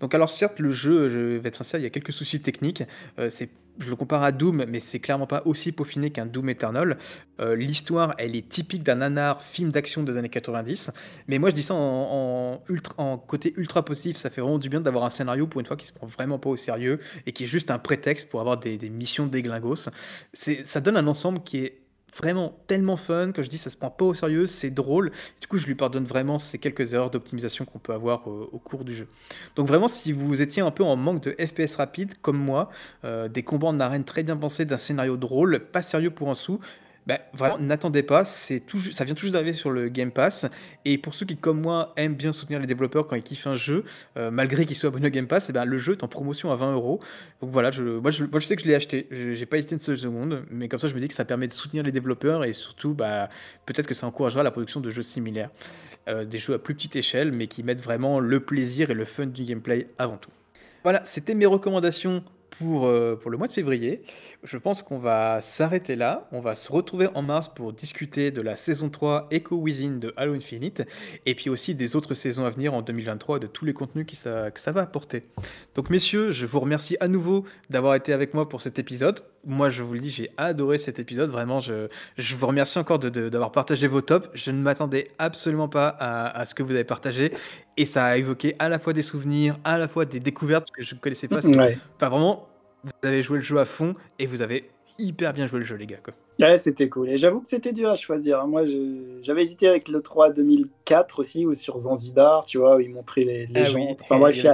Donc, 0.00 0.14
alors, 0.14 0.28
certes, 0.28 0.58
le 0.58 0.70
jeu, 0.70 1.08
je 1.08 1.38
vais 1.38 1.48
être 1.48 1.56
sincère, 1.56 1.80
il 1.80 1.84
y 1.84 1.86
a 1.86 1.90
quelques 1.90 2.12
soucis 2.12 2.40
techniques. 2.40 2.82
Euh, 3.18 3.30
c'est 3.30 3.48
je 3.78 3.90
le 3.90 3.96
compare 3.96 4.22
à 4.22 4.32
Doom, 4.32 4.64
mais 4.68 4.80
c'est 4.80 4.98
clairement 4.98 5.26
pas 5.26 5.42
aussi 5.44 5.72
peaufiné 5.72 6.10
qu'un 6.10 6.26
Doom 6.26 6.48
Eternal. 6.50 6.98
Euh, 7.40 7.54
L'histoire, 7.54 8.14
elle 8.18 8.34
est 8.34 8.48
typique 8.48 8.82
d'un 8.82 8.96
nanar 8.96 9.42
film 9.42 9.70
d'action 9.70 10.02
des 10.02 10.16
années 10.16 10.28
90. 10.28 10.90
Mais 11.28 11.38
moi, 11.38 11.50
je 11.50 11.54
dis 11.54 11.62
ça 11.62 11.74
en, 11.74 12.60
côté 13.26 13.54
ultra 13.56 13.84
positif. 13.84 14.16
Ça 14.16 14.30
fait 14.30 14.40
vraiment 14.40 14.58
du 14.58 14.68
bien 14.68 14.80
d'avoir 14.80 15.04
un 15.04 15.10
scénario 15.10 15.46
pour 15.46 15.60
une 15.60 15.66
fois 15.66 15.76
qui 15.76 15.86
se 15.86 15.92
prend 15.92 16.06
vraiment 16.06 16.38
pas 16.38 16.50
au 16.50 16.56
sérieux 16.56 16.98
et 17.26 17.32
qui 17.32 17.44
est 17.44 17.48
juste 17.48 17.70
un 17.70 17.78
prétexte 17.78 18.28
pour 18.28 18.40
avoir 18.40 18.58
des, 18.58 18.76
des 18.76 18.90
missions 18.90 19.26
déglingos. 19.26 19.88
Ça 20.32 20.80
donne 20.80 20.96
un 20.96 21.06
ensemble 21.06 21.42
qui 21.42 21.58
est 21.58 21.87
vraiment 22.16 22.58
tellement 22.66 22.96
fun 22.96 23.32
que 23.32 23.42
je 23.42 23.48
dis 23.48 23.58
ça 23.58 23.70
se 23.70 23.76
prend 23.76 23.90
pas 23.90 24.04
au 24.04 24.14
sérieux, 24.14 24.46
c'est 24.46 24.70
drôle. 24.70 25.10
Du 25.40 25.46
coup, 25.46 25.58
je 25.58 25.66
lui 25.66 25.74
pardonne 25.74 26.04
vraiment 26.04 26.38
ces 26.38 26.58
quelques 26.58 26.94
erreurs 26.94 27.10
d'optimisation 27.10 27.64
qu'on 27.64 27.78
peut 27.78 27.92
avoir 27.92 28.28
euh, 28.28 28.48
au 28.52 28.58
cours 28.58 28.84
du 28.84 28.94
jeu. 28.94 29.08
Donc 29.56 29.66
vraiment, 29.66 29.88
si 29.88 30.12
vous 30.12 30.42
étiez 30.42 30.62
un 30.62 30.70
peu 30.70 30.84
en 30.84 30.96
manque 30.96 31.22
de 31.22 31.36
FPS 31.38 31.76
rapide, 31.76 32.14
comme 32.22 32.38
moi, 32.38 32.70
euh, 33.04 33.28
des 33.28 33.42
combats 33.42 33.68
en 33.68 33.80
arène 33.80 34.04
très 34.04 34.22
bien 34.22 34.36
pensés, 34.36 34.64
d'un 34.64 34.78
scénario 34.78 35.16
drôle, 35.16 35.60
pas 35.60 35.82
sérieux 35.82 36.10
pour 36.10 36.30
un 36.30 36.34
sou, 36.34 36.60
bah, 37.08 37.18
vraiment, 37.32 37.58
n'attendez 37.58 38.02
pas, 38.02 38.24
c'est 38.26 38.60
tout, 38.60 38.78
ça 38.80 39.04
vient 39.04 39.14
tout 39.14 39.22
juste 39.22 39.32
d'arriver 39.32 39.54
sur 39.54 39.70
le 39.70 39.88
Game 39.88 40.10
Pass. 40.12 40.46
Et 40.84 40.98
pour 40.98 41.14
ceux 41.14 41.24
qui, 41.24 41.36
comme 41.38 41.60
moi, 41.60 41.94
aiment 41.96 42.14
bien 42.14 42.32
soutenir 42.34 42.60
les 42.60 42.66
développeurs 42.66 43.06
quand 43.06 43.16
ils 43.16 43.22
kiffent 43.22 43.46
un 43.46 43.54
jeu, 43.54 43.82
euh, 44.18 44.30
malgré 44.30 44.66
qu'ils 44.66 44.76
soient 44.76 44.90
abonnés 44.90 45.08
au 45.08 45.10
Game 45.10 45.26
Pass, 45.26 45.48
eh 45.48 45.52
ben, 45.54 45.64
le 45.64 45.78
jeu 45.78 45.94
est 45.94 46.04
en 46.04 46.08
promotion 46.08 46.52
à 46.52 46.56
20 46.56 46.74
euros. 46.74 47.00
Donc 47.40 47.50
voilà, 47.50 47.70
je, 47.70 47.82
moi, 47.82 48.10
je, 48.10 48.24
moi, 48.26 48.38
je 48.40 48.46
sais 48.46 48.56
que 48.56 48.62
je 48.62 48.68
l'ai 48.68 48.74
acheté. 48.74 49.06
Je- 49.10 49.34
J'ai 49.34 49.46
pas 49.46 49.56
hésité 49.56 49.74
une 49.74 49.80
seule 49.80 49.98
seconde, 49.98 50.44
mais 50.50 50.68
comme 50.68 50.78
ça, 50.78 50.86
je 50.88 50.94
me 50.94 51.00
dis 51.00 51.08
que 51.08 51.14
ça 51.14 51.24
permet 51.24 51.48
de 51.48 51.52
soutenir 51.54 51.82
les 51.82 51.92
développeurs 51.92 52.44
et 52.44 52.52
surtout, 52.52 52.92
bah, 52.94 53.30
peut-être 53.64 53.86
que 53.86 53.94
ça 53.94 54.06
encouragera 54.06 54.42
la 54.42 54.50
production 54.50 54.80
de 54.80 54.90
jeux 54.90 55.02
similaires. 55.02 55.50
Euh, 56.08 56.24
des 56.24 56.38
jeux 56.38 56.54
à 56.54 56.58
plus 56.58 56.74
petite 56.74 56.96
échelle, 56.96 57.32
mais 57.32 57.48
qui 57.48 57.62
mettent 57.62 57.82
vraiment 57.82 58.20
le 58.20 58.40
plaisir 58.40 58.90
et 58.90 58.94
le 58.94 59.04
fun 59.04 59.26
du 59.26 59.44
gameplay 59.44 59.88
avant 59.98 60.16
tout. 60.16 60.30
Voilà, 60.82 61.02
c'était 61.04 61.34
mes 61.34 61.44
recommandations 61.46 62.22
pour, 62.50 62.86
euh, 62.86 63.16
pour 63.16 63.30
le 63.30 63.38
mois 63.38 63.46
de 63.46 63.52
février. 63.52 64.02
Je 64.42 64.56
pense 64.56 64.82
qu'on 64.82 64.98
va 64.98 65.40
s'arrêter 65.42 65.94
là. 65.94 66.28
On 66.32 66.40
va 66.40 66.54
se 66.54 66.70
retrouver 66.72 67.08
en 67.14 67.22
mars 67.22 67.48
pour 67.48 67.72
discuter 67.72 68.30
de 68.30 68.40
la 68.40 68.56
saison 68.56 68.90
3 68.90 69.28
Echo 69.30 69.56
Within 69.56 69.98
de 69.98 70.12
Halo 70.16 70.34
Infinite 70.34 70.84
et 71.26 71.34
puis 71.34 71.50
aussi 71.50 71.74
des 71.74 71.96
autres 71.96 72.14
saisons 72.14 72.44
à 72.44 72.50
venir 72.50 72.74
en 72.74 72.82
2023 72.82 73.36
et 73.36 73.40
de 73.40 73.46
tous 73.46 73.64
les 73.64 73.72
contenus 73.72 74.06
que 74.06 74.14
ça 74.16 74.72
va 74.72 74.80
apporter. 74.82 75.22
Donc 75.74 75.90
messieurs, 75.90 76.32
je 76.32 76.46
vous 76.46 76.60
remercie 76.60 76.96
à 77.00 77.08
nouveau 77.08 77.44
d'avoir 77.70 77.94
été 77.94 78.12
avec 78.12 78.34
moi 78.34 78.48
pour 78.48 78.60
cet 78.60 78.78
épisode. 78.78 79.20
Moi, 79.44 79.70
je 79.70 79.82
vous 79.82 79.94
le 79.94 80.00
dis, 80.00 80.10
j'ai 80.10 80.30
adoré 80.36 80.78
cet 80.78 80.98
épisode. 80.98 81.30
Vraiment, 81.30 81.60
je, 81.60 81.88
je 82.18 82.34
vous 82.36 82.46
remercie 82.46 82.78
encore 82.78 82.98
de- 82.98 83.08
de- 83.08 83.28
d'avoir 83.28 83.52
partagé 83.52 83.86
vos 83.86 84.00
tops. 84.00 84.28
Je 84.34 84.50
ne 84.50 84.58
m'attendais 84.58 85.08
absolument 85.18 85.68
pas 85.68 85.88
à, 85.88 86.38
à 86.38 86.44
ce 86.44 86.54
que 86.54 86.62
vous 86.62 86.72
avez 86.72 86.84
partagé. 86.84 87.32
Et 87.76 87.84
ça 87.84 88.04
a 88.06 88.16
évoqué 88.16 88.56
à 88.58 88.68
la 88.68 88.78
fois 88.78 88.92
des 88.92 89.02
souvenirs, 89.02 89.56
à 89.64 89.78
la 89.78 89.88
fois 89.88 90.04
des 90.04 90.20
découvertes 90.20 90.70
que 90.70 90.82
je 90.82 90.94
ne 90.94 91.00
connaissais 91.00 91.28
pas. 91.28 91.44
Ouais. 91.46 91.78
Enfin, 91.96 92.08
vraiment, 92.10 92.48
vous 92.84 92.90
avez 93.02 93.22
joué 93.22 93.38
le 93.38 93.44
jeu 93.44 93.58
à 93.58 93.64
fond 93.64 93.94
et 94.18 94.26
vous 94.26 94.42
avez 94.42 94.68
hyper 94.98 95.32
bien 95.32 95.46
joué 95.46 95.60
le 95.60 95.64
jeu, 95.64 95.76
les 95.76 95.86
gars. 95.86 95.98
Quoi. 96.02 96.12
Ouais, 96.40 96.58
c'était 96.58 96.88
cool. 96.88 97.08
Et 97.10 97.16
j'avoue 97.16 97.40
que 97.40 97.46
c'était 97.48 97.72
dur 97.72 97.88
à 97.90 97.94
choisir. 97.96 98.40
hein. 98.40 98.46
Moi, 98.48 98.66
je- 98.66 99.18
j'avais 99.22 99.42
hésité 99.42 99.68
avec 99.68 99.88
le 99.88 100.00
3 100.00 100.30
2004 100.30 101.20
aussi, 101.20 101.46
ou 101.46 101.54
sur 101.54 101.78
Zanzibar, 101.78 102.44
tu 102.44 102.58
vois, 102.58 102.76
où 102.76 102.80
ils 102.80 102.90
montraient 102.90 103.20
les, 103.22 103.46
les 103.46 103.60
Ah 103.60 103.64
gens. 103.66 103.74
oui, 103.78 103.86
Enfin, 104.10 104.16
il 104.30 104.36
y 104.36 104.40
il 104.40 104.52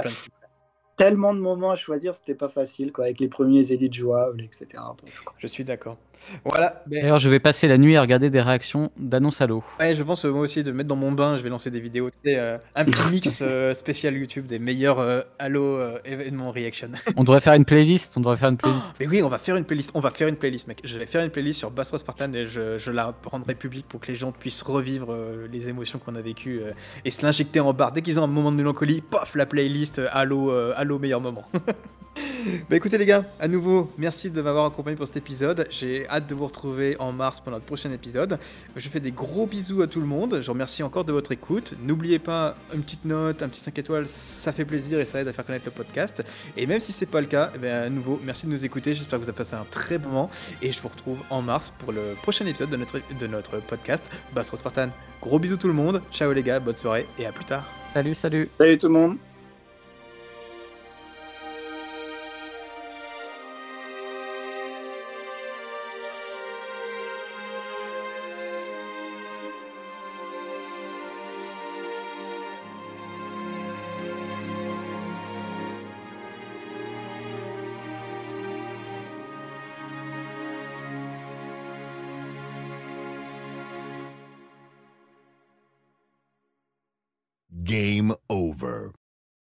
tellement 0.95 1.33
de 1.33 1.39
moments 1.39 1.71
à 1.71 1.75
choisir, 1.75 2.13
c'était 2.13 2.35
pas 2.35 2.49
facile, 2.49 2.91
quoi, 2.91 3.05
avec 3.05 3.19
les 3.19 3.27
premiers 3.27 3.71
élites 3.71 3.93
jouables, 3.93 4.41
etc. 4.41 4.67
Je 5.37 5.47
suis 5.47 5.63
d'accord. 5.63 5.97
Voilà. 6.43 6.83
D'ailleurs, 6.87 7.19
je 7.19 7.29
vais 7.29 7.39
passer 7.39 7.67
la 7.67 7.77
nuit 7.77 7.95
à 7.95 8.01
regarder 8.01 8.29
des 8.29 8.41
réactions 8.41 8.91
d'annonce 8.97 9.41
Halo. 9.41 9.63
ouais, 9.79 9.95
je 9.95 10.03
pense 10.03 10.25
euh, 10.25 10.31
moi 10.31 10.41
aussi 10.41 10.63
de 10.63 10.71
me 10.71 10.77
mettre 10.77 10.89
dans 10.89 10.95
mon 10.95 11.11
bain. 11.11 11.37
Je 11.37 11.43
vais 11.43 11.49
lancer 11.49 11.71
des 11.71 11.79
vidéos. 11.79 12.09
tu 12.09 12.17
sais, 12.25 12.37
euh, 12.37 12.57
un 12.75 12.85
petit 12.85 13.03
mix 13.11 13.39
euh, 13.41 13.73
spécial 13.73 14.15
YouTube 14.15 14.45
des 14.45 14.59
meilleurs 14.59 14.99
euh, 14.99 15.21
Halo 15.39 15.63
euh, 15.63 15.99
événements 16.05 16.51
reaction. 16.51 16.89
On 17.15 17.23
devrait 17.23 17.41
faire 17.41 17.53
une 17.53 17.65
playlist. 17.65 18.13
On 18.17 18.21
devrait 18.21 18.37
faire 18.37 18.49
une 18.49 18.57
playlist. 18.57 18.95
Mais 18.99 19.07
oui, 19.07 19.23
on 19.23 19.29
va 19.29 19.37
faire 19.37 19.55
une 19.55 19.65
playlist. 19.65 19.91
On 19.93 19.99
va 19.99 20.11
faire 20.11 20.27
une 20.27 20.37
playlist, 20.37 20.67
mec. 20.67 20.81
Je 20.83 20.97
vais 20.97 21.05
faire 21.05 21.23
une 21.23 21.31
playlist 21.31 21.59
sur 21.59 21.71
Bass 21.71 21.95
Spartan 21.95 22.31
et 22.33 22.45
je, 22.45 22.77
je 22.77 22.91
la 22.91 23.13
rendrai 23.25 23.55
publique 23.55 23.87
pour 23.87 23.99
que 23.99 24.07
les 24.07 24.15
gens 24.15 24.31
puissent 24.31 24.61
revivre 24.61 25.13
euh, 25.13 25.47
les 25.51 25.69
émotions 25.69 25.99
qu'on 25.99 26.15
a 26.15 26.21
vécues 26.21 26.61
euh, 26.61 26.71
et 27.03 27.11
se 27.11 27.23
l'injecter 27.23 27.59
en 27.59 27.73
barre. 27.73 27.91
Dès 27.91 28.01
qu'ils 28.01 28.19
ont 28.19 28.23
un 28.23 28.27
moment 28.27 28.51
de 28.51 28.57
mélancolie, 28.57 29.01
paf, 29.01 29.35
la 29.35 29.45
playlist 29.45 30.01
Halo, 30.11 30.51
euh, 30.51 30.73
Halo 30.75 30.99
meilleur 30.99 31.21
moment. 31.21 31.43
bah 32.69 32.75
écoutez 32.75 32.97
les 32.97 33.05
gars, 33.05 33.25
à 33.39 33.47
nouveau, 33.47 33.91
merci 33.97 34.29
de 34.31 34.41
m'avoir 34.41 34.65
accompagné 34.65 34.95
pour 34.95 35.07
cet 35.07 35.17
épisode. 35.17 35.67
J'ai 35.69 36.07
hâte 36.09 36.27
de 36.27 36.35
vous 36.35 36.45
retrouver 36.45 36.95
en 36.99 37.11
mars 37.11 37.39
pour 37.39 37.51
notre 37.51 37.65
prochain 37.65 37.91
épisode. 37.91 38.39
Je 38.75 38.87
fais 38.87 38.99
des 38.99 39.11
gros 39.11 39.47
bisous 39.47 39.81
à 39.81 39.87
tout 39.87 39.99
le 39.99 40.05
monde. 40.05 40.39
Je 40.41 40.45
vous 40.45 40.53
remercie 40.53 40.83
encore 40.83 41.03
de 41.03 41.11
votre 41.11 41.31
écoute. 41.31 41.73
N'oubliez 41.83 42.19
pas 42.19 42.55
une 42.73 42.83
petite 42.83 43.05
note, 43.05 43.43
un 43.43 43.49
petit 43.49 43.59
5 43.59 43.77
étoiles, 43.79 44.07
ça 44.07 44.53
fait 44.53 44.65
plaisir 44.65 44.99
et 44.99 45.05
ça 45.05 45.21
aide 45.21 45.27
à 45.27 45.33
faire 45.33 45.45
connaître 45.45 45.65
le 45.65 45.71
podcast. 45.71 46.23
Et 46.55 46.67
même 46.67 46.79
si 46.79 46.91
c'est 46.91 47.05
pas 47.05 47.21
le 47.21 47.27
cas, 47.27 47.51
eh 47.55 47.57
bien, 47.57 47.81
à 47.81 47.89
nouveau, 47.89 48.19
merci 48.23 48.45
de 48.45 48.51
nous 48.51 48.63
écouter. 48.63 48.95
J'espère 48.95 49.19
que 49.19 49.23
vous 49.23 49.29
avez 49.29 49.37
passé 49.37 49.55
un 49.55 49.65
très 49.69 49.97
bon 49.97 50.09
moment. 50.09 50.29
Et 50.61 50.71
je 50.71 50.81
vous 50.81 50.89
retrouve 50.89 51.19
en 51.29 51.41
mars 51.41 51.73
pour 51.79 51.91
le 51.91 52.01
prochain 52.21 52.45
épisode 52.45 52.69
de 52.69 52.77
notre, 52.77 52.99
de 53.19 53.27
notre 53.27 53.59
podcast 53.59 54.05
Bass 54.33 54.55
Spartan. 54.55 54.89
Gros 55.21 55.39
bisous 55.39 55.57
tout 55.57 55.67
le 55.67 55.73
monde. 55.73 56.01
Ciao 56.11 56.31
les 56.31 56.43
gars, 56.43 56.59
bonne 56.59 56.75
soirée 56.75 57.07
et 57.19 57.25
à 57.25 57.31
plus 57.31 57.45
tard. 57.45 57.65
Salut, 57.93 58.15
salut. 58.15 58.49
Salut 58.59 58.77
tout 58.77 58.87
le 58.87 58.93
monde. 58.93 59.17